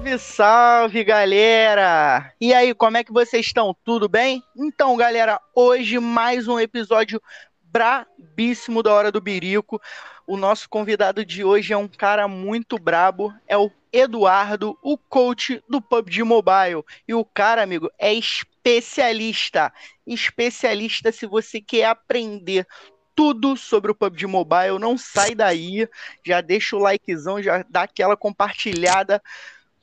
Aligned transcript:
Salve, 0.00 0.18
salve, 0.18 1.04
galera! 1.04 2.32
E 2.40 2.54
aí, 2.54 2.72
como 2.72 2.96
é 2.96 3.04
que 3.04 3.12
vocês 3.12 3.44
estão? 3.44 3.76
Tudo 3.84 4.08
bem? 4.08 4.42
Então, 4.56 4.96
galera, 4.96 5.38
hoje 5.54 5.98
mais 5.98 6.48
um 6.48 6.58
episódio 6.58 7.20
brabíssimo 7.62 8.82
da 8.82 8.94
Hora 8.94 9.12
do 9.12 9.20
Birico. 9.20 9.78
O 10.26 10.38
nosso 10.38 10.70
convidado 10.70 11.22
de 11.22 11.44
hoje 11.44 11.74
é 11.74 11.76
um 11.76 11.86
cara 11.86 12.26
muito 12.26 12.78
brabo, 12.78 13.30
é 13.46 13.58
o 13.58 13.70
Eduardo, 13.92 14.78
o 14.82 14.96
coach 14.96 15.62
do 15.68 15.82
PUBG 15.82 16.22
Mobile. 16.22 16.82
E 17.06 17.12
o 17.12 17.22
cara, 17.22 17.62
amigo, 17.62 17.90
é 17.98 18.14
especialista. 18.14 19.70
Especialista 20.06 21.12
se 21.12 21.26
você 21.26 21.60
quer 21.60 21.84
aprender 21.84 22.66
tudo 23.14 23.54
sobre 23.54 23.90
o 23.90 23.94
PUBG 23.94 24.26
Mobile, 24.26 24.78
não 24.78 24.96
sai 24.96 25.34
daí, 25.34 25.86
já 26.24 26.40
deixa 26.40 26.74
o 26.74 26.78
likezão, 26.78 27.42
já 27.42 27.62
dá 27.68 27.82
aquela 27.82 28.16
compartilhada 28.16 29.20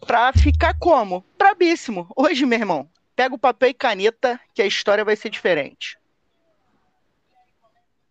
pra 0.05 0.31
ficar 0.33 0.77
como? 0.77 1.25
Brabíssimo. 1.37 2.07
Hoje, 2.15 2.45
meu 2.45 2.59
irmão, 2.59 2.89
pega 3.15 3.33
o 3.35 3.39
papel 3.39 3.69
e 3.69 3.73
caneta 3.73 4.39
que 4.53 4.61
a 4.61 4.65
história 4.65 5.03
vai 5.03 5.15
ser 5.15 5.29
diferente. 5.29 5.97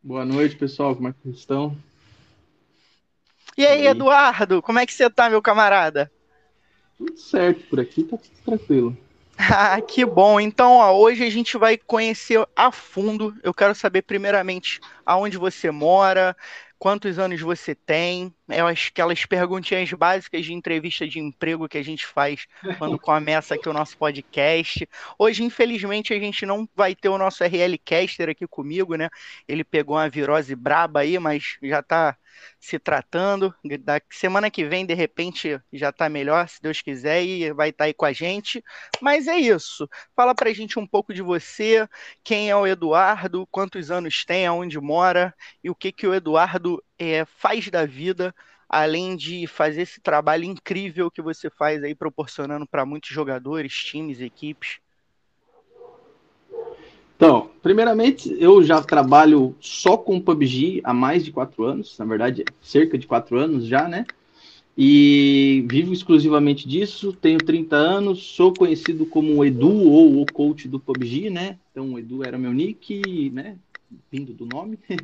Boa 0.02 0.24
noite, 0.24 0.56
pessoal. 0.56 0.94
Como 0.94 1.08
é 1.08 1.12
que 1.12 1.18
vocês 1.22 1.36
estão? 1.38 1.76
E 3.56 3.66
aí, 3.66 3.86
Eduardo, 3.86 4.60
como 4.60 4.78
é 4.78 4.86
que 4.86 4.92
você 4.92 5.08
tá, 5.08 5.30
meu 5.30 5.40
camarada? 5.40 6.10
Tudo 6.98 7.16
certo 7.16 7.62
por 7.68 7.80
aqui, 7.80 8.04
tá 8.04 8.16
tudo 8.16 8.36
tranquilo. 8.44 8.96
Ah, 9.38 9.78
que 9.82 10.02
bom. 10.02 10.40
Então, 10.40 10.72
ó, 10.72 10.96
hoje 10.96 11.22
a 11.22 11.28
gente 11.28 11.58
vai 11.58 11.76
conhecer 11.76 12.42
a 12.56 12.72
fundo. 12.72 13.36
Eu 13.42 13.52
quero 13.52 13.74
saber, 13.74 14.00
primeiramente, 14.00 14.80
aonde 15.04 15.36
você 15.36 15.70
mora, 15.70 16.34
quantos 16.78 17.18
anos 17.18 17.40
você 17.40 17.74
tem, 17.74 18.34
é 18.48 18.60
aquelas 18.60 19.24
perguntinhas 19.24 19.90
básicas 19.92 20.44
de 20.44 20.52
entrevista 20.52 21.06
de 21.06 21.18
emprego 21.18 21.68
que 21.68 21.78
a 21.78 21.82
gente 21.82 22.06
faz 22.06 22.46
quando 22.78 22.98
começa 22.98 23.54
aqui 23.54 23.68
o 23.68 23.72
nosso 23.72 23.96
podcast. 23.96 24.88
Hoje, 25.18 25.42
infelizmente, 25.42 26.12
a 26.12 26.18
gente 26.18 26.44
não 26.44 26.68
vai 26.74 26.94
ter 26.94 27.08
o 27.08 27.18
nosso 27.18 27.42
RL 27.44 27.78
Caster 27.84 28.28
aqui 28.28 28.46
comigo, 28.46 28.94
né? 28.96 29.08
Ele 29.48 29.64
pegou 29.64 29.96
uma 29.96 30.08
virose 30.08 30.54
braba 30.54 31.00
aí, 31.00 31.18
mas 31.18 31.56
já 31.62 31.82
tá 31.82 32.16
se 32.60 32.78
tratando. 32.78 33.54
Da 33.80 34.00
semana 34.10 34.50
que 34.50 34.64
vem, 34.64 34.86
de 34.86 34.94
repente, 34.94 35.60
já 35.72 35.92
tá 35.92 36.08
melhor, 36.08 36.48
se 36.48 36.60
Deus 36.60 36.80
quiser, 36.82 37.22
e 37.24 37.52
vai 37.52 37.70
estar 37.70 37.84
tá 37.84 37.84
aí 37.84 37.94
com 37.94 38.04
a 38.04 38.12
gente. 38.12 38.62
Mas 39.00 39.26
é 39.26 39.36
isso. 39.36 39.88
Fala 40.14 40.34
pra 40.34 40.52
gente 40.52 40.78
um 40.78 40.86
pouco 40.86 41.12
de 41.12 41.22
você, 41.22 41.88
quem 42.24 42.50
é 42.50 42.56
o 42.56 42.66
Eduardo, 42.66 43.46
quantos 43.50 43.90
anos 43.90 44.24
tem, 44.24 44.46
aonde 44.46 44.80
mora, 44.80 45.34
e 45.62 45.70
o 45.70 45.74
que, 45.74 45.92
que 45.92 46.06
o 46.06 46.14
Eduardo 46.14 46.82
é, 46.98 47.24
faz 47.24 47.68
da 47.68 47.86
vida, 47.86 48.34
além 48.68 49.16
de 49.16 49.46
fazer 49.46 49.82
esse 49.82 50.00
trabalho 50.00 50.44
incrível 50.44 51.10
que 51.10 51.22
você 51.22 51.50
faz 51.50 51.82
aí, 51.82 51.94
proporcionando 51.94 52.66
para 52.66 52.84
muitos 52.84 53.10
jogadores, 53.10 53.72
times, 53.72 54.20
equipes. 54.20 54.78
Então, 57.16 57.50
primeiramente, 57.62 58.36
eu 58.38 58.62
já 58.62 58.82
trabalho 58.82 59.56
só 59.58 59.96
com 59.96 60.20
PUBG 60.20 60.82
há 60.84 60.92
mais 60.92 61.24
de 61.24 61.32
quatro 61.32 61.64
anos, 61.64 61.96
na 61.98 62.04
verdade, 62.04 62.44
cerca 62.60 62.98
de 62.98 63.06
quatro 63.06 63.38
anos 63.38 63.66
já, 63.66 63.88
né? 63.88 64.04
E 64.76 65.64
vivo 65.66 65.94
exclusivamente 65.94 66.68
disso, 66.68 67.14
tenho 67.14 67.38
30 67.38 67.74
anos, 67.74 68.22
sou 68.22 68.52
conhecido 68.52 69.06
como 69.06 69.42
Edu 69.42 69.88
ou 69.88 70.20
o 70.20 70.26
coach 70.26 70.68
do 70.68 70.78
PUBG, 70.78 71.30
né? 71.30 71.58
Então, 71.70 71.98
Edu 71.98 72.22
era 72.22 72.36
meu 72.36 72.52
nick, 72.52 73.30
né? 73.30 73.56
Vindo 74.12 74.32
do 74.34 74.44
nome. 74.44 74.78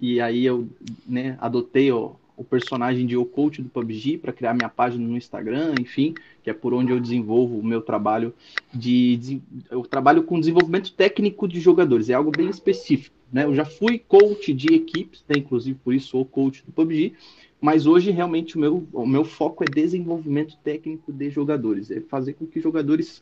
E 0.00 0.20
aí 0.20 0.44
eu 0.44 0.68
né, 1.04 1.36
adotei 1.40 1.90
ó, 1.90 2.12
o 2.38 2.44
personagem 2.44 3.04
de 3.04 3.16
O 3.16 3.26
Coach 3.26 3.60
do 3.60 3.68
PUBG 3.68 4.16
para 4.16 4.32
criar 4.32 4.54
minha 4.54 4.68
página 4.68 5.06
no 5.06 5.16
Instagram, 5.16 5.74
enfim, 5.80 6.14
que 6.42 6.48
é 6.48 6.54
por 6.54 6.72
onde 6.72 6.92
eu 6.92 7.00
desenvolvo 7.00 7.58
o 7.58 7.64
meu 7.64 7.82
trabalho 7.82 8.32
de, 8.72 9.16
de 9.16 9.42
eu 9.68 9.82
trabalho 9.82 10.22
com 10.22 10.38
desenvolvimento 10.38 10.92
técnico 10.92 11.48
de 11.48 11.58
jogadores, 11.60 12.08
é 12.08 12.14
algo 12.14 12.30
bem 12.30 12.48
específico, 12.48 13.16
né? 13.32 13.44
Eu 13.44 13.54
já 13.54 13.64
fui 13.64 13.98
coach 13.98 14.54
de 14.54 14.72
equipes, 14.72 15.24
né, 15.28 15.36
inclusive 15.38 15.76
por 15.82 15.92
isso 15.92 16.10
sou 16.10 16.24
coach 16.24 16.64
do 16.64 16.70
PUBG, 16.70 17.14
mas 17.60 17.86
hoje 17.86 18.12
realmente 18.12 18.56
o 18.56 18.60
meu, 18.60 18.86
o 18.92 19.04
meu 19.04 19.24
foco 19.24 19.64
é 19.64 19.66
desenvolvimento 19.66 20.56
técnico 20.62 21.12
de 21.12 21.28
jogadores, 21.30 21.90
é 21.90 22.00
fazer 22.00 22.34
com 22.34 22.46
que 22.46 22.60
jogadores 22.60 23.20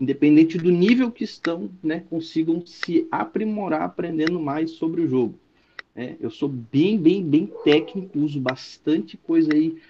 independente 0.00 0.58
do 0.58 0.70
nível 0.70 1.10
que 1.10 1.24
estão, 1.24 1.70
né, 1.82 2.02
consigam 2.08 2.64
se 2.64 3.06
aprimorar 3.10 3.82
aprendendo 3.82 4.40
mais 4.40 4.72
sobre 4.72 5.02
o 5.02 5.08
jogo. 5.08 5.38
É, 5.96 6.14
eu 6.20 6.30
sou 6.30 6.46
bem, 6.46 6.98
bem, 6.98 7.24
bem 7.24 7.50
técnico, 7.64 8.18
uso 8.18 8.38
bastante 8.38 9.16
coisa 9.16 9.50
aí 9.54 9.80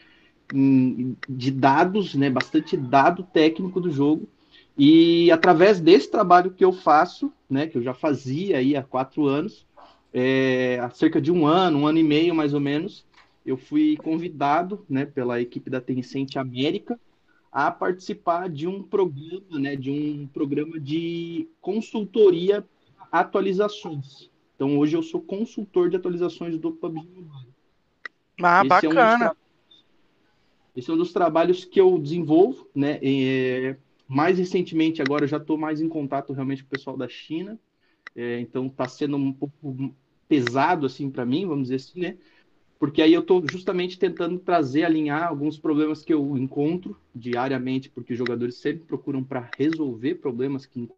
de 1.28 1.50
dados, 1.50 2.14
né? 2.14 2.30
Bastante 2.30 2.76
dado 2.76 3.24
técnico 3.24 3.80
do 3.80 3.90
jogo. 3.90 4.28
E 4.78 5.28
através 5.32 5.80
desse 5.80 6.08
trabalho 6.08 6.52
que 6.52 6.64
eu 6.64 6.72
faço, 6.72 7.32
né? 7.50 7.66
Que 7.66 7.78
eu 7.78 7.82
já 7.82 7.92
fazia 7.92 8.58
aí 8.58 8.76
há 8.76 8.84
quatro 8.84 9.26
anos, 9.26 9.66
é, 10.14 10.78
há 10.80 10.88
cerca 10.90 11.20
de 11.20 11.32
um 11.32 11.44
ano, 11.44 11.80
um 11.80 11.86
ano 11.88 11.98
e 11.98 12.04
meio 12.04 12.34
mais 12.36 12.54
ou 12.54 12.60
menos, 12.60 13.04
eu 13.44 13.56
fui 13.56 13.96
convidado, 13.96 14.86
né? 14.88 15.06
Pela 15.06 15.40
equipe 15.40 15.68
da 15.68 15.80
Tencent 15.80 16.36
América 16.36 17.00
a 17.50 17.68
participar 17.70 18.48
de 18.48 18.68
um 18.68 18.80
programa, 18.80 19.58
né? 19.58 19.74
De 19.74 19.90
um 19.90 20.28
programa 20.28 20.78
de 20.78 21.48
consultoria 21.60 22.64
atualizações. 23.10 24.30
Então 24.56 24.78
hoje 24.78 24.96
eu 24.96 25.02
sou 25.02 25.20
consultor 25.20 25.90
de 25.90 25.96
atualizações 25.96 26.58
do 26.58 26.72
PUBG 26.72 27.06
Mobile. 27.14 27.54
Ah, 28.42 28.60
Esse 28.60 28.68
bacana. 28.68 29.26
É 29.26 29.30
um 29.30 29.34
Esse 30.74 30.90
é 30.90 30.94
um 30.94 30.96
dos 30.96 31.12
trabalhos 31.12 31.64
que 31.64 31.80
eu 31.80 31.98
desenvolvo, 31.98 32.66
né? 32.74 32.98
É, 33.02 33.76
mais 34.08 34.38
recentemente, 34.38 35.02
agora 35.02 35.24
eu 35.24 35.28
já 35.28 35.36
estou 35.36 35.58
mais 35.58 35.80
em 35.80 35.88
contato 35.88 36.32
realmente 36.32 36.62
com 36.62 36.68
o 36.68 36.70
pessoal 36.70 36.96
da 36.96 37.08
China. 37.08 37.58
É, 38.14 38.40
então 38.40 38.66
está 38.66 38.88
sendo 38.88 39.16
um 39.16 39.32
pouco 39.32 39.94
pesado 40.26 40.86
assim 40.86 41.10
para 41.10 41.26
mim, 41.26 41.46
vamos 41.46 41.64
dizer 41.68 41.76
assim, 41.76 42.00
né? 42.00 42.16
Porque 42.78 43.00
aí 43.00 43.12
eu 43.12 43.20
estou 43.20 43.46
justamente 43.46 43.98
tentando 43.98 44.38
trazer, 44.38 44.84
alinhar 44.84 45.28
alguns 45.28 45.58
problemas 45.58 46.02
que 46.04 46.12
eu 46.12 46.36
encontro 46.36 46.96
diariamente, 47.14 47.90
porque 47.90 48.12
os 48.12 48.18
jogadores 48.18 48.56
sempre 48.56 48.84
procuram 48.86 49.24
para 49.24 49.40
resolver 49.40 50.16
problemas 50.16 50.66
que 50.66 50.88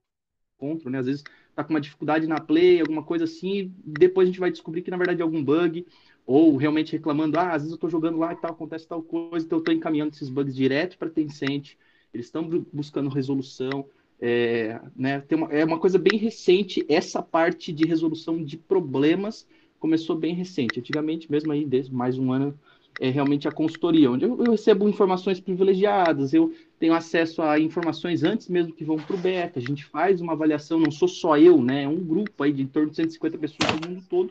encontram, 0.61 0.91
né? 0.91 0.99
Às 0.99 1.07
vezes 1.07 1.25
tá 1.59 1.65
com 1.65 1.73
uma 1.73 1.81
dificuldade 1.81 2.29
na 2.29 2.39
play, 2.39 2.81
alguma 2.81 3.03
coisa 3.03 3.25
assim, 3.25 3.75
depois 3.85 4.29
a 4.29 4.31
gente 4.31 4.39
vai 4.39 4.49
descobrir 4.49 4.81
que 4.81 4.93
na 4.93 4.97
verdade 4.97 5.21
é 5.21 5.25
algum 5.25 5.43
bug, 5.43 5.85
ou 6.25 6.57
realmente 6.57 6.93
reclamando, 6.93 7.37
ah, 7.37 7.49
às 7.49 7.63
vezes 7.63 7.73
eu 7.73 7.79
tô 7.79 7.89
jogando 7.89 8.17
lá 8.17 8.33
e 8.33 8.37
tal, 8.37 8.53
acontece 8.53 8.87
tal 8.87 9.03
coisa, 9.03 9.45
então 9.45 9.59
eu 9.59 9.65
tô 9.65 9.73
encaminhando 9.73 10.13
esses 10.13 10.29
bugs 10.29 10.55
direto 10.55 10.97
para 10.97 11.11
Tencent, 11.11 11.75
eles 12.15 12.27
estão 12.27 12.49
buscando 12.73 13.11
resolução, 13.11 13.87
é, 14.21 14.81
né, 14.95 15.21
tem 15.21 15.37
uma, 15.37 15.53
é 15.53 15.65
uma 15.65 15.81
coisa 15.81 15.99
bem 15.99 16.17
recente, 16.17 16.87
essa 16.89 17.21
parte 17.21 17.73
de 17.73 17.85
resolução 17.85 18.41
de 18.45 18.57
problemas 18.57 19.45
começou 19.81 20.15
bem 20.15 20.35
recente, 20.35 20.79
antigamente 20.79 21.29
mesmo 21.29 21.51
aí, 21.51 21.65
desde 21.65 21.93
mais 21.93 22.17
um 22.17 22.33
ano, 22.33 22.57
é 23.01 23.11
realmente 23.11 23.49
a 23.49 23.53
consultoria, 23.53 24.13
onde 24.13 24.25
eu, 24.25 24.39
eu 24.45 24.53
recebo 24.53 24.89
informações 24.89 25.41
privilegiadas, 25.41 26.33
eu 26.33 26.53
tenho 26.79 26.95
acesso 26.95 27.43
a 27.43 27.59
informações 27.59 28.23
antes 28.23 28.49
mesmo 28.49 28.73
que 28.73 28.85
vão 28.85 28.97
para 28.97 29.17
o 29.17 29.19
beta, 29.19 29.59
a 29.59 29.63
gente 29.63 29.85
faz 29.85 30.21
uma 30.21 30.33
avaliação, 30.33 30.79
não 30.79 30.91
sou 30.91 31.09
só 31.09 31.37
eu, 31.37 31.61
né, 31.61 31.85
é 31.85 31.89
um 31.89 32.03
grupo 32.03 32.43
aí 32.43 32.53
de 32.53 32.63
em 32.63 32.67
torno 32.67 32.91
de 32.91 32.97
150 32.97 33.39
pessoas 33.39 33.81
no 33.81 33.89
mundo 33.89 34.05
todo, 34.09 34.31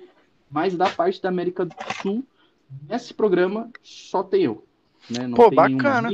mas 0.50 0.76
da 0.76 0.90
parte 0.90 1.22
da 1.22 1.30
América 1.30 1.66
do 1.66 1.76
Sul, 2.02 2.24
nesse 2.90 3.14
programa 3.14 3.70
só 3.84 4.24
tem 4.24 4.44
eu. 4.44 4.64
Né? 5.10 5.28
Não 5.28 5.36
Pô, 5.36 5.52
bacana. 5.52 6.10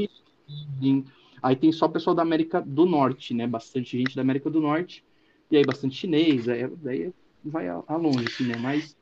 Aí 1.41 1.55
tem 1.55 1.71
só 1.71 1.87
pessoal 1.87 2.15
da 2.15 2.21
América 2.21 2.61
do 2.61 2.85
Norte, 2.85 3.33
né? 3.33 3.45
Bastante 3.45 3.97
gente 3.97 4.15
da 4.15 4.21
América 4.21 4.49
do 4.49 4.61
Norte, 4.61 5.03
e 5.51 5.57
aí 5.57 5.63
bastante 5.65 5.95
chinês, 5.95 6.47
aí, 6.47 6.63
aí 6.85 7.13
vai 7.43 7.67
a, 7.67 7.83
a 7.85 7.95
longe, 7.97 8.25
assim, 8.25 8.45
né? 8.45 8.55
Mas 8.57 8.95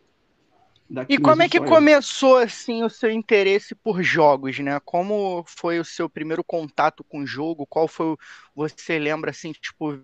e 1.08 1.18
como 1.18 1.42
é 1.42 1.50
que 1.50 1.60
começou 1.60 2.38
assim 2.38 2.84
o 2.84 2.90
seu 2.90 3.10
interesse 3.10 3.74
por 3.76 4.04
jogos, 4.04 4.60
né? 4.60 4.80
Como 4.84 5.44
foi 5.48 5.80
o 5.80 5.86
seu 5.86 6.10
primeiro 6.10 6.44
contato 6.44 7.04
com 7.04 7.20
o 7.20 7.26
jogo? 7.26 7.66
Qual 7.66 7.88
foi 7.88 8.16
você 8.56 9.00
lembra 9.00 9.32
assim, 9.32 9.52
tipo, 9.54 10.00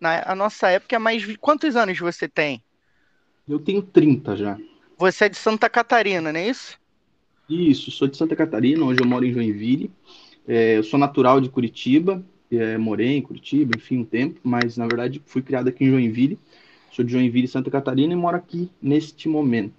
na 0.00 0.22
a 0.24 0.34
nossa 0.34 0.68
época 0.68 0.96
é 0.96 0.98
mais 0.98 1.24
quantos 1.36 1.76
anos 1.76 1.98
você 1.98 2.28
tem? 2.28 2.62
Eu 3.48 3.58
tenho 3.58 3.82
30 3.82 4.36
já. 4.36 4.58
Você 4.96 5.24
é 5.24 5.28
de 5.28 5.36
Santa 5.36 5.68
Catarina, 5.68 6.32
não 6.32 6.40
é 6.40 6.48
isso? 6.48 6.78
Isso, 7.48 7.90
sou 7.90 8.06
de 8.06 8.16
Santa 8.16 8.36
Catarina, 8.36 8.84
hoje 8.84 9.00
eu 9.00 9.06
moro 9.06 9.24
em 9.24 9.32
Joinville. 9.32 9.90
É, 10.46 10.78
eu 10.78 10.84
sou 10.84 10.98
natural 10.98 11.40
de 11.40 11.50
Curitiba, 11.50 12.24
é, 12.50 12.78
morei 12.78 13.16
em 13.16 13.22
Curitiba, 13.22 13.72
enfim, 13.76 13.98
um 13.98 14.04
tempo, 14.04 14.40
mas 14.42 14.76
na 14.76 14.86
verdade 14.86 15.20
fui 15.26 15.42
criado 15.42 15.68
aqui 15.68 15.84
em 15.84 15.90
Joinville. 15.90 16.38
Sou 16.92 17.04
de 17.04 17.12
Joinville, 17.12 17.48
Santa 17.48 17.70
Catarina 17.70 18.12
e 18.12 18.16
moro 18.16 18.36
aqui 18.36 18.70
neste 18.82 19.28
momento. 19.28 19.74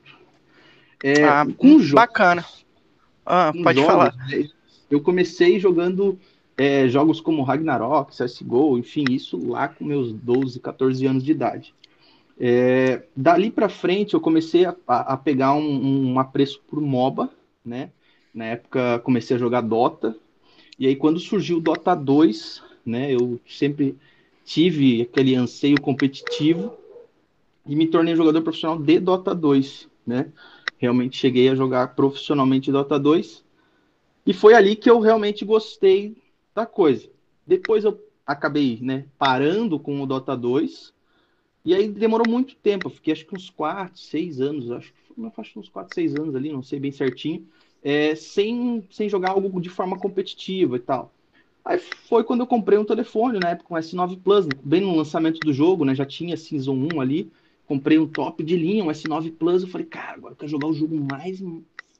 É, 1.03 1.23
ah, 1.23 1.45
com 1.57 1.79
jogos, 1.79 1.91
bacana. 1.91 2.45
Ah, 3.25 3.51
pode 3.63 3.79
jogos, 3.79 3.91
falar. 3.91 4.15
Né, 4.27 4.49
eu 4.89 5.01
comecei 5.01 5.59
jogando 5.59 6.19
é, 6.57 6.87
jogos 6.87 7.19
como 7.21 7.43
Ragnarok, 7.43 8.15
CSGO, 8.15 8.77
enfim, 8.77 9.05
isso 9.09 9.37
lá 9.47 9.67
com 9.67 9.85
meus 9.85 10.13
12, 10.13 10.59
14 10.59 11.05
anos 11.05 11.23
de 11.23 11.31
idade. 11.31 11.73
É, 12.39 13.03
dali 13.15 13.51
para 13.51 13.69
frente 13.69 14.13
eu 14.13 14.19
comecei 14.19 14.65
a, 14.65 14.75
a 14.87 15.15
pegar 15.15 15.53
um, 15.53 16.11
um, 16.11 16.19
apreço 16.19 16.61
por 16.67 16.81
MOBA, 16.81 17.29
né? 17.63 17.91
Na 18.33 18.45
época 18.45 18.99
comecei 18.99 19.35
a 19.35 19.39
jogar 19.39 19.61
Dota 19.61 20.15
E 20.79 20.87
aí, 20.87 20.95
quando 20.95 21.19
surgiu 21.19 21.57
o 21.57 21.61
Dota 21.61 21.93
2, 21.93 22.63
né, 22.85 23.13
eu 23.13 23.39
sempre 23.47 23.97
tive 24.45 25.01
aquele 25.03 25.35
anseio 25.35 25.79
competitivo 25.79 26.73
e 27.65 27.75
me 27.75 27.87
tornei 27.87 28.15
jogador 28.15 28.41
profissional 28.41 28.77
de 28.77 28.99
Dota 28.99 29.35
2, 29.35 29.87
né? 30.05 30.31
Realmente 30.81 31.15
cheguei 31.15 31.47
a 31.47 31.53
jogar 31.53 31.95
profissionalmente 31.95 32.71
Dota 32.71 32.97
2 32.97 33.45
e 34.25 34.33
foi 34.33 34.55
ali 34.55 34.75
que 34.75 34.89
eu 34.89 34.99
realmente 34.99 35.45
gostei 35.45 36.17
da 36.55 36.65
coisa. 36.65 37.07
Depois 37.45 37.85
eu 37.85 38.03
acabei, 38.25 38.79
né, 38.81 39.05
parando 39.15 39.79
com 39.79 40.01
o 40.01 40.07
Dota 40.07 40.35
2 40.35 40.91
e 41.63 41.75
aí 41.75 41.87
demorou 41.87 42.27
muito 42.27 42.55
tempo, 42.55 42.87
eu 42.87 42.91
fiquei 42.91 43.13
acho 43.13 43.27
que 43.27 43.35
uns 43.35 43.51
4, 43.51 43.99
6 43.99 44.41
anos, 44.41 44.71
acho 44.71 44.91
que 44.91 45.13
foi 45.13 45.29
faixa 45.29 45.59
uns 45.59 45.69
4, 45.69 45.93
6 45.93 46.15
anos 46.15 46.35
ali, 46.35 46.51
não 46.51 46.63
sei 46.63 46.79
bem 46.79 46.91
certinho, 46.91 47.47
é, 47.83 48.15
sem, 48.15 48.83
sem 48.89 49.07
jogar 49.07 49.29
algo 49.29 49.61
de 49.61 49.69
forma 49.69 49.99
competitiva 49.99 50.77
e 50.77 50.79
tal. 50.79 51.13
Aí 51.63 51.77
foi 51.77 52.23
quando 52.23 52.39
eu 52.39 52.47
comprei 52.47 52.79
um 52.79 52.83
telefone, 52.83 53.37
na 53.37 53.49
época, 53.51 53.71
um 53.71 53.77
S9 53.77 54.17
Plus, 54.17 54.47
bem 54.63 54.81
no 54.81 54.95
lançamento 54.95 55.39
do 55.41 55.53
jogo, 55.53 55.85
né? 55.85 55.93
Já 55.93 56.07
tinha 56.07 56.35
Season 56.35 56.73
1 56.73 56.99
ali. 56.99 57.31
Comprei 57.71 57.97
um 57.97 58.05
top 58.05 58.43
de 58.43 58.57
linha, 58.57 58.83
um 58.83 58.89
S9 58.89 59.31
Plus. 59.31 59.63
Eu 59.63 59.69
falei, 59.69 59.87
cara, 59.87 60.17
agora 60.17 60.33
eu 60.33 60.35
quero 60.35 60.51
jogar 60.51 60.67
o 60.67 60.73
jogo 60.73 60.93
mais 61.09 61.41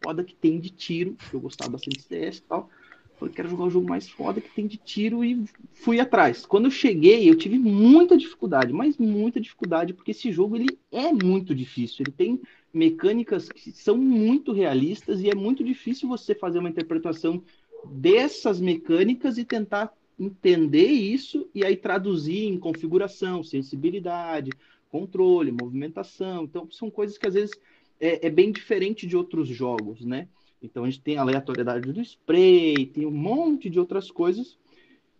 foda 0.04 0.22
que 0.22 0.36
tem 0.36 0.60
de 0.60 0.70
tiro, 0.70 1.16
eu 1.32 1.40
gostava 1.40 1.72
bastante 1.72 1.96
de 1.96 2.04
CS 2.04 2.40
e 2.40 2.42
tal. 2.42 2.70
Falei, 3.18 3.34
quero 3.34 3.48
jogar 3.48 3.64
o 3.64 3.70
jogo 3.70 3.88
mais 3.88 4.10
foda 4.10 4.42
que 4.42 4.54
tem 4.54 4.68
de 4.68 4.76
tiro 4.76 5.24
e 5.24 5.46
fui 5.72 6.02
atrás. 6.02 6.46
Quando 6.46 6.66
eu 6.66 6.72
cheguei, 6.72 7.30
eu 7.30 7.38
tive 7.38 7.58
muita 7.58 8.18
dificuldade, 8.18 8.74
mas 8.74 8.98
muita 8.98 9.40
dificuldade, 9.40 9.94
porque 9.94 10.12
esse 10.12 10.30
jogo 10.30 10.58
ele 10.58 10.78
é 10.92 11.14
muito 11.14 11.56
difícil. 11.56 12.04
Ele 12.04 12.12
tem 12.12 12.42
mecânicas 12.74 13.48
que 13.48 13.72
são 13.72 13.96
muito 13.96 14.52
realistas 14.52 15.22
e 15.22 15.30
é 15.30 15.36
muito 15.36 15.64
difícil 15.64 16.10
você 16.10 16.36
fazer 16.36 16.60
uma 16.60 16.70
interpretação 16.70 17.42
dessas 17.86 18.60
mecânicas 18.60 19.38
e 19.38 19.46
tentar 19.46 19.94
entender 20.20 20.88
isso 20.88 21.50
e 21.56 21.64
aí 21.64 21.78
traduzir 21.78 22.44
em 22.44 22.60
configuração, 22.60 23.42
sensibilidade, 23.42 24.52
controle, 24.92 25.52
movimentação. 25.52 26.44
Então, 26.44 26.70
são 26.70 26.92
coisas 26.92 27.18
que 27.18 27.26
às 27.26 27.34
vezes 27.34 27.52
é, 28.00 28.28
é, 28.28 28.30
bem 28.30 28.52
diferente 28.52 29.08
de 29.08 29.16
outros 29.16 29.48
jogos, 29.48 30.02
né? 30.02 30.28
Então, 30.62 30.84
a 30.84 30.90
gente 30.90 31.02
tem 31.02 31.18
a 31.18 31.22
aleatoriedade 31.22 31.92
do 31.92 32.02
spray, 32.02 32.86
tem 32.86 33.06
um 33.06 33.12
monte 33.12 33.70
de 33.70 33.80
outras 33.80 34.12
coisas. 34.12 34.60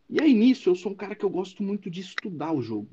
E 0.10 0.22
aí, 0.22 0.34
nisso, 0.34 0.70
eu 0.70 0.76
sou 0.76 0.92
um 0.92 0.96
cara 0.96 1.16
que 1.16 1.26
eu 1.26 1.30
gosto 1.30 1.64
muito 1.64 1.90
de 1.90 2.02
estudar 2.02 2.52
o 2.52 2.62
jogo. 2.62 2.90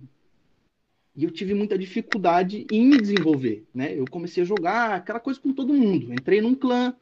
E 1.14 1.24
eu 1.24 1.30
tive 1.32 1.52
muita 1.52 1.76
dificuldade 1.76 2.64
em 2.70 2.86
me 2.86 2.96
desenvolver, 2.96 3.66
né? 3.74 3.92
Eu 3.92 4.04
comecei 4.08 4.44
a 4.44 4.46
jogar 4.46 4.94
aquela 4.94 5.18
coisa 5.18 5.40
com 5.40 5.52
todo 5.52 5.74
mundo. 5.74 6.12
Entrei 6.12 6.40
num 6.40 6.54
clã, 6.54 6.94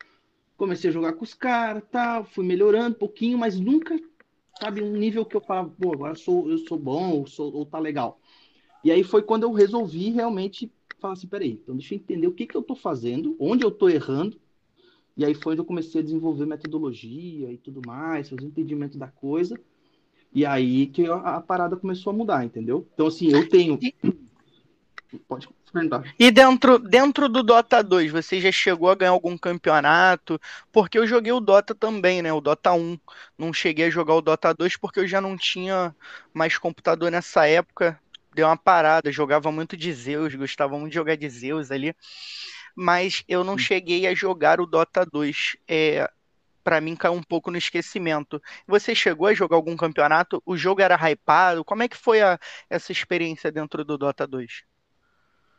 comecei 0.56 0.88
a 0.88 0.92
jogar 0.92 1.12
com 1.12 1.22
os 1.22 1.34
caras, 1.34 1.82
tal, 1.92 2.24
fui 2.24 2.44
melhorando 2.44 2.96
um 2.96 2.98
pouquinho, 2.98 3.36
mas 3.36 3.60
nunca, 3.60 4.00
sabe, 4.58 4.82
um 4.82 4.96
nível 4.96 5.24
que 5.24 5.36
eu 5.36 5.40
falava, 5.42 5.68
pô, 5.68 5.92
agora 5.92 6.12
eu 6.12 6.16
sou, 6.16 6.50
eu 6.50 6.58
sou 6.58 6.78
bom, 6.78 7.18
ou, 7.18 7.26
sou, 7.26 7.54
ou 7.54 7.66
tá 7.66 7.78
legal. 7.78 8.18
E 8.86 8.92
aí 8.92 9.02
foi 9.02 9.20
quando 9.20 9.42
eu 9.42 9.52
resolvi 9.52 10.10
realmente 10.10 10.70
falar 11.00 11.14
assim, 11.14 11.26
peraí, 11.26 11.58
então 11.60 11.74
deixa 11.74 11.92
eu 11.92 11.96
entender 11.96 12.28
o 12.28 12.32
que, 12.32 12.46
que 12.46 12.56
eu 12.56 12.62
tô 12.62 12.76
fazendo, 12.76 13.34
onde 13.36 13.64
eu 13.64 13.70
tô 13.72 13.88
errando, 13.88 14.38
e 15.16 15.24
aí 15.24 15.34
foi 15.34 15.54
onde 15.54 15.60
eu 15.60 15.64
comecei 15.64 16.00
a 16.00 16.04
desenvolver 16.04 16.46
metodologia 16.46 17.50
e 17.50 17.56
tudo 17.56 17.82
mais, 17.84 18.28
fazer 18.28 18.44
um 18.44 18.46
entendimento 18.46 18.96
da 18.96 19.08
coisa, 19.08 19.58
e 20.32 20.46
aí 20.46 20.86
que 20.86 21.04
a, 21.04 21.16
a 21.16 21.40
parada 21.40 21.76
começou 21.76 22.12
a 22.12 22.16
mudar, 22.16 22.44
entendeu? 22.44 22.86
Então, 22.94 23.08
assim, 23.08 23.26
eu 23.32 23.48
tenho... 23.48 23.76
Pode 25.26 25.48
e 26.18 26.30
dentro, 26.30 26.78
dentro 26.78 27.28
do 27.28 27.42
Dota 27.42 27.82
2, 27.82 28.10
você 28.10 28.40
já 28.40 28.50
chegou 28.50 28.88
a 28.88 28.94
ganhar 28.94 29.10
algum 29.10 29.36
campeonato? 29.36 30.40
Porque 30.72 30.98
eu 30.98 31.06
joguei 31.06 31.32
o 31.32 31.40
Dota 31.40 31.74
também, 31.74 32.22
né? 32.22 32.32
O 32.32 32.40
Dota 32.40 32.72
1. 32.72 32.98
Não 33.36 33.52
cheguei 33.52 33.86
a 33.86 33.90
jogar 33.90 34.14
o 34.14 34.22
Dota 34.22 34.54
2 34.54 34.76
porque 34.76 35.00
eu 35.00 35.06
já 35.06 35.20
não 35.20 35.36
tinha 35.36 35.94
mais 36.32 36.56
computador 36.56 37.10
nessa 37.10 37.46
época. 37.46 38.00
Deu 38.36 38.46
uma 38.46 38.56
parada, 38.56 39.10
jogava 39.10 39.50
muito 39.50 39.78
de 39.78 39.90
Zeus, 39.90 40.34
gostava 40.34 40.78
muito 40.78 40.90
de 40.90 40.96
jogar 40.96 41.16
de 41.16 41.26
Zeus 41.26 41.70
ali. 41.70 41.96
Mas 42.76 43.24
eu 43.26 43.42
não 43.42 43.56
cheguei 43.56 44.06
a 44.06 44.14
jogar 44.14 44.60
o 44.60 44.66
Dota 44.66 45.06
2. 45.06 45.56
É, 45.66 46.06
para 46.62 46.78
mim 46.78 46.94
caiu 46.94 47.14
um 47.14 47.22
pouco 47.22 47.50
no 47.50 47.56
esquecimento. 47.56 48.38
Você 48.68 48.94
chegou 48.94 49.26
a 49.26 49.32
jogar 49.32 49.56
algum 49.56 49.74
campeonato? 49.74 50.42
O 50.44 50.54
jogo 50.54 50.82
era 50.82 50.96
hypado? 50.96 51.64
Como 51.64 51.82
é 51.82 51.88
que 51.88 51.96
foi 51.96 52.20
a, 52.20 52.38
essa 52.68 52.92
experiência 52.92 53.50
dentro 53.50 53.82
do 53.82 53.96
Dota 53.96 54.26
2? 54.26 54.64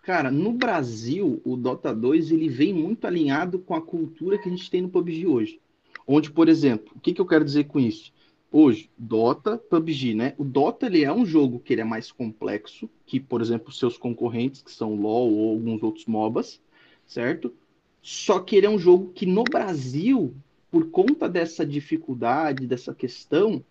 Cara, 0.03 0.29
no 0.29 0.53
Brasil, 0.53 1.41
o 1.43 1.57
Dota 1.57 1.95
2 1.95 2.29
ele 2.29 2.47
vem 2.47 2.75
muito 2.75 3.07
alinhado 3.07 3.57
com 3.57 3.73
a 3.73 3.81
cultura 3.81 4.37
que 4.37 4.47
a 4.47 4.51
gente 4.51 4.69
tem 4.69 4.83
no 4.83 4.89
PUBG 4.89 5.25
hoje. 5.25 5.59
Onde, 6.05 6.29
por 6.29 6.47
exemplo, 6.47 6.93
o 6.95 6.99
que, 6.99 7.11
que 7.11 7.19
eu 7.19 7.25
quero 7.25 7.43
dizer 7.43 7.63
com 7.63 7.79
isso? 7.79 8.13
Hoje, 8.51 8.89
Dota, 8.97 9.57
PUBG, 9.57 10.13
né? 10.13 10.33
O 10.37 10.43
Dota 10.43 10.85
ele 10.85 11.03
é 11.03 11.11
um 11.11 11.25
jogo 11.25 11.59
que 11.59 11.73
ele 11.73 11.81
é 11.81 11.85
mais 11.85 12.11
complexo 12.11 12.89
que, 13.05 13.19
por 13.19 13.41
exemplo, 13.41 13.71
seus 13.73 13.97
concorrentes, 13.97 14.61
que 14.61 14.71
são 14.71 14.95
LoL 14.95 15.33
ou 15.33 15.51
alguns 15.51 15.83
outros 15.83 16.05
MOBAs, 16.05 16.61
certo? 17.05 17.53
Só 18.01 18.39
que 18.39 18.55
ele 18.55 18.65
é 18.65 18.69
um 18.69 18.79
jogo 18.79 19.11
que 19.13 19.25
no 19.25 19.43
Brasil, 19.43 20.33
por 20.71 20.89
conta 20.89 21.27
dessa 21.27 21.65
dificuldade, 21.65 22.65
dessa 22.65 22.95
questão, 22.95 23.63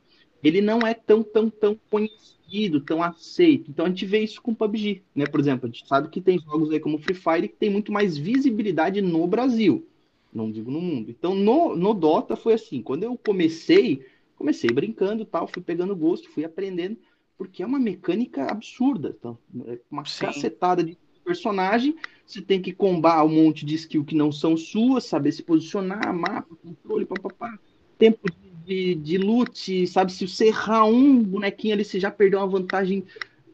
ele 0.43 0.61
não 0.61 0.81
é 0.81 0.93
tão, 0.93 1.23
tão, 1.23 1.49
tão 1.49 1.79
conhecido, 1.91 2.81
tão 2.81 3.03
aceito. 3.03 3.71
Então 3.71 3.87
a 3.87 3.89
gente 3.89 4.05
vê 4.05 4.21
isso 4.21 4.43
com 4.43 4.53
o 4.53 4.55
PUBG, 4.55 5.03
né? 5.15 5.25
Por 5.27 5.41
exemplo, 5.41 5.67
a 5.67 5.73
gente 5.73 5.87
sabe 5.89 6.11
que 6.11 6.21
tem 6.21 6.39
jogos 6.39 6.71
aí 6.71 6.81
como 6.81 6.99
Free 6.99 7.15
Fire 7.15 7.49
que 7.49 7.57
tem 7.57 7.71
muito 7.71 7.91
mais 7.91 8.19
visibilidade 8.19 9.01
no 9.01 9.27
Brasil, 9.27 9.89
não 10.31 10.51
digo 10.53 10.71
no 10.71 10.83
mundo. 10.83 11.11
Então 11.11 11.35
no, 11.35 11.75
no 11.75 11.95
Dota 11.95 12.37
foi 12.37 12.53
assim, 12.53 12.83
quando 12.83 13.05
eu 13.05 13.17
comecei, 13.17 14.05
comecei 14.37 14.71
brincando 14.71 15.25
tal, 15.25 15.49
fui 15.49 15.63
pegando 15.63 15.97
gosto, 15.97 16.31
fui 16.31 16.45
aprendendo, 16.45 16.97
porque 17.37 17.63
é 17.63 17.67
uma 17.67 17.79
mecânica 17.79 18.45
absurda, 18.45 19.15
então, 19.19 19.39
é 19.67 19.79
uma 19.91 20.05
Sim. 20.05 20.27
cacetada 20.27 20.85
de 20.85 20.97
personagem, 21.25 21.97
você 22.25 22.41
tem 22.41 22.63
que 22.63 22.73
combar 22.73 23.25
um 23.25 23.29
monte 23.29 23.67
de 23.67 23.75
skill 23.75 24.05
que 24.05 24.15
não 24.15 24.31
são 24.31 24.57
suas, 24.57 25.05
saber 25.05 25.33
se 25.33 25.43
posicionar, 25.43 26.15
mapa, 26.15 26.55
controle, 26.63 27.05
papapá, 27.05 27.59
tempo 27.99 28.31
de 28.31 28.47
de, 28.67 28.97
de 28.97 29.17
loot, 29.17 29.87
sabe? 29.87 30.13
Se 30.13 30.27
você 30.27 30.49
errar 30.49 30.85
um 30.87 31.23
bonequinho 31.23 31.75
ali, 31.75 31.85
você 31.85 32.01
já 32.01 32.11
perdeu 32.11 32.41
uma 32.41 32.49
vantagem 32.49 33.05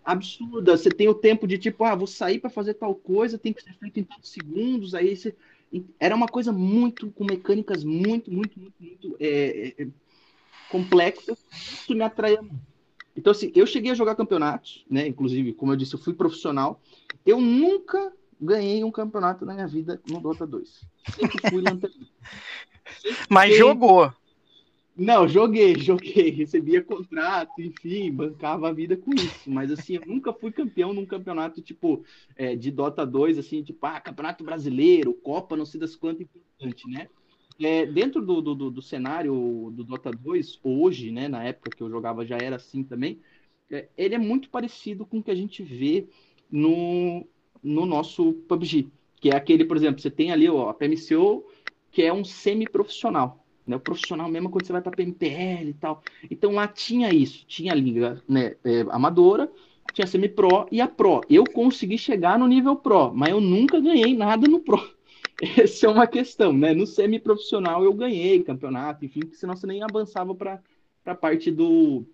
absurda. 0.02 0.76
Você 0.76 0.88
tem 0.88 1.06
o 1.06 1.14
tempo 1.14 1.46
de 1.46 1.58
tipo, 1.58 1.84
ah, 1.84 1.94
vou 1.94 2.06
sair 2.06 2.38
para 2.40 2.48
fazer 2.48 2.74
tal 2.74 2.94
coisa, 2.94 3.38
tem 3.38 3.52
que 3.52 3.62
ser 3.62 3.74
feito 3.74 4.00
em 4.00 4.04
tantos 4.04 4.30
segundos. 4.30 4.94
Aí 4.94 5.14
você... 5.14 5.34
era 6.00 6.16
uma 6.16 6.26
coisa 6.26 6.50
muito 6.50 7.10
com 7.10 7.24
mecânicas 7.24 7.84
muito, 7.84 8.32
muito, 8.32 8.58
muito, 8.58 8.74
muito 8.80 9.16
é, 9.20 9.74
é, 9.78 9.88
complexa. 10.72 11.36
Isso 11.52 11.94
me 11.94 12.02
atraía 12.02 12.40
muito. 12.40 12.72
Então, 13.14 13.30
assim, 13.30 13.52
eu 13.54 13.66
cheguei 13.66 13.92
a 13.92 13.94
jogar 13.94 14.14
campeonatos, 14.14 14.86
né? 14.90 15.06
Inclusive, 15.06 15.52
como 15.52 15.72
eu 15.72 15.76
disse, 15.76 15.94
eu 15.94 16.00
fui 16.00 16.14
profissional. 16.14 16.80
Eu 17.26 17.40
nunca 17.40 18.10
ganhei 18.40 18.82
um 18.82 18.90
campeonato 18.90 19.44
na 19.44 19.52
minha 19.52 19.68
vida 19.68 20.00
no 20.08 20.18
Dota 20.18 20.46
2. 20.46 20.80
Sempre 21.14 21.50
fui 21.50 21.62
lanterna. 21.62 22.06
Mas 23.28 23.54
jogou. 23.56 24.10
Não, 24.94 25.26
joguei, 25.26 25.74
joguei, 25.78 26.30
recebia 26.30 26.82
contrato, 26.82 27.62
enfim, 27.62 28.12
bancava 28.12 28.68
a 28.68 28.72
vida 28.72 28.94
com 28.94 29.14
isso. 29.14 29.50
Mas 29.50 29.70
assim, 29.70 29.94
eu 29.94 30.02
nunca 30.06 30.34
fui 30.34 30.52
campeão 30.52 30.92
num 30.92 31.06
campeonato 31.06 31.62
tipo 31.62 32.04
é, 32.36 32.54
de 32.54 32.70
Dota 32.70 33.06
2, 33.06 33.38
assim, 33.38 33.62
tipo, 33.62 33.84
ah, 33.86 34.00
campeonato 34.00 34.44
brasileiro, 34.44 35.14
Copa, 35.14 35.56
não 35.56 35.64
sei 35.64 35.80
das 35.80 35.96
quantas, 35.96 36.22
importante, 36.22 36.86
né? 36.90 37.08
É, 37.60 37.86
dentro 37.86 38.24
do, 38.24 38.40
do, 38.40 38.70
do, 38.70 38.82
cenário 38.82 39.70
do 39.72 39.84
Dota 39.84 40.10
2, 40.10 40.58
hoje, 40.62 41.10
né, 41.10 41.28
na 41.28 41.44
época 41.44 41.70
que 41.76 41.82
eu 41.82 41.90
jogava 41.90 42.24
já 42.24 42.36
era 42.36 42.56
assim 42.56 42.82
também, 42.82 43.20
é, 43.70 43.88
ele 43.96 44.14
é 44.14 44.18
muito 44.18 44.48
parecido 44.50 45.06
com 45.06 45.18
o 45.18 45.22
que 45.22 45.30
a 45.30 45.34
gente 45.34 45.62
vê 45.62 46.08
no, 46.50 47.26
no 47.62 47.86
nosso 47.86 48.32
PUBG, 48.48 48.90
que 49.16 49.30
é 49.30 49.36
aquele, 49.36 49.64
por 49.64 49.76
exemplo, 49.76 50.00
você 50.00 50.10
tem 50.10 50.32
ali 50.32 50.48
ó, 50.48 50.70
a 50.70 50.74
PMCO, 50.74 51.44
que 51.90 52.02
é 52.02 52.12
um 52.12 52.24
semi-profissional 52.24 53.42
né? 53.66 53.76
O 53.76 53.80
profissional 53.80 54.28
mesmo 54.28 54.50
quando 54.50 54.66
você 54.66 54.72
vai 54.72 54.82
para 54.82 54.92
PMPL 54.92 55.68
e 55.68 55.74
tal. 55.74 56.02
Então 56.30 56.52
lá 56.52 56.66
tinha 56.66 57.12
isso, 57.12 57.44
tinha 57.46 57.72
a 57.72 57.76
liga 57.76 58.22
né, 58.28 58.56
é, 58.64 58.80
amadora, 58.90 59.50
tinha 59.92 60.06
semi-pro 60.06 60.66
e 60.70 60.80
a 60.80 60.88
pro. 60.88 61.20
Eu 61.28 61.44
consegui 61.44 61.98
chegar 61.98 62.38
no 62.38 62.46
nível 62.46 62.76
pro, 62.76 63.12
mas 63.14 63.30
eu 63.30 63.40
nunca 63.40 63.80
ganhei 63.80 64.14
nada 64.14 64.48
no 64.48 64.60
pro. 64.60 64.78
Essa 65.58 65.86
é 65.86 65.88
uma 65.88 66.06
questão, 66.06 66.52
né? 66.52 66.74
No 66.74 66.86
semi-profissional 66.86 67.84
eu 67.84 67.92
ganhei 67.92 68.42
campeonato, 68.42 69.04
enfim, 69.04 69.20
senão 69.32 69.56
você 69.56 69.66
nem 69.66 69.82
avançava 69.82 70.34
para 70.34 70.60
a 71.04 71.14
parte 71.14 71.50
do 71.50 72.04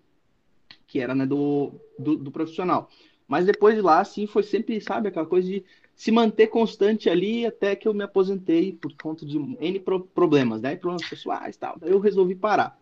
que 0.87 0.99
era 0.99 1.13
né, 1.13 1.25
do, 1.25 1.71
do, 1.97 2.15
do 2.17 2.31
profissional. 2.31 2.89
Mas 3.27 3.45
depois 3.45 3.75
de 3.75 3.81
lá, 3.81 3.99
assim, 3.99 4.25
foi 4.25 4.41
sempre, 4.41 4.81
sabe, 4.81 5.09
aquela 5.09 5.25
coisa 5.25 5.47
de 5.47 5.63
se 5.95 6.11
manter 6.11 6.47
constante 6.47 7.09
ali 7.09 7.45
até 7.45 7.75
que 7.75 7.87
eu 7.87 7.93
me 7.93 8.03
aposentei 8.03 8.73
por 8.73 8.91
conta 8.93 9.25
de 9.25 9.37
N 9.37 9.79
problemas, 10.15 10.61
né? 10.61 10.75
Problemas 10.75 11.07
pessoais 11.07 11.55
e 11.55 11.59
tal. 11.59 11.77
Daí 11.79 11.91
eu 11.91 11.99
resolvi 11.99 12.33
parar. 12.33 12.79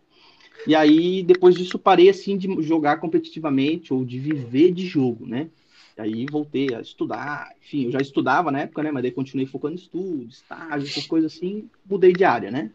E 0.66 0.74
aí, 0.74 1.22
depois 1.22 1.54
disso, 1.54 1.78
parei, 1.78 2.08
assim, 2.08 2.36
de 2.38 2.62
jogar 2.62 2.98
competitivamente 2.98 3.92
ou 3.92 4.04
de 4.04 4.18
viver 4.18 4.72
de 4.72 4.86
jogo, 4.86 5.26
né? 5.26 5.50
Aí 5.98 6.26
voltei 6.30 6.74
a 6.74 6.80
estudar, 6.80 7.50
enfim, 7.60 7.86
eu 7.86 7.92
já 7.92 8.00
estudava 8.00 8.50
na 8.50 8.60
época, 8.60 8.82
né? 8.82 8.90
Mas 8.92 9.02
daí 9.02 9.10
continuei 9.10 9.46
focando 9.46 9.74
em 9.74 9.78
estudo, 9.78 10.28
estágio, 10.28 10.88
essas 10.88 11.06
coisas 11.06 11.34
assim, 11.34 11.68
mudei 11.84 12.12
de 12.12 12.24
área, 12.24 12.50
né? 12.50 12.70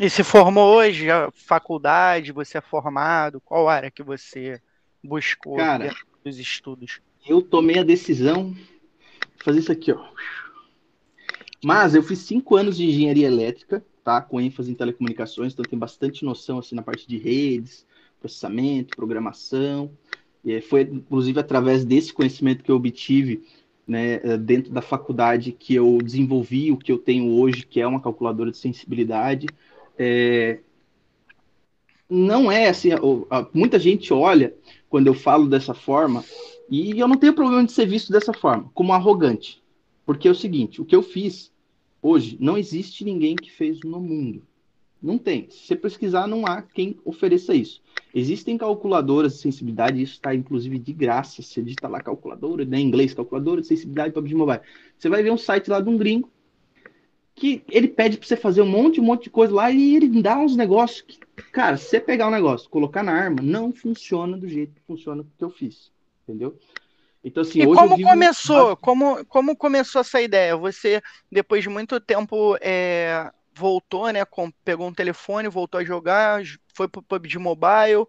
E 0.00 0.08
se 0.08 0.24
formou 0.24 0.76
hoje, 0.76 1.10
a 1.10 1.30
faculdade, 1.32 2.32
você 2.32 2.58
é 2.58 2.60
formado? 2.60 3.40
Qual 3.40 3.68
área 3.68 3.90
que 3.90 4.02
você 4.02 4.60
buscou 5.02 5.56
Cara, 5.56 5.94
dos 6.24 6.38
estudos? 6.38 7.00
Eu 7.26 7.42
tomei 7.42 7.78
a 7.78 7.84
decisão 7.84 8.52
de 8.52 9.44
fazer 9.44 9.58
isso 9.58 9.72
aqui, 9.72 9.92
ó. 9.92 10.02
Mas 11.62 11.94
eu 11.94 12.02
fiz 12.02 12.20
cinco 12.20 12.56
anos 12.56 12.76
de 12.76 12.84
engenharia 12.84 13.26
elétrica, 13.26 13.84
tá? 14.02 14.20
Com 14.20 14.40
ênfase 14.40 14.70
em 14.70 14.74
telecomunicações, 14.74 15.52
então 15.52 15.64
tem 15.64 15.78
bastante 15.78 16.24
noção 16.24 16.58
assim 16.58 16.74
na 16.74 16.82
parte 16.82 17.06
de 17.06 17.18
redes, 17.18 17.86
processamento, 18.18 18.96
programação. 18.96 19.90
E 20.44 20.60
foi 20.60 20.82
inclusive 20.82 21.38
através 21.38 21.84
desse 21.84 22.12
conhecimento 22.12 22.64
que 22.64 22.70
eu 22.70 22.76
obtive 22.76 23.42
né, 23.86 24.18
dentro 24.38 24.72
da 24.72 24.82
faculdade 24.82 25.52
que 25.52 25.74
eu 25.74 25.98
desenvolvi 26.02 26.72
o 26.72 26.76
que 26.76 26.90
eu 26.90 26.98
tenho 26.98 27.32
hoje, 27.32 27.66
que 27.66 27.80
é 27.80 27.86
uma 27.86 28.00
calculadora 28.00 28.50
de 28.50 28.56
sensibilidade. 28.56 29.46
É... 29.98 30.60
Não 32.08 32.50
é 32.50 32.68
assim, 32.68 32.90
muita 33.54 33.78
gente 33.78 34.12
olha 34.12 34.54
quando 34.88 35.06
eu 35.06 35.14
falo 35.14 35.48
dessa 35.48 35.72
forma, 35.72 36.22
e 36.68 36.98
eu 36.98 37.08
não 37.08 37.16
tenho 37.16 37.32
problema 37.32 37.64
de 37.64 37.72
ser 37.72 37.86
visto 37.86 38.12
dessa 38.12 38.32
forma, 38.32 38.70
como 38.74 38.92
arrogante. 38.92 39.62
Porque 40.04 40.28
é 40.28 40.30
o 40.30 40.34
seguinte, 40.34 40.80
o 40.80 40.84
que 40.84 40.94
eu 40.94 41.02
fiz 41.02 41.50
hoje, 42.02 42.36
não 42.40 42.58
existe 42.58 43.04
ninguém 43.04 43.36
que 43.36 43.50
fez 43.50 43.80
no 43.80 44.00
mundo. 44.00 44.42
Não 45.02 45.16
tem. 45.16 45.48
Se 45.50 45.66
você 45.66 45.76
pesquisar, 45.76 46.26
não 46.26 46.46
há 46.46 46.60
quem 46.60 46.96
ofereça 47.04 47.54
isso. 47.54 47.80
Existem 48.14 48.58
calculadoras 48.58 49.34
de 49.34 49.40
sensibilidade, 49.40 50.02
isso 50.02 50.14
está 50.14 50.34
inclusive 50.34 50.78
de 50.78 50.92
graça. 50.92 51.42
Você 51.42 51.62
digita 51.62 51.88
lá 51.88 52.00
calculadora, 52.00 52.64
né, 52.64 52.78
em 52.78 52.86
inglês, 52.86 53.14
calculadora 53.14 53.60
de 53.60 53.66
sensibilidade 53.66 54.12
para 54.12 54.20
PUBG 54.20 54.34
Mobile. 54.34 54.60
Você 54.98 55.08
vai 55.08 55.22
ver 55.22 55.32
um 55.32 55.38
site 55.38 55.70
lá 55.70 55.80
de 55.80 55.88
um 55.88 55.96
gringo 55.96 56.30
que 57.34 57.62
ele 57.70 57.88
pede 57.88 58.18
para 58.18 58.28
você 58.28 58.36
fazer 58.36 58.62
um 58.62 58.66
monte, 58.66 59.00
um 59.00 59.04
monte 59.04 59.24
de 59.24 59.30
coisa 59.30 59.54
lá 59.54 59.70
e 59.70 59.96
ele 59.96 60.22
dá 60.22 60.38
uns 60.38 60.54
negócios 60.54 61.00
que, 61.00 61.18
cara, 61.50 61.76
se 61.76 61.86
você 61.86 62.00
pegar 62.00 62.28
um 62.28 62.30
negócio, 62.30 62.68
colocar 62.68 63.02
na 63.02 63.12
arma, 63.12 63.40
não 63.42 63.72
funciona 63.72 64.36
do 64.36 64.46
jeito 64.46 64.74
que 64.74 64.82
funciona 64.82 65.24
que 65.38 65.44
eu 65.44 65.50
fiz, 65.50 65.90
entendeu? 66.22 66.58
Então, 67.24 67.42
assim, 67.42 67.62
e 67.62 67.66
como 67.66 68.00
começou? 68.00 68.76
Como, 68.76 69.24
como 69.26 69.56
começou 69.56 70.00
essa 70.00 70.20
ideia? 70.20 70.56
Você, 70.56 71.00
depois 71.30 71.62
de 71.62 71.68
muito 71.68 72.00
tempo, 72.00 72.56
é, 72.60 73.30
voltou, 73.54 74.10
né? 74.10 74.24
Com, 74.24 74.50
pegou 74.64 74.88
um 74.88 74.94
telefone, 74.94 75.48
voltou 75.48 75.80
a 75.80 75.84
jogar, 75.84 76.42
foi 76.74 76.88
pro 76.88 77.02
PUBG 77.02 77.38
Mobile, 77.38 78.06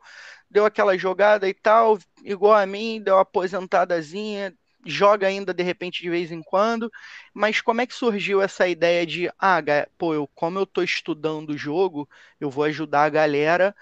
deu 0.50 0.65
aquela 0.65 0.98
jogada 0.98 1.48
e 1.50 1.53
tal, 1.53 1.98
igual 2.24 2.53
a 2.53 2.65
mim, 2.65 3.01
deu 3.01 3.15
uma 3.15 3.22
aposentadazinha, 3.22 4.53
joga 4.86 5.27
ainda 5.27 5.53
de 5.53 5.63
repente 5.63 6.01
de 6.01 6.10
vez 6.10 6.32
em 6.32 6.41
quando, 6.43 6.91
mas 7.34 7.62
como 7.62 7.82
é 7.82 7.88
que 7.88 7.93
surgiu 7.93 8.41
essa 8.41 8.67
ideia 8.67 9.05
de, 9.05 9.29
ah, 9.39 9.60
pô, 9.98 10.13
eu, 10.13 10.27
como 10.36 10.60
eu 10.60 10.65
tô 10.65 10.84
estudando 10.84 11.51
o 11.51 11.58
jogo, 11.58 12.08
eu 12.39 12.50
vou 12.50 12.65
ajudar 12.65 13.03
a 13.05 13.10
galera 13.10 13.75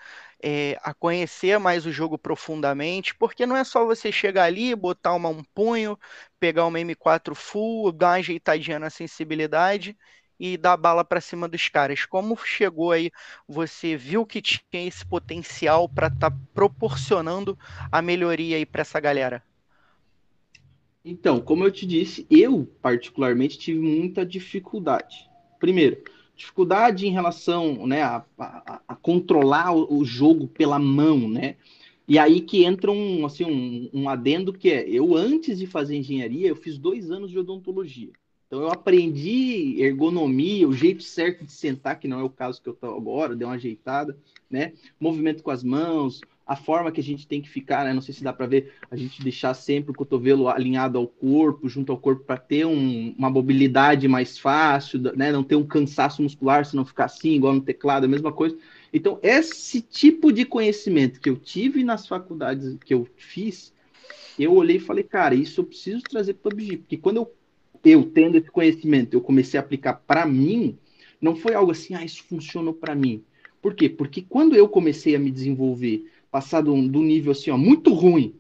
é, 0.44 0.78
a 0.84 0.94
conhecer 0.94 1.60
mais 1.60 1.86
o 1.86 1.92
jogo 1.92 2.18
profundamente, 2.18 3.16
porque 3.16 3.46
não 3.46 3.56
é 3.56 3.64
só 3.64 3.86
você 3.86 4.12
chegar 4.12 4.46
ali, 4.46 4.76
botar 4.76 5.14
uma, 5.14 5.30
um 5.30 5.44
punho, 5.54 5.98
pegar 6.40 6.66
uma 6.66 6.80
M4 6.80 7.36
full, 7.36 7.92
dar 7.92 8.08
uma 8.10 8.14
ajeitadinha 8.16 8.80
na 8.80 8.90
sensibilidade 8.90 9.98
e 10.42 10.58
dar 10.58 10.76
bala 10.76 11.06
para 11.06 11.22
cima 11.22 11.48
dos 11.48 11.70
caras. 11.70 12.04
Como 12.04 12.36
chegou 12.36 12.92
aí, 12.92 13.12
você 13.48 13.96
viu 13.96 14.26
que 14.26 14.42
tinha 14.42 14.88
esse 14.88 15.06
potencial 15.06 15.88
para 15.88 16.08
estar 16.08 16.32
tá 16.32 16.38
proporcionando 16.52 17.56
a 17.92 18.02
melhoria 18.02 18.58
aí 18.58 18.66
para 18.66 18.82
essa 18.82 19.00
galera? 19.00 19.44
Então, 21.06 21.40
como 21.40 21.64
eu 21.64 21.72
te 21.72 21.86
disse, 21.86 22.26
eu 22.28 22.68
particularmente 22.82 23.60
tive 23.60 23.80
muita 23.80 24.26
dificuldade. 24.26 25.30
Primeiro, 25.60 26.04
dificuldade 26.36 27.06
em 27.06 27.12
relação 27.12 27.86
né, 27.86 28.02
a, 28.02 28.26
a, 28.40 28.82
a 28.88 28.96
controlar 28.96 29.72
o, 29.76 30.00
o, 30.00 30.04
jogo 30.04 30.48
pela 30.48 30.80
mão, 30.80 31.30
né? 31.30 31.56
E 32.08 32.18
aí 32.18 32.42
que 32.42 32.64
entra 32.66 32.92
um, 32.92 33.28
assim, 33.28 33.46
um, 33.46 33.90
um 33.94 34.10
adendo 34.10 34.52
que 34.52 34.72
é, 34.72 34.90
eu 34.90 35.16
antes 35.16 35.60
de 35.60 35.68
fazer 35.68 35.96
engenharia, 35.96 36.48
eu 36.48 36.56
fiz 36.56 36.80
dois 36.80 37.12
anos 37.12 37.30
de 37.30 37.38
odontologia. 37.38 38.12
Então 38.52 38.64
eu 38.64 38.70
aprendi 38.70 39.82
ergonomia, 39.82 40.68
o 40.68 40.74
jeito 40.74 41.02
certo 41.02 41.46
de 41.46 41.54
sentar, 41.54 41.98
que 41.98 42.06
não 42.06 42.20
é 42.20 42.24
o 42.24 42.30
caso 42.30 42.62
que 42.62 42.68
eu 42.68 42.74
estou 42.74 42.98
agora, 42.98 43.34
deu 43.34 43.48
uma 43.48 43.56
ajeitada, 43.56 44.18
né? 44.50 44.74
Movimento 45.00 45.42
com 45.42 45.52
as 45.52 45.64
mãos, 45.64 46.20
a 46.46 46.58
forma 46.58 46.92
que 46.92 47.00
a 47.00 47.04
gente 47.04 47.26
tem 47.26 47.42
que 47.42 47.48
ficar, 47.48 47.86
né? 47.86 47.94
Não 47.94 48.02
sei 48.02 48.14
se 48.14 48.22
dá 48.22 48.34
para 48.34 48.48
ver, 48.48 48.74
a 48.92 48.98
gente 48.98 49.24
deixar 49.24 49.54
sempre 49.54 49.92
o 49.92 49.94
cotovelo 49.94 50.50
alinhado 50.50 50.98
ao 50.98 51.08
corpo, 51.08 51.70
junto 51.70 51.94
ao 51.94 51.98
corpo, 51.98 52.26
para 52.26 52.36
ter 52.36 52.66
um, 52.66 53.16
uma 53.18 53.30
mobilidade 53.30 54.06
mais 54.10 54.38
fácil, 54.38 55.00
né? 55.16 55.32
Não 55.32 55.46
ter 55.46 55.56
um 55.56 55.66
cansaço 55.66 56.22
muscular, 56.22 56.66
se 56.66 56.76
não 56.76 56.84
ficar 56.84 57.06
assim, 57.06 57.36
igual 57.36 57.54
no 57.54 57.62
teclado, 57.62 58.04
a 58.04 58.10
mesma 58.10 58.34
coisa. 58.34 58.58
Então, 58.92 59.18
esse 59.24 59.82
tipo 59.82 60.30
de 60.30 60.44
conhecimento 60.44 61.22
que 61.22 61.30
eu 61.30 61.38
tive 61.38 61.86
nas 61.86 62.06
faculdades 62.06 62.78
que 62.84 62.94
eu 62.94 63.08
fiz, 63.16 63.74
eu 64.38 64.54
olhei 64.54 64.76
e 64.76 64.82
falei, 64.82 65.06
cara, 65.06 65.36
isso 65.36 65.62
eu 65.62 65.66
preciso 65.66 66.02
trazer 66.02 66.34
para 66.34 66.50
o 66.50 66.52
PUBG, 66.52 66.78
porque 66.80 66.98
quando 66.98 67.16
eu 67.16 67.34
eu 67.84 68.04
tendo 68.04 68.38
esse 68.38 68.50
conhecimento, 68.50 69.14
eu 69.14 69.22
comecei 69.22 69.60
a 69.60 69.64
aplicar 69.64 69.94
para 69.94 70.26
mim, 70.26 70.78
não 71.20 71.36
foi 71.36 71.54
algo 71.54 71.72
assim, 71.72 71.96
ah, 71.96 72.04
isso 72.04 72.24
funcionou 72.24 72.74
para 72.74 72.96
mim. 72.96 73.24
Por 73.62 73.76
quê? 73.76 73.88
Porque 73.88 74.22
quando 74.22 74.56
eu 74.56 74.68
comecei 74.68 75.16
a 75.16 75.20
me 75.20 75.32
desenvolver, 75.32 76.10
passar 76.32 76.62
do, 76.62 76.74
do 76.88 77.02
nível 77.02 77.32
assim, 77.32 77.52
ó, 77.52 77.58
muito 77.58 77.94
ruim, 77.94 78.36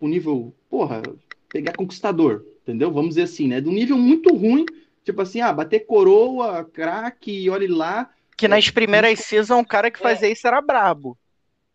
o 0.00 0.08
nível, 0.08 0.54
porra, 0.68 1.02
pegar 1.48 1.74
conquistador, 1.74 2.44
entendeu? 2.62 2.90
Vamos 2.90 3.10
dizer 3.10 3.22
assim, 3.22 3.48
né? 3.48 3.60
Do 3.60 3.70
nível 3.70 3.96
muito 3.96 4.34
ruim, 4.34 4.64
tipo 5.04 5.22
assim, 5.22 5.40
ah, 5.40 5.52
bater 5.52 5.80
coroa, 5.80 6.64
craque, 6.64 7.48
olhe 7.48 7.66
lá. 7.66 8.10
Que 8.36 8.48
nas 8.48 8.70
primeiras 8.70 9.20
seasons, 9.20 9.62
o 9.62 9.66
cara 9.66 9.90
que 9.90 9.98
fazia 9.98 10.28
é. 10.28 10.32
isso 10.32 10.46
era 10.46 10.60
brabo. 10.60 11.16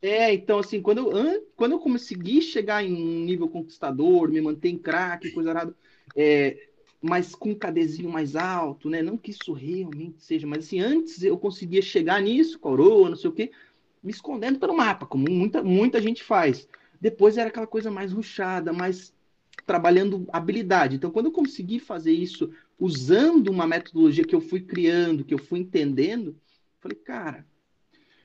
É, 0.01 0.33
então 0.33 0.59
assim, 0.59 0.81
quando 0.81 1.11
eu, 1.11 1.47
quando 1.55 1.71
eu 1.71 1.79
consegui 1.79 2.41
chegar 2.41 2.83
em 2.83 2.93
um 2.93 3.23
nível 3.23 3.47
conquistador, 3.47 4.29
me 4.29 4.41
manter 4.41 4.69
em 4.69 4.77
craque, 4.77 5.31
coisa 5.31 5.51
errada, 5.51 5.73
é, 6.13 6.57
mas 7.03 7.35
com 7.35 7.49
um 7.49 7.55
cadezinho 7.55 8.09
mais 8.09 8.33
alto, 8.33 8.89
né? 8.89 9.01
Não 9.01 9.17
que 9.17 9.31
isso 9.31 9.51
realmente 9.51 10.23
seja, 10.23 10.47
mas 10.47 10.65
assim, 10.65 10.79
antes 10.79 11.21
eu 11.21 11.37
conseguia 11.37 11.81
chegar 11.81 12.21
nisso, 12.21 12.57
coroa, 12.57 13.09
não 13.09 13.17
sei 13.17 13.29
o 13.29 13.33
quê, 13.33 13.51
me 14.01 14.09
escondendo 14.09 14.57
pelo 14.57 14.73
mapa, 14.73 15.05
como 15.05 15.29
muita, 15.29 15.61
muita 15.61 16.01
gente 16.01 16.23
faz. 16.23 16.65
Depois 17.01 17.37
era 17.37 17.49
aquela 17.49 17.67
coisa 17.67 17.91
mais 17.91 18.13
ruchada, 18.13 18.71
mais 18.71 19.13
trabalhando 19.65 20.25
habilidade. 20.31 20.95
Então, 20.95 21.11
quando 21.11 21.25
eu 21.25 21.31
consegui 21.33 21.77
fazer 21.77 22.13
isso 22.13 22.49
usando 22.79 23.49
uma 23.49 23.67
metodologia 23.67 24.23
que 24.23 24.33
eu 24.33 24.41
fui 24.41 24.61
criando, 24.61 25.25
que 25.25 25.33
eu 25.33 25.37
fui 25.37 25.59
entendendo, 25.59 26.37
falei, 26.79 26.97
cara, 26.97 27.45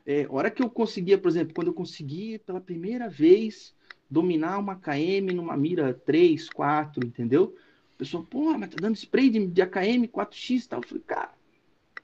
é, 0.07 0.25
hora 0.31 0.53
que 0.53 0.63
eu 0.63 0.71
conseguia, 0.71 1.19
por 1.19 1.29
exemplo, 1.29 1.53
quando 1.53 1.69
eu 1.69 1.75
consegui 1.75 2.39
pela 2.39 2.61
primeira 2.61 3.09
vez 3.09 3.75
dominar 4.09 4.59
uma 4.59 4.77
KM 4.77 5.35
numa 5.35 5.57
mira 5.57 5.93
3, 5.93 6.49
4, 6.49 7.05
entendeu? 7.05 7.57
Pessoa, 7.99 8.25
pô, 8.25 8.57
mas 8.57 8.71
tá 8.71 8.77
dando 8.81 8.97
spray 8.97 9.29
de, 9.29 9.47
de 9.47 9.61
AKM 9.61 10.07
4X 10.07 10.65
e 10.65 10.69
tal. 10.69 10.81
Eu 10.81 10.89
falei, 10.89 11.05
cara, 11.05 11.35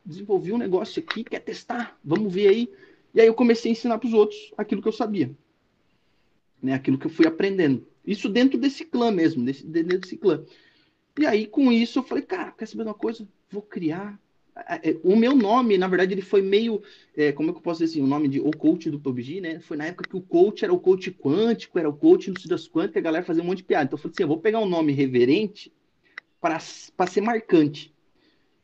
desenvolvi 0.05 0.53
um 0.53 0.59
negócio 0.59 1.03
aqui, 1.03 1.25
quer 1.25 1.41
testar? 1.41 1.99
Vamos 2.05 2.33
ver 2.33 2.49
aí. 2.49 2.69
E 3.15 3.21
aí 3.21 3.27
eu 3.29 3.35
comecei 3.35 3.71
a 3.71 3.73
ensinar 3.73 3.99
para 3.99 4.09
os 4.09 4.13
outros 4.13 4.53
aquilo 4.59 4.83
que 4.83 4.89
eu 4.89 4.93
sabia. 4.93 5.31
Né? 6.61 6.75
Aquilo 6.75 6.99
que 6.99 7.07
eu 7.07 7.11
fui 7.11 7.27
aprendendo. 7.27 7.87
Isso 8.05 8.29
dentro 8.29 8.59
desse 8.59 8.85
clã 8.85 9.11
mesmo, 9.11 9.45
desse, 9.45 9.65
dentro 9.65 10.01
desse 10.01 10.17
clã. 10.17 10.45
E 11.19 11.25
aí, 11.25 11.47
com 11.47 11.71
isso, 11.71 12.01
eu 12.01 12.03
falei, 12.03 12.25
cara, 12.25 12.51
quer 12.51 12.67
saber 12.67 12.83
uma 12.83 12.95
coisa? 12.95 13.27
Vou 13.49 13.63
criar. 13.63 14.19
É, 14.57 14.97
o 15.03 15.17
meu 15.17 15.35
nome, 15.35 15.79
na 15.79 15.87
verdade, 15.87 16.13
ele 16.13 16.23
foi 16.23 16.43
meio. 16.43 16.83
É, 17.17 17.31
como 17.31 17.51
é 17.51 17.53
que 17.53 17.59
eu 17.59 17.63
posso 17.63 17.81
dizer 17.81 17.93
assim? 17.93 18.05
O 18.05 18.09
nome 18.09 18.29
de 18.29 18.41
O 18.41 18.51
Coach 18.51 18.91
do 18.91 19.01
PUBG, 19.01 19.41
né? 19.41 19.61
Foi 19.61 19.77
na 19.77 19.87
época 19.87 20.09
que 20.09 20.17
o 20.17 20.21
coach 20.21 20.65
era 20.65 20.73
o 20.73 20.79
coach 20.79 21.11
quântico, 21.13 21.79
era 21.79 21.89
o 21.89 21.93
coach 21.93 22.31
no 22.31 22.49
das 22.49 22.69
quânticas, 22.69 23.01
a 23.01 23.05
galera 23.05 23.25
fazia 23.25 23.43
um 23.43 23.47
monte 23.47 23.59
de 23.59 23.65
piada. 23.65 23.85
Então 23.85 23.97
eu 23.97 24.03
falei 24.03 24.13
assim: 24.13 24.23
eu 24.23 24.29
vou 24.29 24.39
pegar 24.39 24.61
um 24.61 24.69
nome 24.69 24.93
reverente 24.93 25.73
para 26.45 27.07
ser 27.07 27.21
marcante. 27.23 27.95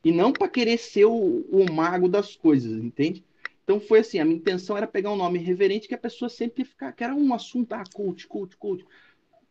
E 0.05 0.13
não 0.13 0.33
para 0.33 0.49
querer 0.49 0.79
ser 0.79 1.07
o, 1.07 1.47
o 1.51 1.73
mago 1.73 2.09
das 2.09 2.37
coisas, 2.37 2.73
entende? 2.73 3.25
Então 3.65 3.81
foi 3.81 4.01
assim, 4.01 4.19
a 4.19 4.25
minha 4.25 4.37
intenção 4.37 4.77
era 4.77 4.87
pegar 4.87 5.11
um 5.11 5.17
nome 5.17 5.39
reverente 5.39 5.89
que 5.89 5.95
a 5.95 5.99
pessoa 5.99 6.29
sempre 6.29 6.65
ficar, 6.65 6.93
que 6.93 7.03
era 7.03 7.15
um 7.15 7.33
assunto, 7.33 7.73
ah, 7.73 7.85
coach, 7.93 8.27
coach, 8.27 8.57
coach, 8.57 8.85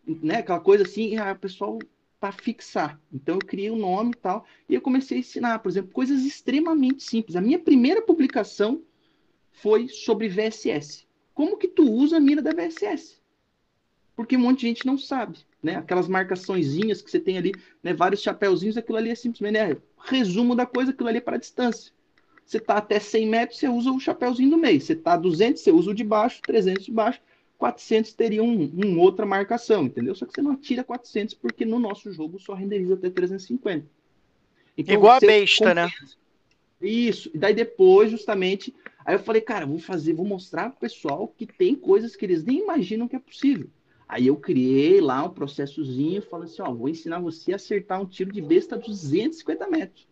né? 0.06 0.38
Aquela 0.38 0.60
coisa 0.60 0.84
assim, 0.84 1.18
a 1.18 1.34
pessoal 1.34 1.80
para 2.20 2.32
fixar. 2.32 3.00
Então 3.12 3.36
eu 3.36 3.40
criei 3.40 3.72
um 3.72 3.78
nome 3.78 4.12
e 4.12 4.20
tal, 4.20 4.46
e 4.68 4.76
eu 4.76 4.82
comecei 4.82 5.18
a 5.18 5.20
ensinar, 5.22 5.60
por 5.60 5.70
exemplo, 5.70 5.92
coisas 5.92 6.24
extremamente 6.24 7.04
simples. 7.04 7.36
A 7.36 7.42
minha 7.42 7.60
primeira 7.60 8.02
publicação 8.02 8.84
foi 9.52 9.88
sobre 9.88 10.28
VSS. 10.28 11.08
Como 11.34 11.58
que 11.58 11.68
tu 11.68 11.84
usa 11.90 12.18
a 12.18 12.20
mira 12.20 12.42
da 12.42 12.52
VSS? 12.52 13.19
Porque 14.20 14.36
um 14.36 14.42
monte 14.42 14.62
de 14.62 14.68
gente 14.68 14.86
não 14.86 14.98
sabe 14.98 15.40
né? 15.62 15.76
Aquelas 15.76 16.08
marcaçõezinhas 16.08 17.02
que 17.02 17.12
você 17.12 17.20
tem 17.20 17.38
ali, 17.38 17.54
né? 17.84 17.94
Vários 17.94 18.22
chapéuzinhos, 18.22 18.78
aquilo 18.78 18.98
ali 18.98 19.10
é 19.10 19.16
simplesmente 19.16 19.74
né? 19.74 19.78
resumo 19.98 20.56
da 20.56 20.66
coisa, 20.66 20.92
aquilo 20.92 21.10
ali 21.10 21.18
é 21.18 21.22
para 21.22 21.38
distância. 21.38 21.92
Você 22.46 22.58
está 22.58 22.78
até 22.78 23.00
100 23.00 23.28
metros, 23.28 23.60
você 23.60 23.68
usa 23.68 23.92
o 23.92 24.00
chapéuzinho 24.00 24.52
do 24.52 24.58
meio. 24.58 24.82
Você 24.82 24.94
está 24.94 25.14
a 25.14 25.18
200, 25.18 25.62
você 25.62 25.72
usa 25.72 25.92
o 25.92 25.94
de 25.94 26.04
baixo, 26.04 26.42
300 26.42 26.86
de 26.86 26.92
baixo, 26.92 27.22
400 27.58 28.14
teria 28.14 28.42
um, 28.42 28.72
um, 28.74 29.00
outra 29.00 29.26
marcação, 29.26 29.86
entendeu? 29.86 30.16
Só 30.16 30.26
que 30.26 30.34
você 30.34 30.42
não 30.42 30.52
atira 30.52 30.84
400 30.84 31.36
porque 31.36 31.66
no 31.66 31.78
nosso 31.78 32.12
jogo 32.12 32.40
só 32.40 32.54
renderiza 32.54 32.96
até 32.96 33.10
350. 33.10 33.86
Então, 34.78 34.96
Igual 34.96 35.18
a 35.18 35.20
besta, 35.20 35.74
né? 35.76 35.90
Isso. 36.82 37.30
E 37.34 37.38
daí 37.38 37.54
depois, 37.54 38.10
justamente, 38.10 38.74
aí 39.06 39.16
eu 39.16 39.20
falei, 39.20 39.42
cara, 39.42 39.66
vou 39.66 39.78
fazer, 39.78 40.14
vou 40.14 40.26
mostrar 40.26 40.70
pro 40.70 40.80
pessoal 40.80 41.28
que 41.28 41.46
tem 41.46 41.76
coisas 41.76 42.16
que 42.16 42.26
eles 42.26 42.44
nem 42.46 42.60
imaginam 42.60 43.08
que 43.08 43.16
é 43.18 43.20
possível. 43.20 43.70
Aí 44.10 44.26
eu 44.26 44.36
criei 44.36 45.00
lá 45.00 45.24
um 45.24 45.30
processozinho, 45.30 46.20
falando 46.24 46.46
assim, 46.46 46.64
ó, 46.64 46.74
vou 46.74 46.90
ensinar 46.90 47.20
você 47.20 47.54
a 47.54 47.58
acertar 47.58 48.02
um 48.02 48.08
tiro 48.08 48.32
de 48.32 48.42
besta 48.42 48.74
a 48.74 48.80
250 48.80 49.68
metros. 49.68 50.08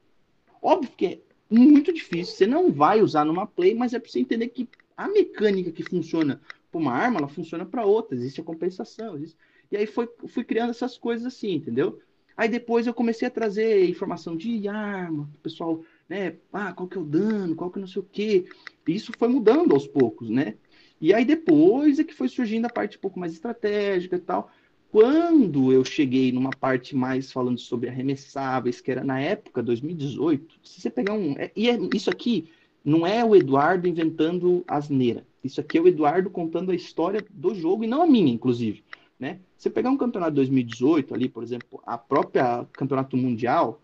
Óbvio 0.62 0.92
que 0.96 1.06
é 1.08 1.20
muito 1.50 1.92
difícil, 1.92 2.36
você 2.36 2.46
não 2.46 2.72
vai 2.72 3.02
usar 3.02 3.26
numa 3.26 3.48
play, 3.48 3.74
mas 3.74 3.96
é 3.96 4.00
para 4.00 4.08
você 4.08 4.20
entender 4.20 4.50
que 4.50 4.70
a 4.96 5.08
mecânica 5.08 5.72
que 5.72 5.82
funciona 5.82 6.40
para 6.72 6.80
uma 6.80 6.94
arma, 6.94 7.18
ela 7.18 7.28
funciona 7.28 7.66
para 7.66 7.86
outra, 7.88 8.16
existe 8.16 8.40
a 8.40 8.44
compensação. 8.44 9.16
Existe... 9.16 9.38
E 9.72 9.78
aí 9.78 9.88
foi, 9.88 10.08
fui 10.28 10.44
criando 10.44 10.70
essas 10.70 10.96
coisas 10.96 11.26
assim, 11.26 11.54
entendeu? 11.54 12.00
Aí 12.36 12.48
depois 12.48 12.86
eu 12.86 12.94
comecei 12.94 13.28
a 13.28 13.32
trazer 13.32 13.90
informação 13.90 14.38
de 14.38 14.68
arma, 14.68 15.28
o 15.34 15.38
pessoal, 15.40 15.82
né, 16.08 16.36
ah, 16.54 16.72
qual 16.72 16.88
que 16.88 16.96
é 16.96 17.02
o 17.02 17.04
dano, 17.04 17.56
qual 17.56 17.72
que 17.72 17.80
não 17.80 17.88
sei 17.88 18.00
o 18.00 18.08
quê. 18.12 18.46
E 18.88 18.94
isso 18.94 19.12
foi 19.18 19.28
mudando 19.28 19.74
aos 19.74 19.88
poucos, 19.88 20.30
né? 20.30 20.56
E 21.00 21.14
aí 21.14 21.24
depois 21.24 22.00
é 22.00 22.04
que 22.04 22.14
foi 22.14 22.28
surgindo 22.28 22.66
a 22.66 22.70
parte 22.70 22.98
um 22.98 23.02
pouco 23.02 23.20
mais 23.20 23.34
estratégica 23.34 24.16
e 24.16 24.20
tal. 24.20 24.52
Quando 24.90 25.72
eu 25.72 25.84
cheguei 25.84 26.32
numa 26.32 26.50
parte 26.50 26.96
mais 26.96 27.32
falando 27.32 27.60
sobre 27.60 27.90
arremessáveis, 27.90 28.82
que 28.82 28.90
era 28.90 29.04
na 29.04 29.20
época, 29.20 29.62
2018, 29.62 30.60
se 30.64 30.82
você 30.82 30.90
pegar 30.90 31.14
um. 31.14 31.34
É, 31.38 31.52
e 31.56 31.70
é, 31.70 31.78
isso 31.94 32.10
aqui 32.10 32.50
não 32.84 33.06
é 33.06 33.24
o 33.24 33.36
Eduardo 33.36 33.88
inventando 33.88 34.64
asneira. 34.68 35.28
Isso 35.44 35.60
aqui 35.60 35.78
é 35.78 35.82
o 35.82 35.88
Eduardo 35.88 36.30
contando 36.30 36.72
a 36.72 36.76
história 36.76 37.24
do 37.30 37.54
jogo, 37.54 37.84
e 37.84 37.88
não 37.88 38.02
a 38.02 38.08
minha, 38.08 38.32
inclusive. 38.32 38.84
Né? 39.20 39.40
Você 39.58 39.70
pegar 39.70 39.90
um 39.90 39.98
campeonato 39.98 40.32
de 40.32 40.36
2018, 40.38 41.14
ali, 41.14 41.28
por 41.28 41.44
exemplo, 41.44 41.82
a 41.86 41.98
própria 41.98 42.66
campeonato 42.72 43.18
mundial, 43.18 43.82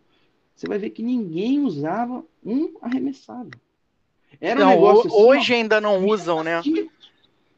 você 0.56 0.68
vai 0.68 0.78
ver 0.78 0.92
que 0.92 1.04
ninguém 1.04 1.60
usava 1.62 2.24
um 2.44 2.76
arremessável. 2.82 3.60
Era 4.44 4.66
um 4.66 4.70
negócio 4.70 5.08
assim, 5.08 5.24
hoje 5.24 5.54
ó, 5.54 5.56
ainda 5.56 5.80
não 5.80 6.06
usam, 6.06 6.44
né? 6.44 6.62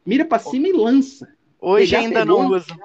Mira 0.05 0.23
para 0.23 0.37
cima 0.37 0.67
e 0.67 0.71
lança. 0.71 1.27
Hoje 1.59 1.95
ainda 1.95 2.19
pegou, 2.19 2.43
não 2.43 2.51
usam. 2.51 2.77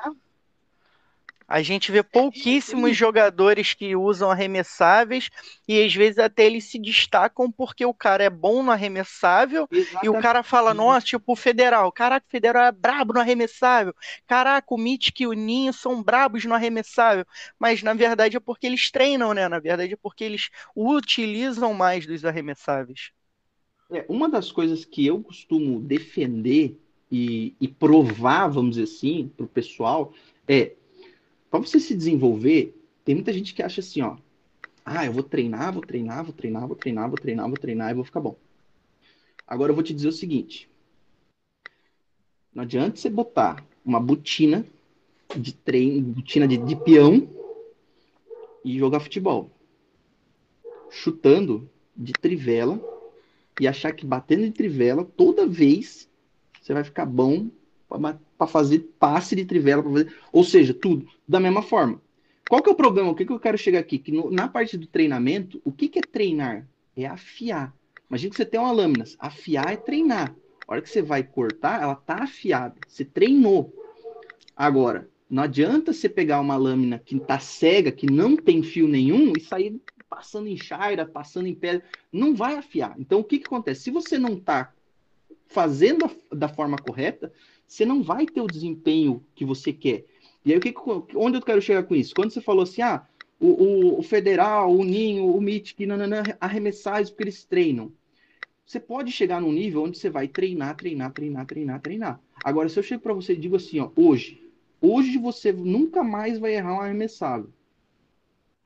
A 1.47 1.61
gente 1.63 1.93
vê 1.93 2.03
pouquíssimos 2.03 2.97
jogadores 2.97 3.75
que 3.75 3.95
usam 3.95 4.31
arremessáveis 4.31 5.29
e 5.69 5.83
às 5.83 5.93
vezes 5.93 6.19
até 6.19 6.47
eles 6.47 6.71
se 6.71 6.79
destacam 6.79 7.51
porque 7.51 7.85
o 7.85 7.93
cara 7.93 8.25
é 8.25 8.31
bom 8.31 8.63
no 8.63 8.71
arremessável 8.71 9.69
Exatamente. 9.71 10.07
e 10.07 10.09
o 10.09 10.23
cara 10.23 10.43
fala, 10.45 10.73
nossa, 10.73 11.05
tipo 11.05 11.33
o 11.33 11.37
Federal, 11.37 11.91
caraca, 11.93 12.25
o 12.27 12.31
Federal 12.31 12.65
é 12.67 12.73
brabo 12.73 13.13
no 13.13 13.21
arremessável, 13.21 13.93
caraca, 14.27 14.73
o 14.73 14.79
Mític 14.79 15.21
e 15.21 15.27
o 15.27 15.33
Ninho 15.33 15.73
são 15.73 16.03
brabos 16.03 16.45
no 16.45 16.55
arremessável, 16.55 17.27
mas 17.59 17.83
na 17.83 17.93
verdade 17.93 18.37
é 18.37 18.41
porque 18.41 18.67
eles 18.67 18.91
treinam, 18.91 19.35
né? 19.35 19.49
Na 19.49 19.59
verdade 19.59 19.93
é 19.93 19.99
porque 20.01 20.23
eles 20.23 20.49
utilizam 20.75 21.75
mais 21.75 22.07
dos 22.07 22.25
arremessáveis. 22.25 23.11
É, 23.91 24.05
uma 24.09 24.29
das 24.29 24.53
coisas 24.53 24.85
que 24.85 25.05
eu 25.05 25.21
costumo 25.21 25.81
defender 25.81 26.79
e, 27.11 27.55
e 27.61 27.67
provar, 27.67 28.49
vamos 28.49 28.77
dizer 28.77 28.85
assim, 28.85 29.31
para 29.37 29.45
o 29.45 29.49
pessoal, 29.49 30.13
é 30.47 30.75
para 31.51 31.59
você 31.59 31.81
se 31.81 31.97
desenvolver, 31.97 32.81
tem 33.05 33.17
muita 33.17 33.33
gente 33.33 33.53
que 33.53 33.63
acha 33.63 33.81
assim, 33.81 34.01
ó, 34.03 34.17
ah, 34.85 35.05
eu 35.05 35.13
vou 35.13 35.23
treinar, 35.23 35.73
vou 35.73 35.83
treinar, 35.83 36.25
vou 36.25 36.33
treinar, 36.33 36.67
vou 36.67 36.77
treinar, 36.77 37.09
vou 37.09 37.19
treinar, 37.19 37.49
vou 37.49 37.59
treinar 37.59 37.91
e 37.91 37.95
vou 37.95 38.05
ficar 38.05 38.21
bom. 38.21 38.37
Agora 39.47 39.73
eu 39.73 39.75
vou 39.75 39.83
te 39.83 39.93
dizer 39.93 40.09
o 40.09 40.13
seguinte: 40.13 40.71
não 42.55 42.63
adianta 42.63 42.97
você 42.97 43.11
botar 43.11 43.65
uma 43.85 43.99
botina 43.99 44.65
de 45.37 45.53
treino, 45.53 46.01
botina 46.01 46.47
de, 46.47 46.57
de 46.57 46.77
peão 46.77 47.29
e 48.65 48.79
jogar 48.79 49.01
futebol. 49.01 49.51
Chutando 50.89 51.69
de 51.97 52.13
trivela 52.13 52.81
e 53.61 53.69
achar 53.69 53.93
que 53.93 54.07
batendo 54.07 54.45
de 54.45 54.51
trivela 54.51 55.05
toda 55.05 55.47
vez 55.47 56.09
você 56.61 56.73
vai 56.73 56.83
ficar 56.83 57.07
bom 57.07 57.49
para 57.89 58.47
fazer 58.47 58.91
passe 58.99 59.37
de 59.37 59.45
trivela, 59.45 59.83
fazer, 59.83 60.15
ou 60.33 60.43
seja, 60.43 60.73
tudo 60.73 61.07
da 61.29 61.39
mesma 61.39 61.63
forma. 61.63 62.01
Qual 62.49 62.63
que 62.63 62.69
é 62.69 62.73
o 62.73 62.77
problema? 62.77 63.11
O 63.11 63.15
que, 63.15 63.25
que 63.25 63.33
eu 63.33 63.39
quero 63.39 63.59
chegar 63.59 63.79
aqui? 63.79 63.99
Que 63.99 64.11
no, 64.11 64.31
na 64.31 64.49
parte 64.49 64.77
do 64.77 64.87
treinamento, 64.87 65.61
o 65.65 65.71
que, 65.71 65.89
que 65.89 65.99
é 65.99 66.03
treinar? 66.03 66.67
É 66.97 67.07
afiar. 67.07 67.75
Imagina 68.09 68.31
que 68.31 68.37
você 68.37 68.45
tem 68.45 68.59
uma 68.59 68.73
lâmina. 68.73 69.05
Afiar 69.19 69.73
é 69.73 69.77
treinar. 69.77 70.35
A 70.67 70.73
hora 70.73 70.83
que 70.83 70.91
você 70.91 71.03
vai 71.03 71.23
cortar, 71.23 71.83
ela 71.83 71.95
tá 71.95 72.23
afiada. 72.23 72.75
Você 72.89 73.05
treinou. 73.05 73.73
Agora, 74.57 75.09
não 75.29 75.45
adianta 75.45 75.93
você 75.93 76.09
pegar 76.09 76.41
uma 76.41 76.57
lâmina 76.57 76.99
que 76.99 77.19
tá 77.21 77.39
cega, 77.39 77.93
que 77.93 78.07
não 78.07 78.37
tem 78.37 78.63
fio 78.63 78.89
nenhum, 78.89 79.33
e 79.37 79.41
sair 79.41 79.81
passando 80.11 80.49
em 80.49 80.57
chaira, 80.57 81.07
passando 81.07 81.47
em 81.47 81.55
pedra. 81.55 81.85
Não 82.13 82.35
vai 82.35 82.57
afiar. 82.57 82.95
Então, 82.99 83.21
o 83.21 83.25
que, 83.25 83.39
que 83.39 83.47
acontece? 83.47 83.83
Se 83.83 83.91
você 83.91 84.19
não 84.19 84.39
tá 84.39 84.75
fazendo 85.47 86.11
da 86.33 86.49
forma 86.49 86.77
correta, 86.77 87.33
você 87.67 87.87
não 87.87 88.03
vai 88.03 88.27
ter 88.27 88.41
o 88.41 88.49
desempenho 88.49 89.25
que 89.35 89.45
você 89.45 89.73
quer. 89.73 90.05
E 90.45 90.53
aí, 90.53 90.59
o 90.59 90.61
que, 90.61 90.75
onde 91.17 91.39
eu 91.39 91.43
quero 91.43 91.63
chegar 91.63 91.85
com 91.85 91.95
isso? 91.95 92.15
Quando 92.15 92.33
você 92.33 92.41
falou 92.41 92.65
assim, 92.65 92.83
ah, 92.83 93.07
o, 93.39 93.99
o, 93.99 94.03
Federal, 94.03 94.75
o 94.75 94.85
Ninho, 94.85 95.25
o 95.25 95.41
MIT, 95.41 95.87
nananã, 95.87 96.23
arremessar 96.41 97.03
porque 97.07 97.23
eles 97.23 97.45
treinam. 97.45 97.93
Você 98.67 98.79
pode 98.79 99.11
chegar 99.11 99.41
num 99.41 99.53
nível 99.53 99.83
onde 99.83 99.99
você 99.99 100.11
vai 100.11 100.29
treinar, 100.29 100.77
treinar, 100.77 101.13
treinar, 101.13 101.47
treinar, 101.47 101.81
treinar. 101.81 102.21
Agora, 102.45 102.69
se 102.69 102.79
eu 102.79 102.83
chego 102.83 103.03
para 103.03 103.15
você 103.15 103.33
e 103.33 103.37
digo 103.37 103.57
assim, 103.57 103.81
ó, 103.81 103.91
hoje, 103.97 104.49
hoje 104.81 105.19
você 105.19 105.53
nunca 105.53 106.05
mais 106.05 106.39
vai 106.39 106.55
errar 106.55 106.75
um 106.75 106.81
arremessável. 106.81 107.51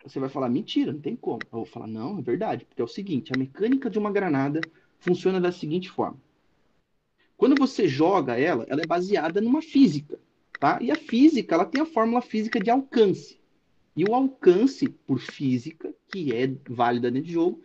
Você 0.05 0.21
vai 0.21 0.29
falar, 0.29 0.51
mentira, 0.51 0.93
não 0.93 1.01
tem 1.01 1.17
como. 1.17 1.40
Eu 1.45 1.59
vou 1.59 1.64
falar, 1.64 1.87
não, 1.87 2.19
é 2.19 2.23
verdade, 2.23 2.67
porque 2.67 2.81
é 2.81 2.85
o 2.85 2.88
seguinte, 2.88 3.33
a 3.35 3.38
mecânica 3.38 3.88
de 3.88 3.99
uma 3.99 4.12
granada 4.12 4.61
funciona 4.99 5.40
da 5.40 5.51
seguinte 5.51 5.90
forma. 5.90 6.21
Quando 7.38 7.57
você 7.57 7.88
joga 7.88 8.38
ela, 8.38 8.67
ela 8.69 8.83
é 8.83 8.87
baseada 8.87 9.40
numa 9.40 9.62
física, 9.62 10.21
tá? 10.61 10.79
E 10.81 10.90
a 10.90 10.97
física, 10.97 11.55
ela 11.55 11.64
tem 11.64 11.81
a 11.81 11.87
fórmula 11.87 12.21
física 12.21 12.61
de 12.61 12.71
alcance. 12.71 13.40
E 13.97 14.05
o 14.05 14.14
alcance 14.14 14.88
por 14.88 15.19
física, 15.19 15.95
que 16.09 16.35
é 16.35 16.55
válida 16.69 17.11
dentro 17.11 17.29
de 17.29 17.33
jogo, 17.33 17.62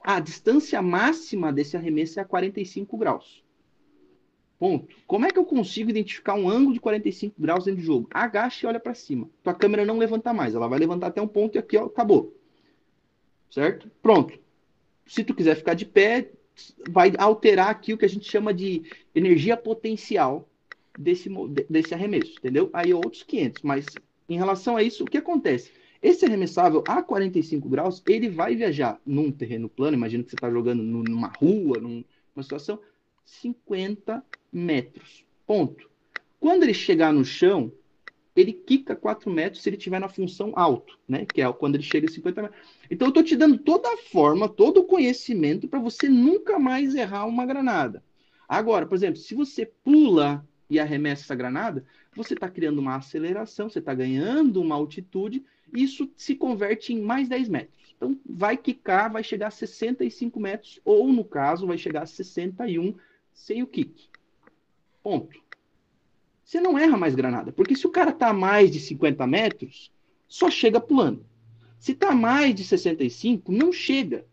a 0.00 0.20
distância 0.20 0.80
máxima 0.80 1.52
desse 1.52 1.76
arremesso 1.76 2.18
é 2.18 2.22
a 2.22 2.26
45 2.26 2.96
graus. 2.96 3.43
Ponto. 4.64 4.88
Como 5.06 5.26
é 5.26 5.30
que 5.30 5.38
eu 5.38 5.44
consigo 5.44 5.90
identificar 5.90 6.32
um 6.32 6.48
ângulo 6.48 6.72
de 6.72 6.80
45 6.80 7.34
graus 7.38 7.66
dentro 7.66 7.82
do 7.82 7.86
jogo? 7.86 8.08
Agacha 8.10 8.64
e 8.64 8.66
olha 8.66 8.80
para 8.80 8.94
cima. 8.94 9.28
Tua 9.42 9.52
câmera 9.52 9.84
não 9.84 9.98
levanta 9.98 10.32
mais, 10.32 10.54
ela 10.54 10.66
vai 10.66 10.78
levantar 10.78 11.08
até 11.08 11.20
um 11.20 11.28
ponto 11.28 11.56
e 11.56 11.58
aqui, 11.58 11.76
ó, 11.76 11.84
acabou. 11.84 12.34
Certo? 13.50 13.90
Pronto. 14.00 14.38
Se 15.06 15.22
tu 15.22 15.34
quiser 15.34 15.56
ficar 15.56 15.74
de 15.74 15.84
pé, 15.84 16.30
vai 16.88 17.12
alterar 17.18 17.68
aqui 17.68 17.92
o 17.92 17.98
que 17.98 18.06
a 18.06 18.08
gente 18.08 18.26
chama 18.26 18.54
de 18.54 18.82
energia 19.14 19.54
potencial 19.54 20.48
desse, 20.98 21.28
desse 21.68 21.92
arremesso, 21.92 22.32
entendeu? 22.38 22.70
Aí 22.72 22.94
outros 22.94 23.22
500, 23.22 23.62
mas 23.62 23.84
em 24.26 24.38
relação 24.38 24.78
a 24.78 24.82
isso, 24.82 25.04
o 25.04 25.06
que 25.06 25.18
acontece? 25.18 25.72
Esse 26.00 26.24
arremessável 26.24 26.82
a 26.88 27.02
45 27.02 27.68
graus, 27.68 28.02
ele 28.08 28.30
vai 28.30 28.56
viajar 28.56 28.98
num 29.04 29.30
terreno 29.30 29.68
plano, 29.68 29.94
imagina 29.94 30.24
que 30.24 30.30
você 30.30 30.36
está 30.36 30.50
jogando 30.50 30.82
numa 30.82 31.28
rua, 31.28 31.78
numa 31.78 32.42
situação, 32.42 32.80
50 33.24 34.24
metros, 34.52 35.24
ponto. 35.46 35.90
Quando 36.38 36.62
ele 36.62 36.74
chegar 36.74 37.12
no 37.12 37.24
chão, 37.24 37.72
ele 38.36 38.52
quica 38.52 38.96
4 38.96 39.30
metros 39.30 39.62
se 39.62 39.68
ele 39.68 39.76
estiver 39.76 40.00
na 40.00 40.08
função 40.08 40.52
alto, 40.56 40.98
né? 41.08 41.24
Que 41.24 41.40
é 41.40 41.52
quando 41.52 41.76
ele 41.76 41.84
chega 41.84 42.08
a 42.08 42.10
50 42.10 42.42
metros. 42.42 42.60
Então 42.90 43.06
eu 43.06 43.10
estou 43.10 43.22
te 43.22 43.36
dando 43.36 43.58
toda 43.58 43.88
a 43.88 43.96
forma, 43.96 44.48
todo 44.48 44.80
o 44.80 44.84
conhecimento 44.84 45.68
para 45.68 45.78
você 45.78 46.08
nunca 46.08 46.58
mais 46.58 46.94
errar 46.94 47.26
uma 47.26 47.46
granada. 47.46 48.02
Agora, 48.48 48.86
por 48.86 48.94
exemplo, 48.94 49.16
se 49.16 49.34
você 49.34 49.64
pula 49.64 50.46
e 50.68 50.78
arremessa 50.78 51.22
essa 51.22 51.34
granada, 51.34 51.84
você 52.14 52.34
está 52.34 52.48
criando 52.48 52.78
uma 52.78 52.96
aceleração, 52.96 53.68
você 53.68 53.78
está 53.78 53.94
ganhando 53.94 54.60
uma 54.60 54.74
altitude, 54.74 55.44
isso 55.72 56.10
se 56.16 56.34
converte 56.34 56.92
em 56.92 57.00
mais 57.00 57.28
10 57.28 57.48
metros. 57.48 57.94
Então 57.96 58.18
vai 58.26 58.56
quicar, 58.56 59.10
vai 59.10 59.22
chegar 59.22 59.48
a 59.48 59.50
65 59.50 60.38
metros, 60.40 60.80
ou 60.84 61.12
no 61.12 61.24
caso, 61.24 61.66
vai 61.66 61.78
chegar 61.78 62.02
a 62.02 62.06
61 62.06 62.94
sem 63.34 63.62
o 63.62 63.66
kick. 63.66 64.08
Ponto 65.02 65.44
você 66.44 66.60
não 66.60 66.78
erra 66.78 66.96
mais 66.96 67.14
granada. 67.14 67.50
Porque 67.52 67.74
se 67.74 67.86
o 67.86 67.90
cara 67.90 68.10
está 68.10 68.28
a 68.28 68.32
mais 68.32 68.70
de 68.70 68.78
50 68.78 69.26
metros, 69.26 69.90
só 70.28 70.50
chega 70.50 70.80
pulando. 70.80 71.26
Se 71.78 71.92
está 71.92 72.10
a 72.10 72.14
mais 72.14 72.54
de 72.54 72.62
65, 72.64 73.50
não 73.50 73.72
chega. 73.72 74.24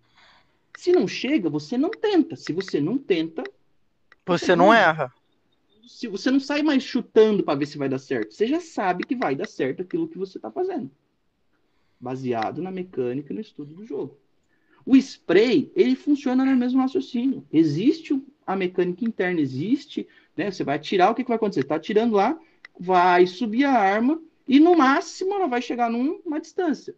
Se 0.77 0.91
não 0.91 1.07
chega, 1.07 1.49
você 1.49 1.77
não 1.77 1.89
tenta. 1.89 2.35
Se 2.35 2.53
você 2.53 2.79
não 2.81 2.97
tenta. 2.97 3.43
Você 4.25 4.55
não 4.55 4.73
erra. 4.73 5.11
Se 5.87 6.07
você 6.07 6.29
não 6.29 6.39
sai 6.39 6.61
mais 6.61 6.83
chutando 6.83 7.43
para 7.43 7.57
ver 7.57 7.65
se 7.65 7.77
vai 7.77 7.89
dar 7.89 7.99
certo, 7.99 8.33
você 8.33 8.47
já 8.47 8.59
sabe 8.59 9.03
que 9.03 9.15
vai 9.15 9.35
dar 9.35 9.47
certo 9.47 9.81
aquilo 9.81 10.07
que 10.07 10.17
você 10.17 10.37
está 10.37 10.51
fazendo. 10.51 10.91
Baseado 11.99 12.61
na 12.61 12.71
mecânica 12.71 13.31
e 13.31 13.35
no 13.35 13.41
estudo 13.41 13.73
do 13.73 13.85
jogo. 13.85 14.17
O 14.85 14.95
spray, 14.95 15.71
ele 15.75 15.95
funciona 15.95 16.45
no 16.45 16.55
mesmo 16.55 16.79
raciocínio. 16.79 17.45
Existe 17.51 18.13
a 18.53 18.57
mecânica 18.57 19.05
interna, 19.05 19.41
existe 19.41 20.07
né? 20.35 20.51
Você 20.51 20.63
vai 20.63 20.75
atirar, 20.75 21.11
o 21.11 21.15
que, 21.15 21.23
que 21.23 21.29
vai 21.29 21.35
acontecer? 21.35 21.61
Está 21.61 21.75
atirando 21.75 22.15
lá, 22.15 22.37
vai 22.79 23.27
subir 23.27 23.65
a 23.65 23.71
arma 23.71 24.21
e 24.47 24.59
no 24.59 24.75
máximo 24.75 25.33
ela 25.33 25.47
vai 25.47 25.61
chegar 25.61 25.89
numa 25.89 26.39
distância. 26.39 26.95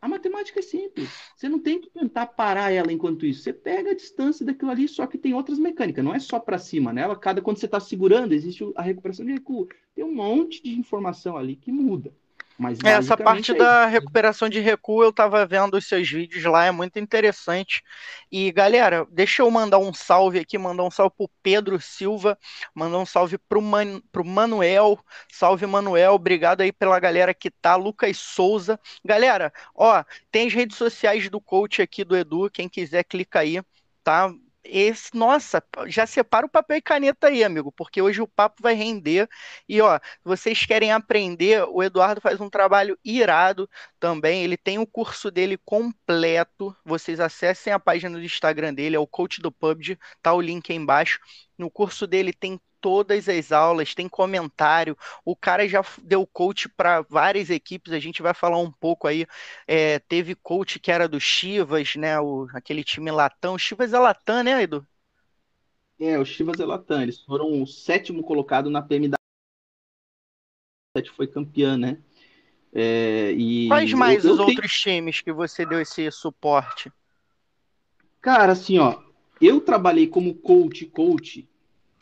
A 0.00 0.08
matemática 0.08 0.58
é 0.58 0.62
simples. 0.62 1.08
Você 1.34 1.48
não 1.48 1.58
tem 1.58 1.80
que 1.80 1.88
tentar 1.88 2.26
parar 2.26 2.70
ela 2.70 2.92
enquanto 2.92 3.24
isso. 3.24 3.42
Você 3.42 3.54
pega 3.54 3.92
a 3.92 3.94
distância 3.94 4.44
daquilo 4.44 4.70
ali, 4.70 4.86
só 4.86 5.06
que 5.06 5.16
tem 5.16 5.32
outras 5.32 5.58
mecânicas. 5.58 6.04
Não 6.04 6.14
é 6.14 6.18
só 6.18 6.38
para 6.38 6.58
cima, 6.58 6.92
né? 6.92 7.00
Ela, 7.00 7.16
cada 7.16 7.40
quando 7.40 7.56
você 7.56 7.64
está 7.64 7.80
segurando, 7.80 8.34
existe 8.34 8.70
a 8.76 8.82
recuperação 8.82 9.24
de 9.24 9.32
recuo. 9.32 9.66
Tem 9.94 10.04
um 10.04 10.14
monte 10.14 10.62
de 10.62 10.78
informação 10.78 11.38
ali 11.38 11.56
que 11.56 11.72
muda. 11.72 12.12
Mas 12.56 12.78
é, 12.84 12.90
essa 12.90 13.16
parte 13.16 13.50
é 13.50 13.54
da 13.54 13.86
recuperação 13.86 14.48
de 14.48 14.60
recuo, 14.60 15.02
eu 15.02 15.10
estava 15.10 15.44
vendo 15.44 15.74
os 15.76 15.88
seus 15.88 16.08
vídeos 16.08 16.44
lá, 16.44 16.64
é 16.64 16.70
muito 16.70 16.98
interessante. 16.98 17.82
E 18.30 18.52
galera, 18.52 19.06
deixa 19.10 19.42
eu 19.42 19.50
mandar 19.50 19.78
um 19.78 19.92
salve 19.92 20.38
aqui, 20.38 20.56
mandar 20.56 20.84
um 20.84 20.90
salve 20.90 21.14
pro 21.16 21.30
Pedro 21.42 21.80
Silva, 21.80 22.38
mandar 22.72 22.98
um 22.98 23.06
salve 23.06 23.38
pro, 23.38 23.60
Man, 23.60 24.00
pro 24.12 24.24
Manuel. 24.24 24.98
Salve, 25.32 25.66
Manuel, 25.66 26.14
obrigado 26.14 26.60
aí 26.60 26.72
pela 26.72 26.98
galera 27.00 27.34
que 27.34 27.50
tá. 27.50 27.74
Lucas 27.74 28.18
Souza. 28.18 28.78
Galera, 29.04 29.52
ó, 29.74 30.04
tem 30.30 30.46
as 30.46 30.54
redes 30.54 30.76
sociais 30.76 31.28
do 31.28 31.40
coach 31.40 31.82
aqui 31.82 32.04
do 32.04 32.16
Edu, 32.16 32.48
quem 32.50 32.68
quiser 32.68 33.02
clica 33.02 33.40
aí, 33.40 33.60
tá? 34.04 34.32
Esse, 34.64 35.14
nossa, 35.16 35.62
já 35.86 36.06
separa 36.06 36.46
o 36.46 36.48
papel 36.48 36.78
e 36.78 36.82
caneta 36.82 37.28
aí, 37.28 37.44
amigo, 37.44 37.70
porque 37.72 38.00
hoje 38.00 38.20
o 38.20 38.28
papo 38.28 38.62
vai 38.62 38.74
render. 38.74 39.28
E 39.68 39.80
ó, 39.80 39.98
vocês 40.24 40.64
querem 40.66 40.92
aprender, 40.92 41.64
o 41.68 41.82
Eduardo 41.82 42.20
faz 42.20 42.40
um 42.40 42.50
trabalho 42.50 42.98
irado 43.04 43.68
também. 44.00 44.42
Ele 44.42 44.56
tem 44.56 44.78
o 44.78 44.86
curso 44.86 45.30
dele 45.30 45.58
completo. 45.64 46.74
Vocês 46.84 47.20
acessem 47.20 47.72
a 47.72 47.78
página 47.78 48.18
do 48.18 48.24
Instagram 48.24 48.74
dele, 48.74 48.96
é 48.96 48.98
o 48.98 49.06
Coach 49.06 49.40
do 49.40 49.52
PUBG, 49.52 49.98
tá 50.22 50.32
o 50.32 50.40
link 50.40 50.70
aí 50.70 50.76
embaixo. 50.78 51.20
No 51.58 51.70
curso 51.70 52.06
dele 52.06 52.32
tem 52.32 52.60
todas 52.84 53.30
as 53.30 53.50
aulas, 53.50 53.94
tem 53.94 54.06
comentário. 54.06 54.94
O 55.24 55.34
cara 55.34 55.66
já 55.66 55.82
deu 56.02 56.26
coach 56.26 56.68
para 56.68 57.00
várias 57.00 57.48
equipes, 57.48 57.94
a 57.94 57.98
gente 57.98 58.20
vai 58.20 58.34
falar 58.34 58.58
um 58.58 58.70
pouco 58.70 59.08
aí. 59.08 59.26
É, 59.66 59.98
teve 60.00 60.34
coach 60.34 60.78
que 60.78 60.92
era 60.92 61.08
do 61.08 61.18
Chivas, 61.18 61.96
né? 61.96 62.20
O, 62.20 62.46
aquele 62.52 62.84
time 62.84 63.10
Latam. 63.10 63.54
O 63.54 63.58
Chivas 63.58 63.94
é 63.94 63.98
Latam, 63.98 64.42
né, 64.42 64.62
Edu? 64.64 64.86
É, 65.98 66.18
o 66.18 66.26
Chivas 66.26 66.60
é 66.60 66.66
Latam. 66.66 67.00
Eles 67.00 67.18
foram 67.22 67.62
o 67.62 67.66
sétimo 67.66 68.22
colocado 68.22 68.68
na 68.68 68.82
PMW. 68.82 69.14
Foi 71.16 71.26
campeã, 71.26 71.78
né? 71.78 72.02
É, 72.70 73.32
e 73.32 73.66
Quais 73.68 73.94
mais 73.94 74.26
eu, 74.26 74.32
eu 74.32 74.34
os 74.34 74.38
tenho... 74.40 74.48
outros 74.50 74.78
times 74.78 75.22
que 75.22 75.32
você 75.32 75.64
deu 75.64 75.80
esse 75.80 76.10
suporte? 76.10 76.92
Cara, 78.20 78.52
assim, 78.52 78.78
ó, 78.78 79.00
eu 79.40 79.62
trabalhei 79.62 80.06
como 80.06 80.34
coach, 80.34 80.84
coach 80.84 81.48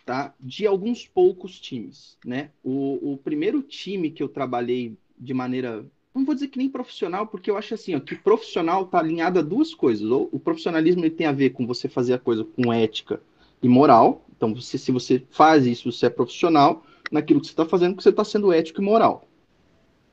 tá? 0.05 0.35
De 0.39 0.67
alguns 0.67 1.07
poucos 1.07 1.61
times, 1.61 2.17
né? 2.25 2.51
O, 2.63 3.13
o 3.13 3.17
primeiro 3.17 3.63
time 3.63 4.11
que 4.11 4.23
eu 4.23 4.29
trabalhei 4.29 4.97
de 5.19 5.33
maneira, 5.33 5.85
não 6.15 6.25
vou 6.25 6.35
dizer 6.35 6.49
que 6.49 6.59
nem 6.59 6.69
profissional, 6.69 7.27
porque 7.27 7.51
eu 7.51 7.57
acho 7.57 7.75
assim, 7.75 7.95
ó, 7.95 8.01
que 8.01 8.15
profissional 8.15 8.87
tá 8.87 8.99
alinhado 8.99 9.39
a 9.39 9.43
duas 9.43 9.75
coisas. 9.75 10.09
Ou 10.11 10.29
o 10.33 10.39
profissionalismo 10.39 11.09
tem 11.11 11.27
a 11.27 11.33
ver 11.33 11.51
com 11.51 11.67
você 11.67 11.89
fazer 11.89 12.15
a 12.15 12.19
coisa 12.19 12.45
com 12.45 12.73
ética 12.73 13.21
e 13.63 13.69
moral. 13.69 14.25
Então, 14.37 14.55
você, 14.55 14.77
se 14.77 14.91
você 14.91 15.25
faz 15.31 15.67
isso, 15.67 15.91
você 15.91 16.07
é 16.07 16.11
profissional 16.11 16.85
naquilo 17.11 17.41
que 17.41 17.47
você 17.47 17.53
está 17.53 17.65
fazendo, 17.65 17.97
que 17.97 18.03
você 18.03 18.09
está 18.09 18.25
sendo 18.25 18.53
ético 18.53 18.81
e 18.81 18.85
moral. 18.85 19.29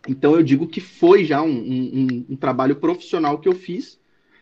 Então, 0.07 0.35
eu 0.35 0.43
digo 0.43 0.67
que 0.67 0.79
foi 0.79 1.25
já 1.25 1.41
um, 1.41 1.49
um, 1.49 2.25
um 2.29 2.35
trabalho 2.35 2.75
profissional 2.75 3.39
que 3.39 3.49
eu 3.49 3.55
fiz 3.55 3.98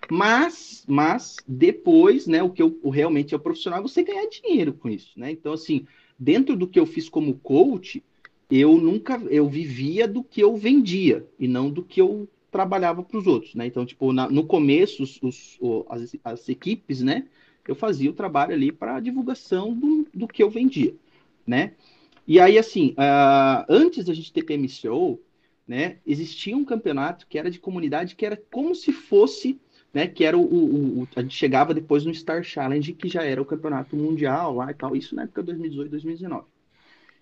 mas, 0.10 0.84
mas 0.88 1.38
depois, 1.48 2.28
né, 2.28 2.42
o 2.42 2.50
que 2.50 2.62
eu 2.62 2.80
o 2.82 2.90
realmente 2.90 3.36
é 3.36 3.38
profissional, 3.38 3.82
você 3.82 4.04
ganhar 4.04 4.28
dinheiro 4.28 4.74
com 4.74 4.90
isso, 4.90 5.12
né? 5.20 5.32
Então, 5.32 5.54
assim, 5.54 5.86
dentro 6.18 6.56
do 6.56 6.68
que 6.68 6.80
eu 6.80 6.86
fiz 6.86 7.10
como 7.10 7.38
coach, 7.40 8.04
eu 8.50 8.78
nunca, 8.78 9.22
eu 9.30 9.48
vivia 9.48 10.08
do 10.08 10.24
que 10.24 10.42
eu 10.42 10.56
vendia 10.56 11.28
e 11.38 11.48
não 11.48 11.70
do 11.70 11.84
que 11.84 12.02
eu 12.02 12.28
trabalhava 12.50 13.04
para 13.04 13.18
os 13.18 13.28
outros, 13.28 13.56
né? 13.56 13.66
Então, 13.66 13.86
tipo, 13.86 14.14
na, 14.14 14.30
no 14.30 14.46
começo, 14.46 15.04
os, 15.04 15.20
os, 15.22 15.60
as, 15.90 16.16
as, 16.24 16.50
equipes, 16.50 17.02
né, 17.02 17.28
eu 17.68 17.76
fazia 17.76 18.10
o 18.10 18.14
trabalho 18.14 18.54
ali 18.54 18.72
para 18.72 19.00
divulgação 19.00 19.74
do, 19.74 20.08
do 20.14 20.28
que 20.28 20.42
eu 20.42 20.50
vendia, 20.50 20.96
né? 21.46 21.74
E 22.26 22.40
aí, 22.40 22.58
assim, 22.58 22.92
uh, 22.92 23.66
antes 23.70 24.06
da 24.06 24.14
gente 24.14 24.32
ter 24.32 24.44
PMCO, 24.44 25.20
né, 25.68 25.98
existia 26.06 26.56
um 26.56 26.64
campeonato 26.64 27.28
que 27.28 27.38
era 27.38 27.52
de 27.52 27.60
comunidade, 27.60 28.16
que 28.16 28.26
era 28.26 28.42
como 28.52 28.74
se 28.74 28.92
fosse 28.94 29.60
né? 29.94 30.08
Que 30.08 30.24
era 30.24 30.38
o, 30.38 30.42
o, 30.42 31.02
o, 31.02 31.08
A 31.16 31.22
gente 31.22 31.36
chegava 31.36 31.74
depois 31.74 32.06
no 32.06 32.14
Star 32.14 32.44
Challenge, 32.44 32.94
que 32.94 33.10
já 33.10 33.24
era 33.24 33.42
o 33.42 33.46
campeonato 33.46 33.96
mundial 33.96 34.56
lá 34.56 34.72
e 34.72 34.74
tal. 34.74 34.96
Isso 34.96 35.16
na 35.16 35.24
época 35.24 35.42
de 35.42 35.48
2018, 35.48 35.90
2019. 35.92 36.46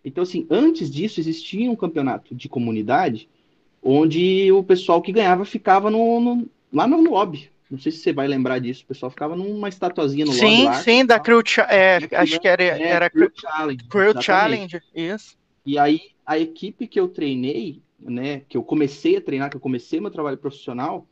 Então, 0.03 0.21
assim, 0.23 0.45
antes 0.49 0.89
disso 0.89 1.19
existia 1.19 1.69
um 1.69 1.75
campeonato 1.75 2.35
de 2.35 2.47
comunidade 2.47 3.27
onde 3.81 4.51
o 4.51 4.63
pessoal 4.63 5.01
que 5.01 5.11
ganhava 5.11 5.45
ficava 5.45 5.89
no, 5.89 6.19
no 6.19 6.49
lá 6.71 6.87
no 6.87 7.01
lobby. 7.01 7.49
Não 7.69 7.79
sei 7.79 7.91
se 7.91 7.99
você 7.99 8.13
vai 8.13 8.27
lembrar 8.27 8.59
disso. 8.59 8.83
O 8.83 8.87
pessoal 8.87 9.09
ficava 9.09 9.35
numa 9.35 9.69
estatuazinha 9.69 10.25
no 10.25 10.33
sim, 10.33 10.45
lobby. 10.45 10.63
Lá, 10.63 10.73
sim, 10.75 10.83
sim, 10.83 11.05
da 11.05 11.19
Crew 11.19 11.41
é, 11.69 11.99
Acho 12.15 12.39
que 12.39 12.47
era, 12.47 12.63
é, 12.63 12.81
era 12.81 13.09
Crew 13.09 13.31
Challenge. 13.33 13.83
Crew 13.89 14.21
Challenge, 14.21 14.81
isso. 14.93 15.37
E 15.65 15.79
aí, 15.79 15.99
a 16.25 16.37
equipe 16.37 16.87
que 16.87 16.99
eu 16.99 17.07
treinei, 17.07 17.81
né, 17.99 18.41
que 18.47 18.55
eu 18.55 18.63
comecei 18.63 19.17
a 19.17 19.21
treinar, 19.21 19.49
que 19.49 19.57
eu 19.57 19.61
comecei 19.61 19.99
meu 19.99 20.11
trabalho 20.11 20.37
profissional, 20.37 21.07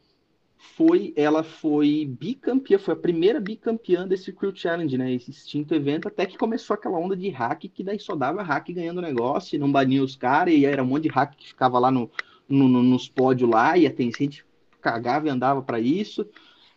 foi, 0.75 1.13
ela 1.15 1.43
foi 1.43 2.07
bicampeã, 2.09 2.79
foi 2.79 2.93
a 2.93 2.97
primeira 2.97 3.39
bicampeã 3.39 4.07
desse 4.07 4.31
Crew 4.31 4.55
Challenge, 4.55 4.97
né? 4.97 5.13
Esse 5.13 5.29
extinto 5.29 5.75
evento, 5.75 6.07
até 6.07 6.25
que 6.25 6.37
começou 6.37 6.73
aquela 6.73 6.97
onda 6.97 7.15
de 7.15 7.29
hack, 7.29 7.65
que 7.71 7.83
daí 7.83 7.99
só 7.99 8.15
dava 8.15 8.41
hack 8.41 8.69
ganhando 8.69 9.01
negócio, 9.01 9.55
e 9.55 9.59
não 9.59 9.71
bania 9.71 10.03
os 10.03 10.15
caras, 10.15 10.53
e 10.53 10.65
era 10.65 10.81
um 10.81 10.87
monte 10.87 11.03
de 11.03 11.09
hack 11.09 11.35
que 11.35 11.49
ficava 11.49 11.77
lá 11.77 11.91
no, 11.91 12.09
no, 12.47 12.67
no 12.67 12.81
nos 12.81 13.07
pódios 13.07 13.49
lá, 13.49 13.77
e 13.77 13.85
a 13.85 13.93
gente 13.95 14.45
cagava 14.81 15.27
e 15.27 15.29
andava 15.29 15.61
para 15.61 15.79
isso. 15.79 16.25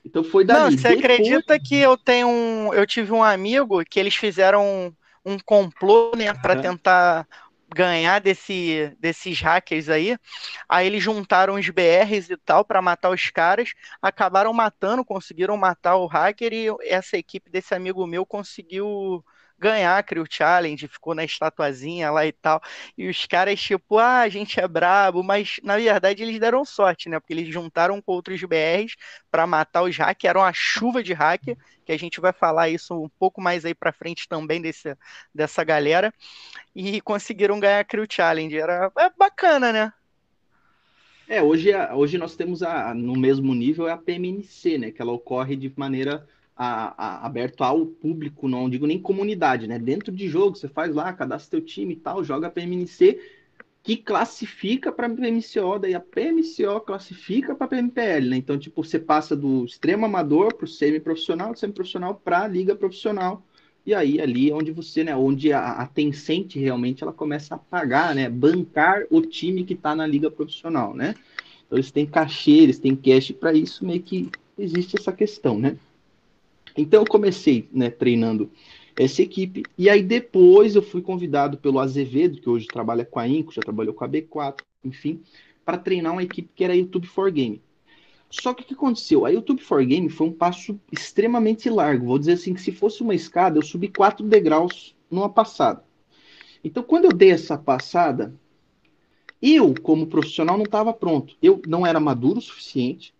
Então 0.05 0.23
foi 0.23 0.45
daí. 0.45 0.63
Não, 0.63 0.71
você 0.71 0.89
Depois... 0.89 0.99
acredita 0.99 1.59
que 1.59 1.77
eu 1.77 1.97
tenho 1.97 2.29
um, 2.29 2.75
eu 2.75 2.87
tive 2.87 3.13
um 3.13 3.23
amigo 3.23 3.83
que 3.85 3.99
eles 3.99 4.15
fizeram 4.15 4.65
um, 4.65 4.93
um 5.25 5.39
complô, 5.39 6.13
né, 6.17 6.35
para 6.35 6.61
tentar 6.61 7.27
ganhar 7.77 8.21
desse, 8.21 8.97
desses 8.99 9.41
hackers 9.41 9.89
aí. 9.89 10.17
Aí 10.69 10.87
eles 10.87 11.03
juntaram 11.03 11.55
os 11.55 11.69
BRs 11.71 12.31
e 12.31 12.37
tal 12.37 12.65
para 12.65 12.83
matar 12.83 13.11
os 13.11 13.31
caras, 13.31 13.73
acabaram 14.01 14.53
matando, 14.53 15.05
conseguiram 15.05 15.57
matar 15.57 15.97
o 15.97 16.07
hacker 16.07 16.53
e 16.53 16.69
essa 16.83 17.17
equipe 17.17 17.51
desse 17.51 17.75
amigo 17.75 18.07
meu 18.07 18.25
conseguiu 18.27 19.25
ganhar 19.59 19.97
a 19.97 20.03
Crew 20.03 20.25
Challenge, 20.29 20.89
ficou 20.89 21.15
na 21.15 21.25
estatuazinha 21.25 22.11
lá 22.11 22.27
e 22.27 22.33
tal. 22.33 22.61
E 22.97 23.09
os 23.09 23.27
caras, 23.27 23.61
tipo, 23.61 23.99
ah, 23.99 24.21
a 24.21 24.29
gente 24.29 24.61
é 24.61 24.69
brabo, 24.69 25.23
mas 25.23 25.59
na 25.63 25.77
verdade 25.77 26.23
eles 26.23 26.39
deram 26.39 26.65
sorte, 26.65 27.09
né? 27.09 27.19
Porque 27.19 27.33
eles 27.33 27.53
juntaram 27.53 28.01
com 28.01 28.13
outros 28.13 28.41
BRs 28.43 28.97
para 29.31 29.47
matar 29.47 29.83
os 29.83 29.97
hackers, 29.97 30.31
era 30.31 30.39
uma 30.39 30.53
chuva 30.53 31.03
de 31.03 31.13
hacker, 31.13 31.57
que 31.85 31.93
a 31.93 31.99
gente 31.99 32.21
vai 32.21 32.33
falar 32.33 32.69
isso 32.69 32.95
um 32.95 33.09
pouco 33.09 33.41
mais 33.41 33.65
aí 33.65 33.75
para 33.75 33.93
frente 33.93 34.29
também 34.29 34.61
desse, 34.61 34.97
dessa 35.35 35.63
galera. 35.65 36.13
E 36.75 37.01
conseguiram 37.01 37.61
ganhar 37.61 37.81
a 37.81 37.85
Crew 37.85 38.07
Challenge. 38.09 38.57
Era 38.57 38.91
é 38.99 39.11
bacana, 39.17 39.73
né? 39.73 39.93
É, 41.29 41.43
hoje, 41.43 41.71
hoje 41.93 42.19
nós 42.19 42.37
temos 42.37 42.63
a, 42.63 42.95
no 42.95 43.15
mesmo 43.15 43.53
nível 43.53 43.89
é 43.89 43.93
a 43.93 43.97
PMNC, 43.97 44.79
né? 44.79 44.91
Que 44.93 45.03
ela 45.03 45.13
ocorre 45.13 45.57
de 45.57 45.73
maneira 45.77 46.27
a, 46.57 46.95
a, 46.97 47.27
aberto 47.27 47.63
ao 47.63 47.85
público, 47.85 48.49
não 48.49 48.71
digo 48.71 48.87
nem 48.87 48.99
comunidade, 48.99 49.67
né? 49.67 49.79
Dentro 49.79 50.11
de 50.11 50.27
jogo, 50.29 50.57
você 50.57 50.69
faz 50.69 50.95
lá, 50.95 51.13
cadastra 51.13 51.59
teu 51.59 51.67
time 51.67 51.93
e 51.93 51.97
tal, 51.97 52.25
joga 52.25 52.47
a 52.47 52.51
PMNC, 52.51 53.21
que 53.83 53.97
classifica 53.97 54.91
para 54.91 55.09
PMCO, 55.09 55.79
daí 55.79 55.95
a 55.95 56.01
PMCO 56.01 56.81
classifica 56.81 57.55
para 57.55 57.69
PMPL, 57.69 58.31
né? 58.31 58.37
Então, 58.37 58.59
tipo, 58.59 58.83
você 58.83 58.99
passa 58.99 59.37
do 59.37 59.65
extremo 59.65 60.07
amador 60.07 60.55
para 60.55 60.65
o 60.65 60.69
semi-profissional, 60.69 61.53
do 61.53 61.59
semi-profissional 61.59 62.15
para 62.15 62.43
a 62.43 62.49
liga 62.49 62.75
profissional, 62.75 63.45
e 63.85 63.95
aí 63.95 64.21
ali 64.21 64.51
é 64.51 64.55
onde 64.55 64.73
você, 64.73 65.05
né, 65.05 65.15
onde 65.15 65.53
a, 65.53 65.73
a 65.75 65.87
Tencent 65.87 66.57
realmente 66.57 67.05
ela 67.05 67.13
começa 67.13 67.55
a 67.55 67.59
pagar, 67.59 68.15
né, 68.17 68.29
bancar 68.29 69.05
o 69.11 69.21
time 69.21 69.63
que 69.63 69.75
está 69.75 69.95
na 69.95 70.05
liga 70.05 70.29
profissional, 70.29 70.93
né? 70.93 71.15
Então 71.65 71.79
eles 71.79 71.93
têm 71.93 72.05
cachê, 72.05 72.51
eles 72.51 72.81
têm 72.81 72.97
cash 72.97 73.31
para 73.31 73.53
isso, 73.53 73.85
meio 73.85 74.03
que 74.03 74.29
existe 74.59 74.97
essa 74.99 75.13
questão, 75.13 75.59
né? 75.59 75.77
Então 76.77 77.01
eu 77.03 77.07
comecei 77.07 77.69
né, 77.73 77.91
treinando 77.91 78.51
essa 78.97 79.23
equipe, 79.23 79.63
e 79.77 79.91
aí 79.91 80.03
depois 80.03 80.75
eu 80.75 80.83
fui 80.83 81.03
convidado 81.03 81.59
pelo 81.59 81.79
Azevedo, 81.79 82.41
que 82.41 82.49
hoje 82.49 82.67
trabalha 82.67 83.05
com 83.05 83.19
a 83.19 83.29
Inco, 83.29 83.53
já 83.53 83.61
trabalhou 83.61 83.93
com 83.93 84.05
a 84.05 84.09
B4, 84.09 84.63
enfim, 84.83 85.21
para 85.65 85.77
treinar 85.77 86.13
uma 86.13 86.23
equipe 86.23 86.49
que 86.55 86.65
era 86.65 86.73
a 86.73 86.77
YouTube 86.77 87.07
for 87.07 87.31
Game. 87.31 87.61
Só 88.31 88.53
que 88.55 88.63
o 88.63 88.67
que 88.67 88.75
aconteceu? 88.75 89.25
A 89.25 89.31
YouTube 89.31 89.63
for 89.63 89.85
Game 89.85 90.09
foi 90.09 90.27
um 90.27 90.33
passo 90.33 90.79
extremamente 90.91 91.69
largo. 91.71 92.07
Vou 92.07 92.19
dizer 92.19 92.33
assim 92.33 92.55
que 92.55 92.61
se 92.61 92.73
fosse 92.73 93.03
uma 93.03 93.15
escada, 93.15 93.59
eu 93.59 93.63
subi 93.63 93.89
quatro 93.89 94.27
degraus 94.27 94.97
numa 95.11 95.29
passada. 95.29 95.85
Então, 96.65 96.83
quando 96.83 97.05
eu 97.05 97.13
dei 97.13 97.31
essa 97.31 97.57
passada, 97.57 98.35
eu, 99.41 99.75
como 99.81 100.07
profissional, 100.07 100.57
não 100.57 100.65
estava 100.65 100.93
pronto. 100.93 101.37
Eu 101.41 101.63
não 101.67 101.87
era 101.87 102.01
maduro 102.01 102.39
o 102.39 102.43
suficiente. 102.43 103.15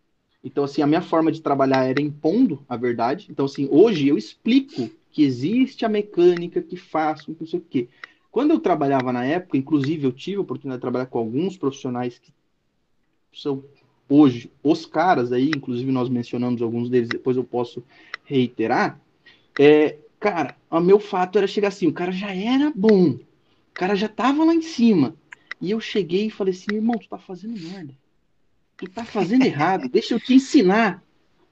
Então, 0.47 0.63
assim, 0.63 0.81
a 0.81 0.87
minha 0.87 1.03
forma 1.03 1.33
de 1.33 1.43
trabalhar 1.43 1.85
era 1.87 2.01
impondo 2.01 2.65
a 2.69 2.77
verdade. 2.77 3.27
Então, 3.29 3.47
assim, 3.47 3.67
hoje 3.69 4.07
eu 4.07 4.17
explico 4.17 4.89
que 5.11 5.25
existe 5.25 5.85
a 5.85 5.89
mecânica 5.89 6.63
que 6.63 6.77
faço, 6.77 7.37
não 7.41 7.45
sei 7.49 7.59
o 7.59 7.67
quê. 7.69 7.89
Quando 8.31 8.53
eu 8.53 8.61
trabalhava 8.61 9.13
na 9.13 9.25
época, 9.25 9.57
inclusive 9.57 10.07
eu 10.07 10.13
tive 10.13 10.37
a 10.37 10.43
oportunidade 10.43 10.79
de 10.79 10.83
trabalhar 10.83 11.07
com 11.07 11.19
alguns 11.19 11.57
profissionais 11.57 12.21
que 12.21 12.33
são 13.35 13.65
hoje, 14.09 14.49
os 14.63 14.87
caras 14.87 15.33
aí, 15.33 15.53
inclusive 15.53 15.91
nós 15.91 16.09
mencionamos 16.09 16.63
alguns 16.63 16.89
deles, 16.89 17.11
depois 17.11 17.37
eu 17.37 17.43
posso 17.43 17.83
reiterar, 18.23 19.01
é, 19.59 19.99
cara, 20.21 20.57
o 20.71 20.79
meu 20.79 21.01
fato 21.01 21.39
era 21.39 21.49
chegar 21.49 21.69
assim, 21.69 21.89
o 21.89 21.93
cara 21.93 22.13
já 22.13 22.33
era 22.33 22.73
bom, 22.73 23.11
o 23.11 23.21
cara 23.75 23.97
já 23.97 24.09
tava 24.09 24.45
lá 24.45 24.55
em 24.55 24.63
cima, 24.63 25.17
e 25.61 25.73
eu 25.73 25.81
cheguei 25.81 26.27
e 26.27 26.31
falei 26.31 26.55
assim, 26.55 26.77
irmão, 26.77 26.99
tu 26.99 27.09
tá 27.09 27.19
fazendo 27.19 27.61
merda, 27.61 27.93
tu 28.77 28.89
tá 28.89 29.05
fazendo 29.05 29.45
errado, 29.45 29.89
deixa 29.89 30.15
eu 30.15 30.21
te 30.21 30.35
ensinar. 30.35 31.03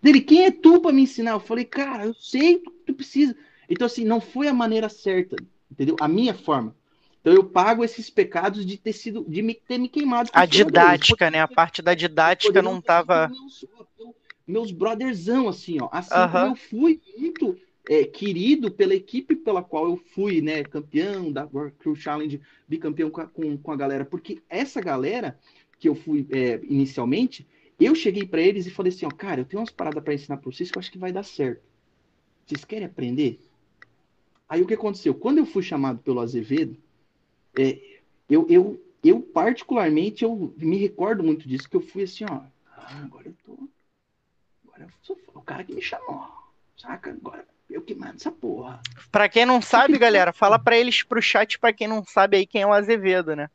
Dele, 0.03 0.21
quem 0.21 0.45
é 0.45 0.51
tu 0.51 0.81
para 0.81 0.93
me 0.93 1.03
ensinar? 1.03 1.33
Eu 1.33 1.41
falei, 1.41 1.65
cara, 1.65 2.05
eu 2.05 2.15
sei, 2.15 2.59
tu, 2.59 2.71
tu 2.87 2.95
precisa. 2.95 3.35
Então, 3.69 3.87
assim, 3.87 4.05
não 4.05 4.21
foi 4.21 4.49
a 4.49 4.55
maneira 4.55 4.89
certa, 4.89 5.37
entendeu? 5.71 5.97
A 6.01 6.07
minha 6.07 6.35
forma. 6.35 6.75
Então 7.25 7.33
eu 7.33 7.43
pago 7.43 7.83
esses 7.83 8.11
pecados 8.11 8.67
de 8.67 8.77
ter 8.77 8.93
sido, 8.93 9.25
de 9.27 9.41
me, 9.41 9.55
ter 9.55 9.79
me 9.79 9.89
queimado. 9.89 10.29
A 10.35 10.45
didática, 10.45 11.31
né? 11.31 11.41
A 11.41 11.49
parte 11.49 11.81
da 11.81 11.95
didática 11.95 12.61
não 12.61 12.79
estava. 12.79 13.29
Meus, 13.29 13.65
meus 14.47 14.71
brotherzão, 14.71 15.49
assim, 15.49 15.79
ó. 15.81 15.89
Assim 15.91 16.13
uh 16.13 16.31
-huh. 16.31 16.49
eu 16.49 16.55
fui 16.55 17.01
muito 17.17 17.57
é, 17.89 18.05
querido 18.05 18.71
pela 18.71 18.95
equipe 18.95 19.35
pela 19.35 19.63
qual 19.63 19.87
eu 19.89 19.97
fui, 19.97 20.43
né? 20.43 20.65
Campeão 20.65 21.33
da 21.33 21.49
World 21.51 21.75
Crew 21.79 21.97
Challenge, 21.97 22.43
bicampeão 22.69 23.09
com 23.09 23.23
a, 23.23 23.27
com, 23.27 23.57
com 23.57 23.73
a 23.73 23.77
galera. 23.77 24.05
Porque 24.05 24.43
essa 24.47 24.83
galera 24.83 25.39
que 25.85 25.89
eu 25.91 25.95
fui 25.95 26.27
é, 26.31 26.59
inicialmente, 26.65 27.47
eu 27.79 27.95
cheguei 27.95 28.27
para 28.27 28.41
eles 28.41 28.67
e 28.67 28.71
falei 28.71 28.91
assim, 28.91 29.05
ó, 29.05 29.11
cara, 29.11 29.43
eu 29.43 29.45
tenho 29.45 29.61
umas 29.61 29.71
paradas 29.71 30.03
para 30.03 30.15
ensinar 30.15 30.39
para 30.39 30.51
vocês 30.51 30.71
que 30.71 30.79
eu 30.79 30.81
acho 30.81 30.91
que 30.91 30.97
vai 30.97 31.13
dar 31.13 31.23
certo. 31.23 31.63
Vocês 32.47 32.65
querem 32.65 32.87
aprender? 32.87 33.39
Aí 34.49 34.63
o 34.63 34.67
que 34.67 34.73
aconteceu? 34.73 35.15
Quando 35.15 35.39
eu 35.39 35.45
fui 35.45 35.63
chamado 35.63 35.99
pelo 35.99 36.21
Azevedo, 36.21 36.75
é, 37.59 38.01
eu, 38.31 38.47
eu, 38.49 38.83
eu, 39.05 39.21
particularmente, 39.21 40.25
eu 40.25 40.55
me 40.57 40.79
recordo 40.79 41.23
muito 41.23 41.47
disso, 41.47 41.69
que 41.69 41.77
eu 41.77 41.83
fui 41.83 42.05
assim, 42.05 42.25
ó, 42.25 42.41
ah, 42.67 43.03
agora 43.05 43.29
eu 43.29 43.35
tô, 43.45 43.69
agora 44.67 44.85
eu 44.85 44.89
sou 45.03 45.19
o 45.35 45.43
cara 45.43 45.65
que 45.65 45.75
me 45.75 45.83
chamou, 45.83 46.27
saca? 46.79 47.11
Agora 47.11 47.47
eu 47.69 47.83
que 47.83 47.95
mando 47.95 48.15
essa 48.15 48.33
porra. 48.33 48.81
Pra 49.13 49.29
quem 49.29 49.45
não 49.45 49.61
sabe, 49.61 49.99
galera, 49.99 50.33
fala 50.33 50.59
para 50.59 50.79
eles 50.79 51.03
pro 51.03 51.21
chat, 51.21 51.59
para 51.59 51.75
quem 51.75 51.87
não 51.87 52.03
sabe 52.07 52.39
aí 52.39 52.47
quem 52.47 52.63
é 52.63 52.67
o 52.67 52.73
Azevedo, 52.73 53.37
né? 53.37 53.51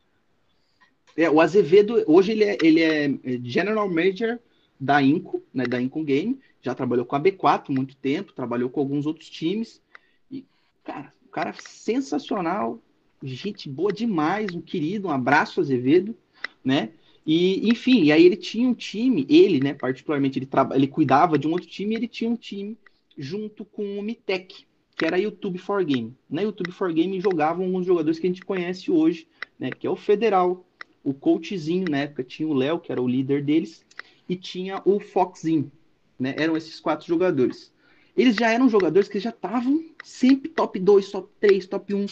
É, 1.19 1.29
o 1.29 1.41
Azevedo, 1.41 2.01
hoje 2.07 2.31
ele 2.31 2.45
é, 2.45 2.57
ele 2.63 2.81
é 2.81 3.09
General 3.43 3.85
Manager 3.89 4.39
da 4.79 5.03
Inco, 5.03 5.43
né, 5.53 5.65
da 5.65 5.81
Inco 5.81 6.01
Game, 6.01 6.39
já 6.61 6.73
trabalhou 6.73 7.05
com 7.05 7.13
a 7.13 7.19
B4 7.19 7.75
muito 7.75 7.93
tempo, 7.97 8.31
trabalhou 8.31 8.69
com 8.69 8.79
alguns 8.79 9.05
outros 9.05 9.29
times, 9.29 9.81
e, 10.31 10.45
cara, 10.81 11.11
o 11.25 11.27
cara 11.27 11.53
sensacional, 11.59 12.81
gente 13.21 13.67
boa 13.67 13.91
demais, 13.91 14.55
um 14.55 14.61
querido, 14.61 15.09
um 15.09 15.11
abraço 15.11 15.59
Azevedo, 15.59 16.15
né? 16.63 16.91
E, 17.25 17.69
enfim, 17.69 18.03
e 18.03 18.13
aí 18.13 18.25
ele 18.25 18.37
tinha 18.37 18.69
um 18.69 18.73
time, 18.73 19.27
ele, 19.29 19.59
né, 19.59 19.73
particularmente, 19.73 20.39
ele, 20.39 20.45
tra... 20.45 20.69
ele 20.71 20.87
cuidava 20.87 21.37
de 21.37 21.49
um 21.49 21.51
outro 21.51 21.67
time 21.67 21.95
ele 21.95 22.07
tinha 22.07 22.29
um 22.29 22.37
time 22.37 22.77
junto 23.17 23.65
com 23.65 23.99
o 23.99 24.01
Mitec, 24.01 24.65
que 24.95 25.05
era 25.05 25.19
YouTube 25.19 25.57
for 25.57 25.83
Game. 25.83 26.15
Na 26.29 26.43
YouTube 26.43 26.71
for 26.71 26.93
Game 26.93 27.19
jogavam 27.19 27.65
alguns 27.65 27.85
jogadores 27.85 28.17
que 28.17 28.25
a 28.25 28.29
gente 28.29 28.45
conhece 28.45 28.89
hoje, 28.89 29.27
né, 29.59 29.69
que 29.69 29.85
é 29.85 29.89
o 29.89 29.97
Federal, 29.97 30.65
o 31.09 31.13
Coachzinho, 31.13 31.89
na 31.89 31.99
época 31.99 32.23
tinha 32.23 32.47
o 32.47 32.53
Léo, 32.53 32.79
que 32.79 32.91
era 32.91 33.01
o 33.01 33.07
líder 33.07 33.43
deles, 33.43 33.83
e 34.27 34.35
tinha 34.35 34.79
o 34.85 34.99
Foxzinho, 34.99 35.71
né, 36.19 36.35
eram 36.37 36.55
esses 36.55 36.79
quatro 36.79 37.07
jogadores. 37.07 37.73
Eles 38.15 38.35
já 38.35 38.51
eram 38.51 38.69
jogadores 38.69 39.09
que 39.09 39.19
já 39.19 39.31
estavam 39.31 39.83
sempre 40.03 40.49
top 40.49 40.79
2, 40.79 41.09
top 41.09 41.29
3, 41.39 41.65
top 41.65 41.93
1, 41.93 42.05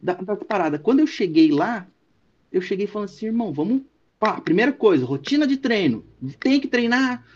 da, 0.00 0.14
da 0.14 0.36
parada. 0.36 0.78
Quando 0.78 1.00
eu 1.00 1.06
cheguei 1.06 1.50
lá, 1.50 1.88
eu 2.52 2.60
cheguei 2.60 2.86
falando 2.86 3.08
assim, 3.08 3.26
irmão, 3.26 3.52
vamos. 3.52 3.82
Pá, 4.18 4.40
primeira 4.40 4.72
coisa, 4.72 5.04
rotina 5.04 5.46
de 5.46 5.56
treino. 5.56 6.04
Tem 6.38 6.60
que 6.60 6.68
treinar 6.68 7.26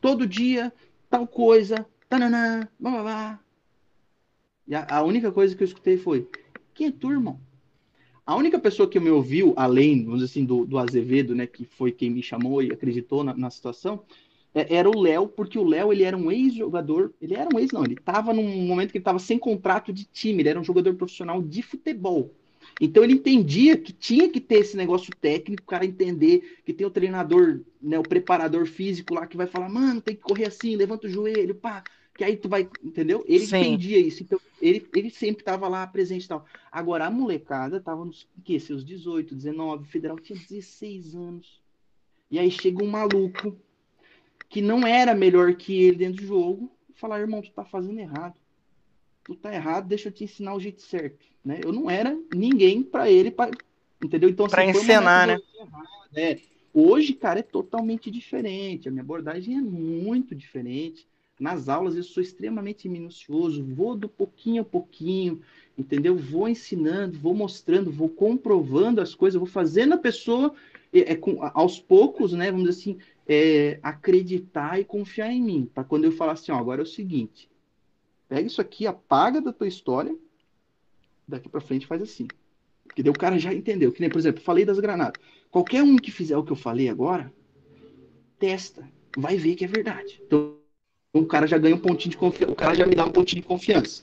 todo 0.00 0.26
dia, 0.26 0.72
tal 1.10 1.26
coisa, 1.26 1.86
tananã, 2.08 2.66
blá 2.78 2.90
blá 2.90 3.02
blá. 3.02 3.40
E 4.66 4.74
a, 4.74 4.86
a 4.88 5.02
única 5.02 5.30
coisa 5.30 5.54
que 5.54 5.62
eu 5.62 5.66
escutei 5.66 5.98
foi: 5.98 6.28
quem 6.72 6.88
é 6.88 6.92
tu, 6.92 7.12
irmão? 7.12 7.38
A 8.26 8.34
única 8.36 8.58
pessoa 8.58 8.88
que 8.88 8.98
me 8.98 9.10
ouviu, 9.10 9.52
além, 9.56 10.04
vamos 10.04 10.20
dizer 10.20 10.32
assim, 10.32 10.44
do, 10.44 10.64
do 10.64 10.78
Azevedo, 10.78 11.34
né, 11.34 11.46
que 11.46 11.64
foi 11.64 11.92
quem 11.92 12.10
me 12.10 12.22
chamou 12.22 12.62
e 12.62 12.72
acreditou 12.72 13.22
na, 13.22 13.34
na 13.36 13.50
situação, 13.50 14.02
é, 14.54 14.76
era 14.76 14.88
o 14.88 14.98
Léo, 14.98 15.28
porque 15.28 15.58
o 15.58 15.64
Léo 15.64 15.92
ele 15.92 16.04
era 16.04 16.16
um 16.16 16.30
ex-jogador, 16.30 17.12
ele 17.20 17.34
era 17.34 17.48
um 17.54 17.58
ex, 17.58 17.70
não, 17.72 17.84
ele 17.84 17.94
estava 17.94 18.32
num 18.32 18.66
momento 18.66 18.92
que 18.92 18.98
ele 18.98 19.02
estava 19.02 19.18
sem 19.18 19.38
contrato 19.38 19.92
de 19.92 20.04
time, 20.04 20.40
ele 20.40 20.48
era 20.48 20.60
um 20.60 20.64
jogador 20.64 20.94
profissional 20.94 21.42
de 21.42 21.60
futebol. 21.60 22.32
Então 22.80 23.04
ele 23.04 23.12
entendia 23.12 23.76
que 23.76 23.92
tinha 23.92 24.28
que 24.28 24.40
ter 24.40 24.60
esse 24.60 24.76
negócio 24.76 25.12
técnico, 25.20 25.62
o 25.62 25.66
cara 25.66 25.84
entender 25.84 26.60
que 26.64 26.72
tem 26.72 26.86
o 26.86 26.90
treinador, 26.90 27.60
né, 27.80 27.98
o 27.98 28.02
preparador 28.02 28.66
físico 28.66 29.14
lá 29.14 29.26
que 29.26 29.36
vai 29.36 29.46
falar, 29.46 29.68
mano, 29.68 30.00
tem 30.00 30.14
que 30.14 30.22
correr 30.22 30.46
assim, 30.46 30.76
levanta 30.76 31.06
o 31.06 31.10
joelho, 31.10 31.54
pá, 31.54 31.84
que 32.14 32.22
aí 32.22 32.36
tu 32.36 32.48
vai, 32.48 32.68
entendeu? 32.82 33.24
Ele 33.26 33.46
Sim. 33.46 33.56
entendia 33.56 33.98
isso, 33.98 34.22
então 34.22 34.40
ele, 34.60 34.86
ele 34.94 35.10
sempre 35.10 35.42
estava 35.42 35.66
lá 35.68 35.86
presente 35.86 36.24
e 36.24 36.28
tal. 36.28 36.46
Agora 36.70 37.06
a 37.06 37.10
molecada 37.10 37.80
tava 37.80 38.04
nos 38.04 38.28
que 38.44 38.58
seus 38.60 38.84
18, 38.84 39.34
19, 39.34 39.82
o 39.82 39.86
federal 39.86 40.18
tinha 40.18 40.38
16 40.38 41.14
anos. 41.14 41.60
E 42.30 42.38
aí 42.38 42.50
chega 42.50 42.82
um 42.82 42.90
maluco 42.90 43.58
que 44.48 44.62
não 44.62 44.86
era 44.86 45.14
melhor 45.14 45.54
que 45.54 45.82
ele 45.82 45.98
dentro 45.98 46.22
do 46.22 46.26
jogo, 46.26 46.70
falar, 46.94 47.20
irmão, 47.20 47.42
tu 47.42 47.50
tá 47.50 47.64
fazendo 47.64 47.98
errado. 47.98 48.34
Tu 49.24 49.34
tá 49.34 49.52
errado, 49.52 49.88
deixa 49.88 50.08
eu 50.08 50.12
te 50.12 50.24
ensinar 50.24 50.54
o 50.54 50.60
jeito 50.60 50.82
certo, 50.82 51.26
né? 51.44 51.60
Eu 51.64 51.72
não 51.72 51.90
era 51.90 52.16
ninguém 52.34 52.82
para 52.82 53.10
ele, 53.10 53.30
pra, 53.30 53.50
entendeu? 54.02 54.28
Então, 54.28 54.46
assim, 54.46 54.54
para 54.54 54.64
ensinar, 54.66 55.26
né? 55.26 55.40
É. 56.14 56.40
Hoje, 56.72 57.14
cara, 57.14 57.40
é 57.40 57.42
totalmente 57.42 58.10
diferente. 58.10 58.88
A 58.88 58.90
minha 58.90 59.02
abordagem 59.02 59.56
é 59.56 59.60
muito 59.60 60.34
diferente. 60.34 61.06
Nas 61.38 61.68
aulas 61.68 61.96
eu 61.96 62.02
sou 62.02 62.22
extremamente 62.22 62.88
minucioso, 62.88 63.64
vou 63.64 63.96
do 63.96 64.08
pouquinho 64.08 64.62
a 64.62 64.64
pouquinho, 64.64 65.40
entendeu? 65.76 66.16
Vou 66.16 66.48
ensinando, 66.48 67.18
vou 67.18 67.34
mostrando, 67.34 67.90
vou 67.90 68.08
comprovando 68.08 69.00
as 69.00 69.14
coisas, 69.14 69.38
vou 69.38 69.48
fazendo 69.48 69.94
a 69.94 69.98
pessoa 69.98 70.54
é, 70.92 71.12
é, 71.12 71.16
com, 71.16 71.38
aos 71.54 71.80
poucos, 71.80 72.32
né? 72.32 72.52
Vamos 72.52 72.68
dizer 72.68 72.80
assim, 72.80 72.98
é, 73.26 73.80
acreditar 73.82 74.78
e 74.78 74.84
confiar 74.84 75.32
em 75.32 75.42
mim. 75.42 75.70
Para 75.74 75.82
quando 75.82 76.04
eu 76.04 76.12
falar 76.12 76.32
assim, 76.32 76.52
ó, 76.52 76.56
agora 76.56 76.80
é 76.80 76.84
o 76.84 76.86
seguinte: 76.86 77.50
pega 78.28 78.46
isso 78.46 78.60
aqui, 78.60 78.86
apaga 78.86 79.40
da 79.40 79.52
tua 79.52 79.66
história, 79.66 80.16
daqui 81.26 81.48
para 81.48 81.60
frente 81.60 81.86
faz 81.86 82.00
assim. 82.00 82.28
Porque 82.84 83.02
daí 83.02 83.10
o 83.10 83.18
cara 83.18 83.36
já 83.38 83.52
entendeu. 83.52 83.90
Que 83.90 84.00
nem, 84.00 84.08
por 84.10 84.18
exemplo, 84.18 84.40
falei 84.40 84.64
das 84.64 84.78
granadas. 84.78 85.20
Qualquer 85.50 85.82
um 85.82 85.96
que 85.96 86.12
fizer 86.12 86.36
o 86.36 86.44
que 86.44 86.52
eu 86.52 86.56
falei 86.56 86.88
agora, 86.88 87.32
testa, 88.38 88.88
vai 89.16 89.36
ver 89.36 89.56
que 89.56 89.64
é 89.64 89.68
verdade. 89.68 90.22
Então 90.24 90.63
o 91.22 91.26
cara 91.26 91.46
já 91.46 91.56
ganha 91.56 91.76
um 91.76 91.78
pontinho 91.78 92.10
de 92.10 92.16
confiança, 92.16 92.52
o 92.52 92.56
cara 92.56 92.74
já 92.74 92.84
me 92.84 92.94
dá 92.94 93.04
um 93.04 93.10
pontinho 93.10 93.40
de 93.40 93.46
confiança. 93.46 94.02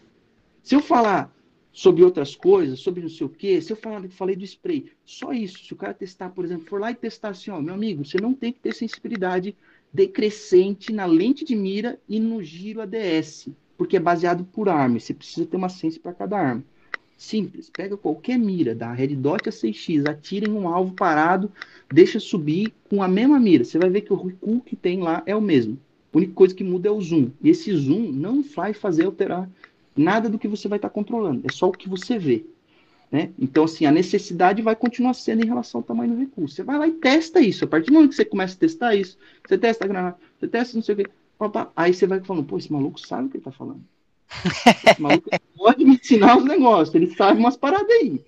Se 0.63 0.75
eu 0.75 0.79
falar 0.79 1.33
sobre 1.71 2.03
outras 2.03 2.35
coisas, 2.35 2.79
sobre 2.79 3.01
não 3.01 3.09
sei 3.09 3.25
o 3.25 3.29
quê, 3.29 3.61
se 3.61 3.71
eu 3.71 3.77
falar, 3.77 4.07
falei 4.09 4.35
do 4.35 4.45
spray, 4.45 4.91
só 5.05 5.31
isso. 5.31 5.63
Se 5.63 5.73
o 5.73 5.75
cara 5.75 5.93
testar, 5.93 6.29
por 6.29 6.45
exemplo, 6.45 6.67
for 6.67 6.79
lá 6.79 6.91
e 6.91 6.95
testar 6.95 7.29
assim, 7.29 7.51
ó, 7.51 7.61
meu 7.61 7.73
amigo, 7.73 8.05
você 8.05 8.17
não 8.19 8.33
tem 8.33 8.51
que 8.51 8.59
ter 8.59 8.73
sensibilidade 8.73 9.55
decrescente 9.93 10.93
na 10.93 11.05
lente 11.05 11.43
de 11.43 11.55
mira 11.55 11.99
e 12.07 12.19
no 12.19 12.41
giro 12.41 12.81
ADS, 12.81 13.49
porque 13.77 13.97
é 13.97 13.99
baseado 13.99 14.45
por 14.45 14.69
arma. 14.69 14.99
Você 14.99 15.13
precisa 15.13 15.45
ter 15.45 15.57
uma 15.57 15.69
sense 15.69 15.99
para 15.99 16.13
cada 16.13 16.37
arma. 16.37 16.63
Simples, 17.17 17.69
pega 17.69 17.95
qualquer 17.95 18.39
mira, 18.39 18.73
da 18.73 18.91
Red 18.91 19.15
Dot 19.15 19.47
a 19.47 19.51
6x, 19.51 20.09
atira 20.09 20.49
em 20.49 20.53
um 20.53 20.67
alvo 20.67 20.93
parado, 20.93 21.51
deixa 21.91 22.19
subir 22.19 22.73
com 22.89 23.03
a 23.03 23.07
mesma 23.07 23.39
mira. 23.39 23.63
Você 23.63 23.77
vai 23.77 23.89
ver 23.89 24.01
que 24.01 24.11
o 24.11 24.15
recuo 24.15 24.61
que 24.61 24.75
tem 24.75 24.99
lá 25.01 25.21
é 25.25 25.35
o 25.35 25.41
mesmo. 25.41 25.77
A 26.13 26.17
única 26.17 26.33
coisa 26.33 26.53
que 26.53 26.63
muda 26.63 26.89
é 26.89 26.91
o 26.91 27.01
zoom. 27.01 27.31
E 27.41 27.49
esse 27.49 27.73
zoom 27.75 28.11
não 28.11 28.41
vai 28.41 28.73
fazer 28.73 29.05
alterar 29.05 29.49
nada 29.95 30.29
do 30.29 30.39
que 30.39 30.47
você 30.47 30.67
vai 30.67 30.77
estar 30.77 30.89
tá 30.89 30.93
controlando, 30.93 31.41
é 31.45 31.51
só 31.51 31.67
o 31.67 31.71
que 31.71 31.89
você 31.89 32.17
vê. 32.17 32.45
Né? 33.11 33.31
Então, 33.37 33.65
assim, 33.65 33.85
a 33.85 33.91
necessidade 33.91 34.61
vai 34.61 34.75
continuar 34.75 35.13
sendo 35.13 35.43
em 35.43 35.47
relação 35.47 35.79
ao 35.79 35.83
tamanho 35.83 36.13
do 36.13 36.19
recurso. 36.19 36.55
Você 36.55 36.63
vai 36.63 36.79
lá 36.79 36.87
e 36.87 36.93
testa 36.93 37.41
isso. 37.41 37.65
A 37.65 37.67
partir 37.67 37.87
do 37.87 37.93
momento 37.93 38.11
que 38.11 38.15
você 38.15 38.23
começa 38.23 38.55
a 38.55 38.59
testar 38.59 38.95
isso, 38.95 39.17
você 39.45 39.57
testa 39.57 39.83
a 39.83 39.87
granada, 39.87 40.17
você 40.39 40.47
testa 40.47 40.77
não 40.77 40.81
sei 40.81 40.95
o 40.95 40.97
quê, 40.97 41.09
aí 41.75 41.93
você 41.93 42.07
vai 42.07 42.21
falando, 42.21 42.45
pô, 42.45 42.57
esse 42.57 42.71
maluco 42.71 42.99
sabe 42.99 43.25
o 43.25 43.29
que 43.29 43.37
ele 43.37 43.41
está 43.41 43.51
falando. 43.51 43.81
Esse 44.87 45.01
maluco 45.01 45.29
pode 45.57 45.83
me 45.83 45.95
ensinar 45.95 46.37
os 46.37 46.45
negócios, 46.45 46.95
ele 46.95 47.07
sabe 47.07 47.37
umas 47.37 47.57
paradas 47.57 47.89
aí. 47.89 48.23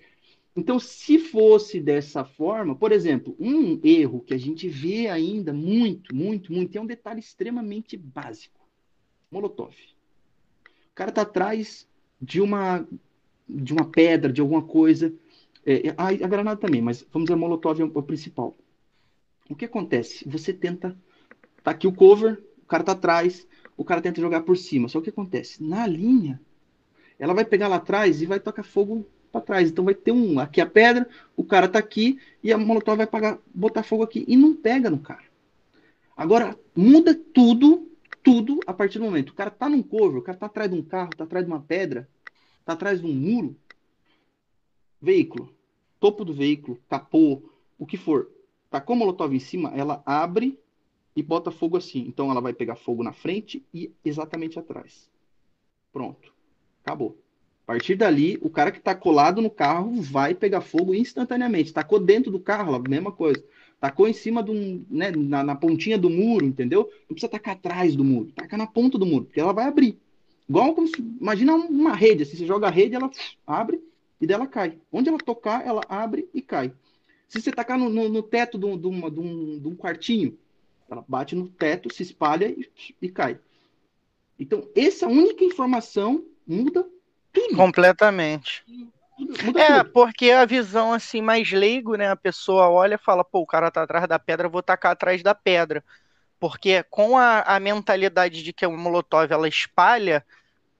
Então, 0.55 0.79
se 0.79 1.17
fosse 1.17 1.79
dessa 1.79 2.23
forma, 2.23 2.75
por 2.75 2.91
exemplo, 2.91 3.35
um 3.39 3.79
erro 3.83 4.21
que 4.21 4.33
a 4.33 4.37
gente 4.37 4.69
vê 4.69 5.07
ainda 5.07 5.51
muito, 5.51 6.15
muito, 6.15 6.53
muito, 6.53 6.77
é 6.77 6.81
um 6.81 6.85
detalhe 6.85 7.19
extremamente 7.19 7.97
básico. 7.97 8.61
Molotov. 9.31 9.73
O 10.91 10.95
cara 10.95 11.11
tá 11.11 11.23
atrás 11.23 11.87
de 12.21 12.39
uma 12.39 12.87
de 13.49 13.73
uma 13.73 13.85
pedra, 13.85 14.31
de 14.31 14.41
alguma 14.41 14.61
coisa. 14.61 15.13
É, 15.65 15.93
a, 15.97 16.07
a, 16.07 16.27
granada 16.27 16.59
também, 16.59 16.81
mas 16.81 17.05
vamos 17.11 17.25
dizer, 17.25 17.33
a 17.33 17.37
Molotov 17.37 17.81
é 17.81 17.85
o, 17.85 17.91
o 17.93 18.03
principal. 18.03 18.55
O 19.49 19.55
que 19.55 19.65
acontece? 19.65 20.27
Você 20.29 20.53
tenta. 20.53 20.97
Tá 21.63 21.71
aqui 21.71 21.87
o 21.87 21.93
cover, 21.93 22.43
o 22.61 22.65
cara 22.65 22.83
tá 22.83 22.91
atrás, 22.91 23.47
o 23.77 23.85
cara 23.85 24.01
tenta 24.01 24.21
jogar 24.21 24.41
por 24.41 24.57
cima. 24.57 24.89
Só 24.89 24.99
o 24.99 25.01
que 25.01 25.09
acontece? 25.09 25.63
Na 25.63 25.87
linha, 25.87 26.39
ela 27.17 27.33
vai 27.33 27.45
pegar 27.45 27.67
lá 27.67 27.77
atrás 27.77 28.21
e 28.21 28.25
vai 28.25 28.39
tocar 28.39 28.63
fogo 28.63 29.07
para 29.33 29.41
trás. 29.41 29.69
Então 29.69 29.83
vai 29.83 29.95
ter 29.95 30.11
um. 30.11 30.39
Aqui 30.39 30.61
a 30.61 30.65
pedra, 30.65 31.09
o 31.35 31.43
cara 31.43 31.67
tá 31.67 31.79
aqui 31.79 32.19
e 32.43 32.53
a 32.53 32.57
Molotov 32.57 32.97
vai 32.97 33.07
pagar, 33.07 33.39
botar 33.53 33.81
fogo 33.81 34.03
aqui 34.03 34.23
e 34.27 34.37
não 34.37 34.55
pega 34.55 34.91
no 34.91 34.99
cara. 34.99 35.23
Agora, 36.15 36.57
muda 36.75 37.15
tudo, 37.15 37.91
tudo 38.21 38.59
a 38.67 38.73
partir 38.73 38.99
do 38.99 39.05
momento. 39.05 39.31
O 39.31 39.33
cara 39.33 39.49
tá 39.49 39.67
num 39.67 39.81
cover, 39.81 40.19
o 40.19 40.21
cara 40.21 40.37
tá 40.37 40.45
atrás 40.45 40.69
de 40.69 40.77
um 40.77 40.83
carro, 40.83 41.09
tá 41.17 41.23
atrás 41.23 41.43
de 41.43 41.51
uma 41.51 41.59
pedra, 41.59 42.07
tá 42.63 42.73
atrás 42.73 43.01
de 43.01 43.07
um 43.07 43.13
muro. 43.13 43.55
Veículo, 45.01 45.53
topo 45.99 46.23
do 46.23 46.33
veículo, 46.33 46.79
capô, 46.87 47.41
o 47.77 47.85
que 47.85 47.97
for. 47.97 48.29
Tacou 48.69 48.95
molotov 48.95 49.35
em 49.35 49.39
cima, 49.39 49.71
ela 49.75 50.01
abre 50.05 50.59
e 51.15 51.21
bota 51.21 51.51
fogo 51.51 51.75
assim. 51.75 52.05
Então 52.07 52.29
ela 52.31 52.39
vai 52.39 52.53
pegar 52.53 52.75
fogo 52.75 53.03
na 53.03 53.11
frente 53.11 53.65
e 53.73 53.91
exatamente 54.05 54.57
atrás. 54.57 55.09
Pronto. 55.91 56.33
Acabou. 56.83 57.22
A 57.63 57.65
partir 57.65 57.95
dali, 57.95 58.37
o 58.41 58.49
cara 58.49 58.71
que 58.71 58.77
está 58.77 58.93
colado 58.93 59.41
no 59.41 59.49
carro 59.49 59.93
vai 60.01 60.35
pegar 60.35 60.59
fogo 60.59 60.93
instantaneamente. 60.93 61.71
Tacou 61.71 61.97
dentro 61.97 62.29
do 62.29 62.39
carro, 62.39 62.75
a 62.75 62.79
mesma 62.79 63.11
coisa. 63.11 63.41
Tacou 63.79 64.07
em 64.07 64.13
cima 64.13 64.43
um, 64.49 64.85
né, 64.89 65.11
na, 65.11 65.43
na, 65.43 65.55
pontinha 65.55 65.97
do 65.97 66.09
muro, 66.09 66.45
entendeu? 66.45 66.89
Não 67.01 67.15
precisa 67.15 67.29
tacar 67.29 67.55
atrás 67.55 67.95
do 67.95 68.03
muro, 68.03 68.31
taca 68.33 68.57
na 68.57 68.67
ponta 68.67 68.97
do 68.97 69.05
muro, 69.05 69.25
porque 69.25 69.39
ela 69.39 69.53
vai 69.53 69.65
abrir. 69.65 69.97
Igual 70.47 70.73
como 70.73 70.87
se, 70.87 70.95
imagina 70.99 71.55
uma 71.55 71.93
rede, 71.93 72.23
assim, 72.23 72.37
você 72.37 72.45
joga 72.45 72.67
a 72.67 72.69
rede, 72.69 72.95
ela 72.95 73.09
abre 73.47 73.81
e 74.19 74.27
dela 74.27 74.45
cai. 74.45 74.77
Onde 74.91 75.09
ela 75.09 75.17
tocar, 75.17 75.65
ela 75.65 75.81
abre 75.87 76.29
e 76.33 76.41
cai. 76.41 76.73
Se 77.29 77.41
você 77.41 77.51
tacar 77.51 77.77
no, 77.79 77.89
no, 77.89 78.09
no 78.09 78.21
teto 78.21 78.57
de 78.57 78.65
um, 78.65 78.77
de, 78.77 78.83
de, 78.83 79.19
um, 79.19 79.59
de 79.59 79.67
um 79.67 79.75
quartinho, 79.75 80.37
ela 80.89 81.03
bate 81.07 81.35
no 81.35 81.47
teto, 81.47 81.93
se 81.93 82.03
espalha 82.03 82.49
e, 82.49 82.69
e 83.01 83.09
cai. 83.09 83.39
Então, 84.37 84.67
essa 84.75 85.07
única 85.07 85.43
informação 85.43 86.23
muda 86.45 86.85
Completamente. 87.55 88.63
É, 89.55 89.83
porque 89.83 90.31
a 90.31 90.45
visão 90.45 90.91
assim 90.91 91.21
mais 91.21 91.51
leigo, 91.51 91.95
né? 91.95 92.09
A 92.09 92.15
pessoa 92.15 92.69
olha 92.69 92.95
e 92.95 93.03
fala, 93.03 93.23
pô, 93.23 93.39
o 93.39 93.45
cara 93.45 93.71
tá 93.71 93.83
atrás 93.83 94.07
da 94.07 94.19
pedra, 94.19 94.49
vou 94.49 94.61
tacar 94.61 94.91
atrás 94.91 95.21
da 95.21 95.33
pedra. 95.35 95.83
Porque 96.39 96.83
com 96.83 97.17
a, 97.17 97.41
a 97.41 97.59
mentalidade 97.59 98.43
de 98.43 98.51
que 98.51 98.65
o 98.65 98.77
Molotov 98.77 99.31
ela 99.31 99.47
espalha, 99.47 100.25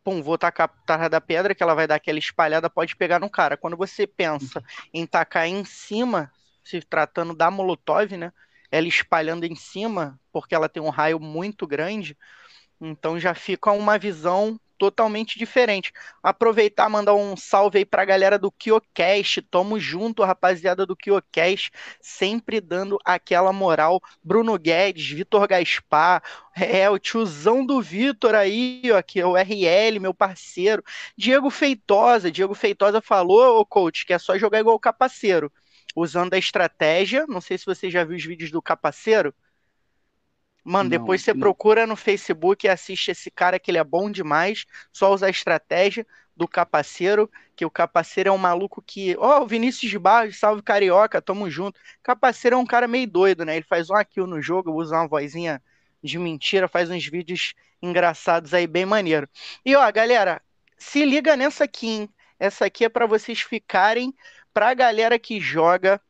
pum, 0.03 0.21
vou 0.21 0.37
tacar 0.37 0.69
atrás 0.69 1.09
da 1.09 1.21
pedra, 1.21 1.55
que 1.55 1.63
ela 1.63 1.73
vai 1.73 1.87
dar 1.87 1.95
aquela 1.95 2.19
espalhada, 2.19 2.69
pode 2.69 2.95
pegar 2.95 3.19
no 3.19 3.29
cara. 3.29 3.55
Quando 3.55 3.77
você 3.77 4.05
pensa 4.05 4.63
em 4.93 5.05
tacar 5.05 5.47
em 5.47 5.63
cima, 5.63 6.31
se 6.63 6.81
tratando 6.81 7.33
da 7.33 7.49
Molotov, 7.49 8.17
né? 8.17 8.31
Ela 8.71 8.87
espalhando 8.87 9.45
em 9.45 9.55
cima, 9.55 10.19
porque 10.31 10.55
ela 10.55 10.67
tem 10.67 10.81
um 10.81 10.89
raio 10.89 11.19
muito 11.19 11.67
grande, 11.67 12.17
então 12.81 13.19
já 13.19 13.33
fica 13.33 13.71
uma 13.71 13.97
visão 13.97 14.59
totalmente 14.83 15.39
diferente. 15.39 15.93
Aproveitar, 16.21 16.89
mandar 16.89 17.13
um 17.13 17.37
salve 17.37 17.77
aí 17.77 17.85
pra 17.85 18.03
galera 18.03 18.37
do 18.37 18.51
KioCast. 18.51 19.41
Tamo 19.43 19.79
junto, 19.79 20.25
rapaziada 20.25 20.85
do 20.85 20.93
KioCast, 20.93 21.71
sempre 22.01 22.59
dando 22.59 22.99
aquela 23.05 23.53
moral. 23.53 24.01
Bruno 24.21 24.57
Guedes, 24.59 25.09
Vitor 25.09 25.47
Gaspar, 25.47 26.21
é, 26.53 26.89
o 26.89 26.99
tiozão 26.99 27.65
do 27.65 27.81
Vitor 27.81 28.35
aí, 28.35 28.81
ó, 28.91 29.01
que 29.01 29.21
é 29.21 29.25
o 29.25 29.37
RL, 29.37 30.01
meu 30.01 30.13
parceiro. 30.13 30.83
Diego 31.17 31.49
Feitosa, 31.49 32.29
Diego 32.29 32.53
Feitosa 32.53 32.99
falou, 32.99 33.61
ô 33.61 33.65
coach, 33.65 34.05
que 34.05 34.11
é 34.11 34.19
só 34.19 34.37
jogar 34.37 34.59
igual 34.59 34.75
o 34.75 34.79
capaceiro. 34.79 35.49
Usando 35.95 36.33
a 36.33 36.37
estratégia, 36.37 37.25
não 37.25 37.39
sei 37.39 37.57
se 37.57 37.65
você 37.65 37.89
já 37.89 38.03
viu 38.03 38.17
os 38.17 38.25
vídeos 38.25 38.51
do 38.51 38.61
capaceiro, 38.61 39.33
Mano, 40.63 40.89
não, 40.89 40.97
depois 40.97 41.21
você 41.21 41.33
não. 41.33 41.41
procura 41.41 41.85
no 41.85 41.95
Facebook 41.95 42.65
e 42.65 42.69
assiste 42.69 43.11
esse 43.11 43.29
cara 43.29 43.59
que 43.59 43.69
ele 43.69 43.77
é 43.77 43.83
bom 43.83 44.09
demais. 44.09 44.65
Só 44.91 45.13
usa 45.13 45.27
a 45.27 45.29
estratégia 45.29 46.05
do 46.35 46.47
Capaceiro, 46.47 47.29
que 47.55 47.65
o 47.65 47.69
Capaceiro 47.69 48.29
é 48.29 48.31
um 48.31 48.37
maluco 48.37 48.81
que. 48.81 49.15
Ó, 49.17 49.41
oh, 49.41 49.45
Vinícius 49.45 49.91
de 49.91 49.99
Barros, 49.99 50.39
salve 50.39 50.61
carioca, 50.61 51.21
tamo 51.21 51.49
junto. 51.49 51.79
Capaceiro 52.01 52.55
é 52.55 52.59
um 52.59 52.65
cara 52.65 52.87
meio 52.87 53.07
doido, 53.07 53.45
né? 53.45 53.57
Ele 53.57 53.65
faz 53.65 53.89
um 53.89 53.95
kill 54.09 54.25
no 54.25 54.41
jogo, 54.41 54.71
usa 54.71 54.95
uma 54.95 55.07
vozinha 55.07 55.61
de 56.01 56.17
mentira, 56.17 56.67
faz 56.67 56.89
uns 56.89 57.05
vídeos 57.05 57.53
engraçados 57.81 58.53
aí, 58.53 58.65
bem 58.65 58.85
maneiro. 58.85 59.27
E 59.65 59.75
ó, 59.75 59.91
galera, 59.91 60.41
se 60.77 61.05
liga 61.05 61.35
nessa 61.35 61.65
aqui, 61.65 61.87
hein? 61.87 62.09
Essa 62.39 62.65
aqui 62.65 62.85
é 62.85 62.89
para 62.89 63.05
vocês 63.05 63.41
ficarem, 63.41 64.13
pra 64.53 64.73
galera 64.73 65.19
que 65.19 65.39
joga 65.39 66.01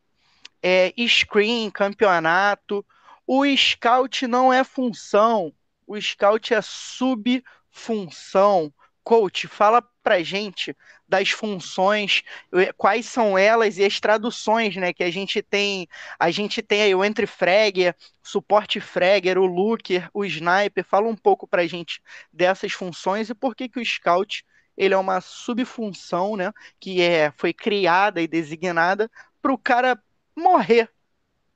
é, 0.62 0.94
screen, 1.08 1.70
campeonato 1.70 2.86
o 3.28 3.46
scout 3.56 4.28
não 4.28 4.52
é 4.52 4.64
função, 4.64 5.54
o 5.88 6.00
scout 6.00 6.54
é 6.54 6.62
subfunção. 6.62 8.74
Coach, 9.04 9.48
fala 9.48 9.82
pra 10.02 10.24
gente 10.24 10.76
das 11.08 11.30
funções, 11.30 12.24
eh, 12.54 12.72
quais 12.74 13.06
são 13.06 13.38
elas 13.38 13.78
e 13.78 13.84
as 13.84 14.00
traduções, 14.00 14.76
né? 14.78 14.94
Que 14.94 15.04
a 15.04 15.12
gente 15.12 15.42
tem, 15.42 15.88
a 16.18 16.32
gente 16.32 16.62
tem 16.62 16.84
aí 16.84 16.96
o 16.96 17.04
entre 17.04 17.28
fragger, 17.28 17.96
suporte 18.22 18.80
fragger, 18.80 19.38
o 19.38 19.46
looker, 19.46 20.10
o 20.14 20.24
sniper. 20.26 20.86
Fala 20.86 21.08
um 21.08 21.16
pouco 21.16 21.48
pra 21.48 21.68
gente 21.68 22.02
dessas 22.32 22.72
funções 22.72 23.30
e 23.30 23.36
por 23.36 23.56
que 23.56 23.68
que 23.70 23.80
o 23.80 23.86
scout 23.86 24.46
ele 24.78 24.94
é 24.94 24.98
uma 24.98 25.22
subfunção, 25.22 26.36
né? 26.38 26.52
Que 26.80 27.02
é, 27.02 27.32
foi 27.38 27.54
criada 27.54 28.22
e 28.22 28.28
designada 28.28 29.12
para 29.42 29.54
o 29.54 29.58
cara 29.58 30.02
morrer 30.36 30.90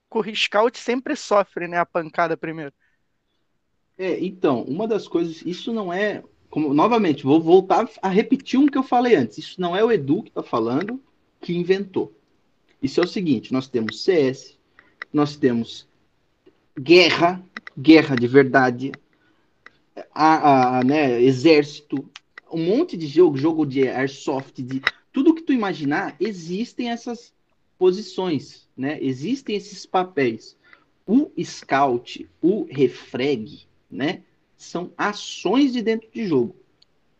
o 0.09 0.35
scout 0.35 0.77
sempre 0.77 1.15
sofre, 1.15 1.67
né? 1.67 1.77
A 1.77 1.85
pancada 1.85 2.37
primeiro. 2.37 2.73
É, 3.97 4.23
então, 4.23 4.61
uma 4.63 4.87
das 4.87 5.07
coisas, 5.07 5.41
isso 5.45 5.73
não 5.73 5.91
é. 5.91 6.23
Como, 6.49 6.73
novamente, 6.73 7.23
vou 7.23 7.41
voltar 7.41 7.89
a 8.01 8.09
repetir 8.09 8.59
um 8.59 8.67
que 8.67 8.77
eu 8.77 8.83
falei 8.83 9.15
antes. 9.15 9.37
Isso 9.39 9.59
não 9.59 9.75
é 9.75 9.83
o 9.83 9.91
Edu 9.91 10.23
que 10.23 10.29
está 10.29 10.43
falando 10.43 11.01
que 11.41 11.55
inventou. 11.55 12.13
Isso 12.81 13.01
é 13.01 13.03
o 13.03 13.07
seguinte: 13.07 13.51
nós 13.51 13.67
temos 13.67 14.03
CS, 14.03 14.57
nós 15.11 15.35
temos 15.35 15.87
guerra, 16.79 17.43
guerra 17.77 18.15
de 18.15 18.27
verdade, 18.27 18.91
a, 20.13 20.79
a, 20.79 20.83
né, 20.83 21.21
exército, 21.21 22.07
um 22.51 22.63
monte 22.63 22.95
de 22.95 23.07
jogo, 23.07 23.37
jogo 23.37 23.65
de 23.65 23.87
airsoft, 23.87 24.61
de 24.61 24.81
tudo 25.11 25.33
que 25.33 25.41
tu 25.41 25.51
imaginar, 25.51 26.15
existem 26.19 26.91
essas 26.91 27.33
posições, 27.77 28.67
né? 28.75 28.97
Existem 29.01 29.55
esses 29.55 29.85
papéis. 29.85 30.57
O 31.05 31.31
scout, 31.43 32.27
o 32.41 32.67
refreg, 32.69 33.67
né? 33.89 34.21
São 34.57 34.91
ações 34.97 35.71
de 35.71 35.81
dentro 35.81 36.09
de 36.11 36.25
jogo. 36.25 36.55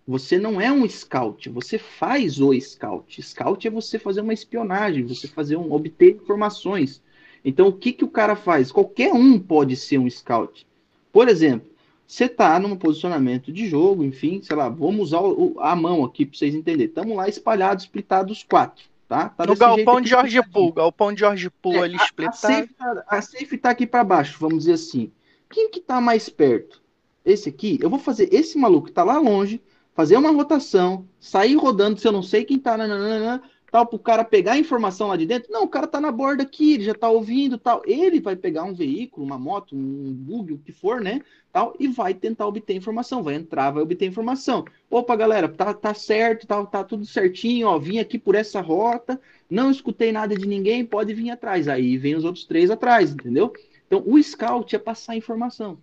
Você 0.08 0.40
não 0.40 0.60
é 0.60 0.72
um 0.72 0.88
scout, 0.88 1.50
você 1.50 1.78
faz 1.78 2.40
o 2.40 2.54
scout. 2.60 3.22
Scout 3.22 3.68
é 3.68 3.70
você 3.70 4.00
fazer 4.00 4.22
uma 4.22 4.34
espionagem, 4.34 5.06
você 5.06 5.28
fazer 5.28 5.58
um 5.58 5.72
obter 5.72 6.16
informações. 6.16 7.02
Então, 7.44 7.68
o 7.68 7.74
que, 7.74 7.92
que 7.92 8.06
o 8.06 8.10
cara 8.10 8.36
faz? 8.36 8.72
Qualquer 8.72 9.14
um 9.14 9.38
pode 9.38 9.76
ser 9.76 9.98
um 9.98 10.10
scout. 10.10 10.66
Por 11.12 11.28
exemplo, 11.28 11.70
você 12.08 12.24
está 12.24 12.58
num 12.58 12.78
posicionamento 12.78 13.52
de 13.52 13.68
jogo, 13.68 14.02
enfim, 14.02 14.42
sei 14.42 14.56
lá, 14.56 14.70
vamos 14.70 15.12
usar 15.12 15.20
a 15.60 15.76
mão 15.76 16.06
aqui 16.06 16.26
para 16.26 16.38
vocês 16.38 16.56
entenderem. 16.56 16.88
Estamos 16.88 17.18
lá 17.18 17.28
espalhados, 17.28 17.84
splitados 17.84 18.44
quatro. 18.44 18.86
Tá? 19.08 19.30
tá 19.30 19.46
no 19.46 19.56
galpão 19.56 20.02
de 20.02 20.10
Jorge 20.10 20.42
Pool, 20.50 20.74
galpão 20.74 21.14
de 21.14 21.22
Jorge 21.22 21.50
Pool 21.50 21.76
é, 21.76 21.84
ali 21.84 21.96
splitado. 21.96 22.68
Tá, 22.78 23.06
a 23.08 23.22
safe, 23.22 23.56
está 23.56 23.70
aqui 23.70 23.88
para 23.88 24.04
baixo, 24.04 24.38
vamos 24.40 24.60
dizer 24.60 24.74
assim. 24.74 25.12
Quem 25.50 25.72
que 25.72 25.80
tá 25.80 26.02
mais 26.02 26.28
perto? 26.28 26.82
Esse 27.24 27.48
aqui, 27.48 27.80
eu 27.82 27.90
vou 27.90 28.00
fazer 28.00 28.34
esse 28.34 28.58
maluco 28.58 28.88
que 28.88 28.94
tá 28.94 29.04
lá 29.04 29.18
longe, 29.18 29.62
fazer 29.94 30.18
uma 30.18 30.32
rotação, 30.32 31.08
sair 31.20 31.56
rodando, 31.56 32.00
se 32.00 32.08
eu 32.08 32.12
não 32.12 32.22
sei 32.22 32.44
quem 32.44 32.60
tá, 32.60 32.78
nananana, 32.78 33.42
tal, 33.78 33.86
pro 33.86 34.00
cara 34.00 34.24
pegar 34.24 34.54
a 34.54 34.58
informação 34.58 35.10
lá 35.10 35.16
de 35.16 35.26
dentro. 35.28 35.52
Não, 35.52 35.64
o 35.64 35.68
cara 35.68 35.86
tá 35.86 36.02
na 36.02 36.12
borda 36.12 36.42
aqui, 36.42 36.74
ele 36.74 36.84
já 36.84 36.96
tá 36.96 37.10
ouvindo, 37.10 37.60
tal. 37.60 37.84
Ele 37.86 38.20
vai 38.20 38.36
pegar 38.36 38.64
um 38.64 38.74
veículo, 38.74 39.24
uma 39.24 39.38
moto, 39.38 39.76
um 39.76 40.12
bug, 40.14 40.54
o 40.54 40.58
que 40.58 40.72
for, 40.72 41.00
né? 41.00 41.22
Tal, 41.54 41.76
e 41.80 41.88
vai 41.88 42.16
tentar 42.16 42.48
obter 42.48 42.74
informação. 42.74 43.22
Vai 43.22 43.36
entrar, 43.36 43.70
vai 43.70 43.84
obter 43.84 44.08
informação. 44.08 44.66
Opa, 44.90 45.16
galera, 45.16 45.48
tá, 45.48 45.76
tá 45.76 45.94
certo, 45.94 46.48
tá, 46.48 46.66
tá 46.66 46.84
tudo 46.84 47.06
certinho, 47.06 47.68
ó. 47.68 47.78
Vim 47.78 48.00
aqui 48.00 48.18
por 48.18 48.34
essa 48.34 48.62
rota, 48.62 49.22
não 49.48 49.70
escutei 49.70 50.12
nada 50.12 50.36
de 50.36 50.48
ninguém, 50.48 50.84
pode 50.84 51.14
vir 51.14 51.30
atrás. 51.30 51.68
Aí 51.68 51.98
vem 51.98 52.16
os 52.16 52.24
outros 52.24 52.46
três 52.46 52.72
atrás, 52.72 53.12
entendeu? 53.12 53.54
Então, 53.86 54.04
o 54.08 54.22
scout 54.22 54.76
é 54.76 54.80
passar 54.80 55.16
informação. 55.16 55.78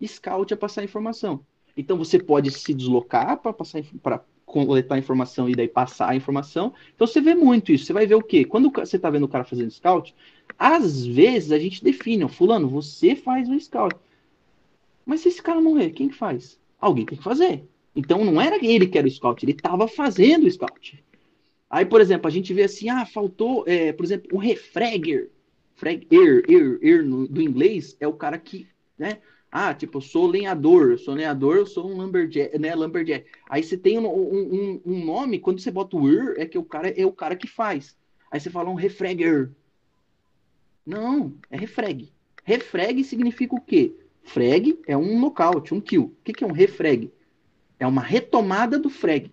Scout 0.00 0.52
é 0.52 0.56
passar 0.56 0.84
informação. 0.84 1.40
Então, 1.76 1.98
você 1.98 2.16
pode 2.16 2.52
se 2.52 2.72
deslocar 2.72 3.38
para 3.38 3.52
passar 3.52 3.82
para 4.00 4.22
coletar 4.50 4.98
informação 4.98 5.48
e 5.48 5.54
daí 5.54 5.68
passar 5.68 6.10
a 6.10 6.16
informação. 6.16 6.74
Então 6.94 7.06
você 7.06 7.20
vê 7.20 7.34
muito 7.34 7.72
isso. 7.72 7.86
Você 7.86 7.92
vai 7.92 8.06
ver 8.06 8.16
o 8.16 8.22
quê? 8.22 8.44
Quando 8.44 8.70
você 8.70 8.96
está 8.96 9.08
vendo 9.10 9.24
o 9.24 9.28
cara 9.28 9.44
fazendo 9.44 9.70
scout, 9.70 10.14
às 10.58 11.06
vezes 11.06 11.52
a 11.52 11.58
gente 11.58 11.82
define, 11.82 12.24
ó, 12.24 12.28
fulano, 12.28 12.68
você 12.68 13.14
faz 13.14 13.48
o 13.48 13.58
scout. 13.58 13.96
Mas 15.06 15.20
se 15.20 15.28
esse 15.28 15.42
cara 15.42 15.60
morrer, 15.60 15.90
quem 15.90 16.10
faz? 16.10 16.60
Alguém 16.80 17.06
tem 17.06 17.18
que 17.18 17.24
fazer. 17.24 17.64
Então 17.94 18.24
não 18.24 18.40
era 18.40 18.64
ele 18.64 18.86
que 18.86 18.98
era 18.98 19.06
o 19.06 19.10
scout, 19.10 19.44
ele 19.44 19.52
estava 19.52 19.88
fazendo 19.88 20.46
o 20.46 20.50
scout. 20.50 21.02
Aí, 21.68 21.84
por 21.84 22.00
exemplo, 22.00 22.26
a 22.26 22.30
gente 22.30 22.52
vê 22.52 22.64
assim, 22.64 22.88
ah, 22.88 23.06
faltou, 23.06 23.64
é, 23.66 23.92
por 23.92 24.04
exemplo, 24.04 24.36
um 24.36 24.38
refragger. 24.38 25.30
Frag, 25.76 26.06
er, 26.10 26.44
er, 26.50 26.78
er, 26.82 27.04
no, 27.04 27.26
do 27.26 27.40
inglês 27.40 27.96
é 27.98 28.06
o 28.06 28.12
cara 28.12 28.36
que, 28.36 28.66
né, 28.98 29.18
ah, 29.50 29.74
tipo, 29.74 29.98
eu 29.98 30.02
sou 30.02 30.26
lenhador, 30.26 30.92
eu 30.92 30.98
sou 30.98 31.14
lenhador, 31.14 31.56
eu 31.56 31.66
sou 31.66 31.90
um 31.90 31.96
lumberjack, 31.96 32.56
né, 32.58 32.74
lumberjack. 32.74 33.26
Aí 33.48 33.62
você 33.62 33.76
tem 33.76 33.98
um, 33.98 34.06
um, 34.06 34.80
um 34.86 35.04
nome, 35.04 35.40
quando 35.40 35.60
você 35.60 35.70
bota 35.70 35.96
o 35.96 36.08
er, 36.08 36.40
é 36.40 36.46
que 36.46 36.56
o 36.56 36.62
cara 36.62 36.88
é 36.88 37.04
o 37.04 37.12
cara 37.12 37.34
que 37.34 37.48
faz. 37.48 37.96
Aí 38.30 38.38
você 38.38 38.48
fala 38.48 38.70
um 38.70 38.74
refragger. 38.74 39.50
Não, 40.86 41.34
é 41.50 41.56
refrag. 41.56 42.12
Refrag 42.44 43.02
significa 43.02 43.54
o 43.54 43.60
quê? 43.60 43.92
Frag 44.22 44.78
é 44.86 44.96
um 44.96 45.18
nocaute, 45.18 45.74
um 45.74 45.80
kill. 45.80 46.04
O 46.04 46.24
que, 46.24 46.32
que 46.32 46.44
é 46.44 46.46
um 46.46 46.52
refrag? 46.52 47.10
É 47.78 47.86
uma 47.86 48.02
retomada 48.02 48.78
do 48.78 48.88
frag. 48.88 49.26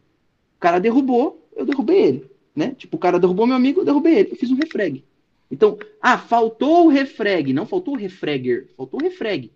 O 0.55 0.59
cara 0.59 0.79
derrubou, 0.79 1.47
eu 1.55 1.65
derrubei 1.65 2.01
ele. 2.01 2.31
Né? 2.55 2.73
Tipo, 2.75 2.97
o 2.97 2.99
cara 2.99 3.19
derrubou 3.19 3.45
meu 3.45 3.55
amigo, 3.55 3.81
eu 3.81 3.85
derrubei 3.85 4.15
ele. 4.15 4.31
Eu 4.31 4.35
fiz 4.35 4.49
um 4.49 4.55
refrag. 4.55 5.03
Então, 5.51 5.77
ah, 6.01 6.17
faltou 6.17 6.85
o 6.85 6.89
refrag. 6.89 7.53
Não 7.53 7.65
faltou 7.65 7.93
o 7.93 7.97
refragger, 7.97 8.69
faltou 8.75 8.99
o 8.99 9.03
refrag. 9.03 9.51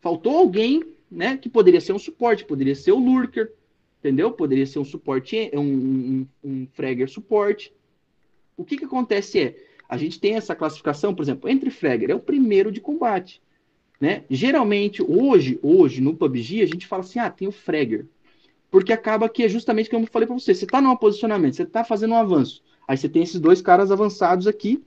Faltou 0.00 0.36
alguém, 0.36 0.82
né, 1.10 1.36
que 1.36 1.48
poderia 1.48 1.80
ser 1.80 1.92
um 1.92 1.98
suporte, 1.98 2.44
poderia 2.44 2.74
ser 2.74 2.92
o 2.92 2.98
lurker, 2.98 3.52
entendeu? 3.98 4.30
Poderia 4.32 4.66
ser 4.66 4.78
um 4.78 4.84
suporte, 4.84 5.50
um, 5.52 5.60
um, 5.60 6.26
um 6.42 6.66
fragger 6.72 7.08
suporte. 7.08 7.72
O 8.56 8.64
que 8.64 8.76
que 8.76 8.84
acontece 8.84 9.40
é, 9.40 9.56
a 9.88 9.96
gente 9.96 10.20
tem 10.20 10.34
essa 10.34 10.54
classificação, 10.54 11.14
por 11.14 11.22
exemplo, 11.22 11.48
entre 11.48 11.70
fragger, 11.70 12.10
é 12.10 12.14
o 12.14 12.20
primeiro 12.20 12.70
de 12.70 12.80
combate. 12.80 13.42
Né? 14.00 14.24
Geralmente, 14.30 15.02
hoje, 15.02 15.58
hoje 15.62 16.00
no 16.00 16.16
PUBG, 16.16 16.62
a 16.62 16.66
gente 16.66 16.86
fala 16.86 17.02
assim, 17.02 17.18
ah, 17.18 17.30
tem 17.30 17.46
o 17.46 17.52
fragger. 17.52 18.06
Porque 18.70 18.92
acaba 18.92 19.28
que 19.28 19.42
é 19.42 19.48
justamente 19.48 19.90
como 19.90 20.04
eu 20.04 20.10
falei 20.10 20.26
para 20.26 20.38
você, 20.38 20.54
você 20.54 20.64
está 20.64 20.80
num 20.80 20.96
posicionamento, 20.96 21.56
você 21.56 21.64
está 21.64 21.84
fazendo 21.84 22.12
um 22.12 22.16
avanço. 22.16 22.62
Aí 22.88 22.96
você 22.96 23.08
tem 23.08 23.22
esses 23.22 23.40
dois 23.40 23.60
caras 23.60 23.90
avançados 23.90 24.46
aqui, 24.46 24.82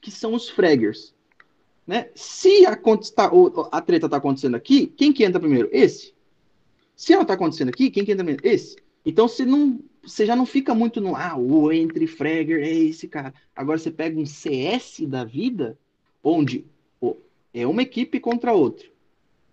que 0.00 0.10
são 0.10 0.34
os 0.34 0.48
fraggers. 0.48 1.14
Né? 1.88 2.10
Se 2.14 2.66
a, 2.66 2.78
a 3.72 3.80
treta 3.80 4.06
está 4.06 4.18
acontecendo 4.18 4.54
aqui, 4.56 4.86
quem 4.88 5.10
que 5.10 5.24
entra 5.24 5.40
primeiro? 5.40 5.70
Esse. 5.72 6.12
Se 6.94 7.14
ela 7.14 7.22
está 7.22 7.32
acontecendo 7.32 7.70
aqui, 7.70 7.90
quem 7.90 8.04
que 8.04 8.12
entra 8.12 8.22
primeiro? 8.22 8.46
Esse. 8.46 8.76
Então 9.06 9.26
você 9.26 9.46
não, 9.46 9.80
você 10.02 10.26
já 10.26 10.36
não 10.36 10.44
fica 10.44 10.74
muito 10.74 11.00
no 11.00 11.16
ah, 11.16 11.34
o 11.38 11.72
entre 11.72 12.06
fragger 12.06 12.62
é 12.62 12.70
esse 12.70 13.08
cara. 13.08 13.32
Agora 13.56 13.78
você 13.78 13.90
pega 13.90 14.20
um 14.20 14.26
CS 14.26 15.00
da 15.06 15.24
vida, 15.24 15.78
onde 16.22 16.66
é 17.54 17.66
uma 17.66 17.80
equipe 17.80 18.20
contra 18.20 18.52
outra. 18.52 18.86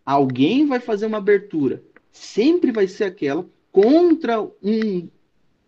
Alguém 0.06 0.66
vai 0.68 0.82
fazer 0.82 1.06
uma 1.06 1.20
abertura. 1.20 1.82
Sempre 2.12 2.74
vai 2.74 2.86
ser 2.86 3.06
aquela 3.06 3.48
contra 3.72 4.42
um, 4.42 5.08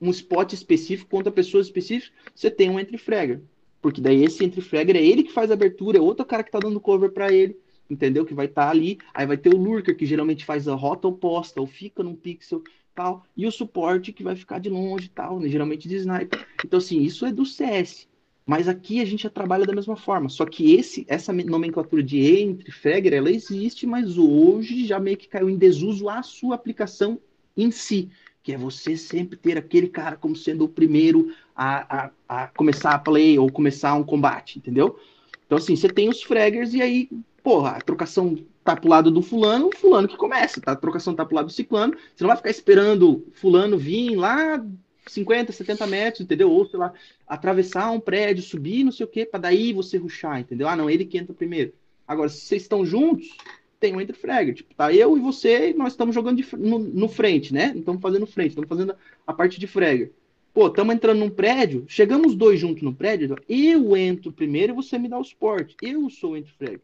um 0.02 0.10
spot 0.10 0.52
específico, 0.52 1.10
contra 1.10 1.32
pessoas 1.32 1.68
específicas. 1.68 2.12
Você 2.36 2.52
tem 2.52 2.70
um 2.70 2.78
entre 2.78 2.98
fragger. 2.98 3.40
Porque 3.88 4.02
daí 4.02 4.22
esse 4.22 4.44
entre 4.44 4.60
fragger 4.60 4.98
é 4.98 5.02
ele 5.02 5.24
que 5.24 5.32
faz 5.32 5.50
a 5.50 5.54
abertura, 5.54 5.98
é 5.98 6.02
outro 6.02 6.26
cara 6.26 6.44
que 6.44 6.52
tá 6.52 6.60
dando 6.60 6.78
cover 6.78 7.10
para 7.10 7.32
ele, 7.32 7.58
entendeu? 7.90 8.26
Que 8.26 8.34
vai 8.34 8.46
estar 8.46 8.66
tá 8.66 8.70
ali. 8.70 8.98
Aí 9.14 9.26
vai 9.26 9.38
ter 9.38 9.48
o 9.48 9.58
lurker 9.58 9.96
que 9.96 10.06
geralmente 10.06 10.44
faz 10.44 10.68
a 10.68 10.76
rota 10.76 11.08
oposta 11.08 11.62
ou 11.62 11.66
fica 11.66 12.04
num 12.04 12.14
pixel 12.14 12.62
tal, 12.94 13.26
e 13.38 13.48
o 13.48 13.52
suporte 13.52 14.12
que 14.12 14.24
vai 14.24 14.36
ficar 14.36 14.60
de 14.60 14.70
longe 14.70 15.08
tal, 15.08 15.40
né? 15.40 15.48
geralmente 15.48 15.88
de 15.88 15.96
sniper. 15.96 16.46
Então 16.66 16.80
assim, 16.80 17.02
isso 17.02 17.26
é 17.26 17.32
do 17.32 17.46
CS. 17.46 18.10
Mas 18.46 18.68
aqui 18.68 19.00
a 19.00 19.06
gente 19.06 19.24
já 19.24 19.30
trabalha 19.30 19.66
da 19.66 19.74
mesma 19.74 19.96
forma. 19.96 20.28
Só 20.28 20.46
que 20.46 20.76
esse, 20.76 21.06
essa 21.08 21.32
nomenclatura 21.32 22.04
de 22.04 22.20
entre 22.42 22.70
fragger, 22.74 23.14
ela 23.14 23.32
existe, 23.32 23.88
mas 23.88 24.18
hoje 24.18 24.86
já 24.86 25.00
meio 25.00 25.16
que 25.16 25.30
caiu 25.30 25.50
em 25.50 25.56
desuso 25.56 26.10
a 26.10 26.22
sua 26.22 26.56
aplicação 26.56 27.22
em 27.56 27.72
si 27.72 28.10
que 28.48 28.54
é 28.54 28.58
você 28.58 28.96
sempre 28.96 29.36
ter 29.36 29.58
aquele 29.58 29.90
cara 29.90 30.16
como 30.16 30.34
sendo 30.34 30.64
o 30.64 30.70
primeiro 30.70 31.36
a, 31.58 32.12
a, 32.30 32.44
a 32.44 32.48
começar 32.50 32.92
a 32.92 33.00
play 33.00 33.40
ou 33.40 33.52
começar 33.52 33.96
um 33.96 34.04
combate, 34.04 34.60
entendeu? 34.60 35.00
Então, 35.48 35.58
assim, 35.58 35.76
você 35.76 35.90
tem 35.90 36.08
os 36.08 36.22
fraggers 36.22 36.74
e 36.76 36.82
aí, 36.82 37.10
porra, 37.44 37.72
a 37.72 37.82
trocação 37.82 38.38
tá 38.64 38.76
pro 38.76 38.90
lado 38.90 39.10
do 39.10 39.24
fulano, 39.24 39.72
fulano 39.76 40.08
que 40.08 40.16
começa, 40.16 40.62
tá? 40.62 40.74
A 40.74 40.76
trocação 40.76 41.16
tá 41.16 41.26
pro 41.26 41.36
lado 41.36 41.48
do 41.48 41.52
ciclano, 41.54 41.96
você 42.16 42.24
não 42.24 42.28
vai 42.28 42.38
ficar 42.38 42.52
esperando 42.52 43.26
fulano 43.34 43.78
vir 43.78 44.16
lá 44.16 44.64
50, 45.08 45.52
70 45.52 45.88
metros, 45.88 46.22
entendeu? 46.22 46.52
Ou, 46.52 46.68
sei 46.68 46.78
lá, 46.78 46.94
atravessar 47.26 47.90
um 47.92 48.00
prédio, 48.00 48.44
subir, 48.44 48.84
não 48.84 48.92
sei 48.92 49.06
o 49.06 49.10
quê, 49.10 49.26
para 49.26 49.40
daí 49.40 49.74
você 49.74 49.98
ruxar, 49.98 50.40
entendeu? 50.40 50.68
Ah, 50.68 50.76
não, 50.76 50.90
ele 50.90 51.06
que 51.06 51.18
entra 51.18 51.34
primeiro. 51.34 51.74
Agora, 52.08 52.30
se 52.30 52.42
vocês 52.42 52.62
estão 52.62 52.86
juntos, 52.86 53.36
tem 53.80 53.96
um 53.96 54.02
entre 54.02 54.16
frag. 54.16 54.54
Tipo, 54.54 54.76
tá 54.76 54.94
eu 54.94 55.18
e 55.18 55.20
você, 55.20 55.74
nós 55.74 55.94
estamos 55.94 56.14
jogando 56.14 56.42
de, 56.42 56.56
no, 56.56 56.78
no, 56.78 57.08
frente, 57.08 57.54
né? 57.54 57.74
Estamos 57.76 58.02
fazendo 58.02 58.28
frente, 58.28 58.50
estamos 58.50 58.70
fazendo 58.70 58.96
a 59.26 59.34
parte 59.34 59.60
de 59.60 59.66
frag. 59.66 60.12
Pô, 60.58 60.70
estamos 60.70 60.96
entrando 60.96 61.20
num 61.20 61.30
prédio, 61.30 61.86
chegamos 61.88 62.34
dois 62.34 62.60
juntos 62.60 62.82
no 62.82 62.92
prédio, 62.92 63.36
eu 63.48 63.96
entro 63.96 64.32
primeiro 64.32 64.74
e 64.74 64.76
você 64.76 64.98
me 64.98 65.08
dá 65.08 65.20
o 65.20 65.24
suporte. 65.24 65.76
Eu 65.84 66.10
sou 66.10 66.36
entre 66.36 66.52
frag. 66.54 66.80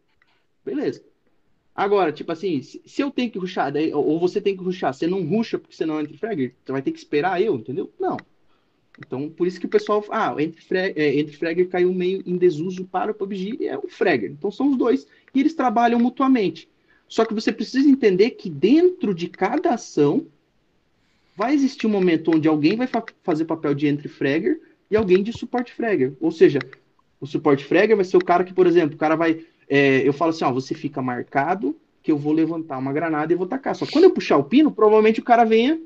Beleza. 0.64 1.04
Agora, 1.74 2.12
tipo 2.12 2.32
assim, 2.32 2.62
se, 2.62 2.84
eu 3.00 3.10
tenho 3.10 3.32
que 3.32 3.40
ruxar, 3.40 3.74
daí, 3.74 3.92
ou 3.92 4.20
você 4.20 4.40
tem 4.40 4.56
que 4.56 4.64
ruxar, 4.64 4.94
você 4.94 5.08
não 5.08 5.26
ruxa 5.26 5.58
porque 5.58 5.76
você 5.76 5.88
não 5.88 5.98
é 5.98 6.04
entre 6.04 6.16
frag, 6.20 6.54
você 6.64 6.72
vai 6.72 6.84
ter 6.84 6.92
que 6.92 7.00
esperar 7.00 7.42
eu, 7.42 7.56
entendeu? 7.56 7.92
Não. 8.00 8.16
Então, 9.00 9.28
por 9.28 9.48
isso 9.48 9.60
que 9.60 9.66
o 9.66 9.70
pessoal. 9.70 10.06
Ah, 10.12 10.36
entre, 10.38 10.62
frag, 10.62 10.94
é, 10.96 11.28
fragger 11.30 11.68
caiu 11.68 11.92
meio 11.96 12.22
em 12.28 12.38
desuso 12.38 12.86
para 12.86 13.12
o 13.12 13.16
PUBG 13.16 13.58
e 13.60 13.66
é 13.66 13.76
o 13.76 13.88
fragger. 13.88 14.30
Então, 14.30 14.52
são 14.52 14.70
os 14.70 14.78
dois. 14.78 15.08
E 15.34 15.40
eles 15.40 15.56
trabalham 15.56 16.00
mutuamente. 16.00 16.70
Só 17.08 17.26
que 17.26 17.34
você 17.34 17.52
precisa 17.52 17.90
entender 17.90 18.30
que 18.30 18.52
dentro 18.52 19.16
de 19.16 19.28
cada 19.30 19.74
ação 19.74 20.28
vai 21.36 21.54
existir 21.54 21.88
um 21.88 21.90
momento 21.90 22.32
onde 22.36 22.48
alguém 22.48 22.76
vai 22.76 22.88
fa 22.88 23.04
fazer 23.24 23.46
papel 23.46 23.74
de 23.74 23.88
entre 23.88 24.08
fragger 24.08 24.60
e 24.90 24.96
alguém 24.96 25.24
de 25.24 25.32
suporte 25.32 25.74
fragger. 25.74 26.14
Ou 26.20 26.32
seja, 26.32 26.60
o 27.20 27.26
suporte 27.26 27.66
fragger 27.66 27.96
vai 27.96 28.06
ser 28.06 28.18
o 28.18 28.24
cara 28.24 28.44
que, 28.44 28.54
por 28.54 28.68
exemplo, 28.68 28.96
o 28.96 29.00
cara 29.00 29.16
vai. 29.16 29.46
É, 29.68 30.08
eu 30.08 30.14
falo 30.14 30.32
assim, 30.32 30.44
ó, 30.44 30.52
você 30.52 30.74
fica 30.74 31.02
marcado 31.02 31.76
que 32.02 32.12
eu 32.12 32.18
vou 32.18 32.34
levantar 32.34 32.78
uma 32.78 32.92
granada 32.92 33.32
e 33.32 33.36
vou 33.36 33.48
tacar. 33.48 33.76
Só 33.76 33.86
que 33.86 33.94
quando 33.94 34.04
eu 34.04 34.12
puxar 34.12 34.38
o 34.38 34.44
pino, 34.44 34.72
provavelmente 34.72 35.22
o 35.22 35.24
cara 35.24 35.46
venha 35.46 35.80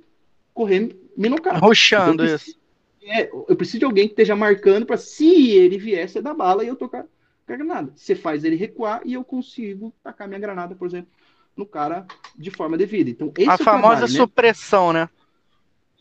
correndo, 0.53 0.95
me 1.15 1.29
nocar. 1.29 1.59
Roxando 1.59 2.23
então, 2.23 2.35
isso. 2.35 2.57
É, 3.03 3.29
eu 3.31 3.55
preciso 3.55 3.79
de 3.79 3.85
alguém 3.85 4.07
que 4.07 4.13
esteja 4.13 4.35
marcando 4.35 4.85
para 4.85 4.97
se 4.97 5.51
ele 5.51 5.77
vier, 5.77 6.09
você 6.09 6.21
dar 6.21 6.33
bala 6.33 6.63
e 6.63 6.67
eu 6.67 6.75
tocar 6.75 7.03
com 7.03 7.53
a 7.53 7.55
granada. 7.55 7.93
Você 7.95 8.15
faz 8.15 8.43
ele 8.43 8.55
recuar 8.55 9.01
e 9.05 9.13
eu 9.13 9.23
consigo 9.23 9.93
tacar 10.03 10.27
minha 10.27 10.39
granada, 10.39 10.75
por 10.75 10.87
exemplo, 10.87 11.09
no 11.55 11.65
cara 11.65 12.05
de 12.35 12.51
forma 12.51 12.77
devida. 12.77 13.09
Então, 13.09 13.31
a 13.37 13.53
é 13.53 13.57
famosa 13.57 13.97
trabalho, 13.97 14.01
né? 14.01 14.07
supressão, 14.07 14.91
né? 14.91 15.07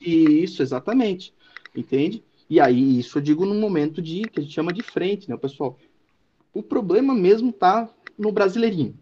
Isso, 0.01 0.62
exatamente. 0.62 1.34
Entende? 1.74 2.22
E 2.49 2.61
aí, 2.61 2.99
isso 2.99 3.18
eu 3.18 3.22
digo 3.22 3.44
num 3.44 3.59
momento 3.59 4.01
de 4.01 4.22
que 4.22 4.40
a 4.40 4.42
gente 4.42 4.55
chama 4.55 4.72
de 4.72 4.82
frente, 4.82 5.28
né, 5.28 5.36
pessoal? 5.36 5.78
O 6.55 6.62
problema 6.62 7.14
mesmo 7.14 7.53
tá 7.53 7.88
no 8.16 8.32
brasileirinho, 8.32 8.99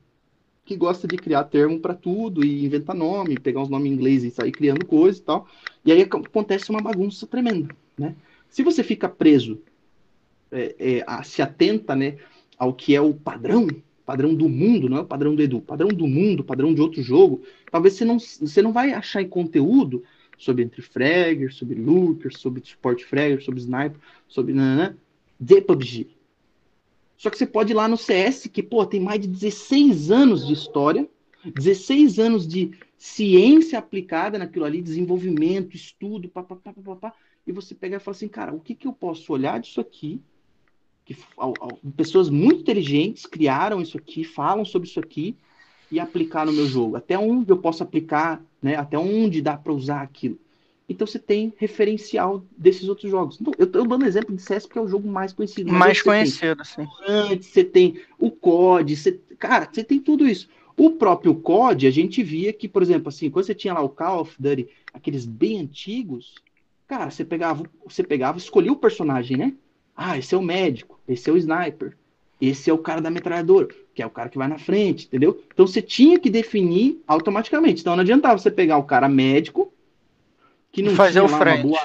que 0.64 0.76
gosta 0.76 1.06
de 1.06 1.18
criar 1.18 1.44
termo 1.44 1.78
para 1.78 1.94
tudo 1.94 2.44
e 2.44 2.64
inventar 2.64 2.96
nome, 2.96 3.38
pegar 3.38 3.60
uns 3.60 3.68
nomes 3.68 3.90
em 3.90 3.94
inglês 3.94 4.24
e 4.24 4.30
sair 4.30 4.52
criando 4.52 4.86
coisa 4.86 5.18
e 5.18 5.22
tal. 5.22 5.48
E 5.84 5.92
aí 5.92 6.02
acontece 6.02 6.70
uma 6.70 6.80
bagunça 6.80 7.26
tremenda, 7.26 7.74
né? 7.98 8.16
Se 8.48 8.62
você 8.62 8.82
fica 8.82 9.08
preso, 9.08 9.60
é, 10.50 10.74
é, 10.78 11.04
a, 11.06 11.22
se 11.22 11.42
atenta, 11.42 11.94
né, 11.94 12.18
ao 12.58 12.72
que 12.72 12.94
é 12.94 13.00
o 13.00 13.12
padrão, 13.12 13.66
padrão 14.06 14.34
do 14.34 14.48
mundo, 14.48 14.88
não 14.88 14.98
é 14.98 15.00
o 15.00 15.06
padrão 15.06 15.34
do 15.34 15.42
Edu, 15.42 15.60
padrão 15.60 15.88
do 15.88 16.06
mundo, 16.06 16.44
padrão 16.44 16.72
de 16.74 16.80
outro 16.80 17.02
jogo, 17.02 17.42
talvez 17.70 17.94
você 17.94 18.04
não, 18.04 18.18
você 18.18 18.62
não 18.62 18.72
vai 18.72 18.92
achar 18.92 19.22
em 19.22 19.28
conteúdo 19.28 20.02
sobre 20.38 20.62
entre 20.62 20.82
fragger, 20.82 21.52
sobre 21.52 21.74
lurker, 21.74 22.36
sobre 22.36 22.62
suporte 22.64 23.04
fragger, 23.04 23.42
sobre 23.42 23.60
sniper, 23.60 23.98
sobre 24.28 24.52
nanã, 24.52 24.96
de 25.38 25.60
PUBG. 25.60 26.08
Só 27.16 27.30
que 27.30 27.38
você 27.38 27.46
pode 27.46 27.72
ir 27.72 27.74
lá 27.74 27.88
no 27.88 27.96
CS, 27.96 28.48
que, 28.52 28.62
pô, 28.62 28.84
tem 28.84 29.00
mais 29.00 29.20
de 29.20 29.28
16 29.28 30.10
anos 30.10 30.46
de 30.46 30.52
história, 30.52 31.08
16 31.44 32.18
anos 32.18 32.46
de 32.46 32.72
ciência 32.98 33.78
aplicada 33.78 34.38
naquilo 34.38 34.64
ali, 34.64 34.82
desenvolvimento, 34.82 35.76
estudo, 35.76 36.28
papapá, 36.28 36.72
papapá, 36.72 37.14
e 37.46 37.52
você 37.52 37.74
pega 37.74 37.96
e 37.96 38.00
fala 38.00 38.16
assim, 38.16 38.28
cara, 38.28 38.54
o 38.54 38.60
que, 38.60 38.74
que 38.74 38.86
eu 38.86 38.92
posso 38.92 39.32
olhar 39.32 39.60
disso 39.60 39.80
aqui 39.80 40.20
que 41.04 41.16
pessoas 41.96 42.30
muito 42.30 42.62
inteligentes 42.62 43.26
criaram 43.26 43.80
isso 43.80 43.98
aqui, 43.98 44.24
falam 44.24 44.64
sobre 44.64 44.88
isso 44.88 44.98
aqui 44.98 45.36
e 45.90 46.00
aplicar 46.00 46.46
no 46.46 46.52
meu 46.52 46.66
jogo. 46.66 46.96
Até 46.96 47.18
onde 47.18 47.50
eu 47.50 47.56
posso 47.56 47.82
aplicar, 47.82 48.42
né? 48.62 48.76
Até 48.76 48.98
onde 48.98 49.42
dá 49.42 49.56
para 49.56 49.72
usar 49.72 50.02
aquilo. 50.02 50.38
Então 50.88 51.06
você 51.06 51.18
tem 51.18 51.52
referencial 51.56 52.44
desses 52.56 52.88
outros 52.88 53.10
jogos. 53.10 53.38
Então, 53.40 53.54
eu 53.58 53.64
estou 53.64 53.86
dando 53.86 54.04
exemplo 54.04 54.34
de 54.36 54.42
CS 54.42 54.66
porque 54.66 54.78
é 54.78 54.82
o 54.82 54.88
jogo 54.88 55.08
mais 55.08 55.32
conhecido. 55.32 55.72
Mais 55.72 56.02
conhecido, 56.02 56.62
sim. 56.64 56.86
Antes 57.06 57.48
você 57.48 57.64
tem 57.64 58.00
o 58.18 58.30
COD, 58.30 58.96
você, 58.96 59.12
cara, 59.38 59.68
você 59.70 59.82
tem 59.82 59.98
tudo 59.98 60.26
isso. 60.26 60.48
O 60.76 60.90
próprio 60.90 61.34
COD, 61.36 61.86
a 61.86 61.90
gente 61.90 62.22
via 62.22 62.52
que, 62.52 62.68
por 62.68 62.82
exemplo, 62.82 63.08
assim, 63.08 63.30
quando 63.30 63.46
você 63.46 63.54
tinha 63.54 63.72
lá 63.72 63.80
o 63.80 63.88
Call 63.88 64.22
of 64.22 64.34
Duty, 64.38 64.68
aqueles 64.92 65.24
bem 65.24 65.60
antigos, 65.60 66.34
cara, 66.86 67.10
você 67.10 67.24
pegava, 67.24 67.64
você 67.86 68.02
pegava, 68.02 68.36
escolhia 68.36 68.72
o 68.72 68.76
personagem, 68.76 69.36
né? 69.36 69.54
Ah, 69.96 70.18
esse 70.18 70.34
é 70.34 70.38
o 70.38 70.42
médico, 70.42 70.98
esse 71.08 71.30
é 71.30 71.32
o 71.32 71.36
sniper, 71.36 71.96
esse 72.40 72.68
é 72.68 72.72
o 72.72 72.78
cara 72.78 73.00
da 73.00 73.10
metralhadora, 73.10 73.68
que 73.94 74.02
é 74.02 74.06
o 74.06 74.10
cara 74.10 74.28
que 74.28 74.38
vai 74.38 74.48
na 74.48 74.58
frente, 74.58 75.06
entendeu? 75.06 75.40
Então 75.52 75.66
você 75.66 75.80
tinha 75.80 76.18
que 76.18 76.28
definir 76.28 77.02
automaticamente. 77.06 77.80
Então 77.80 77.94
não 77.94 78.02
adiantava 78.02 78.38
você 78.38 78.50
pegar 78.50 78.76
o 78.76 78.84
cara 78.84 79.08
médico, 79.08 79.72
que 80.72 80.82
não 80.82 80.94
fazer 80.94 81.20
o 81.20 81.28
frente. 81.28 81.62
Boa, 81.62 81.80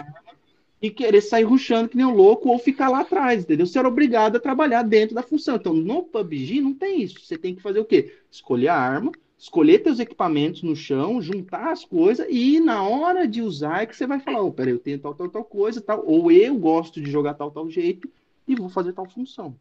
e 0.82 0.90
querer 0.90 1.22
sair 1.22 1.44
ruxando 1.44 1.90
que 1.90 1.98
nem 1.98 2.06
um 2.06 2.14
louco 2.14 2.50
ou 2.50 2.58
ficar 2.58 2.90
lá 2.90 3.02
atrás, 3.02 3.44
entendeu? 3.44 3.66
Você 3.66 3.78
era 3.78 3.88
obrigado 3.88 4.38
a 4.38 4.40
trabalhar 4.40 4.82
dentro 4.82 5.14
da 5.14 5.22
função. 5.22 5.58
Então 5.58 5.74
no 5.74 6.04
PUBG 6.04 6.62
não 6.62 6.74
tem 6.74 7.02
isso. 7.02 7.20
Você 7.20 7.38
tem 7.38 7.54
que 7.54 7.62
fazer 7.62 7.80
o 7.80 7.86
quê? 7.86 8.14
Escolher 8.32 8.70
a 8.70 8.78
arma, 8.78 9.12
escolher 9.38 9.80
teus 9.80 10.00
equipamentos 10.00 10.64
no 10.64 10.76
chão, 10.76 11.22
juntar 11.22 11.72
as 11.72 11.84
coisas 11.84 12.26
e 12.30 12.60
na 12.60 12.84
hora 12.84 13.28
de 13.28 13.42
usar 13.42 13.84
é 13.84 13.86
que 13.86 13.96
você 13.96 14.08
vai 14.08 14.20
falar, 14.20 14.42
oh, 14.42 14.52
peraí, 14.52 14.74
eu 14.74 14.80
tenho 14.80 15.00
tal, 15.00 15.14
tal, 15.14 15.30
tal 15.30 15.44
coisa, 15.44 15.82
tal, 15.82 16.04
ou 16.06 16.32
eu 16.32 16.56
gosto 16.56 17.02
de 17.02 17.12
jogar 17.12 17.34
tal, 17.34 17.52
tal 17.52 17.70
jeito 17.70 18.10
e 18.48 18.56
vou 18.56 18.70
fazer 18.70 18.94
tal 18.94 19.06
função. 19.06 19.56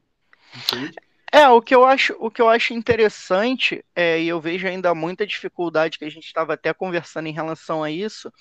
Entende? 0.57 0.95
É, 1.33 1.47
o 1.49 1.61
que 1.61 1.75
eu 1.75 1.85
acho, 1.85 2.17
o 2.19 2.31
que 2.31 2.41
eu 2.41 2.49
acho 2.49 2.73
interessante, 2.73 3.85
é, 3.95 4.19
e 4.21 4.29
eu 4.29 4.41
vejo 4.41 4.67
ainda 4.67 4.95
muita 4.95 5.27
dificuldade 5.27 5.99
que 5.99 6.05
a 6.05 6.11
gente 6.11 6.25
estava 6.25 6.55
até 6.55 6.73
conversando 6.73 7.27
em 7.29 7.33
relação 7.33 7.83
a 7.83 7.91
isso, 7.91 8.33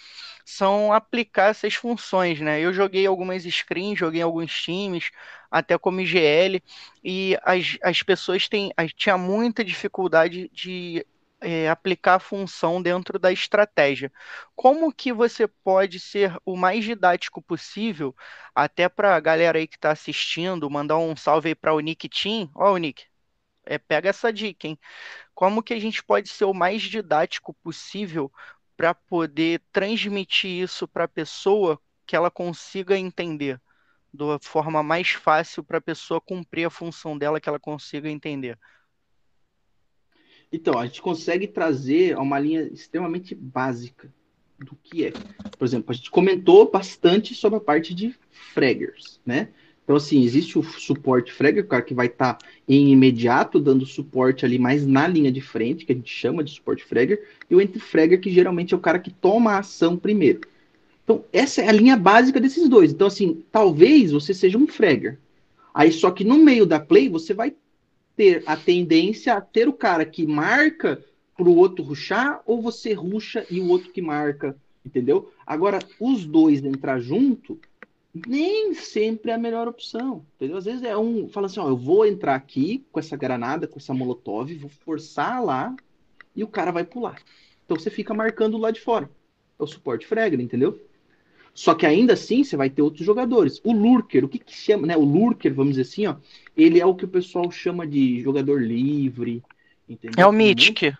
são 0.45 0.93
aplicar 0.93 1.49
essas 1.49 1.75
funções, 1.75 2.39
né? 2.39 2.61
Eu 2.61 2.73
joguei 2.73 3.05
algumas 3.05 3.43
screens, 3.43 3.99
joguei 3.99 4.21
alguns 4.21 4.53
times, 4.61 5.11
até 5.51 5.77
como 5.77 5.99
IGL, 6.01 6.63
e 7.03 7.37
as, 7.43 7.77
as 7.83 8.03
pessoas 8.03 8.47
têm, 8.47 8.71
tinha 8.95 9.17
muita 9.17 9.65
dificuldade 9.65 10.49
de 10.53 11.05
é, 11.41 11.69
aplicar 11.69 12.15
a 12.15 12.19
função 12.19 12.81
dentro 12.81 13.19
da 13.19 13.31
estratégia. 13.31 14.11
Como 14.55 14.91
que 14.93 15.13
você 15.13 15.47
pode 15.47 15.99
ser 15.99 16.35
o 16.45 16.55
mais 16.57 16.83
didático 16.85 17.41
possível, 17.41 18.15
até 18.55 18.89
para 18.89 19.15
a 19.15 19.19
galera 19.19 19.59
aí 19.59 19.67
que 19.67 19.75
está 19.77 19.91
assistindo, 19.91 20.69
mandar 20.69 20.97
um 20.97 21.15
salve 21.15 21.49
aí 21.49 21.55
para 21.55 21.73
o 21.73 21.79
Nick 21.79 22.09
Team. 22.09 22.49
Ó, 22.55 22.73
o 22.73 22.77
Nick, 22.77 23.05
é, 23.65 23.77
pega 23.77 24.09
essa 24.09 24.31
dica, 24.31 24.67
hein? 24.67 24.79
Como 25.35 25.63
que 25.63 25.73
a 25.73 25.79
gente 25.79 26.03
pode 26.03 26.29
ser 26.29 26.45
o 26.45 26.53
mais 26.53 26.81
didático 26.83 27.53
possível 27.55 28.31
para 28.77 28.93
poder 28.95 29.63
transmitir 29.71 30.51
isso 30.63 30.87
para 30.87 31.05
a 31.05 31.07
pessoa 31.07 31.81
que 32.05 32.15
ela 32.15 32.31
consiga 32.31 32.97
entender? 32.97 33.61
Da 34.13 34.39
forma 34.41 34.83
mais 34.83 35.11
fácil 35.11 35.63
para 35.63 35.77
a 35.79 35.81
pessoa 35.81 36.21
cumprir 36.21 36.65
a 36.67 36.69
função 36.69 37.17
dela 37.17 37.39
que 37.41 37.49
ela 37.49 37.59
consiga 37.59 38.09
entender. 38.09 38.59
Então, 40.51 40.77
a 40.77 40.85
gente 40.85 41.01
consegue 41.01 41.47
trazer 41.47 42.17
uma 42.17 42.39
linha 42.39 42.63
extremamente 42.63 43.35
básica 43.35 44.11
do 44.59 44.75
que 44.81 45.05
é. 45.05 45.11
Por 45.57 45.65
exemplo, 45.65 45.91
a 45.91 45.93
gente 45.93 46.09
comentou 46.09 46.69
bastante 46.69 47.35
sobre 47.35 47.57
a 47.57 47.61
parte 47.61 47.93
de 47.93 48.15
fraggers, 48.53 49.19
né? 49.25 49.49
Então, 49.83 49.95
assim, 49.95 50.21
existe 50.23 50.59
o 50.59 50.63
suporte 50.63 51.31
fragger, 51.31 51.63
o 51.63 51.67
cara 51.67 51.81
que 51.81 51.93
vai 51.93 52.07
estar 52.07 52.33
tá 52.33 52.45
em 52.67 52.91
imediato 52.91 53.57
dando 53.57 53.85
suporte 53.85 54.43
ali 54.43 54.59
mais 54.59 54.85
na 54.85 55.07
linha 55.07 55.31
de 55.31 55.39
frente, 55.39 55.85
que 55.85 55.93
a 55.93 55.95
gente 55.95 56.13
chama 56.13 56.43
de 56.43 56.51
suporte 56.51 56.83
fragger, 56.83 57.25
e 57.49 57.55
o 57.55 57.59
anti-fragger, 57.59 58.19
que 58.19 58.29
geralmente 58.29 58.73
é 58.73 58.77
o 58.77 58.81
cara 58.81 58.99
que 58.99 59.11
toma 59.11 59.53
a 59.53 59.59
ação 59.59 59.95
primeiro. 59.95 60.41
Então, 61.05 61.23
essa 61.31 61.61
é 61.61 61.69
a 61.69 61.71
linha 61.71 61.95
básica 61.95 62.37
desses 62.37 62.67
dois. 62.67 62.91
Então, 62.91 63.07
assim, 63.07 63.45
talvez 63.49 64.11
você 64.11 64.33
seja 64.33 64.57
um 64.57 64.67
fragger. 64.67 65.17
Aí, 65.73 65.89
só 65.89 66.11
que 66.11 66.25
no 66.25 66.37
meio 66.37 66.65
da 66.65 66.81
play, 66.81 67.07
você 67.07 67.33
vai 67.33 67.55
ter 68.17 68.43
a 68.47 68.57
tendência 68.57 69.35
a 69.35 69.39
ter 69.39 69.69
o 69.69 69.73
cara 69.73 70.03
que 70.03 70.25
marca 70.25 71.01
para 71.37 71.47
o 71.47 71.55
outro 71.55 71.83
ruxar, 71.83 72.41
ou 72.47 72.59
você 72.59 72.91
ruxa 72.91 73.45
e 73.49 73.61
o 73.61 73.69
outro 73.69 73.91
que 73.91 74.01
marca, 74.01 74.57
entendeu? 74.83 75.31
Agora, 75.45 75.77
os 75.99 76.25
dois 76.25 76.65
entrar 76.65 76.99
junto, 76.99 77.59
nem 78.27 78.73
sempre 78.73 79.29
é 79.29 79.35
a 79.35 79.37
melhor 79.37 79.67
opção, 79.67 80.25
entendeu? 80.35 80.57
Às 80.57 80.65
vezes 80.65 80.81
é 80.81 80.97
um, 80.97 81.29
fala 81.29 81.45
assim, 81.45 81.59
ó, 81.59 81.69
eu 81.69 81.77
vou 81.77 82.07
entrar 82.07 82.33
aqui 82.33 82.83
com 82.91 82.99
essa 82.99 83.15
granada, 83.15 83.67
com 83.67 83.77
essa 83.77 83.93
molotov, 83.93 84.51
vou 84.55 84.69
forçar 84.69 85.43
lá, 85.43 85.75
e 86.35 86.43
o 86.43 86.47
cara 86.47 86.71
vai 86.71 86.83
pular. 86.83 87.21
Então 87.65 87.77
você 87.77 87.91
fica 87.91 88.15
marcando 88.15 88.57
lá 88.57 88.71
de 88.71 88.81
fora. 88.81 89.07
É 89.59 89.63
o 89.63 89.67
suporte 89.67 90.07
fragile, 90.07 90.41
entendeu? 90.41 90.79
Só 91.57 91.73
que 91.73 91.87
ainda 91.87 92.13
assim 92.13 92.43
você 92.43 92.55
vai 92.55 92.69
ter 92.69 92.83
outros 92.83 93.03
jogadores. 93.03 93.59
O 93.63 93.73
Lurker, 93.73 94.23
o 94.23 94.29
que, 94.29 94.37
que 94.37 94.53
chama, 94.53 94.85
né? 94.85 94.95
O 94.95 95.03
Lurker, 95.03 95.51
vamos 95.51 95.75
dizer 95.75 95.89
assim, 95.89 96.05
ó, 96.05 96.15
ele 96.55 96.79
é 96.79 96.85
o 96.85 96.93
que 96.93 97.03
o 97.03 97.07
pessoal 97.07 97.49
chama 97.49 97.87
de 97.87 98.21
jogador 98.21 98.61
livre. 98.61 99.41
Entendeu? 99.89 100.23
É 100.23 100.27
o 100.27 100.31
Mythic. 100.31 100.95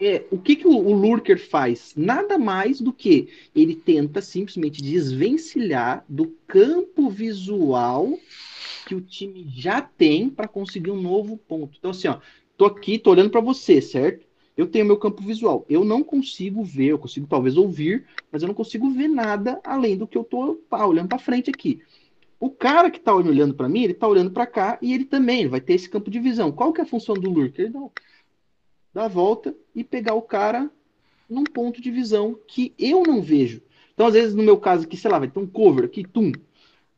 É, 0.00 0.24
o 0.30 0.38
que, 0.38 0.56
que 0.56 0.66
o, 0.66 0.70
o, 0.70 0.94
Lurker 0.94 1.38
faz? 1.38 1.92
Nada 1.94 2.38
mais 2.38 2.80
do 2.80 2.94
que 2.94 3.28
ele 3.54 3.74
tenta 3.74 4.22
simplesmente 4.22 4.82
desvencilhar 4.82 6.02
do 6.08 6.34
campo 6.46 7.10
visual 7.10 8.18
que 8.86 8.94
o 8.94 9.02
time 9.02 9.46
já 9.54 9.82
tem 9.82 10.30
para 10.30 10.48
conseguir 10.48 10.92
um 10.92 11.00
novo 11.00 11.36
ponto. 11.36 11.76
Então, 11.78 11.90
assim, 11.90 12.08
ó, 12.08 12.20
tô 12.56 12.64
aqui, 12.64 12.98
tô 12.98 13.10
olhando 13.10 13.28
para 13.28 13.42
você, 13.42 13.82
certo? 13.82 14.29
Eu 14.60 14.66
tenho 14.66 14.84
meu 14.84 14.98
campo 14.98 15.22
visual. 15.22 15.64
Eu 15.70 15.84
não 15.84 16.02
consigo 16.02 16.62
ver, 16.62 16.88
eu 16.88 16.98
consigo 16.98 17.26
talvez 17.26 17.56
ouvir, 17.56 18.04
mas 18.30 18.42
eu 18.42 18.48
não 18.48 18.54
consigo 18.54 18.90
ver 18.90 19.08
nada 19.08 19.58
além 19.64 19.96
do 19.96 20.06
que 20.06 20.18
eu 20.18 20.28
pá, 20.68 20.84
olhando 20.84 21.08
para 21.08 21.18
frente 21.18 21.48
aqui. 21.48 21.80
O 22.38 22.50
cara 22.50 22.90
que 22.90 22.98
está 22.98 23.14
olhando 23.14 23.54
para 23.54 23.70
mim, 23.70 23.84
ele 23.84 23.94
está 23.94 24.06
olhando 24.06 24.30
para 24.30 24.46
cá 24.46 24.78
e 24.82 24.92
ele 24.92 25.06
também 25.06 25.48
vai 25.48 25.62
ter 25.62 25.74
esse 25.74 25.88
campo 25.88 26.10
de 26.10 26.20
visão. 26.20 26.52
Qual 26.52 26.74
que 26.74 26.80
é 26.82 26.84
a 26.84 26.86
função 26.86 27.14
do 27.14 27.30
lurker? 27.30 27.72
Dá, 27.72 27.80
dá 28.92 29.04
a 29.06 29.08
volta 29.08 29.54
e 29.74 29.82
pegar 29.82 30.12
o 30.12 30.22
cara 30.22 30.70
num 31.28 31.44
ponto 31.44 31.80
de 31.80 31.90
visão 31.90 32.38
que 32.46 32.74
eu 32.78 33.02
não 33.02 33.22
vejo. 33.22 33.62
Então, 33.94 34.06
às 34.06 34.12
vezes, 34.12 34.34
no 34.34 34.42
meu 34.42 34.58
caso 34.58 34.84
aqui, 34.84 34.96
sei 34.96 35.10
lá, 35.10 35.18
vai 35.18 35.28
ter 35.28 35.38
um 35.38 35.46
cover 35.46 35.84
aqui, 35.84 36.04
tum, 36.06 36.32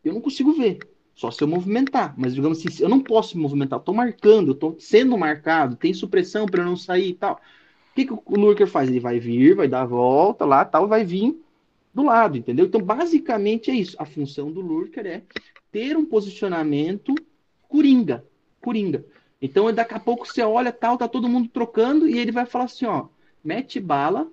eu 0.04 0.12
não 0.12 0.20
consigo 0.20 0.52
ver. 0.52 0.78
Só 1.14 1.30
se 1.30 1.42
eu 1.42 1.48
movimentar. 1.48 2.14
Mas, 2.16 2.34
digamos 2.34 2.64
assim, 2.64 2.82
eu 2.82 2.88
não 2.88 3.00
posso 3.00 3.36
me 3.36 3.42
movimentar. 3.42 3.78
Estou 3.78 3.94
marcando, 3.94 4.52
estou 4.52 4.76
sendo 4.78 5.16
marcado, 5.16 5.76
tem 5.76 5.92
supressão 5.92 6.46
para 6.46 6.62
eu 6.62 6.66
não 6.66 6.76
sair 6.76 7.10
e 7.10 7.14
tal. 7.14 7.34
O 7.34 7.94
que, 7.94 8.06
que 8.06 8.12
o 8.12 8.36
lurker 8.36 8.66
faz? 8.66 8.88
Ele 8.88 9.00
vai 9.00 9.18
vir, 9.18 9.54
vai 9.54 9.68
dar 9.68 9.82
a 9.82 9.86
volta 9.86 10.44
lá, 10.44 10.64
tal, 10.64 10.88
vai 10.88 11.04
vir 11.04 11.38
do 11.92 12.02
lado, 12.02 12.38
entendeu? 12.38 12.64
Então, 12.64 12.80
basicamente 12.80 13.70
é 13.70 13.74
isso. 13.74 13.96
A 13.98 14.06
função 14.06 14.50
do 14.50 14.60
lurker 14.60 15.06
é 15.06 15.22
ter 15.70 15.96
um 15.96 16.04
posicionamento 16.04 17.14
coringa. 17.68 18.24
Coringa. 18.60 19.04
Então, 19.40 19.72
daqui 19.72 19.94
a 19.94 20.00
pouco 20.00 20.26
você 20.26 20.42
olha, 20.42 20.72
tal, 20.72 20.96
tá 20.96 21.08
todo 21.08 21.28
mundo 21.28 21.48
trocando 21.48 22.08
e 22.08 22.18
ele 22.18 22.30
vai 22.30 22.46
falar 22.46 22.64
assim, 22.64 22.86
ó, 22.86 23.08
mete 23.42 23.80
bala, 23.80 24.30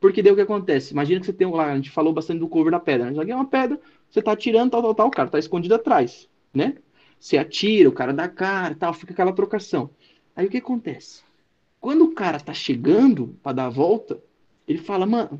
porque 0.00 0.22
daí 0.22 0.32
o 0.32 0.36
que 0.36 0.40
acontece? 0.40 0.92
Imagina 0.92 1.20
que 1.20 1.26
você 1.26 1.32
tem 1.32 1.50
lá, 1.50 1.72
a 1.72 1.76
gente 1.76 1.90
falou 1.90 2.12
bastante 2.12 2.38
do 2.38 2.48
cover 2.48 2.70
da 2.70 2.80
pedra. 2.80 3.06
Né? 3.06 3.14
Joguei 3.14 3.34
uma 3.34 3.46
pedra, 3.46 3.80
você 4.10 4.22
tá 4.22 4.32
atirando, 4.32 4.70
tal, 4.70 4.82
tal, 4.82 4.94
tal, 4.94 5.08
o 5.08 5.10
cara 5.10 5.28
tá 5.28 5.38
escondido 5.38 5.74
atrás, 5.74 6.28
né? 6.52 6.74
Você 7.18 7.36
atira, 7.36 7.88
o 7.88 7.92
cara 7.92 8.12
dá 8.12 8.28
cara, 8.28 8.74
tal, 8.74 8.94
fica 8.94 9.12
aquela 9.12 9.32
trocação. 9.32 9.90
Aí 10.34 10.46
o 10.46 10.50
que 10.50 10.58
acontece? 10.58 11.22
Quando 11.80 12.04
o 12.04 12.12
cara 12.12 12.40
tá 12.40 12.54
chegando 12.54 13.36
para 13.42 13.52
dar 13.52 13.66
a 13.66 13.70
volta, 13.70 14.22
ele 14.66 14.78
fala, 14.78 15.06
mano, 15.06 15.38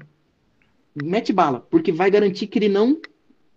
mete 0.94 1.32
bala, 1.32 1.60
porque 1.60 1.92
vai 1.92 2.10
garantir 2.10 2.46
que 2.46 2.58
ele 2.58 2.68
não 2.68 3.00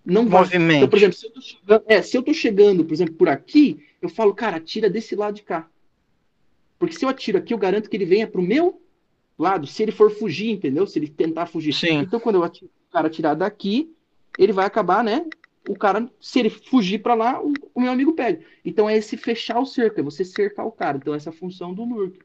não 0.03 0.27
vai. 0.27 0.45
Então, 0.45 0.89
por 0.89 0.97
exemplo, 0.97 1.15
se 1.15 1.27
eu, 1.27 1.31
tô 1.31 1.41
chegando, 1.41 1.83
é, 1.87 2.01
se 2.01 2.17
eu 2.17 2.23
tô 2.23 2.33
chegando, 2.33 2.83
por 2.83 2.93
exemplo, 2.93 3.13
por 3.13 3.29
aqui, 3.29 3.85
eu 4.01 4.09
falo, 4.09 4.33
cara, 4.33 4.57
atira 4.57 4.89
desse 4.89 5.15
lado 5.15 5.35
de 5.35 5.43
cá. 5.43 5.69
Porque 6.79 6.95
se 6.95 7.05
eu 7.05 7.09
atiro 7.09 7.37
aqui, 7.37 7.53
eu 7.53 7.57
garanto 7.57 7.87
que 7.87 7.95
ele 7.95 8.05
venha 8.05 8.27
pro 8.27 8.41
meu 8.41 8.81
lado, 9.37 9.67
se 9.67 9.83
ele 9.83 9.91
for 9.91 10.09
fugir, 10.09 10.49
entendeu? 10.49 10.87
Se 10.87 10.97
ele 10.97 11.07
tentar 11.07 11.45
fugir. 11.45 11.73
Sim. 11.73 11.99
Então, 11.99 12.19
quando 12.19 12.35
eu 12.35 12.43
atiro, 12.43 12.71
o 12.89 12.91
cara 12.91 13.07
atirar 13.07 13.35
daqui, 13.35 13.93
ele 14.37 14.53
vai 14.53 14.65
acabar, 14.65 15.03
né? 15.03 15.25
O 15.67 15.75
cara, 15.75 16.09
se 16.19 16.39
ele 16.39 16.49
fugir 16.49 16.99
para 16.99 17.13
lá, 17.13 17.41
o, 17.41 17.53
o, 17.73 17.81
meu 17.81 17.91
amigo 17.91 18.13
pega. 18.13 18.41
Então 18.65 18.89
é 18.89 18.97
esse 18.97 19.15
fechar 19.15 19.59
o 19.59 19.65
cerco, 19.65 19.99
é 19.99 20.03
você 20.03 20.25
cercar 20.25 20.65
o 20.65 20.71
cara. 20.71 20.97
Então 20.97 21.13
essa 21.13 21.29
é 21.29 21.33
a 21.33 21.35
função 21.35 21.73
do 21.73 21.83
Lurk. 21.83 22.19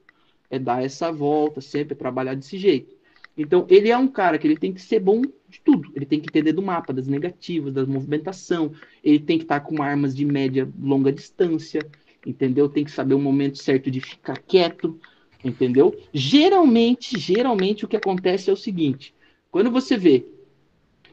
É 0.51 0.59
dar 0.59 0.83
essa 0.83 1.13
volta, 1.13 1.61
sempre 1.61 1.95
trabalhar 1.95 2.35
desse 2.35 2.57
jeito. 2.57 2.95
Então 3.37 3.67
ele 3.69 3.91
é 3.91 3.99
um 3.99 4.09
cara 4.09 4.39
que 4.39 4.47
ele 4.47 4.57
tem 4.57 4.73
que 4.73 4.81
ser 4.81 5.01
bom 5.01 5.21
de 5.21 5.61
tudo. 5.61 5.93
Ele 5.95 6.07
tem 6.07 6.19
que 6.19 6.29
entender 6.29 6.53
do 6.53 6.63
mapa, 6.63 6.93
das 6.93 7.07
negativas, 7.07 7.75
da 7.75 7.85
movimentação. 7.85 8.73
Ele 9.05 9.19
tem 9.19 9.37
que 9.37 9.45
estar 9.45 9.61
com 9.61 9.83
armas 9.83 10.15
de 10.17 10.25
média, 10.25 10.69
longa 10.81 11.13
distância, 11.13 11.81
entendeu? 12.25 12.69
Tem 12.69 12.85
que 12.85 12.91
saber 12.91 13.15
o 13.15 13.21
momento 13.21 13.59
certo 13.59 13.91
de 13.91 14.01
ficar 14.01 14.39
quieto, 14.39 14.99
entendeu? 15.45 15.95
Geralmente, 16.13 17.19
geralmente 17.19 17.85
o 17.85 17.89
que 17.89 17.97
acontece 17.97 18.49
é 18.49 18.53
o 18.53 18.57
seguinte: 18.57 19.15
quando 19.51 19.71
você 19.71 19.97
vê 19.97 20.27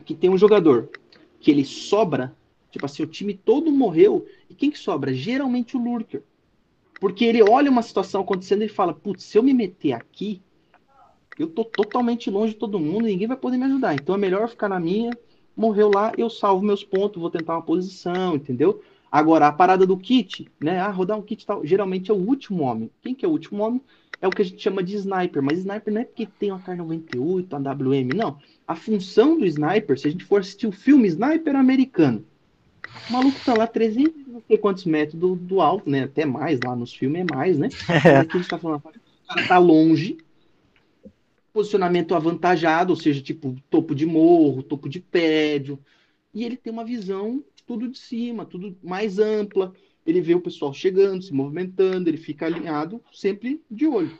que 0.04 0.14
tem 0.14 0.30
um 0.30 0.38
jogador 0.38 0.89
que 1.39 1.51
ele 1.51 1.66
sobra, 1.66 2.36
tipo 2.72 2.86
assim, 2.86 3.04
o 3.04 3.08
time 3.08 3.34
todo 3.34 3.72
morreu, 3.72 4.26
e 4.49 4.54
quem 4.54 4.72
que 4.72 4.78
sobra? 4.80 5.14
Geralmente 5.14 5.76
o 5.76 5.84
Lurker. 5.84 6.24
Porque 6.99 7.26
ele 7.26 7.43
olha 7.43 7.70
uma 7.70 7.82
situação 7.82 8.22
acontecendo 8.22 8.64
e 8.64 8.70
fala, 8.70 8.93
putz, 8.93 9.24
se 9.26 9.38
eu 9.38 9.43
me 9.43 9.54
meter 9.54 9.91
aqui, 9.91 10.41
eu 11.38 11.47
tô 11.47 11.66
totalmente 11.66 12.30
longe 12.30 12.54
de 12.54 12.60
todo 12.60 12.80
mundo, 12.80 13.06
ninguém 13.06 13.28
vai 13.28 13.36
poder 13.36 13.58
me 13.58 13.66
ajudar. 13.66 13.93
Então 13.93 14.16
é 14.16 14.18
melhor 14.18 14.47
ficar 14.47 14.70
na 14.70 14.80
minha, 14.80 15.12
morreu 15.56 15.89
lá, 15.89 16.14
eu 16.18 16.30
salvo 16.30 16.64
meus 16.64 16.84
pontos, 16.84 17.22
vou 17.22 17.30
tentar 17.30 17.56
uma 17.56 17.62
posição, 17.62 18.36
entendeu? 18.36 18.82
Agora, 19.12 19.47
a 19.47 19.51
parada 19.51 19.86
do 19.86 19.97
kit, 19.97 20.49
né? 20.60 20.80
Ah, 20.80 20.89
rodar 20.89 21.18
um 21.18 21.22
kit 21.22 21.45
tal, 21.45 21.66
geralmente 21.66 22.10
é 22.10 22.14
o 22.14 22.18
último 22.18 22.64
homem. 22.64 22.89
Quem 23.01 23.14
que 23.14 23.26
é 23.26 23.28
o 23.28 23.32
último 23.32 23.62
homem? 23.64 23.82
É 24.22 24.28
o 24.28 24.32
que 24.32 24.41
a 24.41 24.45
gente 24.45 24.62
chama 24.62 24.82
de 24.82 24.95
sniper, 24.95 25.43
mas 25.43 25.60
sniper 25.60 25.93
não 25.93 26.01
é 26.01 26.06
porque 26.06 26.26
tem 26.26 26.51
uma 26.51 26.62
K98, 26.62 27.51
uma 27.51 27.74
WM, 27.74 28.14
não 28.16 28.38
a 28.68 28.76
função 28.76 29.38
do 29.38 29.45
sniper, 29.45 29.99
se 29.99 30.07
a 30.07 30.11
gente 30.11 30.26
for 30.26 30.41
assistir 30.41 30.68
o 30.68 30.72
filme 30.72 31.07
Sniper 31.07 31.55
americano, 31.55 32.26
o 33.09 33.14
maluco 33.14 33.39
tá 33.43 33.53
lá 33.53 33.68
300 33.68 34.28
não 34.28 34.41
sei 34.47 34.57
quantos 34.57 34.86
metros 34.86 35.20
do, 35.20 35.36
do 35.36 35.61
alto, 35.61 35.89
né? 35.89 36.03
Até 36.03 36.26
mais 36.26 36.59
lá 36.64 36.76
nos 36.76 36.93
filmes 36.93 37.22
é 37.22 37.36
mais, 37.36 37.57
né? 37.57 37.70
É. 38.05 38.18
Aqui 38.18 38.38
a 38.38 38.39
gente 38.39 38.49
tá 38.49 38.57
falando, 38.57 38.80
o 38.80 39.28
cara 39.28 39.47
tá 39.47 39.57
longe, 39.57 40.18
posicionamento 41.51 42.16
avantajado, 42.16 42.91
ou 42.91 42.97
seja, 42.97 43.22
tipo 43.22 43.55
topo 43.70 43.93
de 43.93 44.05
morro, 44.05 44.64
topo 44.64 44.89
de 44.89 44.99
prédio, 44.99 45.78
e 46.34 46.43
ele 46.43 46.57
tem 46.57 46.72
uma 46.72 46.86
visão 46.86 47.43
tudo 47.66 47.88
de 47.88 47.97
cima, 47.97 48.45
tudo 48.45 48.76
mais 48.84 49.20
ampla. 49.20 49.74
Ele 50.05 50.20
vê 50.20 50.36
o 50.36 50.41
pessoal 50.41 50.74
chegando, 50.74 51.24
se 51.24 51.34
movimentando, 51.34 52.09
ele 52.09 52.18
fica 52.18 52.45
alinhado, 52.45 53.01
sempre 53.14 53.61
de 53.70 53.88
olho. 53.88 54.18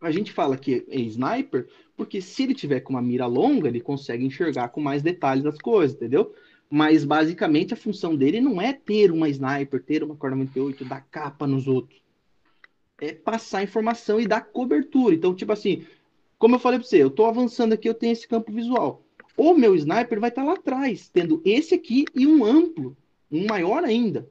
A 0.00 0.10
gente 0.10 0.32
fala 0.32 0.56
que 0.56 0.84
é 0.88 1.00
sniper 1.00 1.68
porque 2.02 2.20
se 2.20 2.42
ele 2.42 2.54
tiver 2.54 2.80
com 2.80 2.92
uma 2.92 3.00
mira 3.00 3.26
longa, 3.26 3.68
ele 3.68 3.80
consegue 3.80 4.24
enxergar 4.24 4.68
com 4.70 4.80
mais 4.80 5.02
detalhes 5.02 5.46
as 5.46 5.56
coisas, 5.56 5.96
entendeu? 5.96 6.34
Mas 6.68 7.04
basicamente 7.04 7.72
a 7.72 7.76
função 7.76 8.16
dele 8.16 8.40
não 8.40 8.60
é 8.60 8.72
ter 8.72 9.12
uma 9.12 9.28
sniper, 9.28 9.80
ter 9.80 10.02
uma 10.02 10.16
corda 10.16 10.34
98, 10.36 10.84
dar 10.84 11.02
capa 11.02 11.46
nos 11.46 11.68
outros. 11.68 12.02
É 13.00 13.12
passar 13.12 13.62
informação 13.62 14.20
e 14.20 14.26
dar 14.26 14.40
cobertura. 14.40 15.14
Então, 15.14 15.32
tipo 15.32 15.52
assim, 15.52 15.86
como 16.38 16.56
eu 16.56 16.58
falei 16.58 16.80
para 16.80 16.88
você, 16.88 17.02
eu 17.02 17.08
estou 17.08 17.26
avançando 17.26 17.72
aqui, 17.72 17.88
eu 17.88 17.94
tenho 17.94 18.12
esse 18.12 18.26
campo 18.26 18.50
visual. 18.50 19.04
O 19.36 19.54
meu 19.54 19.76
sniper 19.76 20.18
vai 20.18 20.30
estar 20.30 20.42
tá 20.42 20.48
lá 20.48 20.54
atrás, 20.54 21.08
tendo 21.08 21.40
esse 21.44 21.74
aqui 21.74 22.04
e 22.14 22.26
um 22.26 22.44
amplo, 22.44 22.96
um 23.30 23.46
maior 23.46 23.84
ainda 23.84 24.28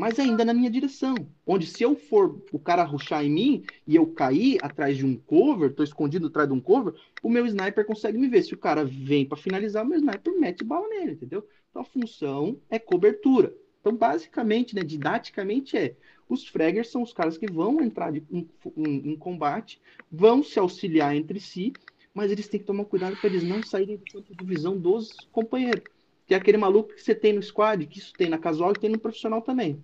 mas 0.00 0.18
ainda 0.18 0.46
na 0.46 0.54
minha 0.54 0.70
direção. 0.70 1.14
Onde 1.46 1.66
se 1.66 1.82
eu 1.82 1.94
for 1.94 2.42
o 2.50 2.58
cara 2.58 2.82
ruxar 2.84 3.22
em 3.22 3.30
mim 3.30 3.64
e 3.86 3.96
eu 3.96 4.06
cair 4.06 4.58
atrás 4.62 4.96
de 4.96 5.04
um 5.04 5.14
cover, 5.14 5.74
tô 5.74 5.82
escondido 5.82 6.28
atrás 6.28 6.48
de 6.48 6.54
um 6.54 6.60
cover, 6.60 6.94
o 7.22 7.28
meu 7.28 7.44
sniper 7.44 7.84
consegue 7.84 8.16
me 8.16 8.26
ver. 8.26 8.42
Se 8.42 8.54
o 8.54 8.58
cara 8.58 8.82
vem 8.82 9.26
para 9.26 9.36
finalizar, 9.36 9.84
o 9.84 9.86
meu 9.86 9.98
sniper 9.98 10.40
mete 10.40 10.64
bala 10.64 10.88
nele, 10.88 11.12
entendeu? 11.12 11.46
Então 11.68 11.82
a 11.82 11.84
função 11.84 12.58
é 12.70 12.78
cobertura. 12.78 13.54
Então, 13.78 13.94
basicamente, 13.94 14.74
né, 14.74 14.82
didaticamente 14.82 15.76
é, 15.76 15.94
os 16.30 16.48
fraggers 16.48 16.88
são 16.88 17.02
os 17.02 17.12
caras 17.12 17.36
que 17.36 17.46
vão 17.46 17.82
entrar 17.82 18.16
em, 18.16 18.48
em 18.78 19.16
combate, 19.16 19.82
vão 20.10 20.42
se 20.42 20.58
auxiliar 20.58 21.14
entre 21.14 21.38
si, 21.38 21.74
mas 22.14 22.32
eles 22.32 22.48
têm 22.48 22.58
que 22.58 22.66
tomar 22.66 22.86
cuidado 22.86 23.18
para 23.18 23.28
eles 23.28 23.42
não 23.42 23.62
saírem 23.62 23.98
do 23.98 24.04
campo 24.10 24.34
de 24.34 24.44
visão 24.46 24.78
dos 24.78 25.10
companheiros. 25.30 25.84
Que 26.26 26.32
é 26.32 26.38
aquele 26.38 26.56
maluco 26.56 26.94
que 26.94 27.02
você 27.02 27.14
tem 27.14 27.34
no 27.34 27.42
squad, 27.42 27.86
que 27.86 27.98
isso 27.98 28.14
tem 28.14 28.30
na 28.30 28.38
casual 28.38 28.70
e 28.72 28.78
tem 28.78 28.88
no 28.88 28.98
profissional 28.98 29.42
também 29.42 29.82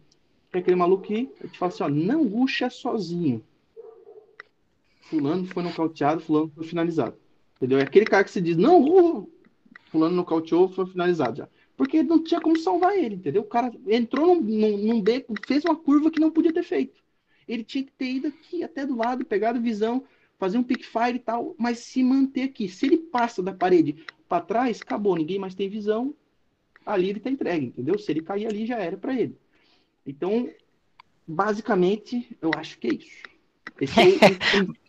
aquele 0.60 0.76
maluco 0.76 1.04
que 1.04 1.26
te 1.26 1.58
fala 1.58 1.72
assim, 1.72 1.82
ó, 1.82 1.88
não 1.88 2.26
ruxa 2.26 2.70
sozinho. 2.70 3.42
Fulano 5.02 5.46
foi 5.46 5.62
nocauteado, 5.62 6.20
fulano 6.20 6.50
foi 6.54 6.64
finalizado. 6.64 7.16
Entendeu? 7.56 7.78
É 7.78 7.82
aquele 7.82 8.06
cara 8.06 8.24
que 8.24 8.30
se 8.30 8.40
diz, 8.40 8.56
não, 8.56 8.82
uh, 8.82 9.30
fulano 9.90 10.16
nocauteou, 10.16 10.68
foi 10.68 10.86
finalizado 10.86 11.38
já. 11.38 11.48
Porque 11.76 12.02
não 12.02 12.22
tinha 12.22 12.40
como 12.40 12.58
salvar 12.58 12.96
ele, 12.96 13.16
entendeu? 13.16 13.42
O 13.42 13.46
cara 13.46 13.70
entrou 13.86 14.26
num, 14.26 14.40
num, 14.40 14.78
num 14.78 15.00
beco, 15.00 15.34
fez 15.46 15.64
uma 15.64 15.76
curva 15.76 16.10
que 16.10 16.20
não 16.20 16.30
podia 16.30 16.52
ter 16.52 16.62
feito. 16.62 17.00
Ele 17.46 17.62
tinha 17.62 17.84
que 17.84 17.92
ter 17.92 18.06
ido 18.06 18.28
aqui 18.28 18.64
até 18.64 18.84
do 18.84 18.96
lado, 18.96 19.24
pegado 19.24 19.60
visão, 19.60 20.04
fazer 20.38 20.58
um 20.58 20.62
pick 20.62 20.84
fire 20.84 21.16
e 21.16 21.20
tal, 21.20 21.54
mas 21.58 21.78
se 21.78 22.02
manter 22.02 22.42
aqui. 22.42 22.68
Se 22.68 22.86
ele 22.86 22.98
passa 22.98 23.42
da 23.42 23.52
parede 23.52 24.04
para 24.28 24.44
trás, 24.44 24.80
acabou, 24.82 25.16
ninguém 25.16 25.38
mais 25.38 25.54
tem 25.54 25.68
visão, 25.68 26.14
ali 26.84 27.10
ele 27.10 27.20
tá 27.20 27.30
entregue, 27.30 27.66
entendeu? 27.66 27.98
Se 27.98 28.10
ele 28.10 28.22
cair 28.22 28.46
ali, 28.46 28.66
já 28.66 28.78
era 28.78 28.96
para 28.96 29.14
ele. 29.14 29.36
Então, 30.06 30.48
basicamente, 31.26 32.36
eu 32.40 32.50
acho 32.56 32.78
que 32.78 32.88
é 32.88 32.94
isso. 32.94 33.22
Esse 33.80 34.00
é, 34.00 34.85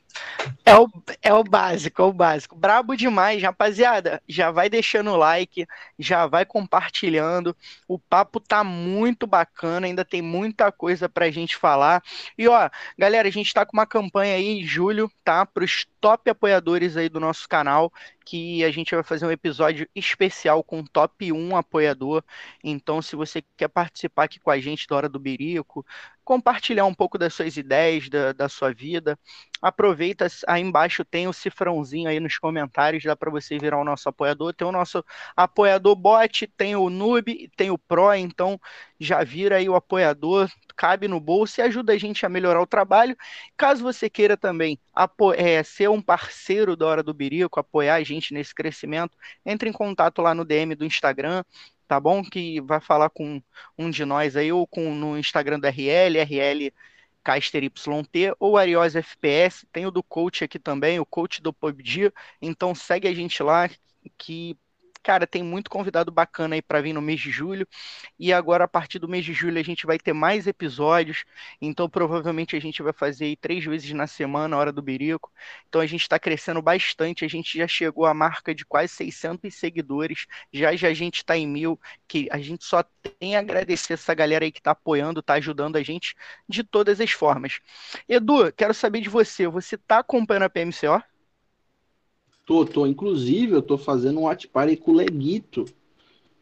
É 0.66 0.76
o, 0.76 0.90
é 1.22 1.34
o 1.34 1.44
básico, 1.44 2.02
é 2.02 2.06
o 2.06 2.14
básico. 2.14 2.56
Brabo 2.56 2.96
demais, 2.96 3.42
rapaziada. 3.42 4.22
Já 4.28 4.52
vai 4.52 4.70
deixando 4.70 5.12
o 5.12 5.16
like, 5.16 5.66
já 5.98 6.28
vai 6.28 6.46
compartilhando. 6.46 7.56
O 7.88 7.98
papo 7.98 8.40
tá 8.40 8.64
muito 8.64 9.26
bacana, 9.26 9.88
ainda 9.88 10.04
tem 10.04 10.22
muita 10.22 10.72
coisa 10.72 11.08
pra 11.08 11.32
gente 11.32 11.56
falar. 11.56 12.04
E 12.38 12.48
ó, 12.48 12.70
galera, 12.98 13.28
a 13.28 13.32
gente 13.32 13.54
tá 13.54 13.66
com 13.66 13.78
uma 13.78 13.86
campanha 13.86 14.36
aí 14.36 14.46
em 14.46 14.66
julho, 14.66 15.10
tá? 15.24 15.46
Pros 15.46 15.86
top 16.02 16.30
apoiadores 16.30 16.98
aí 16.98 17.10
do 17.10 17.20
nosso 17.20 17.48
canal, 17.48 17.92
que 18.26 18.64
a 18.64 18.72
gente 18.72 18.94
vai 18.94 19.04
fazer 19.04 19.26
um 19.26 19.32
episódio 19.32 19.88
especial 19.96 20.64
com 20.64 20.84
top 20.84 21.32
1 21.32 21.56
apoiador. 21.56 22.24
Então, 22.64 23.02
se 23.02 23.16
você 23.16 23.42
quer 23.56 23.70
participar 23.70 24.26
aqui 24.26 24.40
com 24.40 24.52
a 24.52 24.60
gente 24.60 24.86
da 24.88 24.96
Hora 24.98 25.10
do 25.10 25.20
Birico, 25.20 25.86
compartilhar 26.28 26.84
um 26.84 26.94
pouco 26.94 27.18
das 27.18 27.34
suas 27.34 27.56
ideias, 27.56 28.10
da, 28.10 28.34
da 28.34 28.50
sua 28.50 28.74
vida, 28.74 29.18
aproveita, 29.62 30.28
aí 30.46 30.62
embaixo 30.62 31.06
tem 31.06 31.26
o 31.26 31.32
cifrãozinho 31.32 32.10
aí 32.10 32.20
nos 32.20 32.38
comentários, 32.38 33.02
dá 33.02 33.16
para 33.16 33.32
você 33.32 33.58
virar 33.58 33.80
o 33.80 33.86
nosso 33.86 34.10
apoiador. 34.10 34.54
Tem 34.54 34.68
o 34.68 34.72
nosso 34.74 35.02
apoiador 35.38 35.96
bot, 35.96 36.46
tem 36.58 36.76
o 36.76 36.90
noob, 36.90 37.50
tem 37.56 37.72
o 37.72 37.78
pro, 37.78 38.14
então 38.14 38.60
já 39.00 39.24
vira 39.24 39.56
aí 39.56 39.70
o 39.70 39.76
apoiador, 39.76 40.50
cabe 40.76 41.08
no 41.08 41.18
bolso 41.18 41.62
e 41.62 41.64
ajuda 41.64 41.94
a 41.94 41.98
gente 41.98 42.26
a 42.26 42.30
melhorar 42.30 42.62
o 42.62 42.68
trabalho. 42.68 43.16
Caso 43.56 43.82
você 43.82 44.10
queira 44.10 44.36
também 44.36 44.78
é, 45.38 45.64
ser 45.64 45.90
um 45.90 46.02
parceiro 46.02 46.76
da 46.76 46.88
Hora 46.88 47.02
do 47.04 47.14
Birico, 47.14 47.58
apoiar 47.58 47.96
a 47.96 48.04
gente 48.04 48.34
nesse 48.34 48.54
crescimento, 48.54 49.18
entre 49.46 49.70
em 49.70 49.74
contato 49.74 50.22
lá 50.22 50.36
no 50.36 50.44
DM 50.44 50.76
do 50.76 50.84
Instagram, 50.84 51.42
tá 51.88 52.00
bom? 52.00 52.24
Que 52.24 52.62
vai 52.62 52.80
falar 52.82 53.10
com 53.10 53.42
um 53.78 53.90
de 53.90 54.06
nós 54.06 54.36
aí, 54.36 54.52
ou 54.52 54.68
com 54.68 54.94
no 54.94 55.18
Instagram 55.18 55.60
do 55.60 55.68
RL, 55.68 56.20
RL 56.20 56.74
Caster 57.24 57.64
YT 57.64 58.36
ou 58.40 58.58
Arios 58.58 58.96
FPS, 58.96 59.68
tem 59.72 59.86
o 59.86 59.92
do 59.92 60.02
coach 60.02 60.44
aqui 60.46 60.58
também, 60.58 61.00
o 61.00 61.06
coach 61.06 61.42
do 61.42 61.52
PUBG, 61.52 62.12
então 62.42 62.74
segue 62.74 63.06
a 63.08 63.14
gente 63.14 63.44
lá 63.44 63.70
que 64.18 64.58
cara, 65.08 65.26
tem 65.26 65.42
muito 65.42 65.70
convidado 65.70 66.12
bacana 66.12 66.56
aí 66.56 66.62
para 66.62 66.82
vir 66.82 66.92
no 66.92 67.02
mês 67.02 67.22
de 67.22 67.32
julho. 67.32 67.66
E 68.20 68.34
agora, 68.34 68.66
a 68.66 68.68
partir 68.68 69.00
do 69.00 69.08
mês 69.08 69.24
de 69.24 69.32
julho, 69.32 69.58
a 69.58 69.64
gente 69.64 69.86
vai 69.86 69.98
ter 69.98 70.12
mais 70.12 70.48
episódios. 70.48 71.24
Então, 71.62 71.90
provavelmente, 71.90 72.58
a 72.58 72.60
gente 72.60 72.84
vai 72.84 72.92
fazer 72.92 73.24
aí 73.24 73.38
três 73.38 73.64
vezes 73.64 73.90
na 73.94 74.06
semana, 74.06 74.58
hora 74.58 74.70
do 74.70 74.82
birico. 74.82 75.32
Então, 75.70 75.80
a 75.80 75.86
gente 75.86 76.02
está 76.02 76.20
crescendo 76.20 76.62
bastante. 76.62 77.24
A 77.24 77.28
gente 77.30 77.58
já 77.58 77.66
chegou 77.70 78.06
à 78.06 78.14
marca 78.14 78.54
de 78.54 78.66
quase 78.66 78.92
600 78.96 79.56
seguidores. 79.56 80.28
Já 80.52 80.76
já 80.76 80.90
a 80.90 80.94
gente 80.94 81.18
está 81.20 81.38
em 81.38 81.48
mil. 81.48 81.80
Que 82.06 82.28
a 82.30 82.38
gente 82.40 82.66
só 82.66 82.84
tem 83.18 83.38
a 83.38 83.40
agradecer 83.40 83.94
essa 83.94 84.14
galera 84.14 84.44
aí 84.44 84.52
que 84.52 84.60
está 84.60 84.72
apoiando, 84.72 85.22
está 85.22 85.36
ajudando 85.36 85.78
a 85.78 85.84
gente 85.84 86.16
de 86.50 86.66
todas 86.66 87.00
as 87.00 87.12
formas. 87.12 87.62
Edu, 88.10 88.52
quero 88.52 88.74
saber 88.74 89.00
de 89.00 89.08
você. 89.08 89.48
Você 89.48 89.76
está 89.76 90.00
acompanhando 90.00 90.44
a 90.44 90.50
PMCO? 90.50 91.02
Tô, 92.48 92.66
tô. 92.66 92.88
Inclusive, 92.88 93.52
eu 93.52 93.62
tô 93.62 93.78
fazendo 93.78 94.22
um 94.22 94.24
watch 94.24 94.48
party 94.48 94.78
com 94.78 94.92
o 94.92 94.96
Leguito. 94.96 95.66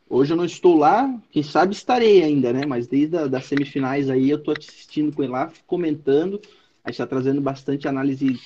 Hoje 0.07 0.31
eu 0.31 0.37
não 0.37 0.45
estou 0.45 0.77
lá, 0.77 1.19
quem 1.31 1.41
sabe 1.41 1.73
estarei 1.73 2.21
ainda, 2.21 2.53
né? 2.53 2.63
Mas 2.63 2.85
desde 2.85 3.17
as 3.17 3.45
semifinais 3.45 4.07
aí 4.07 4.29
eu 4.29 4.37
tô 4.37 4.51
assistindo 4.51 5.11
com 5.11 5.23
ele 5.23 5.31
lá, 5.31 5.51
comentando. 5.65 6.39
A 6.83 6.91
gente 6.91 6.99
tá 6.99 7.07
trazendo 7.07 7.41
bastante 7.41 7.87
análise 7.87 8.39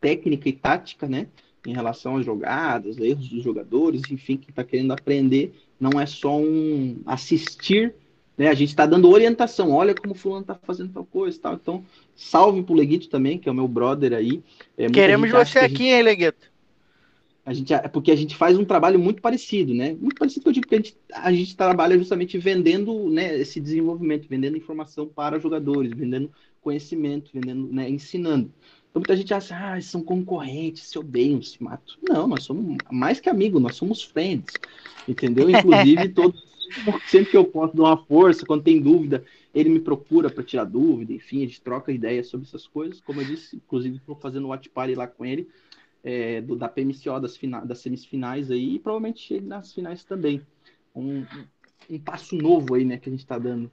técnica 0.00 0.48
e 0.48 0.52
tática, 0.52 1.08
né? 1.08 1.26
Em 1.66 1.74
relação 1.74 2.18
às 2.18 2.24
jogadas, 2.24 2.96
erros 2.98 3.28
dos 3.28 3.42
jogadores, 3.42 4.02
enfim, 4.08 4.36
quem 4.36 4.54
tá 4.54 4.62
querendo 4.62 4.92
aprender. 4.92 5.52
Não 5.80 6.00
é 6.00 6.06
só 6.06 6.38
um 6.38 7.02
assistir, 7.04 7.92
né? 8.38 8.46
A 8.46 8.54
gente 8.54 8.68
está 8.68 8.86
dando 8.86 9.10
orientação. 9.10 9.72
Olha 9.72 9.92
como 9.92 10.14
o 10.14 10.16
fulano 10.16 10.46
tá 10.46 10.56
fazendo 10.62 10.92
tal 10.92 11.04
coisa 11.04 11.36
e 11.36 11.40
tal. 11.40 11.54
Então, 11.54 11.84
salve 12.14 12.62
pro 12.62 12.74
Leguito 12.74 13.08
também, 13.08 13.38
que 13.38 13.48
é 13.48 13.52
o 13.52 13.54
meu 13.56 13.66
brother 13.66 14.12
aí. 14.12 14.40
É, 14.78 14.86
Queremos 14.88 15.32
você 15.32 15.58
aqui, 15.58 15.78
gente... 15.78 15.82
hein, 15.82 16.02
Leguito? 16.04 16.51
A 17.44 17.52
gente, 17.52 17.74
é 17.74 17.88
porque 17.88 18.12
a 18.12 18.16
gente 18.16 18.36
faz 18.36 18.56
um 18.56 18.64
trabalho 18.64 19.00
muito 19.00 19.20
parecido, 19.20 19.74
né? 19.74 19.96
Muito 20.00 20.14
parecido 20.16 20.42
que 20.44 20.48
eu 20.48 20.52
digo, 20.52 20.66
porque 20.66 20.76
a 20.76 20.78
gente, 20.78 20.96
a 21.12 21.32
gente 21.32 21.56
trabalha 21.56 21.98
justamente 21.98 22.38
vendendo 22.38 23.08
né, 23.10 23.36
esse 23.36 23.60
desenvolvimento, 23.60 24.28
vendendo 24.28 24.56
informação 24.56 25.08
para 25.08 25.40
jogadores, 25.40 25.92
vendendo 25.92 26.30
conhecimento, 26.60 27.30
vendendo, 27.34 27.66
né, 27.72 27.90
ensinando. 27.90 28.52
Então 28.90 29.00
muita 29.00 29.16
gente 29.16 29.34
acha, 29.34 29.56
ah, 29.56 29.80
são 29.80 30.02
concorrentes, 30.02 30.84
se 30.84 30.98
odeiam, 30.98 31.42
se 31.42 31.60
matam. 31.62 31.96
Não, 32.08 32.28
nós 32.28 32.44
somos 32.44 32.76
mais 32.92 33.18
que 33.18 33.28
amigos, 33.28 33.60
nós 33.60 33.74
somos 33.74 34.02
friends, 34.02 34.54
entendeu? 35.08 35.50
Inclusive, 35.50 36.10
todos, 36.14 36.44
sempre 37.08 37.30
que 37.30 37.36
eu 37.36 37.44
posso 37.44 37.74
dar 37.74 37.84
uma 37.84 37.96
força, 37.96 38.46
quando 38.46 38.62
tem 38.62 38.80
dúvida, 38.80 39.24
ele 39.54 39.68
me 39.68 39.80
procura 39.80 40.30
para 40.30 40.44
tirar 40.44 40.64
dúvida, 40.64 41.12
enfim, 41.12 41.38
a 41.38 41.46
gente 41.46 41.60
troca 41.60 41.90
ideias 41.90 42.28
sobre 42.28 42.46
essas 42.46 42.66
coisas. 42.66 43.00
Como 43.00 43.20
eu 43.20 43.24
disse, 43.24 43.56
inclusive, 43.56 43.96
estou 43.96 44.14
fazendo 44.14 44.44
o 44.44 44.48
watch 44.48 44.68
party 44.68 44.94
lá 44.94 45.06
com 45.06 45.24
ele, 45.24 45.48
é, 46.04 46.40
do, 46.40 46.56
da 46.56 46.68
PMCO 46.68 47.20
das, 47.20 47.36
fina, 47.36 47.64
das 47.64 47.78
semifinais 47.78 48.50
aí 48.50 48.74
e 48.74 48.78
provavelmente 48.78 49.20
chegue 49.20 49.46
nas 49.46 49.72
finais 49.72 50.04
também. 50.04 50.44
Um, 50.94 51.24
um 51.88 51.98
passo 51.98 52.36
novo 52.36 52.74
aí, 52.74 52.84
né, 52.84 52.98
que 52.98 53.08
a 53.08 53.12
gente 53.12 53.20
está 53.20 53.38
dando. 53.38 53.70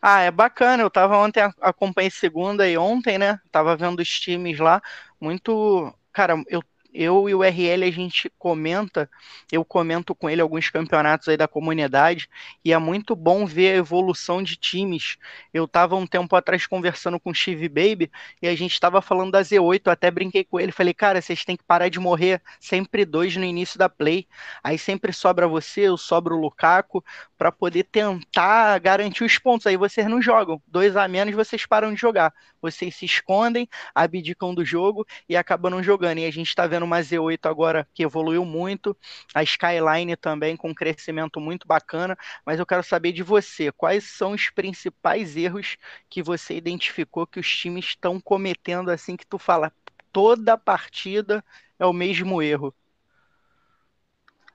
Ah, 0.00 0.20
é 0.20 0.30
bacana. 0.30 0.82
Eu 0.82 0.90
tava 0.90 1.18
ontem, 1.18 1.40
acompanhei 1.60 2.10
segunda 2.10 2.68
e 2.68 2.76
ontem, 2.76 3.18
né? 3.18 3.38
Tava 3.50 3.76
vendo 3.76 4.00
os 4.00 4.08
times 4.08 4.58
lá. 4.58 4.80
Muito. 5.20 5.92
Cara, 6.12 6.42
eu 6.48 6.62
eu 6.92 7.28
e 7.28 7.34
o 7.34 7.42
RL 7.42 7.84
a 7.84 7.90
gente 7.90 8.30
comenta, 8.38 9.08
eu 9.50 9.64
comento 9.64 10.14
com 10.14 10.28
ele 10.28 10.40
alguns 10.40 10.70
campeonatos 10.70 11.28
aí 11.28 11.36
da 11.36 11.48
comunidade 11.48 12.28
e 12.64 12.72
é 12.72 12.78
muito 12.78 13.14
bom 13.14 13.46
ver 13.46 13.72
a 13.72 13.76
evolução 13.76 14.42
de 14.42 14.56
times. 14.56 15.16
Eu 15.52 15.64
estava 15.64 15.96
um 15.96 16.06
tempo 16.06 16.34
atrás 16.36 16.66
conversando 16.66 17.18
com 17.18 17.30
o 17.30 17.34
Steve 17.34 17.68
Baby 17.68 18.10
e 18.40 18.48
a 18.48 18.54
gente 18.54 18.72
estava 18.72 19.00
falando 19.00 19.32
da 19.32 19.42
Z8, 19.42 19.82
eu 19.86 19.92
até 19.92 20.10
brinquei 20.10 20.44
com 20.44 20.58
ele, 20.58 20.72
falei, 20.72 20.94
cara, 20.94 21.20
vocês 21.20 21.44
têm 21.44 21.56
que 21.56 21.64
parar 21.64 21.88
de 21.88 22.00
morrer 22.00 22.42
sempre 22.58 23.04
dois 23.04 23.36
no 23.36 23.44
início 23.44 23.78
da 23.78 23.88
play. 23.88 24.26
Aí 24.62 24.78
sempre 24.78 25.12
sobra 25.12 25.46
você, 25.46 25.82
eu 25.82 25.96
sobro 25.96 26.36
o 26.36 26.40
Lukaku 26.40 27.04
para 27.38 27.50
poder 27.50 27.84
tentar 27.84 28.78
garantir 28.78 29.24
os 29.24 29.38
pontos. 29.38 29.66
Aí 29.66 29.76
vocês 29.76 30.06
não 30.06 30.20
jogam, 30.20 30.60
dois 30.66 30.96
a 30.96 31.06
menos 31.08 31.34
vocês 31.34 31.64
param 31.66 31.94
de 31.94 32.00
jogar. 32.00 32.32
Vocês 32.60 32.94
se 32.96 33.04
escondem, 33.04 33.68
abdicam 33.94 34.54
do 34.54 34.64
jogo 34.64 35.06
e 35.28 35.36
acabam 35.36 35.70
não 35.70 35.82
jogando. 35.82 36.18
E 36.18 36.26
a 36.26 36.30
gente 36.30 36.48
está 36.48 36.66
vendo 36.66 36.84
uma 36.84 37.00
Z8 37.02 37.46
agora 37.48 37.86
que 37.94 38.02
evoluiu 38.02 38.44
muito, 38.44 38.96
a 39.34 39.42
Skyline 39.42 40.16
também 40.16 40.56
com 40.56 40.70
um 40.70 40.74
crescimento 40.74 41.40
muito 41.40 41.66
bacana, 41.66 42.16
mas 42.44 42.58
eu 42.58 42.66
quero 42.66 42.82
saber 42.82 43.12
de 43.12 43.22
você, 43.22 43.72
quais 43.72 44.04
são 44.04 44.32
os 44.32 44.50
principais 44.50 45.36
erros 45.36 45.76
que 46.08 46.22
você 46.22 46.56
identificou 46.56 47.26
que 47.26 47.40
os 47.40 47.48
times 47.48 47.86
estão 47.86 48.20
cometendo 48.20 48.90
assim 48.90 49.16
que 49.16 49.26
tu 49.26 49.38
fala, 49.38 49.72
toda 50.12 50.56
partida 50.58 51.44
é 51.78 51.86
o 51.86 51.92
mesmo 51.92 52.42
erro? 52.42 52.74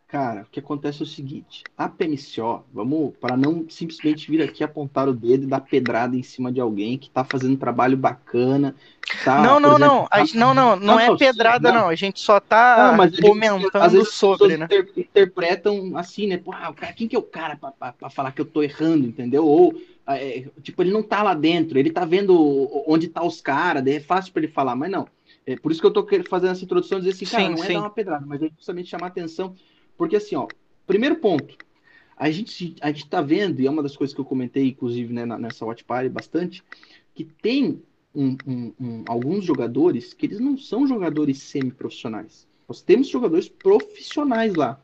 Cara, 0.08 0.44
o 0.44 0.46
que 0.46 0.60
acontece 0.60 1.02
é 1.02 1.04
o 1.04 1.08
seguinte: 1.08 1.64
a 1.76 1.90
PMCO, 1.90 2.64
vamos, 2.72 3.14
para 3.20 3.36
não 3.36 3.66
simplesmente 3.68 4.30
vir 4.30 4.42
aqui 4.42 4.64
apontar 4.64 5.10
o 5.10 5.14
dedo 5.14 5.44
e 5.44 5.48
dar 5.48 5.62
pedrada 5.62 6.16
em 6.16 6.22
cima 6.22 6.52
de 6.52 6.62
alguém 6.62 6.96
que 6.96 7.10
tá 7.10 7.24
fazendo 7.24 7.54
um 7.54 7.58
trabalho 7.58 7.98
bacana. 7.98 8.76
Tá, 9.24 9.42
não, 9.42 9.60
não, 9.60 9.76
exemplo, 9.76 9.88
não. 9.88 10.06
Tá... 10.06 10.24
não, 10.36 10.54
não, 10.54 10.76
não, 10.76 10.86
não, 10.86 11.00
é 11.00 11.18
pedrada, 11.18 11.72
não. 11.72 11.82
não. 11.82 11.90
A 11.90 11.96
gente 11.96 12.20
só 12.20 12.40
tá 12.40 12.96
não, 12.96 13.12
comentando 13.20 14.06
sobre, 14.06 14.58
né? 14.58 14.66
Inter 14.66 14.92
interpretam 14.96 15.98
assim, 15.98 16.28
né? 16.28 16.38
Pô, 16.38 16.54
ah, 16.54 16.70
o 16.70 16.74
cara, 16.76 16.94
quem 16.94 17.08
que 17.08 17.16
é 17.16 17.20
o 17.20 17.24
cara 17.24 17.58
para 17.58 18.10
falar 18.12 18.32
que 18.32 18.42
eu 18.42 18.46
tô 18.46 18.62
errando, 18.62 19.08
entendeu? 19.08 19.44
Ou, 19.44 19.74
é, 20.08 20.46
tipo, 20.62 20.84
ele 20.84 20.92
não 20.92 21.02
tá 21.02 21.24
lá 21.24 21.34
dentro, 21.34 21.80
ele 21.80 21.90
tá 21.90 22.06
vendo 22.06 22.70
onde 22.88 23.08
tá 23.08 23.24
os 23.24 23.42
caras, 23.42 23.86
é 23.88 24.00
fácil 24.00 24.32
para 24.32 24.44
ele 24.44 24.52
falar, 24.52 24.76
mas 24.76 24.92
não. 24.92 25.08
É 25.48 25.56
por 25.56 25.72
isso 25.72 25.82
que 25.82 25.88
eu 25.88 25.92
tô 25.92 26.08
fazendo 26.30 26.52
essa 26.52 26.64
introdução, 26.64 27.00
dizer 27.00 27.12
assim, 27.12 27.26
cara, 27.26 27.44
sim, 27.44 27.50
não 27.50 27.64
é 27.64 27.68
sim. 27.68 27.74
dar 27.74 27.80
uma 27.80 27.90
pedrada, 27.90 28.26
mas 28.26 28.42
é 28.42 28.50
justamente 28.56 28.90
chamar 28.90 29.08
atenção 29.08 29.56
porque 29.98 30.16
assim, 30.16 30.36
ó, 30.36 30.48
primeiro 30.86 31.16
ponto, 31.18 31.58
a 32.18 32.32
gente 32.32 32.76
a 32.82 32.88
gente 32.92 33.08
tá 33.08 33.22
vendo, 33.22 33.62
e 33.62 33.68
é 33.68 33.70
uma 33.70 33.84
das 33.84 33.96
coisas 33.96 34.14
que 34.14 34.22
eu 34.22 34.26
comentei, 34.26 34.70
inclusive, 34.70 35.14
né, 35.14 35.26
nessa 35.26 35.66
Watch 35.66 35.84
Party 35.84 36.10
bastante, 36.10 36.64
que 37.14 37.24
tem 37.24 37.82
um, 38.14 38.38
um, 38.48 38.74
um, 38.80 39.04
alguns 39.08 39.44
jogadores 39.44 40.14
que 40.14 40.26
eles 40.26 40.40
não 40.40 40.58
são 40.58 40.88
jogadores 40.88 41.40
semi-profissionais. 41.40 42.48
Nós 42.68 42.82
temos 42.82 43.08
jogadores 43.08 43.50
profissionais 43.50 44.56
lá. 44.56 44.80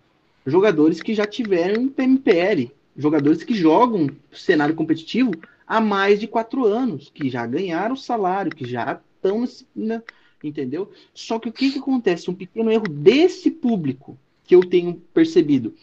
Jogadores 0.45 1.01
que 1.01 1.13
já 1.13 1.25
tiveram 1.25 1.87
PMPL, 1.87 2.71
jogadores 2.97 3.43
que 3.43 3.53
jogam 3.53 4.09
cenário 4.31 4.75
competitivo 4.75 5.31
há 5.65 5.79
mais 5.79 6.19
de 6.19 6.27
quatro 6.27 6.65
anos, 6.65 7.09
que 7.13 7.29
já 7.29 7.45
ganharam 7.45 7.95
salário, 7.95 8.53
que 8.53 8.65
já 8.65 8.99
estão, 9.15 9.45
né, 9.75 10.01
entendeu? 10.43 10.91
Só 11.13 11.39
que 11.39 11.49
o 11.49 11.53
que, 11.53 11.71
que 11.71 11.79
acontece? 11.79 12.29
Um 12.29 12.35
pequeno 12.35 12.71
erro 12.71 12.87
desse 12.87 13.49
público 13.49 14.17
que 14.51 14.55
eu 14.55 14.65
tenho 14.65 14.95
percebido. 15.13 15.73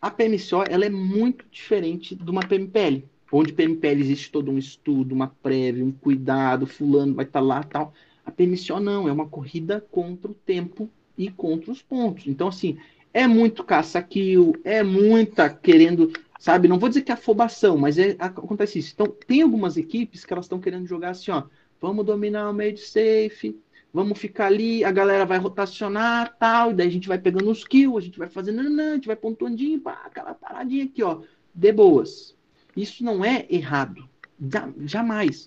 A 0.00 0.08
PMCO 0.08 0.62
ela 0.70 0.84
é 0.84 0.88
muito 0.88 1.44
diferente 1.50 2.14
de 2.14 2.30
uma 2.30 2.46
PMPL, 2.46 3.02
onde 3.32 3.52
PMPL 3.52 4.00
existe 4.00 4.30
todo 4.30 4.52
um 4.52 4.56
estudo, 4.56 5.12
uma 5.12 5.26
prévia, 5.26 5.84
um 5.84 5.90
cuidado, 5.90 6.64
fulano 6.64 7.12
vai 7.12 7.24
estar 7.24 7.40
tá 7.40 7.44
lá 7.44 7.60
tal. 7.64 7.92
A 8.24 8.30
PMCO 8.30 8.78
não, 8.78 9.08
é 9.08 9.12
uma 9.12 9.26
corrida 9.26 9.84
contra 9.90 10.30
o 10.30 10.34
tempo 10.34 10.88
e 11.18 11.28
contra 11.28 11.72
os 11.72 11.82
pontos. 11.82 12.28
Então, 12.28 12.46
assim, 12.46 12.78
é 13.12 13.26
muito 13.26 13.64
caça-kill, 13.64 14.54
é 14.62 14.84
muita 14.84 15.50
querendo, 15.50 16.12
sabe? 16.38 16.68
Não 16.68 16.78
vou 16.78 16.88
dizer 16.88 17.02
que 17.02 17.10
é 17.10 17.14
afobação, 17.14 17.76
mas 17.76 17.98
é, 17.98 18.14
acontece 18.20 18.78
isso. 18.78 18.92
Então, 18.94 19.08
tem 19.26 19.42
algumas 19.42 19.76
equipes 19.76 20.24
que 20.24 20.32
elas 20.32 20.44
estão 20.44 20.60
querendo 20.60 20.86
jogar 20.86 21.10
assim, 21.10 21.32
ó, 21.32 21.42
vamos 21.80 22.06
dominar 22.06 22.48
o 22.48 22.54
meio 22.54 22.74
de 22.74 22.80
safe, 22.82 23.60
vamos 23.92 24.18
ficar 24.18 24.46
ali, 24.46 24.84
a 24.84 24.90
galera 24.90 25.26
vai 25.26 25.38
rotacionar, 25.38 26.36
tal, 26.38 26.70
e 26.70 26.74
daí 26.74 26.88
a 26.88 26.90
gente 26.90 27.08
vai 27.08 27.18
pegando 27.18 27.50
os 27.50 27.64
kills, 27.64 27.98
a 27.98 28.00
gente 28.00 28.18
vai 28.18 28.28
fazendo, 28.28 28.60
a 28.60 28.94
gente 28.94 29.06
vai 29.06 29.16
pontuandinho, 29.16 29.80
pá, 29.80 30.02
aquela 30.04 30.34
paradinha 30.34 30.84
aqui, 30.84 31.02
ó, 31.02 31.20
de 31.54 31.72
boas. 31.72 32.34
Isso 32.76 33.04
não 33.04 33.24
é 33.24 33.46
errado, 33.50 34.08
jamais. 34.86 35.44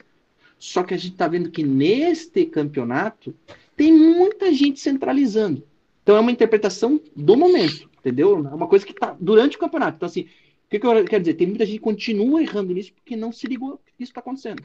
Só 0.60 0.84
que 0.84 0.94
a 0.94 0.98
gente 0.98 1.16
tá 1.16 1.28
vendo 1.28 1.50
que 1.50 1.64
neste 1.64 2.46
campeonato 2.46 3.36
tem 3.76 3.92
muita 3.92 4.54
gente 4.54 4.80
centralizando. 4.80 5.66
Então 6.04 6.16
é 6.16 6.20
uma 6.20 6.32
interpretação 6.32 7.02
do 7.16 7.36
momento, 7.36 7.90
entendeu? 8.00 8.38
É 8.48 8.54
uma 8.54 8.68
coisa 8.68 8.86
que 8.86 8.94
tá 8.94 9.18
durante 9.20 9.58
o 9.58 9.60
campeonato. 9.60 9.98
Então, 9.98 10.06
assim, 10.06 10.22
o 10.22 10.70
que, 10.70 10.80
que 10.80 10.86
eu 10.86 11.04
quero 11.06 11.24
dizer? 11.24 11.34
Tem 11.34 11.48
muita 11.48 11.66
gente 11.66 11.78
que 11.78 11.84
continua 11.84 12.42
errando 12.42 12.74
nisso 12.74 12.94
porque 12.94 13.16
não 13.16 13.32
se 13.32 13.48
ligou 13.48 13.78
que 13.78 14.04
isso 14.04 14.12
está 14.12 14.22
acontecendo. 14.22 14.64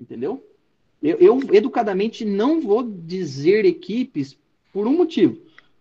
Entendeu? 0.00 0.44
Eu, 1.02 1.18
eu, 1.18 1.40
educadamente 1.52 2.24
não 2.24 2.60
vou 2.60 2.82
dizer 2.82 3.64
equipes 3.64 4.38
por 4.72 4.86
um 4.86 4.96
motivo. 4.96 5.36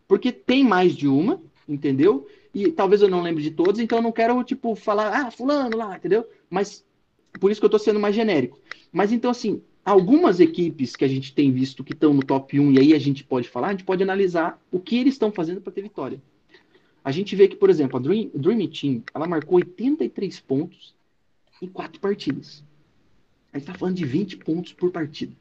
Porque 0.07 0.31
tem 0.31 0.63
mais 0.63 0.95
de 0.95 1.07
uma, 1.07 1.41
entendeu? 1.69 2.27
E 2.53 2.69
talvez 2.69 3.01
eu 3.01 3.07
não 3.07 3.21
lembre 3.21 3.43
de 3.43 3.51
todos, 3.51 3.79
então 3.79 3.99
eu 3.99 4.01
não 4.01 4.11
quero, 4.11 4.43
tipo, 4.43 4.75
falar, 4.75 5.09
ah, 5.09 5.31
fulano 5.31 5.77
lá, 5.77 5.95
entendeu? 5.95 6.25
Mas 6.49 6.83
por 7.39 7.51
isso 7.51 7.61
que 7.61 7.65
eu 7.65 7.69
tô 7.69 7.79
sendo 7.79 7.99
mais 7.99 8.15
genérico. 8.15 8.59
Mas 8.91 9.11
então, 9.11 9.31
assim, 9.31 9.61
algumas 9.85 10.39
equipes 10.39 10.95
que 10.95 11.05
a 11.05 11.07
gente 11.07 11.33
tem 11.33 11.51
visto 11.51 11.83
que 11.83 11.93
estão 11.93 12.13
no 12.13 12.23
top 12.23 12.59
1, 12.59 12.71
e 12.73 12.79
aí 12.79 12.93
a 12.93 12.99
gente 12.99 13.23
pode 13.23 13.47
falar, 13.47 13.67
a 13.67 13.71
gente 13.71 13.85
pode 13.85 14.03
analisar 14.03 14.61
o 14.71 14.79
que 14.79 14.97
eles 14.97 15.13
estão 15.13 15.31
fazendo 15.31 15.61
para 15.61 15.71
ter 15.71 15.81
vitória. 15.81 16.21
A 17.03 17.11
gente 17.11 17.35
vê 17.35 17.47
que, 17.47 17.55
por 17.55 17.69
exemplo, 17.69 17.97
a 17.97 17.99
Dream, 17.99 18.29
Dream 18.33 18.67
Team, 18.67 19.03
ela 19.13 19.27
marcou 19.27 19.57
83 19.57 20.39
pontos 20.41 20.93
em 21.61 21.67
quatro 21.67 21.99
partidas. 21.99 22.63
A 23.53 23.57
gente 23.57 23.67
tá 23.67 23.73
falando 23.73 23.95
de 23.95 24.05
20 24.05 24.37
pontos 24.37 24.73
por 24.73 24.91
partida. 24.91 25.33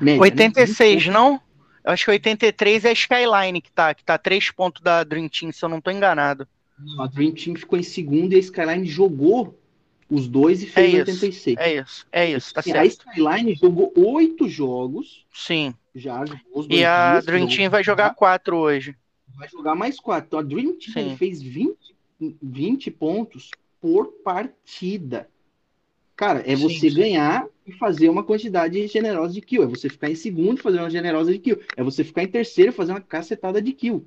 Média, 0.00 0.20
86, 0.20 1.06
né? 1.06 1.12
não? 1.12 1.40
Eu 1.84 1.92
acho 1.92 2.04
que 2.04 2.10
83 2.10 2.84
é 2.84 2.90
a 2.90 2.92
Skyline 2.92 3.60
que 3.60 3.72
tá, 3.72 3.94
que 3.94 4.04
tá 4.04 4.16
3 4.16 4.50
pontos 4.50 4.82
da 4.82 5.02
Dream 5.02 5.28
Team, 5.28 5.50
se 5.50 5.64
eu 5.64 5.68
não 5.68 5.80
tô 5.80 5.90
enganado. 5.90 6.46
Não, 6.78 7.02
a 7.02 7.06
Dream 7.06 7.32
Team 7.32 7.56
ficou 7.56 7.78
em 7.78 7.82
segundo 7.82 8.32
e 8.32 8.36
a 8.36 8.38
Skyline 8.38 8.86
jogou 8.86 9.58
os 10.08 10.26
dois 10.26 10.62
e 10.62 10.66
fez 10.66 10.94
é 10.94 10.98
86. 10.98 11.56
É 11.58 11.74
isso, 11.74 12.06
é 12.10 12.30
isso, 12.30 12.54
tá 12.54 12.62
certo. 12.62 12.78
A 12.78 12.84
Skyline 12.84 13.54
jogou 13.54 13.92
oito 13.96 14.48
jogos. 14.48 15.24
Sim. 15.32 15.74
Já 15.94 16.24
jogou 16.24 16.60
os 16.60 16.66
dois 16.66 16.80
E 16.80 16.84
a 16.84 17.12
dias, 17.12 17.26
Dream 17.26 17.48
Team 17.48 17.70
vai 17.70 17.82
jogar 17.82 18.14
quatro 18.14 18.56
hoje. 18.56 18.96
Vai 19.36 19.48
jogar 19.48 19.74
mais 19.74 19.98
quatro. 19.98 20.26
Então 20.26 20.38
a 20.38 20.42
Dream 20.42 20.76
Team 20.78 21.16
fez 21.16 21.40
20, 21.40 21.76
20 22.42 22.90
pontos 22.90 23.50
por 23.80 24.06
partida. 24.24 25.28
Cara, 26.20 26.42
é 26.44 26.54
você 26.54 26.90
sim, 26.90 26.94
ganhar 26.94 27.48
e 27.66 27.72
fazer 27.72 28.10
uma 28.10 28.22
quantidade 28.22 28.86
generosa 28.88 29.32
de 29.32 29.40
kill. 29.40 29.62
É 29.62 29.66
você 29.66 29.88
ficar 29.88 30.10
em 30.10 30.14
segundo 30.14 30.58
e 30.58 30.60
fazer 30.60 30.78
uma 30.78 30.90
generosa 30.90 31.32
de 31.32 31.38
kill. 31.38 31.58
É 31.74 31.82
você 31.82 32.04
ficar 32.04 32.22
em 32.22 32.28
terceiro 32.28 32.70
e 32.70 32.74
fazer 32.74 32.92
uma 32.92 33.00
cacetada 33.00 33.62
de 33.62 33.72
kill. 33.72 34.06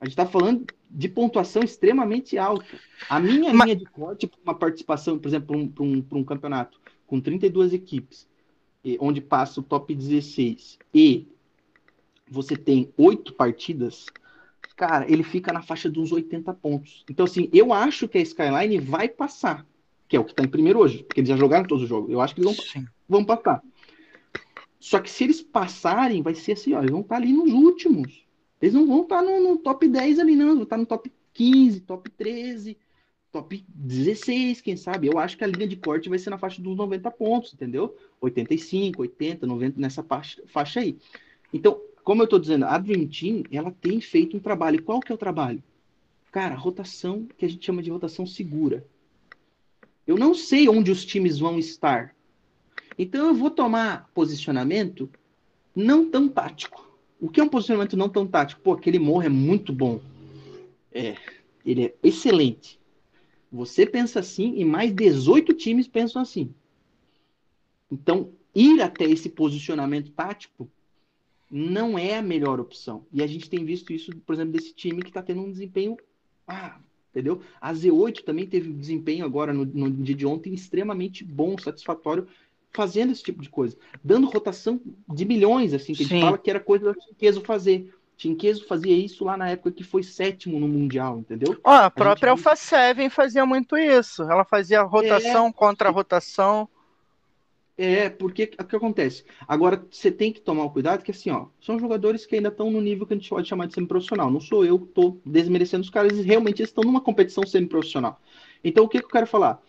A 0.00 0.04
gente 0.04 0.12
está 0.12 0.24
falando 0.24 0.64
de 0.88 1.08
pontuação 1.08 1.64
extremamente 1.64 2.38
alta. 2.38 2.78
A 3.08 3.18
minha 3.18 3.52
Mas... 3.52 3.64
linha 3.64 3.76
de 3.76 3.84
corte, 3.84 4.30
uma 4.44 4.54
participação, 4.54 5.18
por 5.18 5.26
exemplo, 5.26 5.48
para 5.74 5.82
um, 5.84 6.04
um, 6.12 6.18
um, 6.20 6.22
campeonato 6.22 6.80
com 7.04 7.20
32 7.20 7.72
equipes, 7.72 8.28
onde 9.00 9.20
passa 9.20 9.58
o 9.58 9.64
top 9.64 9.92
16, 9.92 10.78
e 10.94 11.26
você 12.30 12.54
tem 12.54 12.92
oito 12.96 13.34
partidas, 13.34 14.06
cara, 14.76 15.04
ele 15.10 15.24
fica 15.24 15.52
na 15.52 15.62
faixa 15.62 15.90
dos 15.90 16.12
80 16.12 16.54
pontos. 16.54 17.04
Então, 17.10 17.24
assim, 17.24 17.50
eu 17.52 17.72
acho 17.72 18.06
que 18.06 18.18
a 18.18 18.22
Skyline 18.22 18.78
vai 18.78 19.08
passar 19.08 19.66
que 20.10 20.16
é 20.16 20.20
o 20.20 20.24
que 20.24 20.32
está 20.32 20.42
em 20.42 20.48
primeiro 20.48 20.80
hoje, 20.80 21.04
porque 21.04 21.20
eles 21.20 21.28
já 21.28 21.36
jogaram 21.36 21.68
todos 21.68 21.84
os 21.84 21.88
jogos. 21.88 22.10
Eu 22.10 22.20
acho 22.20 22.34
que 22.34 22.40
eles 22.40 22.56
vão, 22.56 22.84
vão 23.08 23.24
passar. 23.24 23.62
Só 24.80 24.98
que 24.98 25.08
se 25.08 25.22
eles 25.22 25.40
passarem, 25.40 26.20
vai 26.20 26.34
ser 26.34 26.52
assim, 26.52 26.74
ó, 26.74 26.80
eles 26.80 26.90
vão 26.90 27.02
estar 27.02 27.14
tá 27.14 27.22
ali 27.22 27.32
nos 27.32 27.52
últimos. 27.52 28.26
Eles 28.60 28.74
não 28.74 28.88
vão 28.88 29.02
estar 29.02 29.18
tá 29.18 29.22
no, 29.22 29.40
no, 29.40 29.56
top 29.58 29.86
10 29.86 30.18
ali, 30.18 30.34
não. 30.34 30.54
Vão 30.54 30.62
estar 30.64 30.74
tá 30.74 30.80
no 30.80 30.86
top 30.86 31.12
15, 31.32 31.80
top 31.82 32.10
13, 32.10 32.76
top 33.30 33.64
16, 33.68 34.60
quem 34.60 34.76
sabe. 34.76 35.06
Eu 35.06 35.16
acho 35.16 35.38
que 35.38 35.44
a 35.44 35.46
linha 35.46 35.68
de 35.68 35.76
corte 35.76 36.08
vai 36.08 36.18
ser 36.18 36.30
na 36.30 36.38
faixa 36.38 36.60
dos 36.60 36.76
90 36.76 37.08
pontos, 37.12 37.54
entendeu? 37.54 37.96
85, 38.20 39.02
80, 39.02 39.46
90, 39.46 39.80
nessa 39.80 40.02
faixa, 40.02 40.42
faixa 40.48 40.80
aí. 40.80 40.98
Então, 41.54 41.80
como 42.02 42.22
eu 42.22 42.24
estou 42.24 42.40
dizendo, 42.40 42.64
a 42.64 42.76
Dream 42.78 43.06
Team, 43.06 43.44
ela 43.52 43.70
tem 43.70 44.00
feito 44.00 44.36
um 44.36 44.40
trabalho. 44.40 44.82
Qual 44.82 44.98
que 44.98 45.12
é 45.12 45.14
o 45.14 45.18
trabalho? 45.18 45.62
Cara, 46.32 46.56
rotação 46.56 47.28
que 47.38 47.44
a 47.44 47.48
gente 47.48 47.64
chama 47.64 47.80
de 47.80 47.92
rotação 47.92 48.26
segura. 48.26 48.84
Eu 50.10 50.18
não 50.18 50.34
sei 50.34 50.68
onde 50.68 50.90
os 50.90 51.04
times 51.04 51.38
vão 51.38 51.56
estar. 51.56 52.16
Então 52.98 53.28
eu 53.28 53.34
vou 53.34 53.48
tomar 53.48 54.10
posicionamento 54.12 55.08
não 55.72 56.10
tão 56.10 56.28
tático. 56.28 56.84
O 57.20 57.28
que 57.28 57.38
é 57.38 57.44
um 57.44 57.48
posicionamento 57.48 57.96
não 57.96 58.08
tão 58.08 58.26
tático? 58.26 58.60
Pô, 58.60 58.72
aquele 58.72 58.98
morro 58.98 59.22
é 59.22 59.28
muito 59.28 59.72
bom. 59.72 60.00
É, 60.90 61.16
ele 61.64 61.84
é 61.84 61.94
excelente. 62.02 62.76
Você 63.52 63.86
pensa 63.86 64.18
assim 64.18 64.54
e 64.56 64.64
mais 64.64 64.92
18 64.92 65.54
times 65.54 65.86
pensam 65.86 66.20
assim. 66.20 66.52
Então, 67.88 68.32
ir 68.52 68.82
até 68.82 69.04
esse 69.04 69.28
posicionamento 69.28 70.10
tático 70.10 70.68
não 71.48 71.96
é 71.96 72.16
a 72.16 72.22
melhor 72.22 72.58
opção. 72.58 73.06
E 73.12 73.22
a 73.22 73.28
gente 73.28 73.48
tem 73.48 73.64
visto 73.64 73.92
isso, 73.92 74.10
por 74.26 74.34
exemplo, 74.34 74.54
desse 74.54 74.74
time 74.74 75.02
que 75.02 75.10
está 75.10 75.22
tendo 75.22 75.40
um 75.40 75.52
desempenho 75.52 75.96
ah, 76.48 76.80
entendeu? 77.10 77.40
A 77.60 77.72
Z8 77.72 78.22
também 78.24 78.46
teve 78.46 78.70
um 78.70 78.76
desempenho 78.76 79.24
agora 79.24 79.52
no, 79.52 79.64
no 79.64 79.90
dia 79.90 80.14
de 80.14 80.26
ontem 80.26 80.54
extremamente 80.54 81.24
bom, 81.24 81.56
satisfatório, 81.58 82.26
fazendo 82.72 83.12
esse 83.12 83.22
tipo 83.22 83.42
de 83.42 83.48
coisa, 83.48 83.76
dando 84.02 84.28
rotação 84.28 84.80
de 85.08 85.24
milhões, 85.24 85.74
assim, 85.74 85.92
que 85.92 86.02
a 86.02 86.06
gente 86.06 86.14
Sim. 86.16 86.20
fala 86.20 86.38
que 86.38 86.50
era 86.50 86.60
coisa 86.60 86.86
da 86.86 86.94
Tinqueso 86.94 87.40
fazer. 87.42 87.92
Tinqueso 88.16 88.66
fazia 88.66 88.94
isso 88.94 89.24
lá 89.24 89.36
na 89.36 89.48
época 89.48 89.72
que 89.72 89.82
foi 89.82 90.02
sétimo 90.02 90.60
no 90.60 90.68
Mundial, 90.68 91.18
entendeu? 91.20 91.58
Ó, 91.64 91.70
a, 91.70 91.86
a 91.86 91.90
própria 91.90 92.32
Alpha 92.32 92.54
7 92.54 93.08
fazia 93.08 93.46
muito 93.46 93.76
isso. 93.78 94.22
Ela 94.22 94.44
fazia 94.44 94.82
rotação 94.82 95.46
é... 95.46 95.52
contra 95.52 95.90
rotação. 95.90 96.68
É, 97.82 98.10
porque 98.10 98.44
o 98.60 98.64
que 98.66 98.76
acontece? 98.76 99.24
Agora, 99.48 99.86
você 99.90 100.12
tem 100.12 100.30
que 100.32 100.40
tomar 100.40 100.68
cuidado 100.68 101.02
que, 101.02 101.12
assim, 101.12 101.30
ó, 101.30 101.48
são 101.62 101.78
jogadores 101.78 102.26
que 102.26 102.34
ainda 102.36 102.48
estão 102.50 102.70
no 102.70 102.78
nível 102.80 103.06
que 103.06 103.14
a 103.14 103.16
gente 103.16 103.30
pode 103.30 103.48
chamar 103.48 103.66
de 103.66 103.72
semi-profissional. 103.74 104.30
Não 104.30 104.38
sou 104.40 104.66
eu 104.66 104.78
que 104.78 104.86
estou 104.86 105.18
desmerecendo 105.24 105.82
os 105.82 105.88
caras, 105.88 106.12
eles 106.12 106.26
realmente 106.26 106.62
estão 106.62 106.84
numa 106.84 107.00
competição 107.00 107.46
semi-profissional. 107.46 108.20
Então, 108.62 108.84
o 108.84 108.88
que, 108.88 108.98
que 108.98 109.06
eu 109.06 109.10
quero 109.10 109.26
falar? 109.26 109.62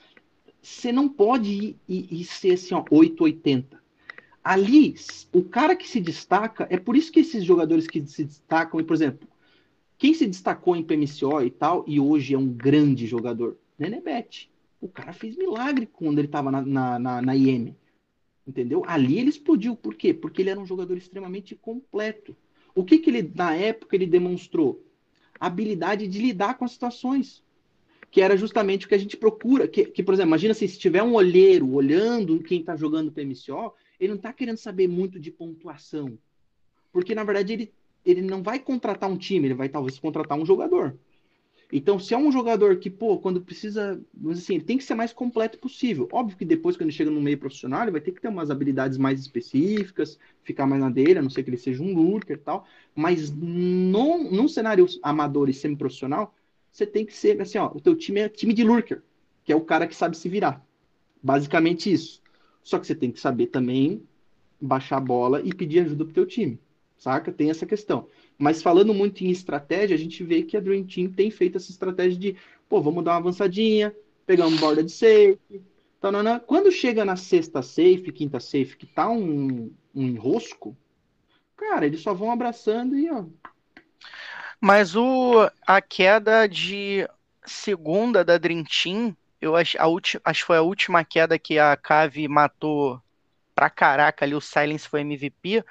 Você 0.62 0.92
não 0.92 1.10
pode 1.10 1.52
ir, 1.52 1.82
ir, 1.88 2.08
ir 2.22 2.26
ser, 2.26 2.54
assim, 2.54 2.76
ó, 2.76 2.86
880. 2.92 3.82
Ali, 4.44 4.96
o 5.34 5.44
cara 5.46 5.76
que 5.76 5.88
se 5.88 6.00
destaca, 6.02 6.68
é 6.70 6.78
por 6.78 6.96
isso 6.98 7.12
que 7.12 7.22
esses 7.22 7.44
jogadores 7.46 7.88
que 7.88 8.06
se 8.08 8.26
destacam, 8.26 8.84
por 8.84 8.94
exemplo, 8.96 9.30
Quem 9.98 10.14
se 10.14 10.28
destacou 10.28 10.76
em 10.76 10.84
PMCO 10.84 11.42
e 11.44 11.52
tal, 11.52 11.84
e 11.88 12.00
hoje 12.00 12.34
é 12.34 12.38
um 12.38 12.48
grande 12.52 13.06
jogador? 13.08 13.58
Nenebet. 13.78 14.52
O 14.82 14.90
cara 14.90 15.14
fez 15.14 15.38
milagre 15.38 15.86
quando 15.88 16.20
ele 16.20 16.28
estava 16.28 16.52
na, 16.52 16.62
na, 16.62 17.00
na, 17.00 17.22
na 17.22 17.36
IM. 17.36 17.76
Entendeu? 18.48 18.84
Ali 18.86 19.20
ele 19.20 19.30
explodiu. 19.30 19.76
Por 19.76 19.96
quê? 19.96 20.14
Porque 20.14 20.42
ele 20.42 20.50
era 20.50 20.60
um 20.60 20.66
jogador 20.66 20.98
extremamente 20.98 21.56
completo. 21.56 22.36
O 22.74 22.84
que, 22.84 22.98
que 22.98 23.10
ele, 23.10 23.32
na 23.36 23.56
época, 23.56 23.96
ele 23.96 24.06
demonstrou? 24.06 24.84
habilidade 25.42 26.08
de 26.08 26.20
lidar 26.20 26.56
com 26.56 26.64
as 26.64 26.74
situações. 26.74 27.44
Que 28.12 28.22
era 28.22 28.38
justamente 28.38 28.86
o 28.86 28.90
que 28.90 28.94
a 28.94 29.00
gente 29.00 29.18
procura. 29.18 29.68
Que, 29.68 29.86
que 29.86 30.04
por 30.04 30.14
exemplo, 30.14 30.30
imagina 30.30 30.52
assim, 30.52 30.68
se 30.68 30.78
tiver 30.78 31.02
um 31.02 31.16
olheiro 31.16 31.74
olhando 31.74 32.44
quem 32.44 32.60
está 32.60 32.76
jogando 32.76 33.12
PMCO, 33.12 33.74
ele 34.00 34.10
não 34.10 34.18
está 34.18 34.32
querendo 34.32 34.58
saber 34.58 34.88
muito 34.88 35.20
de 35.20 35.32
pontuação. 35.32 36.18
Porque, 36.92 37.16
na 37.16 37.24
verdade, 37.24 37.54
ele, 37.54 37.74
ele 38.06 38.22
não 38.22 38.44
vai 38.44 38.60
contratar 38.60 39.10
um 39.10 39.18
time, 39.18 39.48
ele 39.48 39.54
vai 39.56 39.70
talvez 39.70 39.98
contratar 39.98 40.38
um 40.38 40.46
jogador. 40.46 40.96
Então, 41.72 41.98
se 41.98 42.14
é 42.14 42.18
um 42.18 42.32
jogador 42.32 42.78
que, 42.78 42.90
pô, 42.90 43.18
quando 43.18 43.42
precisa, 43.42 44.02
assim, 44.30 44.56
ele 44.56 44.64
tem 44.64 44.78
que 44.78 44.84
ser 44.84 44.94
mais 44.94 45.14
completo 45.14 45.58
possível. 45.58 46.10
Óbvio 46.12 46.38
que 46.38 46.44
depois, 46.44 46.76
quando 46.76 46.84
ele 46.90 46.92
chega 46.92 47.10
no 47.10 47.22
meio 47.22 47.38
profissional, 47.38 47.84
ele 47.84 47.92
vai 47.92 48.02
ter 48.02 48.12
que 48.12 48.20
ter 48.20 48.28
umas 48.28 48.52
habilidades 48.52 48.98
mais 48.98 49.20
específicas, 49.20 50.20
ficar 50.44 50.68
mais 50.68 50.82
na 50.82 50.90
dele, 50.90 51.20
a 51.20 51.22
não 51.22 51.30
ser 51.30 51.44
que 51.44 51.50
ele 51.50 51.58
seja 51.58 51.82
um 51.82 51.94
lurker 51.94 52.36
e 52.36 52.40
tal. 52.40 52.66
Mas 52.94 53.32
num, 53.32 54.30
num 54.32 54.48
cenário 54.48 54.86
amador 55.02 55.50
e 55.50 55.54
semi-profissional, 55.54 56.36
você 56.72 56.86
tem 56.86 57.06
que 57.06 57.14
ser, 57.14 57.42
assim, 57.42 57.58
ó, 57.58 57.72
o 57.74 57.80
teu 57.80 57.96
time 57.96 58.22
é 58.22 58.30
time 58.30 58.54
de 58.54 58.64
lurker, 58.64 59.02
que 59.44 59.54
é 59.54 59.56
o 59.56 59.62
cara 59.62 59.88
que 59.88 59.96
sabe 59.96 60.18
se 60.18 60.28
virar. 60.28 60.66
Basicamente 61.24 61.92
isso. 61.92 62.22
Só 62.64 62.80
que 62.80 62.86
você 62.86 62.96
tem 62.96 63.12
que 63.12 63.20
saber 63.20 63.48
também 63.48 64.04
baixar 64.60 64.98
a 64.98 65.02
bola 65.02 65.42
e 65.42 65.54
pedir 65.54 65.80
ajuda 65.80 66.06
pro 66.06 66.14
teu 66.14 66.26
time. 66.26 66.60
Saca? 66.98 67.32
Tem 67.32 67.50
essa 67.50 67.66
questão. 67.66 68.08
Mas 68.42 68.64
falando 68.64 68.92
muito 68.92 69.24
em 69.24 69.30
estratégia, 69.30 69.96
a 69.96 70.00
gente 70.00 70.24
vê 70.24 70.42
que 70.42 70.58
a 70.58 70.60
Dream 70.60 70.84
Team 70.84 71.12
tem 71.12 71.30
feito 71.30 71.58
essa 71.58 71.70
estratégia 71.70 72.18
de, 72.18 72.36
pô, 72.68 72.82
vamos 72.82 73.04
dar 73.04 73.12
uma 73.12 73.18
avançadinha, 73.18 73.96
pegar 74.26 74.48
um 74.48 74.56
borda 74.56 74.84
de 74.84 74.92
safe. 74.92 75.40
Tanana. 76.00 76.40
Quando 76.40 76.72
chega 76.72 77.06
na 77.06 77.16
sexta 77.16 77.62
safe, 77.62 78.12
quinta 78.12 78.40
safe, 78.40 78.76
que 78.76 78.88
tá 78.88 79.08
um, 79.08 79.72
um 79.94 80.08
enrosco, 80.08 80.76
cara, 81.56 81.86
eles 81.86 82.02
só 82.02 82.16
vão 82.16 82.32
abraçando 82.32 82.98
e, 82.98 83.12
ó. 83.12 83.26
Mas 84.60 84.96
o, 84.96 85.48
a 85.68 85.80
queda 85.80 86.48
de 86.48 87.08
segunda 87.46 88.26
da 88.26 88.40
Dream 88.40 88.64
Team, 88.64 89.16
eu 89.40 89.56
acho, 89.56 89.80
a 89.80 89.88
ulti, 89.88 90.20
acho 90.26 90.40
que 90.40 90.48
foi 90.48 90.58
a 90.58 90.64
última 90.64 91.06
queda 91.06 91.38
que 91.38 91.60
a 91.60 91.78
Cave 91.78 92.28
matou 92.28 93.00
pra 93.56 93.70
caraca 93.70 94.26
ali, 94.26 94.34
o 94.36 94.42
Silence 94.42 94.88
foi 94.88 95.02
MVP, 95.02 95.64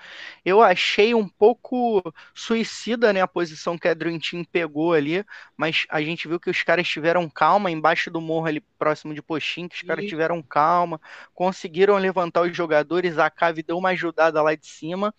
eu 0.44 0.62
achei 0.62 1.14
um 1.14 1.28
pouco 1.28 2.02
suicida, 2.34 3.12
né, 3.12 3.20
a 3.20 3.28
posição 3.28 3.78
que 3.78 3.88
a 3.88 3.94
Dream 3.94 4.18
Team 4.18 4.44
pegou 4.44 4.92
ali, 4.92 5.24
mas 5.56 5.86
a 5.90 6.00
gente 6.02 6.28
viu 6.28 6.38
que 6.38 6.50
os 6.50 6.62
caras 6.62 6.88
tiveram 6.88 7.28
calma 7.28 7.70
embaixo 7.70 8.10
do 8.10 8.20
morro 8.20 8.46
ali 8.46 8.60
próximo 8.78 9.14
de 9.14 9.22
Poxim, 9.22 9.68
que 9.68 9.76
os 9.76 9.82
caras 9.82 10.04
tiveram 10.06 10.42
calma, 10.42 11.00
conseguiram 11.34 11.96
levantar 11.96 12.42
os 12.42 12.56
jogadores, 12.56 13.18
a 13.18 13.30
Cave 13.30 13.62
deu 13.62 13.78
uma 13.78 13.90
ajudada 13.90 14.42
lá 14.42 14.54
de 14.54 14.66
cima, 14.66 15.14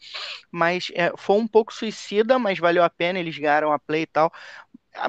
mas 0.51 0.91
é, 0.93 1.12
foi 1.18 1.38
um 1.38 1.47
pouco 1.47 1.74
suicida, 1.74 2.38
mas 2.39 2.59
valeu 2.59 2.84
a 2.84 2.89
pena, 2.89 3.20
eles 3.20 3.38
ganharam 3.38 3.72
a 3.72 3.80
play 3.80 4.03
e 4.03 4.07
tal, 4.07 4.32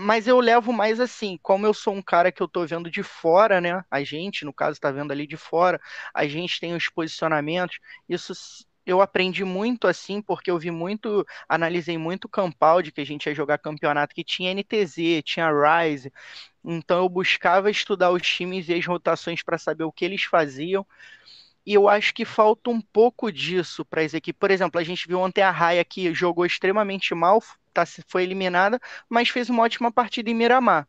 mas 0.00 0.26
eu 0.26 0.38
levo 0.40 0.72
mais 0.72 1.00
assim, 1.00 1.38
como 1.42 1.66
eu 1.66 1.74
sou 1.74 1.94
um 1.94 2.02
cara 2.02 2.30
que 2.32 2.42
eu 2.42 2.48
tô 2.48 2.66
vendo 2.66 2.90
de 2.90 3.02
fora, 3.02 3.60
né? 3.60 3.84
A 3.90 4.02
gente, 4.04 4.44
no 4.44 4.52
caso, 4.52 4.80
tá 4.80 4.90
vendo 4.90 5.10
ali 5.12 5.26
de 5.26 5.36
fora, 5.36 5.80
a 6.14 6.26
gente 6.26 6.60
tem 6.60 6.74
os 6.74 6.88
posicionamentos, 6.88 7.78
isso 8.08 8.32
eu 8.84 9.00
aprendi 9.00 9.44
muito 9.44 9.86
assim, 9.86 10.20
porque 10.20 10.50
eu 10.50 10.58
vi 10.58 10.70
muito, 10.70 11.24
analisei 11.48 11.96
muito 11.98 12.28
Campaldi, 12.28 12.90
que 12.92 13.00
a 13.00 13.06
gente 13.06 13.26
ia 13.26 13.34
jogar 13.34 13.58
campeonato 13.58 14.14
que 14.14 14.24
tinha 14.24 14.50
NTZ, 14.50 15.22
tinha 15.24 15.48
Rise. 15.50 16.12
Então 16.64 16.98
eu 16.98 17.08
buscava 17.08 17.70
estudar 17.70 18.10
os 18.12 18.22
times 18.22 18.68
e 18.68 18.74
as 18.74 18.86
rotações 18.86 19.42
para 19.42 19.58
saber 19.58 19.84
o 19.84 19.92
que 19.92 20.04
eles 20.04 20.24
faziam. 20.24 20.86
E 21.64 21.74
eu 21.74 21.88
acho 21.88 22.12
que 22.14 22.24
falta 22.24 22.70
um 22.70 22.80
pouco 22.80 23.30
disso 23.32 23.84
para 23.84 24.02
as 24.02 24.14
equipes. 24.14 24.38
Por 24.38 24.50
exemplo, 24.50 24.80
a 24.80 24.84
gente 24.84 25.06
viu 25.06 25.20
ontem 25.20 25.42
a 25.42 25.50
Raia 25.50 25.84
que 25.84 26.12
jogou 26.14 26.44
extremamente 26.44 27.14
mal, 27.14 27.40
tá, 27.72 27.84
foi 28.06 28.22
eliminada, 28.22 28.80
mas 29.08 29.28
fez 29.28 29.48
uma 29.48 29.62
ótima 29.62 29.90
partida 29.90 30.30
em 30.30 30.34
Miramar. 30.34 30.86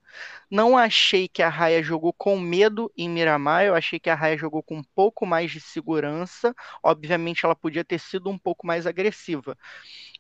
Não 0.50 0.78
achei 0.78 1.28
que 1.28 1.42
a 1.42 1.50
Raia 1.50 1.82
jogou 1.82 2.14
com 2.14 2.40
medo 2.40 2.92
em 2.98 3.10
Miramar, 3.10 3.64
eu 3.64 3.76
achei 3.76 4.00
que 4.00 4.10
a 4.10 4.16
Raia 4.16 4.38
jogou 4.38 4.62
com 4.62 4.78
um 4.78 4.84
pouco 4.96 5.26
mais 5.26 5.52
de 5.52 5.60
segurança. 5.60 6.56
Obviamente, 6.82 7.46
ela 7.46 7.56
podia 7.56 7.84
ter 7.84 8.00
sido 8.00 8.30
um 8.30 8.38
pouco 8.38 8.68
mais 8.68 8.86
agressiva. 8.86 9.58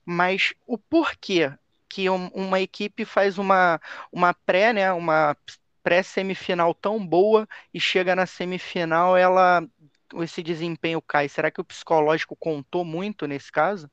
Mas 0.05 0.53
o 0.65 0.77
porquê 0.77 1.51
que 1.87 2.09
uma 2.09 2.59
equipe 2.59 3.05
faz 3.05 3.37
uma, 3.37 3.79
uma 4.11 4.33
pré, 4.33 4.73
né, 4.73 4.91
uma 4.91 5.37
pré-semifinal 5.83 6.73
tão 6.73 7.05
boa 7.05 7.47
e 7.73 7.79
chega 7.79 8.15
na 8.15 8.25
semifinal, 8.25 9.15
ela 9.15 9.63
esse 10.21 10.43
desempenho 10.43 11.01
cai. 11.01 11.27
Será 11.27 11.49
que 11.49 11.61
o 11.61 11.63
psicológico 11.63 12.35
contou 12.35 12.83
muito 12.85 13.27
nesse 13.27 13.51
caso? 13.51 13.89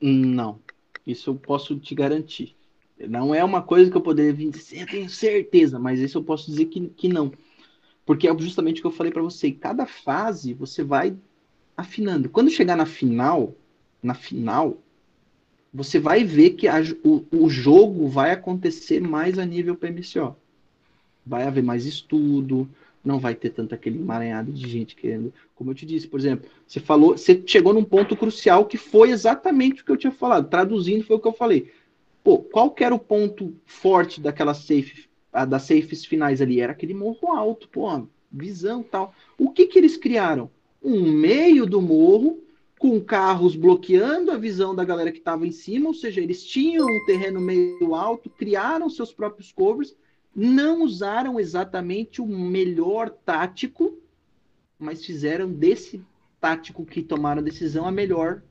Não. 0.00 0.60
Isso 1.08 1.30
eu 1.30 1.34
posso 1.34 1.74
te 1.78 1.94
garantir. 1.94 2.54
Não 3.08 3.34
é 3.34 3.42
uma 3.42 3.62
coisa 3.62 3.90
que 3.90 3.96
eu 3.96 4.00
poderia 4.02 4.32
vir 4.32 4.50
dizer, 4.50 4.82
eu 4.82 4.86
tenho 4.86 5.08
certeza, 5.08 5.78
mas 5.78 6.00
isso 6.00 6.18
eu 6.18 6.22
posso 6.22 6.50
dizer 6.50 6.66
que, 6.66 6.86
que 6.88 7.08
não. 7.08 7.32
Porque 8.04 8.28
é 8.28 8.38
justamente 8.38 8.78
o 8.78 8.82
que 8.82 8.86
eu 8.88 8.92
falei 8.92 9.10
para 9.10 9.22
você. 9.22 9.50
Cada 9.50 9.86
fase 9.86 10.52
você 10.52 10.84
vai 10.84 11.16
afinando. 11.74 12.28
Quando 12.28 12.50
chegar 12.50 12.76
na 12.76 12.84
final, 12.84 13.54
na 14.02 14.12
final, 14.12 14.76
você 15.72 15.98
vai 15.98 16.24
ver 16.24 16.50
que 16.50 16.68
a, 16.68 16.76
o, 17.02 17.24
o 17.30 17.48
jogo 17.48 18.06
vai 18.06 18.32
acontecer 18.32 19.00
mais 19.00 19.38
a 19.38 19.46
nível 19.46 19.76
PMCO. 19.76 20.36
Vai 21.24 21.44
haver 21.44 21.62
mais 21.62 21.86
estudo, 21.86 22.68
não 23.04 23.18
vai 23.18 23.34
ter 23.34 23.50
tanto 23.50 23.74
aquele 23.74 23.98
emaranhado 23.98 24.52
de 24.52 24.68
gente 24.68 24.94
querendo. 24.94 25.32
Como 25.54 25.70
eu 25.70 25.74
te 25.74 25.86
disse, 25.86 26.06
por 26.06 26.18
exemplo, 26.18 26.48
você 26.66 26.80
falou, 26.80 27.16
você 27.16 27.42
chegou 27.46 27.72
num 27.72 27.84
ponto 27.84 28.16
crucial 28.16 28.66
que 28.66 28.76
foi 28.76 29.10
exatamente 29.10 29.82
o 29.82 29.84
que 29.84 29.92
eu 29.92 29.96
tinha 29.96 30.12
falado. 30.12 30.48
Traduzindo, 30.48 31.04
foi 31.04 31.16
o 31.16 31.20
que 31.20 31.28
eu 31.28 31.32
falei. 31.32 31.70
Pô, 32.22 32.38
qual 32.38 32.70
que 32.70 32.84
era 32.84 32.94
o 32.94 32.98
ponto 32.98 33.54
forte 33.64 34.20
daquela 34.20 34.52
safe, 34.52 35.08
das 35.48 35.62
safes 35.62 36.04
finais 36.04 36.42
ali? 36.42 36.60
Era 36.60 36.72
aquele 36.72 36.94
morro 36.94 37.32
alto, 37.32 37.68
pô, 37.68 37.86
visão 38.30 38.82
tal. 38.82 39.14
O 39.38 39.50
que 39.50 39.66
que 39.66 39.78
eles 39.78 39.96
criaram? 39.96 40.50
Um 40.82 41.10
meio 41.10 41.66
do 41.66 41.80
morro 41.80 42.38
com 42.78 43.00
carros 43.00 43.56
bloqueando 43.56 44.30
a 44.30 44.36
visão 44.36 44.74
da 44.74 44.84
galera 44.84 45.10
que 45.10 45.18
estava 45.18 45.46
em 45.46 45.50
cima, 45.50 45.88
ou 45.88 45.94
seja, 45.94 46.20
eles 46.20 46.44
tinham 46.44 46.86
um 46.86 47.04
terreno 47.06 47.40
meio 47.40 47.94
alto, 47.94 48.30
criaram 48.30 48.88
seus 48.88 49.12
próprios 49.12 49.50
covers 49.50 49.96
não 50.34 50.82
usaram 50.82 51.38
exatamente 51.38 52.20
o 52.20 52.26
melhor 52.26 53.10
tático, 53.10 53.98
mas 54.78 55.04
fizeram 55.04 55.50
desse 55.52 56.02
tático 56.40 56.84
que 56.84 57.02
tomaram 57.02 57.40
a 57.40 57.44
decisão 57.44 57.86
a 57.86 57.92
melhor. 57.92 58.42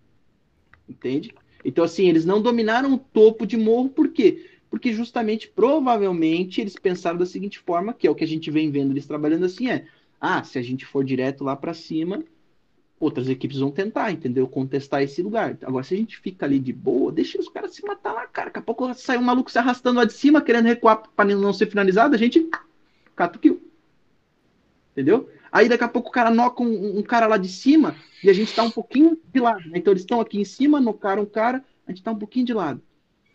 Entende? 0.88 1.34
Então, 1.64 1.84
assim, 1.84 2.08
eles 2.08 2.26
não 2.26 2.42
dominaram 2.42 2.94
o 2.94 2.98
topo 2.98 3.46
de 3.46 3.58
morro, 3.58 3.90
por 3.90 4.10
quê? 4.10 4.50
Porque 4.70 4.94
justamente, 4.94 5.48
provavelmente, 5.48 6.62
eles 6.62 6.76
pensaram 6.76 7.18
da 7.18 7.26
seguinte 7.26 7.60
forma, 7.60 7.94
que 7.94 8.08
é 8.08 8.12
o 8.12 8.16
que 8.16 8.24
a 8.24 8.28
gente 8.28 8.52
vem 8.52 8.70
vendo 8.70 8.92
eles 8.92 9.06
trabalhando 9.06 9.46
assim, 9.46 9.70
é, 9.70 9.86
ah, 10.20 10.44
se 10.44 10.58
a 10.58 10.62
gente 10.62 10.86
for 10.86 11.04
direto 11.04 11.44
lá 11.44 11.56
para 11.56 11.74
cima, 11.74 12.24
outras 13.00 13.30
equipes 13.30 13.60
vão 13.60 13.72
tentar, 13.72 14.12
entendeu? 14.12 14.48
Contestar 14.48 15.04
esse 15.04 15.22
lugar. 15.22 15.58
Agora, 15.64 15.84
se 15.84 15.94
a 15.94 15.98
gente 15.98 16.18
fica 16.18 16.46
ali 16.46 16.60
de 16.60 16.74
boa, 16.74 17.12
deixa 17.12 17.40
os 17.40 17.50
caras 17.50 17.74
se 17.74 17.86
matar 17.86 18.14
lá, 18.14 18.26
cara. 18.28 18.48
Daqui 18.48 18.60
a 18.60 18.62
pouco 18.62 18.94
sai 18.94 19.18
um 19.18 19.24
maluco 19.24 19.52
se 19.52 19.60
arrastando 19.60 20.00
lá 20.00 20.06
de 20.06 20.14
cima, 20.14 20.42
querendo 20.42 20.66
recuar 20.66 21.04
para 21.16 21.36
não 21.36 21.54
ser 21.54 21.68
finalizado, 21.68 22.16
a 22.16 22.18
gente 22.18 22.50
cata 23.16 23.38
o 23.38 23.42
kill. 23.42 23.62
Entendeu? 24.92 25.30
Aí 25.52 25.70
daqui 25.70 25.84
a 25.84 25.88
pouco 25.88 26.10
o 26.10 26.12
cara 26.12 26.32
noca 26.32 26.64
um, 26.64 27.00
um, 27.00 27.04
cara 27.04 27.28
lá 27.28 27.38
de 27.38 27.48
cima 27.48 27.96
e 28.24 28.30
a 28.30 28.34
gente 28.34 28.54
tá 28.54 28.64
um 28.64 28.72
pouquinho 28.72 29.18
de 29.32 29.40
lado. 29.40 29.70
Né? 29.70 29.78
Então 29.78 29.94
eles 29.94 30.02
estão 30.02 30.20
aqui 30.20 30.40
em 30.40 30.46
cima, 30.46 30.80
nocaram 30.80 31.24
o 31.24 31.28
cara, 31.28 31.64
a 31.86 31.92
gente 31.92 32.04
tá 32.04 32.12
um 32.12 32.18
pouquinho 32.18 32.46
de 32.46 32.54
lado. 32.54 32.82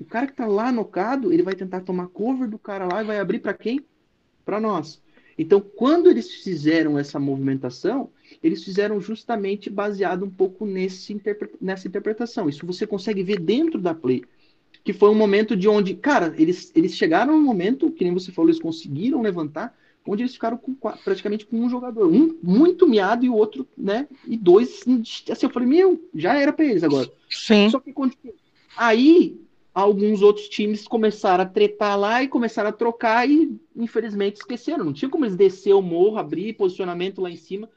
O 0.01 0.05
cara 0.05 0.27
que 0.27 0.33
tá 0.33 0.47
lá 0.47 0.73
nocado, 0.73 1.33
ele 1.33 1.43
vai 1.43 1.55
tentar 1.55 1.81
tomar 1.81 2.09
cover 2.09 2.49
do 2.49 2.59
cara 2.59 2.87
lá 2.93 3.03
e 3.03 3.07
vai 3.07 3.21
abrir 3.21 3.39
para 3.39 3.55
quem? 3.55 3.85
Para 4.45 4.61
nós. 4.61 5.01
Então, 5.39 5.61
quando 5.61 6.11
eles 6.11 6.31
fizeram 6.31 6.99
essa 6.99 7.19
movimentação, 7.19 8.11
eles 8.43 8.65
fizeram 8.65 9.01
justamente 9.01 9.71
baseado 9.71 10.25
um 10.25 10.31
pouco 10.31 10.65
nesse 10.67 11.13
interpre 11.13 11.51
nessa 11.61 11.89
interpretação. 11.89 12.49
Isso 12.49 12.67
você 12.67 12.87
consegue 12.87 13.23
ver 13.23 13.39
dentro 13.41 13.81
da 13.81 13.95
play. 13.95 14.25
Que 14.85 14.93
foi 14.93 15.11
um 15.11 15.15
momento 15.15 15.57
de 15.57 15.69
onde, 15.69 15.95
cara, 15.95 16.35
eles, 16.37 16.73
eles 16.75 16.95
chegaram 16.95 17.39
no 17.39 17.43
momento, 17.43 17.91
que 17.91 18.03
nem 18.03 18.13
você 18.13 18.33
falou, 18.33 18.49
eles 18.49 18.61
conseguiram 18.61 19.23
levantar, 19.23 19.77
onde 20.05 20.23
eles 20.23 20.35
ficaram 20.35 20.57
com, 20.57 20.75
praticamente 20.75 21.47
com 21.47 21.57
um 21.61 21.71
jogador. 21.71 22.11
Um 22.11 22.37
muito 22.43 22.89
miado 22.89 23.25
e 23.25 23.29
o 23.29 23.35
outro, 23.35 23.67
né? 23.79 24.09
E 24.27 24.37
dois, 24.37 24.83
assim, 25.31 25.47
eu 25.47 25.51
falei, 25.51 25.69
meu, 25.69 26.03
já 26.15 26.35
era 26.35 26.53
para 26.53 26.65
eles 26.65 26.83
agora. 26.83 27.09
Sim. 27.31 27.71
Só 27.71 27.79
que 27.79 27.95
aí 28.77 29.41
alguns 29.75 30.23
outros 30.23 30.49
times 30.49 30.87
começaram 30.87 31.45
a 31.45 31.47
tretar 31.47 31.99
lá 31.99 32.23
e 32.23 32.29
começaram 32.29 32.69
a 32.69 32.73
trocar 32.73 33.29
e 33.29 33.59
infelizmente 33.75 34.37
esqueceram. 34.37 34.85
Não 34.85 34.93
tinha 34.93 35.09
como 35.09 35.25
eles 35.25 35.37
descer 35.37 35.73
o 35.75 35.83
morro, 35.83 36.19
abrir 36.19 36.55
posicionamento 36.55 37.21
lá 37.21 37.31
em 37.31 37.37
cima 37.37 37.71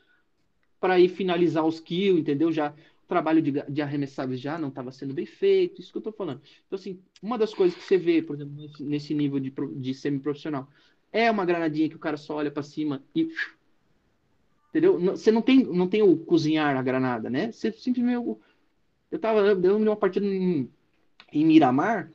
para 0.80 1.00
ir 1.00 1.10
finalizar 1.10 1.66
os 1.66 1.80
kills, 1.80 2.20
entendeu? 2.20 2.52
Já 2.52 2.74
trabalho 3.08 3.42
de, 3.42 3.52
de 3.52 3.82
arremessáveis 3.82 4.40
já 4.40 4.58
não 4.58 4.70
estava 4.70 4.92
sendo 4.92 5.14
bem 5.14 5.26
feito, 5.26 5.80
isso 5.80 5.92
que 5.92 5.98
eu 5.98 6.00
estou 6.00 6.14
falando. 6.14 6.42
Então, 6.66 6.78
assim, 6.78 7.00
uma 7.22 7.38
das 7.38 7.54
coisas 7.54 7.78
que 7.78 7.84
você 7.84 7.98
vê, 7.98 8.22
por 8.22 8.36
exemplo, 8.36 8.56
nesse, 8.80 9.14
nível 9.14 9.40
de, 9.40 9.54
de 9.76 9.94
semi-profissional, 9.94 10.68
é 11.12 11.30
uma 11.30 11.46
granadinha 11.46 11.90
que 11.90 11.96
o 11.96 12.00
cara 12.00 12.18
só 12.18 12.36
olha 12.36 12.52
para 12.52 12.64
cima 12.64 13.04
e. 13.16 13.30
Entendeu? 14.70 15.00
Você 15.00 15.32
não 15.32 15.42
tem, 15.42 15.64
não 15.64 15.88
tem 15.88 16.02
o 16.02 16.18
cozinhar 16.18 16.76
a 16.76 16.82
granada, 16.82 17.30
né? 17.30 17.52
Você 17.52 17.72
simplesmente. 17.72 18.38
Eu 19.12 19.20
tava 19.20 19.56
dando 19.56 19.84
uma 19.84 19.96
partida 19.96 20.26
em, 20.26 20.70
em 21.32 21.46
Miramar, 21.46 22.12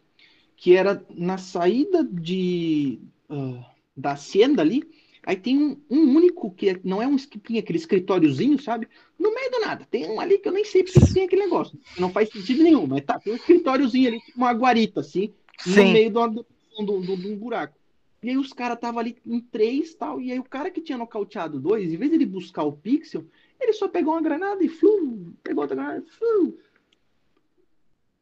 que 0.57 0.77
era 0.77 1.05
na 1.11 1.39
saída 1.39 2.05
de, 2.05 3.01
uh, 3.29 3.65
da 3.97 4.13
Hacienda 4.13 4.63
ali, 4.63 4.89
Aí 5.25 5.37
tem 5.37 5.59
um, 5.59 5.77
um 5.91 6.17
único 6.17 6.51
que 6.51 6.71
é, 6.71 6.81
não 6.83 7.03
é 7.03 7.07
um 7.07 7.17
esquipinho, 7.17 7.61
aquele 7.61 7.79
escritóriozinho, 7.79 8.61
sabe? 8.61 8.89
No 9.19 9.35
meio 9.35 9.51
do 9.51 9.61
nada. 9.61 9.87
Tem 9.91 10.11
um 10.11 10.19
ali 10.19 10.39
que 10.39 10.49
eu 10.49 10.53
nem 10.53 10.65
sei 10.65 10.83
porque 10.83 11.13
tem 11.13 11.25
aquele 11.25 11.43
negócio. 11.43 11.79
Não 11.99 12.11
faz 12.11 12.31
sentido 12.31 12.63
nenhum, 12.63 12.87
mas 12.87 13.05
tá, 13.05 13.19
tem 13.19 13.35
um 13.35 13.37
escritóriozinho 13.37 14.09
ali, 14.09 14.21
tipo 14.21 14.39
uma 14.39 14.53
guarita, 14.53 15.01
assim, 15.01 15.33
Sim. 15.59 15.85
no 15.85 15.93
meio 15.93 16.11
do, 16.11 16.27
do, 16.29 16.47
do, 16.79 17.01
do, 17.01 17.17
do 17.17 17.37
buraco. 17.37 17.79
E 18.23 18.31
aí 18.31 18.37
os 18.37 18.53
caras 18.53 18.77
estavam 18.77 19.01
ali 19.01 19.17
em 19.27 19.41
três 19.41 19.95
tal. 19.95 20.21
E 20.21 20.33
aí 20.33 20.39
o 20.39 20.45
cara 20.45 20.71
que 20.71 20.81
tinha 20.81 20.97
nocauteado 20.97 21.61
dois, 21.61 21.93
em 21.93 21.97
vez 21.97 22.11
de 22.11 22.17
ele 22.17 22.27
buscar 22.27 22.63
o 22.65 22.73
pixel, 22.73 23.25
ele 23.61 23.75
só 23.75 23.89
pegou 23.89 24.15
uma 24.15 24.23
granada 24.23 24.65
e 24.65 24.69
flu, 24.69 25.35
pegou 25.43 25.63
outra 25.63 25.77
granada, 25.77 26.05
flu, 26.19 26.59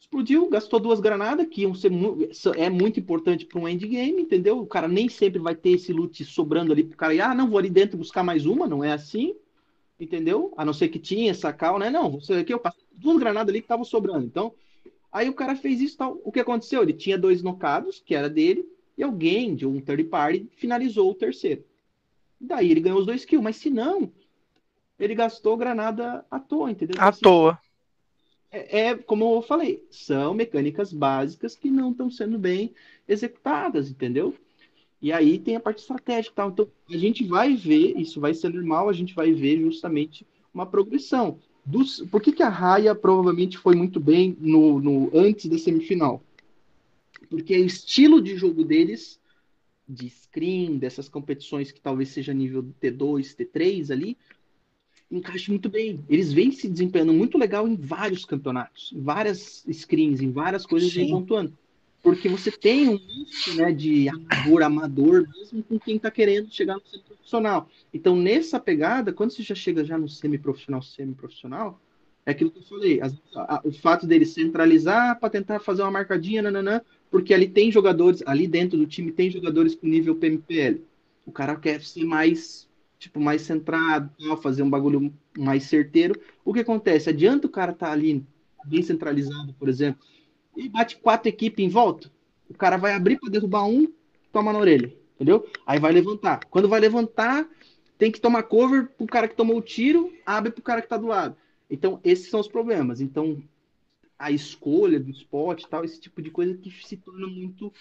explodiu, 0.09 0.49
gastou 0.49 0.81
duas 0.81 1.01
granadas, 1.01 1.47
que 1.49 1.63
iam 1.63 1.75
ser 1.75 1.93
é 2.57 2.71
muito 2.71 2.99
importante 2.99 3.45
para 3.45 3.61
um 3.61 3.69
endgame, 3.69 4.23
entendeu? 4.23 4.59
O 4.59 4.67
cara 4.67 4.89
nem 4.89 5.09
sempre 5.09 5.39
vai 5.39 5.55
ter 5.55 5.71
esse 5.71 5.93
loot 5.93 6.25
sobrando 6.25 6.73
ali 6.73 6.83
pro 6.83 6.97
cara, 6.97 7.15
e, 7.15 7.21
ah, 7.21 7.35
não, 7.35 7.49
vou 7.49 7.59
ali 7.59 7.69
dentro 7.69 7.99
buscar 7.99 8.23
mais 8.23 8.47
uma, 8.47 8.67
não 8.67 8.83
é 8.83 8.93
assim, 8.93 9.37
entendeu? 10.01 10.53
A 10.57 10.65
não 10.65 10.73
ser 10.73 10.89
que 10.89 10.99
tinha 10.99 11.31
essa 11.31 11.53
cal, 11.53 11.79
né? 11.79 11.91
Não, 11.91 12.13
você 12.13 12.35
aqui 12.35 12.53
eu 12.53 12.59
passei 12.59 12.83
duas 12.93 13.19
granadas 13.19 13.51
ali 13.51 13.61
que 13.61 13.67
estavam 13.67 13.85
sobrando. 13.85 14.25
Então, 14.25 14.55
aí 15.13 15.29
o 15.29 15.35
cara 15.35 15.55
fez 15.55 15.81
isso 15.81 15.99
tal. 15.99 16.19
O 16.25 16.33
que 16.33 16.41
aconteceu? 16.41 16.83
Ele 16.83 16.95
tinha 16.95 17.19
dois 17.19 17.43
nocados, 17.43 18.03
que 18.05 18.15
era 18.15 18.31
dele, 18.31 18.67
e 18.97 19.03
alguém 19.03 19.55
de 19.55 19.67
um 19.67 19.81
third 19.81 20.05
party 20.05 20.49
finalizou 20.57 21.11
o 21.11 21.15
terceiro. 21.15 21.63
Daí 22.41 22.71
ele 22.71 22.81
ganhou 22.81 22.99
os 22.99 23.07
dois 23.07 23.25
kills, 23.25 23.45
mas 23.45 23.57
se 23.57 23.69
não, 23.69 24.11
ele 24.99 25.15
gastou 25.15 25.57
granada 25.57 26.25
à 26.31 26.41
toa, 26.41 26.71
entendeu? 26.71 26.97
À 26.99 27.09
assim, 27.09 27.21
toa 27.21 27.59
é, 28.51 28.81
é, 28.81 28.95
como 28.97 29.37
eu 29.37 29.43
falei, 29.43 29.85
são 29.91 30.35
mecânicas 30.35 30.93
básicas 30.93 31.55
que 31.55 31.71
não 31.71 31.91
estão 31.91 32.11
sendo 32.11 32.39
bem 32.39 32.73
executadas, 33.07 33.91
entendeu? 33.91 34.35
E 35.01 35.13
aí 35.13 35.39
tem 35.39 35.57
a 35.57 35.61
parte 35.61 35.81
estratégica, 35.81 36.35
tal. 36.35 36.51
Então 36.51 36.69
a 36.89 36.97
gente 36.97 37.25
vai 37.25 37.55
ver, 37.55 37.97
isso 37.99 38.21
vai 38.21 38.35
ser 38.35 38.49
normal, 38.49 38.89
a 38.89 38.93
gente 38.93 39.15
vai 39.15 39.33
ver 39.33 39.61
justamente 39.61 40.27
uma 40.53 40.67
progressão. 40.67 41.39
Dos, 41.65 42.01
por 42.11 42.23
que, 42.23 42.33
que 42.33 42.43
a 42.43 42.49
Raia 42.49 42.95
provavelmente 42.95 43.59
foi 43.59 43.77
muito 43.77 44.01
bem 44.01 44.37
no, 44.41 44.81
no 44.81 45.11
antes 45.15 45.47
da 45.47 45.59
semifinal? 45.59 46.23
Porque 47.29 47.57
o 47.59 47.67
estilo 47.67 48.23
de 48.23 48.37
jogo 48.37 48.65
deles, 48.65 49.21
de 49.87 50.09
screen, 50.09 50.79
dessas 50.79 51.09
competições 51.09 51.71
que 51.71 51.81
talvez 51.81 52.09
seja 52.09 52.33
nível 52.33 52.63
T2, 52.81 53.37
T3 53.37 53.91
ali, 53.91 54.17
encaixa 55.11 55.51
muito 55.51 55.69
bem. 55.69 56.05
Eles 56.09 56.33
vêm 56.33 56.51
se 56.51 56.69
desempenhando 56.69 57.13
muito 57.13 57.39
legal 57.39 57.67
em 57.67 57.77
vários 57.77 58.25
campeonatos, 58.25 58.93
em 58.95 59.01
várias 59.01 59.65
screens, 59.73 60.21
em 60.21 60.31
várias 60.31 60.67
coisas 60.67 60.91
de 60.91 61.07
pontuando. 61.07 61.53
Porque 62.03 62.29
você 62.29 62.51
tem 62.51 62.89
um 62.89 62.93
misto 62.93 63.55
né, 63.57 63.73
de 63.73 64.09
amador, 64.09 64.63
amador, 64.63 65.29
mesmo 65.29 65.63
com 65.65 65.79
quem 65.79 65.97
está 65.97 66.11
querendo 66.11 66.53
chegar 66.53 66.75
no 66.75 66.87
semi-profissional. 66.87 67.69
Então, 67.93 68.15
nessa 68.15 68.61
pegada, 68.61 69.13
quando 69.13 69.33
você 69.33 69.43
já 69.43 69.55
chega 69.55 69.85
já 69.85 69.99
no 69.99 70.09
semi-profissional, 70.09 70.81
semi-profissional, 70.81 71.81
é 72.25 72.31
aquilo 72.31 72.51
que 72.51 72.59
eu 72.59 72.63
falei, 72.63 73.01
a, 73.35 73.61
o 73.65 73.73
fato 73.73 74.07
dele 74.07 74.27
centralizar 74.27 75.19
para 75.19 75.31
tentar 75.31 75.61
fazer 75.61 75.83
uma 75.83 75.91
marcadinha, 75.91 76.43
nananã, 76.43 76.81
porque 77.11 77.33
ali 77.35 77.49
tem 77.49 77.73
jogadores, 77.73 78.23
ali 78.27 78.47
dentro 78.47 78.79
do 78.79 78.87
time 78.87 79.11
tem 79.11 79.31
jogadores 79.31 79.75
com 79.75 79.87
nível 79.87 80.15
PMPL. 80.15 80.83
O 81.27 81.33
cara 81.33 81.57
quer 81.57 81.83
ser 81.83 82.05
mais 82.05 82.68
tipo, 82.99 83.21
mais 83.21 83.43
centrado, 83.43 84.11
fazer 84.43 84.63
um 84.63 84.71
bagulho 84.71 85.13
mais 85.37 85.65
certeiro. 85.65 86.21
O 86.45 86.53
que 86.53 86.61
acontece? 86.61 87.09
Adianta 87.09 87.47
o 87.47 87.51
cara 87.51 87.73
estar 87.73 87.87
tá 87.87 87.93
ali 87.93 88.27
bem 88.65 88.83
centralizado, 88.83 89.55
por 89.55 89.69
exemplo, 89.69 90.03
e 90.57 90.69
bate 90.69 90.97
quatro 90.97 91.29
equipes 91.29 91.65
em 91.65 91.69
volta. 91.69 92.11
O 92.51 92.55
cara 92.55 92.77
vai 92.77 92.93
abrir 92.93 93.19
para 93.19 93.31
derrubar 93.31 93.65
um, 93.65 93.93
toma 94.33 94.53
na 94.53 94.59
orelha, 94.59 94.93
entendeu? 95.15 95.47
Aí 95.67 95.79
vai 95.79 95.93
levantar. 95.93 96.41
Quando 96.51 96.69
vai 96.69 96.81
levantar, 96.81 97.49
tem 97.97 98.11
que 98.11 98.21
tomar 98.21 98.43
cover 98.45 98.89
pro 98.97 99.07
cara 99.07 99.29
que 99.29 99.37
tomou 99.37 99.59
o 99.59 99.63
tiro, 99.63 100.13
abre 100.27 100.51
pro 100.51 100.63
cara 100.63 100.83
que 100.83 100.89
tá 100.89 100.97
do 100.97 101.07
lado. 101.07 101.37
Então, 101.71 102.01
esses 102.03 102.31
são 102.31 102.41
os 102.41 102.49
problemas. 102.49 103.01
Então, 103.01 103.43
a 104.19 104.31
escolha 104.31 104.99
do 104.99 105.11
spot 105.11 105.63
e 105.63 105.69
tal, 105.69 105.85
esse 105.85 106.01
tipo 106.01 106.21
de 106.21 106.31
coisa 106.31 106.53
que 106.55 106.71
se 106.85 106.97
torna 106.97 107.27
muito 107.27 107.73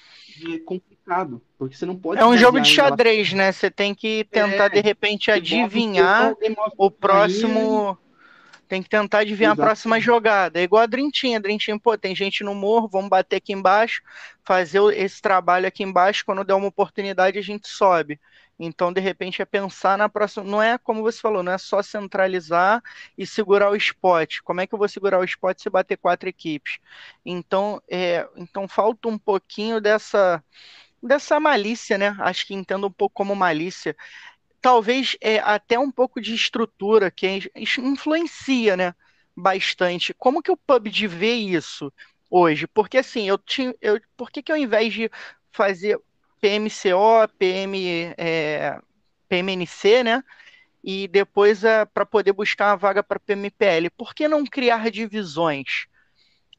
é, 0.53 0.59
complicado, 0.59 1.41
porque 1.57 1.75
você 1.75 1.85
não 1.85 1.95
pode... 1.95 2.21
É 2.21 2.25
um 2.25 2.37
jogo 2.37 2.59
de 2.59 2.69
xadrez, 2.69 3.33
né? 3.33 3.51
Você 3.51 3.71
tem 3.71 3.95
que 3.95 4.23
tentar, 4.25 4.65
é, 4.65 4.69
de 4.69 4.81
repente, 4.81 5.31
adivinhar 5.31 6.35
o 6.77 6.91
próximo... 6.91 7.97
Tem 8.67 8.83
que 8.83 8.89
tentar 8.89 9.19
adivinhar 9.19 9.53
Exato. 9.53 9.61
a 9.61 9.65
próxima 9.65 9.97
jogada. 9.97 10.59
É 10.59 10.63
igual 10.63 10.83
a 10.83 10.85
Drintinha. 10.85 11.37
A 11.37 11.41
Drintinha, 11.41 11.79
pô, 11.79 11.97
tem 11.97 12.13
gente 12.13 12.43
no 12.43 12.53
morro, 12.53 12.89
vamos 12.89 13.09
bater 13.09 13.37
aqui 13.37 13.53
embaixo, 13.53 14.01
fazer 14.43 14.81
esse 14.93 15.21
trabalho 15.21 15.65
aqui 15.65 15.83
embaixo, 15.83 16.25
quando 16.25 16.43
der 16.43 16.53
uma 16.53 16.67
oportunidade 16.67 17.39
a 17.39 17.41
gente 17.41 17.65
sobe. 17.65 18.19
Então, 18.59 18.91
de 18.91 18.99
repente, 18.99 19.41
é 19.41 19.45
pensar 19.45 19.97
na 19.97 20.09
próxima. 20.09 20.43
Não 20.43 20.61
é 20.61 20.77
como 20.77 21.03
você 21.03 21.19
falou, 21.19 21.43
não 21.43 21.51
é 21.51 21.57
só 21.57 21.81
centralizar 21.81 22.81
e 23.17 23.25
segurar 23.25 23.69
o 23.71 23.75
spot. 23.75 24.39
Como 24.43 24.61
é 24.61 24.67
que 24.67 24.73
eu 24.73 24.79
vou 24.79 24.89
segurar 24.89 25.19
o 25.19 25.23
spot 25.23 25.59
se 25.59 25.69
bater 25.69 25.97
quatro 25.97 26.27
equipes? 26.27 26.79
Então, 27.25 27.81
é, 27.89 28.27
então 28.35 28.67
falta 28.67 29.07
um 29.07 29.17
pouquinho 29.17 29.79
dessa, 29.79 30.43
dessa 31.01 31.39
malícia, 31.39 31.97
né? 31.97 32.15
Acho 32.19 32.47
que 32.47 32.53
entendo 32.53 32.87
um 32.87 32.91
pouco 32.91 33.13
como 33.15 33.35
malícia. 33.35 33.95
Talvez 34.61 35.15
é, 35.21 35.39
até 35.39 35.77
um 35.79 35.91
pouco 35.91 36.19
de 36.21 36.33
estrutura 36.33 37.11
que 37.11 37.51
influencia, 37.79 38.75
né? 38.77 38.95
Bastante. 39.35 40.13
Como 40.15 40.41
que 40.41 40.51
o 40.51 40.57
PUBG 40.57 41.07
vê 41.07 41.33
isso 41.35 41.93
hoje? 42.29 42.67
Porque 42.67 42.97
assim, 42.97 43.27
eu 43.29 43.37
tinha. 43.37 43.73
Eu, 43.81 44.01
por 44.17 44.31
que, 44.31 44.41
que 44.41 44.51
ao 44.51 44.57
invés 44.57 44.93
de 44.93 45.11
fazer 45.51 45.99
PMCO, 46.41 47.27
PM, 47.37 48.13
é, 48.17 48.79
PMNC, 49.27 50.03
né? 50.03 50.23
E 50.83 51.07
depois 51.07 51.63
é, 51.63 51.85
para 51.85 52.05
poder 52.05 52.33
buscar 52.33 52.71
uma 52.71 52.77
vaga 52.77 53.03
para 53.03 53.19
PMPL. 53.19 53.89
Por 53.97 54.13
que 54.13 54.27
não 54.27 54.45
criar 54.45 54.89
divisões? 54.89 55.87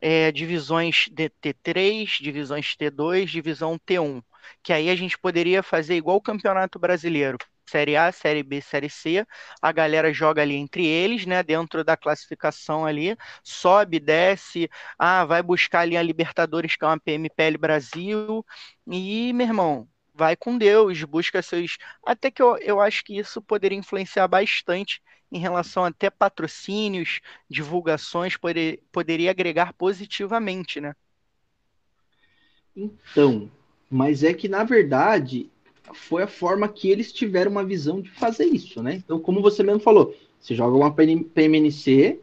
É, 0.00 0.30
divisões 0.30 1.08
de 1.10 1.30
T3, 1.30 2.20
divisões 2.20 2.76
T2, 2.76 3.26
divisão 3.26 3.78
T1. 3.78 4.22
Que 4.62 4.72
aí 4.72 4.90
a 4.90 4.96
gente 4.96 5.18
poderia 5.18 5.62
fazer 5.62 5.96
igual 5.96 6.16
o 6.18 6.22
Campeonato 6.22 6.78
Brasileiro. 6.78 7.38
Série 7.68 7.96
A, 7.96 8.10
Série 8.12 8.42
B, 8.42 8.60
Série 8.60 8.90
C. 8.90 9.26
A 9.60 9.72
galera 9.72 10.12
joga 10.12 10.42
ali 10.42 10.54
entre 10.54 10.86
eles, 10.86 11.26
né? 11.26 11.42
Dentro 11.42 11.84
da 11.84 11.96
classificação 11.96 12.84
ali, 12.86 13.16
sobe, 13.42 14.00
desce, 14.00 14.68
ah, 14.98 15.24
vai 15.24 15.42
buscar 15.42 15.80
ali 15.80 15.96
a 15.96 16.02
Libertadores, 16.02 16.76
que 16.76 16.84
é 16.84 16.88
uma 16.88 16.98
PMPL 17.00 17.58
Brasil. 17.58 18.44
E, 18.86 19.32
meu 19.32 19.46
irmão, 19.46 19.88
vai 20.14 20.34
com 20.36 20.58
Deus, 20.58 21.02
busca 21.04 21.40
seus. 21.42 21.78
Até 22.04 22.30
que 22.30 22.42
eu, 22.42 22.56
eu 22.58 22.80
acho 22.80 23.04
que 23.04 23.16
isso 23.16 23.40
poderia 23.40 23.78
influenciar 23.78 24.26
bastante 24.26 25.00
em 25.30 25.38
relação 25.38 25.84
até 25.84 26.10
patrocínios, 26.10 27.20
divulgações, 27.48 28.36
poder, 28.36 28.82
poderia 28.90 29.30
agregar 29.30 29.72
positivamente, 29.74 30.80
né? 30.80 30.94
Então, 32.74 33.50
mas 33.90 34.22
é 34.22 34.32
que 34.32 34.48
na 34.48 34.64
verdade 34.64 35.50
foi 35.94 36.22
a 36.22 36.28
forma 36.28 36.68
que 36.68 36.90
eles 36.90 37.12
tiveram 37.12 37.50
uma 37.50 37.64
visão 37.64 38.00
de 38.00 38.10
fazer 38.10 38.46
isso, 38.46 38.82
né? 38.82 38.94
Então, 38.94 39.18
como 39.18 39.42
você 39.42 39.62
mesmo 39.62 39.80
falou, 39.80 40.14
você 40.40 40.54
joga 40.54 40.76
uma 40.76 40.94
PMNC 40.94 42.20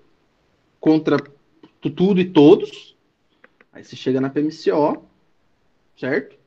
contra 0.79 1.17
tudo 1.81 2.19
e 2.19 2.25
todos, 2.25 2.95
aí 3.71 3.83
você 3.83 3.95
chega 3.95 4.19
na 4.21 4.29
PMCO, 4.29 5.05
certo? 5.97 6.37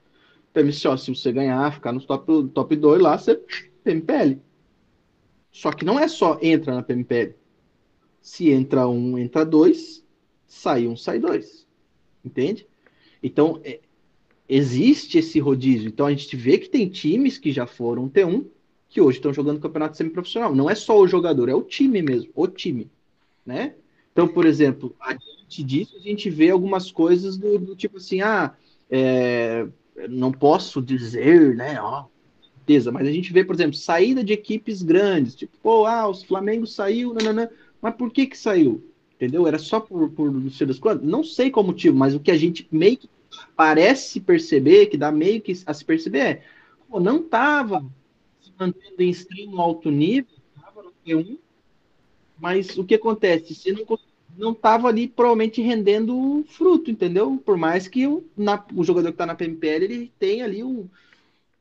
PMCO, 0.53 0.99
se 0.99 1.15
você 1.15 1.31
ganhar, 1.33 1.73
ficar 1.73 1.93
no 1.93 2.01
top, 2.01 2.49
top 2.49 2.77
2 2.77 3.01
lá, 3.01 3.17
você 3.17 3.41
PMPL. 3.85 4.41
Só 5.53 5.73
que 5.73 5.85
não 5.85 5.99
é 5.99 6.09
só 6.09 6.39
entra 6.43 6.75
na 6.75 6.83
PMPL. 6.83 7.35
Se 8.21 8.51
entra 8.51 8.87
um, 8.89 9.17
entra 9.19 9.45
dois, 9.45 10.05
sai 10.47 10.87
um, 10.87 10.97
sai 10.97 11.19
dois. 11.19 11.67
Entende? 12.25 12.67
Então, 13.23 13.61
é, 13.65 13.81
existe 14.49 15.19
esse 15.19 15.39
rodízio. 15.39 15.89
Então 15.89 16.07
a 16.07 16.11
gente 16.11 16.35
vê 16.37 16.59
que 16.59 16.69
tem 16.69 16.89
times 16.89 17.39
que 17.39 17.53
já 17.53 17.67
foram 17.67 18.09
T1 18.09 18.45
que 18.89 19.01
hoje 19.01 19.19
estão 19.19 19.35
jogando 19.35 19.61
campeonato 19.61 19.97
semiprofissional. 19.97 20.55
Não 20.55 20.71
é 20.71 20.75
só 20.75 20.99
o 20.99 21.07
jogador, 21.07 21.49
é 21.49 21.55
o 21.55 21.63
time 21.63 22.01
mesmo, 22.01 22.31
o 22.35 22.47
time, 22.49 22.91
né? 23.45 23.75
Então, 24.13 24.27
por 24.27 24.47
exemplo, 24.47 24.97
a 24.99 25.13
gente 25.13 25.63
disso, 25.63 25.97
a 25.97 26.01
gente 26.01 26.31
vê 26.31 26.51
algumas 26.51 26.91
coisas 26.91 27.37
do, 27.37 27.59
do 27.59 27.77
tipo 27.77 27.99
assim, 27.99 28.23
ah, 28.23 28.55
é, 28.91 29.67
não 30.09 30.33
posso 30.33 30.81
dizer, 30.81 31.55
né, 31.55 31.81
ó, 31.81 32.07
certeza, 32.69 32.93
mas 32.93 33.09
a 33.09 33.11
gente 33.11 33.33
vê, 33.33 33.43
por 33.43 33.55
exemplo, 33.55 33.75
saída 33.75 34.23
de 34.23 34.35
equipes 34.35 34.83
grandes, 34.83 35.35
tipo, 35.35 35.57
pô, 35.63 35.87
ah, 35.87 36.09
os 36.09 36.23
Flamengo 36.23 36.67
saiu, 36.67 37.15
nananã, 37.15 37.49
mas 37.81 37.95
por 37.95 38.13
que 38.13 38.27
que 38.27 38.37
saiu? 38.37 38.85
Entendeu? 39.17 39.49
Era 39.49 39.59
só 39.59 39.81
por, 39.81 40.11
por 40.11 40.31
não 40.31 40.51
sei 40.51 40.67
das 40.67 40.79
quantas. 40.79 41.05
Não 41.05 41.25
sei 41.25 41.51
qual 41.51 41.67
motivo, 41.67 41.97
mas 41.97 42.15
o 42.15 42.21
que 42.21 42.31
a 42.31 42.37
gente 42.37 42.69
meio 42.71 42.97
que 42.97 43.09
parece 43.57 44.21
perceber, 44.21 44.87
que 44.87 44.97
dá 44.97 45.11
meio 45.13 45.41
que 45.41 45.53
a 45.67 45.75
se 45.75 45.85
perceber 45.85 46.19
é, 46.19 46.45
pô, 46.89 47.01
não 47.01 47.23
tava 47.23 47.85
se 48.41 48.53
mantendo 48.59 49.03
em 49.03 49.11
extremo 49.11 49.61
alto 49.61 49.91
nível, 49.91 50.37
tava 50.61 50.83
no 50.83 50.93
T1, 51.05 51.39
mas 52.39 52.77
o 52.79 52.85
que 52.85 52.95
acontece? 52.95 53.55
Se 53.55 53.73
não 53.73 53.85
não 54.39 54.53
estava 54.53 54.87
ali 54.87 55.09
provavelmente 55.09 55.61
rendendo 55.61 56.45
fruto, 56.47 56.91
entendeu? 56.91 57.37
Por 57.45 57.57
mais 57.57 57.89
que 57.89 58.07
o, 58.07 58.25
na, 58.37 58.65
o 58.73 58.85
jogador 58.85 59.09
que 59.09 59.15
está 59.15 59.27
na 59.27 59.35
PMPL 59.35 59.85
ele 59.85 60.13
tenha 60.17 60.45
ali 60.45 60.63
um, 60.63 60.89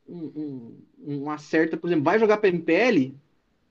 um, 0.08 0.72
um, 0.98 1.22
uma 1.24 1.38
certa, 1.38 1.76
por 1.76 1.88
exemplo, 1.88 2.04
vai 2.04 2.20
jogar 2.20 2.38
PMPL, 2.38 3.14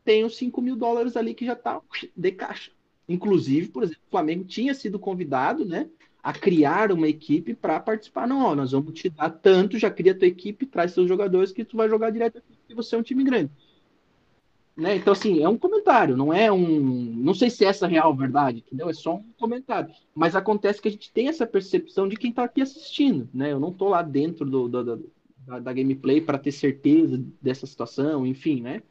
tem 0.04 0.26
os 0.26 0.36
5 0.36 0.62
mil 0.62 0.76
dólares 0.76 1.16
ali 1.16 1.34
que 1.34 1.46
já 1.46 1.54
está 1.54 1.82
de 2.16 2.32
caixa. 2.34 2.72
Inclusive, 3.08 3.70
por 3.70 3.84
exemplo, 3.84 4.02
o 4.06 4.12
Flamengo 4.12 4.44
tinha 4.44 4.74
sido 4.74 5.00
convidado, 5.00 5.64
né, 5.64 5.90
a 6.28 6.34
criar 6.34 6.92
uma 6.92 7.08
equipe 7.08 7.54
para 7.54 7.80
participar. 7.80 8.28
Não, 8.28 8.44
ó, 8.44 8.54
nós 8.54 8.74
vamos 8.74 9.00
te 9.00 9.10
dar 9.10 9.30
tanto, 9.30 9.80
já 9.80 9.90
cria 9.90 10.14
tua 10.14 10.28
equipe, 10.28 10.66
traz 10.66 10.92
seus 10.92 11.08
jogadores 11.08 11.54
que 11.54 11.64
tu 11.64 11.78
vai 11.78 11.88
jogar 11.88 12.10
direto 12.10 12.42
porque 12.42 12.76
você 12.76 12.96
é 12.96 12.98
um 12.98 13.02
time 13.02 13.24
grande. 13.24 13.50
Né? 14.76 14.98
Então, 14.98 15.14
assim, 15.14 15.42
é 15.42 15.48
um 15.48 15.58
comentário, 15.58 16.18
não 16.18 16.34
é 16.34 16.52
um. 16.52 16.68
Não 16.68 17.34
sei 17.34 17.50
se 17.50 17.64
é 17.64 17.70
essa 17.70 17.88
real 17.88 18.14
verdade, 18.14 18.58
entendeu? 18.58 18.90
É 18.90 18.94
só 18.94 19.16
um 19.16 19.24
comentário. 19.40 19.90
Mas 20.14 20.36
acontece 20.36 20.82
que 20.82 20.90
a 20.90 20.92
gente 20.92 21.10
tem 21.14 21.30
essa 21.30 21.48
percepção 21.48 22.10
de 22.10 22.18
quem 22.18 22.32
está 22.32 22.44
aqui 22.44 22.62
assistindo, 22.62 23.30
né? 23.34 23.54
Eu 23.54 23.60
não 23.62 23.70
estou 23.70 23.88
lá 23.88 24.02
dentro 24.02 24.46
do, 24.46 24.68
do, 24.68 24.84
do 24.84 25.12
da, 25.48 25.60
da, 25.60 25.72
gameplay 25.72 26.20
para 26.20 26.38
ter 26.38 26.52
certeza 26.52 27.24
dessa 27.42 27.66
situação, 27.66 28.28
enfim, 28.28 28.60
né? 28.60 28.84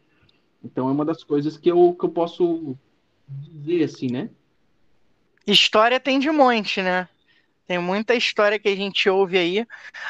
Então 0.65 0.89
é 0.89 0.91
uma 0.91 1.05
das 1.05 1.23
coisas 1.23 1.59
que 1.59 1.71
eu, 1.71 1.95
que 2.01 2.07
eu 2.07 2.11
posso 2.11 2.75
dizer, 3.29 3.85
assim, 3.85 4.11
né? 4.11 4.31
História 5.47 6.01
tem 6.01 6.19
de 6.19 6.31
monte, 6.31 6.81
né? 6.81 7.07
Tem 7.67 7.79
muita 7.79 8.15
história 8.15 8.59
que 8.59 8.69
a 8.69 8.77
gente 8.77 9.09
ouve 9.09 9.37
aí. 9.39 9.67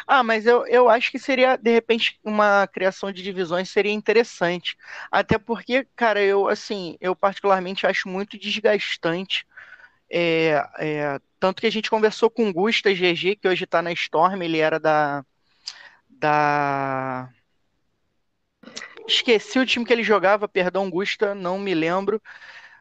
Ah, 0.07 0.23
mas 0.23 0.47
eu, 0.47 0.67
eu 0.67 0.89
acho 0.91 1.11
que 1.11 1.19
seria, 1.19 1.57
de 1.57 1.71
repente, 1.73 2.19
uma 2.23 2.67
criação 2.67 3.11
de 3.13 3.23
divisões 3.23 3.71
seria 3.71 3.93
interessante. 3.93 4.77
Até 5.11 5.39
porque, 5.39 5.87
cara, 5.97 6.23
eu, 6.23 6.49
assim, 6.49 6.97
eu 7.01 7.17
particularmente 7.17 7.87
acho 7.87 8.09
muito 8.09 8.39
desgastante. 8.39 9.47
É, 10.11 10.63
é, 10.79 11.21
tanto 11.41 11.61
que 11.61 11.67
a 11.67 11.71
gente 11.73 11.91
conversou 11.91 12.31
com 12.31 12.49
o 12.49 12.53
Gusta 12.53 12.95
GG, 12.95 13.37
que 13.37 13.49
hoje 13.49 13.65
está 13.65 13.83
na 13.83 13.93
Storm, 13.93 14.43
ele 14.43 14.59
era 14.59 14.79
da. 14.79 15.25
da. 16.09 17.31
Esqueci 19.09 19.59
o 19.59 19.67
time 19.67 19.85
que 19.85 19.93
ele 19.93 20.03
jogava, 20.03 20.49
perdão, 20.49 20.91
Gusta, 20.91 21.35
não 21.35 21.59
me 21.59 21.75
lembro 21.75 22.21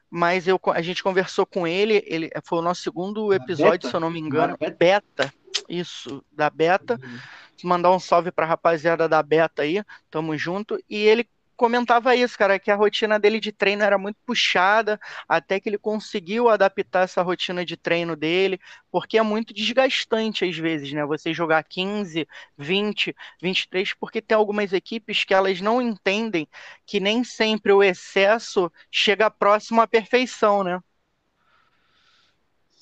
mas 0.10 0.48
eu, 0.48 0.60
a 0.74 0.82
gente 0.82 1.04
conversou 1.04 1.46
com 1.46 1.68
ele, 1.68 2.04
ele 2.06 2.30
foi 2.44 2.60
o 2.60 2.62
nosso 2.62 2.82
segundo 2.82 3.34
episódio, 3.34 3.90
se 3.90 3.96
eu 3.96 4.00
não 4.00 4.10
me 4.10 4.20
engano, 4.20 4.58
beta. 4.58 4.76
beta. 4.78 5.34
isso, 5.68 6.24
da 6.32 6.50
Beta. 6.50 7.00
Uhum. 7.02 7.20
Mandar 7.64 7.92
um 7.92 8.00
salve 8.00 8.32
para 8.32 8.46
a 8.46 8.50
rapaziada 8.50 9.08
da 9.08 9.24
Beta 9.24 9.62
aí, 9.62 9.84
tamo 10.10 10.38
junto. 10.38 10.78
E 10.90 10.98
ele 10.98 11.28
comentava 11.56 12.16
isso, 12.16 12.38
cara, 12.38 12.60
que 12.60 12.70
a 12.70 12.76
rotina 12.76 13.20
dele 13.20 13.40
de 13.40 13.52
treino 13.52 13.84
era 13.84 13.98
muito 13.98 14.18
puxada, 14.26 15.00
até 15.28 15.60
que 15.60 15.70
ele 15.70 15.78
conseguiu 15.78 16.50
adaptar 16.50 17.04
essa 17.04 17.22
rotina 17.22 17.66
de 17.66 17.78
treino 17.78 18.16
dele, 18.16 18.60
porque 18.92 19.18
é 19.18 19.22
muito 19.22 19.54
desgastante 19.54 20.46
às 20.46 20.58
vezes, 20.58 20.92
né? 20.92 21.06
Você 21.06 21.34
jogar 21.34 21.64
15, 21.64 22.28
20, 22.58 23.16
23, 23.42 23.94
porque 23.94 24.22
tem 24.22 24.36
algumas 24.36 24.74
equipes 24.74 25.24
que 25.24 25.34
elas 25.34 25.62
não 25.62 25.82
entendem 25.82 26.48
que 26.86 27.00
nem 27.00 27.24
sempre 27.24 27.72
o 27.72 27.84
excesso 27.84 28.72
chega 28.92 29.30
próximo 29.30 29.82
à 29.82 29.88
perfeição, 29.88 30.64
né? 30.64 30.80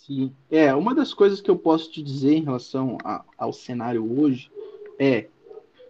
Sim. 0.05 0.35
É, 0.51 0.75
uma 0.75 0.93
das 0.93 1.13
coisas 1.13 1.39
que 1.39 1.49
eu 1.49 1.57
posso 1.57 1.89
te 1.89 2.03
dizer 2.03 2.33
em 2.33 2.43
relação 2.43 2.97
a, 3.05 3.23
ao 3.37 3.53
cenário 3.53 4.19
hoje 4.19 4.51
é 4.99 5.29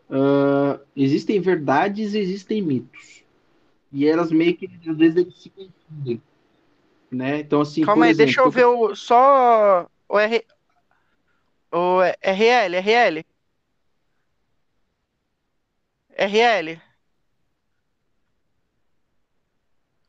uh, 0.09 0.79
existem 0.95 1.39
verdades 1.39 2.13
e 2.13 2.19
existem 2.19 2.61
mitos. 2.61 3.23
E 3.91 4.07
elas 4.07 4.31
meio 4.31 4.55
que, 4.55 4.69
às 4.87 4.97
vezes, 4.97 5.17
eles 5.17 5.37
se 5.37 5.49
confundem. 5.49 6.21
Né? 7.11 7.39
Então, 7.39 7.61
assim. 7.61 7.83
Calma 7.83 8.05
aí, 8.05 8.11
exemplo, 8.11 8.25
deixa 8.25 8.41
eu 8.41 8.49
ver 8.49 8.65
o, 8.65 8.95
só 8.95 9.87
o, 10.09 10.19
R, 10.19 10.45
o 11.71 12.01
RL, 12.01 12.75
RL. 12.77 13.25
RL. 16.15 16.81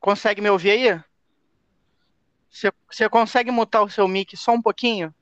Consegue 0.00 0.40
me 0.40 0.50
ouvir 0.50 0.70
aí? 0.70 1.00
Você, 2.50 2.72
você 2.90 3.08
consegue 3.08 3.50
mutar 3.50 3.82
o 3.82 3.90
seu 3.90 4.06
mic 4.06 4.36
só 4.36 4.52
um 4.52 4.62
pouquinho? 4.62 5.14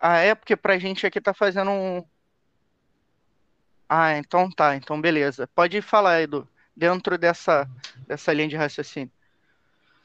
Ah, 0.00 0.18
é 0.18 0.34
porque 0.34 0.56
pra 0.56 0.78
gente 0.78 1.06
aqui 1.06 1.20
tá 1.20 1.34
fazendo 1.34 1.70
um. 1.70 2.04
Ah, 3.88 4.16
então 4.18 4.50
tá, 4.50 4.76
então 4.76 5.00
beleza. 5.00 5.48
Pode 5.54 5.80
falar, 5.82 6.22
Edu, 6.22 6.46
dentro 6.76 7.18
dessa, 7.18 7.68
dessa 8.06 8.32
linha 8.32 8.48
de 8.48 8.56
raciocínio. 8.56 9.10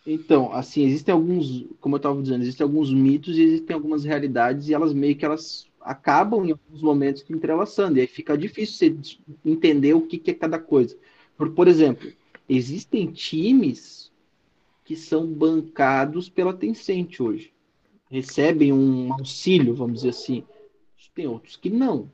Então, 0.06 0.52
assim, 0.54 0.84
existem 0.84 1.14
alguns, 1.14 1.66
como 1.80 1.96
eu 1.96 1.98
estava 1.98 2.22
dizendo, 2.22 2.42
existem 2.42 2.64
alguns 2.64 2.92
mitos 2.94 3.38
e 3.38 3.42
existem 3.44 3.74
algumas 3.74 4.04
realidades 4.04 4.68
e 4.68 4.74
elas 4.74 4.94
meio 4.94 5.16
que 5.16 5.24
elas 5.24 5.68
acabam 5.80 6.46
em 6.46 6.52
alguns 6.52 6.82
momentos 6.82 7.24
entrelaçando, 7.30 7.98
e 7.98 8.02
aí 8.02 8.08
fica 8.08 8.38
difícil 8.38 8.98
você 9.02 9.28
entender 9.46 9.94
o 9.94 10.02
que, 10.02 10.18
que 10.18 10.32
é 10.32 10.34
cada 10.34 10.60
coisa. 10.60 10.98
Por, 11.38 11.52
por 11.52 11.68
exemplo, 11.68 12.12
existem 12.50 13.12
times 13.12 14.12
que 14.84 14.96
são 14.96 15.26
bancados 15.26 16.28
pela 16.30 16.54
Tencent 16.54 17.20
hoje 17.22 17.53
recebem 18.14 18.72
um 18.72 19.12
auxílio, 19.12 19.74
vamos 19.74 19.96
dizer 19.96 20.10
assim. 20.10 20.44
Tem 21.16 21.26
outros 21.26 21.56
que 21.56 21.70
não. 21.70 22.12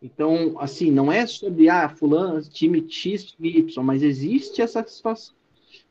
Então, 0.00 0.56
assim, 0.60 0.92
não 0.92 1.10
é 1.10 1.26
sobre, 1.26 1.68
ah, 1.68 1.88
fulano, 1.88 2.40
time 2.42 2.84
X, 2.88 3.24
time 3.32 3.58
Y, 3.58 3.82
mas 3.84 4.02
existe 4.02 4.62
essa 4.62 4.84
situação. 4.86 5.34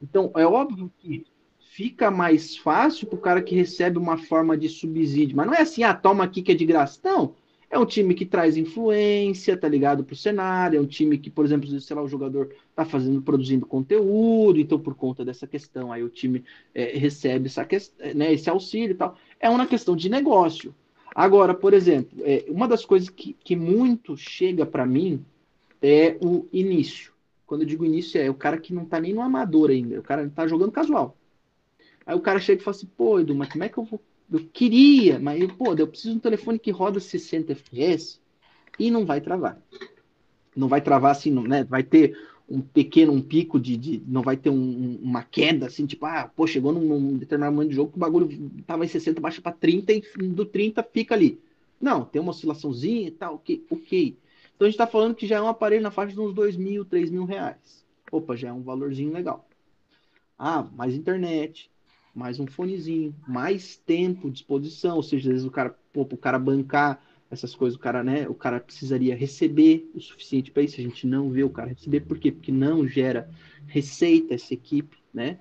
Então, 0.01 0.31
é 0.35 0.45
óbvio 0.45 0.89
que 0.97 1.25
fica 1.59 2.09
mais 2.09 2.55
fácil 2.55 3.05
para 3.07 3.17
o 3.17 3.21
cara 3.21 3.41
que 3.41 3.53
recebe 3.53 3.97
uma 3.97 4.17
forma 4.17 4.57
de 4.57 4.69
subsídio. 4.69 5.35
Mas 5.35 5.47
não 5.47 5.53
é 5.53 5.61
assim, 5.61 5.83
ah, 5.83 5.93
toma 5.93 6.23
aqui 6.23 6.41
que 6.41 6.53
é 6.53 6.55
de 6.55 6.65
graça. 6.65 6.99
Não. 7.03 7.35
É 7.69 7.77
um 7.79 7.85
time 7.85 8.13
que 8.13 8.25
traz 8.25 8.55
influência, 8.55 9.57
tá 9.57 9.67
ligado 9.67 10.03
pro 10.03 10.15
cenário, 10.15 10.77
é 10.77 10.81
um 10.81 10.87
time 10.87 11.17
que, 11.17 11.29
por 11.29 11.45
exemplo, 11.45 11.79
sei 11.79 11.95
lá, 11.95 12.01
o 12.01 12.07
jogador 12.07 12.53
tá 12.85 12.91
fazendo, 12.91 13.21
produzindo 13.21 13.65
conteúdo, 13.65 14.59
então 14.59 14.79
por 14.79 14.95
conta 14.95 15.23
dessa 15.25 15.47
questão, 15.47 15.91
aí 15.91 16.03
o 16.03 16.09
time 16.09 16.43
é, 16.73 16.97
recebe 16.97 17.47
essa 17.47 17.65
questão, 17.65 18.13
né, 18.13 18.33
esse 18.33 18.49
auxílio 18.49 18.91
e 18.91 18.95
tal. 18.95 19.17
É 19.39 19.49
uma 19.49 19.67
questão 19.67 19.95
de 19.95 20.09
negócio. 20.09 20.73
Agora, 21.13 21.53
por 21.53 21.73
exemplo, 21.73 22.19
é, 22.23 22.45
uma 22.47 22.67
das 22.67 22.85
coisas 22.85 23.09
que, 23.09 23.33
que 23.33 23.55
muito 23.55 24.15
chega 24.15 24.65
para 24.65 24.85
mim 24.85 25.25
é 25.81 26.17
o 26.23 26.47
início. 26.53 27.11
Quando 27.45 27.61
eu 27.61 27.67
digo 27.67 27.83
início, 27.83 28.19
é 28.21 28.29
o 28.29 28.33
cara 28.33 28.57
que 28.57 28.73
não 28.73 28.85
tá 28.85 28.99
nem 28.99 29.13
no 29.13 29.21
amador 29.21 29.69
ainda, 29.71 29.99
o 29.99 30.03
cara 30.03 30.29
tá 30.29 30.47
jogando 30.47 30.71
casual. 30.71 31.17
Aí 32.05 32.15
o 32.15 32.21
cara 32.21 32.39
chega 32.39 32.61
e 32.61 32.63
fala 32.63 32.77
assim, 32.77 32.87
pô, 32.87 33.19
Edu, 33.19 33.35
mas 33.35 33.49
como 33.49 33.63
é 33.63 33.69
que 33.69 33.77
eu 33.77 33.83
vou 33.83 33.99
eu 34.31 34.39
queria, 34.53 35.19
mas 35.19 35.45
pô, 35.53 35.73
eu 35.73 35.87
preciso 35.87 36.11
de 36.13 36.17
um 36.17 36.21
telefone 36.21 36.57
que 36.57 36.71
roda 36.71 37.01
60 37.01 37.51
FPS 37.51 38.21
e 38.79 38.89
não 38.89 39.05
vai 39.05 39.19
travar. 39.19 39.61
Não 40.55 40.69
vai 40.69 40.81
travar 40.81 41.11
assim, 41.11 41.31
né? 41.31 41.65
Vai 41.65 41.83
ter 41.83 42.17
um 42.49 42.61
pequeno, 42.61 43.13
um 43.13 43.21
pico 43.21 43.59
de, 43.59 43.77
de 43.77 44.03
não 44.07 44.21
vai 44.21 44.35
ter 44.35 44.49
um, 44.49 44.99
uma 45.01 45.23
queda 45.23 45.67
assim, 45.67 45.85
tipo, 45.85 46.05
ah, 46.05 46.29
pô, 46.35 46.45
chegou 46.45 46.71
num, 46.71 46.81
num, 46.81 47.17
determinado 47.17 47.55
momento 47.55 47.69
de 47.69 47.75
jogo 47.75 47.91
que 47.91 47.97
o 47.97 47.99
bagulho 47.99 48.51
tava 48.67 48.83
em 48.83 48.87
60, 48.87 49.21
baixa 49.21 49.41
para 49.41 49.51
30 49.51 49.93
e 49.93 50.01
do 50.29 50.45
30 50.45 50.83
fica 50.83 51.15
ali. 51.15 51.39
Não, 51.79 52.05
tem 52.05 52.21
uma 52.21 52.31
oscilaçãozinha 52.31 53.07
e 53.07 53.11
tal, 53.11 53.35
ok, 53.35 53.65
ok. 53.69 54.17
Então 54.55 54.67
a 54.67 54.69
gente 54.69 54.77
tá 54.77 54.85
falando 54.85 55.15
que 55.15 55.25
já 55.25 55.37
é 55.37 55.41
um 55.41 55.47
aparelho 55.47 55.81
na 55.81 55.91
faixa 55.91 56.13
de 56.13 56.19
uns 56.19 56.33
2 56.33 56.55
mil, 56.55 56.85
3 56.85 57.09
mil 57.09 57.25
reais. 57.25 57.85
Opa, 58.11 58.35
já 58.35 58.49
é 58.49 58.53
um 58.53 58.61
valorzinho 58.61 59.11
legal. 59.11 59.47
Ah, 60.37 60.67
mais 60.75 60.93
internet, 60.93 61.71
mais 62.13 62.39
um 62.39 62.45
fonezinho, 62.45 63.15
mais 63.27 63.77
tempo 63.77 64.29
de 64.29 64.39
exposição, 64.39 64.97
ou 64.97 65.03
seja, 65.03 65.29
às 65.29 65.33
vezes 65.33 65.47
o 65.47 65.51
cara, 65.51 65.75
pô, 65.93 66.01
o 66.01 66.17
cara 66.17 66.37
bancar 66.37 67.01
essas 67.31 67.55
coisas, 67.55 67.77
o 67.77 67.81
cara, 67.81 68.03
né, 68.03 68.27
o 68.27 68.33
cara 68.33 68.59
precisaria 68.59 69.15
receber 69.15 69.89
o 69.95 70.01
suficiente 70.01 70.51
para 70.51 70.63
isso, 70.63 70.79
a 70.79 70.83
gente 70.83 71.07
não 71.07 71.29
vê 71.29 71.43
o 71.43 71.49
cara 71.49 71.69
receber, 71.69 72.01
por 72.01 72.19
quê? 72.19 72.31
Porque 72.31 72.51
não 72.51 72.87
gera 72.87 73.29
receita 73.67 74.35
essa 74.35 74.53
equipe, 74.53 74.97
né, 75.13 75.39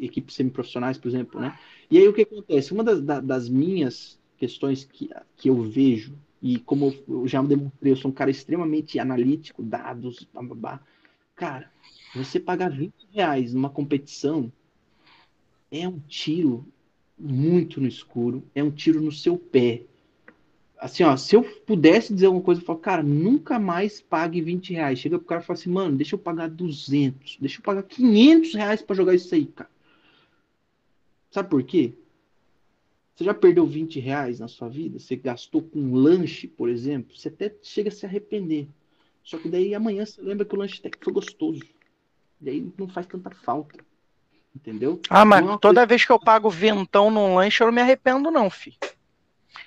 equipes 0.00 0.34
semiprofissionais, 0.34 0.96
por 0.96 1.08
exemplo, 1.08 1.40
né, 1.40 1.58
e 1.90 1.98
aí 1.98 2.08
o 2.08 2.12
que 2.12 2.22
acontece? 2.22 2.72
Uma 2.72 2.82
das, 2.82 3.02
das 3.02 3.48
minhas 3.48 4.18
questões 4.38 4.84
que, 4.84 5.10
que 5.36 5.50
eu 5.50 5.62
vejo, 5.62 6.14
e 6.40 6.58
como 6.58 6.92
eu 7.06 7.28
já 7.28 7.40
demonstrei, 7.42 7.92
eu 7.92 7.96
sou 7.96 8.10
um 8.10 8.14
cara 8.14 8.30
extremamente 8.30 8.98
analítico, 8.98 9.62
dados, 9.62 10.26
blá. 10.32 10.80
cara, 11.36 11.70
você 12.14 12.40
pagar 12.40 12.70
20 12.70 12.92
reais 13.12 13.54
numa 13.54 13.70
competição 13.70 14.52
é 15.70 15.86
um 15.86 16.00
tiro 16.00 16.66
muito 17.18 17.80
no 17.80 17.86
escuro, 17.86 18.42
é 18.54 18.62
um 18.62 18.70
tiro 18.70 19.00
no 19.00 19.12
seu 19.12 19.38
pé. 19.38 19.84
Assim, 20.82 21.04
ó, 21.04 21.16
se 21.16 21.36
eu 21.36 21.44
pudesse 21.64 22.12
dizer 22.12 22.26
alguma 22.26 22.44
coisa, 22.44 22.60
eu 22.60 22.64
falo, 22.64 22.80
cara, 22.80 23.02
nunca 23.04 23.58
mais 23.58 24.00
pague 24.00 24.42
20 24.42 24.72
reais. 24.72 24.98
Chega 24.98 25.16
pro 25.16 25.28
cara 25.28 25.40
e 25.40 25.44
fala 25.44 25.58
assim, 25.58 25.70
mano, 25.70 25.96
deixa 25.96 26.16
eu 26.16 26.18
pagar 26.18 26.48
200, 26.48 27.38
deixa 27.40 27.60
eu 27.60 27.62
pagar 27.62 27.84
500 27.84 28.54
reais 28.54 28.82
pra 28.82 28.96
jogar 28.96 29.14
isso 29.14 29.32
aí, 29.32 29.46
cara. 29.46 29.70
Sabe 31.30 31.48
por 31.48 31.62
quê? 31.62 31.94
Você 33.14 33.24
já 33.24 33.32
perdeu 33.32 33.64
20 33.64 34.00
reais 34.00 34.40
na 34.40 34.48
sua 34.48 34.68
vida? 34.68 34.98
Você 34.98 35.14
gastou 35.14 35.62
com 35.62 35.78
um 35.78 35.94
lanche, 35.94 36.48
por 36.48 36.68
exemplo? 36.68 37.16
Você 37.16 37.28
até 37.28 37.54
chega 37.62 37.88
a 37.88 37.92
se 37.92 38.04
arrepender. 38.04 38.66
Só 39.22 39.38
que 39.38 39.48
daí 39.48 39.74
amanhã 39.74 40.04
você 40.04 40.20
lembra 40.20 40.44
que 40.44 40.54
o 40.54 40.58
lanche 40.58 40.80
até 40.80 40.90
que 40.90 41.02
foi 41.02 41.12
gostoso. 41.12 41.62
E 42.40 42.50
aí 42.50 42.72
não 42.76 42.88
faz 42.88 43.06
tanta 43.06 43.30
falta. 43.30 43.78
Entendeu? 44.54 45.00
Ah, 45.08 45.24
mas 45.24 45.44
é 45.44 45.46
toda 45.46 45.60
coisa... 45.60 45.86
vez 45.86 46.04
que 46.04 46.12
eu 46.12 46.18
pago 46.18 46.50
vintão 46.50 47.10
num 47.10 47.36
lanche, 47.36 47.62
eu 47.62 47.68
não 47.68 47.74
me 47.74 47.80
arrependo, 47.80 48.30
não, 48.30 48.50
filho. 48.50 48.76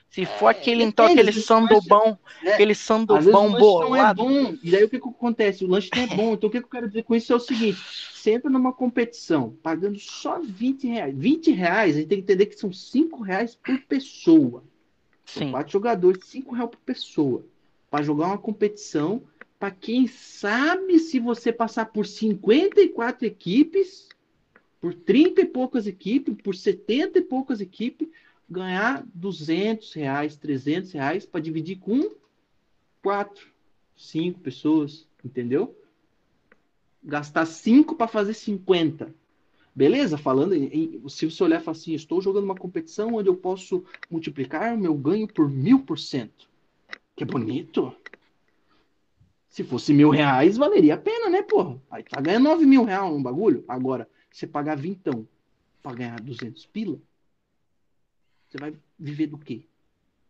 Se 0.10 0.26
for 0.26 0.48
aquele, 0.48 0.84
então, 0.84 1.08
aquele 1.08 1.34
sandobão, 1.34 2.18
é, 2.42 2.54
aquele 2.54 2.74
sandobão 2.74 3.52
bolado. 3.52 4.24
Não 4.24 4.38
é 4.38 4.44
bom. 4.44 4.58
E 4.64 4.74
aí 4.74 4.84
o 4.86 4.90
que, 4.90 4.98
que 4.98 5.10
acontece? 5.10 5.66
O 5.66 5.68
lanche 5.68 5.90
não 5.94 6.04
é 6.04 6.08
bom. 6.08 6.34
Então 6.34 6.48
o 6.48 6.52
que, 6.52 6.60
que 6.60 6.66
eu 6.66 6.70
quero 6.70 6.88
dizer 6.88 7.04
com 7.04 7.14
isso 7.14 7.34
é 7.34 7.36
o 7.36 7.40
seguinte: 7.40 7.78
você 8.14 8.32
entra 8.32 8.50
numa 8.50 8.72
competição 8.72 9.58
pagando 9.62 10.00
só 10.00 10.40
20 10.42 10.88
reais. 10.88 11.14
20 11.18 11.52
reais, 11.52 11.96
a 11.96 12.00
gente 12.00 12.08
tem 12.08 12.18
que 12.20 12.24
entender 12.24 12.46
que 12.46 12.56
são 12.56 12.72
5 12.72 13.22
reais 13.24 13.56
por 13.56 13.78
pessoa. 13.82 14.64
Sim. 15.26 15.52
Quatro 15.52 15.74
jogadores, 15.74 16.26
5 16.26 16.56
reais 16.56 16.70
por 16.70 16.80
pessoa. 16.80 17.46
Para 17.92 18.04
jogar 18.04 18.28
uma 18.28 18.38
competição, 18.38 19.22
para 19.60 19.72
quem 19.72 20.08
sabe 20.08 20.98
se 21.00 21.20
você 21.20 21.52
passar 21.52 21.88
por 21.88 22.06
54 22.06 23.26
equipes, 23.26 24.08
por 24.80 24.94
30 24.94 25.42
e 25.42 25.46
poucas 25.46 25.88
equipes, 25.88 26.36
por 26.42 26.56
70 26.56 27.20
e 27.20 27.22
poucas 27.22 27.60
equipes, 27.60 28.08
ganhar 28.50 29.06
200 29.14 29.94
reais, 29.94 30.36
300 30.36 30.92
reais 30.92 31.26
para 31.26 31.42
dividir 31.42 31.78
com 31.80 32.12
quatro, 33.02 33.48
cinco 33.96 34.40
pessoas, 34.40 35.08
entendeu? 35.24 35.76
Gastar 37.04 37.46
cinco 37.46 37.96
para 37.96 38.08
fazer 38.08 38.34
50. 38.34 39.14
Beleza? 39.76 40.18
Falando, 40.18 40.56
se 41.10 41.30
você 41.30 41.44
olhar 41.44 41.60
e 41.60 41.64
falar 41.64 41.78
assim, 41.78 41.94
estou 41.94 42.22
jogando 42.22 42.46
uma 42.46 42.56
competição 42.56 43.16
onde 43.16 43.28
eu 43.28 43.36
posso 43.36 43.84
multiplicar 44.10 44.74
o 44.74 44.78
meu 44.78 44.94
ganho 44.94 45.28
por 45.28 45.50
mil 45.50 45.82
por 45.82 46.00
cento. 46.00 46.50
Que 47.16 47.26
bonito. 47.26 47.94
Se 49.50 49.64
fosse 49.64 49.94
mil 49.94 50.10
reais, 50.10 50.58
valeria 50.58 50.96
a 50.96 50.98
pena, 50.98 51.30
né, 51.30 51.42
porra? 51.42 51.82
Aí 51.92 52.04
tá 52.04 52.22
ganhando 52.22 52.44
nove 52.44 52.66
mil 52.66 52.84
reais 52.84 53.12
um 53.12 53.22
bagulho. 53.22 53.64
Agora, 53.68 54.08
você 54.32 54.48
pagar 54.48 54.76
vintão 54.76 55.28
para 55.84 55.96
ganhar 55.96 56.20
200 56.20 56.66
pila, 56.66 57.00
você 58.56 58.58
vai 58.58 58.74
viver 58.98 59.28
do 59.28 59.38
quê? 59.38 59.62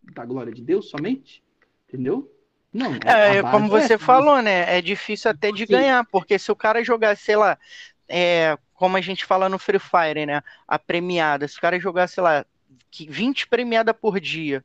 Da 0.02 0.26
glória 0.26 0.52
de 0.52 0.61
Deus 0.61 0.89
somente? 0.89 1.43
Entendeu? 1.88 2.31
Não. 2.73 2.91
É, 3.06 3.41
como 3.43 3.69
você 3.69 3.93
é 3.93 3.97
falou, 3.97 4.41
né? 4.41 4.77
É 4.77 4.81
difícil 4.81 5.31
até 5.31 5.52
de 5.52 5.65
Sim. 5.65 5.73
ganhar, 5.73 6.03
porque 6.06 6.38
se 6.38 6.52
o 6.52 6.56
cara 6.56 6.84
jogar, 6.84 7.15
sei 7.15 7.35
lá, 7.35 7.57
é, 8.10 8.57
como 8.73 8.97
a 8.97 9.02
gente 9.02 9.26
fala 9.26 9.47
no 9.47 9.60
Free 9.60 9.80
Fire, 9.80 10.26
né? 10.26 10.41
A 10.68 10.77
premiada, 10.77 11.47
se 11.47 11.57
o 11.57 11.61
cara 11.61 11.80
jogar, 11.80 12.07
sei 12.07 12.23
lá, 12.23 12.45
20 12.91 13.47
premiada 13.47 13.93
por 13.93 14.19
dia, 14.19 14.64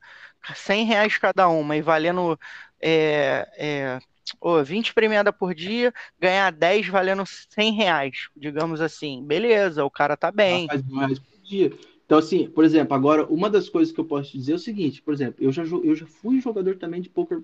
100 0.55 0.85
reais 0.87 1.19
cada 1.19 1.49
uma, 1.49 1.77
e 1.77 1.83
valendo 1.83 2.39
é, 2.81 3.49
é, 3.59 3.99
oh, 4.41 4.63
20 4.65 4.95
premiada 4.95 5.33
por 5.33 5.55
dia, 5.55 5.93
ganhar 6.19 6.51
10 6.51 6.89
valendo 6.89 7.25
100 7.27 7.73
reais, 7.75 8.29
digamos 8.35 8.81
assim. 8.81 9.23
Beleza, 9.25 9.85
o 9.85 9.91
cara 9.91 10.17
tá 10.17 10.33
bem. 10.33 10.67
Faz 10.67 10.83
mais 10.89 11.19
por 11.19 11.39
dia. 11.43 11.73
Então, 12.11 12.19
assim, 12.19 12.51
por 12.51 12.65
exemplo, 12.65 12.93
agora, 12.93 13.25
uma 13.27 13.49
das 13.49 13.69
coisas 13.69 13.95
que 13.95 14.01
eu 14.01 14.05
posso 14.05 14.33
te 14.33 14.39
dizer 14.39 14.51
é 14.51 14.55
o 14.57 14.59
seguinte, 14.59 15.01
por 15.01 15.15
exemplo, 15.15 15.37
eu 15.39 15.53
já, 15.53 15.63
eu 15.63 15.95
já 15.95 16.07
fui 16.07 16.41
jogador 16.41 16.75
também 16.75 17.01
de 17.01 17.09
poker 17.09 17.41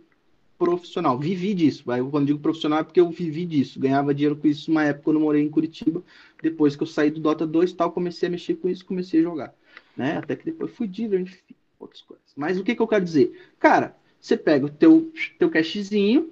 profissional, 0.59 1.16
vivi 1.16 1.55
disso. 1.55 1.84
Quando 2.10 2.26
digo 2.26 2.40
profissional 2.40 2.80
é 2.80 2.82
porque 2.82 2.98
eu 2.98 3.09
vivi 3.09 3.47
disso, 3.47 3.78
ganhava 3.78 4.12
dinheiro 4.12 4.34
com 4.34 4.48
isso 4.48 4.68
uma 4.68 4.82
época 4.82 5.05
quando 5.05 5.18
eu 5.18 5.22
morei 5.22 5.40
em 5.40 5.48
Curitiba, 5.48 6.02
depois 6.43 6.74
que 6.74 6.82
eu 6.82 6.86
saí 6.88 7.12
do 7.12 7.20
Dota 7.20 7.47
2 7.47 7.74
tal, 7.74 7.93
comecei 7.93 8.26
a 8.26 8.32
mexer 8.32 8.56
com 8.56 8.68
isso, 8.68 8.84
comecei 8.84 9.20
a 9.20 9.22
jogar, 9.22 9.55
né? 9.97 10.16
Até 10.16 10.34
que 10.34 10.47
depois 10.47 10.72
fui 10.72 10.88
dealer, 10.88 11.20
enfim, 11.20 11.55
outras 11.78 12.02
coisas. 12.02 12.26
Mas 12.34 12.59
o 12.59 12.64
que, 12.64 12.74
que 12.74 12.82
eu 12.82 12.88
quero 12.88 13.05
dizer? 13.05 13.40
Cara, 13.60 13.97
você 14.20 14.36
pega 14.36 14.66
o 14.66 14.68
teu, 14.68 15.12
teu 15.38 15.48
cashzinho, 15.48 16.28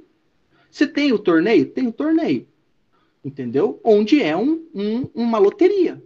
você 0.68 0.88
tem 0.88 1.12
o 1.12 1.20
torneio? 1.20 1.66
Tem 1.66 1.86
o 1.86 1.92
torneio, 1.92 2.48
entendeu? 3.24 3.80
Onde 3.84 4.20
é 4.20 4.36
um, 4.36 4.66
um 4.74 5.08
uma 5.14 5.38
loteria. 5.38 6.02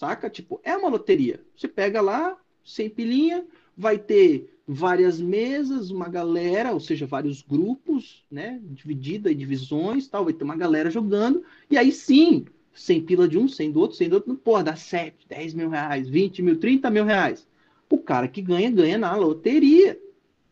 Saca? 0.00 0.30
Tipo, 0.30 0.58
é 0.64 0.74
uma 0.74 0.88
loteria. 0.88 1.44
Você 1.54 1.68
pega 1.68 2.00
lá, 2.00 2.34
sem 2.64 2.88
pilinha, 2.88 3.44
vai 3.76 3.98
ter 3.98 4.58
várias 4.66 5.20
mesas, 5.20 5.90
uma 5.90 6.08
galera, 6.08 6.72
ou 6.72 6.80
seja, 6.80 7.06
vários 7.06 7.42
grupos, 7.42 8.24
né? 8.30 8.58
Dividida 8.62 9.30
em 9.30 9.36
divisões, 9.36 10.08
tal, 10.08 10.24
vai 10.24 10.32
ter 10.32 10.42
uma 10.42 10.56
galera 10.56 10.90
jogando, 10.90 11.44
e 11.70 11.76
aí 11.76 11.92
sim, 11.92 12.46
sem 12.72 13.02
pila 13.02 13.28
de 13.28 13.36
um, 13.36 13.46
sem 13.46 13.70
do 13.70 13.78
outro, 13.78 13.94
sem 13.94 14.08
do 14.08 14.14
outro, 14.14 14.34
pô, 14.36 14.62
dá 14.62 14.74
7, 14.74 15.28
10 15.28 15.52
mil 15.52 15.68
reais, 15.68 16.08
20 16.08 16.40
mil, 16.40 16.58
30 16.58 16.88
mil 16.88 17.04
reais. 17.04 17.46
O 17.90 17.98
cara 17.98 18.26
que 18.26 18.40
ganha, 18.40 18.70
ganha 18.70 18.96
na 18.96 19.14
loteria. 19.14 20.00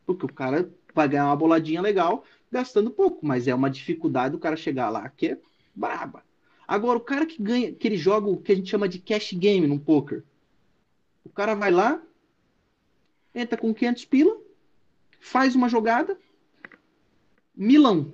Porque 0.05 0.27
o 0.27 0.33
cara 0.33 0.71
vai 0.95 1.09
ganhar 1.09 1.25
uma 1.25 1.37
boladinha 1.37 1.81
legal 1.81 2.23
gastando 2.53 2.91
pouco, 2.91 3.25
mas 3.25 3.49
é 3.49 3.55
uma 3.55 3.71
dificuldade 3.71 4.33
do 4.33 4.39
cara 4.39 4.57
chegar 4.57 4.91
lá 4.91 5.09
que 5.09 5.29
é 5.29 5.39
braba. 5.75 6.28
Agora, 6.69 6.99
o 6.99 7.01
cara 7.01 7.25
que 7.25 7.43
ganha, 7.43 7.73
que 7.73 7.89
ele 7.89 7.97
joga 7.97 8.29
o 8.29 8.37
que 8.37 8.53
a 8.53 8.55
gente 8.55 8.69
chama 8.69 8.87
de 8.87 8.99
cash 8.99 9.33
game 9.33 9.67
no 9.67 9.81
poker. 9.81 10.23
O 11.25 11.31
cara 11.31 11.55
vai 11.55 11.71
lá, 11.71 12.03
entra 13.35 13.57
com 13.57 13.73
500 13.73 14.05
pila, 14.05 14.37
faz 15.19 15.55
uma 15.55 15.67
jogada, 15.67 16.19
milão. 17.57 18.13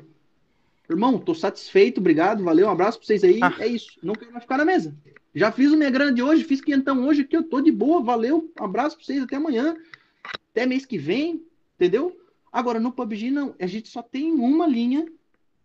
Irmão, 0.88 1.18
tô 1.18 1.34
satisfeito, 1.34 1.98
obrigado, 1.98 2.44
valeu, 2.44 2.68
um 2.68 2.70
abraço 2.70 2.98
pra 2.98 3.06
vocês 3.08 3.24
aí. 3.24 3.40
Ah. 3.42 3.56
É 3.58 3.66
isso, 3.66 3.98
não 4.00 4.14
quero 4.14 4.30
mais 4.30 4.44
ficar 4.44 4.58
na 4.58 4.64
mesa. 4.64 4.94
Já 5.34 5.50
fiz 5.50 5.72
o 5.72 5.76
minha 5.76 5.90
grande 5.90 6.22
hoje, 6.22 6.44
fiz 6.44 6.60
quinhentão 6.60 7.04
hoje 7.08 7.22
aqui, 7.22 7.36
eu 7.36 7.42
tô 7.42 7.60
de 7.60 7.72
boa, 7.72 8.00
valeu, 8.00 8.52
um 8.60 8.64
abraço 8.64 8.96
pra 8.96 9.04
vocês, 9.04 9.20
até 9.20 9.34
amanhã, 9.34 9.76
até 10.22 10.64
mês 10.64 10.86
que 10.86 10.96
vem, 10.96 11.44
entendeu? 11.74 12.16
Agora, 12.52 12.78
no 12.78 12.92
PUBG, 12.92 13.32
não, 13.32 13.52
a 13.58 13.66
gente 13.66 13.88
só 13.88 14.00
tem 14.00 14.30
uma 14.32 14.64
linha, 14.64 15.10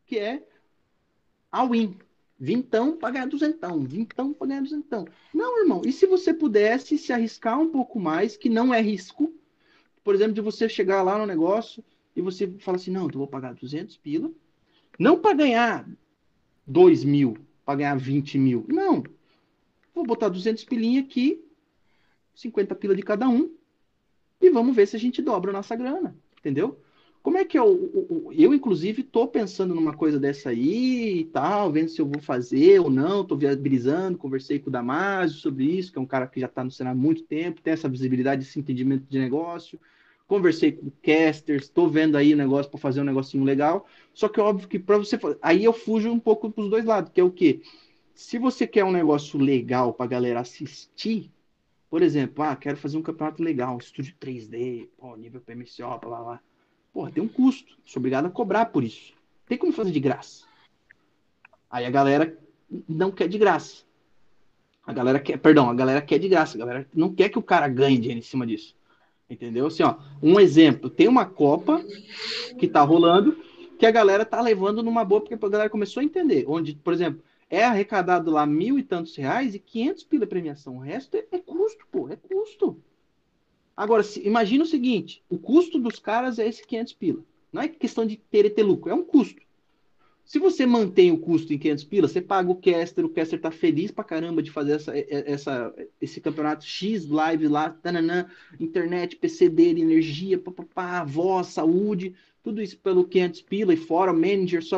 que 0.07 0.17
é 0.17 0.43
a 1.51 1.63
win. 1.63 1.95
Vintão 2.39 2.95
para 2.95 3.11
ganhar 3.11 3.25
duzentão, 3.25 3.83
vintão 3.83 4.33
para 4.33 4.47
ganhar 4.47 4.61
duzentão. 4.61 5.05
Não, 5.33 5.61
irmão, 5.61 5.81
e 5.85 5.91
se 5.91 6.05
você 6.05 6.33
pudesse 6.33 6.97
se 6.97 7.11
arriscar 7.11 7.59
um 7.59 7.69
pouco 7.69 7.99
mais, 7.99 8.37
que 8.37 8.47
não 8.47 8.73
é 8.73 8.81
risco, 8.81 9.33
por 10.03 10.15
exemplo, 10.15 10.33
de 10.33 10.41
você 10.41 10.69
chegar 10.69 11.01
lá 11.03 11.17
no 11.17 11.25
negócio 11.25 11.83
e 12.15 12.21
você 12.21 12.47
fala 12.59 12.77
assim, 12.77 12.91
não, 12.91 13.07
eu 13.07 13.19
vou 13.19 13.27
pagar 13.27 13.53
200 13.53 13.97
pila, 13.97 14.31
não 14.97 15.19
para 15.19 15.35
ganhar 15.35 15.89
2 16.65 17.03
mil, 17.03 17.37
para 17.65 17.75
ganhar 17.75 17.95
20 17.97 18.37
mil, 18.37 18.65
não. 18.69 19.03
Vou 19.93 20.05
botar 20.05 20.29
200 20.29 20.63
pilinha 20.63 21.01
aqui, 21.01 21.43
50 22.33 22.73
pila 22.73 22.95
de 22.95 23.03
cada 23.03 23.27
um, 23.27 23.53
e 24.41 24.49
vamos 24.49 24.73
ver 24.73 24.87
se 24.87 24.95
a 24.95 24.99
gente 24.99 25.21
dobra 25.21 25.51
a 25.51 25.53
nossa 25.53 25.75
grana, 25.75 26.15
entendeu? 26.37 26.79
Como 27.29 27.37
é 27.37 27.45
que 27.45 27.59
eu, 27.59 28.27
eu, 28.31 28.55
inclusive, 28.55 29.01
estou 29.01 29.27
pensando 29.27 29.75
numa 29.75 29.93
coisa 29.93 30.19
dessa 30.19 30.49
aí 30.49 31.19
e 31.19 31.25
tal, 31.25 31.71
vendo 31.71 31.87
se 31.87 32.01
eu 32.01 32.07
vou 32.07 32.19
fazer 32.19 32.79
ou 32.79 32.89
não, 32.89 33.21
estou 33.21 33.37
viabilizando, 33.37 34.17
conversei 34.17 34.57
com 34.57 34.67
o 34.67 34.73
Damásio 34.73 35.37
sobre 35.37 35.63
isso, 35.63 35.91
que 35.91 35.99
é 35.99 36.01
um 36.01 36.07
cara 36.07 36.25
que 36.25 36.39
já 36.39 36.47
está 36.47 36.63
no 36.63 36.71
cenário 36.71 36.99
há 36.99 37.03
muito 37.03 37.21
tempo, 37.21 37.61
tem 37.61 37.73
essa 37.73 37.87
visibilidade, 37.87 38.41
esse 38.41 38.59
entendimento 38.59 39.05
de 39.07 39.19
negócio. 39.19 39.79
Conversei 40.25 40.71
com 40.71 40.89
casters, 41.03 41.65
estou 41.65 41.87
vendo 41.87 42.17
aí 42.17 42.33
o 42.33 42.37
negócio 42.37 42.71
para 42.71 42.79
fazer 42.79 43.01
um 43.01 43.03
negocinho 43.03 43.43
legal. 43.43 43.85
Só 44.11 44.27
que 44.27 44.41
óbvio 44.41 44.67
que 44.67 44.79
para 44.79 44.97
você 44.97 45.15
aí 45.39 45.63
eu 45.63 45.71
fujo 45.71 46.11
um 46.11 46.19
pouco 46.19 46.49
para 46.49 46.63
os 46.63 46.69
dois 46.71 46.83
lados, 46.83 47.11
que 47.13 47.21
é 47.21 47.23
o 47.23 47.29
quê? 47.29 47.61
Se 48.15 48.39
você 48.39 48.65
quer 48.65 48.83
um 48.85 48.91
negócio 48.91 49.39
legal 49.39 49.93
para 49.93 50.07
a 50.07 50.09
galera 50.09 50.39
assistir, 50.39 51.29
por 51.91 52.01
exemplo, 52.01 52.43
ah, 52.43 52.55
quero 52.55 52.75
fazer 52.75 52.97
um 52.97 53.03
campeonato 53.03 53.43
legal, 53.43 53.77
estúdio 53.77 54.15
3D, 54.19 54.89
pô, 54.97 55.15
nível 55.15 55.39
PMCO, 55.41 55.99
blá 55.99 55.99
blá 55.99 56.23
blá 56.23 56.48
Porra, 56.99 57.11
tem 57.11 57.23
um 57.23 57.29
custo. 57.29 57.77
Sou 57.85 58.01
obrigado 58.01 58.25
a 58.25 58.29
cobrar 58.29 58.65
por 58.65 58.83
isso. 58.83 59.13
Tem 59.47 59.57
como 59.57 59.71
fazer 59.71 59.89
de 59.89 60.01
graça. 60.01 60.43
Aí 61.71 61.85
a 61.85 61.89
galera 61.89 62.37
não 62.89 63.09
quer 63.09 63.29
de 63.29 63.37
graça. 63.37 63.85
A 64.85 64.91
galera 64.91 65.17
quer, 65.17 65.37
perdão, 65.37 65.69
a 65.69 65.73
galera 65.73 66.01
quer 66.01 66.19
de 66.19 66.27
graça. 66.27 66.57
A 66.57 66.59
galera 66.59 66.85
não 66.93 67.15
quer 67.15 67.29
que 67.29 67.39
o 67.39 67.41
cara 67.41 67.69
ganhe 67.69 67.97
dinheiro 67.97 68.19
em 68.19 68.21
cima 68.21 68.45
disso. 68.45 68.75
Entendeu? 69.29 69.67
Assim, 69.67 69.81
ó, 69.81 69.95
um 70.21 70.41
exemplo, 70.41 70.89
tem 70.89 71.07
uma 71.07 71.23
Copa 71.23 71.81
que 72.59 72.67
tá 72.67 72.81
rolando 72.81 73.41
que 73.79 73.85
a 73.85 73.91
galera 73.91 74.25
tá 74.25 74.41
levando 74.41 74.83
numa 74.83 75.05
boa, 75.05 75.21
porque 75.21 75.35
a 75.35 75.49
galera 75.49 75.69
começou 75.69 76.01
a 76.01 76.03
entender. 76.03 76.43
Onde, 76.49 76.73
por 76.75 76.91
exemplo, 76.91 77.23
é 77.49 77.63
arrecadado 77.63 78.29
lá 78.29 78.45
mil 78.45 78.77
e 78.77 78.83
tantos 78.83 79.15
reais 79.15 79.55
e 79.55 79.59
quinhentos 79.59 80.03
pila 80.03 80.27
premiação. 80.27 80.75
O 80.75 80.81
resto 80.81 81.15
é, 81.15 81.25
é 81.31 81.39
custo, 81.39 81.87
pô, 81.89 82.09
é 82.09 82.17
custo. 82.17 82.77
Agora, 83.79 84.03
se, 84.03 84.19
imagina 84.27 84.65
o 84.65 84.67
seguinte: 84.67 85.23
o 85.29 85.37
custo 85.37 85.79
dos 85.79 85.99
caras 85.99 86.37
é 86.37 86.45
esse 86.45 86.67
500 86.67 86.93
pila. 86.93 87.23
Não 87.51 87.61
é 87.61 87.69
questão 87.69 88.05
de 88.05 88.17
ter 88.17 88.49
ter 88.49 88.61
lucro, 88.61 88.91
é 88.91 88.93
um 88.93 89.05
custo. 89.05 89.41
Se 90.25 90.37
você 90.37 90.65
mantém 90.65 91.13
o 91.13 91.17
custo 91.17 91.53
em 91.53 91.57
500 91.57 91.83
pila, 91.85 92.07
você 92.09 92.19
paga 92.19 92.51
o 92.51 92.55
caster, 92.55 93.05
o 93.05 93.09
caster 93.09 93.39
tá 93.39 93.49
feliz 93.49 93.89
pra 93.89 94.03
caramba 94.03 94.43
de 94.43 94.51
fazer 94.51 94.73
essa, 94.73 94.93
essa, 94.95 95.73
esse 96.01 96.19
campeonato 96.19 96.65
X 96.65 97.07
live 97.07 97.47
lá, 97.47 97.69
tananã, 97.69 98.29
internet, 98.59 99.15
PC 99.15 99.47
dele, 99.47 99.81
energia, 99.81 100.37
papapá, 100.37 101.05
voz, 101.05 101.47
saúde, 101.47 102.13
tudo 102.43 102.61
isso 102.61 102.77
pelo 102.79 103.05
500 103.05 103.41
pila 103.43 103.73
e 103.73 103.77
fora, 103.77 104.11
manager, 104.11 104.61
só 104.61 104.77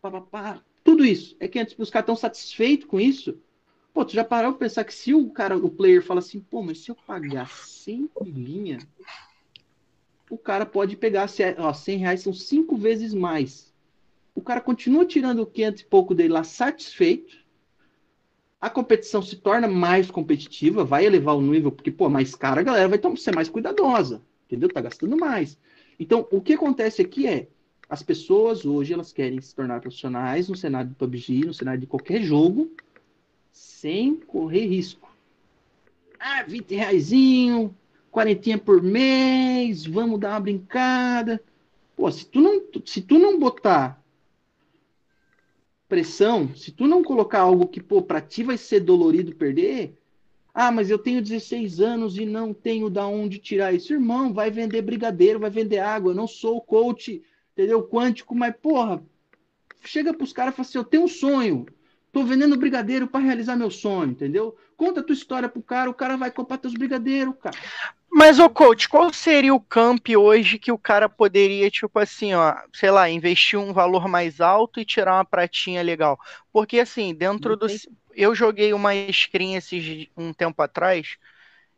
papapá, 0.00 0.62
tudo 0.84 1.04
isso. 1.04 1.36
É 1.40 1.48
500 1.48 1.74
pila, 1.74 1.82
os 1.82 1.90
caras 1.90 2.04
estão 2.04 2.16
satisfeitos 2.16 2.86
com 2.86 3.00
isso. 3.00 3.36
Pô, 3.92 4.04
tu 4.04 4.12
já 4.12 4.24
parou 4.24 4.52
pra 4.52 4.66
pensar 4.66 4.84
que 4.84 4.94
se 4.94 5.12
o 5.12 5.30
cara, 5.30 5.56
o 5.56 5.70
player 5.70 6.02
fala 6.02 6.20
assim, 6.20 6.40
pô, 6.40 6.62
mas 6.62 6.78
se 6.78 6.90
eu 6.90 6.94
pagar 6.94 7.50
100 7.50 8.08
pilinha, 8.22 8.78
o 10.30 10.38
cara 10.38 10.64
pode 10.64 10.96
pegar, 10.96 11.28
ó, 11.58 11.72
100 11.72 11.98
reais 11.98 12.20
são 12.20 12.32
cinco 12.32 12.76
vezes 12.76 13.12
mais 13.12 13.70
o 14.34 14.40
cara 14.42 14.60
continua 14.60 15.04
tirando 15.04 15.42
o 15.42 15.46
500 15.46 15.82
e 15.82 15.84
pouco 15.84 16.14
dele 16.14 16.32
lá 16.32 16.42
satisfeito, 16.42 17.36
a 18.60 18.68
competição 18.68 19.22
se 19.22 19.36
torna 19.36 19.66
mais 19.66 20.10
competitiva, 20.10 20.84
vai 20.84 21.04
elevar 21.04 21.36
o 21.36 21.40
nível, 21.40 21.72
porque, 21.72 21.90
pô, 21.90 22.08
mais 22.08 22.34
cara, 22.34 22.60
a 22.60 22.64
galera 22.64 22.88
vai 22.88 23.16
ser 23.16 23.34
mais 23.34 23.48
cuidadosa, 23.48 24.22
entendeu? 24.46 24.68
Tá 24.68 24.80
gastando 24.80 25.16
mais. 25.16 25.58
Então, 25.98 26.26
o 26.30 26.40
que 26.40 26.54
acontece 26.54 27.02
aqui 27.02 27.26
é, 27.26 27.48
as 27.88 28.02
pessoas 28.02 28.64
hoje, 28.64 28.92
elas 28.92 29.12
querem 29.12 29.40
se 29.40 29.54
tornar 29.54 29.80
profissionais 29.80 30.48
no 30.48 30.56
cenário 30.56 30.90
de 30.90 30.96
PUBG, 30.96 31.46
no 31.46 31.54
cenário 31.54 31.80
de 31.80 31.86
qualquer 31.86 32.22
jogo, 32.22 32.70
sem 33.52 34.16
correr 34.16 34.66
risco. 34.66 35.10
Ah, 36.18 36.42
20 36.42 36.74
reaisinho, 36.74 37.74
quarentinha 38.10 38.58
por 38.58 38.82
mês, 38.82 39.86
vamos 39.86 40.20
dar 40.20 40.30
uma 40.32 40.40
brincada. 40.40 41.42
Pô, 41.96 42.10
se 42.10 42.26
tu 42.26 42.40
não, 42.40 42.62
se 42.84 43.00
tu 43.02 43.18
não 43.18 43.38
botar 43.38 44.02
pressão, 45.88 46.54
se 46.54 46.70
tu 46.70 46.86
não 46.86 47.02
colocar 47.02 47.40
algo 47.40 47.66
que, 47.66 47.80
pô, 47.80 48.00
pra 48.00 48.20
ti 48.20 48.42
vai 48.42 48.56
ser 48.56 48.80
dolorido 48.80 49.34
perder, 49.34 49.98
ah, 50.52 50.70
mas 50.70 50.90
eu 50.90 50.98
tenho 50.98 51.22
16 51.22 51.80
anos 51.80 52.18
e 52.18 52.24
não 52.24 52.52
tenho 52.52 52.90
da 52.90 53.06
onde 53.06 53.38
tirar 53.38 53.72
isso. 53.72 53.92
Irmão, 53.92 54.32
vai 54.32 54.50
vender 54.50 54.82
brigadeiro, 54.82 55.38
vai 55.38 55.50
vender 55.50 55.78
água. 55.78 56.10
Eu 56.10 56.16
não 56.16 56.26
sou 56.26 56.60
coach, 56.60 57.22
entendeu? 57.52 57.82
Quântico, 57.82 58.34
mas, 58.34 58.54
porra, 58.60 59.02
chega 59.84 60.12
pros 60.12 60.32
caras 60.32 60.52
e 60.52 60.56
fala 60.56 60.68
assim: 60.68 60.78
eu 60.78 60.84
tenho 60.84 61.04
um 61.04 61.08
sonho, 61.08 61.66
tô 62.12 62.24
vendendo 62.24 62.56
brigadeiro 62.56 63.06
para 63.06 63.24
realizar 63.24 63.56
meu 63.56 63.70
sonho, 63.70 64.10
entendeu? 64.10 64.56
Conta 64.76 65.00
a 65.00 65.02
tua 65.02 65.12
história 65.12 65.48
pro 65.48 65.62
cara, 65.62 65.90
o 65.90 65.94
cara 65.94 66.16
vai 66.16 66.30
comprar 66.30 66.58
teus 66.58 66.74
brigadeiros, 66.74 67.34
cara. 67.40 67.56
Mas, 68.12 68.40
ô 68.40 68.50
coach, 68.50 68.88
qual 68.88 69.12
seria 69.12 69.54
o 69.54 69.60
camp 69.60 70.08
hoje 70.16 70.58
que 70.58 70.72
o 70.72 70.78
cara 70.78 71.08
poderia, 71.08 71.70
tipo 71.70 71.96
assim, 71.98 72.34
ó, 72.34 72.56
sei 72.72 72.90
lá, 72.90 73.08
investir 73.08 73.58
um 73.58 73.72
valor 73.72 74.08
mais 74.08 74.40
alto 74.40 74.80
e 74.80 74.84
tirar 74.84 75.14
uma 75.14 75.24
pratinha 75.24 75.80
legal? 75.80 76.18
Porque, 76.52 76.80
assim, 76.80 77.14
dentro 77.14 77.56
do. 77.56 77.66
Eu 78.12 78.34
joguei 78.34 78.72
uma 78.72 78.90
screen 79.12 79.54
esses 79.54 80.08
um 80.16 80.32
tempo 80.32 80.60
atrás, 80.60 81.16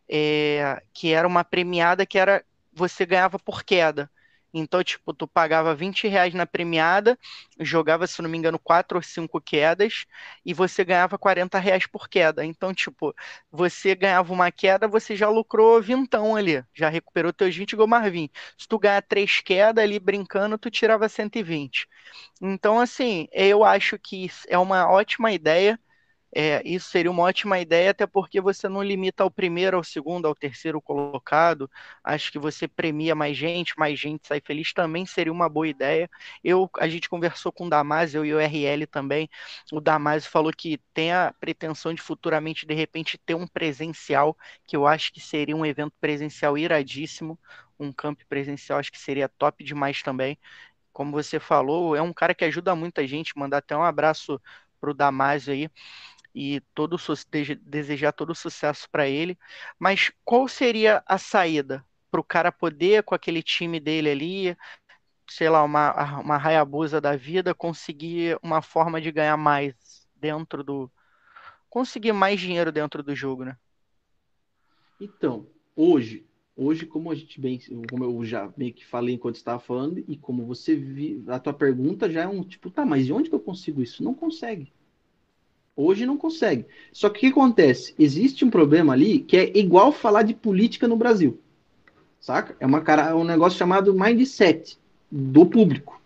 é, 0.09 0.83
que 0.95 1.13
era 1.13 1.29
uma 1.29 1.45
premiada 1.45 2.07
que 2.07 2.19
era. 2.19 2.43
Você 2.73 3.05
ganhava 3.05 3.39
por 3.39 3.63
queda. 3.63 4.11
Então, 4.55 4.83
tipo, 4.85 5.15
tu 5.15 5.27
pagava 5.27 5.75
20 5.75 6.07
reais 6.09 6.35
na 6.35 6.47
premiada, 6.47 7.19
jogava, 7.61 8.07
se 8.07 8.21
não 8.23 8.29
me 8.29 8.37
engano, 8.39 8.59
quatro 8.59 8.99
ou 8.99 9.03
cinco 9.03 9.41
quedas, 9.41 10.05
e 10.45 10.53
você 10.55 10.85
ganhava 10.85 11.19
40 11.19 11.59
reais 11.59 11.87
por 11.87 12.09
queda. 12.09 12.45
Então, 12.45 12.75
tipo, 12.75 13.15
você 13.51 13.95
ganhava 13.95 14.33
uma 14.33 14.51
queda, 14.53 14.87
você 14.89 15.17
já 15.17 15.29
lucrou 15.29 15.81
vintão 15.83 16.37
ali, 16.37 16.63
já 16.75 16.89
recuperou 16.89 17.33
teus 17.33 17.55
20 17.57 17.73
igual 17.73 17.89
Marvin. 17.89 18.29
Se 18.59 18.67
tu 18.69 18.79
ganhar 18.79 19.03
três 19.03 19.41
quedas 19.41 19.83
ali 19.83 19.99
brincando, 19.99 20.59
tu 20.59 20.71
tirava 20.71 21.09
120. 21.09 21.89
Então, 22.41 22.79
assim, 22.81 23.29
eu 23.33 23.65
acho 23.65 23.99
que 23.99 24.31
é 24.49 24.59
uma 24.59 24.89
ótima 24.91 25.33
ideia 25.33 25.79
é, 26.35 26.63
isso 26.65 26.89
seria 26.91 27.11
uma 27.11 27.23
ótima 27.25 27.59
ideia, 27.61 27.91
até 27.91 28.07
porque 28.07 28.41
você 28.41 28.67
não 28.69 28.83
limita 28.83 29.23
ao 29.23 29.31
primeiro, 29.31 29.77
ao 29.77 29.85
segundo, 29.85 30.27
ao 30.27 30.35
terceiro 30.35 30.81
colocado. 30.81 31.71
Acho 32.03 32.33
que 32.33 32.39
você 32.39 32.67
premia 32.67 33.15
mais 33.15 33.37
gente, 33.37 33.79
mais 33.79 33.99
gente 33.99 34.27
sai 34.27 34.41
feliz 34.41 34.73
também 34.73 35.05
seria 35.05 35.33
uma 35.33 35.49
boa 35.49 35.69
ideia. 35.69 36.09
Eu, 36.43 36.71
a 36.79 36.89
gente 36.89 37.09
conversou 37.09 37.53
com 37.53 37.67
o 37.67 37.71
Damásio 37.71 38.25
e 38.25 38.33
o 38.33 38.41
RL 38.41 38.87
também. 38.87 39.29
O 39.71 39.81
Damásio 39.81 40.31
falou 40.31 40.53
que 40.53 40.79
tem 40.95 41.13
a 41.13 41.35
pretensão 41.39 41.93
de 41.93 42.01
futuramente, 42.01 42.65
de 42.67 42.75
repente, 42.75 43.19
ter 43.19 43.35
um 43.35 43.47
presencial, 43.47 44.37
que 44.67 44.75
eu 44.77 44.87
acho 44.87 45.13
que 45.13 45.21
seria 45.21 45.57
um 45.57 45.67
evento 45.67 45.93
presencial 46.01 46.57
iradíssimo. 46.57 47.39
Um 47.79 47.93
camp 47.93 48.21
presencial, 48.29 48.79
acho 48.79 48.93
que 48.93 48.99
seria 48.99 49.29
top 49.29 49.63
demais 49.65 50.03
também 50.03 50.39
como 50.93 51.11
você 51.13 51.41
falou, 51.41 51.97
é 51.97 52.03
um 52.03 52.13
cara 52.13 52.35
que 52.35 52.45
ajuda 52.45 52.75
muita 52.75 53.07
gente. 53.07 53.37
Mandar 53.37 53.59
até 53.59 53.77
um 53.77 53.83
abraço 53.83 54.41
pro 54.81 54.93
Damásio 54.93 55.53
aí 55.55 55.71
e 56.35 56.61
todo 56.75 56.97
desejar 57.63 58.13
todo 58.13 58.35
sucesso 58.35 58.89
para 58.91 59.09
ele. 59.09 59.39
Mas 59.79 60.11
qual 60.25 60.49
seria 60.49 61.03
a 61.07 61.19
saída 61.19 61.85
para 62.11 62.21
o 62.21 62.25
cara 62.25 62.53
poder, 62.53 63.03
com 63.03 63.15
aquele 63.15 63.43
time 63.43 63.81
dele 63.81 64.11
ali, 64.11 64.57
sei 65.29 65.49
lá, 65.49 65.63
uma, 65.65 66.21
uma 66.21 66.37
Hayabusa 66.37 67.01
da 67.01 67.17
vida, 67.17 67.55
conseguir 67.55 68.39
uma 68.43 68.63
forma 68.63 69.01
de 69.01 69.11
ganhar 69.11 69.37
mais 69.37 69.75
dentro 70.17 70.63
do. 70.63 70.91
conseguir 71.71 72.13
mais 72.13 72.41
dinheiro 72.41 72.71
dentro 72.73 73.03
do 73.03 73.15
jogo, 73.15 73.45
né? 73.45 73.57
Então, 75.01 75.47
hoje, 75.75 76.27
hoje, 76.57 76.87
como 76.87 77.11
a 77.11 77.15
gente 77.15 77.41
bem, 77.41 77.59
como 77.91 78.05
eu 78.05 78.25
já 78.25 78.53
meio 78.57 78.73
que 78.73 78.85
falei 78.87 79.15
enquanto 79.15 79.37
estava 79.37 79.59
falando, 79.59 79.99
e 79.99 80.17
como 80.17 80.47
você 80.47 80.77
viu, 80.77 81.25
a 81.29 81.39
tua 81.41 81.53
pergunta 81.53 82.11
já 82.11 82.23
é 82.23 82.29
um 82.29 82.45
tipo, 82.45 82.71
tá, 82.71 82.85
mas 82.85 83.07
de 83.07 83.13
onde 83.13 83.29
que 83.29 83.35
eu 83.35 83.41
consigo 83.41 83.83
isso? 83.83 84.03
Não 84.05 84.15
consegue. 84.15 84.73
Hoje 85.75 86.05
não 86.05 86.17
consegue. 86.17 86.67
Só 86.93 87.09
que 87.09 87.19
o 87.19 87.21
que 87.21 87.27
acontece? 87.29 87.95
Existe 87.99 88.45
um 88.45 88.51
problema 88.51 88.93
ali 88.93 89.21
que 89.21 89.37
é 89.37 89.59
igual 89.59 89.91
falar 89.91 90.23
de 90.23 90.35
política 90.35 90.87
no 90.87 90.97
Brasil. 90.97 91.41
Saca? 92.21 92.55
É 92.61 92.67
uma 92.67 92.83
cara, 92.83 93.11
é 93.11 93.15
um 93.15 93.25
negócio 93.25 93.59
chamado 93.59 93.95
mindset 93.95 94.79
do 95.11 95.47
público. 95.47 96.01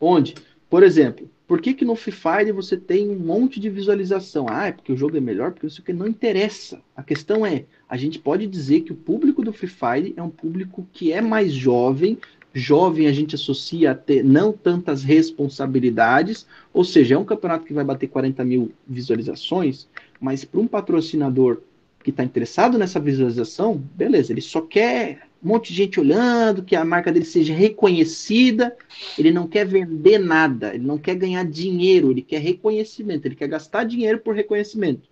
Onde, 0.00 0.34
por 0.70 0.82
exemplo, 0.82 1.28
por 1.46 1.60
que, 1.60 1.74
que 1.74 1.84
no 1.84 1.94
Free 1.94 2.12
Fire 2.12 2.52
você 2.52 2.78
tem 2.78 3.10
um 3.10 3.18
monte 3.18 3.60
de 3.60 3.68
visualização? 3.68 4.46
Ah, 4.48 4.68
é 4.68 4.72
porque 4.72 4.92
o 4.92 4.96
jogo 4.96 5.16
é 5.18 5.20
melhor, 5.20 5.52
porque 5.52 5.66
isso 5.66 5.82
que 5.82 5.92
não 5.92 6.06
interessa. 6.06 6.80
A 6.96 7.02
questão 7.02 7.44
é, 7.44 7.66
a 7.88 7.96
gente 7.96 8.18
pode 8.18 8.46
dizer 8.46 8.80
que 8.80 8.92
o 8.92 8.96
público 8.96 9.42
do 9.42 9.52
Free 9.52 9.68
Fire 9.68 10.14
é 10.16 10.22
um 10.22 10.30
público 10.30 10.88
que 10.92 11.12
é 11.12 11.20
mais 11.20 11.52
jovem, 11.52 12.18
Jovem 12.54 13.06
a 13.06 13.12
gente 13.12 13.34
associa 13.34 13.92
a 13.92 13.94
ter 13.94 14.22
não 14.22 14.52
tantas 14.52 15.02
responsabilidades, 15.02 16.46
ou 16.72 16.84
seja, 16.84 17.14
é 17.14 17.18
um 17.18 17.24
campeonato 17.24 17.64
que 17.64 17.72
vai 17.72 17.84
bater 17.84 18.08
40 18.08 18.44
mil 18.44 18.72
visualizações, 18.86 19.88
mas 20.20 20.44
para 20.44 20.60
um 20.60 20.66
patrocinador 20.66 21.62
que 22.02 22.10
está 22.10 22.22
interessado 22.22 22.76
nessa 22.76 23.00
visualização, 23.00 23.76
beleza, 23.94 24.32
ele 24.32 24.40
só 24.40 24.60
quer 24.60 25.28
um 25.42 25.48
monte 25.48 25.68
de 25.68 25.74
gente 25.74 25.98
olhando, 25.98 26.62
que 26.62 26.76
a 26.76 26.84
marca 26.84 27.10
dele 27.10 27.24
seja 27.24 27.54
reconhecida, 27.54 28.76
ele 29.18 29.32
não 29.32 29.48
quer 29.48 29.66
vender 29.66 30.18
nada, 30.18 30.74
ele 30.74 30.84
não 30.84 30.98
quer 30.98 31.16
ganhar 31.16 31.44
dinheiro, 31.44 32.10
ele 32.10 32.22
quer 32.22 32.38
reconhecimento, 32.40 33.26
ele 33.26 33.34
quer 33.34 33.48
gastar 33.48 33.84
dinheiro 33.84 34.18
por 34.18 34.34
reconhecimento. 34.34 35.08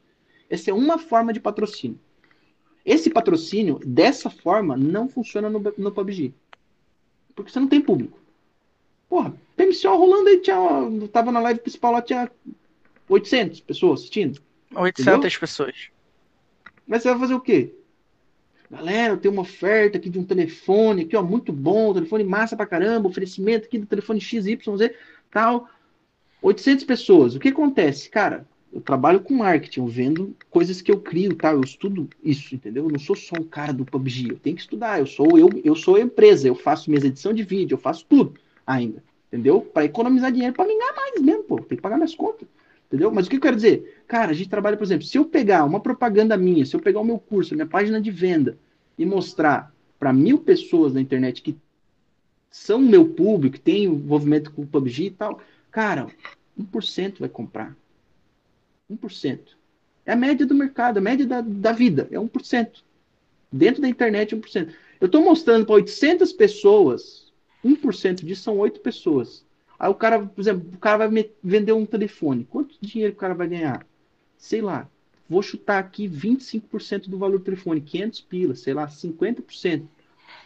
Essa 0.49 0.71
é 0.71 0.75
uma 0.75 0.99
forma 0.99 1.33
de 1.33 1.41
patrocínio. 1.41 1.99
Esse 2.85 3.11
patrocínio, 3.11 3.79
dessa 3.85 4.31
forma, 4.31 4.77
não 4.77 5.09
funciona 5.09 5.51
no, 5.51 5.61
no 5.77 5.93
PUBG. 5.93 6.33
Porque 7.41 7.53
você 7.53 7.61
não 7.61 7.69
tem 7.69 7.81
público. 7.81 8.19
Porra, 9.09 9.35
PMCO 9.57 9.97
rolando 9.97 10.29
aí, 10.29 10.39
tinha, 10.39 10.59
tava 11.13 11.33
na 11.33 11.41
live 11.41 11.61
principal 11.61 11.93
lá, 11.93 12.03
tinha 12.03 12.31
800 13.09 13.61
pessoas 13.61 14.01
assistindo. 14.01 14.41
800 14.75 15.01
entendeu? 15.01 15.41
pessoas. 15.41 15.75
Mas 16.87 17.03
você 17.03 17.11
vai 17.11 17.19
fazer 17.19 17.35
o 17.35 17.41
quê? 17.41 17.75
Galera, 18.71 19.15
eu 19.15 19.17
tenho 19.17 19.33
uma 19.33 19.43
oferta 19.43 19.99
aqui 19.99 20.09
de 20.09 20.19
um 20.19 20.25
telefone, 20.25 21.03
aqui, 21.03 21.17
ó, 21.17 21.23
muito 21.23 21.53
bom, 21.53 21.93
telefone 21.93 22.23
massa 22.23 22.57
pra 22.57 22.67
caramba, 22.67 23.09
oferecimento 23.09 23.67
aqui 23.67 23.79
do 23.79 23.87
telefone 23.87 24.21
XYZ, 24.21 24.59
tal. 25.29 25.69
800 26.41 26.85
pessoas. 26.85 27.35
O 27.35 27.41
que 27.41 27.49
acontece? 27.49 28.09
Cara, 28.09 28.47
eu 28.73 28.81
trabalho 28.81 29.21
com 29.21 29.35
marketing, 29.35 29.81
eu 29.81 29.87
vendo 29.87 30.37
coisas 30.49 30.81
que 30.81 30.91
eu 30.91 31.01
crio, 31.01 31.35
tá? 31.35 31.53
Eu 31.53 31.61
estudo 31.61 32.09
isso, 32.23 32.55
entendeu? 32.55 32.85
Eu 32.85 32.91
não 32.91 32.99
sou 32.99 33.17
só 33.17 33.35
um 33.39 33.45
cara 33.45 33.73
do 33.73 33.85
PUBG, 33.85 34.31
eu 34.31 34.39
tenho 34.39 34.55
que 34.55 34.63
estudar, 34.63 35.01
eu 35.01 35.07
sou 35.07 35.37
eu, 35.39 35.49
eu 35.65 35.75
sou 35.75 35.99
empresa, 35.99 36.47
eu 36.47 36.55
faço 36.55 36.89
minhas 36.89 37.05
edições 37.05 37.37
de 37.37 37.43
vídeo, 37.43 37.75
eu 37.75 37.79
faço 37.79 38.07
tudo 38.09 38.35
ainda, 38.67 39.03
entendeu? 39.29 39.61
Para 39.61 39.85
economizar 39.85 40.31
dinheiro, 40.31 40.55
para 40.55 40.67
ganhar 40.67 40.93
mais 40.95 41.21
mesmo, 41.21 41.43
pô, 41.45 41.57
tem 41.57 41.77
que 41.77 41.83
pagar 41.83 41.97
minhas 41.97 42.15
contas, 42.15 42.47
entendeu? 42.87 43.11
Mas 43.11 43.27
o 43.27 43.31
que 43.31 43.37
eu 43.37 43.41
quero 43.41 43.57
dizer? 43.57 44.03
Cara, 44.07 44.31
a 44.31 44.35
gente 44.35 44.49
trabalha, 44.49 44.77
por 44.77 44.85
exemplo, 44.85 45.05
se 45.05 45.19
eu 45.19 45.25
pegar 45.25 45.65
uma 45.65 45.81
propaganda 45.81 46.37
minha, 46.37 46.65
se 46.65 46.77
eu 46.77 46.81
pegar 46.81 47.01
o 47.01 47.05
meu 47.05 47.19
curso, 47.19 47.55
a 47.55 47.57
minha 47.57 47.67
página 47.67 48.01
de 48.01 48.11
venda 48.11 48.57
e 48.97 49.05
mostrar 49.05 49.75
para 49.99 50.13
mil 50.13 50.39
pessoas 50.39 50.95
na 50.95 51.01
internet 51.01 51.43
que 51.43 51.57
são 52.51 52.81
meu 52.81 53.09
público, 53.09 53.57
que 53.57 53.61
tem 53.61 53.85
envolvimento 53.85 54.53
com 54.53 54.63
o 54.63 54.67
PUBG 54.67 55.07
e 55.07 55.11
tal, 55.11 55.41
cara, 55.71 56.07
1% 56.59 57.19
vai 57.19 57.29
comprar 57.29 57.77
1%. 58.91 59.39
É 60.05 60.13
a 60.13 60.17
média 60.17 60.47
do 60.47 60.55
mercado, 60.55 60.99
a 60.99 61.01
média 61.01 61.27
da, 61.27 61.41
da 61.41 61.73
vida, 61.73 62.09
é 62.11 62.17
1%. 62.17 62.83
Dentro 63.53 63.83
da 63.83 63.89
internet, 63.89 64.35
1%. 64.35 64.73
Eu 65.01 65.07
estou 65.07 65.23
mostrando 65.23 65.65
para 65.65 65.77
800 65.77 66.33
pessoas, 66.33 67.33
1% 67.65 68.25
disso 68.25 68.43
são 68.43 68.59
8 68.59 68.81
pessoas. 68.81 69.45
Aí 69.79 69.89
o 69.89 69.95
cara, 69.95 70.21
por 70.21 70.41
exemplo, 70.41 70.71
o 70.75 70.79
cara 70.79 71.09
vai 71.09 71.31
vender 71.43 71.73
um 71.73 71.87
telefone. 71.87 72.47
Quanto 72.49 72.77
dinheiro 72.81 73.15
o 73.15 73.17
cara 73.17 73.35
vai 73.35 73.49
ganhar? 73.49 73.87
Sei 74.37 74.61
lá, 74.61 74.89
vou 75.29 75.43
chutar 75.43 75.79
aqui 75.79 76.09
25% 76.09 77.09
do 77.09 77.17
valor 77.17 77.39
do 77.39 77.45
telefone, 77.45 77.81
500 77.81 78.21
pilas, 78.23 78.61
sei 78.61 78.75
lá, 78.75 78.87
50%. 78.89 79.85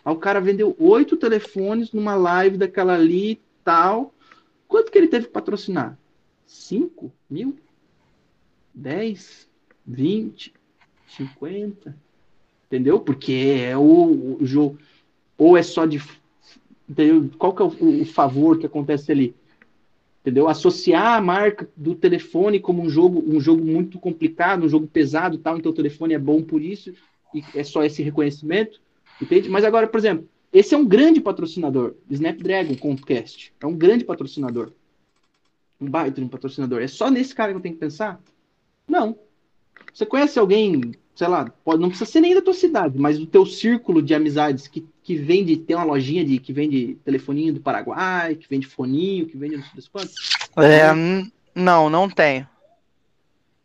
Aí 0.04 0.12
o 0.12 0.16
cara 0.16 0.40
vendeu 0.40 0.76
oito 0.78 1.16
telefones 1.16 1.92
numa 1.92 2.14
live 2.14 2.56
daquela 2.56 2.94
ali 2.94 3.40
tal. 3.64 4.14
Quanto 4.68 4.92
que 4.92 4.98
ele 4.98 5.08
teve 5.08 5.26
que 5.26 5.32
patrocinar? 5.32 5.98
5 6.46 7.12
mil? 7.28 7.56
10? 8.74 9.48
20? 9.86 10.52
50? 11.09 11.96
Entendeu? 12.66 13.01
Porque 13.01 13.32
é 13.32 13.76
o, 13.76 14.38
o 14.40 14.46
jogo. 14.46 14.78
Ou 15.36 15.56
é 15.56 15.62
só 15.62 15.86
de 15.86 15.98
Entendeu? 16.88 17.30
Qual 17.38 17.55
que 17.55 17.62
é 17.62 17.64
o, 17.64 18.02
o, 18.02 18.05
favor 18.05 18.59
que 18.59 18.66
acontece 18.66 19.10
ali? 19.10 19.34
Entendeu? 20.20 20.48
Associar 20.48 21.16
a 21.16 21.20
marca 21.20 21.68
do 21.76 21.94
telefone 21.94 22.60
como 22.60 22.82
um 22.82 22.88
jogo, 22.88 23.22
um 23.26 23.40
jogo 23.40 23.64
muito 23.64 23.98
complicado, 23.98 24.64
um 24.64 24.68
jogo 24.68 24.86
pesado, 24.86 25.38
tal, 25.38 25.56
então 25.56 25.72
o 25.72 25.74
telefone 25.74 26.14
é 26.14 26.18
bom 26.18 26.42
por 26.42 26.62
isso 26.62 26.94
e 27.34 27.42
é 27.55 27.64
só 27.64 27.82
esse 27.82 28.02
reconhecimento, 28.02 28.80
entende? 29.20 29.48
Mas 29.48 29.64
agora, 29.64 29.86
por 29.86 29.98
exemplo, 29.98 30.28
esse 30.52 30.74
é 30.74 30.78
um 30.78 30.86
grande 30.86 31.20
patrocinador, 31.20 31.94
Snapdragon 32.09 32.76
Comcast, 32.76 33.52
é 33.60 33.66
um 33.66 33.76
grande 33.76 34.05
patrocinador, 34.05 34.72
um 35.80 35.90
baita 35.90 36.20
um 36.20 36.28
patrocinador. 36.28 36.80
É 36.80 36.86
só 36.86 37.10
nesse 37.10 37.34
cara 37.34 37.52
que 37.52 37.59
eu 37.59 37.62
tenho 37.62 37.74
que 37.74 37.80
pensar? 37.80 38.20
Não. 38.86 39.19
Você 39.93 40.05
conhece 40.06 40.39
alguém 40.39 40.94
sei 41.15 41.28
lá, 41.28 41.48
pode, 41.65 41.81
não 41.81 41.89
precisa 41.89 42.11
ser 42.11 42.20
nem 42.20 42.35
da 42.35 42.43
tua 42.43 42.55
cidade, 42.55 42.98
mas 42.98 43.20
o 43.20 43.27
teu 43.27 43.47
círculo 43.47 44.02
de 44.02 44.15
amizades 44.15 44.66
que, 44.66 44.85
que 45.02 45.15
vende, 45.15 45.56
tem 45.56 45.77
uma 45.77 45.85
lojinha 45.85 46.24
de 46.24 46.39
que 46.39 46.52
vende 46.52 46.98
telefoninho 47.05 47.55
do 47.55 47.61
Paraguai, 47.61 48.35
que 48.35 48.48
vende 48.48 48.66
foninho, 48.66 49.27
que 49.27 49.36
vende 49.36 49.56
não 49.56 49.65
sei 49.65 49.85
quantos? 49.93 50.15
É, 50.56 50.93
não, 51.55 51.89
não 51.89 52.11
tenho. 52.11 52.48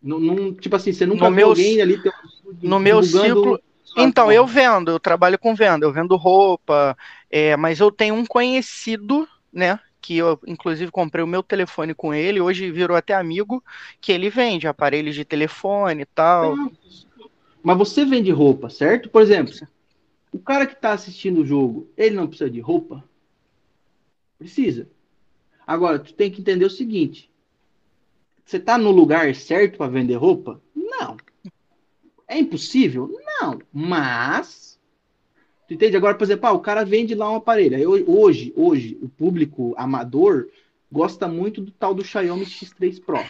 Não, 0.02 0.20
não, 0.20 0.54
tipo 0.54 0.76
assim, 0.76 0.94
você 0.94 1.06
nunca 1.06 1.30
no 1.30 1.36
viu 1.36 1.48
alguém 1.48 1.82
ali 1.82 2.02
teu, 2.02 2.14
No 2.62 2.80
meu 2.80 3.02
círculo. 3.04 3.60
Então, 3.98 4.32
eu 4.32 4.46
vendo, 4.46 4.92
eu 4.92 5.00
trabalho 5.00 5.38
com 5.38 5.56
venda, 5.56 5.86
eu 5.86 5.92
vendo 5.92 6.16
roupa, 6.16 6.96
é, 7.30 7.58
mas 7.58 7.80
eu 7.80 7.92
tenho 7.92 8.14
um 8.14 8.26
conhecido, 8.26 9.28
né, 9.52 9.80
que 10.02 10.18
eu 10.18 10.40
inclusive 10.48 10.92
comprei 10.92 11.24
o 11.24 11.28
meu 11.28 11.44
telefone 11.44 11.94
com 11.94 12.14
ele, 12.14 12.42
hoje 12.42 12.72
virou 12.72 12.96
até 12.96 13.14
amigo, 13.14 13.64
que 14.00 14.12
ele 14.12 14.30
vende 14.30 14.68
aparelhos 14.68 15.16
de 15.16 15.26
telefone 15.26 16.04
e 16.04 16.06
tal. 16.06 16.56
Mas 17.62 17.78
você 17.78 18.06
vende 18.06 18.32
roupa, 18.32 18.70
certo? 18.70 19.10
Por 19.10 19.22
exemplo, 19.22 19.54
o 20.32 20.40
cara 20.40 20.66
que 20.66 20.74
está 20.74 20.94
assistindo 20.94 21.42
o 21.42 21.46
jogo, 21.46 21.90
ele 21.98 22.16
não 22.16 22.28
precisa 22.28 22.50
de 22.50 22.60
roupa? 22.60 23.04
Precisa. 24.38 24.88
Agora, 25.68 26.00
tu 26.00 26.14
tem 26.14 26.32
que 26.32 26.42
entender 26.42 26.66
o 26.66 26.70
seguinte: 26.70 27.30
você 28.46 28.58
está 28.58 28.78
no 28.78 28.90
lugar 28.90 29.36
certo 29.36 29.78
para 29.78 29.92
vender 29.92 30.16
roupa? 30.16 30.62
Não. 30.74 31.18
É 32.28 32.40
impossível? 32.40 33.14
Não. 33.40 33.62
Mas. 33.72 34.79
Tu 35.70 35.76
entende? 35.76 35.96
Agora, 35.96 36.16
por 36.16 36.24
exemplo, 36.24 36.48
ah, 36.48 36.52
o 36.52 36.62
cara 36.62 36.84
vende 36.84 37.14
lá 37.14 37.32
um 37.32 37.36
aparelho. 37.36 37.78
Aí, 37.78 37.86
hoje, 37.86 38.52
hoje, 38.56 38.98
o 39.04 39.08
público 39.08 39.76
amador 39.78 40.48
gosta 40.92 41.28
muito 41.28 41.62
do 41.62 41.72
tal 41.72 41.94
do 41.94 42.04
Xiaomi 42.04 42.44
X3 42.44 43.00
Pro. 43.00 43.24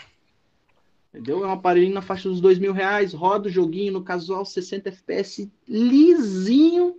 Entendeu? 1.13 1.43
É 1.43 1.47
um 1.47 1.51
aparelhinho 1.51 1.93
na 1.93 2.01
faixa 2.01 2.29
dos 2.29 2.39
dois 2.39 2.57
mil 2.57 2.71
reais, 2.71 3.11
roda 3.11 3.49
o 3.49 3.51
joguinho 3.51 3.91
no 3.91 4.03
casual 4.05 4.45
60 4.45 4.87
FPS 4.87 5.51
lisinho. 5.67 6.95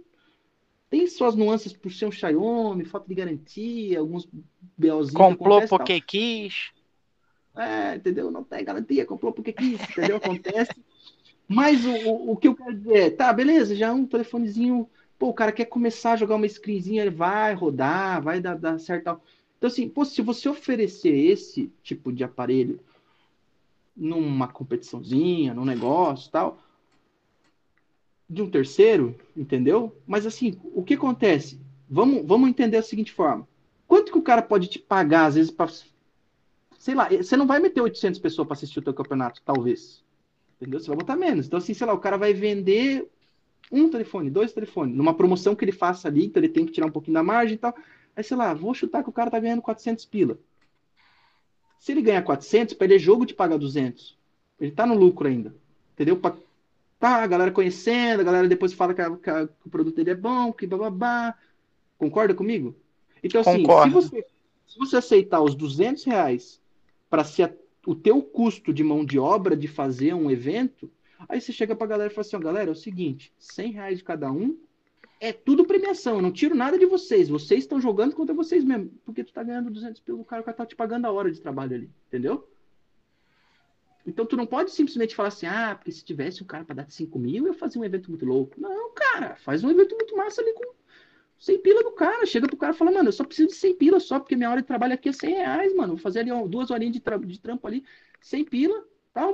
Tem 0.91 1.07
suas 1.07 1.35
nuances 1.35 1.73
por 1.73 1.91
ser 1.91 2.05
um 2.05 2.12
Xiaomi, 2.12 2.85
falta 2.85 3.09
de 3.09 3.15
garantia, 3.15 3.99
alguns 3.99 4.29
BOzinhos. 4.77 5.12
Comprou 5.15 5.67
porque 5.67 6.03
quis. 6.03 6.71
É, 7.57 7.95
entendeu? 7.95 8.31
Não 8.31 8.45
tem 8.45 8.62
garantia, 8.62 9.07
comprou 9.07 9.33
porque 9.33 9.55
quis, 9.55 9.81
entendeu? 9.89 10.17
Acontece. 10.17 10.75
Mas 11.49 11.83
o, 11.87 12.11
o, 12.11 12.33
o, 12.33 12.37
que 12.37 12.47
eu 12.47 12.55
quero 12.55 12.77
dizer 12.77 12.97
é, 12.97 13.11
tá, 13.11 13.33
beleza, 13.33 13.75
já 13.75 13.87
é 13.87 13.93
um 13.93 14.05
telefonezinho. 14.05 14.87
Pô, 15.21 15.29
o 15.29 15.35
cara 15.35 15.53
quer 15.53 15.67
começar 15.67 16.13
a 16.13 16.17
jogar 16.17 16.37
uma 16.37 16.49
screenzinha, 16.49 17.03
ele 17.03 17.11
vai 17.11 17.53
rodar, 17.53 18.23
vai 18.23 18.41
dar, 18.41 18.55
dar 18.57 18.81
certo. 18.81 19.21
Então, 19.59 19.69
assim, 19.69 19.87
pô, 19.87 20.03
se 20.03 20.23
você 20.23 20.49
oferecer 20.49 21.15
esse 21.15 21.71
tipo 21.83 22.11
de 22.11 22.25
aparelho 22.25 22.81
numa 23.95 24.49
competiçãozinha, 24.49 25.53
num 25.53 25.67
negócio 25.67 26.31
tal, 26.31 26.59
de 28.31 28.41
um 28.41 28.49
terceiro, 28.49 29.15
entendeu? 29.37 29.95
Mas 30.07 30.25
assim, 30.25 30.59
o 30.73 30.83
que 30.83 30.95
acontece? 30.95 31.61
Vamos, 31.87 32.27
vamos 32.27 32.49
entender 32.49 32.79
da 32.79 32.83
seguinte 32.83 33.13
forma. 33.13 33.47
Quanto 33.87 34.13
que 34.13 34.19
o 34.19 34.23
cara 34.23 34.41
pode 34.41 34.69
te 34.69 34.79
pagar, 34.79 35.27
às 35.27 35.35
vezes, 35.35 35.51
para 35.51 35.69
sei 36.79 36.95
lá, 36.95 37.11
você 37.11 37.37
não 37.37 37.47
vai 37.47 37.61
meter 37.61 37.83
800 37.83 38.19
pessoas 38.19 38.49
para 38.49 38.55
assistir 38.55 38.79
o 38.79 38.83
teu 38.83 38.95
campeonato, 38.95 39.43
talvez. 39.45 40.03
Entendeu? 40.57 40.81
Você 40.81 40.89
vai 40.89 40.97
botar 40.97 41.15
menos. 41.15 41.47
Então, 41.47 41.59
assim, 41.59 41.75
sei 41.75 41.87
lá, 41.87 41.93
o 41.93 41.99
cara 41.99 42.17
vai 42.17 42.33
vender 42.33 43.07
um 43.71 43.89
telefone, 43.89 44.31
dois 44.31 44.53
telefones, 44.53 44.97
numa 44.97 45.15
promoção 45.15 45.55
que 45.55 45.65
ele 45.65 45.73
faça 45.73 46.09
ali, 46.09 46.27
então 46.27 46.43
ele 46.43 46.53
tem 46.53 46.67
que 46.67 46.73
tirar 46.73 46.87
um 46.87 46.91
pouquinho 46.91 47.15
da 47.15 47.23
margem 47.23 47.55
e 47.55 47.59
tal. 47.59 47.75
Aí, 48.17 48.25
sei 48.25 48.37
lá, 48.37 48.53
vou 48.53 48.75
chutar 48.75 49.03
que 49.03 49.09
o 49.09 49.13
cara 49.13 49.31
tá 49.31 49.39
ganhando 49.39 49.63
400 49.63 50.05
pila. 50.07 50.39
Se 51.79 51.93
ele 51.93 52.03
ganha 52.03 52.21
400, 52.21 52.75
para 52.75 52.87
ele 52.87 52.97
é 52.97 52.99
jogo 52.99 53.25
de 53.25 53.33
pagar 53.33 53.57
200. 53.57 54.19
Ele 54.61 54.73
tá 54.73 54.85
no 54.85 54.95
lucro 54.95 55.29
ainda. 55.29 55.55
Entendeu? 55.95 56.17
Pra, 56.17 56.37
tá, 56.99 57.23
a 57.23 57.27
galera 57.27 57.51
conhecendo, 57.51 58.21
a 58.21 58.25
galera 58.25 58.49
depois 58.49 58.73
fala 58.73 58.93
que, 58.93 59.01
a, 59.01 59.17
que, 59.17 59.31
a, 59.31 59.47
que 59.47 59.67
o 59.67 59.71
produto 59.71 59.97
dele 59.97 60.11
é 60.11 60.15
bom, 60.15 60.53
que 60.53 60.67
bababá. 60.67 61.35
Concorda 61.97 62.35
comigo? 62.35 62.75
Então, 63.23 63.41
assim, 63.41 63.65
se 63.65 63.91
você, 63.91 64.27
se 64.67 64.79
você 64.79 64.97
aceitar 64.97 65.41
os 65.41 65.55
200 65.55 66.05
reais 66.05 66.61
para 67.09 67.25
ser 67.25 67.55
o 67.87 67.95
teu 67.95 68.23
custo 68.23 68.73
de 68.73 68.85
mão 68.85 69.05
de 69.05 69.19
obra 69.19 69.57
de 69.57 69.69
fazer 69.69 70.15
um 70.15 70.31
evento, 70.31 70.91
aí 71.29 71.41
você 71.41 71.53
chega 71.53 71.75
pra 71.75 71.87
galera 71.87 72.11
e 72.11 72.15
fala 72.15 72.27
assim, 72.27 72.37
ó, 72.37 72.41
galera, 72.41 72.71
é 72.71 72.73
o 72.73 72.77
seguinte, 72.77 73.33
100 73.39 73.73
reais 73.73 73.99
de 73.99 74.05
cada 74.05 74.31
um, 74.31 74.59
é 75.21 75.33
tudo 75.33 75.67
premiação, 75.67 76.17
eu 76.17 76.23
não 76.23 76.33
tiro 76.33 76.55
nada 76.55 76.79
de 76.79 76.87
vocês. 76.87 77.29
Vocês 77.29 77.61
estão 77.61 77.79
jogando 77.81 78.15
contra 78.15 78.35
vocês 78.35 78.65
mesmo. 78.65 78.91
Porque 79.05 79.23
tu 79.23 79.33
tá 79.33 79.43
ganhando 79.43 79.71
200 79.71 80.01
pelo 80.01 80.25
cara, 80.25 80.43
cara 80.43 80.57
tá 80.57 80.67
te 80.67 80.75
pagando 80.75 81.05
a 81.05 81.13
hora 81.13 81.31
de 81.31 81.41
trabalho 81.41 81.75
ali, 81.75 81.91
entendeu? 82.09 82.49
Então 84.07 84.25
tu 84.25 84.35
não 84.35 84.47
pode 84.47 84.71
simplesmente 84.71 85.15
falar 85.15 85.29
assim, 85.29 85.47
ah, 85.47 85.75
porque 85.75 85.93
se 85.93 86.03
tivesse 86.03 86.43
um 86.43 86.47
cara 86.47 86.65
para 86.65 86.77
dar 86.77 86.91
5 86.91 87.19
mil, 87.19 87.47
eu 87.47 87.53
fazia 87.53 87.81
um 87.81 87.85
evento 87.85 88.09
muito 88.11 88.25
louco. 88.25 88.59
Não, 88.59 88.93
cara, 88.95 89.37
faz 89.37 89.63
um 89.63 89.71
evento 89.71 89.95
muito 89.95 90.17
massa 90.17 90.41
ali 90.41 90.55
com 90.55 90.73
100 91.39 91.59
pila 91.59 91.83
do 91.83 91.93
cara. 91.93 92.25
Chega 92.25 92.49
pro 92.49 92.57
cara 92.57 92.73
e 92.73 92.77
fala, 92.77 92.91
mano, 92.91 93.09
eu 93.09 93.13
só 93.13 93.25
preciso 93.25 93.49
de 93.49 93.57
100 93.57 93.75
pila 93.75 94.01
só, 94.01 94.19
porque 94.19 94.35
minha 94.35 94.51
hora 94.51 94.63
de 94.63 94.67
trabalho 94.67 94.95
aqui 94.95 95.11
é 95.11 95.13
100 95.13 95.35
reais, 95.35 95.75
mano. 95.75 95.95
Vou 95.95 96.03
fazer 96.03 96.21
ali 96.21 96.31
duas 96.49 96.71
horinhas 96.71 96.95
de, 96.95 97.01
tra 97.01 97.19
de 97.19 97.39
trampo 97.39 97.67
ali, 97.67 97.85
100 98.23 98.45
pila. 98.47 98.85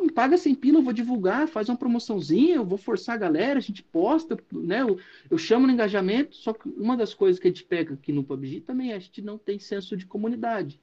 Me 0.02 0.10
paga 0.10 0.38
100 0.38 0.54
pila, 0.54 0.78
eu 0.78 0.82
vou 0.82 0.92
divulgar, 0.92 1.46
faz 1.46 1.68
uma 1.68 1.76
promoçãozinha, 1.76 2.56
eu 2.56 2.64
vou 2.64 2.78
forçar 2.78 3.14
a 3.14 3.18
galera, 3.18 3.58
a 3.58 3.62
gente 3.62 3.82
posta, 3.82 4.38
né? 4.50 4.80
Eu, 4.80 4.98
eu 5.30 5.36
chamo 5.36 5.66
no 5.66 5.72
engajamento, 5.72 6.34
só 6.34 6.54
que 6.54 6.68
uma 6.68 6.96
das 6.96 7.12
coisas 7.12 7.38
que 7.38 7.46
a 7.46 7.50
gente 7.50 7.62
pega 7.62 7.94
aqui 7.94 8.10
no 8.10 8.24
PUBG 8.24 8.62
também 8.62 8.92
é 8.92 8.96
a 8.96 8.98
gente 8.98 9.20
não 9.20 9.36
tem 9.36 9.58
senso 9.58 9.96
de 9.96 10.06
comunidade. 10.06 10.80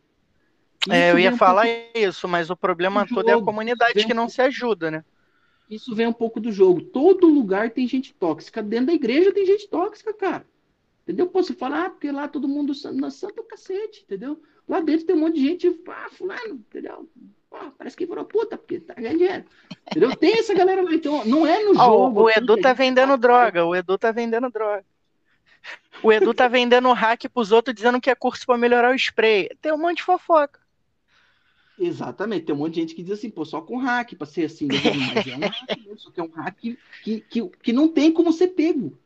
é, 0.87 1.11
eu 1.11 1.17
ia 1.17 1.33
um 1.33 1.37
falar 1.37 1.65
pouco... 1.65 1.97
isso, 1.97 2.27
mas 2.27 2.51
o 2.51 2.55
problema 2.55 3.05
todo 3.07 3.29
é 3.29 3.33
a 3.33 3.41
comunidade 3.41 4.05
que 4.05 4.13
não 4.13 4.29
se 4.29 4.41
ajuda, 4.41 4.91
né? 4.91 5.03
Isso 5.69 5.95
vem 5.95 6.05
um 6.05 6.13
pouco 6.13 6.39
do 6.39 6.51
jogo. 6.51 6.81
Todo 6.81 7.27
lugar 7.27 7.71
tem 7.71 7.87
gente 7.87 8.13
tóxica. 8.13 8.61
Dentro 8.61 8.87
da 8.87 8.93
igreja 8.93 9.33
tem 9.33 9.45
gente 9.45 9.67
tóxica, 9.67 10.13
cara. 10.13 10.45
Entendeu? 11.01 11.27
Pô, 11.27 11.41
você 11.41 11.53
fala, 11.53 11.85
ah, 11.85 11.89
porque 11.89 12.11
lá 12.11 12.27
todo 12.27 12.47
mundo 12.47 12.73
na 12.93 13.09
santa 13.09 13.43
cacete, 13.43 14.03
entendeu? 14.03 14.41
Lá 14.67 14.79
dentro 14.79 15.05
tem 15.05 15.15
um 15.15 15.19
monte 15.19 15.35
de 15.35 15.41
gente, 15.41 15.81
ah, 15.87 16.09
fulano, 16.11 16.55
entendeu? 16.55 17.09
Parece 17.77 17.95
que 17.95 18.05
virou 18.05 18.25
puta, 18.25 18.57
porque 18.57 18.79
tá 18.79 18.93
ganhando 18.93 19.17
dinheiro. 19.19 19.45
Entendeu? 19.87 20.15
Tem 20.15 20.37
essa 20.37 20.53
galera 20.53 20.81
lá, 20.81 20.93
então 20.93 21.23
não 21.25 21.45
é 21.45 21.63
no 21.63 21.71
oh, 21.71 21.75
jogo. 21.75 22.21
O 22.23 22.29
Edu 22.29 22.57
tá 22.57 22.73
vendendo 22.73 23.17
droga, 23.17 23.65
o 23.65 23.75
Edu 23.75 23.97
tá 23.97 24.11
vendendo 24.11 24.49
droga. 24.49 24.85
O 26.01 26.11
Edu 26.11 26.33
tá 26.33 26.47
vendendo 26.47 26.91
hack 26.91 27.29
pros 27.29 27.51
outros 27.51 27.75
dizendo 27.75 28.01
que 28.01 28.09
é 28.09 28.15
curso 28.15 28.45
para 28.45 28.57
melhorar 28.57 28.91
o 28.91 28.95
spray. 28.95 29.49
Tem 29.61 29.71
um 29.71 29.77
monte 29.77 29.97
de 29.97 30.03
fofoca. 30.03 30.59
Exatamente, 31.79 32.45
tem 32.45 32.55
um 32.55 32.57
monte 32.57 32.75
de 32.75 32.81
gente 32.81 32.95
que 32.95 33.03
diz 33.03 33.13
assim, 33.13 33.29
pô, 33.29 33.43
só 33.45 33.61
com 33.61 33.77
hack 33.77 34.13
para 34.15 34.27
ser 34.27 34.45
assim, 34.45 34.67
mas 34.67 34.85
é 34.85 34.89
um 34.91 35.39
hack 35.39 35.77
mesmo, 35.77 35.99
só 35.99 36.11
que 36.11 36.19
é 36.19 36.23
um 36.23 36.29
hack 36.29 36.57
que, 36.59 36.77
que, 37.21 37.49
que 37.49 37.73
não 37.73 37.87
tem 37.87 38.11
como 38.11 38.31
ser 38.31 38.49
pego. 38.49 38.97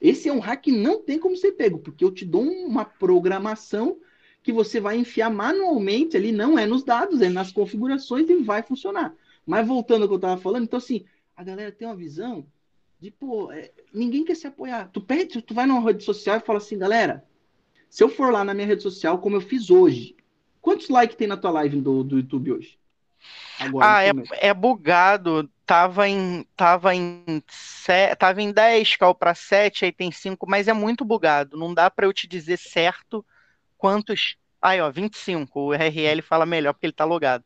Esse 0.00 0.28
é 0.28 0.32
um 0.32 0.38
hack 0.38 0.62
que 0.62 0.72
não 0.72 1.00
tem 1.00 1.18
como 1.18 1.36
ser 1.36 1.52
pego, 1.52 1.78
porque 1.78 2.04
eu 2.04 2.10
te 2.10 2.24
dou 2.24 2.42
uma 2.42 2.84
programação 2.84 3.98
que 4.42 4.52
você 4.52 4.80
vai 4.80 4.96
enfiar 4.96 5.30
manualmente 5.30 6.16
ali, 6.16 6.32
não 6.32 6.58
é 6.58 6.66
nos 6.66 6.82
dados, 6.82 7.20
é 7.20 7.28
nas 7.28 7.52
configurações 7.52 8.28
e 8.28 8.36
vai 8.36 8.62
funcionar. 8.62 9.14
Mas 9.46 9.66
voltando 9.66 10.02
ao 10.02 10.08
que 10.08 10.14
eu 10.14 10.16
estava 10.16 10.40
falando, 10.40 10.64
então 10.64 10.78
assim, 10.78 11.04
a 11.36 11.44
galera 11.44 11.72
tem 11.72 11.86
uma 11.86 11.96
visão 11.96 12.46
de, 12.98 13.10
pô, 13.10 13.50
é, 13.52 13.70
ninguém 13.92 14.24
quer 14.24 14.34
se 14.34 14.46
apoiar. 14.46 14.90
Tu 14.92 15.00
pede, 15.00 15.42
tu 15.42 15.54
vai 15.54 15.66
numa 15.66 15.80
rede 15.80 16.04
social 16.04 16.36
e 16.36 16.40
fala 16.40 16.58
assim, 16.58 16.78
galera, 16.78 17.24
se 17.88 18.02
eu 18.02 18.08
for 18.08 18.32
lá 18.32 18.44
na 18.44 18.54
minha 18.54 18.66
rede 18.66 18.82
social, 18.82 19.18
como 19.18 19.36
eu 19.36 19.40
fiz 19.40 19.70
hoje, 19.70 20.16
quantos 20.60 20.88
likes 20.88 21.16
tem 21.16 21.26
na 21.26 21.36
tua 21.36 21.50
live 21.50 21.80
do, 21.80 22.04
do 22.04 22.16
YouTube 22.16 22.52
hoje? 22.52 22.78
Agora, 23.58 23.96
ah, 23.96 24.04
é, 24.04 24.12
é 24.40 24.54
bugado. 24.54 25.50
Tava 25.66 26.08
em, 26.08 26.44
tava 26.56 26.94
em, 26.94 27.42
tava 28.18 28.42
em 28.42 28.50
10, 28.50 28.96
caiu 28.96 29.14
para 29.14 29.34
7, 29.34 29.84
aí 29.84 29.92
tem 29.92 30.10
5, 30.10 30.44
mas 30.48 30.66
é 30.66 30.72
muito 30.72 31.04
bugado. 31.04 31.56
Não 31.56 31.72
dá 31.72 31.88
para 31.88 32.06
eu 32.06 32.12
te 32.12 32.26
dizer 32.26 32.58
certo 32.58 33.24
quantos 33.80 34.36
Aí, 34.60 34.80
ó, 34.80 34.90
25. 34.90 35.58
O 35.58 35.72
RL 35.72 36.20
fala 36.22 36.44
melhor 36.44 36.74
porque 36.74 36.86
ele 36.86 36.92
tá 36.92 37.04
logado. 37.04 37.44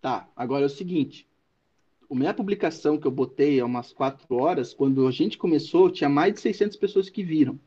Tá, 0.00 0.28
agora 0.34 0.62
é 0.62 0.66
o 0.66 0.70
seguinte. 0.70 1.28
A 2.10 2.14
minha 2.14 2.32
publicação 2.32 2.98
que 2.98 3.06
eu 3.06 3.10
botei 3.10 3.60
há 3.60 3.66
umas 3.66 3.92
4 3.92 4.34
horas, 4.34 4.72
quando 4.72 5.06
a 5.06 5.10
gente 5.10 5.36
começou, 5.36 5.90
tinha 5.90 6.08
mais 6.08 6.34
de 6.34 6.40
600 6.40 6.76
pessoas 6.76 7.10
que 7.10 7.22
viram. 7.22 7.58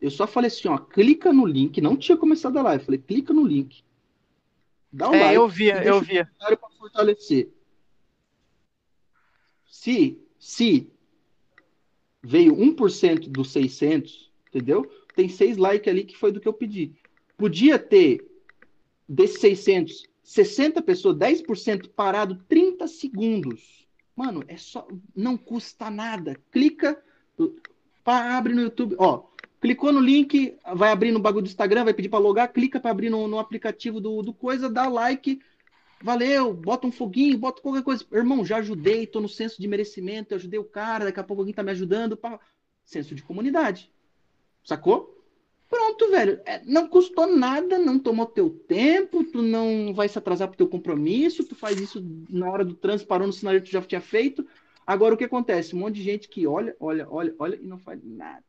Eu 0.00 0.10
só 0.10 0.26
falei 0.26 0.48
assim, 0.48 0.68
ó, 0.68 0.76
clica 0.76 1.32
no 1.32 1.46
link, 1.46 1.80
não 1.80 1.96
tinha 1.96 2.16
começado 2.16 2.58
a 2.58 2.62
live, 2.62 2.82
eu 2.82 2.84
falei, 2.84 3.00
clica 3.00 3.32
no 3.32 3.46
link. 3.46 3.82
Dá 4.92 5.08
um 5.08 5.14
é, 5.14 5.20
like. 5.20 5.34
eu 5.36 5.48
vi, 5.48 5.68
eu 5.68 6.00
vi. 6.00 6.20
Um 6.20 6.26
para 6.36 6.70
fortalecer. 6.78 7.48
Se, 9.66 10.20
se 10.38 10.92
veio 12.22 12.54
1% 12.54 13.28
dos 13.28 13.50
600, 13.52 14.30
entendeu? 14.48 14.88
Tem 15.14 15.28
seis 15.28 15.56
likes 15.56 15.88
ali 15.88 16.04
que 16.04 16.16
foi 16.16 16.32
do 16.32 16.40
que 16.40 16.48
eu 16.48 16.52
pedi. 16.52 16.92
Podia 17.36 17.78
ter, 17.78 18.24
desses 19.08 19.40
600, 19.40 20.04
60 20.22 20.82
pessoas, 20.82 21.16
10% 21.16 21.90
parado 21.90 22.42
30 22.48 22.86
segundos. 22.86 23.86
Mano, 24.16 24.44
é 24.46 24.56
só. 24.56 24.86
Não 25.14 25.36
custa 25.36 25.90
nada. 25.90 26.36
Clica, 26.50 27.02
abre 28.04 28.54
no 28.54 28.62
YouTube. 28.62 28.96
Ó, 28.98 29.24
clicou 29.60 29.92
no 29.92 30.00
link, 30.00 30.56
vai 30.74 30.90
abrir 30.90 31.10
no 31.10 31.18
bagulho 31.18 31.44
do 31.44 31.48
Instagram, 31.48 31.84
vai 31.84 31.94
pedir 31.94 32.08
para 32.08 32.18
logar, 32.18 32.52
clica 32.52 32.78
para 32.78 32.90
abrir 32.90 33.10
no, 33.10 33.26
no 33.26 33.38
aplicativo 33.38 34.00
do, 34.00 34.22
do 34.22 34.32
coisa, 34.32 34.70
dá 34.70 34.88
like. 34.88 35.40
Valeu, 36.02 36.52
bota 36.52 36.86
um 36.86 36.92
foguinho, 36.92 37.38
bota 37.38 37.62
qualquer 37.62 37.82
coisa. 37.82 38.04
Irmão, 38.12 38.44
já 38.44 38.58
ajudei, 38.58 39.06
tô 39.06 39.20
no 39.20 39.28
senso 39.28 39.60
de 39.60 39.66
merecimento, 39.66 40.32
eu 40.32 40.36
ajudei 40.36 40.60
o 40.60 40.64
cara, 40.64 41.06
daqui 41.06 41.18
a 41.18 41.24
pouco 41.24 41.40
alguém 41.40 41.54
tá 41.54 41.62
me 41.62 41.70
ajudando. 41.70 42.16
Pá. 42.16 42.38
Senso 42.84 43.14
de 43.14 43.22
comunidade. 43.22 43.90
Sacou? 44.64 45.14
Pronto, 45.68 46.10
velho. 46.10 46.40
É, 46.46 46.62
não 46.64 46.88
custou 46.88 47.26
nada, 47.26 47.78
não 47.78 47.98
tomou 47.98 48.26
teu 48.26 48.48
tempo, 48.48 49.24
tu 49.24 49.42
não 49.42 49.92
vai 49.92 50.08
se 50.08 50.16
atrasar 50.16 50.48
pro 50.48 50.56
teu 50.56 50.68
compromisso, 50.68 51.44
tu 51.44 51.54
faz 51.54 51.80
isso 51.80 52.04
na 52.30 52.50
hora 52.50 52.64
do 52.64 52.74
trânsito, 52.74 53.08
parou 53.08 53.26
no 53.26 53.32
sinal 53.32 53.54
que 53.54 53.62
tu 53.62 53.70
já 53.70 53.82
tinha 53.82 54.00
feito. 54.00 54.46
Agora 54.86 55.14
o 55.14 55.16
que 55.18 55.24
acontece? 55.24 55.74
Um 55.74 55.80
monte 55.80 55.96
de 55.96 56.02
gente 56.02 56.28
que 56.28 56.46
olha, 56.46 56.76
olha, 56.78 57.06
olha, 57.10 57.34
olha 57.38 57.56
e 57.56 57.66
não 57.66 57.78
faz 57.78 58.00
nada. 58.02 58.44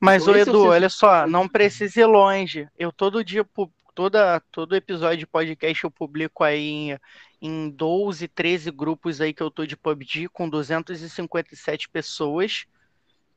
Mas, 0.00 0.22
então, 0.22 0.34
o 0.34 0.36
Edu, 0.36 0.50
é 0.50 0.68
o 0.68 0.70
olha 0.70 0.88
só, 0.88 1.26
não 1.26 1.48
precisa 1.48 2.00
ir 2.00 2.06
longe. 2.06 2.68
Eu 2.76 2.90
todo 2.90 3.24
dia, 3.24 3.46
toda, 3.94 4.40
todo 4.50 4.74
episódio 4.74 5.18
de 5.18 5.26
podcast 5.26 5.84
eu 5.84 5.90
publico 5.90 6.42
aí 6.42 6.60
em, 6.60 6.98
em 7.40 7.70
12, 7.70 8.26
13 8.26 8.70
grupos 8.70 9.20
aí 9.20 9.32
que 9.32 9.42
eu 9.42 9.50
tô 9.50 9.64
de 9.66 9.76
PUBG 9.76 10.28
com 10.28 10.48
257 10.48 11.88
pessoas 11.88 12.66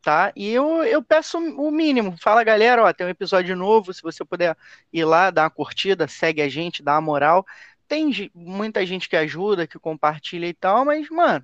tá? 0.05 0.31
E 0.35 0.51
eu, 0.51 0.83
eu 0.83 1.03
peço 1.03 1.39
o 1.39 1.71
mínimo. 1.71 2.15
Fala, 2.21 2.43
galera, 2.43 2.83
ó, 2.83 2.93
tem 2.93 3.07
um 3.07 3.09
episódio 3.09 3.55
novo, 3.55 3.91
se 3.91 4.03
você 4.03 4.23
puder 4.23 4.55
ir 4.93 5.03
lá, 5.03 5.31
dar 5.31 5.45
uma 5.45 5.49
curtida, 5.49 6.07
segue 6.07 6.43
a 6.43 6.47
gente, 6.47 6.83
dá 6.83 6.93
uma 6.93 7.01
moral. 7.01 7.43
Tem 7.87 8.31
muita 8.35 8.85
gente 8.85 9.09
que 9.09 9.15
ajuda, 9.15 9.65
que 9.65 9.79
compartilha 9.79 10.45
e 10.47 10.53
tal, 10.53 10.85
mas, 10.85 11.09
mano, 11.09 11.43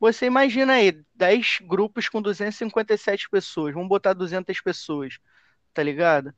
você 0.00 0.26
imagina 0.26 0.74
aí, 0.74 1.02
10 1.14 1.58
grupos 1.62 2.08
com 2.08 2.22
257 2.22 3.28
pessoas, 3.30 3.74
vamos 3.74 3.88
botar 3.88 4.14
200 4.14 4.60
pessoas, 4.62 5.18
tá 5.74 5.82
ligado? 5.82 6.34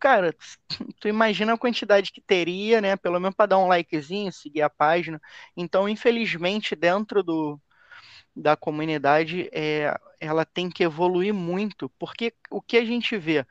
Cara, 0.00 0.34
tu 1.00 1.08
imagina 1.08 1.54
a 1.54 1.58
quantidade 1.58 2.12
que 2.12 2.20
teria, 2.20 2.80
né? 2.80 2.96
Pelo 2.96 3.20
menos 3.20 3.36
para 3.36 3.46
dar 3.46 3.58
um 3.58 3.68
likezinho, 3.68 4.32
seguir 4.32 4.62
a 4.62 4.70
página. 4.70 5.20
Então, 5.56 5.88
infelizmente, 5.88 6.74
dentro 6.76 7.22
do, 7.22 7.60
da 8.34 8.56
comunidade, 8.56 9.48
é, 9.52 9.94
ela 10.18 10.44
tem 10.44 10.70
que 10.70 10.82
evoluir 10.82 11.34
muito, 11.34 11.88
porque 11.98 12.34
o 12.50 12.60
que 12.60 12.76
a 12.76 12.84
gente 12.84 13.16
vê, 13.16 13.46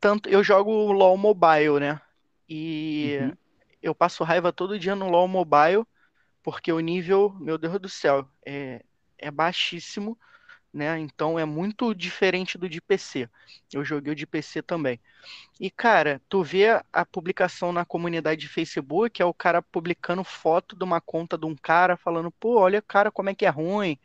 tanto 0.00 0.28
eu 0.28 0.42
jogo 0.42 0.92
LoL 0.92 1.16
Mobile, 1.16 1.80
né? 1.80 2.00
E 2.48 3.18
uhum. 3.20 3.32
eu 3.82 3.94
passo 3.94 4.24
raiva 4.24 4.52
todo 4.52 4.78
dia 4.78 4.94
no 4.94 5.10
LoL 5.10 5.28
Mobile, 5.28 5.84
porque 6.42 6.72
o 6.72 6.80
nível, 6.80 7.34
meu 7.40 7.58
Deus 7.58 7.78
do 7.80 7.88
céu, 7.88 8.28
é, 8.44 8.84
é 9.18 9.30
baixíssimo, 9.30 10.18
né? 10.76 10.98
Então 11.00 11.38
é 11.38 11.44
muito 11.44 11.94
diferente 11.94 12.58
do 12.58 12.68
de 12.68 12.80
PC. 12.80 13.28
Eu 13.72 13.84
joguei 13.84 14.12
o 14.12 14.16
de 14.16 14.26
PC 14.26 14.62
também. 14.62 15.00
E, 15.60 15.70
cara, 15.70 16.20
tu 16.28 16.42
vê 16.42 16.82
a 16.92 17.04
publicação 17.04 17.72
na 17.72 17.84
comunidade 17.84 18.42
de 18.42 18.48
Facebook, 18.48 19.20
é 19.22 19.24
o 19.24 19.34
cara 19.34 19.62
publicando 19.62 20.22
foto 20.24 20.76
de 20.76 20.84
uma 20.84 21.00
conta 21.00 21.38
de 21.38 21.46
um 21.46 21.56
cara, 21.56 21.96
falando, 21.96 22.30
pô, 22.30 22.58
olha, 22.60 22.82
cara, 22.82 23.10
como 23.10 23.30
é 23.30 23.34
que 23.34 23.46
é 23.46 23.48
ruim. 23.48 23.98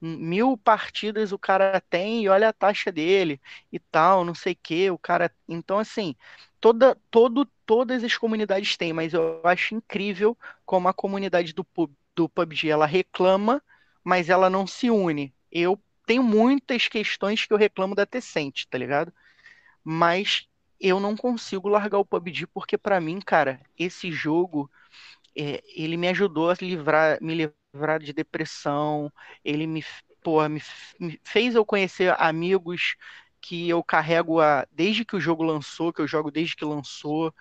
Mil 0.00 0.56
partidas 0.58 1.32
o 1.32 1.38
cara 1.38 1.80
tem 1.90 2.24
e 2.24 2.28
olha 2.28 2.48
a 2.48 2.52
taxa 2.52 2.92
dele 2.92 3.40
e 3.72 3.78
tal, 3.78 4.24
não 4.24 4.34
sei 4.34 4.54
que. 4.54 4.90
O 4.90 4.98
cara. 4.98 5.30
Então, 5.48 5.78
assim, 5.78 6.14
toda, 6.60 6.96
todo, 7.10 7.46
todas 7.64 8.04
as 8.04 8.16
comunidades 8.16 8.76
têm, 8.76 8.92
mas 8.92 9.12
eu 9.14 9.40
acho 9.44 9.74
incrível 9.74 10.36
como 10.64 10.88
a 10.88 10.94
comunidade 10.94 11.52
do, 11.52 11.66
do 12.14 12.28
PUBG 12.28 12.70
ela 12.70 12.86
reclama, 12.86 13.62
mas 14.04 14.28
ela 14.28 14.50
não 14.50 14.66
se 14.66 14.90
une. 14.90 15.34
Eu 15.50 15.80
tenho 16.06 16.22
muitas 16.22 16.88
questões 16.88 17.46
que 17.46 17.52
eu 17.52 17.58
reclamo 17.58 17.94
da 17.94 18.06
Tecente, 18.06 18.68
tá 18.68 18.78
ligado? 18.78 19.12
Mas 19.84 20.48
eu 20.80 21.00
não 21.00 21.16
consigo 21.16 21.68
largar 21.68 21.98
o 21.98 22.04
PUBG 22.04 22.46
porque 22.48 22.78
para 22.78 23.00
mim, 23.00 23.20
cara, 23.20 23.60
esse 23.78 24.10
jogo 24.12 24.70
é, 25.36 25.62
ele 25.74 25.96
me 25.96 26.08
ajudou 26.08 26.50
a 26.50 26.54
livrar, 26.60 27.18
me 27.22 27.34
livrar 27.74 28.00
de 28.00 28.12
depressão, 28.12 29.12
ele 29.44 29.66
me, 29.66 29.84
pô, 30.22 30.46
me, 30.48 30.62
me 31.00 31.20
fez 31.24 31.54
eu 31.54 31.64
conhecer 31.64 32.14
amigos 32.20 32.96
que 33.46 33.68
eu 33.68 33.80
carrego 33.80 34.40
a, 34.40 34.66
desde 34.72 35.04
que 35.04 35.14
o 35.14 35.20
jogo 35.20 35.44
lançou, 35.44 35.92
que 35.92 36.00
eu 36.00 36.08
jogo 36.08 36.32
desde 36.32 36.56
que 36.56 36.64
lançou. 36.64 37.32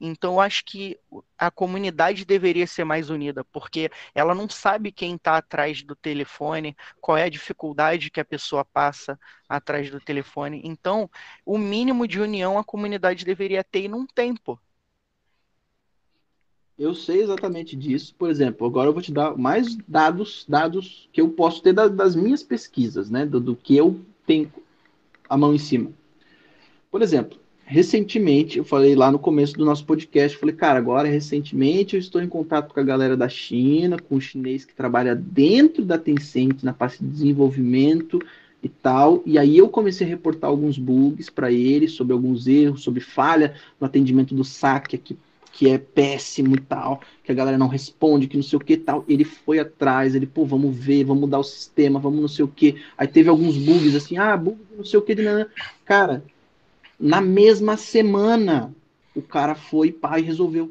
Então 0.00 0.32
eu 0.34 0.40
acho 0.40 0.64
que 0.64 0.98
a 1.36 1.50
comunidade 1.50 2.24
deveria 2.24 2.66
ser 2.66 2.84
mais 2.84 3.10
unida, 3.10 3.44
porque 3.44 3.90
ela 4.14 4.34
não 4.34 4.48
sabe 4.48 4.90
quem 4.90 5.16
está 5.16 5.36
atrás 5.36 5.82
do 5.82 5.94
telefone, 5.94 6.74
qual 6.98 7.18
é 7.18 7.24
a 7.24 7.28
dificuldade 7.28 8.10
que 8.10 8.20
a 8.20 8.24
pessoa 8.24 8.64
passa 8.64 9.20
atrás 9.46 9.90
do 9.90 10.00
telefone. 10.00 10.62
Então, 10.64 11.10
o 11.44 11.58
mínimo 11.58 12.08
de 12.08 12.18
união 12.18 12.56
a 12.58 12.64
comunidade 12.64 13.26
deveria 13.26 13.62
ter 13.62 13.82
e 13.82 13.88
não 13.88 14.06
tem. 14.06 14.34
Eu 16.78 16.94
sei 16.94 17.20
exatamente 17.20 17.76
disso. 17.76 18.14
Por 18.14 18.30
exemplo, 18.30 18.66
agora 18.66 18.88
eu 18.88 18.94
vou 18.94 19.02
te 19.02 19.12
dar 19.12 19.36
mais 19.36 19.76
dados, 19.86 20.46
dados 20.48 21.10
que 21.12 21.20
eu 21.20 21.28
posso 21.28 21.62
ter 21.62 21.74
das, 21.74 21.90
das 21.90 22.16
minhas 22.16 22.42
pesquisas, 22.42 23.10
né? 23.10 23.26
Do, 23.26 23.38
do 23.38 23.54
que 23.54 23.76
eu 23.76 24.02
tenho 24.26 24.50
a 25.30 25.36
mão 25.36 25.54
em 25.54 25.58
cima. 25.58 25.92
Por 26.90 27.02
exemplo, 27.02 27.38
recentemente, 27.64 28.58
eu 28.58 28.64
falei 28.64 28.96
lá 28.96 29.12
no 29.12 29.18
começo 29.18 29.54
do 29.54 29.64
nosso 29.64 29.84
podcast, 29.84 30.36
falei, 30.36 30.56
cara, 30.56 30.76
agora 30.76 31.08
recentemente 31.08 31.94
eu 31.94 32.00
estou 32.00 32.20
em 32.20 32.28
contato 32.28 32.74
com 32.74 32.80
a 32.80 32.82
galera 32.82 33.16
da 33.16 33.28
China, 33.28 33.96
com 33.96 34.16
o 34.16 34.20
chinês 34.20 34.64
que 34.64 34.74
trabalha 34.74 35.14
dentro 35.14 35.84
da 35.84 35.96
Tencent 35.96 36.64
na 36.64 36.72
parte 36.72 36.98
de 36.98 37.08
desenvolvimento 37.08 38.20
e 38.60 38.68
tal, 38.68 39.22
e 39.24 39.38
aí 39.38 39.56
eu 39.56 39.68
comecei 39.68 40.06
a 40.06 40.10
reportar 40.10 40.50
alguns 40.50 40.76
bugs 40.76 41.30
para 41.30 41.50
ele 41.50 41.88
sobre 41.88 42.12
alguns 42.12 42.46
erros, 42.46 42.82
sobre 42.82 43.00
falha 43.00 43.54
no 43.80 43.86
atendimento 43.86 44.34
do 44.34 44.44
saque 44.44 44.96
aqui 44.96 45.16
que 45.52 45.68
é 45.68 45.78
péssimo 45.78 46.54
e 46.56 46.60
tal, 46.60 47.00
que 47.24 47.32
a 47.32 47.34
galera 47.34 47.58
não 47.58 47.68
responde, 47.68 48.26
que 48.26 48.36
não 48.36 48.42
sei 48.42 48.56
o 48.56 48.60
que 48.60 48.76
tal. 48.76 49.04
Ele 49.08 49.24
foi 49.24 49.58
atrás, 49.58 50.14
ele, 50.14 50.26
pô, 50.26 50.44
vamos 50.44 50.76
ver, 50.76 51.04
vamos 51.04 51.22
mudar 51.22 51.38
o 51.38 51.44
sistema, 51.44 51.98
vamos 51.98 52.20
não 52.20 52.28
sei 52.28 52.44
o 52.44 52.48
que. 52.48 52.82
Aí 52.96 53.06
teve 53.06 53.28
alguns 53.28 53.56
bugs 53.56 53.94
assim, 53.94 54.16
ah, 54.16 54.36
bug 54.36 54.58
não 54.76 54.84
sei 54.84 54.98
o 54.98 55.02
que. 55.02 55.14
Cara, 55.84 56.24
na 56.98 57.20
mesma 57.20 57.76
semana, 57.76 58.74
o 59.14 59.22
cara 59.22 59.54
foi, 59.54 59.90
pai, 59.90 60.20
resolveu. 60.20 60.70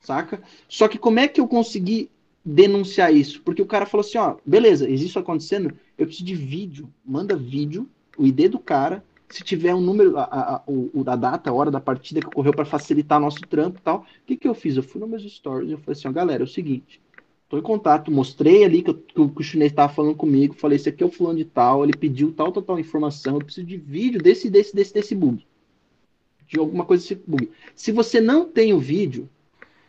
Saca? 0.00 0.42
Só 0.68 0.88
que 0.88 0.98
como 0.98 1.20
é 1.20 1.28
que 1.28 1.40
eu 1.40 1.46
consegui 1.46 2.10
denunciar 2.44 3.14
isso? 3.14 3.42
Porque 3.42 3.62
o 3.62 3.66
cara 3.66 3.86
falou 3.86 4.04
assim, 4.04 4.18
ó, 4.18 4.36
beleza, 4.44 4.88
existe 4.88 5.10
isso 5.10 5.18
acontecendo, 5.18 5.74
eu 5.98 6.06
preciso 6.06 6.24
de 6.24 6.34
vídeo, 6.34 6.88
manda 7.04 7.36
vídeo, 7.36 7.88
o 8.16 8.26
ID 8.26 8.48
do 8.48 8.58
cara, 8.58 9.04
se 9.30 9.44
tiver 9.44 9.74
um 9.74 9.80
número, 9.80 10.18
a, 10.18 10.24
a, 10.24 10.62
o, 10.66 10.90
a 11.06 11.16
data, 11.16 11.48
a 11.48 11.52
hora 11.52 11.70
da 11.70 11.80
partida 11.80 12.20
que 12.20 12.26
ocorreu 12.26 12.52
para 12.52 12.64
facilitar 12.64 13.20
nosso 13.20 13.40
trampo 13.42 13.78
e 13.78 13.82
tal, 13.82 13.98
o 14.00 14.26
que, 14.26 14.36
que 14.36 14.48
eu 14.48 14.54
fiz? 14.54 14.76
Eu 14.76 14.82
fui 14.82 15.00
nos 15.00 15.08
meus 15.08 15.22
stories 15.22 15.70
e 15.70 15.72
eu 15.72 15.78
falei 15.78 15.92
assim, 15.92 16.08
ó, 16.08 16.12
galera, 16.12 16.42
é 16.42 16.44
o 16.44 16.48
seguinte, 16.48 17.00
tô 17.48 17.56
em 17.56 17.62
contato, 17.62 18.10
mostrei 18.10 18.64
ali 18.64 18.82
que, 18.82 18.92
que, 18.92 19.14
que 19.14 19.40
o 19.40 19.42
chinês 19.42 19.70
estava 19.70 19.92
falando 19.92 20.16
comigo, 20.16 20.54
falei, 20.54 20.76
esse 20.76 20.88
aqui 20.88 21.04
é 21.04 21.06
o 21.06 21.12
fulano 21.12 21.38
de 21.38 21.44
tal, 21.44 21.84
ele 21.84 21.96
pediu 21.96 22.32
tal, 22.32 22.50
tal, 22.50 22.62
tal 22.62 22.78
informação, 22.78 23.34
eu 23.36 23.44
preciso 23.44 23.66
de 23.66 23.76
vídeo 23.76 24.20
desse, 24.20 24.50
desse, 24.50 24.74
desse, 24.74 24.92
desse 24.92 25.14
bug. 25.14 25.46
De 26.48 26.58
alguma 26.58 26.84
coisa 26.84 27.02
desse 27.04 27.22
bug. 27.24 27.48
Se 27.76 27.92
você 27.92 28.20
não 28.20 28.44
tem 28.44 28.72
o 28.72 28.80
vídeo, 28.80 29.28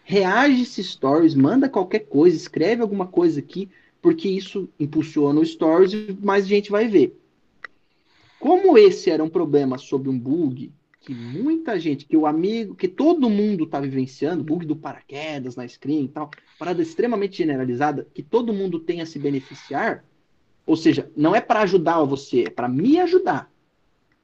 reage 0.04 0.62
esses 0.62 0.92
stories, 0.92 1.34
manda 1.34 1.68
qualquer 1.68 2.02
coisa, 2.02 2.38
escreve 2.38 2.84
alguma 2.84 3.08
coisa 3.08 3.40
aqui, 3.40 3.68
porque 4.00 4.30
isso 4.30 4.70
impulsiona 4.80 5.40
o 5.40 5.46
stories 5.46 5.94
e 5.94 6.16
mais 6.22 6.48
gente 6.48 6.70
vai 6.70 6.88
ver. 6.88 7.20
Como 8.42 8.76
esse 8.76 9.12
era 9.12 9.24
um 9.24 9.30
problema 9.30 9.78
sobre 9.78 10.10
um 10.10 10.18
bug 10.18 10.74
que 11.00 11.14
muita 11.14 11.80
gente, 11.80 12.06
que 12.06 12.18
o 12.18 12.26
amigo, 12.26 12.76
que 12.76 12.88
todo 12.88 13.30
mundo 13.30 13.66
está 13.66 13.80
vivenciando, 13.80 14.44
bug 14.44 14.66
do 14.66 14.76
paraquedas 14.76 15.56
na 15.56 15.68
screen 15.68 16.06
e 16.06 16.08
tal, 16.08 16.30
parada 16.58 16.82
extremamente 16.82 17.38
generalizada, 17.38 18.08
que 18.14 18.24
todo 18.24 18.54
mundo 18.54 18.80
tem 18.80 19.00
a 19.00 19.06
se 19.06 19.20
beneficiar, 19.20 20.04
ou 20.66 20.76
seja, 20.76 21.10
não 21.16 21.36
é 21.36 21.42
para 21.42 21.62
ajudar 21.62 22.04
você, 22.04 22.46
é 22.46 22.50
para 22.50 22.68
me 22.68 23.00
ajudar. 23.00 23.52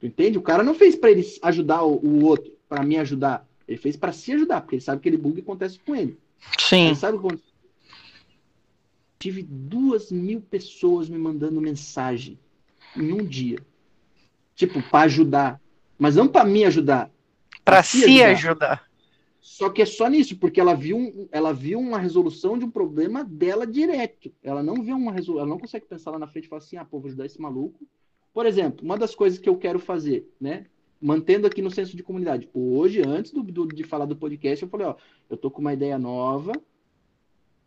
entende? 0.02 0.38
O 0.38 0.44
cara 0.44 0.64
não 0.64 0.74
fez 0.74 0.96
para 0.96 1.12
ele 1.12 1.26
ajudar 1.44 1.84
o, 1.84 1.98
o 2.04 2.26
outro, 2.26 2.52
para 2.68 2.84
me 2.84 2.98
ajudar. 2.98 3.48
Ele 3.68 3.78
fez 3.78 3.96
para 3.96 4.12
se 4.12 4.32
ajudar, 4.34 4.62
porque 4.62 4.76
ele 4.76 4.82
sabe 4.82 5.02
que 5.02 5.10
aquele 5.10 5.22
bug 5.22 5.42
acontece 5.42 5.80
com 5.80 5.96
ele. 5.96 6.18
Sim. 6.58 6.88
Ele 6.88 6.96
sabe 6.96 7.20
quando 7.20 7.40
tive 9.20 9.44
duas 9.44 10.12
mil 10.12 10.42
pessoas 10.42 11.10
me 11.10 11.18
mandando 11.18 11.60
mensagem 11.60 12.40
em 12.96 13.12
um 13.12 13.26
dia, 13.26 13.58
tipo 14.58 14.82
para 14.90 15.06
ajudar, 15.06 15.62
mas 15.98 16.16
não 16.16 16.28
para 16.28 16.44
me 16.44 16.66
ajudar, 16.66 17.10
para 17.64 17.84
se 17.84 18.04
ajudar. 18.04 18.32
ajudar. 18.32 18.88
Só 19.40 19.70
que 19.70 19.82
é 19.82 19.86
só 19.86 20.10
nisso, 20.10 20.36
porque 20.38 20.60
ela 20.60 20.74
viu, 20.74 21.30
ela 21.32 21.54
viu 21.54 21.80
uma 21.80 21.98
resolução 22.00 22.58
de 22.58 22.66
um 22.66 22.70
problema 22.70 23.24
dela 23.24 23.66
direto. 23.66 24.34
Ela 24.44 24.62
não 24.62 24.84
viu 24.84 24.98
uma 24.98 25.12
resolução, 25.12 25.40
ela 25.40 25.50
não 25.50 25.60
consegue 25.60 25.86
pensar 25.86 26.12
lá 26.12 26.20
na 26.20 26.28
frente 26.28 26.46
e 26.46 26.48
falar 26.50 26.60
assim, 26.60 26.76
ah, 26.76 26.84
pô, 26.84 27.00
vou 27.00 27.08
ajudar 27.08 27.26
esse 27.26 27.40
maluco. 27.40 27.88
Por 28.34 28.46
exemplo, 28.46 28.84
uma 28.84 28.98
das 28.98 29.16
coisas 29.16 29.40
que 29.40 29.48
eu 29.48 29.56
quero 29.56 29.80
fazer, 29.80 30.30
né? 30.40 30.66
Mantendo 31.00 31.48
aqui 31.48 31.62
no 31.62 31.72
senso 31.72 31.96
de 31.96 32.04
comunidade. 32.04 32.50
Hoje, 32.54 33.02
antes 33.06 33.32
do, 33.32 33.42
do, 33.44 33.68
de 33.68 33.84
falar 33.84 34.06
do 34.06 34.16
podcast, 34.16 34.64
eu 34.64 34.70
falei, 34.70 34.88
ó, 34.88 34.96
eu 35.30 35.38
tô 35.38 35.50
com 35.50 35.62
uma 35.62 35.74
ideia 35.74 35.98
nova, 35.98 36.52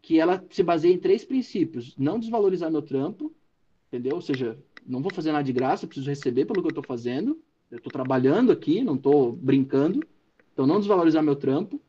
que 0.02 0.18
ela 0.18 0.44
se 0.50 0.62
baseia 0.62 0.92
em 0.92 0.98
três 0.98 1.24
princípios. 1.24 1.96
Não 1.96 2.18
desvalorizar 2.18 2.70
meu 2.70 2.82
trampo, 2.82 3.32
entendeu? 3.88 4.16
Ou 4.16 4.20
seja, 4.20 4.58
não 4.86 5.00
vou 5.00 5.12
fazer 5.12 5.32
nada 5.32 5.44
de 5.44 5.52
graça, 5.52 5.86
preciso 5.86 6.08
receber 6.08 6.44
pelo 6.44 6.60
que 6.60 6.66
eu 6.66 6.70
estou 6.70 6.84
fazendo. 6.84 7.38
Eu 7.70 7.78
estou 7.78 7.92
trabalhando 7.92 8.50
aqui, 8.50 8.82
não 8.82 8.96
estou 8.96 9.32
brincando. 9.32 10.02
Então, 10.52 10.66
não 10.66 10.78
desvalorizar 10.78 11.22
meu 11.22 11.36
trampo. 11.36 11.80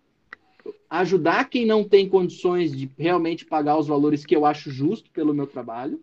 Ajudar 0.90 1.50
quem 1.50 1.66
não 1.66 1.84
tem 1.84 2.08
condições 2.08 2.76
de 2.76 2.90
realmente 2.98 3.46
pagar 3.46 3.78
os 3.78 3.88
valores 3.88 4.26
que 4.26 4.36
eu 4.36 4.46
acho 4.46 4.70
justo 4.70 5.10
pelo 5.12 5.34
meu 5.34 5.48
trabalho. 5.48 6.02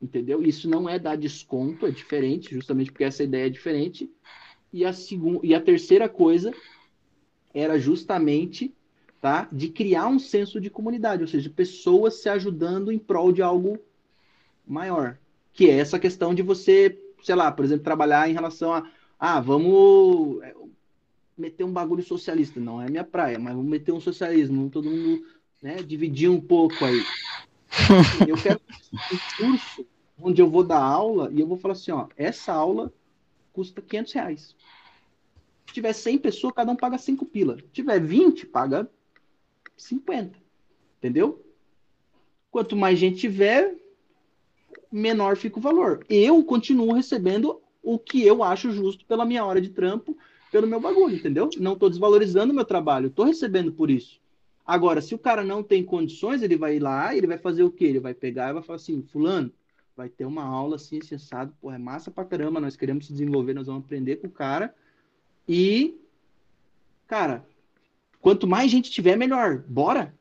Entendeu? 0.00 0.42
Isso 0.42 0.68
não 0.68 0.88
é 0.88 0.98
dar 0.98 1.16
desconto, 1.16 1.86
é 1.86 1.90
diferente, 1.90 2.54
justamente 2.54 2.92
porque 2.92 3.04
essa 3.04 3.24
ideia 3.24 3.46
é 3.46 3.50
diferente. 3.50 4.10
E 4.72 4.84
a, 4.84 4.92
segunda, 4.92 5.40
e 5.42 5.54
a 5.54 5.60
terceira 5.60 6.08
coisa 6.08 6.52
era 7.54 7.78
justamente 7.78 8.72
tá? 9.20 9.48
De 9.50 9.68
criar 9.68 10.08
um 10.08 10.18
senso 10.18 10.60
de 10.60 10.70
comunidade, 10.70 11.22
ou 11.22 11.28
seja, 11.28 11.50
pessoas 11.50 12.14
se 12.14 12.28
ajudando 12.28 12.92
em 12.92 12.98
prol 12.98 13.32
de 13.32 13.42
algo 13.42 13.78
maior, 14.66 15.18
que 15.58 15.68
é 15.68 15.80
essa 15.80 15.98
questão 15.98 16.32
de 16.32 16.40
você, 16.40 16.96
sei 17.20 17.34
lá, 17.34 17.50
por 17.50 17.64
exemplo, 17.64 17.82
trabalhar 17.82 18.30
em 18.30 18.32
relação 18.32 18.72
a, 18.72 18.88
ah, 19.18 19.40
vamos 19.40 20.40
é, 20.40 20.54
meter 21.36 21.64
um 21.64 21.72
bagulho 21.72 22.00
socialista, 22.00 22.60
não 22.60 22.80
é 22.80 22.88
minha 22.88 23.02
praia, 23.02 23.40
mas 23.40 23.56
vamos 23.56 23.68
meter 23.68 23.90
um 23.90 24.00
socialismo, 24.00 24.70
todo 24.70 24.88
mundo, 24.88 25.26
né, 25.60 25.82
dividir 25.82 26.30
um 26.30 26.40
pouco 26.40 26.84
aí. 26.84 27.02
Eu 28.28 28.36
quero 28.40 28.60
um 29.12 29.36
curso 29.36 29.84
onde 30.22 30.40
eu 30.40 30.48
vou 30.48 30.62
dar 30.62 30.80
aula 30.80 31.28
e 31.32 31.40
eu 31.40 31.46
vou 31.48 31.58
falar 31.58 31.72
assim, 31.72 31.90
ó, 31.90 32.06
essa 32.16 32.52
aula 32.52 32.92
custa 33.52 33.82
500 33.82 34.12
reais. 34.12 34.56
Se 35.66 35.74
tiver 35.74 35.92
100 35.92 36.18
pessoas, 36.18 36.54
cada 36.54 36.70
um 36.70 36.76
paga 36.76 36.98
5 36.98 37.26
pila. 37.26 37.56
Se 37.56 37.66
tiver 37.72 37.98
20, 37.98 38.46
paga 38.46 38.88
50. 39.76 40.38
Entendeu? 40.98 41.44
Quanto 42.48 42.76
mais 42.76 42.96
gente 42.96 43.18
tiver, 43.18 43.76
menor 44.90 45.36
fica 45.36 45.58
o 45.58 45.62
valor. 45.62 46.04
Eu 46.08 46.42
continuo 46.44 46.92
recebendo 46.92 47.60
o 47.82 47.98
que 47.98 48.24
eu 48.24 48.42
acho 48.42 48.70
justo 48.70 49.04
pela 49.04 49.24
minha 49.24 49.44
hora 49.44 49.60
de 49.60 49.70
trampo, 49.70 50.16
pelo 50.50 50.66
meu 50.66 50.80
bagulho, 50.80 51.16
entendeu? 51.16 51.48
Não 51.58 51.74
estou 51.74 51.88
desvalorizando 51.88 52.52
o 52.52 52.56
meu 52.56 52.64
trabalho, 52.64 53.08
estou 53.08 53.24
recebendo 53.24 53.72
por 53.72 53.90
isso. 53.90 54.20
Agora, 54.66 55.00
se 55.00 55.14
o 55.14 55.18
cara 55.18 55.42
não 55.42 55.62
tem 55.62 55.82
condições, 55.82 56.42
ele 56.42 56.56
vai 56.56 56.76
ir 56.76 56.80
lá 56.80 57.14
ele 57.14 57.26
vai 57.26 57.38
fazer 57.38 57.62
o 57.62 57.70
quê? 57.70 57.86
Ele 57.86 58.00
vai 58.00 58.14
pegar 58.14 58.50
e 58.50 58.54
vai 58.54 58.62
falar 58.62 58.76
assim, 58.76 59.02
fulano, 59.02 59.50
vai 59.96 60.08
ter 60.08 60.26
uma 60.26 60.44
aula 60.44 60.76
assim, 60.76 61.00
sensado, 61.00 61.54
pô, 61.60 61.72
é 61.72 61.78
massa 61.78 62.10
pra 62.10 62.24
caramba, 62.24 62.60
nós 62.60 62.76
queremos 62.76 63.06
se 63.06 63.12
desenvolver, 63.12 63.54
nós 63.54 63.66
vamos 63.66 63.84
aprender 63.84 64.16
com 64.16 64.26
o 64.26 64.30
cara. 64.30 64.74
E, 65.48 65.98
cara, 67.06 67.46
Quanto 68.20 68.46
mais 68.46 68.70
gente 68.70 68.90
tiver, 68.90 69.16
melhor. 69.16 69.64
Bora. 69.66 70.14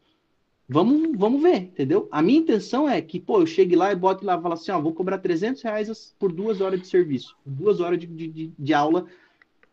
Vamos, 0.70 1.18
vamos 1.18 1.42
ver, 1.42 1.56
entendeu? 1.58 2.10
A 2.12 2.22
minha 2.22 2.40
intenção 2.40 2.90
é 2.90 3.02
que, 3.02 3.22
pô, 3.22 3.40
eu 3.40 3.46
chegue 3.46 3.74
lá 3.74 3.92
e 3.92 3.96
bote 3.96 4.26
lá 4.26 4.38
e 4.38 4.42
falo 4.42 4.54
assim, 4.54 4.72
ó, 4.72 4.82
vou 4.82 4.94
cobrar 4.94 5.18
300 5.18 5.62
reais 5.62 6.14
por 6.20 6.30
duas 6.32 6.60
horas 6.60 6.82
de 6.82 6.88
serviço, 6.88 7.38
duas 7.46 7.80
horas 7.80 7.98
de, 7.98 8.06
de, 8.06 8.52
de 8.60 8.74
aula, 8.74 9.06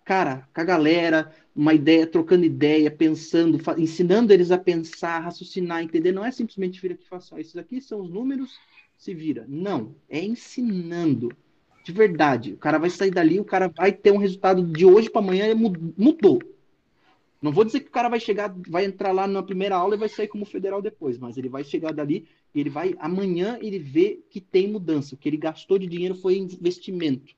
cara, 0.04 0.48
com 0.54 0.60
a 0.60 0.64
galera, 0.64 1.34
uma 1.54 1.74
ideia, 1.74 2.06
trocando 2.06 2.44
ideia, 2.44 2.92
pensando, 2.92 3.58
ensinando 3.76 4.32
eles 4.32 4.52
a 4.52 4.58
pensar, 4.58 5.18
raciocinar, 5.18 5.82
entender. 5.82 6.12
Não 6.12 6.24
é 6.24 6.30
simplesmente 6.30 6.80
vir 6.80 6.92
aqui 6.92 7.02
e 7.02 7.08
falar 7.08 7.18
assim, 7.18 7.40
esses 7.40 7.56
aqui 7.56 7.80
são 7.80 8.00
os 8.00 8.10
números, 8.10 8.56
se 8.96 9.12
vira. 9.12 9.44
Não, 9.48 9.96
é 10.08 10.22
ensinando. 10.24 11.32
De 11.84 11.90
verdade. 11.92 12.52
O 12.52 12.56
cara 12.56 12.78
vai 12.78 12.88
sair 12.88 13.10
dali, 13.10 13.40
o 13.40 13.44
cara 13.44 13.68
vai 13.68 13.92
ter 13.92 14.12
um 14.12 14.16
resultado 14.16 14.62
de 14.64 14.86
hoje 14.86 15.10
para 15.10 15.20
amanhã, 15.20 15.54
mudou. 15.54 16.40
Não 17.44 17.52
vou 17.52 17.62
dizer 17.62 17.80
que 17.80 17.88
o 17.88 17.92
cara 17.92 18.08
vai 18.08 18.18
chegar, 18.18 18.56
vai 18.70 18.86
entrar 18.86 19.12
lá 19.12 19.26
na 19.26 19.42
primeira 19.42 19.76
aula 19.76 19.94
e 19.94 19.98
vai 19.98 20.08
sair 20.08 20.28
como 20.28 20.46
federal 20.46 20.80
depois, 20.80 21.18
mas 21.18 21.36
ele 21.36 21.50
vai 21.50 21.62
chegar 21.62 21.92
dali 21.92 22.26
e 22.54 22.58
ele 22.58 22.70
vai 22.70 22.94
amanhã 22.98 23.58
ele 23.60 23.78
vê 23.78 24.18
que 24.30 24.40
tem 24.40 24.66
mudança, 24.66 25.14
o 25.14 25.18
que 25.18 25.28
ele 25.28 25.36
gastou 25.36 25.78
de 25.78 25.86
dinheiro 25.86 26.14
foi 26.14 26.38
investimento. 26.38 27.34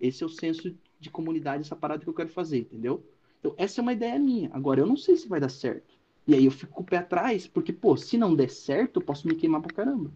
Esse 0.00 0.22
é 0.22 0.26
o 0.26 0.28
senso 0.28 0.72
de 1.00 1.10
comunidade, 1.10 1.62
essa 1.62 1.74
parada 1.74 2.00
que 2.04 2.08
eu 2.08 2.14
quero 2.14 2.28
fazer, 2.28 2.58
entendeu? 2.58 3.04
Então, 3.40 3.52
essa 3.58 3.80
é 3.80 3.82
uma 3.82 3.92
ideia 3.92 4.16
minha. 4.20 4.50
Agora, 4.52 4.82
eu 4.82 4.86
não 4.86 4.96
sei 4.96 5.16
se 5.16 5.26
vai 5.26 5.40
dar 5.40 5.48
certo. 5.48 5.98
E 6.28 6.34
aí 6.34 6.44
eu 6.44 6.52
fico 6.52 6.72
com 6.72 6.82
o 6.82 6.86
pé 6.86 6.98
atrás, 6.98 7.48
porque, 7.48 7.72
pô, 7.72 7.96
se 7.96 8.16
não 8.16 8.36
der 8.36 8.50
certo, 8.50 9.00
eu 9.00 9.04
posso 9.04 9.26
me 9.26 9.34
queimar 9.34 9.60
pra 9.60 9.74
caramba. 9.74 10.12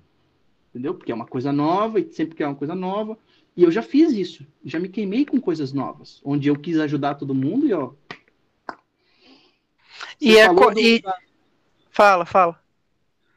Entendeu? 0.70 0.94
Porque 0.94 1.10
é 1.10 1.14
uma 1.14 1.26
coisa 1.26 1.52
nova, 1.52 1.98
e 1.98 2.08
sempre 2.12 2.36
que 2.36 2.42
é 2.44 2.46
uma 2.46 2.54
coisa 2.54 2.76
nova. 2.76 3.18
E 3.56 3.64
eu 3.64 3.70
já 3.72 3.82
fiz 3.82 4.12
isso. 4.12 4.46
Já 4.64 4.78
me 4.78 4.88
queimei 4.88 5.24
com 5.24 5.40
coisas 5.40 5.72
novas. 5.72 6.20
Onde 6.24 6.48
eu 6.48 6.56
quis 6.56 6.78
ajudar 6.78 7.16
todo 7.16 7.34
mundo 7.34 7.66
e, 7.66 7.72
ó, 7.72 7.92
e 10.20 10.36
é 10.36 10.52
do... 10.52 10.78
e... 10.78 11.02
Fala, 11.90 12.24
fala. 12.24 12.58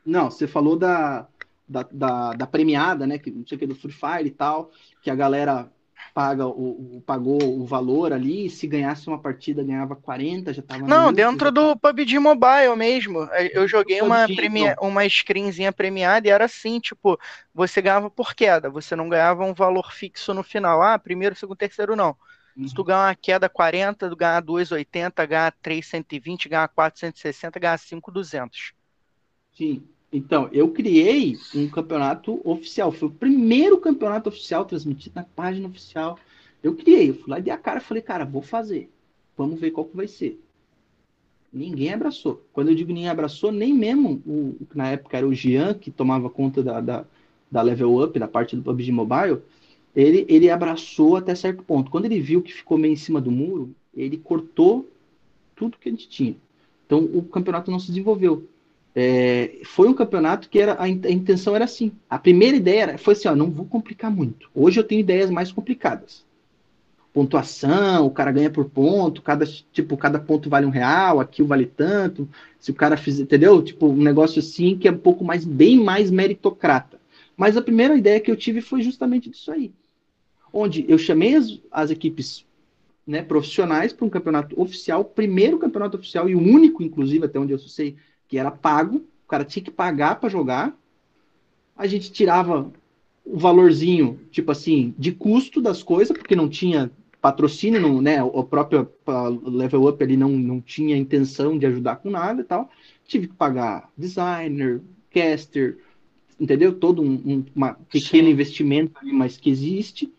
Não, 0.05 0.31
você 0.31 0.47
falou 0.47 0.75
da, 0.77 1.27
da, 1.67 1.85
da, 1.91 2.33
da, 2.33 2.47
premiada, 2.47 3.05
né? 3.05 3.17
Que 3.17 3.29
não 3.29 3.45
sei 3.45 3.55
o 3.55 3.59
que, 3.59 3.67
do 3.67 3.75
Free 3.75 3.91
Fire 3.91 4.27
e 4.27 4.31
tal, 4.31 4.71
que 5.01 5.11
a 5.11 5.15
galera 5.15 5.69
paga 6.13 6.47
o, 6.47 6.97
o, 6.97 7.01
pagou 7.05 7.37
o 7.43 7.63
valor 7.65 8.11
ali, 8.11 8.49
se 8.49 8.65
ganhasse 8.65 9.07
uma 9.07 9.19
partida 9.19 9.63
ganhava 9.63 9.95
40, 9.95 10.51
já 10.51 10.63
tava. 10.63 10.87
Não, 10.87 11.13
dentro 11.13 11.51
do 11.51 11.75
PUBG 11.75 12.17
Mobile 12.17 12.75
mesmo. 12.75 13.29
Eu 13.53 13.67
joguei 13.67 14.01
uma, 14.01 14.25
premia, 14.25 14.75
uma 14.81 15.07
screenzinha 15.07 15.71
premiada 15.71 16.27
e 16.27 16.31
era 16.31 16.45
assim, 16.45 16.79
tipo, 16.79 17.19
você 17.53 17.83
ganhava 17.83 18.09
por 18.09 18.33
queda, 18.33 18.67
você 18.67 18.95
não 18.95 19.09
ganhava 19.09 19.45
um 19.45 19.53
valor 19.53 19.91
fixo 19.91 20.33
no 20.33 20.41
final. 20.41 20.81
Ah, 20.81 20.97
primeiro, 20.97 21.35
segundo, 21.35 21.57
terceiro, 21.57 21.95
não. 21.95 22.15
Se 22.65 22.73
tu 22.73 22.83
ganhar 22.83 23.07
uma 23.07 23.15
queda 23.15 23.47
40, 23.47 24.15
ganhar 24.15 24.41
2,80, 24.41 25.27
ganhar 25.27 25.51
3,120, 25.61 26.49
ganhar 26.49 26.67
460, 26.67 27.59
ganhar 27.59 27.77
5,200. 27.77 28.73
Sim. 29.53 29.83
Então, 30.11 30.49
eu 30.51 30.71
criei 30.71 31.37
um 31.53 31.69
campeonato 31.69 32.41
oficial. 32.43 32.91
Foi 32.91 33.09
o 33.09 33.11
primeiro 33.11 33.77
campeonato 33.77 34.29
oficial 34.29 34.65
transmitido 34.65 35.15
na 35.15 35.23
página 35.23 35.67
oficial. 35.67 36.17
Eu 36.63 36.75
criei, 36.75 37.09
eu 37.09 37.15
fui 37.15 37.29
lá 37.29 37.39
de 37.39 37.51
a 37.51 37.57
cara 37.57 37.79
falei, 37.79 38.01
cara, 38.01 38.25
vou 38.25 38.41
fazer. 38.41 38.89
Vamos 39.37 39.59
ver 39.59 39.71
qual 39.71 39.85
que 39.85 39.95
vai 39.95 40.07
ser. 40.07 40.41
Ninguém 41.53 41.93
abraçou. 41.93 42.43
Quando 42.53 42.69
eu 42.69 42.75
digo 42.75 42.91
ninguém 42.91 43.09
abraçou, 43.09 43.51
nem 43.51 43.73
mesmo 43.73 44.21
o, 44.25 44.55
na 44.73 44.89
época 44.89 45.17
era 45.17 45.27
o 45.27 45.33
Jean 45.33 45.73
que 45.73 45.91
tomava 45.91 46.29
conta 46.29 46.63
da, 46.63 46.81
da, 46.81 47.05
da 47.51 47.61
Level 47.61 48.03
Up, 48.03 48.17
da 48.17 48.27
parte 48.27 48.55
do 48.55 48.63
PUBG 48.63 48.91
Mobile 48.91 49.41
ele, 49.95 50.25
ele 50.29 50.49
abraçou 50.49 51.15
até 51.15 51.33
certo 51.33 51.63
ponto. 51.63 51.89
Quando 51.89 52.05
ele 52.05 52.19
viu 52.19 52.41
que 52.41 52.53
ficou 52.53 52.77
meio 52.77 52.93
em 52.93 52.97
cima 52.97 53.19
do 53.19 53.31
muro, 53.31 53.73
ele 53.95 54.17
cortou 54.17 54.89
tudo 55.55 55.77
que 55.77 55.89
a 55.89 55.91
gente 55.91 56.07
tinha. 56.07 56.35
Então 56.85 56.99
o 56.99 57.23
campeonato 57.23 57.69
não 57.69 57.79
se 57.79 57.87
desenvolveu. 57.87 58.47
É, 58.95 59.59
foi 59.63 59.87
um 59.87 59.93
campeonato 59.93 60.49
que 60.49 60.59
era 60.59 60.81
a, 60.81 60.89
intenção 60.89 61.55
era 61.55 61.65
assim. 61.65 61.91
A 62.09 62.17
primeira 62.17 62.57
ideia 62.57 62.81
era, 62.81 62.97
foi 62.97 63.13
assim, 63.13 63.27
ó, 63.27 63.35
não 63.35 63.51
vou 63.51 63.65
complicar 63.65 64.09
muito. 64.09 64.49
Hoje 64.55 64.79
eu 64.79 64.83
tenho 64.83 65.01
ideias 65.01 65.29
mais 65.29 65.51
complicadas. 65.51 66.25
Pontuação, 67.13 68.05
o 68.05 68.11
cara 68.11 68.31
ganha 68.31 68.49
por 68.49 68.65
ponto, 68.65 69.21
cada 69.21 69.45
tipo 69.45 69.97
cada 69.97 70.19
ponto 70.19 70.49
vale 70.49 70.65
um 70.65 70.71
real, 70.71 71.19
aqui 71.19 71.43
vale 71.43 71.65
tanto. 71.65 72.27
Se 72.59 72.71
o 72.71 72.73
cara 72.73 72.97
fizer, 72.97 73.23
entendeu? 73.23 73.61
Tipo 73.61 73.87
um 73.87 74.01
negócio 74.01 74.39
assim 74.39 74.75
que 74.75 74.87
é 74.87 74.91
um 74.91 74.97
pouco 74.97 75.23
mais 75.23 75.45
bem 75.45 75.83
mais 75.83 76.09
meritocrata. 76.09 76.99
Mas 77.37 77.55
a 77.55 77.61
primeira 77.61 77.95
ideia 77.95 78.19
que 78.19 78.31
eu 78.31 78.35
tive 78.35 78.59
foi 78.59 78.81
justamente 78.81 79.29
disso 79.29 79.51
aí 79.51 79.71
onde 80.51 80.85
eu 80.87 80.97
chamei 80.97 81.35
as, 81.35 81.59
as 81.71 81.91
equipes 81.91 82.45
né, 83.05 83.21
profissionais 83.21 83.93
para 83.93 84.05
um 84.05 84.09
campeonato 84.09 84.59
oficial, 84.59 85.05
primeiro 85.05 85.57
campeonato 85.57 85.97
oficial 85.97 86.29
e 86.29 86.35
o 86.35 86.39
único, 86.39 86.83
inclusive, 86.83 87.25
até 87.25 87.39
onde 87.39 87.53
eu 87.53 87.59
sei, 87.59 87.95
que 88.27 88.37
era 88.37 88.51
pago. 88.51 88.97
O 88.97 89.27
cara 89.27 89.45
tinha 89.45 89.63
que 89.63 89.71
pagar 89.71 90.19
para 90.19 90.29
jogar. 90.29 90.77
A 91.75 91.87
gente 91.87 92.11
tirava 92.11 92.71
o 93.23 93.37
valorzinho, 93.37 94.19
tipo 94.31 94.51
assim, 94.51 94.93
de 94.97 95.11
custo 95.11 95.61
das 95.61 95.83
coisas, 95.83 96.17
porque 96.17 96.35
não 96.35 96.49
tinha 96.49 96.91
patrocínio, 97.21 97.79
não, 97.79 98.01
né? 98.01 98.23
O 98.23 98.43
próprio 98.43 98.89
Level 99.43 99.85
Up 99.85 100.03
ali 100.03 100.17
não, 100.17 100.29
não 100.29 100.61
tinha 100.61 100.97
intenção 100.97 101.57
de 101.57 101.65
ajudar 101.65 101.97
com 101.97 102.09
nada 102.09 102.41
e 102.41 102.45
tal. 102.45 102.69
Tive 103.05 103.27
que 103.27 103.33
pagar 103.33 103.89
designer, 103.97 104.81
caster, 105.11 105.77
entendeu? 106.39 106.73
Todo 106.73 107.01
um, 107.01 107.13
um 107.25 107.45
uma 107.55 107.73
pequeno 107.73 108.27
Sim. 108.27 108.33
investimento, 108.33 108.93
mas 109.03 109.37
que 109.37 109.49
existe. 109.49 110.11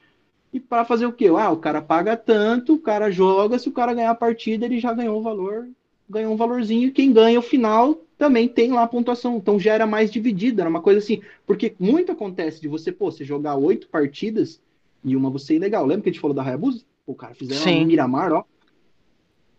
E 0.52 0.58
para 0.58 0.84
fazer 0.84 1.06
o 1.06 1.12
quê? 1.12 1.26
Ah, 1.26 1.50
o 1.50 1.58
cara 1.58 1.82
paga 1.82 2.16
tanto, 2.16 2.74
o 2.74 2.78
cara 2.78 3.10
joga, 3.10 3.58
se 3.58 3.68
o 3.68 3.72
cara 3.72 3.94
ganhar 3.94 4.10
a 4.10 4.14
partida, 4.14 4.64
ele 4.64 4.78
já 4.80 4.92
ganhou 4.92 5.18
o 5.18 5.22
valor, 5.22 5.68
ganhou 6.08 6.32
um 6.32 6.36
valorzinho, 6.36 6.88
e 6.88 6.90
quem 6.90 7.12
ganha 7.12 7.38
o 7.38 7.42
final 7.42 8.00
também 8.16 8.48
tem 8.48 8.72
lá 8.72 8.82
a 8.82 8.88
pontuação. 8.88 9.36
Então 9.36 9.60
já 9.60 9.74
era 9.74 9.86
mais 9.86 10.10
dividida, 10.10 10.62
era 10.62 10.70
uma 10.70 10.80
coisa 10.80 10.98
assim. 10.98 11.20
Porque 11.46 11.74
muito 11.78 12.10
acontece 12.10 12.60
de 12.60 12.68
você, 12.68 12.90
pô, 12.90 13.10
você 13.10 13.24
jogar 13.24 13.56
oito 13.56 13.88
partidas 13.88 14.60
e 15.04 15.14
uma 15.14 15.30
você 15.30 15.58
legal. 15.58 15.86
Lembra 15.86 16.02
que 16.02 16.08
a 16.08 16.12
gente 16.12 16.20
falou 16.20 16.34
da 16.34 16.42
Hayabusa? 16.42 16.82
O 17.06 17.14
cara 17.14 17.34
fizeram 17.34 17.62
Sim. 17.62 17.82
um 17.82 17.86
Miramar, 17.86 18.32
ó. 18.32 18.44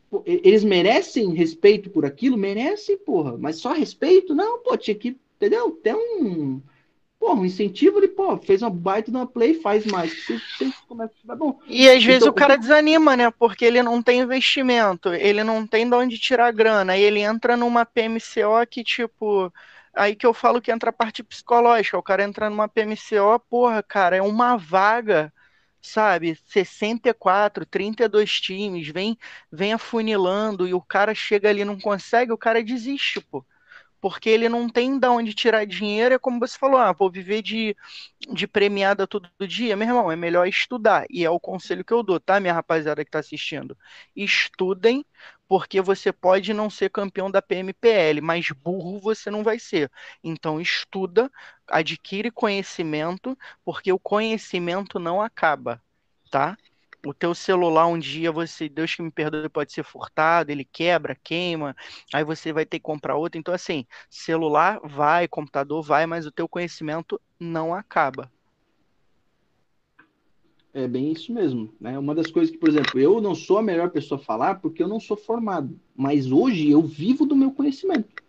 Pô, 0.09 0.23
eles 0.25 0.63
merecem 0.63 1.33
respeito 1.33 1.89
por 1.89 2.03
aquilo? 2.03 2.35
Merecem, 2.35 2.97
porra. 2.97 3.37
Mas 3.37 3.57
só 3.57 3.71
respeito? 3.71 4.33
Não, 4.33 4.59
pô, 4.59 4.75
tinha 4.75 4.95
que, 4.95 5.15
entendeu? 5.39 5.71
Tem 5.71 5.93
um 5.95 6.61
Pô, 7.19 7.33
um 7.33 7.43
incentivo, 7.43 7.99
ele, 7.99 8.07
pô, 8.07 8.37
fez 8.37 8.61
uma 8.61 8.69
baita 8.69 9.11
de 9.11 9.17
uma 9.17 9.27
play, 9.27 9.53
faz 9.53 9.85
mais. 9.85 10.25
Você, 10.25 10.39
você 10.39 10.71
começa 10.87 11.13
a 11.27 11.35
bom. 11.35 11.59
E 11.67 11.89
às 11.89 12.01
vezes 12.01 12.21
então, 12.21 12.29
o 12.29 12.33
cara 12.33 12.55
desanima, 12.55 13.17
né? 13.17 13.29
Porque 13.29 13.65
ele 13.65 13.83
não 13.83 14.01
tem 14.01 14.21
investimento, 14.21 15.13
ele 15.13 15.43
não 15.43 15.67
tem 15.67 15.87
de 15.87 15.93
onde 15.93 16.17
tirar 16.17 16.49
grana. 16.53 16.93
Aí 16.93 17.01
ele 17.03 17.19
entra 17.19 17.57
numa 17.57 17.85
PMCO 17.85 18.65
que, 18.69 18.85
tipo. 18.85 19.51
Aí 19.93 20.15
que 20.15 20.25
eu 20.25 20.33
falo 20.33 20.61
que 20.61 20.71
entra 20.71 20.91
a 20.91 20.93
parte 20.93 21.21
psicológica. 21.21 21.97
O 21.97 22.03
cara 22.03 22.23
entra 22.23 22.49
numa 22.49 22.69
PMCO, 22.69 23.37
porra, 23.49 23.83
cara, 23.83 24.15
é 24.15 24.21
uma 24.21 24.55
vaga 24.55 25.33
sabe, 25.81 26.37
64, 26.45 27.65
32 27.65 28.41
times, 28.41 28.89
vem, 28.89 29.17
vem 29.49 29.71
afunilando 29.71 30.67
e 30.67 30.73
o 30.73 30.81
cara 30.81 31.15
chega 31.15 31.47
ali 31.49 31.63
não 31.63 31.79
consegue, 31.79 32.33
o 32.33 32.37
cara 32.37 32.61
desiste, 32.61 33.21
pô 33.21 33.45
porque 34.01 34.29
ele 34.29 34.49
não 34.49 34.69
tem 34.69 34.97
de 34.99 35.07
onde 35.07 35.33
tirar 35.33 35.65
dinheiro, 35.65 36.15
é 36.15 36.19
como 36.19 36.39
você 36.39 36.57
falou, 36.57 36.79
ah, 36.79 36.91
vou 36.91 37.09
viver 37.11 37.41
de, 37.41 37.75
de 38.31 38.47
premiada 38.47 39.07
todo 39.07 39.29
dia. 39.47 39.75
Meu 39.75 39.87
irmão, 39.87 40.11
é 40.11 40.15
melhor 40.15 40.47
estudar, 40.47 41.05
e 41.09 41.25
é 41.25 41.29
o 41.29 41.39
conselho 41.39 41.83
que 41.83 41.93
eu 41.93 42.03
dou, 42.03 42.19
tá, 42.19 42.39
minha 42.39 42.53
rapaziada 42.53 43.03
que 43.03 43.09
está 43.09 43.19
assistindo? 43.19 43.77
Estudem, 44.15 45.05
porque 45.47 45.81
você 45.81 46.11
pode 46.13 46.53
não 46.53 46.69
ser 46.69 46.89
campeão 46.91 47.29
da 47.31 47.41
PMPL, 47.41 48.21
mas 48.21 48.49
burro 48.51 48.99
você 48.99 49.31
não 49.31 49.43
vai 49.43 49.59
ser. 49.59 49.91
Então 50.23 50.61
estuda, 50.61 51.31
adquire 51.67 52.31
conhecimento, 52.31 53.37
porque 53.65 53.91
o 53.91 53.99
conhecimento 53.99 54.99
não 54.99 55.21
acaba, 55.21 55.81
tá? 56.29 56.57
O 57.05 57.13
teu 57.13 57.33
celular 57.33 57.87
um 57.87 57.97
dia 57.97 58.31
você, 58.31 58.67
Deus 58.67 58.93
que 58.93 59.01
me 59.01 59.11
perdoe, 59.11 59.47
pode 59.49 59.71
ser 59.71 59.83
furtado, 59.83 60.51
ele 60.51 60.65
quebra, 60.65 61.17
queima, 61.23 61.75
aí 62.13 62.23
você 62.23 62.51
vai 62.51 62.65
ter 62.65 62.79
que 62.79 62.83
comprar 62.83 63.15
outro. 63.15 63.39
Então, 63.39 63.53
assim, 63.53 63.85
celular 64.09 64.79
vai, 64.83 65.27
computador 65.27 65.81
vai, 65.81 66.05
mas 66.05 66.25
o 66.25 66.31
teu 66.31 66.47
conhecimento 66.47 67.19
não 67.39 67.73
acaba. 67.73 68.31
É 70.73 70.87
bem 70.87 71.11
isso 71.11 71.33
mesmo. 71.33 71.73
Né? 71.79 71.97
Uma 71.97 72.13
das 72.13 72.29
coisas 72.29 72.51
que, 72.51 72.59
por 72.59 72.69
exemplo, 72.69 72.99
eu 72.99 73.19
não 73.19 73.33
sou 73.33 73.57
a 73.57 73.63
melhor 73.63 73.89
pessoa 73.89 74.19
a 74.19 74.23
falar 74.23 74.55
porque 74.55 74.83
eu 74.83 74.87
não 74.87 74.99
sou 74.99 75.17
formado. 75.17 75.79
Mas 75.95 76.31
hoje 76.31 76.69
eu 76.69 76.81
vivo 76.81 77.25
do 77.25 77.35
meu 77.35 77.51
conhecimento. 77.51 78.23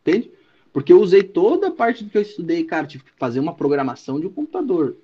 Entende? 0.00 0.30
Porque 0.72 0.92
eu 0.92 1.00
usei 1.00 1.22
toda 1.22 1.68
a 1.68 1.70
parte 1.70 2.02
do 2.02 2.10
que 2.10 2.18
eu 2.18 2.22
estudei, 2.22 2.64
cara. 2.64 2.86
Tive 2.86 3.04
que 3.04 3.12
fazer 3.12 3.38
uma 3.38 3.54
programação 3.54 4.18
de 4.18 4.26
um 4.26 4.32
computador. 4.32 4.96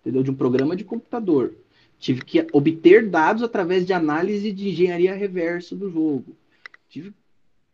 Entendeu? 0.00 0.22
De 0.22 0.30
um 0.30 0.34
programa 0.34 0.76
de 0.76 0.84
computador 0.84 1.54
Tive 1.98 2.22
que 2.22 2.46
obter 2.52 3.08
dados 3.08 3.42
através 3.42 3.84
de 3.84 3.92
análise 3.92 4.52
de 4.52 4.68
engenharia 4.68 5.14
reversa 5.14 5.74
do 5.74 5.90
jogo. 5.90 6.36
Tive. 6.88 7.12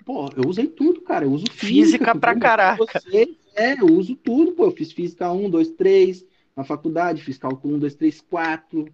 Pô, 0.05 0.31
eu 0.37 0.49
usei 0.49 0.67
tudo, 0.67 1.01
cara. 1.03 1.25
Eu 1.25 1.33
uso 1.33 1.45
física. 1.51 1.67
Física 1.67 2.19
pra 2.19 2.39
caraca. 2.39 3.01
Você, 3.01 3.37
é, 3.55 3.81
eu 3.81 3.87
uso 3.87 4.17
tudo, 4.17 4.53
pô. 4.53 4.65
Eu 4.65 4.71
fiz 4.73 4.93
física 4.93 5.31
1, 5.31 5.51
2, 5.51 5.71
3 5.71 6.25
na 6.57 6.65
faculdade, 6.65 7.23
fiz 7.23 7.37
cálculo 7.37 7.77
1, 7.77 7.79
2, 7.81 7.95
3, 7.95 8.21
4. 8.23 8.89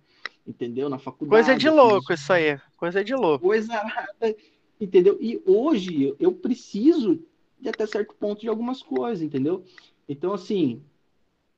Entendeu? 0.46 0.88
Na 0.88 0.98
faculdade. 0.98 1.44
Coisa 1.44 1.58
de 1.58 1.70
louco 1.70 2.08
fiz... 2.08 2.20
isso 2.20 2.32
aí. 2.32 2.58
Coisa 2.76 3.04
de 3.04 3.14
louco. 3.14 3.44
Coisa 3.44 3.72
nada. 3.72 4.36
Entendeu? 4.80 5.16
E 5.20 5.40
hoje 5.46 6.14
eu 6.18 6.32
preciso 6.32 7.22
de 7.60 7.68
até 7.68 7.86
certo 7.86 8.14
ponto 8.14 8.40
de 8.40 8.48
algumas 8.48 8.82
coisas, 8.82 9.22
entendeu? 9.22 9.64
Então, 10.08 10.32
assim, 10.32 10.82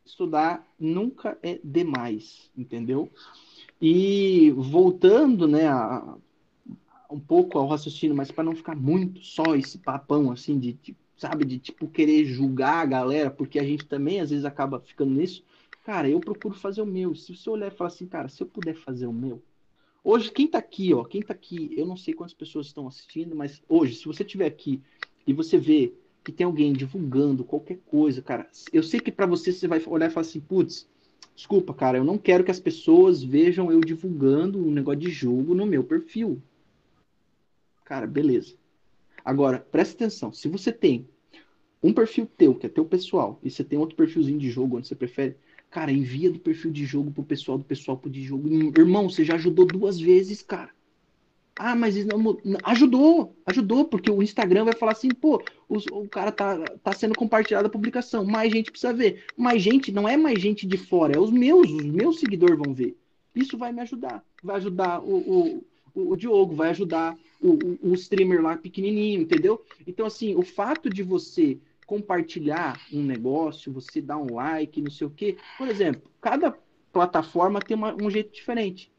estudar 0.05 0.67
nunca 0.79 1.39
é 1.43 1.59
demais, 1.63 2.51
entendeu? 2.57 3.11
E 3.85 4.53
voltando, 4.53 5.49
né, 5.49 5.67
a, 5.67 6.17
um 7.11 7.19
pouco 7.19 7.59
ao 7.59 7.67
raciocínio, 7.67 8.15
mas 8.15 8.31
para 8.31 8.45
não 8.45 8.55
ficar 8.55 8.77
muito 8.77 9.21
só 9.25 9.57
esse 9.57 9.77
papão 9.77 10.31
assim 10.31 10.57
de, 10.57 10.75
de, 10.75 10.97
sabe, 11.17 11.45
de 11.45 11.59
tipo 11.59 11.89
querer 11.89 12.25
julgar 12.25 12.77
a 12.77 12.87
galera, 12.87 13.29
porque 13.29 13.59
a 13.59 13.65
gente 13.65 13.85
também 13.85 14.21
às 14.21 14.31
vezes 14.31 14.45
acaba 14.45 14.79
ficando 14.79 15.11
nisso. 15.11 15.45
Cara, 15.85 16.09
eu 16.09 16.21
procuro 16.21 16.55
fazer 16.55 16.81
o 16.81 16.87
meu. 16.87 17.13
Se 17.17 17.35
você 17.35 17.51
olhar 17.51 17.67
e 17.67 17.77
falar 17.77 17.89
assim, 17.89 18.07
cara, 18.07 18.29
se 18.29 18.41
eu 18.41 18.47
puder 18.47 18.75
fazer 18.77 19.09
o 19.09 19.13
meu. 19.13 19.43
Hoje, 20.05 20.31
quem 20.31 20.47
tá 20.47 20.59
aqui, 20.59 20.95
ó, 20.95 21.03
quem 21.03 21.21
tá 21.21 21.35
aqui, 21.35 21.73
eu 21.77 21.85
não 21.85 21.97
sei 21.97 22.15
quantas 22.15 22.35
pessoas 22.35 22.67
estão 22.67 22.87
assistindo, 22.87 23.35
mas 23.35 23.63
hoje, 23.69 23.97
se 23.97 24.05
você 24.05 24.25
tiver 24.25 24.47
aqui 24.47 24.81
e 25.27 25.33
você 25.33 25.59
vê 25.59 25.93
que 26.25 26.31
tem 26.31 26.47
alguém 26.47 26.73
divulgando 26.73 27.45
qualquer 27.45 27.79
coisa, 27.87 28.23
cara, 28.23 28.49
eu 28.73 28.83
sei 28.83 29.01
que 29.01 29.11
para 29.11 29.27
você 29.27 29.53
você 29.53 29.67
vai 29.67 29.83
olhar 29.87 30.09
e 30.09 30.11
falar 30.11 30.27
assim, 30.27 30.41
putz, 30.41 30.89
Desculpa, 31.35 31.73
cara, 31.73 31.99
eu 31.99 32.05
não 32.05 32.19
quero 32.19 32.45
que 32.45 32.51
as 32.51 32.61
pessoas 32.61 33.23
vejam 33.23 33.73
eu 33.73 33.81
divulgando 33.81 34.59
um 34.59 34.71
negócio 34.71 35.01
de 35.01 35.11
jogo 35.11 35.55
no 35.55 35.67
meu 35.67 35.83
perfil. 35.83 36.41
Cara, 37.85 38.07
beleza. 38.07 38.55
Agora, 39.25 39.59
presta 39.59 39.95
atenção. 39.95 40.33
Se 40.33 40.49
você 40.49 40.73
tem 40.73 41.09
um 41.83 41.93
perfil 41.93 42.27
teu, 42.27 42.55
que 42.55 42.67
é 42.67 42.69
teu 42.69 42.85
pessoal, 42.85 43.41
e 43.43 43.51
você 43.51 43.65
tem 43.65 43.79
outro 43.79 43.97
perfilzinho 43.97 44.39
de 44.39 44.51
jogo 44.51 44.77
onde 44.77 44.87
você 44.87 44.95
prefere, 44.95 45.37
cara, 45.71 45.91
envia 45.91 46.31
do 46.31 46.39
perfil 46.39 46.71
de 46.71 46.85
jogo 46.85 47.11
pro 47.11 47.25
pessoal, 47.25 47.59
do 47.59 47.65
pessoal 47.65 47.97
pro 47.97 48.11
de 48.11 48.23
jogo. 48.23 48.49
Irmão, 48.79 49.09
você 49.09 49.25
já 49.25 49.35
ajudou 49.35 49.67
duas 49.67 49.99
vezes, 49.99 50.43
cara. 50.43 50.71
Ah, 51.57 51.77
mas 51.77 52.05
não, 52.05 52.39
ajudou, 52.65 53.37
ajudou, 53.47 53.85
porque 53.85 54.11
o 54.11 54.23
Instagram 54.23 54.65
vai 54.65 54.75
falar 54.75 54.93
assim, 54.93 55.11
pô, 55.11 55.43
o, 55.69 56.09
cara 56.09 56.33
tá, 56.33 56.59
tá 56.83 56.93
sendo 56.93 57.15
compartilhada 57.15 57.69
a 57.69 57.71
publicação, 57.71 58.25
mais 58.25 58.53
gente 58.53 58.71
precisa 58.71 58.93
ver. 58.93 59.25
Mais 59.37 59.63
gente, 59.63 59.93
não 59.93 60.09
é 60.09 60.17
mais 60.17 60.41
gente 60.41 60.67
de 60.67 60.79
fora, 60.79 61.15
é 61.15 61.19
os 61.19 61.31
meus, 61.31 61.71
os 61.71 61.85
meus 61.85 62.21
seguidores 62.21 62.59
vão 62.59 62.73
ver. 62.73 62.97
Isso 63.35 63.59
vai 63.59 63.73
me 63.73 63.81
ajudar. 63.81 64.25
Vai 64.43 64.57
ajudar 64.57 65.01
o, 65.01 65.63
o, 65.95 66.13
o 66.13 66.17
Diogo, 66.17 66.55
vai 66.55 66.71
ajudar 66.71 67.17
o, 67.41 67.51
o, 67.51 67.91
o 67.91 67.95
streamer 67.95 68.43
lá 68.43 68.57
pequenininho, 68.57 69.23
entendeu? 69.23 69.63
Então, 69.87 70.07
assim, 70.07 70.35
o 70.35 70.43
fato 70.43 70.89
de 70.89 71.03
você 71.03 71.59
compartilhar 71.87 72.81
um 72.93 73.03
negócio, 73.03 73.73
você 73.73 74.01
dar 74.01 74.17
um 74.17 74.35
like, 74.35 74.81
não 74.81 74.91
sei 74.91 75.07
o 75.07 75.11
quê. 75.11 75.37
Por 75.59 75.69
exemplo, 75.69 76.11
cada 76.21 76.57
plataforma 76.93 77.61
tem 77.61 77.77
uma, 77.77 77.95
um 77.95 78.11
jeito 78.11 78.33
diferente. 78.33 78.92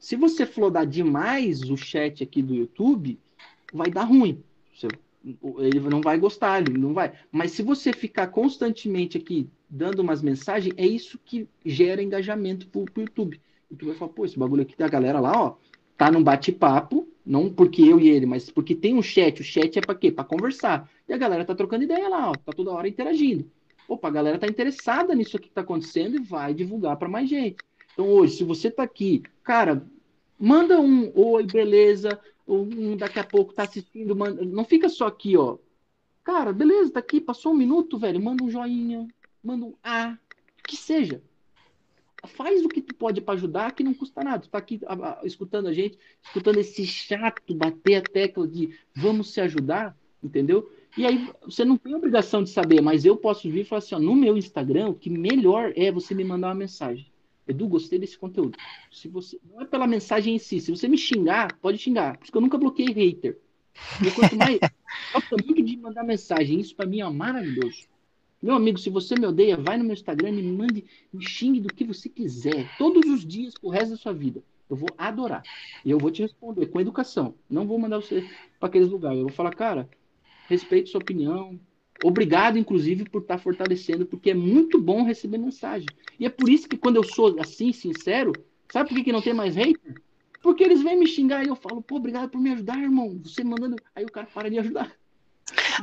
Se 0.00 0.16
você 0.16 0.46
flodar 0.46 0.86
demais 0.86 1.60
o 1.70 1.76
chat 1.76 2.24
aqui 2.24 2.40
do 2.40 2.54
YouTube, 2.54 3.18
vai 3.70 3.90
dar 3.90 4.04
ruim. 4.04 4.42
Ele 5.58 5.78
não 5.80 6.00
vai 6.00 6.18
gostar, 6.18 6.62
ele 6.62 6.78
não 6.78 6.94
vai. 6.94 7.12
Mas 7.30 7.50
se 7.52 7.62
você 7.62 7.92
ficar 7.92 8.28
constantemente 8.28 9.18
aqui 9.18 9.46
dando 9.68 10.00
umas 10.00 10.22
mensagens, 10.22 10.74
é 10.78 10.86
isso 10.86 11.20
que 11.22 11.46
gera 11.66 12.02
engajamento 12.02 12.66
pro, 12.68 12.86
pro 12.86 13.02
YouTube. 13.02 13.38
O 13.68 13.74
YouTube 13.74 13.88
vai 13.90 13.98
falar, 13.98 14.12
pô, 14.12 14.24
esse 14.24 14.38
bagulho 14.38 14.62
aqui 14.62 14.74
da 14.74 14.88
galera 14.88 15.20
lá, 15.20 15.38
ó, 15.38 15.56
tá 15.98 16.10
num 16.10 16.24
bate-papo, 16.24 17.06
não 17.24 17.52
porque 17.52 17.82
eu 17.82 18.00
e 18.00 18.08
ele, 18.08 18.24
mas 18.24 18.50
porque 18.50 18.74
tem 18.74 18.94
um 18.94 19.02
chat. 19.02 19.42
O 19.42 19.44
chat 19.44 19.78
é 19.78 19.82
para 19.82 19.94
quê? 19.94 20.10
Para 20.10 20.24
conversar. 20.24 20.90
E 21.06 21.12
a 21.12 21.18
galera 21.18 21.44
tá 21.44 21.54
trocando 21.54 21.84
ideia 21.84 22.08
lá, 22.08 22.30
ó, 22.30 22.32
tá 22.32 22.52
toda 22.54 22.72
hora 22.72 22.88
interagindo. 22.88 23.50
Opa, 23.86 24.08
a 24.08 24.10
galera 24.10 24.38
tá 24.38 24.46
interessada 24.46 25.14
nisso 25.14 25.38
que 25.38 25.50
tá 25.50 25.60
acontecendo 25.60 26.16
e 26.16 26.22
vai 26.22 26.54
divulgar 26.54 26.96
para 26.96 27.08
mais 27.08 27.28
gente. 27.28 27.58
Então, 28.00 28.12
hoje, 28.12 28.36
se 28.36 28.44
você 28.44 28.68
está 28.68 28.82
aqui, 28.82 29.22
cara, 29.44 29.86
manda 30.38 30.80
um 30.80 31.12
oi, 31.14 31.44
beleza, 31.44 32.18
um 32.48 32.96
daqui 32.96 33.18
a 33.18 33.24
pouco 33.24 33.52
tá 33.52 33.64
assistindo, 33.64 34.16
manda, 34.16 34.42
não 34.42 34.64
fica 34.64 34.88
só 34.88 35.06
aqui, 35.06 35.36
ó. 35.36 35.58
Cara, 36.24 36.50
beleza, 36.50 36.92
tá 36.92 37.00
aqui, 37.00 37.20
passou 37.20 37.52
um 37.52 37.56
minuto, 37.56 37.98
velho, 37.98 38.18
manda 38.18 38.42
um 38.42 38.50
joinha, 38.50 39.06
manda 39.44 39.66
um 39.66 39.74
A, 39.84 40.16
que 40.66 40.78
seja. 40.78 41.22
Faz 42.24 42.64
o 42.64 42.70
que 42.70 42.80
tu 42.80 42.94
pode 42.94 43.20
para 43.20 43.34
ajudar, 43.34 43.72
que 43.72 43.84
não 43.84 43.92
custa 43.92 44.24
nada. 44.24 44.44
Tu 44.44 44.48
tá 44.48 44.56
aqui 44.56 44.80
a, 44.86 44.94
a, 44.94 45.26
escutando 45.26 45.68
a 45.68 45.72
gente, 45.74 45.98
escutando 46.24 46.56
esse 46.56 46.86
chato 46.86 47.54
bater 47.54 47.96
a 47.96 48.02
tecla 48.02 48.48
de 48.48 48.78
vamos 48.96 49.30
se 49.30 49.42
ajudar, 49.42 49.94
entendeu? 50.24 50.72
E 50.96 51.04
aí 51.04 51.30
você 51.42 51.66
não 51.66 51.76
tem 51.76 51.94
obrigação 51.94 52.42
de 52.42 52.48
saber, 52.48 52.80
mas 52.80 53.04
eu 53.04 53.14
posso 53.14 53.42
vir 53.50 53.60
e 53.60 53.64
falar 53.64 53.80
assim, 53.80 53.94
ó, 53.94 53.98
no 53.98 54.16
meu 54.16 54.38
Instagram, 54.38 54.88
o 54.88 54.94
que 54.94 55.10
melhor 55.10 55.74
é 55.76 55.92
você 55.92 56.14
me 56.14 56.24
mandar 56.24 56.48
uma 56.48 56.54
mensagem. 56.54 57.09
Edu, 57.50 57.68
gostei 57.68 57.98
desse 57.98 58.18
conteúdo. 58.18 58.56
Se 58.90 59.08
você 59.08 59.38
não 59.50 59.60
é 59.60 59.64
pela 59.64 59.86
mensagem 59.86 60.34
em 60.34 60.38
si, 60.38 60.60
se 60.60 60.70
você 60.70 60.88
me 60.88 60.98
xingar, 60.98 61.56
pode 61.60 61.78
xingar, 61.78 62.18
porque 62.18 62.36
eu 62.36 62.40
nunca 62.40 62.58
bloqueei 62.58 62.92
hater. 62.92 63.38
Eu 64.04 64.12
quanto 64.14 64.36
mais 64.36 64.58
gosto 65.12 65.36
muito 65.44 65.62
de 65.62 65.76
mandar 65.76 66.04
mensagem, 66.04 66.60
isso 66.60 66.74
para 66.74 66.86
mim 66.86 67.00
é 67.00 67.08
maravilhoso. 67.08 67.88
Meu 68.42 68.54
amigo, 68.54 68.78
se 68.78 68.88
você 68.88 69.14
me 69.16 69.26
odeia, 69.26 69.56
vai 69.56 69.76
no 69.76 69.84
meu 69.84 69.92
Instagram, 69.92 70.32
me 70.32 70.42
mande, 70.42 70.84
me 71.12 71.22
xingue 71.22 71.60
do 71.60 71.72
que 71.72 71.84
você 71.84 72.08
quiser, 72.08 72.74
todos 72.78 73.04
os 73.10 73.26
dias 73.26 73.52
pro 73.54 73.68
resto 73.68 73.90
da 73.90 73.96
sua 73.96 74.14
vida. 74.14 74.42
Eu 74.68 74.76
vou 74.76 74.88
adorar. 74.96 75.42
E 75.84 75.90
eu 75.90 75.98
vou 75.98 76.10
te 76.10 76.22
responder 76.22 76.66
com 76.66 76.80
educação. 76.80 77.34
Não 77.50 77.66
vou 77.66 77.78
mandar 77.78 77.98
você 77.98 78.24
para 78.58 78.68
aqueles 78.68 78.88
lugares. 78.88 79.18
Eu 79.18 79.26
vou 79.26 79.34
falar, 79.34 79.50
cara, 79.50 79.88
respeito 80.48 80.88
sua 80.88 81.00
opinião, 81.00 81.58
Obrigado, 82.04 82.58
inclusive, 82.58 83.04
por 83.04 83.22
estar 83.22 83.38
fortalecendo, 83.38 84.06
porque 84.06 84.30
é 84.30 84.34
muito 84.34 84.80
bom 84.80 85.04
receber 85.04 85.38
mensagem. 85.38 85.88
E 86.18 86.24
é 86.26 86.30
por 86.30 86.48
isso 86.48 86.68
que 86.68 86.76
quando 86.76 86.96
eu 86.96 87.04
sou 87.04 87.36
assim, 87.38 87.72
sincero, 87.72 88.32
Sabe 88.70 88.88
por 88.88 88.94
que, 88.96 89.04
que 89.04 89.12
não 89.12 89.20
tem 89.20 89.34
mais 89.34 89.56
hater? 89.56 89.94
Porque 90.40 90.62
eles 90.62 90.82
vêm 90.82 90.98
me 90.98 91.06
xingar 91.06 91.44
e 91.44 91.48
eu 91.48 91.56
falo, 91.56 91.82
pô, 91.82 91.96
obrigado 91.96 92.30
por 92.30 92.40
me 92.40 92.52
ajudar, 92.52 92.78
irmão. 92.78 93.20
Você 93.24 93.44
mandando. 93.44 93.76
Aí 93.94 94.04
o 94.04 94.10
cara 94.10 94.26
para 94.32 94.48
de 94.48 94.58
ajudar. 94.58 94.90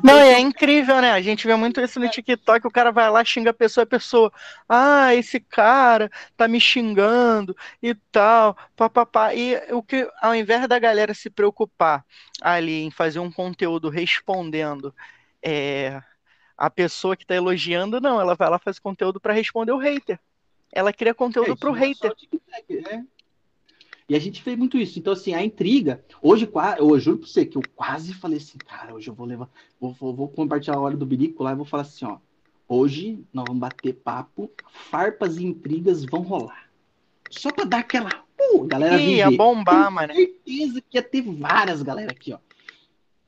Não, 0.01 0.17
é 0.17 0.39
incrível, 0.39 1.01
né? 1.01 1.11
A 1.11 1.21
gente 1.21 1.45
vê 1.45 1.53
muito 1.55 1.81
isso 1.81 1.99
no 1.99 2.09
TikTok, 2.09 2.65
o 2.65 2.71
cara 2.71 2.91
vai 2.91 3.09
lá, 3.09 3.23
xinga 3.25 3.49
a 3.49 3.53
pessoa, 3.53 3.83
a 3.83 3.87
pessoa, 3.87 4.31
ah, 4.69 5.13
esse 5.13 5.39
cara 5.41 6.09
tá 6.37 6.47
me 6.47 6.59
xingando 6.59 7.55
e 7.83 7.93
tal, 8.11 8.55
papapá. 8.75 9.35
E 9.35 9.55
o 9.71 9.83
que, 9.83 10.09
ao 10.21 10.33
invés 10.33 10.65
da 10.67 10.79
galera 10.79 11.13
se 11.13 11.29
preocupar 11.29 12.05
ali 12.41 12.83
em 12.83 12.91
fazer 12.91 13.19
um 13.19 13.31
conteúdo 13.31 13.89
respondendo 13.89 14.93
é, 15.43 16.01
a 16.57 16.69
pessoa 16.69 17.15
que 17.15 17.25
tá 17.25 17.35
elogiando, 17.35 18.01
não, 18.01 18.19
ela 18.19 18.33
vai 18.33 18.49
lá 18.49 18.57
fazer 18.57 18.79
conteúdo 18.81 19.19
para 19.19 19.33
responder 19.33 19.71
o 19.71 19.77
hater. 19.77 20.19
Ela 20.71 20.91
cria 20.91 21.13
conteúdo 21.13 21.51
é, 21.51 21.55
pro 21.55 21.75
é 21.75 21.79
hater. 21.79 22.13
É. 22.69 23.03
E 24.09 24.15
a 24.15 24.19
gente 24.19 24.41
fez 24.41 24.57
muito 24.57 24.77
isso. 24.77 24.97
Então, 24.97 25.13
assim, 25.13 25.33
a 25.33 25.43
intriga. 25.43 26.03
Hoje, 26.21 26.49
eu 26.77 26.99
juro 26.99 27.19
pra 27.19 27.27
você 27.27 27.45
que 27.45 27.57
eu 27.57 27.61
quase 27.75 28.13
falei 28.13 28.37
assim, 28.37 28.57
cara, 28.57 28.93
hoje 28.93 29.09
eu 29.09 29.13
vou 29.13 29.27
levar. 29.27 29.49
Vou, 29.79 29.93
vou, 29.93 30.13
vou 30.13 30.27
compartilhar 30.29 30.77
a 30.77 30.79
hora 30.79 30.97
do 30.97 31.05
bilico 31.05 31.43
lá 31.43 31.51
e 31.51 31.55
vou 31.55 31.65
falar 31.65 31.83
assim, 31.83 32.05
ó. 32.05 32.17
Hoje 32.69 33.23
nós 33.31 33.45
vamos 33.47 33.61
bater 33.61 33.93
papo, 33.93 34.51
farpas 34.89 35.37
e 35.37 35.45
intrigas 35.45 36.03
vão 36.03 36.21
rolar. 36.21 36.69
Só 37.29 37.51
pra 37.51 37.65
dar 37.65 37.79
aquela. 37.79 38.09
Uh, 38.39 38.65
galera 38.65 38.99
ia 38.99 39.31
bombar, 39.31 39.91
mano. 39.91 40.13
certeza 40.13 40.81
que 40.81 40.97
ia 40.97 41.03
ter 41.03 41.21
várias 41.21 41.81
galera 41.81 42.11
aqui, 42.11 42.33
ó. 42.33 42.39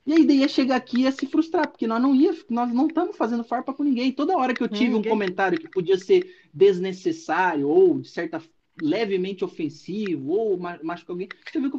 E 0.09 0.13
aí 0.13 0.25
daí 0.25 0.39
ia 0.39 0.47
chegar 0.47 0.75
aqui 0.75 0.97
e 0.97 1.03
ia 1.03 1.11
se 1.11 1.27
frustrar, 1.27 1.67
porque 1.67 1.85
nós 1.85 2.01
não 2.01 2.15
ia, 2.15 2.35
nós 2.49 2.73
não 2.73 2.87
estamos 2.87 3.15
fazendo 3.15 3.43
farpa 3.43 3.71
com 3.71 3.83
ninguém. 3.83 4.11
Toda 4.11 4.35
hora 4.35 4.55
que 4.55 4.63
eu 4.63 4.67
tive 4.67 4.89
ninguém. 4.89 5.11
um 5.11 5.13
comentário 5.13 5.59
que 5.59 5.67
podia 5.67 5.99
ser 5.99 6.35
desnecessário 6.51 7.69
ou 7.69 7.99
de 7.99 8.09
certa 8.09 8.41
levemente 8.81 9.45
ofensivo 9.45 10.31
ou 10.31 10.57
machuca 10.57 11.13
alguém. 11.13 11.29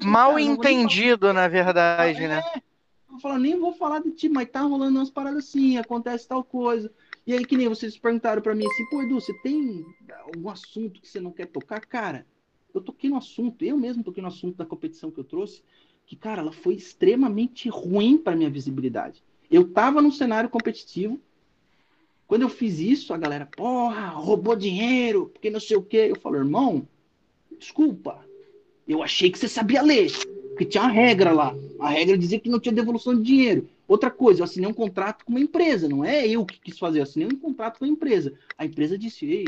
Mal 0.05 0.39
entendido, 0.39 1.33
na 1.33 1.49
verdade, 1.49 2.21
né? 2.21 2.41
é, 2.53 2.57
né? 2.57 2.63
Eu 3.11 3.19
falo, 3.19 3.37
nem 3.37 3.59
vou 3.59 3.73
falar 3.73 4.01
de 4.01 4.13
ti, 4.13 4.29
mas 4.29 4.49
tá 4.49 4.61
rolando 4.61 5.01
umas 5.01 5.11
paradas 5.11 5.49
assim, 5.49 5.77
acontece 5.77 6.29
tal 6.29 6.45
coisa. 6.45 6.89
E 7.27 7.33
aí, 7.33 7.45
que 7.45 7.57
nem 7.57 7.69
vocês 7.69 7.99
perguntaram 7.99 8.41
para 8.41 8.55
mim 8.55 8.65
assim, 8.65 8.87
pô, 8.91 9.03
Edu, 9.03 9.21
você 9.21 9.35
tem 9.43 9.85
algum 10.25 10.49
assunto 10.51 11.01
que 11.01 11.09
você 11.09 11.19
não 11.19 11.33
quer 11.33 11.47
tocar? 11.47 11.81
Cara, 11.81 12.25
eu 12.73 12.81
toquei 12.81 13.11
no 13.11 13.17
assunto, 13.17 13.65
eu 13.65 13.77
mesmo 13.77 14.05
toquei 14.05 14.23
no 14.23 14.29
assunto 14.29 14.57
da 14.57 14.65
competição 14.65 15.11
que 15.11 15.19
eu 15.19 15.25
trouxe, 15.25 15.65
que, 16.11 16.17
cara, 16.17 16.43
ela 16.43 16.51
foi 16.51 16.75
extremamente 16.75 17.69
ruim 17.69 18.19
para 18.19 18.35
minha 18.35 18.51
visibilidade. 18.51 19.23
Eu 19.49 19.69
tava 19.69 20.03
num 20.03 20.11
cenário 20.11 20.51
competitivo, 20.51 21.21
quando 22.27 22.43
eu 22.43 22.49
fiz 22.49 22.81
isso, 22.81 23.15
a 23.15 23.17
galera, 23.17 23.47
porra, 23.47 24.09
roubou 24.09 24.57
dinheiro, 24.57 25.31
porque 25.33 25.49
não 25.51 25.61
sei 25.61 25.77
o 25.77 25.83
quê. 25.83 26.09
Eu 26.11 26.19
falo, 26.19 26.35
irmão, 26.35 26.85
desculpa, 27.57 28.27
eu 28.89 29.05
achei 29.05 29.31
que 29.31 29.39
você 29.39 29.47
sabia 29.47 29.83
ler, 29.83 30.11
porque 30.49 30.65
tinha 30.65 30.83
uma 30.83 30.91
regra 30.91 31.31
lá. 31.31 31.55
A 31.79 31.91
regra 31.91 32.19
dizia 32.19 32.41
que 32.41 32.51
não 32.51 32.59
tinha 32.59 32.75
devolução 32.75 33.15
de 33.15 33.23
dinheiro. 33.23 33.69
Outra 33.87 34.11
coisa, 34.11 34.41
eu 34.41 34.45
assinei 34.45 34.69
um 34.69 34.75
contrato 34.75 35.25
com 35.25 35.31
uma 35.31 35.41
empresa, 35.41 35.89
não 35.89 36.05
é 36.05 36.27
eu 36.27 36.45
que 36.45 36.59
quis 36.59 36.77
fazer, 36.77 36.99
eu 36.99 37.05
assinei 37.05 37.29
um 37.29 37.39
contrato 37.39 37.79
com 37.79 37.85
a 37.85 37.89
empresa. 37.89 38.35
A 38.59 38.67
empresa 38.67 38.99
disse, 38.99 39.27
ei, 39.27 39.47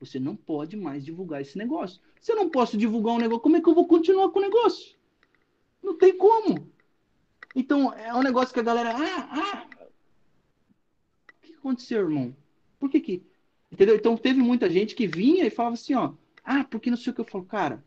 você 0.00 0.18
não 0.18 0.34
pode 0.34 0.78
mais 0.78 1.04
divulgar 1.04 1.42
esse 1.42 1.58
negócio. 1.58 2.00
Se 2.22 2.32
eu 2.32 2.36
não 2.36 2.48
posso 2.48 2.78
divulgar 2.78 3.16
um 3.16 3.18
negócio, 3.18 3.42
como 3.42 3.58
é 3.58 3.60
que 3.60 3.68
eu 3.68 3.74
vou 3.74 3.86
continuar 3.86 4.30
com 4.30 4.38
o 4.38 4.42
negócio? 4.42 4.98
Não 5.82 5.96
tem 5.96 6.16
como. 6.16 6.68
Então, 7.54 7.92
é 7.94 8.14
um 8.14 8.22
negócio 8.22 8.54
que 8.54 8.60
a 8.60 8.64
galera, 8.64 8.94
ah, 8.96 9.28
ah, 9.32 9.66
aconteceu, 11.58 12.00
irmão? 12.00 12.34
Por 12.78 12.90
que 12.90 13.00
que... 13.00 13.22
Entendeu? 13.70 13.94
Então 13.94 14.16
teve 14.16 14.40
muita 14.40 14.68
gente 14.68 14.94
que 14.94 15.06
vinha 15.06 15.46
e 15.46 15.50
falava 15.50 15.74
assim, 15.74 15.94
ó, 15.94 16.12
ah, 16.42 16.64
porque 16.64 16.90
não 16.90 16.96
sei 16.96 17.12
o 17.12 17.14
que 17.14 17.20
eu 17.20 17.24
falo, 17.24 17.44
cara, 17.44 17.84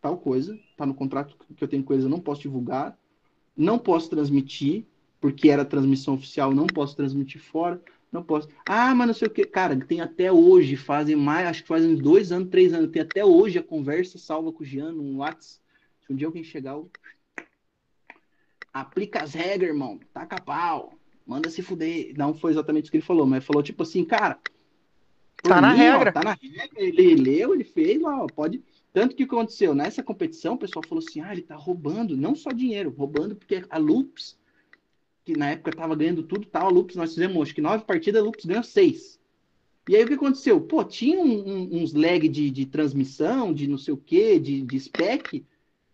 tal 0.00 0.16
coisa, 0.16 0.56
tá 0.76 0.86
no 0.86 0.94
contrato 0.94 1.36
que 1.56 1.64
eu 1.64 1.68
tenho 1.68 1.82
coisa, 1.82 2.08
não 2.08 2.20
posso 2.20 2.42
divulgar, 2.42 2.96
não 3.56 3.78
posso 3.78 4.08
transmitir, 4.08 4.84
porque 5.20 5.50
era 5.50 5.64
transmissão 5.64 6.14
oficial, 6.14 6.54
não 6.54 6.66
posso 6.66 6.94
transmitir 6.94 7.40
fora, 7.40 7.82
não 8.12 8.22
posso. 8.22 8.48
Ah, 8.64 8.94
mas 8.94 9.06
não 9.06 9.14
sei 9.14 9.28
o 9.28 9.30
que. 9.30 9.44
Cara, 9.44 9.76
tem 9.76 10.00
até 10.00 10.30
hoje, 10.30 10.76
fazem 10.76 11.16
mais, 11.16 11.48
acho 11.48 11.62
que 11.62 11.68
fazem 11.68 11.96
dois 11.96 12.30
anos, 12.30 12.48
três 12.48 12.72
anos, 12.72 12.90
tem 12.90 13.02
até 13.02 13.24
hoje 13.24 13.58
a 13.58 13.62
conversa 13.62 14.18
salva 14.18 14.52
com 14.52 14.62
o 14.62 14.66
Giano, 14.66 15.02
um 15.02 15.18
WhatsApp. 15.18 15.60
Um 16.10 16.16
dia 16.16 16.26
alguém 16.26 16.44
chegar, 16.44 16.72
eu... 16.72 16.90
aplica 18.72 19.22
as 19.22 19.32
regras, 19.32 19.70
irmão, 19.70 20.00
taca 20.12 20.40
pau 20.40 21.00
manda 21.30 21.48
se 21.48 21.62
fuder. 21.62 22.12
Não 22.16 22.34
foi 22.34 22.50
exatamente 22.50 22.84
isso 22.84 22.90
que 22.90 22.96
ele 22.96 23.04
falou, 23.04 23.24
mas 23.24 23.44
falou 23.44 23.62
tipo 23.62 23.84
assim, 23.84 24.04
cara. 24.04 24.36
Tá 25.42 25.60
na 25.60 25.72
mim, 25.72 25.78
regra. 25.78 26.10
Ó, 26.10 26.12
tá 26.12 26.22
na 26.24 26.32
regra. 26.32 26.68
Ele 26.74 27.14
leu, 27.14 27.54
ele 27.54 27.62
fez, 27.62 28.02
ó, 28.02 28.26
pode. 28.26 28.60
Tanto 28.92 29.14
que 29.14 29.22
aconteceu 29.22 29.72
nessa 29.72 30.02
competição, 30.02 30.54
o 30.54 30.58
pessoal 30.58 30.84
falou 30.86 31.02
assim: 31.06 31.20
ah, 31.20 31.32
ele 31.32 31.42
tá 31.42 31.54
roubando, 31.54 32.16
não 32.16 32.34
só 32.34 32.50
dinheiro, 32.50 32.90
roubando 32.90 33.36
porque 33.36 33.64
a 33.70 33.78
Loops, 33.78 34.36
que 35.24 35.36
na 35.36 35.50
época 35.50 35.70
tava 35.70 35.94
ganhando 35.94 36.24
tudo, 36.24 36.46
tal, 36.46 36.66
a 36.66 36.70
Loops, 36.70 36.96
nós 36.96 37.14
fizemos 37.14 37.40
acho 37.40 37.54
que 37.54 37.60
nove 37.60 37.84
partidas, 37.84 38.20
a 38.20 38.24
Loops 38.24 38.44
ganhou 38.44 38.64
seis. 38.64 39.20
E 39.88 39.96
aí 39.96 40.02
o 40.02 40.08
que 40.08 40.14
aconteceu? 40.14 40.60
Pô, 40.60 40.84
tinha 40.84 41.18
um, 41.18 41.48
um, 41.48 41.82
uns 41.82 41.94
lag 41.94 42.28
de, 42.28 42.50
de 42.50 42.66
transmissão, 42.66 43.54
de 43.54 43.68
não 43.68 43.78
sei 43.78 43.94
o 43.94 43.96
quê, 43.96 44.38
de, 44.38 44.62
de 44.62 44.80
spec, 44.80 45.44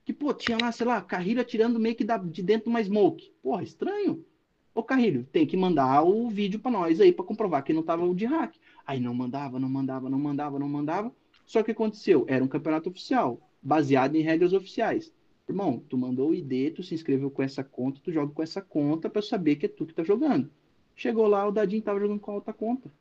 que, 0.06 0.12
pô, 0.12 0.32
tinha 0.32 0.56
lá, 0.56 0.70
sei 0.70 0.86
lá, 0.86 1.02
carreira 1.02 1.42
tirando 1.42 1.80
meio 1.80 1.96
que 1.96 2.04
da, 2.04 2.16
de 2.16 2.40
dentro 2.40 2.64
de 2.64 2.70
uma 2.70 2.82
smoke. 2.82 3.32
Porra, 3.42 3.64
estranho. 3.64 4.24
Ô 4.72 4.80
Carrilho, 4.80 5.26
tem 5.32 5.44
que 5.44 5.56
mandar 5.56 6.04
o 6.04 6.30
vídeo 6.30 6.60
para 6.60 6.70
nós 6.70 7.00
aí 7.00 7.12
para 7.12 7.24
comprovar 7.24 7.64
que 7.64 7.72
não 7.72 7.82
tava 7.82 8.04
o 8.04 8.14
de 8.14 8.24
hack. 8.24 8.54
Aí 8.86 9.00
não 9.00 9.12
mandava, 9.12 9.58
não 9.58 9.68
mandava, 9.68 10.08
não 10.08 10.18
mandava, 10.18 10.60
não 10.60 10.68
mandava. 10.68 11.12
Só 11.44 11.60
que 11.60 11.72
aconteceu, 11.72 12.24
era 12.28 12.44
um 12.44 12.46
campeonato 12.46 12.88
oficial, 12.88 13.40
baseado 13.60 14.14
em 14.14 14.22
regras 14.22 14.52
oficiais. 14.52 15.12
Irmão, 15.48 15.82
tu 15.88 15.98
mandou 15.98 16.30
o 16.30 16.34
ID, 16.34 16.72
tu 16.72 16.84
se 16.84 16.94
inscreveu 16.94 17.28
com 17.28 17.42
essa 17.42 17.64
conta, 17.64 18.00
tu 18.00 18.12
joga 18.12 18.32
com 18.32 18.42
essa 18.44 18.62
conta 18.62 19.10
para 19.10 19.22
saber 19.22 19.56
que 19.56 19.66
é 19.66 19.68
tu 19.68 19.86
que 19.86 19.94
tá 19.94 20.04
jogando. 20.04 20.48
Chegou 20.94 21.26
lá, 21.26 21.48
o 21.48 21.52
Dadinho 21.52 21.82
tava 21.82 21.98
jogando 21.98 22.20
com 22.20 22.30
a 22.30 22.34
outra 22.34 22.52
conta. 22.52 22.92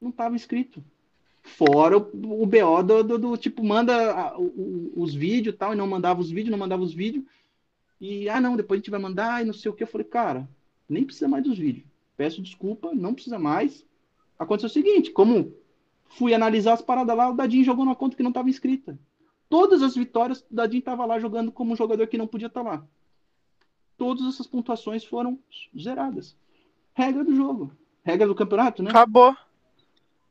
Não 0.00 0.10
tava 0.10 0.34
inscrito. 0.34 0.82
Fora 1.42 1.96
o, 1.98 2.42
o 2.42 2.46
BO 2.46 2.82
do, 2.82 3.02
do, 3.02 3.18
do, 3.18 3.36
tipo, 3.36 3.64
manda 3.64 4.12
a, 4.12 4.38
o, 4.38 4.92
os 4.96 5.14
vídeos 5.14 5.56
tal, 5.56 5.72
e 5.72 5.76
não 5.76 5.86
mandava 5.86 6.20
os 6.20 6.30
vídeos, 6.30 6.50
não 6.50 6.58
mandava 6.58 6.82
os 6.82 6.92
vídeos. 6.92 7.24
E, 8.00 8.28
ah, 8.28 8.40
não, 8.40 8.56
depois 8.56 8.78
a 8.78 8.80
gente 8.80 8.90
vai 8.90 9.00
mandar, 9.00 9.42
e 9.42 9.46
não 9.46 9.52
sei 9.52 9.70
o 9.70 9.74
que. 9.74 9.82
Eu 9.82 9.88
falei, 9.88 10.06
cara, 10.06 10.48
nem 10.88 11.04
precisa 11.04 11.28
mais 11.28 11.44
dos 11.44 11.58
vídeos. 11.58 11.86
Peço 12.16 12.42
desculpa, 12.42 12.94
não 12.94 13.14
precisa 13.14 13.38
mais. 13.38 13.84
Aconteceu 14.38 14.68
o 14.68 14.72
seguinte, 14.72 15.10
como 15.10 15.54
fui 16.08 16.34
analisar 16.34 16.74
as 16.74 16.82
paradas 16.82 17.16
lá, 17.16 17.30
o 17.30 17.34
Dadinho 17.34 17.64
jogou 17.64 17.84
na 17.84 17.94
conta 17.94 18.16
que 18.16 18.22
não 18.22 18.30
estava 18.30 18.50
inscrita. 18.50 18.98
Todas 19.48 19.82
as 19.82 19.94
vitórias, 19.94 20.40
o 20.40 20.54
Dadinho 20.54 20.80
estava 20.80 21.04
lá 21.04 21.18
jogando 21.18 21.50
como 21.50 21.72
um 21.72 21.76
jogador 21.76 22.06
que 22.06 22.18
não 22.18 22.26
podia 22.26 22.46
estar 22.46 22.62
tá 22.62 22.70
lá. 22.70 22.86
Todas 23.96 24.26
essas 24.26 24.46
pontuações 24.46 25.04
foram 25.04 25.38
zeradas. 25.78 26.36
Regra 26.94 27.24
do 27.24 27.34
jogo. 27.34 27.72
Regra 28.02 28.26
do 28.26 28.34
campeonato, 28.34 28.82
né? 28.82 28.90
Acabou. 28.90 29.36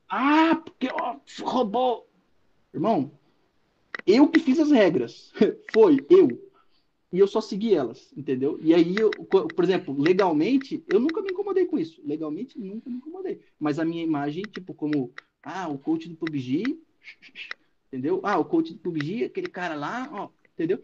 Ah, 0.09 0.55
porque 0.55 0.89
ó, 0.91 1.17
roubou. 1.41 2.09
Irmão, 2.73 3.11
eu 4.05 4.27
que 4.27 4.39
fiz 4.39 4.59
as 4.59 4.71
regras. 4.71 5.31
Foi, 5.71 6.05
eu 6.09 6.49
e 7.11 7.17
eu 7.17 7.27
só 7.27 7.41
segui 7.41 7.73
elas, 7.73 8.13
entendeu? 8.15 8.59
E 8.61 8.73
aí, 8.73 8.95
eu, 8.95 9.09
por 9.09 9.63
exemplo, 9.63 9.99
legalmente, 9.99 10.83
eu 10.87 10.99
nunca 10.99 11.21
me 11.21 11.31
incomodei 11.31 11.65
com 11.65 11.79
isso. 11.79 11.99
Legalmente, 12.05 12.59
nunca 12.59 12.87
me 12.87 12.97
incomodei. 12.97 13.41
Mas 13.59 13.79
a 13.79 13.85
minha 13.85 14.03
imagem, 14.03 14.43
tipo, 14.43 14.75
como, 14.75 15.11
ah, 15.41 15.67
o 15.67 15.79
coach 15.79 16.07
do 16.07 16.15
PUBG, 16.15 16.79
entendeu? 17.87 18.19
Ah, 18.23 18.37
o 18.37 18.45
coach 18.45 18.73
do 18.73 18.79
PUBG, 18.79 19.25
aquele 19.25 19.47
cara 19.47 19.73
lá, 19.73 20.07
ó, 20.11 20.29
entendeu? 20.53 20.83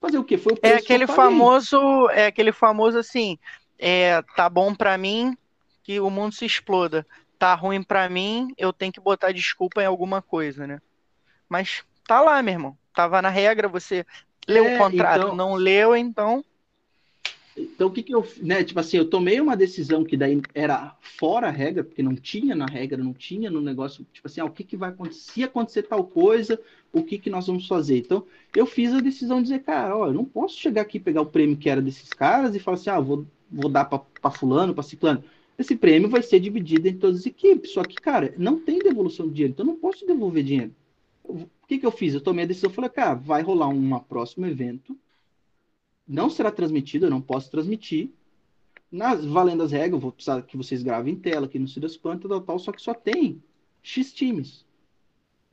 Fazer 0.00 0.16
o 0.16 0.24
quê? 0.24 0.38
Foi 0.38 0.54
o 0.54 0.58
É 0.62 0.76
aquele 0.76 1.06
famoso, 1.06 2.08
é 2.08 2.26
aquele 2.26 2.52
famoso 2.52 2.98
assim, 2.98 3.38
é, 3.78 4.22
tá 4.34 4.48
bom 4.48 4.74
para 4.74 4.96
mim 4.96 5.36
que 5.82 6.00
o 6.00 6.08
mundo 6.08 6.34
se 6.34 6.46
exploda. 6.46 7.06
Tá 7.40 7.54
ruim 7.54 7.82
para 7.82 8.06
mim, 8.06 8.52
eu 8.58 8.70
tenho 8.70 8.92
que 8.92 9.00
botar 9.00 9.32
desculpa 9.32 9.82
em 9.82 9.86
alguma 9.86 10.20
coisa, 10.20 10.66
né? 10.66 10.78
Mas 11.48 11.82
tá 12.06 12.20
lá, 12.20 12.42
meu 12.42 12.52
irmão. 12.52 12.78
Tava 12.94 13.22
na 13.22 13.30
regra, 13.30 13.66
você 13.66 14.04
Leu 14.46 14.66
é, 14.66 14.74
o 14.74 14.78
contrato, 14.78 15.22
então... 15.22 15.34
não 15.34 15.54
leu, 15.54 15.96
então. 15.96 16.44
Então, 17.56 17.88
o 17.88 17.90
que 17.90 18.02
que 18.02 18.14
eu, 18.14 18.26
né, 18.42 18.62
tipo 18.62 18.78
assim, 18.78 18.98
eu 18.98 19.08
tomei 19.08 19.40
uma 19.40 19.56
decisão 19.56 20.04
que 20.04 20.18
daí 20.18 20.40
era 20.54 20.94
fora 21.00 21.48
a 21.48 21.50
regra, 21.50 21.82
porque 21.82 22.02
não 22.02 22.14
tinha 22.14 22.54
na 22.54 22.66
regra, 22.66 23.02
não 23.02 23.14
tinha 23.14 23.50
no 23.50 23.62
negócio, 23.62 24.06
tipo 24.12 24.28
assim, 24.28 24.42
ah, 24.42 24.44
o 24.44 24.50
que 24.50 24.62
que 24.62 24.76
vai 24.76 24.90
acontecer, 24.90 25.32
se 25.32 25.42
acontecer 25.42 25.84
tal 25.84 26.04
coisa, 26.04 26.60
o 26.92 27.02
que 27.02 27.18
que 27.18 27.30
nós 27.30 27.46
vamos 27.46 27.66
fazer? 27.66 27.98
Então, 27.98 28.26
eu 28.54 28.66
fiz 28.66 28.92
a 28.92 29.00
decisão 29.00 29.38
de 29.38 29.44
dizer, 29.44 29.60
cara, 29.60 29.96
ó, 29.96 30.08
eu 30.08 30.12
não 30.12 30.26
posso 30.26 30.58
chegar 30.58 30.82
aqui 30.82 30.98
e 30.98 31.00
pegar 31.00 31.22
o 31.22 31.26
prêmio 31.26 31.56
que 31.56 31.70
era 31.70 31.80
desses 31.80 32.10
caras 32.10 32.54
e 32.54 32.60
falar 32.60 32.76
assim, 32.76 32.90
ah, 32.90 33.00
vou, 33.00 33.26
vou 33.50 33.70
dar 33.70 33.86
para 33.86 34.30
fulano, 34.30 34.74
para 34.74 34.82
ciclano. 34.82 35.24
Esse 35.60 35.76
prêmio 35.76 36.08
vai 36.08 36.22
ser 36.22 36.40
dividido 36.40 36.88
em 36.88 36.96
todas 36.96 37.20
as 37.20 37.26
equipes, 37.26 37.72
só 37.72 37.84
que, 37.84 37.94
cara, 37.94 38.34
não 38.36 38.58
tem 38.58 38.78
devolução 38.78 39.28
de 39.28 39.34
dinheiro, 39.34 39.52
então 39.52 39.66
eu 39.66 39.72
não 39.72 39.78
posso 39.78 40.06
devolver 40.06 40.42
dinheiro 40.42 40.74
que, 41.70 41.78
que 41.78 41.86
eu 41.86 41.92
fiz? 41.92 42.14
Eu 42.14 42.20
tomei 42.20 42.44
a 42.44 42.48
decisão, 42.48 42.68
falei, 42.68 42.90
cara, 42.90 43.14
vai 43.14 43.42
rolar 43.42 43.68
um 43.68 43.96
próximo 44.00 44.44
evento, 44.44 44.98
não 46.06 46.28
será 46.28 46.50
transmitido, 46.50 47.06
eu 47.06 47.10
não 47.10 47.20
posso 47.20 47.48
transmitir, 47.48 48.10
nas, 48.90 49.24
valendo 49.24 49.62
as 49.62 49.70
regras, 49.70 49.92
eu 49.92 50.00
vou 50.00 50.10
precisar 50.10 50.42
que 50.42 50.56
vocês 50.56 50.82
gravem 50.82 51.14
em 51.14 51.16
tela, 51.16 51.46
que 51.46 51.60
não 51.60 51.68
se 51.68 51.78
das 51.78 51.96
quantas, 51.96 52.28
tal, 52.28 52.40
tal, 52.40 52.58
só 52.58 52.72
que 52.72 52.82
só 52.82 52.92
tem 52.92 53.40
X 53.80 54.12
times. 54.12 54.66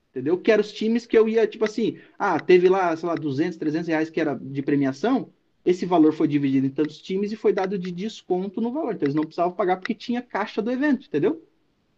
entendeu? 0.09 0.39
Que 0.39 0.51
eram 0.51 0.61
os 0.61 0.73
times 0.73 1.05
que 1.05 1.15
eu 1.15 1.29
ia, 1.29 1.45
tipo 1.45 1.63
assim, 1.63 1.99
ah, 2.17 2.39
teve 2.39 2.67
lá, 2.67 2.97
sei 2.97 3.07
lá, 3.07 3.13
200, 3.13 3.55
300 3.59 3.87
reais 3.87 4.09
que 4.09 4.19
era 4.19 4.33
de 4.33 4.63
premiação, 4.63 5.31
esse 5.67 5.85
valor 5.85 6.13
foi 6.13 6.29
dividido 6.29 6.65
em 6.65 6.69
tantos 6.69 6.97
times 6.97 7.29
e 7.33 7.35
foi 7.35 7.51
dado 7.51 7.77
de 7.77 7.91
desconto 7.91 8.61
no 8.61 8.71
valor. 8.71 8.93
Então 8.93 9.05
eles 9.05 9.13
não 9.13 9.23
precisavam 9.23 9.51
pagar 9.51 9.75
porque 9.75 9.93
tinha 9.93 10.21
caixa 10.21 10.61
do 10.61 10.71
evento, 10.71 11.07
entendeu? 11.07 11.43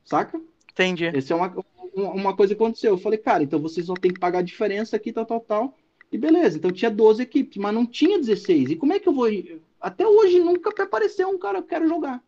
Saca? 0.04 0.42
Entendi. 0.72 1.06
Essa 1.06 1.36
é 1.36 1.38
uma, 1.38 1.54
uma 1.94 2.36
coisa 2.36 2.56
que 2.56 2.64
aconteceu. 2.64 2.94
Eu 2.94 2.98
falei, 2.98 3.20
cara, 3.20 3.44
então 3.44 3.60
vocês 3.60 3.86
vão 3.86 3.96
ter 3.96 4.12
que 4.12 4.20
pagar 4.20 4.40
a 4.40 4.42
diferença 4.42 4.96
aqui, 4.96 5.14
tal, 5.14 5.24
tal, 5.24 5.40
tal. 5.42 5.78
E 6.12 6.18
beleza, 6.18 6.58
então 6.58 6.72
tinha 6.72 6.90
12 6.90 7.22
equipes, 7.22 7.58
mas 7.58 7.72
não 7.72 7.86
tinha 7.86 8.18
16. 8.18 8.72
E 8.72 8.76
como 8.76 8.92
é 8.92 9.00
que 9.00 9.08
eu 9.08 9.14
vou. 9.14 9.28
Até 9.80 10.08
hoje 10.08 10.40
nunca 10.40 10.72
apareceu 10.84 11.30
um 11.30 11.38
cara 11.38 11.62
que 11.62 11.68
quero 11.68 11.88
jogar. 11.88 12.24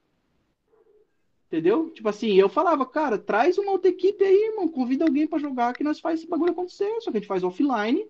Entendeu? 1.47 1.89
Tipo 1.89 2.07
assim, 2.07 2.35
eu 2.35 2.49
falava, 2.49 2.85
cara, 2.85 3.17
traz 3.17 3.57
uma 3.57 3.71
outra 3.71 3.89
equipe 3.89 4.23
aí, 4.23 4.49
irmão, 4.51 4.67
convida 4.67 5.05
alguém 5.05 5.25
para 5.25 5.39
jogar 5.39 5.73
que 5.73 5.83
nós 5.83 5.99
faz 5.99 6.19
esse 6.19 6.29
bagulho 6.29 6.51
acontecer. 6.51 7.01
Só 7.01 7.09
que 7.09 7.17
a 7.17 7.19
gente 7.19 7.27
faz 7.27 7.43
offline 7.43 8.07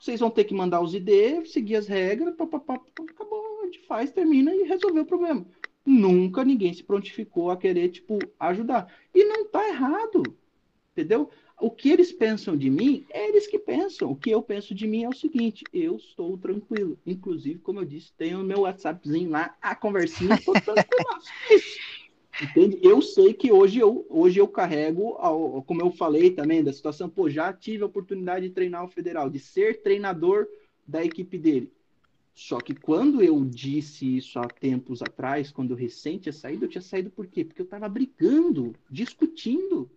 vocês 0.00 0.18
vão 0.18 0.30
ter 0.30 0.44
que 0.44 0.54
mandar 0.54 0.80
os 0.80 0.94
ID, 0.94 1.44
seguir 1.44 1.76
as 1.76 1.86
regras, 1.86 2.34
pá, 2.34 2.46
pá, 2.46 2.58
pá, 2.58 2.74
acabou, 2.74 3.60
a 3.62 3.66
gente 3.66 3.80
faz, 3.80 4.10
termina 4.10 4.54
e 4.54 4.62
resolveu 4.62 5.02
o 5.02 5.06
problema. 5.06 5.46
Nunca 5.84 6.42
ninguém 6.42 6.72
se 6.72 6.82
prontificou 6.82 7.50
a 7.50 7.56
querer, 7.56 7.90
tipo, 7.90 8.18
ajudar. 8.38 8.90
E 9.14 9.22
não 9.24 9.44
tá 9.44 9.68
errado, 9.68 10.22
entendeu? 10.92 11.28
O 11.60 11.70
que 11.70 11.90
eles 11.90 12.10
pensam 12.10 12.56
de 12.56 12.70
mim, 12.70 13.04
é 13.10 13.28
eles 13.28 13.46
que 13.46 13.58
pensam. 13.58 14.10
O 14.10 14.16
que 14.16 14.30
eu 14.30 14.40
penso 14.40 14.74
de 14.74 14.86
mim 14.86 15.04
é 15.04 15.08
o 15.10 15.14
seguinte, 15.14 15.64
eu 15.70 15.96
estou 15.96 16.38
tranquilo. 16.38 16.98
Inclusive, 17.06 17.58
como 17.58 17.80
eu 17.80 17.84
disse, 17.84 18.10
tenho 18.16 18.38
meu 18.38 18.60
WhatsAppzinho 18.60 19.28
lá, 19.28 19.54
a 19.60 19.74
conversinha, 19.74 20.40
tô 20.42 20.52
tranquilo. 20.52 20.86
Entende? 22.42 22.78
Eu 22.82 23.02
sei 23.02 23.34
que 23.34 23.50
hoje 23.52 23.78
eu, 23.78 24.06
hoje 24.08 24.38
eu 24.38 24.48
carrego, 24.48 25.14
como 25.66 25.82
eu 25.82 25.90
falei 25.90 26.30
também 26.30 26.62
da 26.62 26.72
situação, 26.72 27.08
pô, 27.08 27.28
já 27.28 27.52
tive 27.52 27.82
a 27.82 27.86
oportunidade 27.86 28.48
de 28.48 28.54
treinar 28.54 28.84
o 28.84 28.88
federal, 28.88 29.28
de 29.28 29.38
ser 29.38 29.82
treinador 29.82 30.46
da 30.86 31.04
equipe 31.04 31.36
dele. 31.38 31.72
Só 32.34 32.58
que 32.58 32.74
quando 32.74 33.22
eu 33.22 33.44
disse 33.44 34.16
isso 34.16 34.38
há 34.38 34.46
tempos 34.46 35.02
atrás, 35.02 35.50
quando 35.50 35.72
eu 35.72 35.76
recente 35.76 36.22
tinha 36.22 36.32
saído, 36.32 36.64
eu 36.64 36.68
tinha 36.68 36.80
saído 36.80 37.10
por 37.10 37.26
quê? 37.26 37.44
Porque 37.44 37.60
eu 37.60 37.64
estava 37.64 37.88
brigando, 37.88 38.74
discutindo 38.90 39.90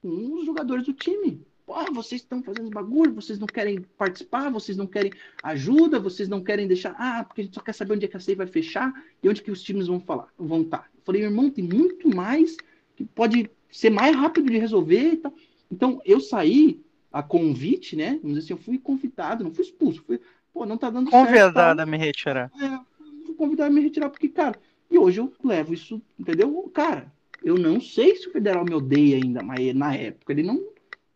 com 0.00 0.34
os 0.34 0.46
jogadores 0.46 0.84
do 0.84 0.92
time. 0.92 1.44
Pô, 1.66 1.74
vocês 1.92 2.22
estão 2.22 2.42
fazendo 2.42 2.70
bagulho, 2.70 3.12
vocês 3.12 3.38
não 3.38 3.46
querem 3.46 3.82
participar, 3.96 4.50
vocês 4.50 4.76
não 4.76 4.86
querem 4.86 5.12
ajuda, 5.42 5.98
vocês 5.98 6.28
não 6.28 6.42
querem 6.42 6.68
deixar. 6.68 6.94
Ah, 6.98 7.24
porque 7.24 7.40
a 7.40 7.44
gente 7.44 7.54
só 7.54 7.60
quer 7.60 7.74
saber 7.74 7.94
onde 7.94 8.04
é 8.04 8.08
que 8.08 8.16
a 8.16 8.20
CEI 8.20 8.36
vai 8.36 8.46
fechar 8.46 8.92
e 9.22 9.28
onde 9.28 9.42
que 9.42 9.50
os 9.50 9.62
times 9.62 9.86
vão 9.86 10.00
falar, 10.00 10.28
vão 10.38 10.62
estar. 10.62 10.78
Tá. 10.78 10.97
Falei, 11.08 11.22
irmão, 11.22 11.48
tem 11.48 11.64
muito 11.64 12.14
mais 12.14 12.54
que 12.94 13.02
pode 13.02 13.50
ser 13.70 13.88
mais 13.88 14.14
rápido 14.14 14.50
de 14.50 14.58
resolver 14.58 15.14
e 15.14 15.16
tal. 15.16 15.32
Então, 15.72 16.02
eu 16.04 16.20
saí 16.20 16.82
a 17.10 17.22
convite, 17.22 17.96
né? 17.96 18.18
Vamos 18.22 18.36
dizer 18.36 18.40
assim, 18.40 18.52
eu 18.52 18.58
fui 18.58 18.76
convidado, 18.76 19.42
não 19.42 19.50
fui 19.50 19.64
expulso. 19.64 20.02
Fui, 20.06 20.20
pô, 20.52 20.66
não 20.66 20.76
tá 20.76 20.90
dando 20.90 21.10
convidado 21.10 21.34
certo. 21.34 21.54
Convidado 21.54 21.80
a 21.80 21.86
me 21.86 21.96
retirar. 21.96 22.52
É, 22.60 23.24
fui 23.24 23.34
convidado 23.36 23.70
a 23.70 23.74
me 23.74 23.80
retirar, 23.80 24.10
porque, 24.10 24.28
cara, 24.28 24.60
e 24.90 24.98
hoje 24.98 25.18
eu 25.18 25.32
levo 25.42 25.72
isso, 25.72 26.02
entendeu? 26.18 26.70
Cara, 26.74 27.10
eu 27.42 27.56
não 27.56 27.80
sei 27.80 28.14
se 28.16 28.28
o 28.28 28.32
federal 28.32 28.62
me 28.66 28.74
odeia 28.74 29.16
ainda, 29.16 29.42
mas 29.42 29.74
na 29.74 29.94
época 29.94 30.34
ele 30.34 30.42
não, 30.42 30.62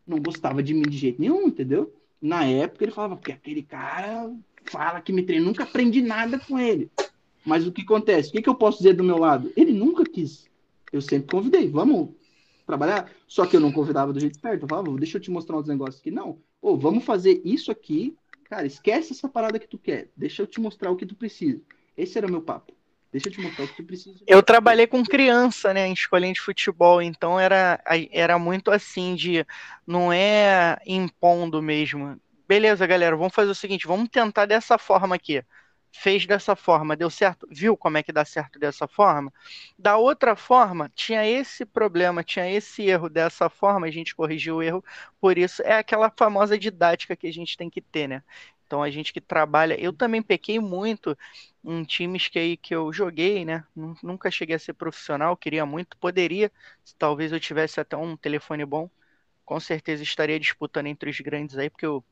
não 0.06 0.18
gostava 0.18 0.62
de 0.62 0.72
mim 0.72 0.88
de 0.88 0.96
jeito 0.96 1.20
nenhum, 1.20 1.48
entendeu? 1.48 1.94
Na 2.18 2.46
época 2.46 2.82
ele 2.82 2.92
falava, 2.92 3.16
porque 3.16 3.32
aquele 3.32 3.62
cara 3.62 4.34
fala 4.64 5.02
que 5.02 5.12
me 5.12 5.22
treina, 5.22 5.44
nunca 5.44 5.64
aprendi 5.64 6.00
nada 6.00 6.38
com 6.38 6.58
ele. 6.58 6.90
Mas 7.44 7.66
o 7.66 7.72
que 7.72 7.82
acontece? 7.82 8.28
O 8.28 8.32
que, 8.32 8.42
que 8.42 8.48
eu 8.48 8.54
posso 8.54 8.78
dizer 8.78 8.94
do 8.94 9.04
meu 9.04 9.18
lado? 9.18 9.52
Ele 9.56 9.72
nunca 9.72 10.04
quis. 10.04 10.48
Eu 10.92 11.00
sempre 11.00 11.30
convidei, 11.30 11.68
vamos 11.68 12.10
trabalhar. 12.66 13.10
Só 13.26 13.46
que 13.46 13.56
eu 13.56 13.60
não 13.60 13.72
convidava 13.72 14.12
do 14.12 14.20
jeito 14.20 14.38
certo. 14.38 14.62
Eu 14.62 14.68
falava, 14.68 14.96
deixa 14.98 15.16
eu 15.16 15.20
te 15.20 15.30
mostrar 15.30 15.58
uns 15.58 15.68
negócios 15.68 16.00
aqui. 16.00 16.10
Não, 16.10 16.38
ou 16.60 16.76
vamos 16.76 17.04
fazer 17.04 17.40
isso 17.44 17.70
aqui. 17.70 18.16
Cara, 18.44 18.66
esquece 18.66 19.12
essa 19.12 19.28
parada 19.28 19.58
que 19.58 19.66
tu 19.66 19.78
quer. 19.78 20.10
Deixa 20.16 20.42
eu 20.42 20.46
te 20.46 20.60
mostrar 20.60 20.90
o 20.90 20.96
que 20.96 21.06
tu 21.06 21.14
precisa. 21.14 21.60
Esse 21.96 22.18
era 22.18 22.26
o 22.26 22.30
meu 22.30 22.42
papo. 22.42 22.72
Deixa 23.10 23.28
eu 23.28 23.32
te 23.32 23.40
mostrar 23.40 23.64
o 23.64 23.68
que 23.68 23.76
tu 23.76 23.84
precisa. 23.84 24.18
Eu 24.26 24.42
trabalhei 24.42 24.86
com 24.86 25.04
criança, 25.04 25.74
né, 25.74 25.86
em 25.86 25.92
escolinha 25.92 26.32
de 26.32 26.40
futebol, 26.40 27.02
então 27.02 27.38
era, 27.38 27.78
era 28.10 28.38
muito 28.38 28.70
assim 28.70 29.14
de 29.14 29.44
não 29.86 30.10
é 30.10 30.78
impondo 30.86 31.60
mesmo. 31.60 32.18
Beleza, 32.48 32.86
galera, 32.86 33.14
vamos 33.14 33.34
fazer 33.34 33.50
o 33.50 33.54
seguinte, 33.54 33.86
vamos 33.86 34.08
tentar 34.08 34.46
dessa 34.46 34.78
forma 34.78 35.14
aqui 35.14 35.42
fez 35.92 36.26
dessa 36.26 36.56
forma, 36.56 36.96
deu 36.96 37.10
certo, 37.10 37.46
viu 37.50 37.76
como 37.76 37.98
é 37.98 38.02
que 38.02 38.12
dá 38.12 38.24
certo 38.24 38.58
dessa 38.58 38.88
forma? 38.88 39.32
Da 39.78 39.96
outra 39.98 40.34
forma, 40.34 40.90
tinha 40.94 41.26
esse 41.26 41.64
problema, 41.66 42.24
tinha 42.24 42.50
esse 42.50 42.82
erro 42.82 43.08
dessa 43.08 43.48
forma, 43.50 43.86
a 43.86 43.90
gente 43.90 44.14
corrigiu 44.14 44.56
o 44.56 44.62
erro, 44.62 44.84
por 45.20 45.36
isso 45.38 45.62
é 45.62 45.74
aquela 45.76 46.10
famosa 46.10 46.58
didática 46.58 47.14
que 47.16 47.26
a 47.26 47.32
gente 47.32 47.56
tem 47.56 47.68
que 47.70 47.80
ter, 47.80 48.08
né? 48.08 48.22
Então 48.66 48.82
a 48.82 48.90
gente 48.90 49.12
que 49.12 49.20
trabalha, 49.20 49.78
eu 49.78 49.92
também 49.92 50.22
pequei 50.22 50.58
muito 50.58 51.16
em 51.64 51.84
times 51.84 52.28
que 52.28 52.56
que 52.56 52.74
eu 52.74 52.92
joguei, 52.92 53.44
né? 53.44 53.64
Nunca 54.02 54.30
cheguei 54.30 54.56
a 54.56 54.58
ser 54.58 54.72
profissional, 54.74 55.36
queria 55.36 55.66
muito, 55.66 55.96
poderia, 55.98 56.50
se 56.84 56.94
talvez 56.96 57.32
eu 57.32 57.40
tivesse 57.40 57.80
até 57.80 57.96
um 57.96 58.16
telefone 58.16 58.64
bom, 58.64 58.90
com 59.44 59.60
certeza 59.60 60.02
estaria 60.02 60.40
disputando 60.40 60.86
entre 60.86 61.10
os 61.10 61.20
grandes 61.20 61.58
aí, 61.58 61.70
porque 61.70 61.86
eu 61.86 62.04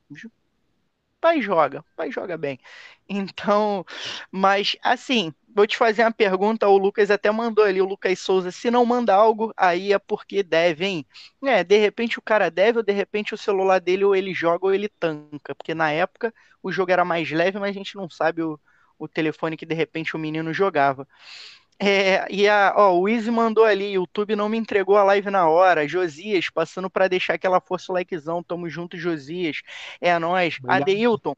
pai 1.20 1.40
joga, 1.42 1.84
pai 1.96 2.10
joga 2.10 2.36
bem. 2.38 2.58
Então, 3.08 3.84
mas 4.30 4.76
assim, 4.82 5.32
vou 5.54 5.66
te 5.66 5.76
fazer 5.76 6.02
uma 6.04 6.12
pergunta, 6.12 6.68
o 6.68 6.78
Lucas 6.78 7.10
até 7.10 7.30
mandou 7.30 7.64
ali, 7.64 7.80
o 7.80 7.84
Lucas 7.86 8.18
Souza, 8.20 8.50
se 8.50 8.70
não 8.70 8.86
manda 8.86 9.14
algo, 9.14 9.52
aí 9.56 9.92
é 9.92 9.98
porque 9.98 10.42
deve, 10.42 10.86
hein? 10.86 11.06
É, 11.44 11.64
de 11.64 11.76
repente 11.78 12.18
o 12.18 12.22
cara 12.22 12.50
deve, 12.50 12.78
ou 12.78 12.84
de 12.84 12.92
repente 12.92 13.34
o 13.34 13.38
celular 13.38 13.80
dele 13.80 14.04
ou 14.04 14.14
ele 14.14 14.32
joga 14.34 14.66
ou 14.66 14.74
ele 14.74 14.88
tanca, 14.88 15.54
porque 15.54 15.74
na 15.74 15.90
época 15.92 16.32
o 16.62 16.70
jogo 16.72 16.92
era 16.92 17.04
mais 17.04 17.30
leve, 17.30 17.58
mas 17.58 17.70
a 17.70 17.78
gente 17.78 17.96
não 17.96 18.08
sabe 18.08 18.42
o, 18.42 18.58
o 18.98 19.08
telefone 19.08 19.56
que 19.56 19.66
de 19.66 19.74
repente 19.74 20.14
o 20.16 20.18
menino 20.18 20.52
jogava. 20.54 21.06
É, 21.82 22.26
e 22.30 22.46
a, 22.46 22.74
ó, 22.76 22.98
o 22.98 23.08
Easy 23.08 23.30
mandou 23.30 23.64
ali, 23.64 23.96
o 23.96 24.02
YouTube 24.02 24.36
não 24.36 24.50
me 24.50 24.58
entregou 24.58 24.98
a 24.98 25.04
live 25.04 25.30
na 25.30 25.48
hora. 25.48 25.88
Josias, 25.88 26.50
passando 26.50 26.90
para 26.90 27.08
deixar 27.08 27.34
aquela 27.34 27.58
força 27.58 27.90
likezão. 27.90 28.42
Tamo 28.42 28.68
junto, 28.68 28.98
Josias. 28.98 29.62
É 29.98 30.18
nós. 30.18 30.58
Adeilton. 30.68 31.34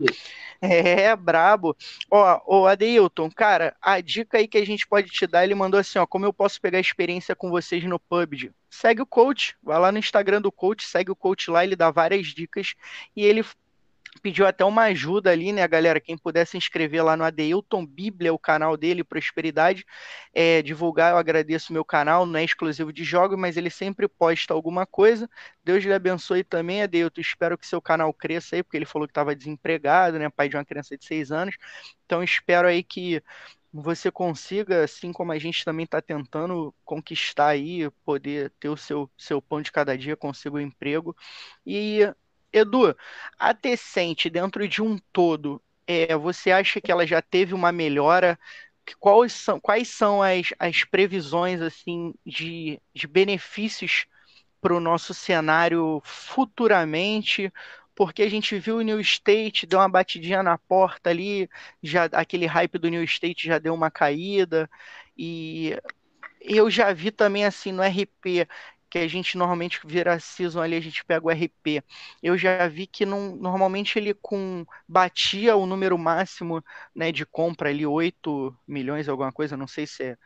É, 0.60 1.14
brabo. 1.16 1.76
Ó, 2.10 2.40
ô, 2.46 2.66
Adeilton, 2.66 3.30
cara, 3.30 3.76
a 3.80 4.00
dica 4.00 4.38
aí 4.38 4.46
que 4.46 4.58
a 4.58 4.64
gente 4.64 4.86
pode 4.86 5.10
te 5.10 5.26
dar, 5.26 5.44
ele 5.44 5.54
mandou 5.54 5.78
assim, 5.78 5.98
ó, 5.98 6.06
como 6.06 6.24
eu 6.24 6.32
posso 6.32 6.60
pegar 6.60 6.78
experiência 6.78 7.34
com 7.34 7.50
vocês 7.50 7.82
no 7.84 7.98
PUBG? 7.98 8.52
Segue 8.70 9.02
o 9.02 9.06
coach, 9.06 9.56
vai 9.62 9.78
lá 9.78 9.92
no 9.92 9.98
Instagram 9.98 10.40
do 10.40 10.50
coach, 10.50 10.86
segue 10.86 11.10
o 11.10 11.16
coach 11.16 11.50
lá, 11.50 11.64
ele 11.64 11.76
dá 11.76 11.90
várias 11.90 12.28
dicas 12.28 12.74
e 13.14 13.24
ele 13.24 13.44
pediu 14.20 14.46
até 14.46 14.64
uma 14.64 14.82
ajuda 14.84 15.30
ali, 15.30 15.52
né, 15.52 15.66
galera? 15.66 16.00
Quem 16.00 16.16
puder 16.18 16.46
se 16.46 16.56
inscrever 16.56 17.04
lá 17.04 17.16
no 17.16 17.24
Adeilton 17.24 17.86
Bíblia, 17.86 18.32
o 18.32 18.38
canal 18.38 18.76
dele, 18.76 19.02
Prosperidade, 19.04 19.84
é, 20.34 20.60
divulgar, 20.62 21.12
eu 21.12 21.18
agradeço 21.18 21.70
o 21.70 21.72
meu 21.72 21.84
canal, 21.84 22.26
não 22.26 22.38
é 22.38 22.44
exclusivo 22.44 22.92
de 22.92 23.04
jogos, 23.04 23.38
mas 23.38 23.56
ele 23.56 23.70
sempre 23.70 24.06
posta 24.08 24.52
alguma 24.52 24.86
coisa. 24.86 25.28
Deus 25.64 25.84
lhe 25.84 25.92
abençoe 25.92 26.44
também, 26.44 26.82
Adeilton. 26.82 27.20
Espero 27.20 27.56
que 27.56 27.66
seu 27.66 27.80
canal 27.80 28.12
cresça 28.12 28.56
aí, 28.56 28.62
porque 28.62 28.76
ele 28.76 28.86
falou 28.86 29.08
que 29.08 29.12
estava 29.12 29.34
desempregado, 29.34 30.18
né? 30.18 30.28
Pai 30.30 30.48
de 30.48 30.56
uma 30.56 30.64
criança 30.64 30.96
de 30.96 31.04
seis 31.04 31.32
anos. 31.32 31.56
Então 32.04 32.22
espero 32.22 32.68
aí 32.68 32.82
que 32.82 33.22
você 33.72 34.10
consiga, 34.10 34.84
assim 34.84 35.12
como 35.12 35.32
a 35.32 35.38
gente 35.38 35.64
também 35.64 35.84
está 35.84 36.00
tentando 36.02 36.74
conquistar 36.84 37.48
aí, 37.48 37.90
poder 38.04 38.50
ter 38.60 38.68
o 38.68 38.76
seu, 38.76 39.10
seu 39.16 39.40
pão 39.40 39.62
de 39.62 39.72
cada 39.72 39.96
dia, 39.96 40.16
consiga 40.16 40.56
o 40.56 40.58
um 40.58 40.60
emprego. 40.60 41.16
E 41.64 42.00
Edu, 42.52 42.94
a 43.38 43.52
Decente, 43.52 44.28
dentro 44.30 44.66
de 44.68 44.82
um 44.82 44.98
todo, 45.12 45.62
é, 45.86 46.16
você 46.16 46.50
acha 46.50 46.80
que 46.80 46.90
ela 46.92 47.06
já 47.06 47.22
teve 47.22 47.54
uma 47.54 47.72
melhora? 47.72 48.38
Quais 48.98 49.32
são, 49.32 49.60
quais 49.60 49.88
são 49.88 50.22
as, 50.22 50.52
as 50.58 50.84
previsões 50.84 51.60
assim 51.60 52.14
de, 52.26 52.80
de 52.94 53.06
benefícios 53.06 54.06
para 54.60 54.74
o 54.74 54.80
nosso 54.80 55.14
cenário 55.14 56.00
futuramente? 56.04 57.52
Porque 57.94 58.22
a 58.22 58.28
gente 58.30 58.58
viu 58.58 58.78
o 58.78 58.82
New 58.82 59.00
State, 59.00 59.66
deu 59.66 59.78
uma 59.80 59.88
batidinha 59.88 60.42
na 60.42 60.58
porta 60.58 61.10
ali, 61.10 61.48
já 61.82 62.04
aquele 62.06 62.46
hype 62.46 62.78
do 62.78 62.88
New 62.88 63.04
State 63.04 63.46
já 63.46 63.58
deu 63.58 63.74
uma 63.74 63.90
caída, 63.90 64.68
e 65.16 65.76
eu 66.40 66.70
já 66.70 66.92
vi 66.92 67.10
também 67.10 67.44
assim 67.44 67.72
no 67.72 67.82
RP 67.82 68.46
que 68.92 68.98
a 68.98 69.08
gente 69.08 69.38
normalmente 69.38 69.80
vira 69.86 70.20
season 70.20 70.60
ali, 70.60 70.76
a 70.76 70.80
gente 70.80 71.02
pega 71.02 71.26
o 71.26 71.30
RP. 71.30 71.82
Eu 72.22 72.36
já 72.36 72.68
vi 72.68 72.86
que 72.86 73.06
não, 73.06 73.34
normalmente 73.34 73.98
ele 73.98 74.12
com 74.12 74.66
batia 74.86 75.56
o 75.56 75.64
número 75.64 75.96
máximo 75.96 76.62
né, 76.94 77.10
de 77.10 77.24
compra 77.24 77.70
ali, 77.70 77.86
8 77.86 78.54
milhões, 78.68 79.08
alguma 79.08 79.32
coisa, 79.32 79.56
não 79.56 79.66
sei 79.66 79.86
se 79.86 80.04
é. 80.04 80.18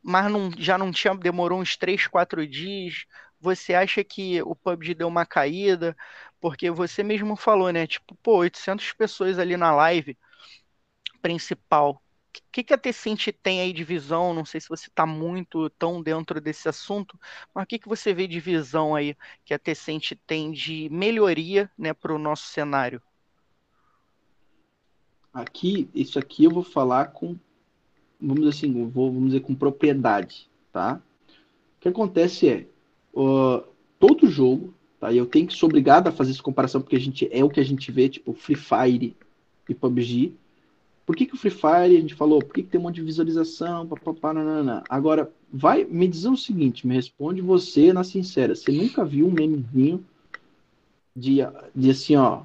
Mas 0.00 0.30
não, 0.30 0.52
já 0.56 0.78
não 0.78 0.92
tinha, 0.92 1.12
demorou 1.16 1.60
uns 1.60 1.76
3, 1.76 2.06
4 2.06 2.46
dias. 2.46 3.04
Você 3.40 3.74
acha 3.74 4.04
que 4.04 4.40
o 4.42 4.54
PUBG 4.54 4.94
deu 4.94 5.08
uma 5.08 5.26
caída? 5.26 5.96
Porque 6.40 6.70
você 6.70 7.02
mesmo 7.02 7.34
falou, 7.34 7.72
né? 7.72 7.84
Tipo, 7.84 8.14
pô, 8.22 8.36
800 8.36 8.92
pessoas 8.92 9.40
ali 9.40 9.56
na 9.56 9.72
live 9.74 10.16
principal 11.20 12.00
que, 12.32 12.62
que 12.62 12.74
a 12.74 12.78
Tecente 12.78 13.32
tem 13.32 13.60
aí 13.60 13.72
de 13.72 13.84
visão? 13.84 14.32
Não 14.34 14.44
sei 14.44 14.60
se 14.60 14.68
você 14.68 14.88
está 14.88 15.04
muito 15.04 15.68
tão 15.70 16.02
dentro 16.02 16.40
desse 16.40 16.68
assunto, 16.68 17.18
mas 17.54 17.64
o 17.64 17.66
que, 17.66 17.78
que 17.78 17.88
você 17.88 18.14
vê 18.14 18.26
de 18.26 18.38
visão 18.38 18.94
aí 18.94 19.16
que 19.44 19.54
a 19.54 19.58
Tecente 19.58 20.14
tem 20.14 20.52
de 20.52 20.88
melhoria 20.90 21.70
né, 21.76 21.92
para 21.92 22.14
o 22.14 22.18
nosso 22.18 22.46
cenário? 22.48 23.02
Aqui, 25.32 25.88
isso 25.94 26.18
aqui 26.18 26.44
eu 26.44 26.50
vou 26.50 26.64
falar 26.64 27.06
com, 27.06 27.36
vamos 28.20 28.44
dizer 28.44 28.48
assim, 28.50 28.88
vou, 28.88 29.12
vamos 29.12 29.30
dizer 29.30 29.40
com 29.40 29.54
propriedade, 29.54 30.48
tá? 30.72 31.00
O 31.78 31.80
que 31.80 31.88
acontece 31.88 32.48
é, 32.48 32.66
uh, 33.14 33.64
todo 33.98 34.28
jogo, 34.28 34.74
tá? 34.98 35.12
E 35.12 35.16
eu 35.16 35.26
tenho 35.26 35.46
que 35.46 35.56
ser 35.56 35.64
obrigado 35.64 36.08
a 36.08 36.12
fazer 36.12 36.32
essa 36.32 36.42
comparação 36.42 36.80
porque 36.80 36.96
a 36.96 37.00
gente 37.00 37.28
é 37.30 37.44
o 37.44 37.48
que 37.48 37.60
a 37.60 37.64
gente 37.64 37.92
vê, 37.92 38.08
tipo 38.08 38.32
Free 38.32 38.56
Fire 38.56 39.16
e 39.68 39.74
PUBG, 39.74 40.34
por 41.10 41.16
que, 41.16 41.26
que 41.26 41.34
o 41.34 41.36
Free 41.36 41.50
Fire, 41.50 41.96
a 41.96 42.00
gente 42.00 42.14
falou, 42.14 42.38
por 42.38 42.54
que, 42.54 42.62
que 42.62 42.68
tem 42.68 42.78
um 42.78 42.84
monte 42.84 42.94
de 42.94 43.02
visualização, 43.02 43.84
papapá, 43.84 44.32
nanana. 44.32 44.84
Agora, 44.88 45.28
vai 45.52 45.82
me 45.82 46.06
dizer 46.06 46.28
o 46.28 46.36
seguinte, 46.36 46.86
me 46.86 46.94
responde 46.94 47.40
você 47.40 47.92
na 47.92 48.04
sincera, 48.04 48.54
você 48.54 48.70
nunca 48.70 49.04
viu 49.04 49.26
um 49.26 49.32
memezinho 49.32 50.04
de, 51.16 51.38
de 51.74 51.90
assim, 51.90 52.14
ó, 52.14 52.42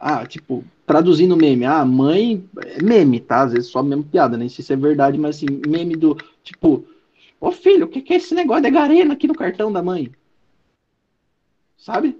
ah, 0.00 0.26
tipo, 0.26 0.64
traduzindo 0.84 1.36
meme, 1.36 1.64
ah, 1.64 1.84
mãe, 1.84 2.44
é 2.56 2.82
meme, 2.82 3.20
tá? 3.20 3.42
Às 3.42 3.52
vezes 3.52 3.70
só 3.70 3.84
mesmo 3.84 4.02
piada, 4.02 4.36
nem 4.36 4.48
sei 4.48 4.64
se 4.64 4.72
é 4.72 4.76
verdade, 4.76 5.16
mas 5.16 5.36
assim, 5.36 5.46
meme 5.68 5.94
do, 5.94 6.18
tipo, 6.42 6.84
ô 7.40 7.52
filho, 7.52 7.86
o 7.86 7.88
que, 7.88 8.02
que 8.02 8.14
é 8.14 8.16
esse 8.16 8.34
negócio 8.34 8.64
de 8.64 8.70
garena 8.72 9.14
aqui 9.14 9.28
no 9.28 9.34
cartão 9.36 9.70
da 9.70 9.80
mãe? 9.80 10.10
Sabe? 11.76 12.16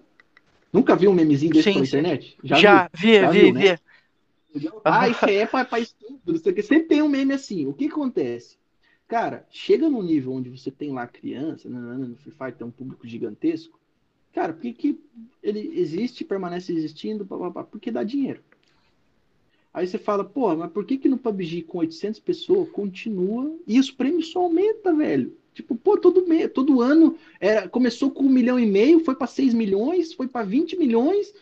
Nunca 0.73 0.95
viu 0.95 1.11
um 1.11 1.15
memezinho 1.15 1.53
desse 1.53 1.65
sim, 1.65 1.73
pela 1.73 1.87
internet? 1.87 2.39
Já, 2.45 2.57
Já 2.57 2.91
vi, 2.95 3.07
vi, 3.09 3.21
Já 3.21 3.31
vi, 3.33 3.79
Né? 4.55 4.71
Ah, 4.85 5.09
isso 5.09 5.25
é 5.25 5.47
para 5.47 5.65
pra 5.65 5.81
estudo, 5.81 6.21
não 6.27 6.37
sei 6.37 6.53
o 6.53 6.55
que. 6.55 6.63
Sempre 6.63 6.89
tem 6.89 7.03
um 7.03 7.09
meme 7.09 7.35
assim. 7.35 7.67
O 7.67 7.75
que 7.75 7.87
acontece? 7.87 8.57
Cara, 9.07 9.47
chega 9.51 9.89
num 9.89 10.03
nível 10.03 10.33
onde 10.33 10.51
você 10.51 10.71
tem 10.71 10.93
lá 10.93 11.07
criança, 11.07 11.69
no 11.69 12.17
Free 12.17 12.33
Fire 12.33 12.53
tem 12.53 12.67
um 12.67 12.71
público 12.71 13.07
gigantesco. 13.07 13.79
Cara, 14.33 14.53
por 14.53 14.61
que, 14.61 14.73
que 14.73 15.01
ele 15.43 15.81
existe, 15.81 16.25
permanece 16.25 16.73
existindo? 16.73 17.27
Porque 17.71 17.91
dá 17.91 18.05
dinheiro. 18.05 18.43
Aí 19.73 19.87
você 19.87 19.99
fala, 19.99 20.25
pô, 20.25 20.55
mas 20.57 20.71
por 20.71 20.85
que 20.85 20.99
que 20.99 21.09
no 21.09 21.19
PUBG 21.19 21.63
com 21.63 21.79
800 21.79 22.21
pessoas 22.21 22.69
continua 22.71 23.57
e 23.67 23.79
os 23.79 23.91
prêmios 23.91 24.29
só 24.29 24.41
aumentam, 24.41 24.97
velho? 24.97 25.37
Tipo, 25.55 25.75
pô, 25.75 25.99
todo, 25.99 26.27
mês, 26.27 26.51
todo 26.53 26.81
ano 26.81 27.17
era, 27.41 27.69
começou 27.69 28.11
com 28.11 28.25
um 28.25 28.29
milhão 28.29 28.59
e 28.59 28.67
meio, 28.67 29.05
foi 29.05 29.15
para 29.15 29.27
6 29.27 29.55
milhões, 29.55 30.13
foi 30.13 30.29
para 30.29 30.45
20 30.45 30.77
milhões 30.77 31.33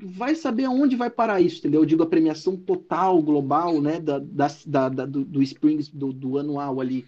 vai 0.00 0.34
saber 0.34 0.64
aonde 0.64 0.96
vai 0.96 1.10
parar 1.10 1.40
isso, 1.40 1.58
entendeu? 1.58 1.80
Eu 1.80 1.86
digo 1.86 2.02
a 2.02 2.06
premiação 2.06 2.56
total, 2.56 3.20
global, 3.22 3.80
né, 3.80 4.00
da, 4.00 4.18
da, 4.18 4.88
da 4.88 5.06
do, 5.06 5.24
do 5.24 5.42
Springs, 5.42 5.88
do, 5.88 6.12
do, 6.12 6.38
anual 6.38 6.80
ali. 6.80 7.06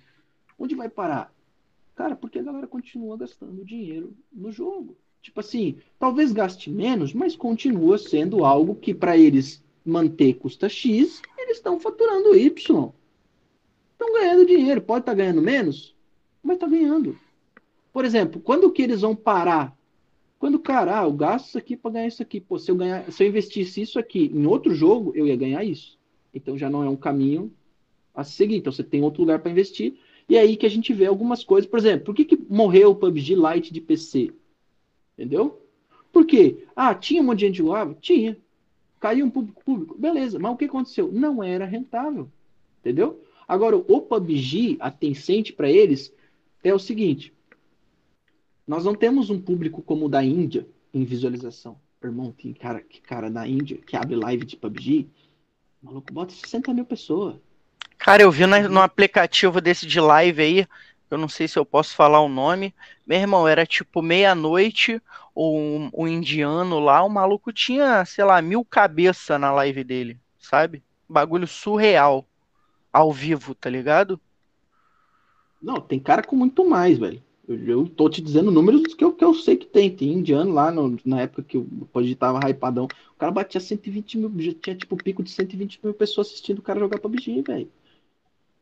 Onde 0.58 0.74
vai 0.74 0.88
parar? 0.88 1.32
Cara, 1.94 2.16
porque 2.16 2.38
a 2.38 2.42
galera 2.42 2.66
continua 2.66 3.16
gastando 3.16 3.64
dinheiro 3.64 4.14
no 4.32 4.50
jogo. 4.50 4.96
Tipo 5.22 5.40
assim, 5.40 5.76
talvez 5.98 6.32
gaste 6.32 6.70
menos, 6.70 7.12
mas 7.12 7.36
continua 7.36 7.98
sendo 7.98 8.44
algo 8.44 8.74
que 8.74 8.94
para 8.94 9.16
eles 9.16 9.62
manter 9.84 10.34
custa 10.34 10.68
X, 10.68 11.20
eles 11.38 11.58
estão 11.58 11.78
faturando 11.78 12.34
Y. 12.34 12.92
Estão 13.92 14.12
ganhando 14.14 14.46
dinheiro. 14.46 14.80
Pode 14.80 15.02
estar 15.02 15.12
tá 15.12 15.16
ganhando 15.16 15.42
menos, 15.42 15.94
mas 16.42 16.54
está 16.56 16.66
ganhando. 16.66 17.18
Por 17.92 18.04
exemplo, 18.04 18.40
quando 18.40 18.70
que 18.70 18.82
eles 18.82 19.02
vão 19.02 19.14
parar 19.14 19.76
quando, 20.40 20.58
cara, 20.58 21.00
ah, 21.00 21.04
eu 21.04 21.12
gasto 21.12 21.48
isso 21.48 21.58
aqui 21.58 21.76
para 21.76 21.90
ganhar 21.90 22.06
isso 22.06 22.22
aqui. 22.22 22.40
Pô, 22.40 22.58
se 22.58 22.70
eu, 22.70 22.74
ganhar, 22.74 23.12
se 23.12 23.22
eu 23.22 23.28
investisse 23.28 23.82
isso 23.82 23.98
aqui 23.98 24.32
em 24.34 24.46
outro 24.46 24.74
jogo, 24.74 25.12
eu 25.14 25.26
ia 25.26 25.36
ganhar 25.36 25.62
isso. 25.62 25.98
Então 26.32 26.56
já 26.56 26.70
não 26.70 26.82
é 26.82 26.88
um 26.88 26.96
caminho 26.96 27.52
a 28.14 28.24
seguir. 28.24 28.56
Então 28.56 28.72
você 28.72 28.82
tem 28.82 29.02
outro 29.02 29.20
lugar 29.20 29.40
para 29.40 29.50
investir. 29.50 29.98
E 30.26 30.38
é 30.38 30.40
aí 30.40 30.56
que 30.56 30.64
a 30.64 30.70
gente 30.70 30.94
vê 30.94 31.04
algumas 31.04 31.44
coisas. 31.44 31.70
Por 31.70 31.78
exemplo, 31.78 32.06
por 32.06 32.14
que, 32.14 32.24
que 32.24 32.38
morreu 32.48 32.92
o 32.92 32.94
PUBG 32.94 33.34
Lite 33.34 33.70
de 33.70 33.82
PC? 33.82 34.32
Entendeu? 35.12 35.60
Por 36.10 36.24
quê? 36.24 36.64
Ah, 36.74 36.94
tinha 36.94 37.20
um 37.20 37.26
monte 37.26 37.40
de 37.40 37.46
gente 37.48 37.58
jogava? 37.58 37.94
Tinha. 38.00 38.34
Caiu 38.98 39.26
um 39.26 39.30
público 39.30 39.62
público? 39.62 39.98
Beleza. 39.98 40.38
Mas 40.38 40.54
o 40.54 40.56
que 40.56 40.64
aconteceu? 40.64 41.12
Não 41.12 41.42
era 41.42 41.66
rentável. 41.66 42.30
Entendeu? 42.80 43.22
Agora, 43.46 43.76
o 43.76 44.00
PUBG, 44.00 44.78
a 44.80 44.90
Tencent 44.90 45.52
para 45.52 45.70
eles, 45.70 46.10
é 46.64 46.72
o 46.72 46.78
seguinte. 46.78 47.30
Nós 48.70 48.84
não 48.84 48.94
temos 48.94 49.30
um 49.30 49.40
público 49.40 49.82
como 49.82 50.06
o 50.06 50.08
da 50.08 50.22
Índia 50.22 50.64
em 50.94 51.04
visualização. 51.04 51.76
Irmão, 52.00 52.30
tem 52.30 52.52
cara, 52.52 52.80
que 52.80 53.00
cara 53.00 53.28
da 53.28 53.44
Índia 53.44 53.76
que 53.78 53.96
abre 53.96 54.14
live 54.14 54.44
de 54.44 54.56
PUBG, 54.56 55.08
o 55.82 55.86
maluco 55.86 56.12
bota 56.12 56.32
60 56.32 56.72
mil 56.72 56.84
pessoas. 56.84 57.34
Cara, 57.98 58.22
eu 58.22 58.30
vi 58.30 58.46
na, 58.46 58.68
no 58.68 58.80
aplicativo 58.80 59.60
desse 59.60 59.88
de 59.88 59.98
live 59.98 60.40
aí, 60.40 60.68
eu 61.10 61.18
não 61.18 61.28
sei 61.28 61.48
se 61.48 61.58
eu 61.58 61.66
posso 61.66 61.96
falar 61.96 62.20
o 62.20 62.28
nome. 62.28 62.72
Meu 63.04 63.18
irmão, 63.18 63.48
era 63.48 63.66
tipo 63.66 64.00
meia-noite, 64.00 65.02
o, 65.34 65.90
o 65.92 66.06
indiano 66.06 66.78
lá, 66.78 67.02
o 67.02 67.10
maluco 67.10 67.52
tinha, 67.52 68.04
sei 68.04 68.22
lá, 68.22 68.40
mil 68.40 68.64
cabeças 68.64 69.40
na 69.40 69.50
live 69.50 69.82
dele, 69.82 70.16
sabe? 70.38 70.80
Bagulho 71.08 71.48
surreal. 71.48 72.24
Ao 72.92 73.12
vivo, 73.12 73.52
tá 73.52 73.68
ligado? 73.68 74.20
Não, 75.60 75.80
tem 75.80 75.98
cara 75.98 76.22
com 76.22 76.36
muito 76.36 76.64
mais, 76.64 76.96
velho. 76.96 77.20
Eu, 77.52 77.88
tô 77.88 78.08
te 78.08 78.22
dizendo 78.22 78.52
números 78.52 78.94
que 78.94 79.02
eu, 79.02 79.12
que 79.12 79.24
eu 79.24 79.34
sei 79.34 79.56
que 79.56 79.66
tem. 79.66 79.90
Tem 79.90 80.12
indiano 80.12 80.52
lá 80.52 80.70
no, 80.70 80.96
na 81.04 81.22
época 81.22 81.42
que 81.42 81.58
o 81.58 81.64
PUBG 81.92 82.14
tava 82.14 82.48
hypadão. 82.48 82.84
O 82.84 83.18
cara 83.18 83.32
batia 83.32 83.60
120 83.60 84.18
mil, 84.18 84.32
já 84.38 84.54
tinha 84.54 84.76
tipo 84.76 84.96
pico 84.96 85.20
de 85.20 85.30
120 85.30 85.80
mil 85.82 85.92
pessoas 85.92 86.28
assistindo 86.28 86.60
o 86.60 86.62
cara 86.62 86.78
jogar 86.78 87.00
PUBG, 87.00 87.42
velho. 87.42 87.68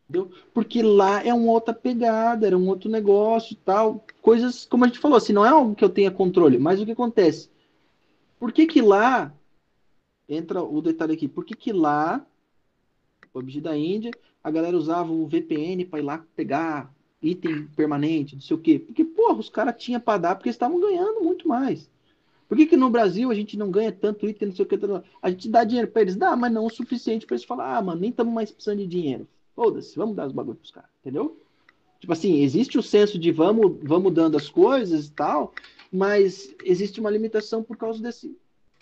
Entendeu? 0.08 0.30
Porque 0.54 0.82
lá 0.82 1.22
é 1.22 1.34
uma 1.34 1.52
outra 1.52 1.74
pegada, 1.74 2.46
era 2.46 2.56
um 2.56 2.66
outro 2.66 2.90
negócio 2.90 3.52
e 3.52 3.56
tal. 3.56 4.06
Coisas, 4.22 4.64
como 4.64 4.84
a 4.84 4.88
gente 4.88 5.00
falou, 5.00 5.18
assim, 5.18 5.34
não 5.34 5.44
é 5.44 5.50
algo 5.50 5.74
que 5.74 5.84
eu 5.84 5.90
tenha 5.90 6.10
controle, 6.10 6.56
mas 6.56 6.80
o 6.80 6.86
que 6.86 6.92
acontece? 6.92 7.50
Por 8.40 8.52
que 8.52 8.66
que 8.66 8.80
lá, 8.80 9.34
entra 10.26 10.62
o 10.62 10.80
detalhe 10.80 11.12
aqui, 11.12 11.28
por 11.28 11.44
que 11.44 11.54
que 11.54 11.74
lá, 11.74 12.24
PUBG 13.34 13.60
da 13.60 13.76
Índia, 13.76 14.12
a 14.42 14.50
galera 14.50 14.78
usava 14.78 15.12
o 15.12 15.26
VPN 15.26 15.84
para 15.84 15.98
ir 15.98 16.04
lá 16.04 16.24
pegar 16.34 16.90
item 17.22 17.66
permanente, 17.76 18.34
não 18.34 18.42
sei 18.42 18.56
o 18.56 18.60
quê. 18.60 18.78
Porque, 18.78 19.04
porra, 19.04 19.38
os 19.38 19.48
caras 19.48 19.74
tinham 19.76 20.00
para 20.00 20.18
dar 20.18 20.36
porque 20.36 20.48
estavam 20.48 20.80
ganhando 20.80 21.20
muito 21.20 21.46
mais. 21.48 21.90
Por 22.48 22.56
que, 22.56 22.66
que 22.66 22.76
no 22.76 22.88
Brasil 22.88 23.30
a 23.30 23.34
gente 23.34 23.58
não 23.58 23.70
ganha 23.70 23.92
tanto 23.92 24.26
item, 24.26 24.48
não 24.48 24.56
sei 24.56 24.64
o 24.64 24.68
que? 24.68 24.78
A 25.22 25.30
gente 25.30 25.50
dá 25.50 25.64
dinheiro 25.64 25.88
para 25.88 26.02
eles? 26.02 26.16
Dá, 26.16 26.34
mas 26.34 26.50
não 26.50 26.64
o 26.64 26.70
suficiente 26.70 27.26
para 27.26 27.34
eles 27.34 27.44
falar, 27.44 27.76
ah, 27.76 27.82
mano, 27.82 28.00
nem 28.00 28.10
estamos 28.10 28.32
mais 28.32 28.50
precisando 28.50 28.78
de 28.78 28.86
dinheiro. 28.86 29.28
Foda-se, 29.54 29.94
vamos 29.96 30.16
dar 30.16 30.26
os 30.26 30.32
bagulhos 30.32 30.60
pros 30.60 30.70
caras, 30.70 30.88
entendeu? 31.00 31.38
Tipo 32.00 32.12
assim, 32.12 32.40
existe 32.40 32.78
o 32.78 32.82
senso 32.82 33.18
de 33.18 33.30
vamos, 33.32 33.76
vamos 33.82 34.14
dando 34.14 34.36
as 34.36 34.48
coisas 34.48 35.06
e 35.06 35.12
tal, 35.12 35.52
mas 35.92 36.54
existe 36.64 37.00
uma 37.00 37.10
limitação 37.10 37.62
por 37.62 37.76
causa 37.76 38.00
desse, 38.00 38.34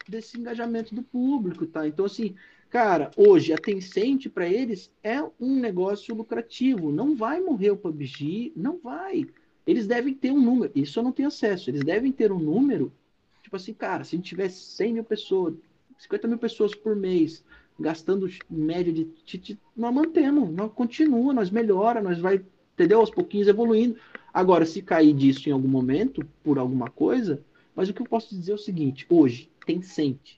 desse 0.06 0.38
engajamento 0.38 0.94
do 0.94 1.02
público, 1.02 1.66
tá? 1.66 1.88
Então, 1.88 2.04
assim, 2.04 2.36
Cara, 2.77 3.11
hoje 3.16 3.55
a 3.55 3.57
Tencent 3.57 4.28
para 4.28 4.47
eles 4.47 4.93
é 5.03 5.23
um 5.40 5.59
negócio 5.59 6.15
lucrativo. 6.15 6.93
Não 6.93 7.16
vai 7.16 7.40
morrer 7.40 7.70
o 7.70 7.77
PUBG, 7.78 8.53
não 8.55 8.78
vai. 8.78 9.27
Eles 9.66 9.86
devem 9.86 10.12
ter 10.12 10.31
um 10.31 10.39
número. 10.39 10.70
Isso 10.74 10.98
eu 10.98 11.03
não 11.03 11.11
tenho 11.11 11.28
acesso. 11.28 11.70
Eles 11.70 11.82
devem 11.82 12.12
ter 12.12 12.31
um 12.31 12.39
número. 12.39 12.93
Tipo 13.43 13.57
assim, 13.57 13.73
cara, 13.73 14.05
se 14.05 14.15
a 14.15 14.19
gente 14.19 14.28
tivesse 14.28 14.61
100 14.61 14.93
mil 14.93 15.05
pessoas, 15.05 15.55
50 15.97 16.28
mil 16.28 16.36
pessoas 16.36 16.74
por 16.74 16.94
mês, 16.94 17.43
gastando 17.81 18.28
média 18.51 18.93
de. 18.93 19.59
nós 19.74 19.94
mantemos, 19.94 20.51
nós 20.51 20.70
continua, 20.70 21.32
nós 21.32 21.48
melhora, 21.48 22.03
nós 22.03 22.19
vai, 22.19 22.44
entendeu? 22.74 23.01
Aos 23.01 23.11
pouquinhos 23.11 23.48
evoluindo. 23.48 23.97
Agora, 24.35 24.66
se 24.66 24.82
cair 24.82 25.15
disso 25.15 25.48
em 25.48 25.53
algum 25.53 25.66
momento, 25.66 26.23
por 26.44 26.59
alguma 26.59 26.90
coisa, 26.90 27.43
mas 27.74 27.89
o 27.89 27.94
que 27.94 28.03
eu 28.03 28.07
posso 28.07 28.36
dizer 28.36 28.53
é 28.53 28.55
o 28.55 28.59
seguinte: 28.59 29.07
hoje, 29.09 29.51
Tencent, 29.65 30.36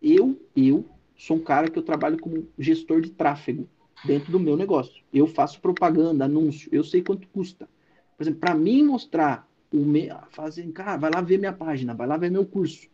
eu, 0.00 0.40
eu 0.56 0.86
sou 1.16 1.36
um 1.36 1.40
cara 1.40 1.70
que 1.70 1.78
eu 1.78 1.82
trabalho 1.82 2.18
como 2.18 2.48
gestor 2.58 3.00
de 3.00 3.10
tráfego 3.10 3.68
dentro 4.04 4.32
do 4.32 4.40
meu 4.40 4.56
negócio. 4.56 5.02
Eu 5.12 5.26
faço 5.26 5.60
propaganda, 5.60 6.24
anúncio, 6.24 6.68
eu 6.72 6.84
sei 6.84 7.02
quanto 7.02 7.28
custa. 7.28 7.68
Por 8.16 8.22
exemplo, 8.22 8.40
para 8.40 8.54
mim 8.54 8.82
mostrar 8.82 9.48
o 9.72 9.78
me... 9.78 10.08
fazer, 10.30 10.70
cara, 10.72 10.96
vai 10.96 11.10
lá 11.10 11.20
ver 11.20 11.38
minha 11.38 11.52
página, 11.52 11.94
vai 11.94 12.06
lá 12.06 12.16
ver 12.16 12.30
meu 12.30 12.44
curso. 12.44 12.88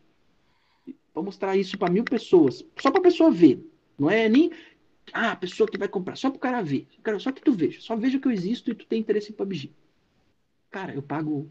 Vou 1.15 1.25
mostrar 1.25 1.57
isso 1.57 1.77
para 1.77 1.93
mil 1.93 2.05
pessoas, 2.05 2.65
só 2.79 2.91
para 2.91 3.01
a 3.01 3.05
pessoa 3.05 3.31
ver. 3.31 3.67
Não 3.99 4.11
é 4.11 4.29
nem 4.29 4.51
ah, 5.13 5.33
a 5.33 5.37
pessoa 5.37 5.69
que 5.69 5.77
vai 5.77 5.89
comprar, 5.89 6.17
só 6.17 6.31
para 6.31 6.37
o 6.37 6.41
cara 6.41 6.63
ver. 6.63 6.87
Só 7.19 7.33
que 7.33 7.43
tu 7.43 7.53
veja, 7.53 7.81
só 7.81 7.97
veja 7.97 8.19
que 8.19 8.29
eu 8.29 8.33
existo 8.33 8.71
e 8.71 8.75
tu 8.75 8.87
tem 8.87 9.01
interesse 9.01 9.33
em 9.33 9.35
PUBG. 9.35 9.73
Cara, 10.71 10.95
eu 10.95 11.03
pago 11.03 11.51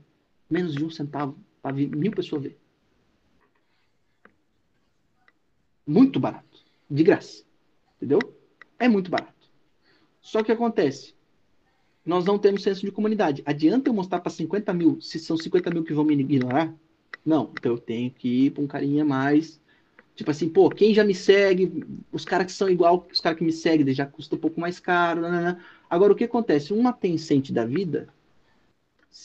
menos 0.49 0.73
de 0.73 0.83
um 0.83 0.89
centavo 0.89 1.37
para 1.61 1.73
mil 1.73 2.11
pessoas 2.11 2.43
ver. 2.43 2.59
Muito 5.85 6.19
barato 6.19 6.48
de 6.89 7.03
graça. 7.03 7.43
Entendeu? 7.97 8.19
É 8.77 8.87
muito 8.87 9.11
barato. 9.11 9.33
Só 10.21 10.43
que 10.43 10.51
acontece, 10.51 11.13
nós 12.05 12.25
não 12.25 12.39
temos 12.39 12.63
senso 12.63 12.81
de 12.81 12.91
comunidade. 12.91 13.43
Adianta 13.45 13.89
eu 13.89 13.93
mostrar 13.93 14.19
para 14.19 14.31
50 14.31 14.73
mil, 14.73 14.99
se 15.01 15.19
são 15.19 15.37
50 15.37 15.69
mil 15.69 15.83
que 15.83 15.93
vão 15.93 16.03
me 16.03 16.13
ignorar? 16.15 16.73
Não, 17.25 17.51
então 17.57 17.73
eu 17.73 17.77
tenho 17.77 18.09
que 18.11 18.45
ir 18.45 18.51
para 18.51 18.63
um 18.63 18.67
carinha 18.67 19.05
mais. 19.05 19.59
Tipo 20.15 20.31
assim, 20.31 20.49
pô, 20.49 20.69
quem 20.69 20.93
já 20.93 21.03
me 21.03 21.15
segue, 21.15 21.83
os 22.11 22.25
caras 22.25 22.47
que 22.47 22.51
são 22.51 22.69
igual, 22.69 23.07
os 23.11 23.21
caras 23.21 23.37
que 23.37 23.43
me 23.43 23.53
seguem, 23.53 23.93
já 23.93 24.05
custa 24.05 24.35
um 24.35 24.39
pouco 24.39 24.59
mais 24.59 24.79
caro. 24.79 25.21
Agora, 25.89 26.11
o 26.11 26.15
que 26.15 26.25
acontece? 26.25 26.73
Uma 26.73 26.91
Tencent 26.91 27.51
da 27.51 27.65
vida, 27.65 28.09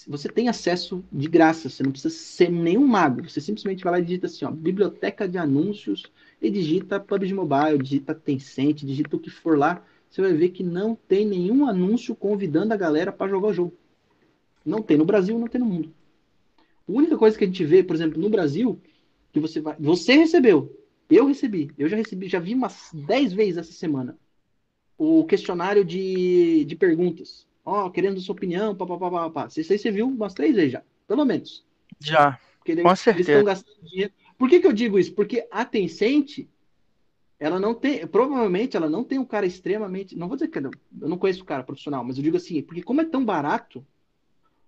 você 0.08 0.28
tem 0.28 0.48
acesso 0.48 1.04
de 1.12 1.28
graça, 1.28 1.68
você 1.68 1.82
não 1.82 1.92
precisa 1.92 2.14
ser 2.14 2.50
nenhum 2.50 2.86
mago. 2.86 3.28
Você 3.28 3.40
simplesmente 3.40 3.84
vai 3.84 3.92
lá 3.92 3.98
e 4.00 4.04
digita 4.04 4.26
assim, 4.26 4.44
ó, 4.44 4.50
biblioteca 4.50 5.28
de 5.28 5.38
anúncios, 5.38 6.04
e 6.40 6.50
digita 6.50 7.00
PUBG 7.00 7.32
Mobile, 7.32 7.82
digita 7.82 8.14
Tencent, 8.14 8.84
digita 8.84 9.16
o 9.16 9.18
que 9.18 9.30
for 9.30 9.58
lá. 9.58 9.82
Você 10.10 10.20
vai 10.20 10.32
ver 10.32 10.50
que 10.50 10.62
não 10.62 10.94
tem 10.94 11.26
nenhum 11.26 11.66
anúncio 11.66 12.14
convidando 12.14 12.72
a 12.72 12.76
galera 12.76 13.10
para 13.10 13.30
jogar 13.30 13.48
o 13.48 13.52
jogo. 13.52 13.74
Não 14.64 14.82
tem 14.82 14.96
no 14.96 15.04
Brasil, 15.04 15.38
não 15.38 15.48
tem 15.48 15.60
no 15.60 15.66
mundo. 15.66 15.92
A 16.58 16.92
única 16.92 17.16
coisa 17.16 17.36
que 17.36 17.44
a 17.44 17.46
gente 17.46 17.64
vê, 17.64 17.82
por 17.82 17.96
exemplo, 17.96 18.20
no 18.20 18.28
Brasil, 18.28 18.80
que 19.32 19.40
você 19.40 19.60
vai. 19.60 19.76
Você 19.78 20.14
recebeu. 20.14 20.74
Eu 21.10 21.26
recebi. 21.26 21.70
Eu 21.78 21.88
já 21.88 21.96
recebi, 21.96 22.28
já 22.28 22.38
vi 22.38 22.54
umas 22.54 22.90
10 22.92 23.32
vezes 23.32 23.56
essa 23.56 23.72
semana. 23.72 24.16
O 24.96 25.24
questionário 25.24 25.84
de, 25.84 26.64
de 26.64 26.76
perguntas. 26.76 27.46
Ó, 27.64 27.86
oh, 27.86 27.90
querendo 27.90 28.20
sua 28.20 28.34
opinião, 28.34 28.74
papapá, 28.74 29.10
papapá. 29.10 29.48
Isso 29.56 29.72
aí 29.72 29.78
você 29.78 29.90
viu 29.90 30.06
umas 30.06 30.34
três 30.34 30.54
vezes 30.54 30.72
já. 30.72 30.82
Pelo 31.08 31.24
menos. 31.24 31.64
Já. 31.98 32.38
Porque 32.58 32.80
com 32.82 32.96
certeza. 32.96 33.32
estão 33.32 33.44
gastando 33.44 33.82
dinheiro. 33.82 34.12
Por 34.38 34.48
que, 34.48 34.60
que 34.60 34.66
eu 34.66 34.72
digo 34.72 34.98
isso? 34.98 35.14
Porque 35.14 35.46
a 35.50 35.64
Tencent, 35.64 36.46
ela 37.38 37.58
não 37.58 37.74
tem, 37.74 38.06
provavelmente 38.06 38.76
ela 38.76 38.88
não 38.88 39.04
tem 39.04 39.18
um 39.18 39.24
cara 39.24 39.46
extremamente, 39.46 40.16
não 40.16 40.28
vou 40.28 40.36
dizer 40.36 40.48
que 40.48 40.58
eu 40.58 40.70
não 40.92 41.18
conheço 41.18 41.42
o 41.42 41.46
cara 41.46 41.62
profissional, 41.62 42.04
mas 42.04 42.16
eu 42.16 42.22
digo 42.22 42.36
assim, 42.36 42.62
porque 42.62 42.82
como 42.82 43.00
é 43.00 43.04
tão 43.04 43.24
barato, 43.24 43.86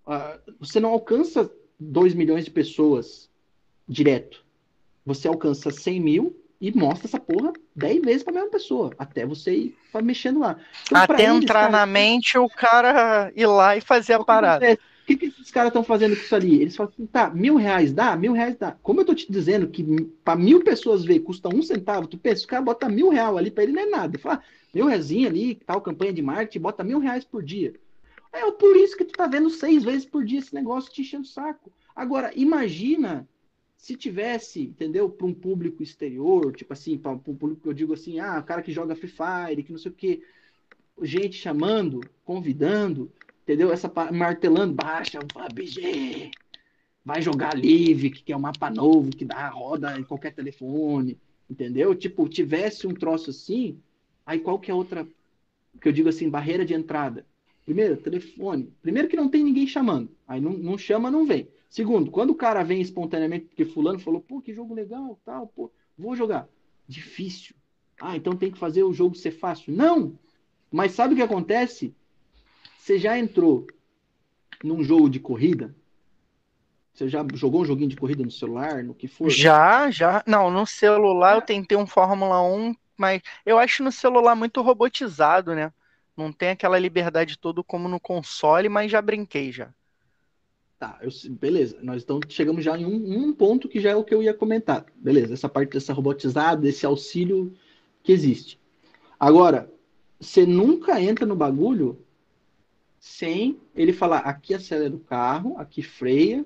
uh, 0.07 0.53
você 0.59 0.79
não 0.79 0.91
alcança 0.91 1.51
2 1.79 2.15
milhões 2.15 2.45
de 2.45 2.51
pessoas 2.51 3.31
direto. 3.89 4.45
Você 5.05 5.29
alcança 5.29 5.71
100 5.71 6.01
mil 6.01 6.46
e 6.61 6.77
mostra 6.77 7.07
essa 7.07 7.21
porra 7.21 7.53
10 7.75 8.03
vezes 8.03 8.23
para 8.23 8.33
a 8.33 8.35
mesma 8.37 8.51
pessoa, 8.51 8.91
até 8.99 9.27
você 9.27 9.55
ir 9.55 9.77
mexendo 10.03 10.41
lá. 10.41 10.59
Então, 10.87 11.03
até 11.03 11.25
entrar 11.25 11.65
eles, 11.65 11.73
na 11.73 11.87
mente 11.87 12.39
o 12.39 12.49
cara 12.49 13.33
ir 13.35 13.47
lá 13.47 13.77
e 13.77 13.81
fazer 13.81 14.15
a 14.15 14.25
parada. 14.25 14.75
O 14.75 15.07
que, 15.07 15.17
que 15.17 15.27
esses 15.27 15.51
caras 15.53 15.69
estão 15.69 15.85
fazendo 15.85 16.17
com 16.17 16.23
isso 16.23 16.35
ali? 16.35 16.61
Eles 16.61 16.75
falam 16.75 16.93
assim, 16.93 17.07
tá, 17.07 17.31
mil 17.31 17.55
reais 17.55 17.93
dá? 17.93 18.17
Mil 18.17 18.33
reais 18.33 18.57
dá. 18.57 18.77
Como 18.83 19.01
eu 19.01 19.05
tô 19.05 19.15
te 19.15 19.31
dizendo 19.31 19.69
que 19.69 19.85
para 20.25 20.37
mil 20.37 20.65
pessoas 20.65 21.05
ver 21.05 21.21
custa 21.21 21.49
um 21.49 21.63
centavo, 21.63 22.09
tu 22.09 22.19
pensa, 22.19 22.45
o 22.45 22.49
cara 22.49 22.63
bota 22.63 22.89
mil 22.89 23.11
reais 23.11 23.37
ali, 23.37 23.51
para 23.51 23.63
ele 23.63 23.73
não 23.73 23.83
é 23.83 23.87
nada. 23.87 24.17
Ele 24.17 24.23
fala, 24.23 24.43
mil 24.75 24.87
reais 24.87 25.11
ali, 25.11 25.55
tal 25.67 25.81
campanha 25.81 26.13
de 26.13 26.23
marketing, 26.23 26.61
bota 26.61 26.83
mil 26.83 26.99
reais 26.99 27.25
por 27.25 27.43
dia. 27.43 27.75
É 28.33 28.51
por 28.51 28.77
isso 28.77 28.97
que 28.97 29.05
tu 29.05 29.13
tá 29.13 29.27
vendo 29.27 29.49
seis 29.49 29.85
vezes 29.85 30.05
por 30.05 30.25
dia 30.25 30.41
esse 30.41 30.55
negócio 30.55 30.93
te 30.93 31.03
enchendo 31.03 31.23
o 31.23 31.27
saco. 31.27 31.73
Agora, 31.95 32.33
imagina 32.35 33.27
se 33.77 33.95
tivesse, 33.97 34.63
entendeu, 34.63 35.09
para 35.09 35.27
um 35.27 35.35
público 35.35 35.83
exterior, 35.83 36.55
tipo 36.55 36.73
assim, 36.73 36.97
para 36.99 37.13
um 37.13 37.19
público 37.19 37.63
que 37.63 37.69
eu 37.69 37.75
digo 37.75 37.93
assim, 37.93 38.19
ah, 38.19 38.39
o 38.39 38.45
cara 38.45 38.63
que 38.63 38.73
joga 38.73 38.97
Free 38.97 39.09
Fire, 39.11 39.63
que 39.63 39.73
não 39.73 39.79
sei 39.79 39.91
o 39.91 39.95
quê, 39.95 40.23
gente 41.03 41.37
chamando, 41.37 42.01
convidando, 42.25 43.13
entendeu? 43.43 43.71
Essa 43.71 43.93
martelando, 44.13 44.75
baixa, 44.75 45.19
BG, 45.53 46.31
vai 47.05 47.23
jogar 47.23 47.55
Live, 47.55 48.11
que 48.11 48.33
é 48.33 48.37
um 48.37 48.41
mapa 48.41 48.71
novo, 48.71 49.11
que 49.11 49.25
dá 49.25 49.49
roda 49.49 49.99
em 49.99 50.03
qualquer 50.03 50.35
telefone, 50.35 51.19
entendeu? 51.49 51.95
Tipo, 51.95 52.29
tivesse 52.29 52.87
um 52.87 52.95
troço 52.95 53.31
assim, 53.31 53.79
aí 54.25 54.41
qual 54.41 54.59
que 54.59 54.71
é 54.71 54.75
outra, 54.75 55.07
que 55.81 55.87
eu 55.87 55.93
digo 55.93 56.09
assim, 56.09 56.29
barreira 56.29 56.65
de 56.65 56.75
entrada? 56.75 57.25
Primeiro, 57.65 57.97
telefone. 57.97 58.73
Primeiro 58.81 59.09
que 59.09 59.17
não 59.17 59.29
tem 59.29 59.43
ninguém 59.43 59.67
chamando. 59.67 60.09
Aí 60.27 60.41
não, 60.41 60.53
não 60.53 60.79
chama, 60.79 61.11
não 61.11 61.27
vem. 61.27 61.49
Segundo, 61.69 62.11
quando 62.11 62.31
o 62.31 62.35
cara 62.35 62.63
vem 62.63 62.81
espontaneamente, 62.81 63.47
porque 63.47 63.65
fulano 63.65 63.99
falou, 63.99 64.21
pô, 64.21 64.41
que 64.41 64.55
jogo 64.55 64.75
legal, 64.75 65.19
tal, 65.25 65.49
pô, 65.49 65.71
vou 65.99 66.17
jogar. 66.17 66.49
Difícil. 66.89 67.55
Ah, 68.01 68.17
então 68.17 68.37
tem 68.37 68.51
que 68.51 68.59
fazer 68.59 68.83
o 68.83 68.93
jogo 68.93 69.15
ser 69.15 69.33
fácil. 69.33 69.75
Não! 69.75 70.19
Mas 70.71 70.93
sabe 70.93 71.15
o 71.15 71.17
que 71.17 71.23
acontece? 71.23 71.95
Você 72.79 72.99
já 72.99 73.19
entrou 73.19 73.67
num 74.63 74.83
jogo 74.83 75.09
de 75.09 75.19
corrida? 75.19 75.75
Você 76.93 77.09
já 77.09 77.25
jogou 77.35 77.63
um 77.63 77.65
joguinho 77.65 77.91
de 77.91 77.97
corrida 77.97 78.23
no 78.23 78.31
celular, 78.31 78.83
no 78.83 78.95
que 78.95 79.07
for? 79.07 79.29
Já, 79.29 79.91
já. 79.91 80.23
Não, 80.27 80.51
no 80.51 80.67
celular 80.67 81.35
eu 81.35 81.43
tentei 81.43 81.77
um 81.77 81.87
Fórmula 81.87 82.41
1, 82.43 82.75
mas 82.97 83.21
eu 83.45 83.59
acho 83.59 83.83
no 83.83 83.93
celular 83.93 84.35
muito 84.35 84.63
robotizado, 84.63 85.55
né? 85.55 85.73
Não 86.17 86.33
tem 86.33 86.51
aquela 86.51 86.79
liberdade 86.79 87.39
toda 87.39 87.63
como 87.63 87.89
no 87.89 88.01
console, 88.01 88.69
mas 88.69 88.91
já 88.91 89.03
brinquei 89.03 89.53
já. 89.53 89.69
Tá, 90.79 90.99
eu, 91.01 91.11
beleza. 91.31 91.79
Nós 91.83 92.03
então 92.03 92.21
chegamos 92.29 92.65
já 92.65 92.77
em 92.77 92.85
um, 92.85 93.29
um, 93.29 93.33
ponto 93.33 93.69
que 93.69 93.81
já 93.81 93.91
é 93.91 93.97
o 93.97 94.05
que 94.05 94.15
eu 94.15 94.23
ia 94.23 94.35
comentar. 94.35 94.85
Beleza, 94.97 95.33
essa 95.33 95.49
parte 95.49 95.73
dessa 95.73 95.93
robotizada, 95.93 96.61
desse 96.61 96.85
auxílio 96.85 97.55
que 98.03 98.13
existe. 98.13 98.61
Agora, 99.19 99.73
você 100.21 100.45
nunca 100.45 101.01
entra 101.01 101.25
no 101.25 101.35
bagulho 101.35 101.99
sem 102.99 103.59
ele 103.75 103.93
falar 103.93 104.19
aqui 104.19 104.53
acelera 104.53 104.95
o 104.95 105.01
carro, 105.01 105.57
aqui 105.59 105.83
freia, 105.83 106.45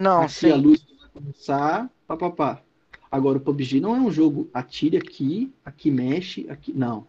não, 0.00 0.22
aqui 0.22 0.32
sim. 0.32 0.50
a 0.50 0.56
luz 0.56 0.84
vai 0.98 1.08
começar, 1.10 1.90
papapá. 2.06 2.62
Agora 3.10 3.36
o 3.36 3.40
PUBG 3.40 3.78
não 3.80 3.94
é 3.94 4.00
um 4.00 4.10
jogo 4.10 4.48
atire 4.54 4.96
aqui, 4.96 5.52
aqui 5.64 5.90
mexe, 5.90 6.46
aqui. 6.48 6.72
Não. 6.72 7.06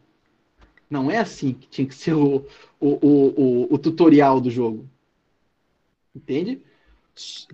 Não 0.89 1.09
é 1.09 1.17
assim 1.17 1.53
que 1.53 1.67
tinha 1.67 1.88
que 1.88 1.95
ser 1.95 2.13
o, 2.13 2.45
o, 2.80 2.89
o, 2.89 3.73
o, 3.73 3.77
tutorial 3.77 4.41
do 4.41 4.51
jogo. 4.51 4.88
Entende? 6.15 6.61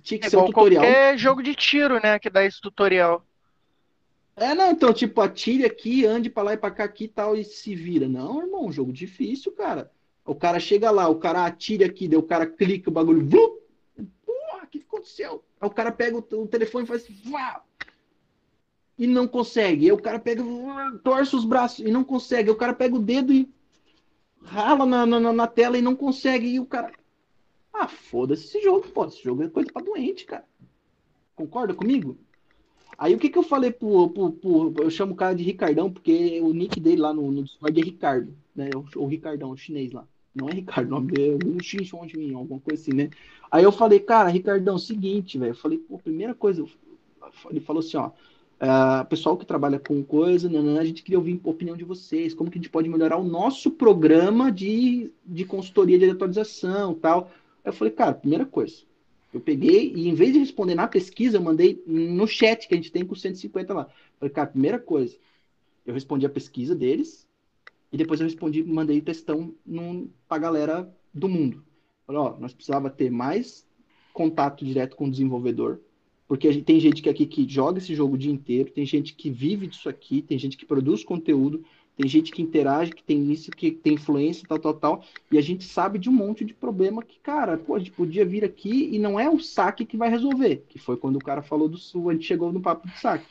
Tinha 0.02 0.20
que 0.20 0.28
é 0.28 0.30
ser 0.30 0.38
um 0.38 0.46
tutorial. 0.46 0.84
É 0.84 1.18
jogo 1.18 1.42
de 1.42 1.54
tiro, 1.56 2.00
né? 2.02 2.18
Que 2.20 2.30
dá 2.30 2.44
esse 2.44 2.62
tutorial. 2.62 3.26
É, 4.36 4.54
não, 4.54 4.72
então, 4.72 4.94
tipo, 4.94 5.20
atire 5.20 5.66
aqui, 5.66 6.06
ande 6.06 6.30
pra 6.30 6.44
lá 6.44 6.54
e 6.54 6.58
pra 6.58 6.72
cá 6.72 6.86
aqui 6.86 7.06
e 7.06 7.10
tal, 7.10 7.36
e 7.36 7.44
se 7.44 7.76
vira. 7.76 8.08
Não, 8.08 8.42
irmão, 8.42 8.66
um 8.66 8.72
jogo 8.72 8.94
difícil, 8.94 9.52
cara. 9.52 9.92
O 10.26 10.34
cara 10.34 10.60
chega 10.60 10.92
lá, 10.92 11.10
o 11.10 11.16
cara 11.16 11.46
atira 11.46 11.86
aqui, 11.86 12.08
daí 12.08 12.18
o 12.18 12.24
cara 12.24 12.46
clica 12.46 12.90
o 12.90 12.94
bagulho. 12.94 13.26
Vum! 13.26 13.58
Porra, 14.26 14.64
o 14.64 14.68
que 14.68 14.80
aconteceu? 14.80 15.44
Aí 15.60 15.68
o 15.68 15.72
cara 15.72 15.92
pega 15.92 16.16
o, 16.16 16.42
o 16.42 16.48
telefone 16.48 16.86
e 16.86 16.88
faz. 16.88 17.06
Vá! 17.26 17.64
e 19.00 19.08
não 19.08 19.26
consegue. 19.26 19.86
Aí 19.86 19.92
o 19.94 19.98
cara 19.98 20.20
pega, 20.20 20.44
torce 21.02 21.34
os 21.34 21.46
braços 21.46 21.80
e 21.80 21.90
não 21.90 22.04
consegue. 22.04 22.50
Aí 22.50 22.56
o 22.56 22.58
cara 22.58 22.74
pega 22.74 22.94
o 22.94 23.00
dedo 23.00 23.32
e 23.32 23.50
rala 24.44 24.86
na, 24.86 25.06
na, 25.06 25.32
na 25.32 25.48
tela 25.48 25.78
e 25.78 25.82
não 25.82 25.96
consegue. 25.96 26.48
E 26.48 26.60
o 26.60 26.66
cara. 26.66 26.92
Ah, 27.74 27.88
foda-se 27.88 28.46
esse 28.46 28.62
jogo, 28.62 28.88
pô. 28.90 29.06
Esse 29.06 29.24
jogo 29.24 29.44
é 29.44 29.50
coisa 29.50 29.72
pra 29.72 29.82
doente, 29.82 30.26
cara. 30.26 30.46
Concorda 31.36 31.74
comigo? 31.74 32.18
Aí 32.98 33.16
o 33.16 33.18
que 33.18 33.30
que 33.30 33.38
eu 33.38 33.44
falei 33.44 33.72
pro, 33.72 34.10
pro, 34.10 34.32
pro, 34.32 34.74
Eu 34.78 34.90
chamo 34.90 35.14
o 35.14 35.16
cara 35.16 35.34
de 35.34 35.44
Ricardão, 35.44 35.90
porque 35.90 36.42
o 36.42 36.54
nick 36.54 36.80
dele 36.82 37.02
lá 37.02 37.14
no, 37.14 37.32
no 37.32 37.44
Discord 37.44 37.80
é 37.80 37.84
Ricardo, 37.84 38.36
né? 38.54 38.70
O, 38.76 39.04
o 39.04 39.06
Ricardão, 39.08 39.52
o 39.52 39.58
chinês 39.58 39.94
lá. 39.94 40.06
Não 40.36 40.50
é 40.50 40.54
Ricardo, 40.54 40.88
o 40.88 40.92
nome 40.92 41.12
dele 41.14 41.40
é 41.42 41.96
um 41.96 42.06
de 42.06 42.18
mim, 42.18 42.34
alguma 42.34 42.60
coisa 42.60 42.82
assim, 42.82 42.94
né? 42.94 43.10
Aí 43.50 43.64
eu 43.64 43.72
falei, 43.72 44.00
cara, 44.00 44.30
Ricardão, 44.30 44.78
seguinte, 44.78 45.38
velho. 45.38 45.52
Eu 45.52 45.56
falei, 45.56 45.78
pô, 45.78 45.98
primeira 45.98 46.36
coisa, 46.36 46.66
ele 47.50 47.62
falou 47.62 47.80
assim, 47.80 47.98
ó. 47.98 48.12
Uh, 48.62 49.06
pessoal 49.08 49.38
que 49.38 49.46
trabalha 49.46 49.80
com 49.80 50.04
coisa, 50.04 50.50
né, 50.50 50.80
a 50.80 50.84
gente 50.84 51.02
queria 51.02 51.18
ouvir 51.18 51.40
a 51.46 51.50
opinião 51.50 51.78
de 51.78 51.86
vocês, 51.86 52.34
como 52.34 52.52
que 52.52 52.58
a 52.58 52.62
gente 52.62 52.70
pode 52.70 52.90
melhorar 52.90 53.16
o 53.16 53.24
nosso 53.24 53.72
programa 53.72 54.52
de, 54.52 55.10
de 55.26 55.46
consultoria 55.46 55.98
de 55.98 56.10
atualização 56.10 56.94
tal. 56.94 57.32
Eu 57.64 57.74
falei, 57.74 57.94
cara, 57.94 58.14
primeira 58.14 58.46
coisa, 58.46 58.84
eu 59.34 59.40
peguei 59.40 59.94
e 59.96 60.08
em 60.08 60.14
vez 60.14 60.34
de 60.34 60.40
responder 60.40 60.76
na 60.76 60.88
pesquisa, 60.88 61.38
eu 61.38 61.42
mandei 61.42 61.84
no 61.86 62.28
chat 62.28 62.68
que 62.68 62.74
a 62.74 62.78
gente 62.78 62.92
tem 62.92 63.06
com 63.06 63.16
150 63.16 63.74
lá. 63.74 63.84
Eu 63.84 64.20
falei, 64.20 64.34
cara, 64.34 64.48
primeira 64.48 64.80
coisa, 64.80 65.18
eu 65.86 65.94
respondi 65.94 66.26
a 66.26 66.30
pesquisa 66.30 66.76
deles 66.76 67.28
e 67.92 67.98
depois 67.98 68.20
eu 68.20 68.26
respondi, 68.26 68.64
mandei 68.64 69.02
textão 69.02 69.54
para 70.28 70.38
a 70.38 70.40
galera 70.40 70.96
do 71.14 71.28
mundo. 71.28 71.64
Falei, 72.06 72.22
ó, 72.22 72.38
nós 72.40 72.54
precisava 72.54 72.90
ter 72.90 73.12
mais 73.12 73.68
contato 74.14 74.66
direto 74.66 74.96
com 74.96 75.06
o 75.06 75.12
desenvolvedor, 75.12 75.80
porque 76.28 76.52
gente, 76.52 76.66
tem 76.66 76.80
gente 76.80 77.02
que 77.02 77.10
aqui 77.10 77.26
que 77.26 77.48
joga 77.48 77.80
esse 77.80 77.96
jogo 77.96 78.16
o 78.16 78.18
dia 78.18 78.32
inteiro, 78.32 78.72
tem 78.72 78.86
gente 78.86 79.16
que 79.16 79.30
vive 79.30 79.68
disso 79.68 79.90
aqui, 79.90 80.22
tem 80.22 80.38
gente 80.38 80.58
que 80.58 80.66
produz 80.66 81.04
conteúdo, 81.04 81.64
tem 82.00 82.08
gente 82.08 82.32
que 82.32 82.42
interage, 82.42 82.94
que 82.94 83.04
tem 83.04 83.30
isso, 83.30 83.52
que 83.52 83.72
tem 83.72 83.96
influência, 83.96 84.48
tal, 84.48 84.58
tal, 84.58 84.74
tal. 84.74 85.04
E 85.30 85.38
a 85.38 85.42
gente 85.42 85.66
sabe 85.66 86.00
de 86.00 86.10
um 86.10 86.14
monte 86.14 86.46
de 86.46 86.54
problema 86.54 87.04
que, 87.04 87.20
cara, 87.20 87.58
pô, 87.58 87.76
a 87.76 87.80
gente 87.80 87.92
podia 87.92 88.24
vir 88.24 88.46
aqui 88.46 88.88
e 88.90 88.98
não 88.98 89.20
é 89.20 89.30
o 89.30 89.38
saque 89.38 89.86
que 89.86 89.98
vai 89.98 90.10
resolver. 90.10 90.64
Que 90.70 90.80
foi 90.80 90.96
quando 90.96 91.18
o 91.18 91.24
cara 91.24 91.42
falou 91.42 91.68
do 91.68 91.78
sul, 91.78 92.10
a 92.10 92.14
gente 92.14 92.26
chegou 92.26 92.54
no 92.54 92.62
papo 92.62 92.88
do 92.88 92.94
saque. 92.94 93.26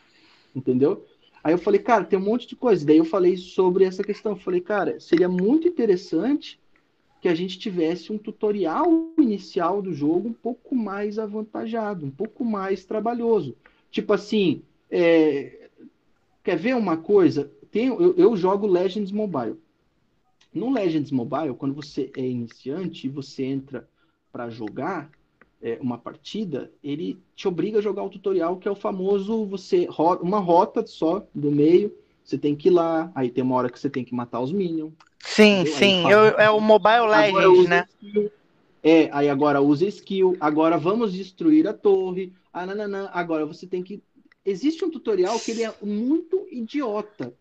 Entendeu? 0.54 1.06
Aí 1.42 1.54
eu 1.54 1.56
falei, 1.56 1.80
cara, 1.80 2.04
tem 2.04 2.18
um 2.18 2.22
monte 2.22 2.46
de 2.46 2.54
coisa. 2.56 2.84
Daí 2.84 2.98
eu 2.98 3.06
falei 3.06 3.38
sobre 3.38 3.84
essa 3.84 4.04
questão. 4.04 4.32
Eu 4.32 4.36
falei, 4.38 4.60
cara, 4.60 5.00
seria 5.00 5.30
muito 5.30 5.66
interessante 5.66 6.60
que 7.22 7.28
a 7.28 7.34
gente 7.34 7.58
tivesse 7.58 8.12
um 8.12 8.18
tutorial 8.18 9.14
inicial 9.16 9.80
do 9.80 9.94
jogo 9.94 10.28
um 10.28 10.34
pouco 10.34 10.76
mais 10.76 11.18
avantajado, 11.18 12.04
um 12.04 12.10
pouco 12.10 12.44
mais 12.44 12.84
trabalhoso. 12.84 13.56
Tipo 13.90 14.12
assim, 14.12 14.60
é... 14.90 15.70
quer 16.44 16.58
ver 16.58 16.76
uma 16.76 16.98
coisa? 16.98 17.50
Tem, 17.70 17.86
eu, 17.86 18.14
eu, 18.16 18.36
jogo 18.36 18.66
Legends 18.66 19.12
Mobile. 19.12 19.56
No 20.52 20.72
Legends 20.72 21.10
Mobile, 21.10 21.54
quando 21.54 21.74
você 21.74 22.10
é 22.16 22.26
iniciante 22.26 23.06
e 23.06 23.10
você 23.10 23.44
entra 23.44 23.88
para 24.32 24.48
jogar, 24.48 25.10
é, 25.62 25.78
uma 25.80 25.98
partida, 25.98 26.70
ele 26.82 27.18
te 27.34 27.48
obriga 27.48 27.78
a 27.78 27.82
jogar 27.82 28.02
o 28.02 28.10
tutorial, 28.10 28.56
que 28.56 28.68
é 28.68 28.70
o 28.70 28.76
famoso 28.76 29.44
você 29.44 29.88
uma 30.20 30.38
rota 30.38 30.86
só 30.86 31.26
do 31.34 31.50
meio, 31.50 31.94
você 32.24 32.38
tem 32.38 32.54
que 32.54 32.68
ir 32.68 32.72
lá, 32.72 33.10
aí 33.14 33.30
tem 33.30 33.42
uma 33.42 33.56
hora 33.56 33.70
que 33.70 33.78
você 33.78 33.90
tem 33.90 34.04
que 34.04 34.14
matar 34.14 34.40
os 34.40 34.52
minions. 34.52 34.92
Sim, 35.20 35.60
entendeu? 35.60 35.72
sim, 35.74 36.10
eu, 36.10 36.24
é 36.38 36.50
o 36.50 36.60
Mobile 36.60 37.08
Legends, 37.08 37.68
né? 37.68 37.86
Skill, 37.88 38.30
é, 38.82 39.10
aí 39.12 39.28
agora 39.28 39.60
usa 39.60 39.86
skill, 39.86 40.36
agora 40.38 40.78
vamos 40.78 41.12
destruir 41.12 41.66
a 41.66 41.72
torre, 41.72 42.32
ah, 42.52 42.64
nananã, 42.64 43.10
agora 43.12 43.44
você 43.44 43.66
tem 43.66 43.82
que... 43.82 44.02
Existe 44.44 44.84
um 44.84 44.90
tutorial 44.90 45.38
que 45.40 45.50
ele 45.50 45.64
é 45.64 45.74
muito 45.82 46.46
idiota, 46.50 47.34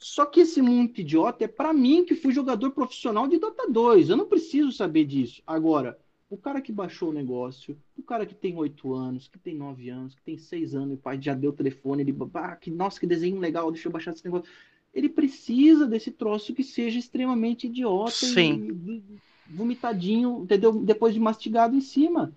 só 0.00 0.24
que 0.24 0.40
esse 0.40 0.62
muito 0.62 1.02
idiota 1.02 1.44
é 1.44 1.48
para 1.48 1.74
mim 1.74 2.04
que 2.06 2.14
fui 2.14 2.32
jogador 2.32 2.70
profissional 2.70 3.28
de 3.28 3.38
Dota 3.38 3.70
2. 3.70 4.08
Eu 4.08 4.16
não 4.16 4.26
preciso 4.26 4.72
saber 4.72 5.04
disso. 5.04 5.42
Agora, 5.46 5.98
o 6.30 6.38
cara 6.38 6.62
que 6.62 6.72
baixou 6.72 7.10
o 7.10 7.12
negócio, 7.12 7.76
o 7.98 8.02
cara 8.02 8.24
que 8.24 8.34
tem 8.34 8.56
oito 8.56 8.94
anos, 8.94 9.28
que 9.28 9.38
tem 9.38 9.54
nove 9.54 9.90
anos, 9.90 10.14
que 10.14 10.22
tem 10.22 10.38
seis 10.38 10.74
anos, 10.74 10.92
e 10.92 10.94
o 10.94 10.98
pai 10.98 11.20
já 11.20 11.34
deu 11.34 11.50
o 11.50 11.54
telefone, 11.54 12.02
ele, 12.02 12.16
ah, 12.32 12.56
que, 12.56 12.70
nossa, 12.70 12.98
que 12.98 13.06
desenho 13.06 13.38
legal, 13.38 13.70
deixa 13.70 13.88
eu 13.88 13.92
baixar 13.92 14.12
esse 14.12 14.24
negócio. 14.24 14.50
Ele 14.94 15.08
precisa 15.08 15.86
desse 15.86 16.10
troço 16.10 16.54
que 16.54 16.64
seja 16.64 16.98
extremamente 16.98 17.66
idiota 17.66 18.10
Sim. 18.10 18.80
e 18.86 19.02
vomitadinho, 19.50 20.40
entendeu? 20.44 20.72
Depois 20.72 21.12
de 21.12 21.20
mastigado 21.20 21.76
em 21.76 21.80
cima. 21.80 22.32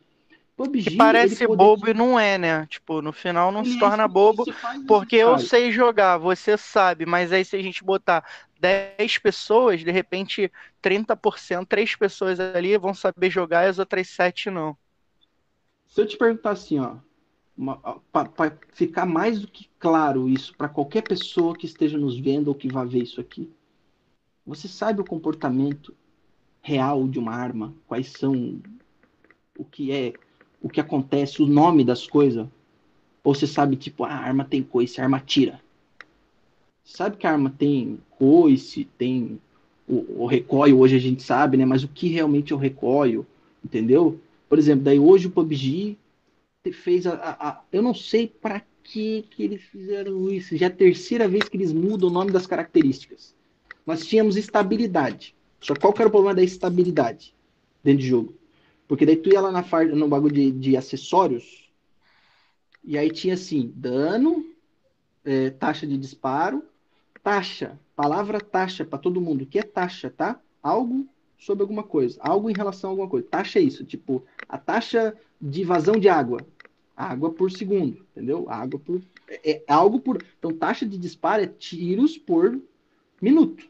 PUBG, 0.55 0.91
que 0.91 0.97
parece 0.97 1.47
bobo 1.47 1.89
e 1.89 1.93
não 1.93 2.19
é, 2.19 2.37
né? 2.37 2.67
Tipo, 2.67 3.01
no 3.01 3.11
final 3.11 3.51
não 3.51 3.65
se 3.65 3.79
torna 3.79 4.07
bobo, 4.07 4.45
porque 4.87 5.15
eu 5.15 5.39
sei 5.39 5.71
jogar, 5.71 6.17
você 6.17 6.57
sabe, 6.57 7.05
mas 7.05 7.31
aí 7.31 7.43
se 7.43 7.55
a 7.55 7.61
gente 7.61 7.83
botar 7.83 8.23
10 8.59 9.17
pessoas, 9.17 9.81
de 9.81 9.91
repente 9.91 10.51
30%, 10.81 11.65
3 11.65 11.95
pessoas 11.95 12.39
ali 12.39 12.77
vão 12.77 12.93
saber 12.93 13.29
jogar 13.29 13.65
e 13.65 13.69
as 13.69 13.79
outras 13.79 14.07
7 14.09 14.49
não. 14.49 14.77
Se 15.87 16.01
eu 16.01 16.07
te 16.07 16.17
perguntar 16.17 16.51
assim, 16.51 16.79
ó, 16.79 16.97
para 18.11 18.57
ficar 18.73 19.05
mais 19.05 19.39
do 19.39 19.47
que 19.47 19.69
claro 19.79 20.29
isso 20.29 20.55
para 20.55 20.69
qualquer 20.69 21.01
pessoa 21.01 21.55
que 21.55 21.65
esteja 21.65 21.97
nos 21.97 22.17
vendo 22.17 22.47
ou 22.47 22.55
que 22.55 22.67
vá 22.67 22.83
ver 22.83 23.03
isso 23.03 23.19
aqui, 23.19 23.51
você 24.45 24.67
sabe 24.67 25.01
o 25.01 25.05
comportamento 25.05 25.95
real 26.61 27.07
de 27.07 27.19
uma 27.19 27.33
arma? 27.33 27.73
Quais 27.87 28.11
são 28.11 28.61
o 29.57 29.65
que 29.65 29.91
é 29.91 30.13
o 30.63 30.69
que 30.69 30.79
acontece, 30.79 31.43
o 31.43 31.45
nome 31.45 31.83
das 31.83 32.07
coisas? 32.07 32.47
Ou 33.21 33.35
você 33.35 33.45
sabe, 33.45 33.75
tipo, 33.75 34.05
ah, 34.05 34.09
a 34.09 34.17
arma 34.17 34.45
tem 34.45 34.63
coice, 34.63 34.99
a 34.99 35.03
arma 35.03 35.19
tira. 35.19 35.61
Sabe 36.83 37.17
que 37.17 37.27
a 37.27 37.31
arma 37.31 37.53
tem 37.55 37.99
coice, 38.11 38.87
tem 38.97 39.39
o, 39.87 40.23
o 40.23 40.25
recoil, 40.25 40.79
hoje 40.79 40.95
a 40.95 40.99
gente 40.99 41.21
sabe, 41.21 41.57
né? 41.57 41.65
Mas 41.65 41.83
o 41.83 41.87
que 41.87 42.07
realmente 42.07 42.53
é 42.53 42.55
o 42.55 42.59
recoil, 42.59 43.25
entendeu? 43.63 44.19
Por 44.47 44.57
exemplo, 44.57 44.83
daí 44.83 44.99
hoje 44.99 45.27
o 45.27 45.31
PUBG 45.31 45.97
fez 46.71 47.05
a, 47.05 47.13
a, 47.13 47.49
a 47.49 47.61
eu 47.71 47.81
não 47.81 47.93
sei 47.93 48.27
para 48.27 48.61
que 48.83 49.25
que 49.31 49.43
eles 49.43 49.61
fizeram 49.63 50.29
isso. 50.29 50.55
Já 50.55 50.67
é 50.67 50.69
a 50.69 50.71
terceira 50.71 51.27
vez 51.27 51.43
que 51.43 51.57
eles 51.57 51.73
mudam 51.73 52.09
o 52.09 52.13
nome 52.13 52.31
das 52.31 52.47
características. 52.47 53.35
Nós 53.85 54.05
tínhamos 54.05 54.37
estabilidade. 54.37 55.35
Só 55.59 55.73
qual 55.75 55.93
que 55.93 56.01
era 56.01 56.09
o 56.09 56.11
problema 56.11 56.35
da 56.35 56.43
estabilidade 56.43 57.33
dentro 57.83 58.01
de 58.01 58.07
jogo? 58.07 58.33
Porque 58.93 59.07
daí 59.07 59.15
tu 59.15 59.31
ia 59.31 59.41
lá 59.41 59.51
na 59.51 59.63
farda, 59.63 59.95
no 59.95 60.07
bagulho 60.07 60.35
de, 60.35 60.51
de 60.51 60.77
acessórios, 60.77 61.67
e 62.83 62.95
aí 62.95 63.09
tinha 63.09 63.33
assim, 63.33 63.73
dano, 63.75 64.45
é, 65.25 65.49
taxa 65.49 65.87
de 65.87 65.97
disparo, 65.97 66.63
taxa, 67.23 67.79
palavra 67.95 68.39
taxa 68.39 68.85
para 68.85 68.99
todo 68.99 69.19
mundo. 69.19 69.41
O 69.41 69.45
que 69.47 69.57
é 69.57 69.63
taxa, 69.63 70.13
tá? 70.15 70.39
Algo 70.61 71.07
sobre 71.39 71.63
alguma 71.63 71.81
coisa, 71.81 72.19
algo 72.21 72.51
em 72.51 72.53
relação 72.53 72.87
a 72.87 72.93
alguma 72.93 73.09
coisa. 73.09 73.25
Taxa 73.27 73.57
é 73.57 73.63
isso, 73.63 73.83
tipo, 73.83 74.23
a 74.47 74.59
taxa 74.59 75.17
de 75.41 75.63
vazão 75.63 75.95
de 75.95 76.07
água, 76.07 76.45
água 76.95 77.31
por 77.33 77.49
segundo, 77.49 78.05
entendeu? 78.11 78.47
Água 78.47 78.79
por 78.79 79.01
é, 79.27 79.53
é 79.53 79.63
algo 79.73 80.01
por, 80.01 80.23
então 80.37 80.53
taxa 80.53 80.85
de 80.85 80.99
disparo 80.99 81.41
é 81.41 81.47
tiros 81.47 82.15
por 82.15 82.61
minuto, 83.19 83.67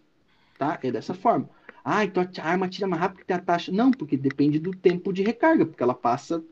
tá? 0.57 0.77
É 0.83 0.91
dessa 0.91 1.13
forma. 1.13 1.49
Ah, 1.83 2.05
então 2.05 2.23
a 2.23 2.47
arma 2.47 2.69
tira 2.69 2.87
mais 2.87 3.01
rápido 3.01 3.19
que 3.19 3.25
tem 3.25 3.35
a 3.35 3.41
taxa. 3.41 3.71
Não, 3.71 3.91
porque 3.91 4.15
depende 4.15 4.59
do 4.59 4.71
tempo 4.71 5.11
de 5.11 5.21
recarga, 5.21 5.65
porque 5.65 5.83
ela 5.83 5.93
passa. 5.93 6.43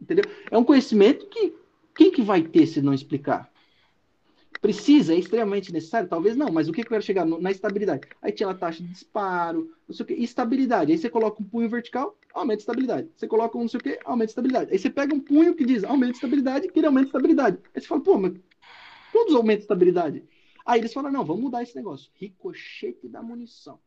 Entendeu? 0.00 0.24
É 0.50 0.58
um 0.58 0.64
conhecimento 0.64 1.26
que 1.26 1.54
quem 1.94 2.10
que 2.10 2.22
vai 2.22 2.42
ter 2.42 2.66
se 2.66 2.80
não 2.80 2.94
explicar? 2.94 3.50
Precisa, 4.60 5.14
é 5.14 5.18
extremamente 5.18 5.72
necessário? 5.72 6.08
Talvez 6.08 6.36
não, 6.36 6.50
mas 6.50 6.68
o 6.68 6.72
que, 6.72 6.82
que 6.82 6.88
eu 6.88 6.90
quero 6.90 7.02
chegar? 7.02 7.24
Na 7.24 7.50
estabilidade. 7.50 8.08
Aí 8.20 8.32
tinha 8.32 8.48
a 8.48 8.54
taxa 8.54 8.82
de 8.82 8.88
disparo, 8.88 9.72
não 9.86 9.94
sei 9.94 10.04
o 10.04 10.06
que, 10.06 10.14
estabilidade. 10.14 10.90
Aí 10.90 10.98
você 10.98 11.08
coloca 11.08 11.40
um 11.40 11.46
punho 11.46 11.68
vertical, 11.68 12.16
aumenta 12.34 12.60
a 12.60 12.62
estabilidade. 12.62 13.08
Você 13.14 13.28
coloca 13.28 13.56
um 13.56 13.62
não 13.62 13.68
sei 13.68 13.78
o 13.78 13.82
que, 13.82 14.00
aumenta 14.04 14.30
a 14.30 14.32
estabilidade. 14.32 14.72
Aí 14.72 14.78
você 14.78 14.90
pega 14.90 15.14
um 15.14 15.20
punho 15.20 15.54
que 15.54 15.64
diz 15.64 15.84
aumenta 15.84 16.12
a 16.12 16.16
estabilidade, 16.16 16.68
que 16.68 16.78
ele 16.78 16.86
aumenta 16.86 17.06
a 17.06 17.10
estabilidade. 17.10 17.58
Aí 17.72 17.80
você 17.80 17.86
fala, 17.86 18.00
pô, 18.00 18.18
mas 18.18 18.32
todos 19.12 19.34
aumentam 19.34 19.60
a 19.60 19.62
estabilidade. 19.62 20.24
Aí 20.66 20.80
eles 20.80 20.92
falam, 20.92 21.12
não, 21.12 21.24
vamos 21.24 21.42
mudar 21.42 21.62
esse 21.62 21.76
negócio. 21.76 22.10
Ricochete 22.14 23.08
da 23.08 23.22
munição. 23.22 23.78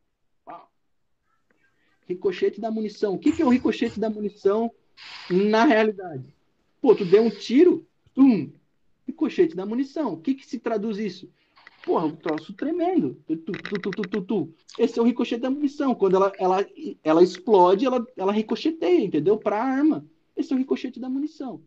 Ricochete 2.07 2.59
da 2.59 2.69
munição. 2.69 3.13
O 3.13 3.19
que, 3.19 3.31
que 3.31 3.41
é 3.41 3.45
o 3.45 3.49
ricochete 3.49 3.99
da 3.99 4.09
munição 4.09 4.71
na 5.29 5.65
realidade? 5.65 6.25
Pô, 6.81 6.95
tu 6.95 7.05
deu 7.05 7.23
um 7.23 7.29
tiro, 7.29 7.87
tum, 8.13 8.51
ricochete 9.07 9.55
da 9.55 9.65
munição. 9.65 10.13
O 10.13 10.17
que, 10.19 10.35
que 10.35 10.45
se 10.45 10.59
traduz 10.59 10.97
isso? 10.97 11.29
Porra, 11.83 12.05
um 12.05 12.15
troço 12.15 12.53
tremendo. 12.53 13.17
Tu, 13.25 13.37
tu, 13.37 14.21
tu, 14.21 14.53
Esse 14.77 14.99
é 14.99 15.01
o 15.01 15.05
ricochete 15.05 15.41
da 15.41 15.49
munição. 15.49 15.95
Quando 15.95 16.15
ela, 16.15 16.31
ela, 16.37 16.65
ela 17.03 17.23
explode, 17.23 17.85
ela, 17.85 18.05
ela 18.15 18.31
ricocheteia, 18.31 19.03
entendeu? 19.03 19.37
Para 19.37 19.57
a 19.57 19.63
arma. 19.63 20.05
Esse 20.35 20.53
é 20.53 20.55
o 20.55 20.59
ricochete 20.59 20.99
da 20.99 21.09
munição. 21.09 21.61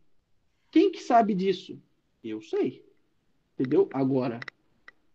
Quem 0.70 0.90
que 0.90 1.00
sabe 1.00 1.34
disso? 1.34 1.80
Eu 2.22 2.40
sei. 2.40 2.84
Entendeu? 3.54 3.88
Agora, 3.92 4.40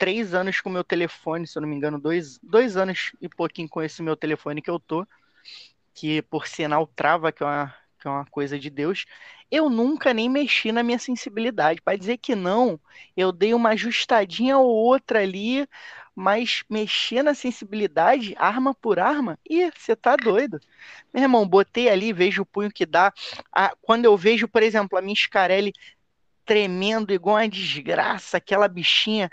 três 0.01 0.33
anos 0.33 0.59
com 0.59 0.67
o 0.67 0.73
meu 0.73 0.83
telefone, 0.83 1.45
se 1.45 1.55
eu 1.55 1.61
não 1.61 1.69
me 1.69 1.75
engano, 1.75 1.99
dois, 1.99 2.39
dois 2.41 2.75
anos 2.75 3.11
e 3.21 3.29
pouquinho 3.29 3.69
com 3.69 3.83
esse 3.83 4.01
meu 4.01 4.15
telefone 4.15 4.59
que 4.59 4.69
eu 4.71 4.79
tô, 4.79 5.05
que 5.93 6.23
por 6.23 6.47
sinal 6.47 6.87
trava, 6.87 7.31
que 7.31 7.43
é 7.43 7.45
uma, 7.45 7.75
que 7.99 8.07
é 8.07 8.09
uma 8.09 8.25
coisa 8.25 8.57
de 8.57 8.71
Deus. 8.71 9.05
Eu 9.51 9.69
nunca 9.69 10.11
nem 10.11 10.27
mexi 10.27 10.71
na 10.71 10.81
minha 10.81 10.97
sensibilidade. 10.97 11.83
Para 11.83 11.99
dizer 11.99 12.17
que 12.17 12.33
não, 12.33 12.79
eu 13.15 13.31
dei 13.31 13.53
uma 13.53 13.69
ajustadinha 13.69 14.57
ou 14.57 14.67
outra 14.67 15.19
ali, 15.19 15.67
mas 16.15 16.63
mexer 16.67 17.21
na 17.21 17.35
sensibilidade, 17.35 18.33
arma 18.39 18.73
por 18.73 18.97
arma, 18.97 19.37
e 19.47 19.69
você 19.69 19.95
tá 19.95 20.15
doido. 20.15 20.59
Meu 21.13 21.21
irmão, 21.21 21.47
botei 21.47 21.89
ali, 21.89 22.11
vejo 22.11 22.41
o 22.41 22.45
punho 22.45 22.71
que 22.71 22.87
dá. 22.87 23.13
Ah, 23.55 23.71
quando 23.79 24.05
eu 24.05 24.17
vejo, 24.17 24.47
por 24.47 24.63
exemplo, 24.63 24.97
a 24.97 25.01
minha 25.01 25.15
Scarelli 25.15 25.71
tremendo 26.43 27.13
igual 27.13 27.35
uma 27.35 27.47
desgraça, 27.47 28.37
aquela 28.37 28.67
bichinha 28.67 29.29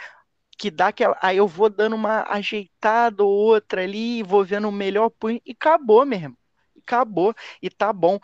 que 0.58 0.70
dá 0.70 0.88
aquela. 0.88 1.16
Aí 1.22 1.36
eu 1.38 1.46
vou 1.48 1.70
dando 1.70 1.96
uma 1.96 2.24
ajeitada 2.30 3.22
ou 3.24 3.30
outra 3.30 3.82
ali, 3.82 4.22
vou 4.22 4.44
vendo 4.44 4.68
o 4.68 4.72
melhor 4.72 5.10
punho 5.10 5.40
e 5.46 5.52
acabou 5.52 6.04
mesmo. 6.06 6.36
Acabou 6.82 7.34
e 7.62 7.70
tá 7.70 7.92
bom. 7.92 8.18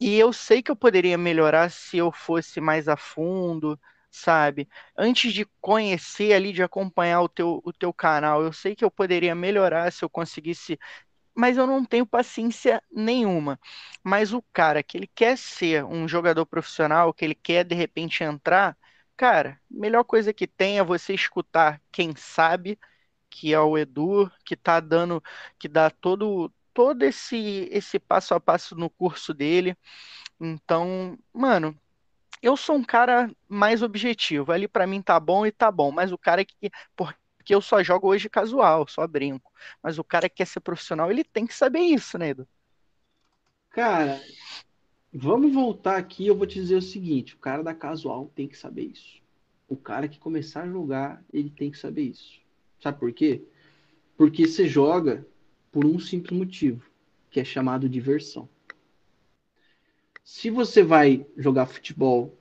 E 0.00 0.16
eu 0.18 0.32
sei 0.32 0.62
que 0.62 0.70
eu 0.70 0.76
poderia 0.76 1.18
melhorar 1.18 1.70
se 1.70 1.98
eu 1.98 2.12
fosse 2.12 2.60
mais 2.60 2.88
a 2.88 2.96
fundo, 2.96 3.78
sabe? 4.10 4.68
Antes 4.96 5.32
de 5.32 5.46
conhecer 5.60 6.34
ali, 6.34 6.52
de 6.52 6.62
acompanhar 6.62 7.22
o 7.22 7.28
teu, 7.28 7.62
o 7.64 7.72
teu 7.72 7.92
canal, 7.92 8.42
eu 8.42 8.52
sei 8.52 8.76
que 8.76 8.84
eu 8.84 8.90
poderia 8.90 9.34
melhorar 9.34 9.90
se 9.92 10.04
eu 10.04 10.10
conseguisse. 10.10 10.78
Mas 11.34 11.56
eu 11.58 11.66
não 11.66 11.84
tenho 11.84 12.06
paciência 12.06 12.82
nenhuma. 12.90 13.60
Mas 14.02 14.32
o 14.32 14.42
cara 14.52 14.82
que 14.82 14.96
ele 14.96 15.06
quer 15.14 15.36
ser 15.38 15.84
um 15.84 16.08
jogador 16.08 16.46
profissional, 16.46 17.12
que 17.12 17.24
ele 17.24 17.34
quer 17.34 17.64
de 17.64 17.74
repente 17.74 18.24
entrar, 18.24 18.76
Cara, 19.16 19.60
melhor 19.70 20.04
coisa 20.04 20.32
que 20.32 20.46
tem 20.46 20.78
é 20.78 20.84
você 20.84 21.14
escutar 21.14 21.80
quem 21.90 22.14
sabe, 22.16 22.78
que 23.30 23.52
é 23.54 23.60
o 23.60 23.78
Edu, 23.78 24.30
que 24.44 24.56
tá 24.56 24.80
dando, 24.80 25.22
que 25.58 25.68
dá 25.68 25.90
todo 25.90 26.52
todo 26.74 27.02
esse 27.04 27.68
esse 27.72 27.98
passo 27.98 28.34
a 28.34 28.40
passo 28.40 28.76
no 28.76 28.90
curso 28.90 29.32
dele. 29.34 29.76
Então, 30.40 31.18
mano, 31.32 31.78
eu 32.42 32.56
sou 32.56 32.76
um 32.76 32.84
cara 32.84 33.30
mais 33.48 33.82
objetivo. 33.82 34.52
Ali 34.52 34.68
para 34.68 34.86
mim 34.86 35.02
tá 35.02 35.20
bom 35.20 35.46
e 35.46 35.52
tá 35.52 35.70
bom, 35.72 35.92
mas 35.92 36.12
o 36.12 36.18
cara 36.18 36.44
que 36.44 36.70
porque 36.96 37.54
eu 37.54 37.62
só 37.62 37.82
jogo 37.82 38.08
hoje 38.08 38.28
casual, 38.30 38.88
só 38.88 39.06
brinco. 39.06 39.52
Mas 39.82 39.98
o 39.98 40.04
cara 40.04 40.28
que 40.28 40.36
quer 40.36 40.46
ser 40.46 40.60
profissional, 40.60 41.10
ele 41.10 41.24
tem 41.24 41.46
que 41.46 41.54
saber 41.54 41.80
isso, 41.80 42.18
né, 42.18 42.30
Edu? 42.30 42.48
Cara, 43.70 44.20
Vamos 45.12 45.52
voltar 45.54 45.96
aqui, 45.96 46.26
eu 46.26 46.36
vou 46.36 46.46
te 46.46 46.54
dizer 46.54 46.76
o 46.76 46.82
seguinte, 46.82 47.34
o 47.34 47.38
cara 47.38 47.62
da 47.62 47.72
casual 47.72 48.30
tem 48.34 48.46
que 48.46 48.58
saber 48.58 48.84
isso. 48.84 49.22
O 49.68 49.76
cara 49.76 50.08
que 50.08 50.18
começar 50.18 50.62
a 50.62 50.68
jogar, 50.68 51.24
ele 51.32 51.50
tem 51.50 51.70
que 51.70 51.78
saber 51.78 52.02
isso. 52.02 52.40
Sabe 52.80 52.98
por 52.98 53.12
quê? 53.12 53.42
Porque 54.16 54.46
você 54.46 54.68
joga 54.68 55.26
por 55.72 55.84
um 55.84 55.98
simples 55.98 56.36
motivo, 56.36 56.84
que 57.30 57.40
é 57.40 57.44
chamado 57.44 57.88
diversão. 57.88 58.48
Se 60.24 60.50
você 60.50 60.82
vai 60.82 61.24
jogar 61.36 61.66
futebol 61.66 62.36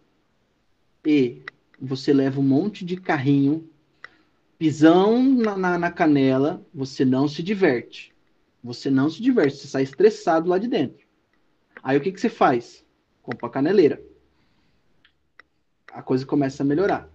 e 1.06 1.44
você 1.80 2.12
leva 2.14 2.40
um 2.40 2.44
monte 2.44 2.84
de 2.84 2.98
carrinho, 2.98 3.70
pisão 4.58 5.22
na, 5.22 5.56
na, 5.58 5.78
na 5.78 5.92
canela, 5.92 6.66
você 6.74 7.06
não 7.06 7.28
se 7.28 7.44
diverte. 7.44 8.14
Você 8.64 8.90
não 8.90 9.10
se 9.10 9.22
diverte, 9.22 9.58
você 9.58 9.68
sai 9.68 9.84
estressado 9.84 10.50
lá 10.50 10.58
de 10.58 10.68
dentro. 10.68 11.05
Aí 11.86 11.96
o 12.00 12.02
que, 12.02 12.12
que 12.12 12.20
você 12.20 12.30
faz? 12.30 12.84
Compra 13.22 13.46
a 13.46 13.50
caneleira. 13.52 14.02
A 15.94 16.02
coisa 16.02 16.26
começa 16.26 16.64
a 16.64 16.66
melhorar. 16.66 17.08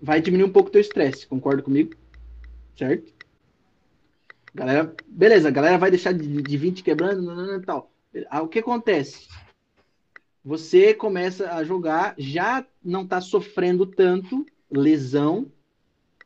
Vai 0.00 0.20
diminuir 0.20 0.48
um 0.48 0.52
pouco 0.52 0.68
o 0.68 0.72
teu 0.72 0.80
estresse, 0.80 1.24
concorda 1.24 1.62
comigo? 1.62 1.94
Certo? 2.76 3.14
Galera, 4.52 4.92
beleza, 5.06 5.46
a 5.46 5.52
galera 5.52 5.78
vai 5.78 5.88
deixar 5.88 6.12
de, 6.12 6.42
de 6.42 6.56
20 6.56 6.82
quebrando 6.82 7.60
e 7.60 7.64
tal. 7.64 7.92
Ah, 8.28 8.42
o 8.42 8.48
que 8.48 8.58
acontece? 8.58 9.28
Você 10.44 10.92
começa 10.92 11.54
a 11.54 11.62
jogar, 11.62 12.16
já 12.18 12.66
não 12.84 13.04
está 13.04 13.20
sofrendo 13.20 13.86
tanto 13.86 14.44
lesão, 14.68 15.50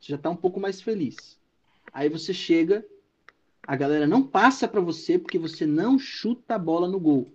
já 0.01 0.15
está 0.15 0.31
um 0.31 0.35
pouco 0.35 0.59
mais 0.59 0.81
feliz. 0.81 1.39
Aí 1.93 2.09
você 2.09 2.33
chega, 2.33 2.83
a 3.67 3.75
galera 3.75 4.07
não 4.07 4.23
passa 4.23 4.65
para 4.65 4.79
você 4.79 5.19
porque 5.19 5.37
você 5.37 5.65
não 5.65 5.99
chuta 5.99 6.55
a 6.55 6.59
bola 6.59 6.87
no 6.87 6.97
gol. 6.97 7.27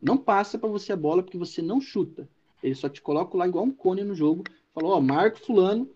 Não 0.00 0.16
passa 0.16 0.58
para 0.58 0.70
você 0.70 0.94
a 0.94 0.96
bola 0.96 1.22
porque 1.22 1.36
você 1.36 1.60
não 1.60 1.78
chuta. 1.78 2.26
Ele 2.62 2.74
só 2.74 2.88
te 2.88 3.02
coloca 3.02 3.36
lá 3.36 3.46
igual 3.46 3.66
um 3.66 3.70
cone 3.70 4.02
no 4.02 4.14
jogo, 4.14 4.44
falou, 4.74 4.92
ó, 4.92 5.00
marca 5.00 5.36
fulano 5.36 5.90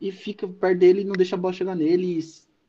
e 0.00 0.10
fica 0.10 0.48
perto 0.48 0.78
dele, 0.78 1.04
não 1.04 1.12
deixa 1.12 1.36
a 1.36 1.38
bola 1.38 1.52
chegar 1.52 1.76
nele 1.76 2.18
e 2.18 2.22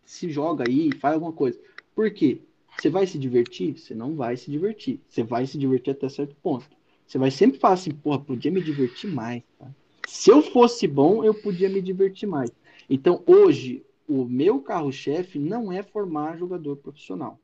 se 0.05 0.29
joga 0.29 0.65
aí, 0.67 0.91
faz 0.99 1.13
alguma 1.13 1.31
coisa. 1.31 1.57
Por 1.95 2.11
quê? 2.11 2.41
Você 2.77 2.89
vai 2.89 3.07
se 3.07 3.17
divertir? 3.17 3.79
Você 3.79 3.95
não 3.95 4.15
vai 4.15 4.35
se 4.35 4.51
divertir. 4.51 4.99
Você 5.07 5.23
vai 5.23 5.47
se 5.47 5.57
divertir 5.57 5.91
até 5.91 6.09
certo 6.09 6.35
ponto. 6.43 6.67
Você 7.07 7.17
vai 7.17 7.31
sempre 7.31 7.57
falar 7.57 7.75
assim, 7.75 7.91
porra, 7.91 8.19
podia 8.19 8.51
me 8.51 8.61
divertir 8.61 9.09
mais. 9.09 9.43
Tá? 9.57 9.67
Se 10.07 10.29
eu 10.29 10.41
fosse 10.41 10.87
bom, 10.87 11.23
eu 11.23 11.33
podia 11.33 11.69
me 11.69 11.81
divertir 11.81 12.27
mais. 12.27 12.51
Então, 12.89 13.23
hoje, 13.25 13.85
o 14.07 14.25
meu 14.25 14.59
carro-chefe 14.61 15.39
não 15.39 15.71
é 15.71 15.81
formar 15.81 16.37
jogador 16.37 16.77
profissional. 16.77 17.39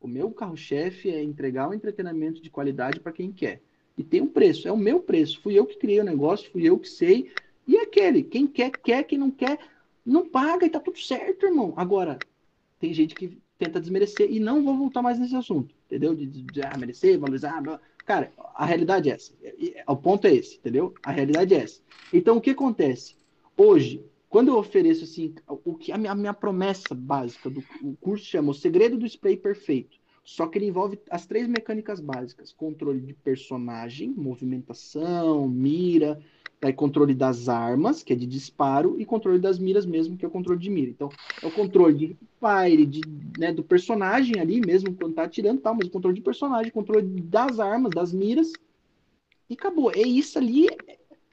O 0.00 0.08
meu 0.08 0.30
carro-chefe 0.30 1.10
é 1.10 1.22
entregar 1.22 1.68
um 1.68 1.74
entretenimento 1.74 2.42
de 2.42 2.50
qualidade 2.50 3.00
para 3.00 3.12
quem 3.12 3.30
quer. 3.30 3.62
E 3.96 4.02
tem 4.02 4.20
um 4.20 4.26
preço, 4.26 4.66
é 4.66 4.72
o 4.72 4.76
meu 4.76 5.00
preço. 5.00 5.40
Fui 5.40 5.58
eu 5.58 5.66
que 5.66 5.78
criei 5.78 6.00
o 6.00 6.04
negócio, 6.04 6.50
fui 6.50 6.68
eu 6.68 6.78
que 6.78 6.88
sei. 6.88 7.30
E 7.66 7.76
é 7.76 7.82
aquele, 7.82 8.22
quem 8.22 8.46
quer, 8.46 8.70
quer, 8.70 9.04
quem 9.04 9.18
não 9.18 9.30
quer, 9.30 9.58
não 10.04 10.28
paga 10.28 10.66
e 10.66 10.70
tá 10.70 10.80
tudo 10.80 10.98
certo, 10.98 11.46
irmão. 11.46 11.72
Agora, 11.76 12.18
tem 12.80 12.92
gente 12.92 13.14
que 13.14 13.38
tenta 13.58 13.80
desmerecer 13.80 14.30
e 14.30 14.40
não 14.40 14.64
vou 14.64 14.76
voltar 14.76 15.02
mais 15.02 15.18
nesse 15.18 15.36
assunto, 15.36 15.72
entendeu? 15.86 16.14
De, 16.14 16.26
de, 16.26 16.42
de 16.42 16.62
ah, 16.62 16.76
merecer, 16.76 17.18
valorizar, 17.18 17.60
blá. 17.60 17.80
Cara, 18.04 18.32
a 18.56 18.66
realidade 18.66 19.08
é 19.08 19.14
essa. 19.14 19.32
O 19.86 19.96
ponto 19.96 20.26
é 20.26 20.34
esse, 20.34 20.56
entendeu? 20.56 20.92
A 21.04 21.12
realidade 21.12 21.54
é 21.54 21.58
essa. 21.58 21.80
Então, 22.12 22.36
o 22.36 22.40
que 22.40 22.50
acontece? 22.50 23.14
Hoje, 23.56 24.04
quando 24.32 24.48
eu 24.48 24.56
ofereço 24.56 25.04
assim, 25.04 25.34
o 25.46 25.74
que 25.74 25.92
a 25.92 25.98
minha, 25.98 26.12
a 26.12 26.14
minha 26.14 26.32
promessa 26.32 26.94
básica 26.94 27.50
do 27.50 27.62
curso 28.00 28.24
chama 28.24 28.52
O 28.52 28.54
Segredo 28.54 28.96
do 28.96 29.04
Spray 29.04 29.36
Perfeito. 29.36 29.98
Só 30.24 30.46
que 30.46 30.56
ele 30.56 30.68
envolve 30.68 30.98
as 31.10 31.26
três 31.26 31.46
mecânicas 31.46 32.00
básicas: 32.00 32.50
controle 32.50 33.02
de 33.02 33.12
personagem, 33.12 34.08
movimentação, 34.16 35.46
mira, 35.46 36.18
Daí 36.62 36.72
controle 36.72 37.12
das 37.12 37.48
armas, 37.48 38.02
que 38.02 38.14
é 38.14 38.16
de 38.16 38.24
disparo, 38.24 38.94
e 38.98 39.04
controle 39.04 39.38
das 39.38 39.58
miras 39.58 39.84
mesmo, 39.84 40.16
que 40.16 40.24
é 40.24 40.28
o 40.28 40.30
controle 40.30 40.60
de 40.60 40.70
mira. 40.70 40.92
Então, 40.92 41.10
é 41.42 41.46
o 41.46 41.50
controle 41.50 41.92
de 41.92 42.16
fire, 42.38 42.86
de, 42.86 43.00
né, 43.36 43.52
do 43.52 43.64
personagem 43.64 44.38
ali 44.38 44.64
mesmo, 44.64 44.94
quando 44.94 45.14
tá 45.14 45.24
atirando 45.24 45.60
tal, 45.60 45.74
mas 45.74 45.88
o 45.88 45.90
controle 45.90 46.14
de 46.14 46.22
personagem, 46.22 46.70
controle 46.70 47.20
das 47.20 47.58
armas, 47.58 47.90
das 47.90 48.12
miras, 48.14 48.52
e 49.50 49.54
acabou. 49.54 49.90
É 49.90 50.02
isso 50.02 50.38
ali, 50.38 50.68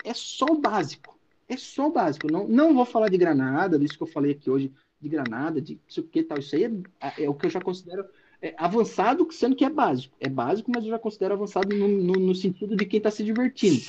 é 0.03 0.13
só 0.15 0.47
o 0.47 0.59
básico. 0.59 1.18
É 1.49 1.57
só 1.57 1.87
o 1.87 1.91
básico. 1.91 2.31
Não, 2.31 2.47
não 2.47 2.73
vou 2.73 2.85
falar 2.85 3.09
de 3.09 3.17
granada, 3.17 3.77
disso 3.77 3.97
que 3.97 4.03
eu 4.03 4.07
falei 4.07 4.31
aqui 4.31 4.49
hoje, 4.49 4.71
de 5.01 5.09
granada, 5.09 5.59
de 5.59 5.79
isso 5.87 6.03
que 6.03 6.23
tal. 6.23 6.37
Isso 6.37 6.55
aí 6.55 6.63
é, 6.63 7.23
é 7.23 7.29
o 7.29 7.33
que 7.33 7.47
eu 7.47 7.49
já 7.49 7.59
considero 7.59 8.05
é, 8.41 8.53
avançado, 8.57 9.27
sendo 9.31 9.55
que 9.55 9.65
é 9.65 9.69
básico. 9.69 10.15
É 10.19 10.29
básico, 10.29 10.71
mas 10.73 10.85
eu 10.85 10.91
já 10.91 10.99
considero 10.99 11.33
avançado 11.33 11.75
no, 11.75 11.87
no, 11.87 12.13
no 12.13 12.35
sentido 12.35 12.75
de 12.75 12.85
quem 12.85 12.99
está 12.99 13.11
se 13.11 13.23
divertindo. 13.23 13.81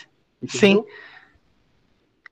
Entendeu? 0.43 0.87
Sim 0.89 0.93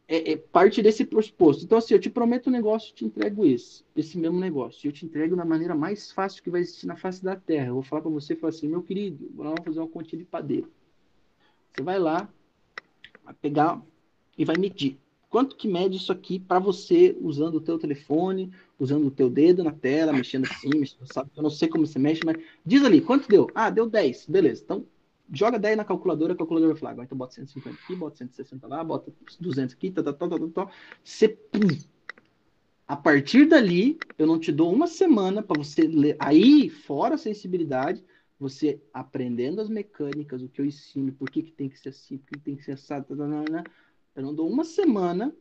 é, 0.09 0.33
é, 0.33 0.37
parte 0.39 0.81
desse 0.81 1.05
pressuposto. 1.05 1.65
Então, 1.65 1.77
assim, 1.77 1.93
eu 1.93 2.01
te 2.01 2.09
prometo 2.09 2.49
um 2.49 2.53
negócio, 2.53 2.95
te 2.95 3.05
entrego 3.05 3.45
esse, 3.45 3.85
esse 3.95 4.17
mesmo 4.19 4.41
negócio. 4.41 4.89
Eu 4.89 4.93
te 4.93 5.05
entrego 5.05 5.37
da 5.37 5.45
maneira 5.45 5.75
mais 5.75 6.11
fácil 6.11 6.43
que 6.43 6.49
vai 6.49 6.63
existir 6.63 6.87
na 6.87 6.97
face 6.97 7.23
da 7.23 7.37
Terra. 7.37 7.69
Eu 7.69 7.75
vou 7.75 7.83
falar 7.83 8.01
para 8.01 8.11
você, 8.11 8.35
falar 8.35 8.49
assim, 8.49 8.67
meu 8.67 8.83
querido, 8.83 9.31
vamos 9.35 9.63
fazer 9.63 9.79
uma 9.79 9.89
continha 9.89 10.21
de 10.21 10.25
padeiro. 10.25 10.73
Você 11.71 11.83
vai 11.83 11.99
lá, 11.99 12.27
vai 13.23 13.35
pegar 13.35 13.83
e 14.37 14.47
vai 14.47 14.57
medir. 14.57 14.99
Quanto 15.31 15.57
que 15.57 15.69
mede 15.69 15.97
isso 15.97 16.11
aqui 16.11 16.39
para 16.39 16.59
você 16.59 17.17
usando 17.21 17.57
o 17.57 17.61
teu 17.61 17.79
telefone, 17.79 18.51
usando 18.79 19.07
o 19.07 19.11
teu 19.11 19.29
dedo 19.29 19.63
na 19.63 19.73
tela, 19.73 20.13
mexendo 20.13 20.47
assim, 20.47 20.71
mexendo, 20.75 21.07
sabe? 21.13 21.31
Eu 21.37 21.43
não 21.43 21.51
sei 21.51 21.69
como 21.69 21.87
você 21.87 21.99
mexe, 21.99 22.23
mas 22.25 22.43
diz 22.65 22.83
ali, 22.83 23.01
quanto 23.01 23.29
deu? 23.29 23.47
Ah, 23.55 23.69
deu 23.69 23.89
10. 23.89 24.27
Beleza. 24.27 24.63
Então, 24.65 24.87
joga 25.31 25.59
10 25.59 25.77
na 25.77 25.85
calculadora, 25.85 26.33
a 26.33 26.37
calculadora 26.37 26.73
vai 26.73 26.81
falar, 26.81 26.93
agora 26.93 27.05
então 27.05 27.19
bota 27.19 27.35
150 27.35 27.77
aqui, 27.77 27.95
bota 27.95 28.17
160 28.17 28.67
lá, 28.67 28.83
bota 28.83 29.13
200 29.39 29.75
aqui, 29.75 29.91
tá, 29.91 30.03
tá, 30.03 30.15
tá, 30.15 30.29
tá, 30.29 30.39
tá, 30.39 30.49
tá. 30.49 30.71
Você, 31.05 31.29
pum. 31.29 31.69
A 32.87 32.97
partir 32.97 33.47
dali, 33.47 33.99
eu 34.17 34.27
não 34.27 34.39
te 34.39 34.51
dou 34.51 34.73
uma 34.73 34.87
semana 34.87 35.43
para 35.43 35.59
você 35.59 35.83
ler. 35.83 36.17
Aí, 36.19 36.71
fora 36.71 37.17
a 37.17 37.19
sensibilidade, 37.19 38.03
você 38.41 38.81
aprendendo 38.95 39.61
as 39.61 39.69
mecânicas, 39.69 40.41
o 40.41 40.49
que 40.49 40.59
eu 40.59 40.65
ensino, 40.65 41.13
por 41.13 41.31
que, 41.31 41.43
que 41.43 41.53
tem 41.53 41.69
que 41.69 41.79
ser 41.79 41.91
assim, 41.91 42.17
por 42.17 42.29
que 42.29 42.39
tem 42.39 42.57
que 42.57 42.65
ser 42.65 42.73
assado, 42.73 43.05
tá, 43.05 43.15
tá, 43.15 43.45
tá, 43.45 43.63
tá. 43.63 43.71
Eu 44.19 44.25
não 44.25 44.35
dou 44.35 44.49
uma 44.49 44.65
semana 44.65 45.33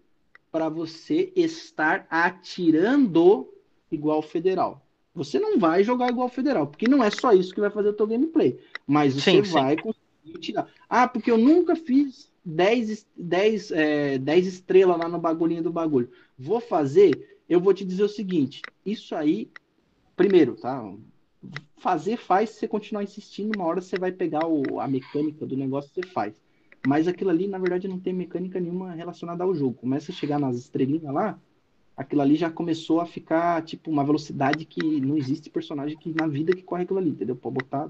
para 0.52 0.70
você 0.70 1.34
estar 1.36 2.06
atirando 2.12 3.52
igual 3.92 4.22
federal. 4.22 4.86
Você 5.16 5.40
não 5.40 5.58
vai 5.58 5.84
jogar 5.84 6.10
igual 6.10 6.30
federal, 6.30 6.68
porque 6.68 6.88
não 6.88 7.04
é 7.04 7.10
só 7.10 7.34
isso 7.34 7.56
que 7.56 7.60
vai 7.60 7.72
fazer 7.72 7.90
o 7.90 7.94
teu 7.94 8.06
gameplay. 8.06 8.60
Mas 8.86 9.16
você 9.16 9.44
sim, 9.44 9.52
vai 9.52 9.76
sim. 9.76 9.82
conseguir 9.82 10.40
tirar. 10.40 10.68
Ah, 10.88 11.08
porque 11.08 11.32
eu 11.32 11.40
nunca 11.40 11.76
fiz 11.76 12.32
10, 12.46 13.08
10, 13.18 13.72
é, 13.72 14.18
10 14.20 14.46
estrelas 14.46 15.00
lá 15.00 15.10
no 15.10 15.18
bagulhinho 15.18 15.64
do 15.64 15.72
bagulho. 15.72 16.12
Vou 16.38 16.60
fazer, 16.60 17.40
eu 17.50 17.60
vou 17.60 17.74
te 17.74 17.84
dizer 17.84 18.04
o 18.04 18.10
seguinte: 18.10 18.62
isso 18.86 19.16
aí, 19.16 19.50
primeiro, 20.16 20.56
tá? 20.56 20.88
Fazer 21.78 22.18
faz, 22.18 22.52
se 22.52 22.60
você 22.60 22.68
continuar 22.68 23.04
insistindo, 23.04 23.56
uma 23.56 23.66
hora 23.66 23.82
você 23.82 23.98
vai 23.98 24.12
pegar 24.12 24.46
o, 24.48 24.80
a 24.80 24.88
mecânica 24.88 25.48
do 25.48 25.58
negócio, 25.58 25.90
você 25.92 26.04
faz. 26.04 26.47
Mas 26.86 27.08
aquilo 27.08 27.30
ali, 27.30 27.48
na 27.48 27.58
verdade, 27.58 27.88
não 27.88 28.00
tem 28.00 28.14
mecânica 28.14 28.60
nenhuma 28.60 28.92
relacionada 28.92 29.44
ao 29.44 29.54
jogo. 29.54 29.76
Começa 29.76 30.12
a 30.12 30.16
chegar 30.16 30.40
nas 30.40 30.58
estrelinhas 30.58 31.14
lá, 31.14 31.40
aquilo 31.98 32.22
ali 32.22 32.36
já 32.36 32.50
começou 32.50 33.02
a 33.02 33.06
ficar, 33.06 33.64
tipo, 33.64 33.90
uma 33.90 34.06
velocidade 34.06 34.66
que 34.66 35.02
não 35.02 35.18
existe 35.18 35.50
personagem 35.50 35.98
que 35.98 36.14
na 36.14 36.28
vida 36.28 36.56
que 36.56 36.62
corre 36.62 36.84
aquilo 36.84 37.00
ali, 37.00 37.10
entendeu? 37.10 37.36
Pode 37.36 37.56
botar, 37.56 37.90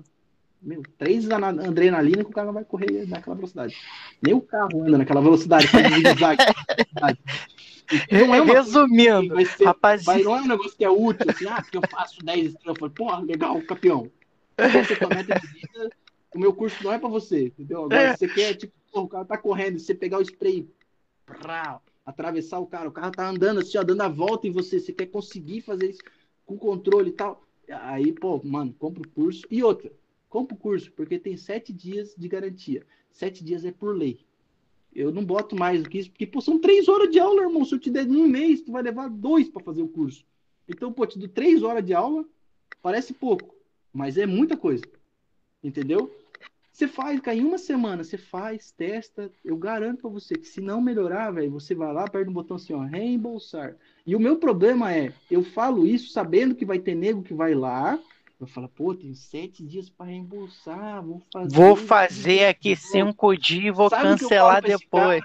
meu, 0.62 0.82
três 0.98 1.30
adrenalina 1.30 2.24
que 2.24 2.30
o 2.30 2.34
cara 2.34 2.52
vai 2.52 2.64
correr 2.64 3.06
naquela 3.08 3.36
velocidade. 3.36 3.76
Nem 4.22 4.34
o 4.34 4.42
carro 4.42 4.84
anda 4.84 4.98
naquela 4.98 5.22
velocidade. 5.22 5.68
Então, 7.90 8.36
é 8.36 8.42
Resumindo, 8.44 9.34
vai 9.34 9.46
ser, 9.46 9.64
rapaziada. 9.64 10.22
não 10.22 10.36
é 10.36 10.42
um 10.42 10.48
negócio 10.48 10.78
que 10.78 10.84
é 10.84 10.90
útil, 10.90 11.26
assim, 11.30 11.48
ah, 11.48 11.62
porque 11.62 11.78
eu 11.78 11.82
faço 11.90 12.20
10 12.22 12.48
estrelas. 12.48 12.66
Eu 12.66 12.76
falei, 12.76 12.94
porra, 12.94 13.20
legal, 13.22 13.62
campeão. 13.62 14.12
Você 14.58 15.08
meta 15.08 15.40
de 15.40 15.48
vida, 15.48 15.90
o 16.34 16.40
meu 16.40 16.54
curso 16.54 16.84
não 16.84 16.92
é 16.92 17.00
pra 17.00 17.10
você, 17.10 17.48
entendeu? 17.48 17.86
Agora, 17.86 18.02
é. 18.02 18.16
você 18.16 18.28
quer, 18.28 18.54
tipo, 18.56 18.74
porra, 18.92 19.06
o 19.06 19.10
cara 19.10 19.26
tá 19.26 19.38
correndo, 19.38 19.80
você 19.80 19.94
pegar 19.94 20.20
o 20.20 20.22
spray, 20.22 20.70
prá, 21.26 21.82
atravessar 22.06 22.60
o 22.60 22.68
cara, 22.68 22.88
o 22.90 22.92
carro 22.92 23.12
tá 23.12 23.28
andando 23.28 23.60
assim, 23.60 23.78
ó, 23.78 23.84
dando 23.84 24.02
a 24.02 24.08
volta 24.08 24.48
em 24.48 24.52
você, 24.52 24.80
você 24.80 24.94
quer 24.94 25.08
conseguir 25.08 25.62
fazer 25.62 25.90
isso 25.90 26.02
com 26.46 26.58
controle 26.58 27.10
e 27.10 27.14
tal. 27.14 27.46
Aí, 27.70 28.14
pô, 28.14 28.42
mano, 28.44 28.74
compra 28.80 29.02
o 29.02 29.08
curso. 29.10 29.46
E 29.52 29.62
outra, 29.62 29.92
compra 30.30 30.56
o 30.56 30.58
curso, 30.58 30.92
porque 30.94 31.20
tem 31.20 31.36
sete 31.36 31.74
dias 31.74 32.16
de 32.18 32.28
garantia. 32.28 32.86
Sete 33.12 33.44
dias 33.44 33.66
é 33.66 33.72
por 33.72 33.96
lei. 33.96 34.20
Eu 34.96 35.12
não 35.12 35.24
boto 35.24 35.56
mais 35.56 35.84
do 35.84 35.90
que 35.90 36.00
isso, 36.00 36.10
porque, 36.10 36.26
pô, 36.26 36.40
são 36.40 36.60
três 36.60 36.88
horas 36.88 37.10
de 37.10 37.20
aula, 37.20 37.44
irmão. 37.44 37.66
Se 37.66 37.76
eu 37.76 37.80
te 37.80 37.90
der 37.90 38.08
um 38.08 38.28
mês, 38.28 38.62
tu 38.62 38.72
vai 38.72 38.82
levar 38.82 39.10
dois 39.10 39.50
para 39.50 39.64
fazer 39.64 39.82
o 39.82 39.88
curso. 39.88 40.26
Então, 40.68 40.92
pô, 40.92 41.06
te 41.06 41.20
dou 41.20 41.28
três 41.28 41.62
horas 41.62 41.86
de 41.86 41.94
aula, 41.94 42.26
parece 42.82 43.14
pouco, 43.14 43.54
mas 43.94 44.18
é 44.18 44.26
muita 44.26 44.58
coisa. 44.58 44.84
Entendeu? 45.68 46.10
Você 46.72 46.88
faz, 46.88 47.20
cara, 47.20 47.36
em 47.36 47.44
uma 47.44 47.58
semana, 47.58 48.04
você 48.04 48.18
faz, 48.18 48.72
testa. 48.72 49.32
Eu 49.44 49.58
garanto 49.58 50.02
para 50.02 50.10
você 50.12 50.36
que 50.36 50.48
se 50.48 50.62
não 50.62 50.80
melhorar, 50.80 51.32
velho, 51.32 51.52
você 51.52 51.76
vai 51.76 51.92
lá, 51.92 52.06
aperta 52.06 52.30
o 52.30 52.34
botão 52.34 52.56
assim, 52.56 52.72
ó, 52.72 52.80
reembolsar. 52.80 53.76
E 54.06 54.16
o 54.16 54.20
meu 54.20 54.38
problema 54.38 54.94
é, 54.94 55.12
eu 55.30 55.44
falo 55.44 55.86
isso 55.86 56.12
sabendo 56.12 56.56
que 56.56 56.64
vai 56.64 56.80
ter 56.80 56.96
nego 56.96 57.24
que 57.24 57.34
vai 57.34 57.54
lá 57.54 58.00
Eu 58.40 58.46
falo, 58.46 58.70
pô, 58.70 58.94
tenho 58.94 59.16
sete 59.16 59.64
dias 59.66 59.90
para 59.90 60.06
reembolsar, 60.06 61.04
vou 61.04 61.22
fazer. 61.34 61.56
Vou 61.56 61.76
fazer 61.76 62.46
aqui 62.46 62.76
cinco 62.76 63.36
dias 63.36 63.66
e 63.66 63.72
vou 63.72 63.90
Sabe 63.90 64.04
cancelar 64.04 64.62
depois. 64.62 65.24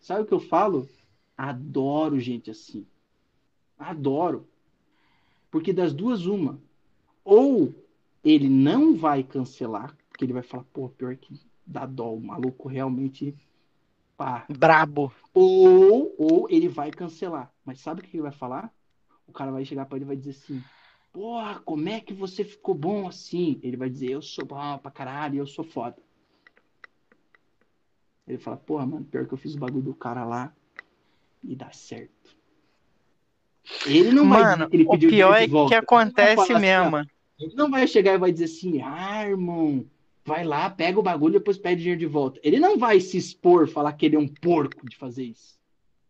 Sabe 0.00 0.22
o 0.22 0.26
que 0.26 0.34
eu 0.34 0.40
falo? 0.40 0.88
Adoro 1.36 2.18
gente 2.20 2.50
assim. 2.50 2.86
Adoro. 3.76 4.46
Porque 5.50 5.72
das 5.72 5.92
duas, 5.92 6.26
uma. 6.26 6.60
Ou 7.24 7.74
ele 8.24 8.48
não 8.48 8.96
vai 8.96 9.22
cancelar, 9.22 9.96
porque 10.08 10.24
ele 10.24 10.32
vai 10.32 10.42
falar, 10.42 10.64
pô, 10.72 10.88
pior 10.88 11.16
que 11.16 11.40
dá 11.66 11.86
dó, 11.86 12.14
o 12.14 12.20
maluco 12.20 12.68
realmente 12.68 13.34
pá. 14.16 14.44
Brabo. 14.48 15.12
Ou, 15.32 16.14
ou 16.18 16.46
ele 16.50 16.68
vai 16.68 16.90
cancelar. 16.90 17.50
Mas 17.64 17.80
sabe 17.80 18.00
o 18.00 18.04
que 18.04 18.16
ele 18.16 18.22
vai 18.22 18.32
falar? 18.32 18.72
O 19.26 19.32
cara 19.32 19.50
vai 19.50 19.64
chegar 19.64 19.86
para 19.86 19.96
ele 19.96 20.04
e 20.04 20.08
vai 20.08 20.16
dizer 20.16 20.30
assim: 20.30 20.62
Porra, 21.12 21.60
como 21.60 21.88
é 21.88 22.00
que 22.00 22.12
você 22.12 22.44
ficou 22.44 22.74
bom 22.74 23.08
assim? 23.08 23.58
Ele 23.62 23.76
vai 23.76 23.88
dizer: 23.88 24.10
Eu 24.10 24.20
sou 24.20 24.44
bom 24.44 24.78
pra 24.78 24.90
caralho, 24.90 25.38
eu 25.38 25.46
sou 25.46 25.64
foda. 25.64 25.96
Ele 28.26 28.38
fala: 28.38 28.56
Porra, 28.56 28.84
mano, 28.84 29.06
pior 29.06 29.26
que 29.26 29.32
eu 29.32 29.38
fiz 29.38 29.54
o 29.54 29.58
bagulho 29.58 29.84
do 29.84 29.94
cara 29.94 30.24
lá 30.24 30.54
e 31.42 31.56
dá 31.56 31.70
certo. 31.70 32.38
Ele 33.86 34.10
não 34.10 34.24
mano, 34.24 34.68
vai 34.68 34.68
ele 34.72 34.84
o 34.86 34.98
pior 34.98 35.34
é 35.34 35.46
que 35.68 35.74
acontece 35.74 36.54
mesmo. 36.54 36.96
Assim, 36.96 37.08
ele 37.40 37.54
não 37.54 37.70
vai 37.70 37.86
chegar 37.88 38.14
e 38.14 38.18
vai 38.18 38.32
dizer 38.32 38.44
assim: 38.44 38.80
Ah, 38.82 39.26
irmão, 39.26 39.86
vai 40.24 40.44
lá, 40.44 40.68
pega 40.68 41.00
o 41.00 41.02
bagulho 41.02 41.36
e 41.36 41.38
depois 41.38 41.58
pede 41.58 41.80
dinheiro 41.80 41.98
de 41.98 42.06
volta. 42.06 42.38
Ele 42.42 42.60
não 42.60 42.78
vai 42.78 43.00
se 43.00 43.16
expor, 43.16 43.66
falar 43.66 43.94
que 43.94 44.06
ele 44.06 44.16
é 44.16 44.18
um 44.18 44.28
porco 44.28 44.88
de 44.88 44.96
fazer 44.96 45.24
isso. 45.24 45.58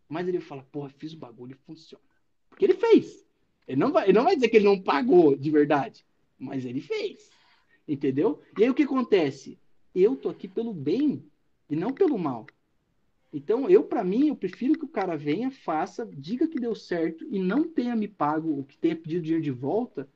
Mas 0.09 0.27
ele 0.27 0.40
fala: 0.40 0.66
Porra, 0.73 0.90
fiz 0.90 1.12
o 1.12 1.19
bagulho 1.19 1.52
e 1.52 1.66
funciona. 1.66 2.05
Porque 2.48 2.65
ele 2.65 2.74
fez. 2.74 3.24
Ele 3.66 3.78
não, 3.78 3.93
vai, 3.93 4.07
ele 4.07 4.15
não 4.15 4.24
vai 4.24 4.35
dizer 4.35 4.48
que 4.48 4.57
ele 4.57 4.65
não 4.65 4.81
pagou 4.81 5.36
de 5.36 5.51
verdade, 5.51 6.05
mas 6.36 6.65
ele 6.65 6.81
fez. 6.81 7.31
Entendeu? 7.86 8.40
E 8.59 8.65
aí 8.65 8.70
o 8.70 8.74
que 8.74 8.82
acontece? 8.82 9.57
Eu 9.94 10.16
tô 10.16 10.28
aqui 10.28 10.48
pelo 10.48 10.74
bem 10.74 11.24
e 11.69 11.77
não 11.77 11.93
pelo 11.93 12.19
mal. 12.19 12.47
Então, 13.32 13.70
eu, 13.70 13.85
para 13.85 14.02
mim, 14.02 14.28
eu 14.28 14.35
prefiro 14.35 14.77
que 14.77 14.85
o 14.85 14.89
cara 14.89 15.16
venha, 15.16 15.52
faça, 15.52 16.05
diga 16.12 16.48
que 16.48 16.59
deu 16.59 16.74
certo 16.74 17.24
e 17.31 17.39
não 17.39 17.62
tenha 17.62 17.94
me 17.94 18.09
pago, 18.09 18.59
o 18.59 18.65
que 18.65 18.77
tenha 18.77 18.97
pedido 18.97 19.23
dinheiro 19.23 19.44
de 19.44 19.52
volta, 19.52 20.09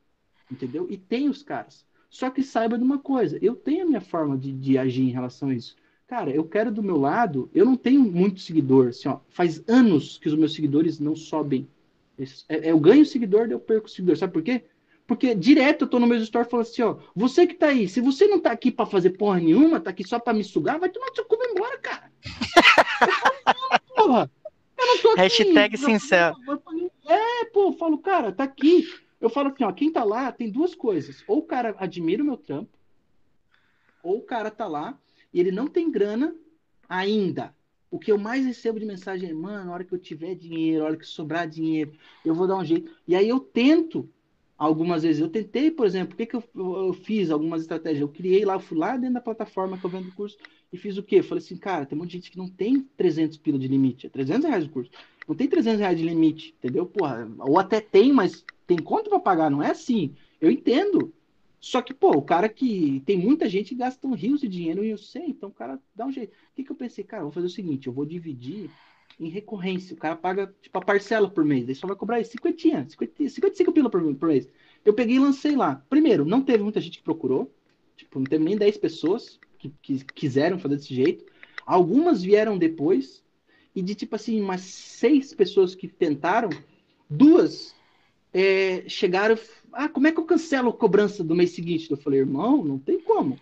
entendeu? 0.54 0.86
E 0.88 0.96
tem 0.96 1.28
os 1.28 1.42
caras. 1.42 1.84
Só 2.08 2.30
que 2.30 2.42
saiba 2.42 2.78
de 2.78 2.84
uma 2.84 2.98
coisa, 2.98 3.38
eu 3.42 3.54
tenho 3.54 3.82
a 3.82 3.86
minha 3.86 4.00
forma 4.00 4.38
de, 4.38 4.52
de 4.52 4.78
agir 4.78 5.02
em 5.02 5.10
relação 5.10 5.50
a 5.50 5.54
isso. 5.54 5.76
Cara, 6.06 6.30
eu 6.30 6.44
quero 6.44 6.70
do 6.70 6.82
meu 6.82 6.96
lado, 6.96 7.50
eu 7.52 7.64
não 7.64 7.76
tenho 7.76 8.00
muito 8.00 8.40
seguidor, 8.40 8.88
assim, 8.88 9.08
ó, 9.08 9.20
faz 9.28 9.62
anos 9.66 10.18
que 10.18 10.28
os 10.28 10.34
meus 10.34 10.54
seguidores 10.54 11.00
não 11.00 11.16
sobem 11.16 11.68
é, 12.18 12.68
é, 12.68 12.70
eu 12.70 12.78
ganho 12.78 13.04
seguidor, 13.04 13.48
eu 13.50 13.58
perco 13.58 13.88
seguidor. 13.88 14.16
Sabe 14.16 14.32
por 14.32 14.42
quê? 14.42 14.64
Porque 15.06 15.34
direto 15.34 15.82
eu 15.82 15.88
tô 15.88 15.98
no 15.98 16.06
meu 16.06 16.16
story 16.18 16.48
falando 16.48 16.66
assim, 16.66 16.82
ó, 16.82 16.96
você 17.14 17.46
que 17.46 17.54
tá 17.54 17.66
aí, 17.66 17.88
se 17.88 18.00
você 18.00 18.26
não 18.26 18.40
tá 18.40 18.50
aqui 18.52 18.70
para 18.70 18.86
fazer 18.86 19.10
porra 19.10 19.38
nenhuma, 19.38 19.80
tá 19.80 19.90
aqui 19.90 20.06
só 20.06 20.18
para 20.18 20.32
me 20.32 20.42
sugar, 20.42 20.78
vai 20.78 20.88
tomar 20.88 21.08
seu 21.14 21.24
cu 21.26 21.36
e 21.38 21.52
embora, 21.52 21.78
cara. 21.78 22.12
porra. 23.94 24.30
Eu 24.76 24.86
não 24.86 24.98
tô 24.98 25.08
aqui. 25.10 25.20
Hashtag 25.20 25.76
sincero. 25.76 26.36
É, 27.06 27.44
pô, 27.46 27.68
eu 27.68 27.72
falo, 27.74 27.98
cara, 27.98 28.32
tá 28.32 28.44
aqui. 28.44 28.86
Eu 29.24 29.30
falo 29.30 29.48
assim, 29.48 29.64
ó, 29.64 29.72
quem 29.72 29.90
tá 29.90 30.04
lá 30.04 30.30
tem 30.30 30.50
duas 30.50 30.74
coisas. 30.74 31.24
Ou 31.26 31.38
o 31.38 31.46
cara 31.46 31.74
admira 31.78 32.22
o 32.22 32.26
meu 32.26 32.36
trampo, 32.36 32.78
ou 34.02 34.18
o 34.18 34.22
cara 34.22 34.50
tá 34.50 34.66
lá 34.66 34.98
e 35.32 35.40
ele 35.40 35.50
não 35.50 35.66
tem 35.66 35.90
grana 35.90 36.36
ainda. 36.86 37.56
O 37.90 37.98
que 37.98 38.12
eu 38.12 38.18
mais 38.18 38.44
recebo 38.44 38.78
de 38.78 38.84
mensagem 38.84 39.30
é, 39.30 39.32
mano, 39.32 39.64
na 39.64 39.72
hora 39.72 39.82
que 39.82 39.94
eu 39.94 39.98
tiver 39.98 40.34
dinheiro, 40.34 40.80
na 40.80 40.90
hora 40.90 40.96
que 40.98 41.06
sobrar 41.06 41.48
dinheiro, 41.48 41.94
eu 42.22 42.34
vou 42.34 42.46
dar 42.46 42.58
um 42.58 42.64
jeito. 42.66 42.92
E 43.08 43.16
aí 43.16 43.26
eu 43.26 43.40
tento, 43.40 44.06
algumas 44.58 45.04
vezes, 45.04 45.22
eu 45.22 45.30
tentei, 45.30 45.70
por 45.70 45.86
exemplo, 45.86 46.12
o 46.12 46.16
que, 46.18 46.26
que 46.26 46.36
eu, 46.36 46.44
eu, 46.54 46.92
fiz? 46.92 47.30
Algumas 47.30 47.62
estratégias. 47.62 48.02
Eu 48.02 48.08
criei 48.08 48.44
lá, 48.44 48.56
eu 48.56 48.60
fui 48.60 48.76
lá 48.76 48.94
dentro 48.94 49.14
da 49.14 49.22
plataforma 49.22 49.78
que 49.78 49.86
eu 49.86 49.90
vendo 49.90 50.08
o 50.08 50.14
curso 50.14 50.36
e 50.70 50.76
fiz 50.76 50.98
o 50.98 51.02
quê? 51.02 51.22
Falei 51.22 51.42
assim, 51.42 51.56
cara, 51.56 51.86
tem 51.86 51.96
muita 51.96 52.12
gente 52.12 52.30
que 52.30 52.36
não 52.36 52.46
tem 52.46 52.82
300 52.94 53.38
pila 53.38 53.58
de 53.58 53.68
limite, 53.68 54.06
é 54.06 54.10
300 54.10 54.44
reais 54.50 54.66
o 54.66 54.70
curso. 54.70 54.90
Não 55.26 55.34
tem 55.34 55.48
300 55.48 55.80
reais 55.80 55.98
de 55.98 56.04
limite, 56.04 56.54
entendeu? 56.58 56.86
Porra, 56.86 57.28
ou 57.38 57.58
até 57.58 57.80
tem, 57.80 58.12
mas 58.12 58.44
tem 58.66 58.78
conta 58.78 59.08
para 59.08 59.18
pagar, 59.18 59.50
não 59.50 59.62
é 59.62 59.70
assim. 59.70 60.14
Eu 60.40 60.50
entendo. 60.50 61.12
Só 61.60 61.80
que, 61.80 61.94
pô, 61.94 62.10
o 62.10 62.22
cara 62.22 62.48
que. 62.48 63.02
Tem 63.06 63.16
muita 63.16 63.48
gente 63.48 63.74
gasta 63.74 64.06
um 64.06 64.14
rios 64.14 64.40
de 64.40 64.48
dinheiro 64.48 64.84
e 64.84 64.90
eu 64.90 64.98
sei, 64.98 65.26
então 65.28 65.48
o 65.48 65.52
cara 65.52 65.80
dá 65.94 66.04
um 66.04 66.12
jeito. 66.12 66.32
O 66.32 66.54
que, 66.54 66.64
que 66.64 66.70
eu 66.70 66.76
pensei? 66.76 67.02
Cara, 67.04 67.22
eu 67.22 67.26
vou 67.26 67.32
fazer 67.32 67.46
o 67.46 67.50
seguinte: 67.50 67.86
eu 67.86 67.92
vou 67.92 68.04
dividir 68.04 68.70
em 69.18 69.28
recorrência. 69.28 69.94
O 69.94 69.98
cara 69.98 70.14
paga, 70.14 70.54
tipo, 70.60 70.76
a 70.76 70.84
parcela 70.84 71.28
por 71.28 71.44
mês. 71.44 71.68
Aí 71.68 71.74
só 71.74 71.86
vai 71.86 71.96
cobrar 71.96 72.22
50, 72.22 72.90
50 72.90 73.28
55 73.28 73.72
pila 73.72 73.88
por, 73.88 74.14
por 74.14 74.28
mês. 74.28 74.48
Eu 74.84 74.92
peguei 74.92 75.16
e 75.16 75.20
lancei 75.20 75.56
lá. 75.56 75.82
Primeiro, 75.88 76.26
não 76.26 76.42
teve 76.42 76.62
muita 76.62 76.80
gente 76.80 76.98
que 76.98 77.04
procurou. 77.04 77.50
Tipo, 77.96 78.18
não 78.18 78.26
teve 78.26 78.44
nem 78.44 78.56
10 78.56 78.76
pessoas 78.76 79.40
que, 79.58 79.72
que 79.80 80.04
quiseram 80.04 80.58
fazer 80.58 80.76
desse 80.76 80.94
jeito. 80.94 81.24
Algumas 81.64 82.22
vieram 82.22 82.58
depois. 82.58 83.23
E 83.74 83.82
de, 83.82 83.94
tipo 83.94 84.14
assim, 84.14 84.40
umas 84.40 84.60
seis 84.60 85.34
pessoas 85.34 85.74
que 85.74 85.88
tentaram, 85.88 86.50
duas 87.10 87.74
é, 88.32 88.84
chegaram 88.88 89.36
ah, 89.74 89.88
como 89.88 90.06
é 90.06 90.12
que 90.12 90.20
eu 90.20 90.24
cancelo 90.24 90.70
a 90.70 90.72
cobrança 90.72 91.24
do 91.24 91.34
mês 91.34 91.50
seguinte? 91.50 91.90
Eu 91.90 91.96
falei, 91.96 92.20
irmão, 92.20 92.64
não 92.64 92.78
tem 92.78 93.00
como. 93.00 93.38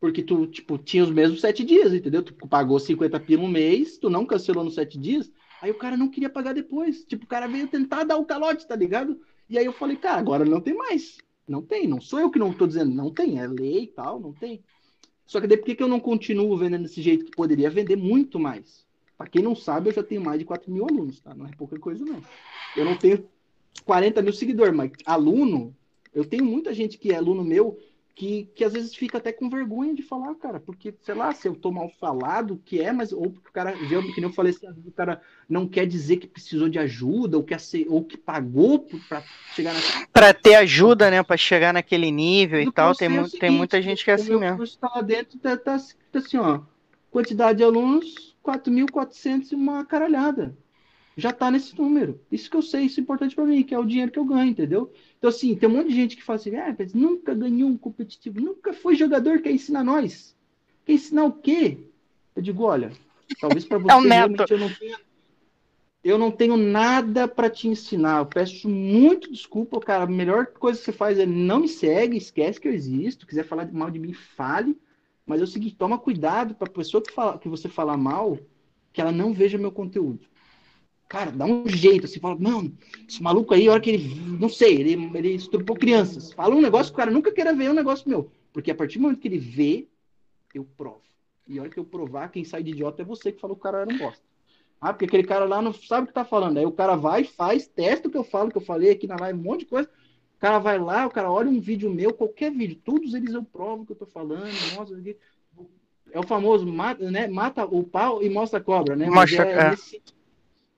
Porque 0.00 0.22
tu, 0.22 0.46
tipo, 0.46 0.78
tinha 0.78 1.04
os 1.04 1.10
mesmos 1.10 1.42
sete 1.42 1.62
dias, 1.62 1.92
entendeu? 1.92 2.22
Tu 2.22 2.32
pagou 2.48 2.80
50 2.80 3.20
pila 3.20 3.42
um 3.42 3.48
mês, 3.48 3.98
tu 3.98 4.08
não 4.08 4.24
cancelou 4.24 4.64
nos 4.64 4.74
sete 4.74 4.98
dias, 4.98 5.30
aí 5.60 5.70
o 5.70 5.78
cara 5.78 5.94
não 5.94 6.08
queria 6.08 6.30
pagar 6.30 6.54
depois. 6.54 7.04
Tipo, 7.04 7.24
o 7.24 7.28
cara 7.28 7.46
veio 7.46 7.68
tentar 7.68 8.04
dar 8.04 8.16
o 8.16 8.24
calote, 8.24 8.66
tá 8.66 8.74
ligado? 8.74 9.20
E 9.48 9.58
aí 9.58 9.66
eu 9.66 9.74
falei, 9.74 9.96
cara, 9.96 10.18
agora 10.18 10.44
não 10.44 10.60
tem 10.60 10.74
mais. 10.74 11.18
Não 11.46 11.60
tem, 11.60 11.86
não 11.86 12.00
sou 12.00 12.18
eu 12.18 12.30
que 12.30 12.38
não 12.38 12.52
tô 12.52 12.66
dizendo, 12.66 12.94
não 12.94 13.10
tem, 13.12 13.40
é 13.40 13.46
lei 13.46 13.82
e 13.82 13.86
tal, 13.88 14.18
não 14.18 14.32
tem. 14.32 14.62
Só 15.26 15.40
que 15.40 15.46
daí 15.46 15.58
por 15.58 15.66
que, 15.66 15.74
que 15.74 15.82
eu 15.82 15.88
não 15.88 16.00
continuo 16.00 16.56
vendendo 16.56 16.84
desse 16.84 17.02
jeito 17.02 17.26
que 17.26 17.32
poderia 17.32 17.68
vender 17.68 17.96
muito 17.96 18.38
mais? 18.38 18.86
Para 19.20 19.28
quem 19.28 19.42
não 19.42 19.54
sabe, 19.54 19.90
eu 19.90 19.92
já 19.92 20.02
tenho 20.02 20.22
mais 20.22 20.38
de 20.38 20.46
4 20.46 20.72
mil 20.72 20.82
alunos, 20.82 21.20
tá? 21.20 21.34
Não 21.34 21.44
é 21.44 21.50
pouca 21.50 21.78
coisa, 21.78 22.02
não. 22.02 22.22
Eu 22.74 22.86
não 22.86 22.96
tenho 22.96 23.28
40 23.84 24.22
mil 24.22 24.32
seguidores, 24.32 24.74
mas 24.74 24.92
aluno, 25.04 25.76
eu 26.14 26.24
tenho 26.24 26.42
muita 26.42 26.72
gente 26.72 26.96
que 26.96 27.12
é 27.12 27.16
aluno 27.16 27.44
meu 27.44 27.78
que, 28.14 28.48
que 28.54 28.64
às 28.64 28.72
vezes 28.72 28.94
fica 28.94 29.18
até 29.18 29.30
com 29.30 29.50
vergonha 29.50 29.94
de 29.94 30.00
falar, 30.00 30.34
cara, 30.36 30.58
porque, 30.58 30.94
sei 31.02 31.14
lá, 31.14 31.34
se 31.34 31.46
eu 31.46 31.54
tô 31.54 31.70
mal 31.70 31.90
falado, 32.00 32.62
que 32.64 32.80
é, 32.80 32.92
mas 32.92 33.12
ou 33.12 33.30
porque 33.30 33.50
o 33.50 33.52
cara, 33.52 33.72
que 33.74 33.90
nem 33.94 34.22
eu 34.22 34.32
falei, 34.32 34.52
assim, 34.52 34.66
o 34.86 34.90
cara 34.90 35.20
não 35.46 35.68
quer 35.68 35.86
dizer 35.86 36.16
que 36.16 36.26
precisou 36.26 36.70
de 36.70 36.78
ajuda, 36.78 37.36
ou 37.36 37.44
que, 37.44 37.54
ou 37.90 38.02
que 38.02 38.16
pagou 38.16 38.86
para 39.06 39.22
chegar 39.54 39.74
nessa. 39.74 40.06
Para 40.10 40.32
ter 40.32 40.54
ajuda, 40.54 41.10
né, 41.10 41.22
para 41.22 41.36
chegar 41.36 41.74
naquele 41.74 42.10
nível 42.10 42.58
e 42.58 42.72
tal, 42.72 42.94
tem, 42.94 43.08
é 43.08 43.24
seguinte, 43.24 43.38
tem 43.38 43.50
muita 43.50 43.82
gente 43.82 44.02
que 44.02 44.10
é 44.10 44.14
assim 44.14 44.34
mesmo. 44.38 44.66
Tá 44.78 44.90
lá 44.94 45.02
dentro, 45.02 45.38
tá, 45.38 45.58
tá, 45.58 45.78
tá 46.10 46.18
assim, 46.18 46.38
ó, 46.38 46.62
quantidade 47.10 47.58
de 47.58 47.64
alunos, 47.64 48.29
4.400 48.50 49.52
e 49.52 49.54
uma 49.54 49.84
caralhada 49.84 50.56
já 51.16 51.32
tá 51.32 51.50
nesse 51.50 51.76
número. 51.78 52.20
Isso 52.30 52.50
que 52.50 52.56
eu 52.56 52.62
sei, 52.62 52.84
isso 52.84 52.98
é 52.98 53.02
importante 53.02 53.34
para 53.34 53.44
mim, 53.44 53.62
que 53.62 53.74
é 53.74 53.78
o 53.78 53.84
dinheiro 53.84 54.10
que 54.10 54.18
eu 54.18 54.24
ganho, 54.24 54.50
entendeu? 54.50 54.92
Então, 55.18 55.28
assim, 55.28 55.54
tem 55.54 55.68
um 55.68 55.72
monte 55.72 55.88
de 55.88 55.94
gente 55.94 56.16
que 56.16 56.22
fala 56.22 56.38
assim, 56.38 56.56
ah, 56.56 56.74
mas 56.76 56.94
nunca 56.94 57.34
ganhou 57.34 57.68
um 57.68 57.76
competitivo, 57.76 58.40
nunca 58.40 58.72
foi 58.72 58.96
jogador, 58.96 59.40
quer 59.40 59.52
ensinar 59.52 59.84
nós. 59.84 60.36
Quer 60.84 60.94
ensinar 60.94 61.24
o 61.24 61.32
quê? 61.32 61.78
Eu 62.34 62.42
digo, 62.42 62.62
olha, 62.62 62.92
talvez 63.40 63.64
para 63.64 63.78
você 63.78 64.06
é 64.06 64.10
realmente 64.10 64.50
eu 64.50 64.58
não 64.58 64.72
tenha 64.72 64.98
eu 66.02 66.16
não 66.16 66.30
tenho 66.30 66.56
nada 66.56 67.28
para 67.28 67.50
te 67.50 67.68
ensinar. 67.68 68.20
Eu 68.20 68.26
peço 68.26 68.66
muito 68.66 69.30
desculpa, 69.30 69.78
cara. 69.80 70.04
A 70.04 70.06
melhor 70.06 70.46
coisa 70.46 70.78
que 70.78 70.86
você 70.86 70.92
faz 70.92 71.18
é 71.18 71.26
não 71.26 71.60
me 71.60 71.68
segue, 71.68 72.16
esquece 72.16 72.58
que 72.58 72.66
eu 72.66 72.72
existo. 72.72 73.26
Quiser 73.26 73.44
falar 73.44 73.70
mal 73.70 73.90
de 73.90 73.98
mim, 73.98 74.14
fale. 74.14 74.78
Mas 75.30 75.40
é 75.40 75.44
o 75.44 75.46
seguinte, 75.46 75.76
toma 75.76 75.96
cuidado 75.96 76.56
para 76.56 76.66
a 76.66 76.72
pessoa 76.72 77.00
que, 77.00 77.12
fala, 77.12 77.38
que 77.38 77.48
você 77.48 77.68
falar 77.68 77.96
mal, 77.96 78.36
que 78.92 79.00
ela 79.00 79.12
não 79.12 79.32
veja 79.32 79.56
meu 79.56 79.70
conteúdo. 79.70 80.26
Cara, 81.08 81.30
dá 81.30 81.44
um 81.44 81.68
jeito, 81.68 82.06
assim, 82.06 82.18
fala, 82.18 82.36
não, 82.36 82.72
esse 83.08 83.22
maluco 83.22 83.54
aí, 83.54 83.68
a 83.68 83.70
hora 83.70 83.80
que 83.80 83.90
ele, 83.90 84.12
não 84.40 84.48
sei, 84.48 84.80
ele, 84.80 85.08
ele 85.14 85.34
estrupou 85.34 85.76
crianças. 85.76 86.32
Fala 86.32 86.52
um 86.52 86.60
negócio 86.60 86.92
que 86.92 86.94
o 86.94 86.96
cara 86.96 87.12
nunca 87.12 87.30
queira 87.30 87.54
ver 87.54 87.70
um 87.70 87.74
negócio 87.74 88.08
meu. 88.08 88.32
Porque 88.52 88.72
a 88.72 88.74
partir 88.74 88.98
do 88.98 89.02
momento 89.02 89.20
que 89.20 89.28
ele 89.28 89.38
vê, 89.38 89.86
eu 90.52 90.66
provo. 90.76 91.02
E 91.46 91.60
a 91.60 91.62
hora 91.62 91.70
que 91.70 91.78
eu 91.78 91.84
provar, 91.84 92.32
quem 92.32 92.44
sai 92.44 92.64
de 92.64 92.72
idiota 92.72 93.02
é 93.02 93.04
você 93.04 93.30
que 93.30 93.40
falou 93.40 93.54
que 93.54 93.60
o 93.60 93.62
cara 93.62 93.82
era 93.82 93.94
um 93.94 93.98
bosta. 93.98 94.24
Ah, 94.80 94.92
porque 94.92 95.04
aquele 95.04 95.22
cara 95.22 95.44
lá 95.44 95.62
não 95.62 95.72
sabe 95.72 96.04
o 96.04 96.06
que 96.08 96.12
tá 96.12 96.24
falando. 96.24 96.58
Aí 96.58 96.66
o 96.66 96.72
cara 96.72 96.96
vai, 96.96 97.22
faz, 97.22 97.68
testa 97.68 98.08
o 98.08 98.10
que 98.10 98.18
eu 98.18 98.24
falo, 98.24 98.50
que 98.50 98.56
eu 98.56 98.62
falei 98.62 98.90
aqui 98.90 99.06
na 99.06 99.14
live, 99.14 99.38
um 99.38 99.42
monte 99.44 99.60
de 99.60 99.66
coisa. 99.66 99.88
O 100.40 100.46
cara 100.48 100.58
vai 100.58 100.78
lá, 100.78 101.06
o 101.06 101.10
cara 101.10 101.30
olha 101.30 101.50
um 101.50 101.60
vídeo 101.60 101.90
meu, 101.90 102.14
qualquer 102.14 102.50
vídeo, 102.50 102.80
todos 102.82 103.12
eles 103.12 103.34
eu 103.34 103.44
provo 103.44 103.84
que 103.84 103.92
eu 103.92 103.96
tô 103.96 104.06
falando, 104.06 104.50
mostra 104.74 104.96
aqui. 104.96 105.14
É 106.10 106.18
o 106.18 106.22
famoso 106.22 106.66
mata, 106.66 107.10
né, 107.10 107.28
mata 107.28 107.66
o 107.66 107.84
pau 107.84 108.22
e 108.22 108.30
mostra 108.30 108.58
a 108.58 108.62
cobra, 108.62 108.96
né? 108.96 109.10
Mostra, 109.10 109.46
é, 109.46 109.52
é. 109.52 109.70
Nesse, 109.70 110.02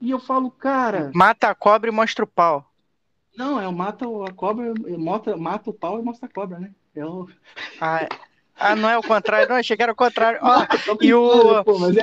e 0.01 0.10
eu 0.10 0.18
falo, 0.18 0.51
cara. 0.51 1.12
Mata 1.14 1.48
a 1.48 1.55
cobra 1.55 1.89
e 1.89 1.93
mostra 1.94 2.24
o 2.24 2.26
pau. 2.26 2.68
Não, 3.36 3.60
é 3.60 3.68
o 3.68 3.72
mata 3.72 4.05
a 4.05 4.32
cobra, 4.32 4.74
mostra, 4.98 5.36
mata 5.36 5.70
o 5.70 5.72
pau 5.72 6.01
e 6.01 6.02
mostra 6.02 6.26
a 6.26 6.32
cobra, 6.32 6.59
né? 6.59 6.72
É 6.93 7.06
o... 7.06 7.28
ah, 7.80 8.09
Ah, 8.62 8.76
não 8.76 8.89
é 8.89 8.97
o 8.97 9.02
contrário, 9.02 9.48
não, 9.48 9.56
achei 9.56 9.76
que 9.76 9.82
era 9.82 9.90
o 9.93 9.97
contrário. 9.97 10.39
Ó, 10.40 10.66
e 11.01 11.12
o. 11.12 11.64
Pô, 11.64 11.78
mas 11.78 11.97
é... 11.97 12.02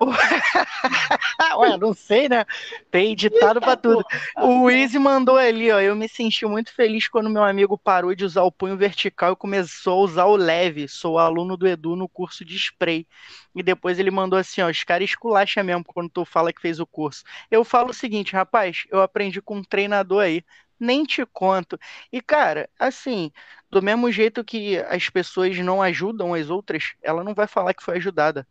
o... 0.00 0.10
Ué, 1.60 1.76
não 1.78 1.94
sei, 1.94 2.28
né? 2.28 2.44
Tem 2.90 3.14
ditado 3.14 3.60
pra 3.60 3.76
tudo. 3.76 4.04
O 4.42 4.68
Easy 4.68 4.98
mandou 4.98 5.36
ali, 5.36 5.70
ó. 5.70 5.80
Eu 5.80 5.94
me 5.94 6.08
senti 6.08 6.44
muito 6.44 6.74
feliz 6.74 7.08
quando 7.08 7.30
meu 7.30 7.44
amigo 7.44 7.78
parou 7.78 8.14
de 8.14 8.24
usar 8.24 8.42
o 8.42 8.52
punho 8.52 8.76
vertical 8.76 9.32
e 9.32 9.36
começou 9.36 10.00
a 10.00 10.04
usar 10.04 10.24
o 10.26 10.36
leve. 10.36 10.88
Sou 10.88 11.18
aluno 11.18 11.56
do 11.56 11.66
Edu 11.66 11.94
no 11.94 12.08
curso 12.08 12.44
de 12.44 12.56
spray. 12.56 13.06
E 13.54 13.62
depois 13.62 13.98
ele 13.98 14.10
mandou 14.10 14.38
assim, 14.38 14.60
ó, 14.60 14.68
os 14.68 14.84
caras 14.84 15.08
esculacham 15.08 15.64
mesmo 15.64 15.84
quando 15.84 16.10
tu 16.10 16.24
fala 16.24 16.52
que 16.52 16.60
fez 16.60 16.78
o 16.80 16.86
curso. 16.86 17.22
Eu 17.50 17.64
falo 17.64 17.90
o 17.90 17.94
seguinte, 17.94 18.32
rapaz, 18.34 18.84
eu 18.90 19.00
aprendi 19.00 19.40
com 19.40 19.56
um 19.56 19.64
treinador 19.64 20.22
aí 20.22 20.44
nem 20.78 21.04
te 21.04 21.24
conto. 21.26 21.78
E, 22.12 22.20
cara, 22.20 22.68
assim, 22.78 23.30
do 23.70 23.82
mesmo 23.82 24.10
jeito 24.10 24.44
que 24.44 24.78
as 24.78 25.08
pessoas 25.08 25.56
não 25.58 25.82
ajudam 25.82 26.34
as 26.34 26.50
outras, 26.50 26.94
ela 27.02 27.24
não 27.24 27.34
vai 27.34 27.46
falar 27.46 27.74
que 27.74 27.82
foi 27.82 27.96
ajudada. 27.96 28.46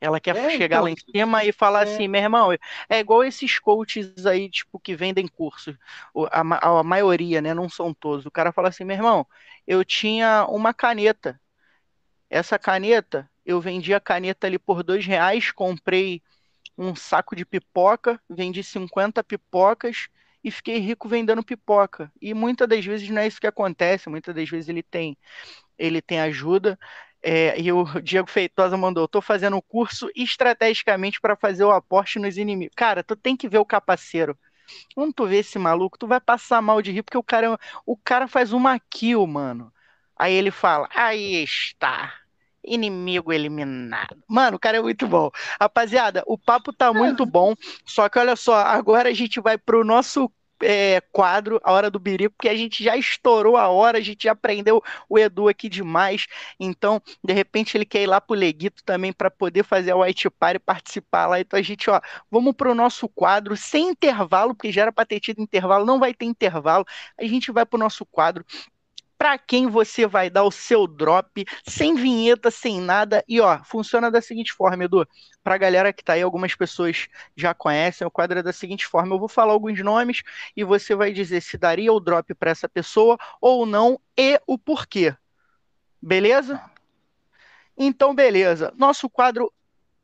Ela 0.00 0.20
quer 0.20 0.36
é, 0.36 0.50
chegar 0.50 0.76
então, 0.76 0.84
lá 0.84 0.90
em 0.90 0.96
cima 0.96 1.44
e 1.44 1.52
falar 1.52 1.80
é. 1.80 1.82
assim, 1.92 2.06
meu 2.06 2.22
irmão, 2.22 2.52
é 2.52 2.98
igual 2.98 3.24
esses 3.24 3.58
coaches 3.58 4.26
aí, 4.26 4.48
tipo, 4.48 4.78
que 4.78 4.94
vendem 4.94 5.26
cursos. 5.26 5.76
A, 6.30 6.40
a, 6.40 6.80
a 6.80 6.82
maioria, 6.84 7.42
né? 7.42 7.52
Não 7.52 7.68
são 7.68 7.92
todos. 7.92 8.24
O 8.24 8.30
cara 8.30 8.52
fala 8.52 8.68
assim, 8.68 8.84
meu 8.84 8.96
irmão, 8.96 9.26
eu 9.66 9.84
tinha 9.84 10.46
uma 10.46 10.72
caneta. 10.72 11.40
Essa 12.30 12.58
caneta, 12.58 13.28
eu 13.44 13.60
vendi 13.60 13.92
a 13.92 14.00
caneta 14.00 14.46
ali 14.46 14.58
por 14.58 14.82
dois 14.82 15.04
reais, 15.04 15.50
comprei 15.50 16.22
um 16.76 16.94
saco 16.94 17.34
de 17.34 17.44
pipoca, 17.44 18.20
vendi 18.30 18.62
50 18.62 19.24
pipocas 19.24 20.08
e 20.42 20.50
fiquei 20.50 20.78
rico 20.78 21.08
vendendo 21.08 21.42
pipoca. 21.42 22.12
E 22.20 22.34
muitas 22.34 22.68
das 22.68 22.84
vezes 22.84 23.08
não 23.10 23.20
é 23.20 23.26
isso 23.26 23.40
que 23.40 23.46
acontece, 23.46 24.08
muitas 24.08 24.34
das 24.34 24.48
vezes 24.48 24.68
ele 24.68 24.82
tem 24.82 25.16
ele 25.78 26.02
tem 26.02 26.20
ajuda. 26.20 26.78
É, 27.22 27.60
e 27.60 27.72
o 27.72 27.84
Diego 28.02 28.28
Feitosa 28.30 28.76
mandou: 28.76 29.04
estou 29.04 29.22
fazendo 29.22 29.56
o 29.56 29.62
curso 29.62 30.08
estrategicamente 30.14 31.20
para 31.20 31.36
fazer 31.36 31.64
o 31.64 31.72
aporte 31.72 32.18
nos 32.18 32.36
inimigos. 32.38 32.74
Cara, 32.76 33.02
tu 33.02 33.16
tem 33.16 33.36
que 33.36 33.48
ver 33.48 33.58
o 33.58 33.64
capaceiro. 33.66 34.38
Quando 34.94 35.12
tu 35.14 35.26
vê 35.26 35.38
esse 35.38 35.58
maluco, 35.58 35.98
tu 35.98 36.06
vai 36.06 36.20
passar 36.20 36.60
mal 36.62 36.82
de 36.82 36.92
rir, 36.92 37.02
porque 37.02 37.18
o 37.18 37.22
cara, 37.22 37.58
o 37.86 37.96
cara 37.96 38.28
faz 38.28 38.52
uma 38.52 38.78
kill, 38.78 39.26
mano. 39.26 39.72
Aí 40.16 40.34
ele 40.34 40.50
fala: 40.50 40.88
aí 40.94 41.42
está. 41.42 42.14
Inimigo 42.68 43.32
eliminado. 43.32 44.16
Mano, 44.28 44.56
o 44.56 44.60
cara 44.60 44.78
é 44.78 44.82
muito 44.82 45.06
bom. 45.06 45.30
Rapaziada, 45.60 46.22
o 46.26 46.36
papo 46.36 46.72
tá 46.72 46.92
muito 46.92 47.24
bom. 47.24 47.54
Só 47.84 48.08
que 48.08 48.18
olha 48.18 48.36
só, 48.36 48.56
agora 48.56 49.08
a 49.08 49.14
gente 49.14 49.40
vai 49.40 49.56
pro 49.56 49.84
nosso 49.84 50.30
é, 50.62 51.00
quadro, 51.12 51.60
a 51.62 51.72
hora 51.72 51.90
do 51.90 51.98
birico, 51.98 52.34
porque 52.36 52.48
a 52.48 52.56
gente 52.56 52.82
já 52.82 52.96
estourou 52.96 53.56
a 53.56 53.68
hora, 53.68 53.98
a 53.98 54.00
gente 54.00 54.24
já 54.24 54.32
aprendeu 54.32 54.82
o 55.08 55.18
Edu 55.18 55.48
aqui 55.48 55.68
demais. 55.68 56.26
Então, 56.58 57.00
de 57.22 57.32
repente, 57.32 57.76
ele 57.76 57.84
quer 57.84 58.02
ir 58.02 58.06
lá 58.06 58.20
pro 58.20 58.36
Leguito 58.36 58.82
também 58.84 59.12
para 59.12 59.30
poder 59.30 59.64
fazer 59.64 59.92
a 59.92 59.96
White 59.96 60.30
Party 60.30 60.56
e 60.56 60.60
participar 60.60 61.26
lá. 61.26 61.40
Então, 61.40 61.58
a 61.58 61.62
gente, 61.62 61.88
ó, 61.90 62.00
vamos 62.30 62.54
pro 62.54 62.74
nosso 62.74 63.08
quadro 63.08 63.56
sem 63.56 63.90
intervalo, 63.90 64.54
porque 64.54 64.72
já 64.72 64.82
era 64.82 64.92
para 64.92 65.06
ter 65.06 65.20
tido 65.20 65.40
intervalo, 65.40 65.84
não 65.84 65.98
vai 65.98 66.14
ter 66.14 66.26
intervalo. 66.26 66.84
A 67.18 67.24
gente 67.24 67.52
vai 67.52 67.64
pro 67.64 67.78
nosso 67.78 68.04
quadro 68.06 68.44
para 69.18 69.36
quem 69.36 69.66
você 69.66 70.06
vai 70.06 70.30
dar 70.30 70.44
o 70.44 70.50
seu 70.50 70.86
drop, 70.86 71.44
sem 71.66 71.96
vinheta, 71.96 72.50
sem 72.52 72.80
nada. 72.80 73.24
E 73.28 73.40
ó, 73.40 73.58
funciona 73.64 74.10
da 74.10 74.22
seguinte 74.22 74.52
forma, 74.52 74.84
Edu. 74.84 75.06
Para 75.42 75.58
galera 75.58 75.92
que 75.92 76.04
tá 76.04 76.12
aí, 76.12 76.22
algumas 76.22 76.54
pessoas 76.54 77.08
já 77.36 77.52
conhecem, 77.52 78.06
o 78.06 78.10
quadro 78.10 78.38
é 78.38 78.42
da 78.42 78.52
seguinte 78.52 78.86
forma: 78.86 79.14
eu 79.14 79.18
vou 79.18 79.28
falar 79.28 79.52
alguns 79.52 79.82
nomes 79.82 80.22
e 80.56 80.62
você 80.62 80.94
vai 80.94 81.12
dizer 81.12 81.40
se 81.40 81.58
daria 81.58 81.92
o 81.92 81.98
drop 81.98 82.32
para 82.34 82.52
essa 82.52 82.68
pessoa 82.68 83.18
ou 83.40 83.66
não 83.66 84.00
e 84.16 84.40
o 84.46 84.56
porquê. 84.56 85.14
Beleza? 86.00 86.62
Então, 87.76 88.14
beleza. 88.14 88.72
Nosso 88.76 89.10
quadro 89.10 89.52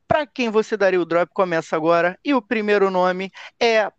para 0.07 0.27
quem 0.27 0.49
você 0.49 0.75
daria 0.75 1.01
o 1.01 1.05
drop 1.05 1.31
começa 1.33 1.75
agora. 1.75 2.19
E 2.23 2.33
o 2.33 2.41
primeiro 2.41 2.91
nome 2.91 3.31
é 3.59 3.89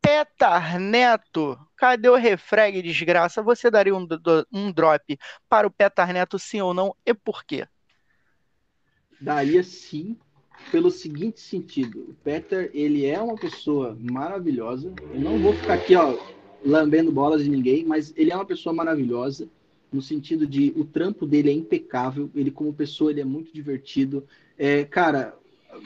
Petar 0.00 0.78
Neto, 0.78 1.58
cadê 1.76 2.08
o 2.08 2.16
refrag, 2.16 2.82
desgraça? 2.82 3.42
Você 3.42 3.70
daria 3.70 3.94
um, 3.94 4.06
um 4.52 4.72
drop 4.72 5.18
para 5.48 5.66
o 5.66 5.70
Petar 5.70 6.12
Neto, 6.12 6.38
sim 6.38 6.60
ou 6.60 6.72
não? 6.72 6.94
E 7.04 7.12
por 7.14 7.44
quê? 7.44 7.66
Daria 9.20 9.62
sim, 9.62 10.16
pelo 10.70 10.90
seguinte 10.90 11.40
sentido. 11.40 12.00
O 12.08 12.14
Peter, 12.24 12.70
ele 12.72 13.04
é 13.04 13.20
uma 13.20 13.36
pessoa 13.36 13.96
maravilhosa. 14.00 14.92
Eu 15.12 15.20
não 15.20 15.38
vou 15.38 15.52
ficar 15.52 15.74
aqui, 15.74 15.94
ó, 15.94 16.16
lambendo 16.64 17.12
bolas 17.12 17.44
de 17.44 17.50
ninguém, 17.50 17.84
mas 17.84 18.14
ele 18.16 18.32
é 18.32 18.34
uma 18.34 18.46
pessoa 18.46 18.72
maravilhosa 18.72 19.48
no 19.92 20.00
sentido 20.00 20.46
de 20.46 20.72
o 20.76 20.84
trampo 20.84 21.26
dele 21.26 21.50
é 21.50 21.52
impecável, 21.52 22.30
ele 22.34 22.50
como 22.50 22.72
pessoa 22.72 23.10
ele 23.10 23.20
é 23.20 23.24
muito 23.24 23.52
divertido. 23.52 24.24
É, 24.56 24.84
cara, 24.84 25.36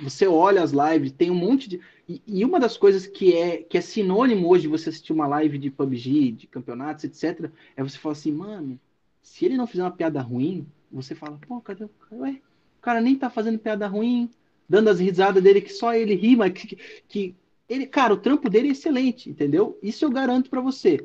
você 0.03 0.27
olha 0.27 0.63
as 0.63 0.73
lives, 0.73 1.13
tem 1.13 1.31
um 1.31 1.35
monte 1.35 1.69
de. 1.69 1.81
E, 2.09 2.23
e, 2.27 2.45
uma 2.45 2.61
das 2.61 2.77
coisas 2.77 3.07
que 3.07 3.35
é, 3.35 3.59
que 3.59 3.79
é 3.79 3.81
sinônimo 3.81 4.49
hoje 4.49 4.63
de 4.63 4.69
você 4.69 4.89
assistir 4.89 5.13
uma 5.13 5.27
live 5.27 5.59
de 5.59 5.71
PUBG, 5.71 6.33
de 6.33 6.47
campeonatos, 6.47 7.05
etc., 7.05 7.51
é 7.77 7.83
você 7.83 7.99
falar 7.99 8.13
assim, 8.13 8.33
mano, 8.33 8.79
se 9.23 9.45
ele 9.45 9.57
não 9.57 9.67
fizer 9.67 9.83
uma 9.83 9.91
piada 9.91 10.21
ruim, 10.21 10.67
você 10.93 11.15
fala, 11.15 11.39
pô, 11.47 11.61
cadê 11.61 11.85
o 11.85 11.89
cara? 11.89 12.23
Ué, 12.23 12.31
o 12.79 12.83
cara 12.83 13.01
nem 13.01 13.17
tá 13.17 13.31
fazendo 13.31 13.59
piada 13.59 13.87
ruim, 13.87 14.29
dando 14.69 14.89
as 14.91 15.01
risadas 15.01 15.43
dele 15.43 15.61
que 15.61 15.73
só 15.73 15.95
ele 15.95 16.15
rima, 16.15 16.51
que, 16.51 16.77
que 17.09 17.35
ele, 17.69 17.87
cara, 17.87 18.13
o 18.13 18.19
trampo 18.19 18.51
dele 18.51 18.69
é 18.69 18.73
excelente, 18.73 19.31
entendeu? 19.31 19.79
Isso 19.83 20.05
eu 20.05 20.11
garanto 20.11 20.51
para 20.51 20.61
você. 20.61 21.05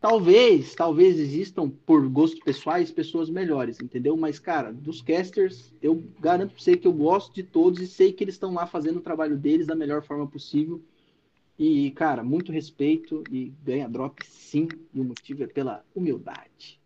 Talvez, 0.00 0.74
talvez 0.74 1.18
existam, 1.18 1.68
por 1.68 2.08
gostos 2.08 2.40
pessoais, 2.40 2.90
pessoas 2.90 3.28
melhores, 3.28 3.78
entendeu? 3.80 4.16
Mas, 4.16 4.38
cara, 4.38 4.72
dos 4.72 5.02
casters, 5.02 5.74
eu 5.82 6.02
garanto 6.18 6.54
pra 6.54 6.62
você 6.62 6.74
que 6.74 6.88
eu 6.88 6.92
gosto 6.92 7.34
de 7.34 7.42
todos 7.42 7.82
e 7.82 7.86
sei 7.86 8.10
que 8.10 8.24
eles 8.24 8.34
estão 8.34 8.54
lá 8.54 8.66
fazendo 8.66 8.96
o 8.96 9.02
trabalho 9.02 9.36
deles 9.36 9.66
da 9.66 9.74
melhor 9.74 10.02
forma 10.02 10.26
possível. 10.26 10.80
E, 11.58 11.90
cara, 11.90 12.24
muito 12.24 12.50
respeito 12.50 13.22
e 13.30 13.52
ganha 13.62 13.86
drop 13.86 14.24
sim, 14.24 14.68
e 14.94 15.00
o 15.00 15.04
motivo 15.04 15.42
é 15.44 15.46
pela 15.46 15.84
humildade 15.94 16.79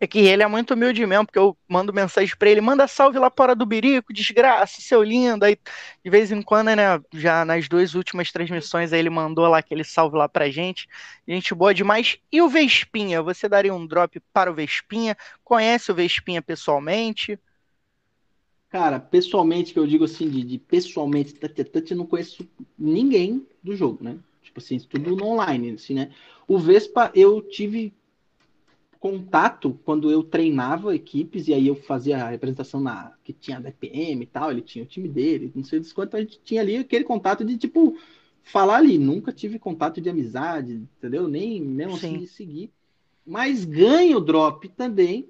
é 0.00 0.06
que 0.06 0.18
ele 0.20 0.42
é 0.42 0.46
muito 0.46 0.74
humilde 0.74 1.04
mesmo, 1.06 1.26
porque 1.26 1.38
eu 1.38 1.56
mando 1.68 1.92
mensagem 1.92 2.34
para 2.36 2.48
ele, 2.48 2.60
manda 2.60 2.86
salve 2.86 3.18
lá 3.18 3.30
fora 3.30 3.54
do 3.54 3.66
Birico, 3.66 4.12
desgraça, 4.12 4.80
seu 4.80 5.02
lindo. 5.02 5.44
Aí, 5.44 5.56
de 6.04 6.10
vez 6.10 6.30
em 6.30 6.40
quando, 6.40 6.68
né, 6.68 7.00
já 7.12 7.44
nas 7.44 7.68
duas 7.68 7.94
últimas 7.94 8.30
transmissões, 8.30 8.92
aí 8.92 9.00
ele 9.00 9.10
mandou 9.10 9.46
lá 9.48 9.58
aquele 9.58 9.82
salve 9.82 10.16
lá 10.16 10.28
pra 10.28 10.50
gente. 10.50 10.88
Gente 11.26 11.54
boa 11.54 11.74
demais. 11.74 12.18
E 12.30 12.40
o 12.40 12.48
Vespinha, 12.48 13.22
você 13.22 13.48
daria 13.48 13.74
um 13.74 13.86
drop 13.86 14.20
para 14.32 14.50
o 14.50 14.54
Vespinha? 14.54 15.16
Conhece 15.42 15.90
o 15.90 15.94
Vespinha 15.94 16.40
pessoalmente? 16.40 17.38
Cara, 18.70 19.00
pessoalmente, 19.00 19.72
que 19.72 19.78
eu 19.78 19.86
digo 19.86 20.04
assim, 20.04 20.28
de, 20.28 20.44
de 20.44 20.58
pessoalmente, 20.58 21.34
eu 21.90 21.96
não 21.96 22.06
conheço 22.06 22.46
ninguém 22.78 23.46
do 23.62 23.74
jogo, 23.74 24.04
né? 24.04 24.18
Tipo 24.42 24.60
assim, 24.60 24.78
tudo 24.78 25.24
online, 25.24 25.72
assim, 25.72 25.94
né? 25.94 26.10
O 26.46 26.58
Vespa, 26.58 27.10
eu 27.14 27.42
tive 27.42 27.92
contato 29.00 29.78
quando 29.84 30.10
eu 30.10 30.22
treinava 30.22 30.94
equipes 30.94 31.46
e 31.46 31.54
aí 31.54 31.66
eu 31.68 31.76
fazia 31.76 32.24
a 32.24 32.28
representação 32.28 32.80
na 32.80 33.12
que 33.22 33.32
tinha 33.32 33.60
DPM 33.60 34.22
e 34.22 34.26
tal, 34.26 34.50
ele 34.50 34.62
tinha 34.62 34.84
o 34.84 34.88
time 34.88 35.08
dele, 35.08 35.52
não 35.54 35.62
sei 35.62 35.80
quanto 35.94 36.16
a 36.16 36.20
gente 36.20 36.40
tinha 36.42 36.60
ali 36.60 36.76
aquele 36.76 37.04
contato 37.04 37.44
de 37.44 37.56
tipo 37.56 37.96
falar 38.42 38.76
ali, 38.78 38.98
nunca 38.98 39.32
tive 39.32 39.58
contato 39.58 40.00
de 40.00 40.08
amizade, 40.08 40.72
entendeu? 40.98 41.28
Nem 41.28 41.60
mesmo 41.60 41.94
assim 41.94 42.00
Sim. 42.00 42.16
assim 42.16 42.24
de 42.24 42.26
seguir. 42.28 42.72
Mas 43.26 43.64
ganho 43.64 44.20
drop 44.20 44.68
também 44.70 45.28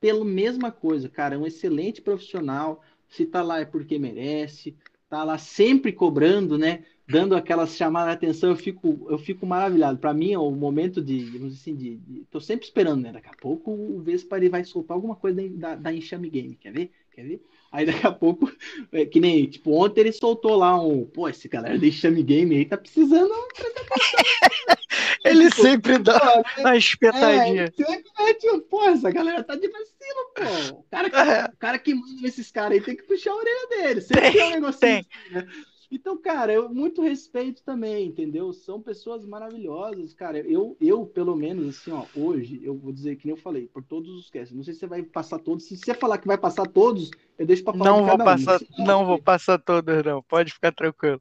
pela 0.00 0.24
mesma 0.24 0.70
coisa, 0.70 1.08
cara, 1.08 1.34
é 1.34 1.38
um 1.38 1.46
excelente 1.46 2.02
profissional, 2.02 2.82
se 3.08 3.24
tá 3.24 3.42
lá 3.42 3.60
é 3.60 3.64
porque 3.64 3.98
merece, 3.98 4.76
tá 5.18 5.24
lá 5.24 5.38
sempre 5.38 5.92
cobrando, 5.92 6.58
né? 6.58 6.84
dando 7.06 7.36
aquelas 7.36 7.76
chamadas 7.76 8.10
de 8.10 8.16
atenção, 8.16 8.50
eu 8.50 8.56
fico, 8.56 9.06
eu 9.10 9.18
fico 9.18 9.46
maravilhado. 9.46 9.98
Para 9.98 10.14
mim, 10.14 10.32
é 10.32 10.38
o 10.38 10.50
momento 10.50 11.02
de, 11.02 11.24
vamos 11.24 11.54
assim, 11.54 11.74
de, 11.74 11.96
de, 11.96 12.24
tô 12.30 12.40
sempre 12.40 12.64
esperando, 12.64 13.02
né? 13.02 13.12
Daqui 13.12 13.28
a 13.28 13.36
pouco 13.40 13.70
o 13.70 14.00
Vespa 14.00 14.36
ele 14.36 14.48
vai 14.48 14.64
soltar 14.64 14.94
alguma 14.94 15.14
coisa 15.14 15.40
da, 15.50 15.74
da 15.74 15.92
Enxame 15.92 16.30
Game, 16.30 16.56
quer 16.56 16.72
ver? 16.72 16.90
Quer 17.12 17.22
ver? 17.24 17.42
Aí 17.74 17.84
daqui 17.86 18.06
a 18.06 18.12
pouco, 18.12 18.48
é, 18.92 19.04
que 19.04 19.18
nem, 19.18 19.46
tipo, 19.46 19.72
ontem 19.72 20.02
ele 20.02 20.12
soltou 20.12 20.54
lá 20.54 20.80
um, 20.80 21.04
pô, 21.06 21.28
esse 21.28 21.48
galera 21.48 21.76
da 21.76 21.84
Enxame 21.84 22.22
Game 22.22 22.54
aí 22.54 22.64
tá 22.64 22.76
precisando 22.76 23.34
Ele 25.24 25.50
tipo, 25.50 25.60
sempre 25.60 25.98
dá 25.98 26.20
pô, 26.20 26.44
uma 26.60 26.76
espetadinha. 26.76 27.64
É, 27.64 27.70
sempre, 27.72 28.10
é, 28.20 28.34
tipo, 28.34 28.60
pô, 28.60 28.84
essa 28.84 29.10
galera 29.10 29.42
tá 29.42 29.56
de 29.56 29.66
vacilo, 29.66 29.90
pô. 30.36 30.78
O 30.78 30.84
cara 30.88 31.10
que, 31.10 31.16
é. 31.16 31.48
cara 31.58 31.78
que 31.80 31.94
manda 31.94 32.28
esses 32.28 32.48
caras 32.52 32.78
aí 32.78 32.80
tem 32.80 32.94
que 32.94 33.02
puxar 33.02 33.32
a 33.32 33.36
orelha 33.36 33.66
dele. 33.70 34.00
Sempre 34.02 34.22
tem, 34.22 34.32
tem 34.32 34.44
um 34.44 34.50
negocinho. 34.50 34.78
Tem. 34.78 34.98
Assim, 35.00 35.34
né? 35.34 35.48
Então, 35.90 36.16
cara, 36.16 36.52
eu 36.52 36.68
muito 36.68 37.02
respeito 37.02 37.62
também, 37.62 38.06
entendeu? 38.06 38.52
São 38.52 38.80
pessoas 38.80 39.24
maravilhosas, 39.24 40.12
cara. 40.14 40.38
Eu, 40.38 40.76
eu 40.80 41.06
pelo 41.06 41.36
menos, 41.36 41.76
assim, 41.76 41.92
ó, 41.92 42.04
hoje, 42.14 42.60
eu 42.62 42.76
vou 42.76 42.92
dizer 42.92 43.16
que 43.16 43.26
nem 43.26 43.36
eu 43.36 43.40
falei, 43.40 43.66
por 43.66 43.82
todos 43.82 44.10
os 44.14 44.30
casts. 44.30 44.56
Não 44.56 44.62
sei 44.62 44.74
se 44.74 44.80
você 44.80 44.86
vai 44.86 45.02
passar 45.02 45.38
todos. 45.38 45.64
Se 45.64 45.76
você 45.76 45.94
falar 45.94 46.18
que 46.18 46.26
vai 46.26 46.38
passar 46.38 46.66
todos, 46.66 47.10
eu 47.38 47.46
deixo 47.46 47.62
para 47.64 47.76
falar 47.76 47.90
Não 47.90 48.04
vou 48.04 48.18
passar, 48.18 48.60
um. 48.78 48.84
não 48.84 49.06
vou 49.06 49.22
passar 49.22 49.58
todos, 49.58 50.04
não. 50.04 50.22
Pode 50.22 50.52
ficar 50.52 50.72
tranquilo. 50.72 51.20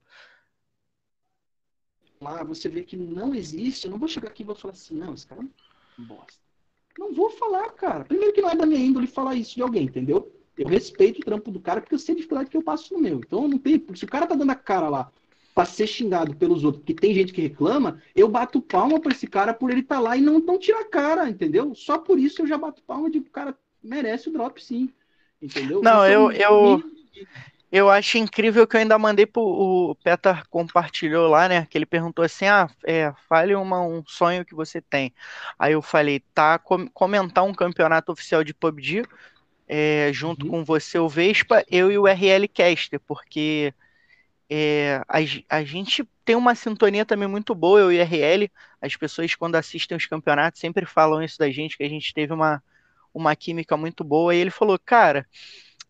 Lá 2.21 2.43
você 2.43 2.69
vê 2.69 2.83
que 2.83 2.95
não 2.95 3.35
existe. 3.35 3.85
Eu 3.85 3.91
não 3.91 3.99
vou 3.99 4.07
chegar 4.07 4.29
aqui 4.29 4.43
e 4.43 4.45
vou 4.45 4.55
falar 4.55 4.73
assim, 4.73 4.95
não, 4.95 5.13
esse 5.13 5.27
cara 5.27 5.41
é 5.41 6.01
bosta. 6.01 6.41
Não 6.97 7.13
vou 7.13 7.29
falar, 7.31 7.69
cara. 7.71 8.05
Primeiro 8.05 8.33
que 8.33 8.41
não 8.41 8.49
é 8.49 8.55
da 8.55 8.65
minha 8.65 8.79
índole 8.79 9.07
falar 9.07 9.35
isso 9.35 9.55
de 9.55 9.61
alguém, 9.61 9.85
entendeu? 9.85 10.31
Eu 10.57 10.67
respeito 10.67 11.19
o 11.19 11.25
trampo 11.25 11.51
do 11.51 11.59
cara 11.59 11.81
porque 11.81 11.95
eu 11.95 11.99
sei 11.99 12.13
a 12.13 12.15
dificuldade 12.15 12.49
que 12.49 12.57
eu 12.57 12.63
passo 12.63 12.93
no 12.93 12.99
meu. 12.99 13.17
Então 13.17 13.47
não 13.47 13.57
tem. 13.57 13.83
Se 13.95 14.05
o 14.05 14.07
cara 14.07 14.27
tá 14.27 14.35
dando 14.35 14.51
a 14.51 14.55
cara 14.55 14.89
lá 14.89 15.11
pra 15.53 15.65
ser 15.65 15.85
xingado 15.85 16.35
pelos 16.35 16.63
outros, 16.63 16.81
porque 16.81 16.99
tem 16.99 17.13
gente 17.13 17.31
que 17.31 17.41
reclama, 17.41 18.01
eu 18.15 18.27
bato 18.27 18.61
palma 18.61 18.99
pra 18.99 19.11
esse 19.11 19.27
cara 19.27 19.53
por 19.53 19.69
ele 19.69 19.81
estar 19.81 19.95
tá 19.95 20.01
lá 20.01 20.17
e 20.17 20.21
não, 20.21 20.39
não 20.39 20.57
tirar 20.57 20.81
a 20.81 20.89
cara, 20.89 21.29
entendeu? 21.29 21.75
Só 21.75 21.97
por 21.97 22.17
isso 22.17 22.41
eu 22.41 22.47
já 22.47 22.57
bato 22.57 22.81
palma 22.83 23.09
de 23.09 23.19
o 23.19 23.23
cara 23.23 23.55
merece 23.83 24.29
o 24.29 24.33
drop 24.33 24.63
sim. 24.63 24.89
Entendeu? 25.41 25.81
Não, 25.81 26.07
eu, 26.07 26.31
eu, 26.31 26.81
eu 27.71 27.89
acho 27.89 28.17
incrível 28.17 28.65
que 28.65 28.75
eu 28.75 28.79
ainda 28.79 28.97
mandei 28.97 29.25
pro 29.25 29.41
o 29.41 29.95
Peter 29.95 30.47
compartilhou 30.47 31.27
lá, 31.27 31.49
né? 31.49 31.67
Que 31.69 31.77
ele 31.77 31.85
perguntou 31.85 32.23
assim: 32.23 32.45
ah, 32.45 32.69
é, 32.85 33.11
fale 33.27 33.53
uma, 33.55 33.81
um 33.81 34.03
sonho 34.07 34.45
que 34.45 34.55
você 34.55 34.79
tem. 34.79 35.13
Aí 35.59 35.73
eu 35.73 35.81
falei, 35.81 36.21
tá, 36.33 36.57
com, 36.57 36.87
comentar 36.87 37.43
um 37.43 37.53
campeonato 37.53 38.11
oficial 38.11 38.43
de 38.43 38.53
PUBG 38.53 39.03
é, 39.75 40.13
junto 40.13 40.45
uhum. 40.45 40.51
com 40.51 40.63
você, 40.63 40.99
o 40.99 41.09
Vespa, 41.09 41.65
eu 41.67 41.91
e 41.91 41.97
o 41.97 42.05
RL 42.05 42.47
Caster, 42.47 42.99
porque 42.99 43.73
é, 44.47 45.01
a, 45.07 45.17
a, 45.57 45.63
gente 45.63 46.07
tem 46.23 46.35
uma 46.35 46.53
sintonia 46.53 47.03
também 47.03 47.27
muito 47.27 47.55
boa, 47.55 47.79
eu 47.79 47.91
e 47.91 47.99
o 47.99 48.03
RL. 48.03 48.51
As 48.79 48.95
pessoas, 48.95 49.33
quando 49.33 49.55
assistem 49.55 49.97
os 49.97 50.05
campeonatos, 50.05 50.59
sempre 50.61 50.85
falam 50.85 51.23
isso 51.23 51.39
da 51.39 51.49
gente, 51.49 51.75
que 51.75 51.83
a 51.83 51.89
gente 51.89 52.13
teve 52.13 52.31
uma, 52.31 52.61
uma 53.11 53.35
química 53.35 53.75
muito 53.75 54.03
boa. 54.03 54.35
E 54.35 54.37
ele 54.37 54.51
falou, 54.51 54.77
cara, 54.77 55.27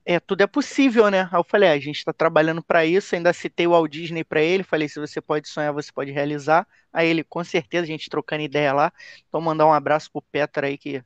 é, 0.06 0.18
tudo 0.18 0.40
é 0.44 0.48
possível, 0.48 1.10
né? 1.12 1.28
Aí 1.30 1.38
eu 1.38 1.44
falei, 1.44 1.68
é, 1.68 1.74
a 1.74 1.80
gente 1.80 1.98
está 1.98 2.14
trabalhando 2.14 2.64
para 2.64 2.86
isso. 2.86 3.16
Ainda 3.16 3.34
citei 3.34 3.68
o 3.68 3.72
Walt 3.72 3.92
Disney 3.92 4.24
para 4.24 4.42
ele. 4.42 4.64
Falei, 4.64 4.88
se 4.88 4.98
você 4.98 5.20
pode 5.20 5.50
sonhar, 5.50 5.74
você 5.74 5.92
pode 5.92 6.10
realizar. 6.10 6.66
Aí 6.94 7.10
ele, 7.10 7.22
com 7.22 7.44
certeza, 7.44 7.84
a 7.84 7.88
gente 7.88 8.10
trocando 8.10 8.44
ideia 8.44 8.72
lá. 8.72 8.94
Então, 9.28 9.42
mandar 9.42 9.68
um 9.68 9.74
abraço 9.74 10.10
pro 10.10 10.22
Petra 10.22 10.68
aí, 10.68 10.78
que 10.78 11.04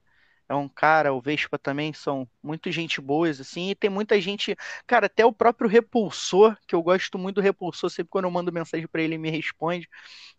é 0.50 0.56
um 0.56 0.68
cara, 0.70 1.14
o 1.14 1.22
Vespa 1.22 1.60
também 1.60 1.94
são 1.94 2.28
muito 2.42 2.72
gente 2.72 3.02
boas, 3.02 3.40
assim, 3.42 3.70
e 3.72 3.76
tem 3.76 3.90
muita 3.90 4.20
gente, 4.22 4.56
cara, 4.86 5.08
até 5.08 5.26
o 5.26 5.34
próprio 5.34 5.70
Repulsor, 5.70 6.58
que 6.68 6.74
eu 6.76 6.82
gosto 6.82 7.18
muito 7.18 7.36
do 7.36 7.42
Repulsor, 7.42 7.90
sempre 7.90 8.10
quando 8.10 8.26
eu 8.26 8.32
mando 8.32 8.52
mensagem 8.52 8.88
para 8.88 9.02
ele, 9.02 9.16
ele 9.16 9.22
me 9.22 9.30
responde. 9.30 9.90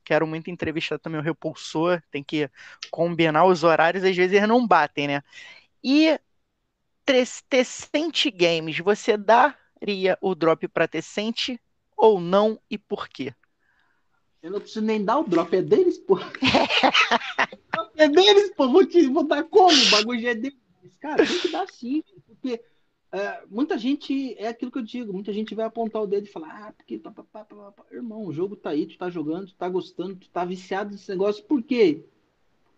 Quero 0.05 0.27
muito 0.27 0.51
entrevistar 0.51 0.99
também 0.99 1.21
o 1.21 1.25
Repulsor, 1.25 2.03
tem 2.11 2.25
que 2.25 2.51
combinar 2.91 3.45
os 3.47 3.65
horários, 3.65 4.05
às 4.05 4.17
vezes 4.17 4.35
eles 4.37 4.49
não 4.49 4.67
batem, 4.67 5.09
né? 5.09 5.23
E 5.85 6.19
Tecente 7.49 8.31
Games, 8.31 8.79
você 8.79 9.17
daria 9.17 10.19
o 10.21 10.35
drop 10.35 10.69
para 10.69 10.89
Tecente 10.89 11.61
ou 11.97 12.21
não 12.21 12.61
e 12.71 12.79
por 12.79 13.09
quê? 13.09 13.35
Eu 14.49 14.53
não 14.53 14.61
preciso 14.61 14.85
nem 14.85 15.05
dar 15.05 15.19
o 15.19 15.25
drop, 15.25 15.55
é 15.55 15.61
deles, 15.61 15.99
pô. 15.99 16.19
é 17.97 18.09
deles, 18.09 18.51
pô. 18.57 18.67
Vou 18.67 18.85
te 18.87 19.07
botar 19.07 19.45
como? 19.45 19.77
O 19.77 19.91
bagulho 19.91 20.27
é 20.27 20.35
deles. 20.35 20.59
Cara, 20.99 21.25
tem 21.27 21.39
que 21.39 21.49
dar 21.53 21.69
sim, 21.69 22.03
porque 22.27 22.61
é, 23.13 23.43
muita 23.51 23.77
gente, 23.77 24.35
é 24.39 24.49
aquilo 24.49 24.71
que 24.71 24.79
eu 24.79 24.83
digo, 24.83 25.13
muita 25.13 25.35
gente 25.35 25.55
vai 25.55 25.67
apontar 25.67 26.03
o 26.03 26.07
dedo 26.07 26.27
e 26.27 26.31
falar, 26.31 26.49
ah, 26.49 26.73
porque, 26.73 26.99
pá, 26.99 27.11
pá, 27.11 27.45
pá. 27.45 27.85
irmão, 27.93 28.25
o 28.25 28.33
jogo 28.33 28.57
tá 28.57 28.71
aí, 28.71 28.87
tu 28.87 28.97
tá 28.97 29.11
jogando, 29.11 29.49
tu 29.49 29.55
tá 29.55 29.69
gostando, 29.69 30.17
tu 30.17 30.31
tá 30.31 30.47
viciado 30.47 30.93
nesse 30.93 31.11
negócio, 31.11 31.45
por 31.45 31.63
quê? 31.63 32.05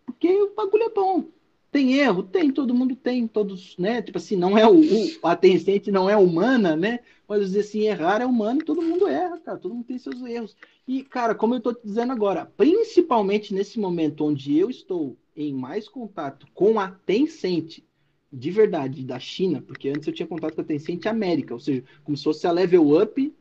Porque 0.05 0.29
o 0.29 0.55
bagulho 0.55 0.83
é 0.83 0.91
bom. 0.91 1.25
Tem 1.71 1.95
erro? 1.95 2.25
Tem, 2.25 2.51
todo 2.51 2.75
mundo 2.75 2.97
tem, 2.97 3.29
todos, 3.29 3.79
né? 3.79 4.03
Tipo 4.03 4.19
assim, 4.19 4.35
não 4.35 4.59
é 4.59 4.67
o, 4.67 4.81
o 4.81 5.27
a 5.27 5.37
Tencent 5.37 5.87
não 5.87 6.11
é 6.11 6.17
humana, 6.17 6.75
né? 6.75 6.99
Mas 7.31 7.43
dizer 7.43 7.61
assim, 7.61 7.83
errar 7.83 8.21
é 8.21 8.27
humano, 8.27 8.61
todo 8.65 8.83
mundo 8.83 9.07
erra, 9.07 9.39
cara, 9.39 9.57
todo 9.57 9.73
mundo 9.73 9.87
tem 9.87 9.97
seus 9.97 10.21
erros. 10.21 10.57
E, 10.85 11.05
cara, 11.05 11.33
como 11.33 11.55
eu 11.55 11.61
tô 11.61 11.73
te 11.73 11.87
dizendo 11.87 12.11
agora, 12.11 12.45
principalmente 12.45 13.55
nesse 13.55 13.79
momento 13.79 14.25
onde 14.25 14.59
eu 14.59 14.69
estou 14.69 15.17
em 15.37 15.55
mais 15.55 15.89
contato 15.89 16.49
com 16.53 16.81
a 16.81 16.91
Tencent, 16.91 17.85
de 18.33 18.51
verdade, 18.51 19.05
da 19.05 19.21
China, 19.21 19.63
porque 19.63 19.91
antes 19.91 20.09
eu 20.09 20.13
tinha 20.13 20.27
contato 20.27 20.57
com 20.57 20.61
a 20.61 20.65
Tencent 20.65 21.07
América, 21.07 21.55
ou 21.55 21.61
seja, 21.61 21.85
como 22.03 22.17
se 22.17 22.25
fosse 22.25 22.49
a 22.49 22.51
Level 22.51 23.01
Up, 23.01 23.33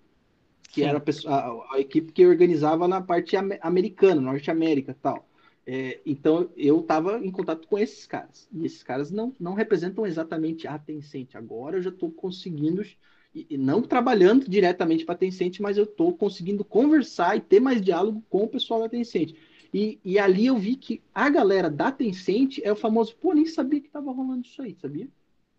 que 0.72 0.82
Sim. 0.82 0.88
era 0.88 1.00
a, 1.00 1.02
pessoa, 1.02 1.34
a, 1.34 1.76
a, 1.78 1.80
equipe 1.80 2.12
que 2.12 2.28
organizava 2.28 2.88
na 2.88 3.02
parte 3.02 3.36
americana, 3.36 4.22
Norte 4.22 4.52
América 4.52 4.96
tal. 5.02 5.28
É, 5.66 6.00
então 6.06 6.52
eu 6.56 6.82
estava 6.82 7.18
em 7.26 7.32
contato 7.32 7.68
com 7.68 7.76
esses 7.76 8.06
caras. 8.06 8.48
E 8.52 8.68
esses 8.68 8.84
caras 8.84 9.10
não, 9.10 9.36
não 9.40 9.56
representam 9.56 10.06
exatamente 10.06 10.68
a 10.68 10.78
Tencent. 10.78 11.34
Agora 11.34 11.78
eu 11.78 11.82
já 11.82 11.90
estou 11.90 12.12
conseguindo, 12.12 12.84
e, 13.34 13.58
não 13.58 13.82
trabalhando 13.82 14.50
diretamente 14.50 15.06
para 15.06 15.16
a 15.16 15.18
Tencent, 15.18 15.60
mas 15.60 15.78
eu 15.78 15.84
estou 15.84 16.14
conseguindo 16.14 16.64
conversar 16.64 17.38
e 17.38 17.42
ter 17.42 17.60
mais 17.60 17.82
diálogo 17.82 18.24
com 18.30 18.44
o 18.44 18.48
pessoal 18.48 18.82
da 18.82 18.90
Tencent. 18.90 19.36
E, 19.74 20.00
e 20.04 20.18
ali 20.18 20.48
eu 20.48 20.58
vi 20.58 20.76
que 20.76 21.02
a 21.14 21.30
galera 21.30 21.70
da 21.70 21.92
Tencent 21.92 22.60
é 22.64 22.72
o 22.72 22.76
famoso, 22.76 23.16
pô, 23.16 23.34
nem 23.34 23.46
sabia 23.46 23.80
que 23.80 23.88
estava 23.88 24.12
rolando 24.12 24.46
isso 24.46 24.62
aí, 24.62 24.76
sabia? 24.82 25.08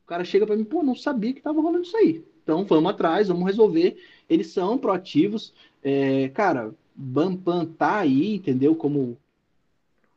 O 0.04 0.06
cara 0.06 0.24
chega 0.24 0.46
para 0.46 0.56
mim, 0.56 0.64
pô, 0.64 0.82
não 0.82 0.96
sabia 0.96 1.32
que 1.32 1.38
estava 1.38 1.60
rolando 1.60 1.84
isso 1.84 1.96
aí. 1.96 2.24
Então 2.42 2.64
vamos 2.64 2.90
atrás, 2.90 3.28
vamos 3.28 3.46
resolver. 3.46 3.96
Eles 4.28 4.48
são 4.48 4.76
proativos. 4.76 5.54
É, 5.82 6.28
cara, 6.30 6.74
Bampan 6.94 7.64
tá 7.64 8.00
aí, 8.00 8.34
entendeu? 8.34 8.74
Como 8.74 9.16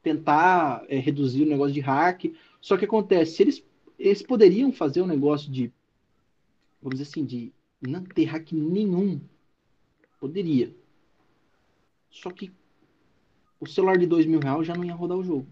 tentar 0.02 0.84
é, 0.90 0.98
reduzir 0.98 1.44
o 1.44 1.50
negócio 1.50 1.74
de 1.74 1.80
hack. 1.80 2.34
Só 2.60 2.76
que 2.76 2.86
acontece, 2.86 3.44
eles, 3.44 3.64
eles 4.00 4.24
poderiam 4.24 4.72
fazer 4.72 5.02
um 5.02 5.08
negócio 5.08 5.52
de, 5.52 5.72
vamos 6.84 7.00
dizer 7.00 7.10
assim, 7.10 7.26
de 7.26 7.54
não 7.82 8.04
ter 8.04 8.26
hack 8.26 8.52
nenhum. 8.52 9.22
Poderia. 10.20 10.74
Só 12.10 12.30
que 12.30 12.52
o 13.60 13.68
celular 13.68 13.98
de 13.98 14.06
dois 14.06 14.26
mil 14.26 14.40
reais 14.40 14.68
já 14.68 14.76
não 14.76 14.84
ia 14.84 14.94
rodar 14.94 15.18
o 15.18 15.24
jogo. 15.24 15.48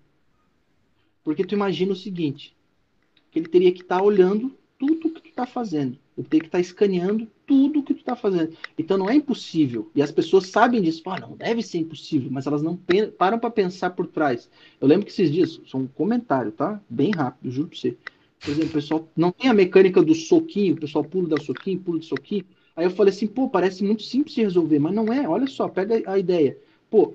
Porque 1.24 1.46
tu 1.46 1.56
imagina 1.56 1.94
o 1.94 1.96
seguinte, 1.96 2.56
que 3.32 3.40
ele 3.40 3.48
teria 3.48 3.72
que 3.72 3.82
estar 3.82 4.00
tá 4.00 4.04
olhando 4.04 4.56
tudo 4.78 5.12
que 5.12 5.22
tu 5.22 5.30
está 5.30 5.46
fazendo. 5.46 5.98
Ele 6.18 6.28
teria 6.28 6.42
que 6.42 6.48
estar 6.48 6.58
tá 6.58 6.62
escaneando 6.62 7.28
tudo 7.46 7.84
que 7.84 7.94
tu 7.94 8.00
está 8.00 8.16
fazendo. 8.16 8.56
Então 8.78 8.98
não 8.98 9.10
é 9.10 9.16
impossível. 9.16 9.90
E 9.94 10.02
as 10.02 10.12
pessoas 10.12 10.48
sabem 10.48 10.82
disso. 10.82 11.04
Ah, 11.06 11.20
não 11.20 11.36
deve 11.38 11.62
ser 11.62 11.78
impossível, 11.78 12.30
mas 12.32 12.48
elas 12.48 12.62
não 12.62 12.78
param 13.18 13.40
para 13.40 13.52
pensar 13.52 13.92
por 13.92 14.08
trás. 14.08 14.50
Eu 14.80 14.88
lembro 14.88 15.06
que 15.06 15.12
esses 15.12 15.32
dias, 15.32 15.62
só 15.66 15.78
um 15.78 15.88
comentário, 15.88 16.52
tá? 16.52 16.82
Bem 16.90 17.12
rápido, 17.12 17.52
juro 17.52 17.70
para 17.70 17.78
você. 17.78 17.98
Por 18.42 18.52
exemplo, 18.52 18.70
o 18.70 18.74
pessoal 18.74 19.08
não 19.16 19.32
tem 19.32 19.50
a 19.50 19.54
mecânica 19.54 20.02
do 20.02 20.16
soquinho, 20.16 20.74
o 20.74 20.80
pessoal 20.80 21.04
pula 21.04 21.30
da 21.30 21.38
soquinho, 21.38 21.80
pula 21.80 22.00
de 22.00 22.06
soquinho. 22.08 22.44
Aí 22.76 22.86
eu 22.86 22.92
falei 22.92 23.14
assim, 23.14 23.28
pô, 23.28 23.48
parece 23.48 23.84
muito 23.84 24.02
simples 24.02 24.34
de 24.34 24.42
resolver, 24.42 24.80
mas 24.80 24.94
não 24.94 25.14
é. 25.14 25.28
Olha 25.28 25.46
só, 25.46 25.68
pega 25.68 26.02
a 26.10 26.18
ideia. 26.18 26.58
Pô, 26.90 27.14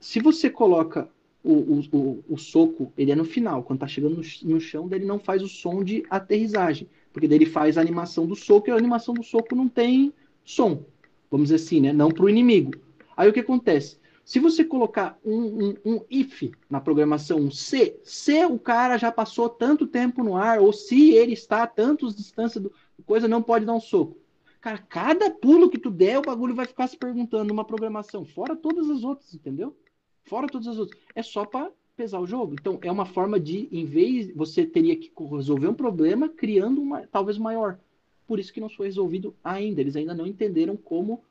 se 0.00 0.20
você 0.20 0.50
coloca 0.50 1.08
o, 1.44 1.52
o, 1.52 1.80
o, 1.92 2.24
o 2.30 2.36
soco, 2.36 2.92
ele 2.98 3.12
é 3.12 3.14
no 3.14 3.24
final, 3.24 3.62
quando 3.62 3.80
tá 3.80 3.86
chegando 3.86 4.16
no, 4.16 4.50
no 4.50 4.60
chão, 4.60 4.88
ele 4.90 5.04
não 5.04 5.18
faz 5.18 5.42
o 5.42 5.48
som 5.48 5.84
de 5.84 6.04
aterrissagem. 6.10 6.88
Porque 7.12 7.32
ele 7.32 7.46
faz 7.46 7.78
a 7.78 7.80
animação 7.80 8.26
do 8.26 8.34
soco 8.34 8.68
e 8.68 8.72
a 8.72 8.76
animação 8.76 9.14
do 9.14 9.22
soco 9.22 9.54
não 9.54 9.68
tem 9.68 10.12
som. 10.44 10.82
Vamos 11.30 11.48
dizer 11.48 11.56
assim, 11.56 11.80
né? 11.80 11.92
Não 11.92 12.10
para 12.10 12.24
o 12.24 12.28
inimigo. 12.28 12.72
Aí 13.16 13.28
o 13.28 13.32
que 13.32 13.40
acontece? 13.40 13.96
Se 14.26 14.40
você 14.40 14.64
colocar 14.64 15.16
um, 15.24 15.68
um, 15.68 15.74
um, 15.84 16.00
if 16.10 16.52
na 16.68 16.80
programação, 16.80 17.38
um 17.38 17.48
se, 17.48 17.96
se 18.02 18.44
o 18.44 18.58
cara 18.58 18.98
já 18.98 19.12
passou 19.12 19.48
tanto 19.48 19.86
tempo 19.86 20.24
no 20.24 20.36
ar, 20.36 20.58
ou 20.58 20.72
se 20.72 21.12
ele 21.12 21.32
está 21.32 21.62
a 21.62 21.66
tantos 21.66 22.16
distância 22.16 22.60
do 22.60 22.72
coisa, 23.06 23.28
não 23.28 23.40
pode 23.40 23.64
dar 23.64 23.74
um 23.74 23.80
soco. 23.80 24.18
Cara, 24.60 24.78
cada 24.78 25.30
pulo 25.30 25.70
que 25.70 25.78
tu 25.78 25.92
der, 25.92 26.18
o 26.18 26.22
bagulho 26.22 26.56
vai 26.56 26.66
ficar 26.66 26.88
se 26.88 26.96
perguntando 26.96 27.44
numa 27.44 27.64
programação, 27.64 28.24
fora 28.24 28.56
todas 28.56 28.90
as 28.90 29.04
outras, 29.04 29.32
entendeu? 29.32 29.76
Fora 30.24 30.48
todas 30.48 30.66
as 30.66 30.76
outras. 30.76 31.00
É 31.14 31.22
só 31.22 31.44
para 31.44 31.70
pesar 31.96 32.18
o 32.18 32.26
jogo. 32.26 32.54
Então, 32.54 32.80
é 32.82 32.90
uma 32.90 33.06
forma 33.06 33.38
de, 33.38 33.68
em 33.70 33.84
vez, 33.84 34.34
você 34.34 34.66
teria 34.66 34.96
que 34.96 35.12
resolver 35.30 35.68
um 35.68 35.74
problema 35.74 36.28
criando 36.28 36.82
uma, 36.82 37.06
talvez 37.06 37.38
maior. 37.38 37.78
Por 38.26 38.40
isso 38.40 38.52
que 38.52 38.60
não 38.60 38.68
foi 38.68 38.86
resolvido 38.86 39.36
ainda. 39.44 39.80
Eles 39.80 39.94
ainda 39.94 40.14
não 40.14 40.26
entenderam 40.26 40.76
como 40.76 41.22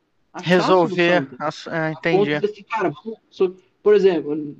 resolver. 0.43 1.27
É, 1.72 1.91
entendi. 1.91 2.33
Assim, 2.33 2.64
cara, 2.64 2.91
por 3.81 3.93
exemplo, 3.93 4.55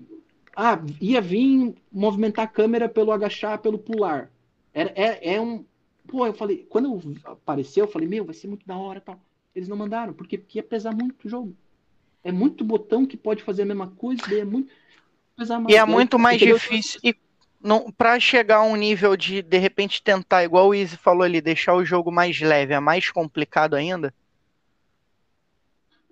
ah, 0.56 0.80
ia 1.02 1.20
vir 1.20 1.76
movimentar 1.92 2.46
a 2.46 2.48
câmera 2.48 2.88
pelo 2.88 3.12
agachar, 3.12 3.60
pelo 3.60 3.78
pular. 3.78 4.32
Era, 4.74 4.92
é, 4.96 5.36
é 5.36 5.42
um. 5.42 5.66
Pô, 6.08 6.26
eu 6.26 6.34
falei, 6.34 6.66
quando 6.70 7.02
apareceu, 7.26 7.86
eu 7.86 7.92
falei, 7.92 8.08
meu, 8.08 8.24
vai 8.24 8.36
ser 8.36 8.48
muito 8.48 8.66
da 8.66 8.78
hora 8.78 9.02
tal. 9.02 9.20
Eles 9.56 9.68
não 9.68 9.78
mandaram, 9.78 10.14
porque, 10.14 10.38
porque 10.38 10.60
ia 10.60 10.64
pesar 10.64 10.94
muito 10.94 11.26
o 11.26 11.30
jogo. 11.30 11.56
É 12.24 12.32
muito 12.32 12.64
botão 12.64 13.06
que 13.06 13.18
pode 13.18 13.44
fazer 13.44 13.64
a 13.64 13.66
mesma 13.66 13.88
coisa, 13.88 14.22
é 14.34 14.44
muito. 14.44 14.72
E 15.68 15.76
é 15.76 15.86
muito 15.86 16.18
mais 16.18 16.40
difícil. 16.40 17.00
E 17.04 17.16
não, 17.62 17.92
para 17.92 18.20
chegar 18.20 18.58
a 18.58 18.64
um 18.64 18.76
nível 18.76 19.18
de, 19.18 19.42
de 19.42 19.58
repente, 19.58 20.02
tentar, 20.02 20.44
igual 20.44 20.68
o 20.68 20.74
Easy 20.74 20.96
falou 20.98 21.24
ali, 21.24 21.42
deixar 21.42 21.74
o 21.74 21.84
jogo 21.84 22.12
mais 22.12 22.40
leve, 22.40 22.74
é 22.74 22.80
mais 22.80 23.10
complicado 23.10 23.76
ainda? 23.76 24.14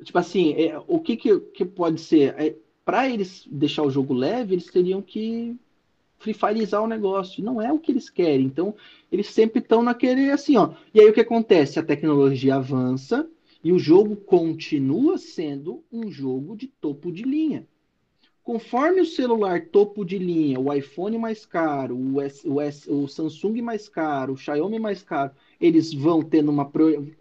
Tipo 0.04 0.20
assim, 0.20 0.54
é, 0.54 0.80
o 0.88 1.00
que, 1.00 1.16
que, 1.18 1.40
que, 1.40 1.66
pode 1.66 2.02
ser? 2.02 2.36
É, 2.38 2.56
para 2.86 3.10
eles 3.10 3.48
deixar 3.50 3.84
o 3.84 3.90
jogo 3.90 4.14
leve, 4.14 4.54
eles 4.54 4.66
teriam 4.66 5.02
que 5.02 5.56
free 6.20 6.34
fireizar 6.34 6.82
o 6.82 6.88
negócio. 6.88 7.44
Não 7.44 7.62
é 7.62 7.72
o 7.72 7.80
que 7.80 7.92
eles 7.92 8.10
querem. 8.10 8.46
Então, 8.46 8.76
eles 9.12 9.28
sempre 9.28 9.60
estão 9.60 9.84
naquele 9.84 10.32
assim, 10.32 10.58
ó. 10.58 10.72
E 10.94 11.00
aí 11.00 11.10
o 11.10 11.14
que 11.14 11.22
acontece? 11.22 11.80
A 11.80 11.84
tecnologia 11.84 12.56
avança 12.56 13.28
e 13.64 13.72
o 13.72 13.80
jogo 13.80 14.16
continua 14.16 15.18
sendo 15.18 15.84
um 15.92 16.12
jogo 16.12 16.56
de 16.56 16.68
topo 16.68 17.12
de 17.12 17.24
linha. 17.24 17.68
Conforme 18.44 19.00
o 19.00 19.06
celular 19.06 19.68
topo 19.68 20.04
de 20.04 20.18
linha, 20.18 20.60
o 20.60 20.72
iPhone 20.74 21.18
mais 21.18 21.46
caro, 21.46 21.96
o, 21.96 22.22
S, 22.22 22.46
o, 22.46 22.60
S, 22.60 22.92
o 22.92 23.08
Samsung 23.08 23.62
mais 23.62 23.88
caro, 23.88 24.34
o 24.34 24.38
Xiaomi 24.38 24.80
mais 24.80 25.02
caro, 25.02 25.32
eles 25.62 25.94
vão 25.94 26.22
tendo 26.22 26.52
uma, 26.52 26.70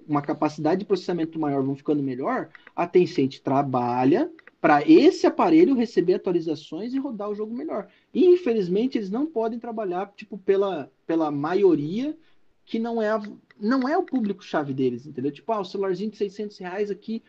uma 0.08 0.20
capacidade 0.20 0.80
de 0.80 0.84
processamento 0.84 1.38
maior, 1.38 1.62
vão 1.62 1.76
ficando 1.76 2.02
melhor, 2.02 2.48
a 2.74 2.88
Tencent 2.88 3.38
trabalha 3.38 4.32
para 4.60 4.82
esse 4.88 5.24
aparelho 5.24 5.76
receber 5.76 6.14
atualizações 6.14 6.92
e 6.92 6.98
rodar 6.98 7.30
o 7.30 7.34
jogo 7.36 7.54
melhor. 7.54 7.88
E, 8.12 8.24
infelizmente, 8.24 8.98
eles 8.98 9.10
não 9.10 9.24
podem 9.24 9.60
trabalhar 9.60 10.12
tipo 10.16 10.36
pela, 10.36 10.90
pela 11.06 11.30
maioria 11.30 12.16
que 12.64 12.80
não 12.80 13.00
é, 13.00 13.10
a, 13.10 13.22
não 13.60 13.88
é 13.88 13.96
o 13.96 14.02
público-chave 14.02 14.72
deles, 14.72 15.06
entendeu? 15.06 15.30
Tipo, 15.30 15.52
ah, 15.52 15.60
o 15.60 15.64
celularzinho 15.64 16.10
de 16.10 16.16
600 16.16 16.58
reais 16.58 16.90
aqui 16.90 17.22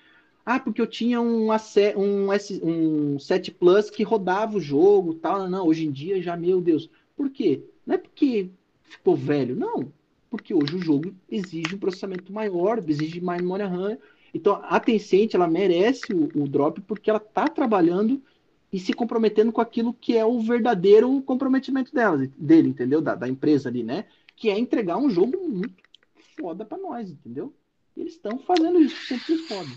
ah, 0.46 0.60
porque 0.60 0.82
eu 0.82 0.88
tinha 0.88 1.22
um, 1.22 1.50
um, 1.52 2.28
um 2.64 3.20
7 3.20 3.52
Plus 3.52 3.90
que 3.90 4.04
rodava 4.04 4.58
o 4.58 4.62
jogo, 4.62 5.14
tal. 5.14 5.40
Não, 5.40 5.50
não, 5.50 5.68
hoje 5.68 5.86
em 5.86 5.92
dia 5.92 6.22
já, 6.22 6.36
meu 6.36 6.60
Deus. 6.60 6.90
Por 7.16 7.30
quê? 7.30 7.64
Não 7.86 7.96
é 7.96 7.98
porque 7.98 8.50
ficou 8.84 9.16
velho, 9.16 9.56
não. 9.56 9.92
Porque 10.30 10.54
hoje 10.54 10.76
o 10.76 10.82
jogo 10.82 11.14
exige 11.30 11.76
um 11.76 11.80
processamento 11.80 12.34
maior, 12.34 12.84
exige 12.88 13.22
mais 13.22 13.42
memória 13.42 13.68
RAM. 13.68 13.98
Então, 14.34 14.60
a 14.64 14.80
Tencent, 14.80 15.34
ela 15.34 15.48
merece 15.48 16.12
o, 16.14 16.30
o 16.36 16.48
drop 16.48 16.82
porque 16.82 17.10
ela 17.10 17.20
está 17.20 17.48
trabalhando 17.48 18.22
e 18.72 18.80
se 18.80 18.92
comprometendo 18.92 19.52
com 19.52 19.62
aquilo 19.62 19.94
que 19.94 20.18
é 20.18 20.26
o 20.26 20.40
verdadeiro 20.40 21.22
comprometimento 21.22 21.94
dela, 21.94 22.28
dele, 22.38 22.70
entendeu? 22.70 23.00
Da, 23.00 23.14
da 23.14 23.30
empresa 23.30 23.70
ali, 23.70 23.84
né? 23.84 24.06
Que 24.36 24.50
é 24.50 24.58
entregar 24.58 24.98
um 24.98 25.10
jogo 25.10 25.38
muito 25.48 25.76
foda 26.36 26.66
para 26.66 26.80
nós, 26.80 27.12
entendeu? 27.12 27.54
eles 27.96 28.14
estão 28.14 28.40
fazendo 28.40 28.82
isso, 28.82 28.96
sempre 29.08 29.38
foda. 29.40 29.70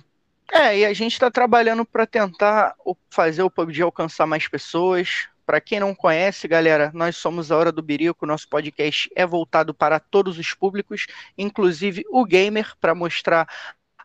É, 0.53 0.79
e 0.79 0.85
a 0.85 0.93
gente 0.93 1.13
está 1.13 1.31
trabalhando 1.31 1.85
para 1.85 2.07
tentar 2.07 2.75
fazer 3.11 3.43
o 3.43 3.51
PUBG 3.51 3.83
alcançar 3.83 4.27
mais 4.27 4.47
pessoas. 4.47 5.29
Para 5.45 5.61
quem 5.61 5.79
não 5.79 5.95
conhece, 5.95 6.49
galera, 6.49 6.91
nós 6.95 7.17
somos 7.17 7.51
a 7.51 7.57
Hora 7.57 7.73
do 7.73 7.83
Birico. 7.83 8.27
Nosso 8.27 8.49
podcast 8.49 9.11
é 9.15 9.27
voltado 9.27 9.75
para 9.75 10.01
todos 10.01 10.39
os 10.39 10.55
públicos, 10.55 11.07
inclusive 11.37 12.05
o 12.11 12.25
gamer, 12.25 12.75
para 12.81 12.95
mostrar 12.95 13.49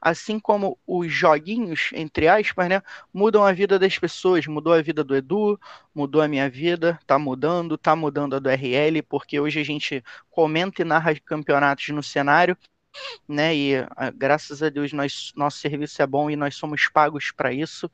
assim 0.02 0.40
como 0.40 0.80
os 0.86 1.12
joguinhos, 1.12 1.92
entre 1.94 2.28
aspas, 2.28 2.68
né, 2.68 2.82
mudam 3.14 3.46
a 3.46 3.52
vida 3.54 3.78
das 3.78 4.00
pessoas. 4.00 4.48
Mudou 4.48 4.74
a 4.74 4.82
vida 4.82 5.04
do 5.04 5.16
Edu, 5.16 5.60
mudou 5.94 6.22
a 6.22 6.28
minha 6.28 6.50
vida, 6.50 7.00
tá 7.06 7.20
mudando, 7.20 7.78
tá 7.78 7.96
mudando 7.96 8.36
a 8.36 8.40
do 8.40 8.50
RL, 8.50 9.02
porque 9.04 9.40
hoje 9.40 9.60
a 9.60 9.64
gente 9.64 10.04
comenta 10.30 10.82
e 10.82 10.86
narra 10.86 11.16
campeonatos 11.20 11.88
no 11.90 12.02
cenário 12.02 12.58
né? 13.28 13.56
E 13.56 13.76
ah, 13.96 14.12
graças 14.12 14.62
a 14.62 14.70
Deus 14.70 14.92
nós, 14.94 15.32
nosso 15.36 15.58
serviço 15.60 16.02
é 16.02 16.08
bom 16.08 16.30
e 16.30 16.36
nós 16.36 16.56
somos 16.56 16.88
pagos 16.90 17.32
para 17.32 17.54
isso. 17.54 17.90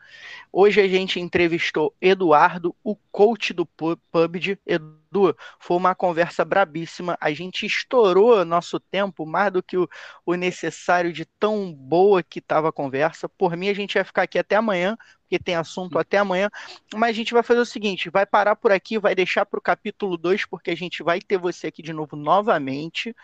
Hoje 0.51 0.81
a 0.81 0.87
gente 0.87 1.19
entrevistou 1.19 1.93
Eduardo, 2.01 2.75
o 2.83 2.95
coach 3.11 3.53
do 3.53 3.65
PUBG. 3.65 4.59
Edu, 4.65 5.35
foi 5.59 5.77
uma 5.77 5.95
conversa 5.95 6.43
brabíssima. 6.43 7.17
A 7.21 7.31
gente 7.31 7.65
estourou 7.65 8.43
nosso 8.45 8.79
tempo 8.79 9.25
mais 9.25 9.51
do 9.53 9.63
que 9.63 9.77
o, 9.77 9.87
o 10.25 10.35
necessário 10.35 11.13
de 11.13 11.25
tão 11.25 11.71
boa 11.73 12.23
que 12.23 12.39
estava 12.39 12.69
a 12.69 12.73
conversa. 12.73 13.29
Por 13.29 13.55
mim, 13.55 13.69
a 13.69 13.73
gente 13.73 13.93
vai 13.95 14.03
ficar 14.03 14.23
aqui 14.23 14.39
até 14.39 14.55
amanhã, 14.55 14.97
porque 15.21 15.39
tem 15.39 15.55
assunto 15.55 15.99
até 15.99 16.17
amanhã. 16.17 16.49
Mas 16.95 17.11
a 17.11 17.13
gente 17.13 17.33
vai 17.33 17.43
fazer 17.43 17.59
o 17.59 17.65
seguinte: 17.65 18.09
vai 18.09 18.25
parar 18.25 18.55
por 18.55 18.71
aqui, 18.71 18.97
vai 18.99 19.13
deixar 19.15 19.45
para 19.45 19.59
o 19.59 19.61
capítulo 19.61 20.17
2, 20.17 20.45
porque 20.45 20.71
a 20.71 20.75
gente 20.75 21.03
vai 21.03 21.21
ter 21.21 21.37
você 21.37 21.67
aqui 21.67 21.81
de 21.81 21.93
novo 21.93 22.15
novamente 22.15 23.15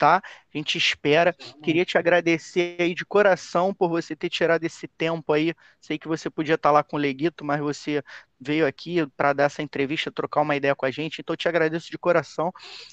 tá? 0.00 0.16
A 0.16 0.56
gente 0.56 0.78
espera. 0.78 1.34
Queria 1.62 1.84
te 1.84 1.98
agradecer 1.98 2.76
aí 2.80 2.94
de 2.94 3.04
coração 3.04 3.74
por 3.74 3.90
você 3.90 4.16
ter 4.16 4.30
tirado 4.30 4.64
esse 4.64 4.88
tempo 4.88 5.30
aí. 5.30 5.54
Sei 5.78 5.98
que 5.98 6.08
você 6.08 6.30
podia 6.30 6.54
estar 6.54 6.70
lá 6.70 6.82
com 6.82 6.96
o 6.96 6.98
Leguito, 6.98 7.44
mas 7.44 7.60
você 7.60 8.02
veio 8.40 8.66
aqui 8.66 9.06
para 9.14 9.34
dar 9.34 9.44
essa 9.44 9.60
entrevista, 9.62 10.10
trocar 10.10 10.40
uma 10.40 10.56
ideia 10.56 10.74
com 10.74 10.86
a 10.86 10.90
gente. 10.90 11.20
Então 11.20 11.36
te 11.36 11.46
agradeço 11.46 11.90
de 11.90 11.98
coração. 11.98 12.50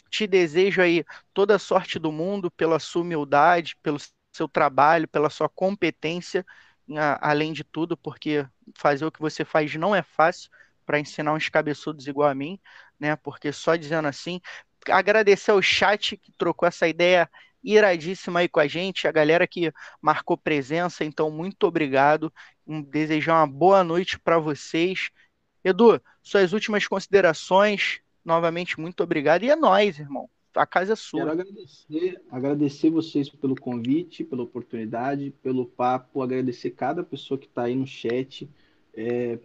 Te 0.09 0.27
desejo 0.27 0.81
aí 0.81 1.05
toda 1.33 1.55
a 1.55 1.59
sorte 1.59 1.97
do 1.97 2.11
mundo 2.11 2.51
pela 2.51 2.77
sua 2.77 3.03
humildade, 3.03 3.77
pelo 3.81 3.97
seu 4.33 4.49
trabalho, 4.49 5.07
pela 5.07 5.29
sua 5.29 5.47
competência, 5.47 6.45
além 7.21 7.53
de 7.53 7.63
tudo, 7.63 7.95
porque 7.95 8.45
fazer 8.75 9.05
o 9.05 9.11
que 9.11 9.21
você 9.21 9.45
faz 9.45 9.73
não 9.75 9.95
é 9.95 10.03
fácil 10.03 10.49
para 10.85 10.99
ensinar 10.99 11.33
uns 11.33 11.47
cabeçudos 11.47 12.05
igual 12.05 12.29
a 12.29 12.35
mim, 12.35 12.59
né? 12.99 13.15
Porque 13.15 13.51
só 13.53 13.77
dizendo 13.77 14.07
assim, 14.09 14.41
agradecer 14.89 15.51
ao 15.51 15.61
chat 15.61 16.17
que 16.17 16.31
trocou 16.31 16.67
essa 16.67 16.87
ideia 16.87 17.29
iradíssima 17.63 18.39
aí 18.39 18.47
com 18.47 18.59
a 18.59 18.67
gente, 18.67 19.07
a 19.07 19.11
galera 19.11 19.47
que 19.47 19.71
marcou 20.01 20.37
presença, 20.37 21.03
então 21.03 21.29
muito 21.29 21.65
obrigado. 21.65 22.31
Desejar 22.89 23.39
uma 23.39 23.47
boa 23.47 23.83
noite 23.83 24.19
para 24.19 24.39
vocês. 24.39 25.09
Edu, 25.63 26.01
suas 26.21 26.53
últimas 26.53 26.87
considerações, 26.87 27.99
novamente 28.23 28.79
muito 28.79 29.03
obrigado 29.03 29.43
e 29.43 29.49
é 29.49 29.55
nós, 29.55 29.99
irmão. 29.99 30.29
A 30.55 30.65
casa 30.65 30.93
é 30.93 30.95
sua. 30.95 31.19
Quero 31.19 31.31
agradecer, 31.31 32.21
agradecer 32.31 32.89
vocês 32.89 33.29
pelo 33.29 33.55
convite, 33.55 34.23
pela 34.23 34.43
oportunidade, 34.43 35.33
pelo 35.43 35.65
papo, 35.65 36.21
agradecer 36.21 36.71
cada 36.71 37.03
pessoa 37.03 37.37
que 37.37 37.45
está 37.45 37.63
aí 37.63 37.75
no 37.75 37.85
chat. 37.85 38.49
É, 38.93 39.37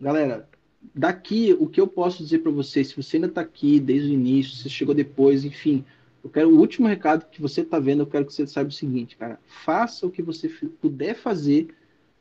galera, 0.00 0.48
daqui, 0.94 1.56
o 1.58 1.66
que 1.66 1.80
eu 1.80 1.86
posso 1.86 2.22
dizer 2.22 2.38
para 2.38 2.50
você, 2.50 2.82
se 2.82 2.96
você 2.96 3.16
ainda 3.16 3.26
está 3.26 3.40
aqui 3.40 3.78
desde 3.78 4.10
o 4.10 4.14
início, 4.14 4.56
você 4.56 4.68
chegou 4.68 4.94
depois, 4.94 5.44
enfim, 5.44 5.84
eu 6.22 6.30
quero 6.30 6.50
o 6.50 6.58
último 6.58 6.86
recado 6.86 7.26
que 7.30 7.40
você 7.40 7.62
está 7.62 7.78
vendo, 7.78 8.02
eu 8.02 8.06
quero 8.06 8.26
que 8.26 8.32
você 8.32 8.46
saiba 8.46 8.70
o 8.70 8.72
seguinte, 8.72 9.16
cara, 9.16 9.38
faça 9.46 10.06
o 10.06 10.10
que 10.10 10.22
você 10.22 10.48
puder 10.80 11.14
fazer, 11.14 11.68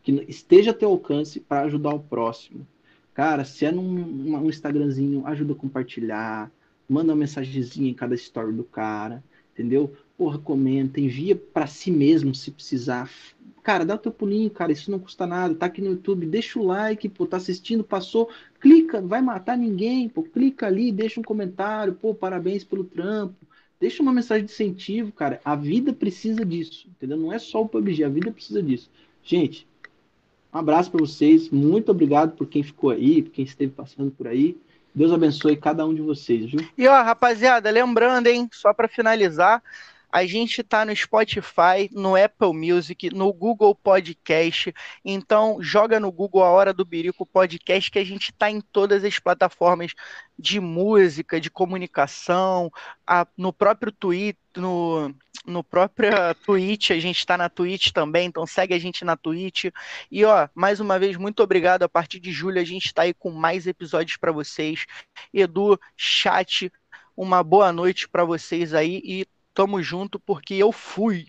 que 0.02 0.12
esteja 0.28 0.72
a 0.72 0.74
teu 0.74 0.90
alcance 0.90 1.40
para 1.40 1.62
ajudar 1.62 1.94
o 1.94 2.00
próximo. 2.00 2.66
Cara, 3.14 3.44
se 3.44 3.66
é 3.66 3.72
num 3.72 3.84
um 3.84 4.50
Instagramzinho, 4.50 5.26
ajuda 5.26 5.54
a 5.54 5.56
compartilhar, 5.56 6.52
manda 6.88 7.12
uma 7.12 7.20
mensagenzinha 7.20 7.90
em 7.90 7.94
cada 7.94 8.16
story 8.16 8.54
do 8.54 8.64
cara, 8.64 9.22
entendeu? 9.54 9.94
Porra, 10.18 10.38
comenta, 10.38 11.02
envia 11.02 11.36
para 11.36 11.68
si 11.68 11.92
mesmo 11.92 12.34
se 12.34 12.52
precisar, 12.52 13.10
Cara, 13.62 13.86
dá 13.86 13.96
o 13.96 14.00
teu 14.00 14.12
pulinho, 14.12 14.50
cara, 14.50 14.72
isso 14.72 14.90
não 14.90 14.98
custa 14.98 15.28
nada. 15.28 15.54
Tá 15.54 15.68
aqui 15.68 15.82
no 15.82 15.92
YouTube, 15.92 16.26
deixa 16.26 16.60
o 16.60 16.66
like, 16.66 17.08
pô, 17.10 17.26
tá 17.26 17.38
assistindo, 17.38 17.84
passou, 17.84 18.30
clica, 18.60 19.02
não 19.02 19.08
vai 19.08 19.22
matar 19.22 19.58
ninguém, 19.58 20.10
pô, 20.10 20.24
clica 20.24 20.68
ali, 20.68 20.92
deixa 20.92 21.20
um 21.20 21.24
comentário, 21.24 21.94
pô, 21.94 22.14
parabéns 22.14 22.64
pelo 22.64 22.84
trampo. 22.84 23.36
Deixa 23.80 24.04
uma 24.04 24.12
mensagem 24.12 24.46
de 24.46 24.52
incentivo, 24.52 25.12
cara. 25.12 25.40
A 25.44 25.56
vida 25.56 25.94
precisa 25.94 26.44
disso, 26.44 26.88
entendeu? 26.90 27.18
Não 27.18 27.32
é 27.32 27.40
só 27.40 27.62
o 27.62 27.70
PUBG, 27.70 28.04
a 28.04 28.10
vida 28.10 28.30
precisa 28.30 28.62
disso. 28.62 28.92
Gente, 29.24 29.66
um 30.54 30.58
abraço 30.58 30.92
para 30.92 31.00
vocês. 31.00 31.50
Muito 31.50 31.90
obrigado 31.90 32.36
por 32.36 32.48
quem 32.48 32.62
ficou 32.62 32.90
aí, 32.90 33.22
por 33.22 33.32
quem 33.32 33.46
esteve 33.46 33.72
passando 33.72 34.12
por 34.12 34.28
aí. 34.28 34.58
Deus 34.94 35.14
abençoe 35.14 35.56
cada 35.56 35.86
um 35.86 35.94
de 35.94 36.02
vocês, 36.02 36.52
viu? 36.52 36.68
E 36.78 36.88
ó, 36.88 37.04
rapaziada, 37.04 37.70
lembrando, 37.70 38.28
hein, 38.28 38.50
só 38.52 38.74
para 38.74 38.88
finalizar, 38.88 39.64
a 40.12 40.26
gente 40.26 40.62
está 40.62 40.84
no 40.86 40.96
Spotify, 40.96 41.90
no 41.92 42.16
Apple 42.16 42.54
Music, 42.54 43.14
no 43.14 43.32
Google 43.32 43.76
Podcast. 43.76 44.74
Então, 45.06 45.62
joga 45.62 46.00
no 46.00 46.12
Google 46.12 46.44
a 46.44 46.50
Hora 46.50 46.74
do 46.74 46.84
Birico 46.84 47.26
Podcast, 47.26 47.92
que 47.92 48.00
a 48.00 48.04
gente 48.04 48.32
está 48.32 48.50
em 48.50 48.60
todas 48.60 49.04
as 49.04 49.20
plataformas 49.20 49.94
de 50.38 50.60
música, 50.60 51.40
de 51.40 51.50
comunicação, 51.50 52.72
a, 53.06 53.28
no 53.38 53.54
próprio 53.54 53.92
Twitter, 53.92 54.40
no, 54.56 55.14
no 55.46 55.64
próprio 55.64 56.12
Twitch, 56.46 56.92
a 56.92 57.00
gente 57.00 57.20
está 57.20 57.38
na 57.38 57.50
Twitch 57.50 57.92
também, 57.92 58.28
então 58.28 58.46
segue 58.48 58.74
a 58.74 58.80
gente 58.80 59.06
na 59.06 59.16
Twitch. 59.16 59.66
E 60.12 60.26
ó, 60.26 60.48
mais 60.56 60.80
uma 60.80 60.98
vez, 60.98 61.18
muito 61.18 61.44
obrigado. 61.44 61.84
A 61.84 61.90
partir 61.90 62.20
de 62.20 62.32
julho 62.32 62.60
a 62.60 62.64
gente 62.64 62.86
está 62.86 63.04
aí 63.04 63.14
com 63.14 63.32
mais 63.32 63.68
episódios 63.68 64.18
para 64.18 64.32
vocês. 64.32 64.86
Edu, 65.34 65.80
chat, 65.96 66.72
uma 67.16 67.44
boa 67.44 67.72
noite 67.72 68.08
para 68.08 68.24
vocês 68.24 68.74
aí 68.74 69.02
e 69.04 69.28
tamo 69.60 69.84
junto 69.84 70.18
porque 70.18 70.54
eu 70.54 70.72
fui. 70.72 71.28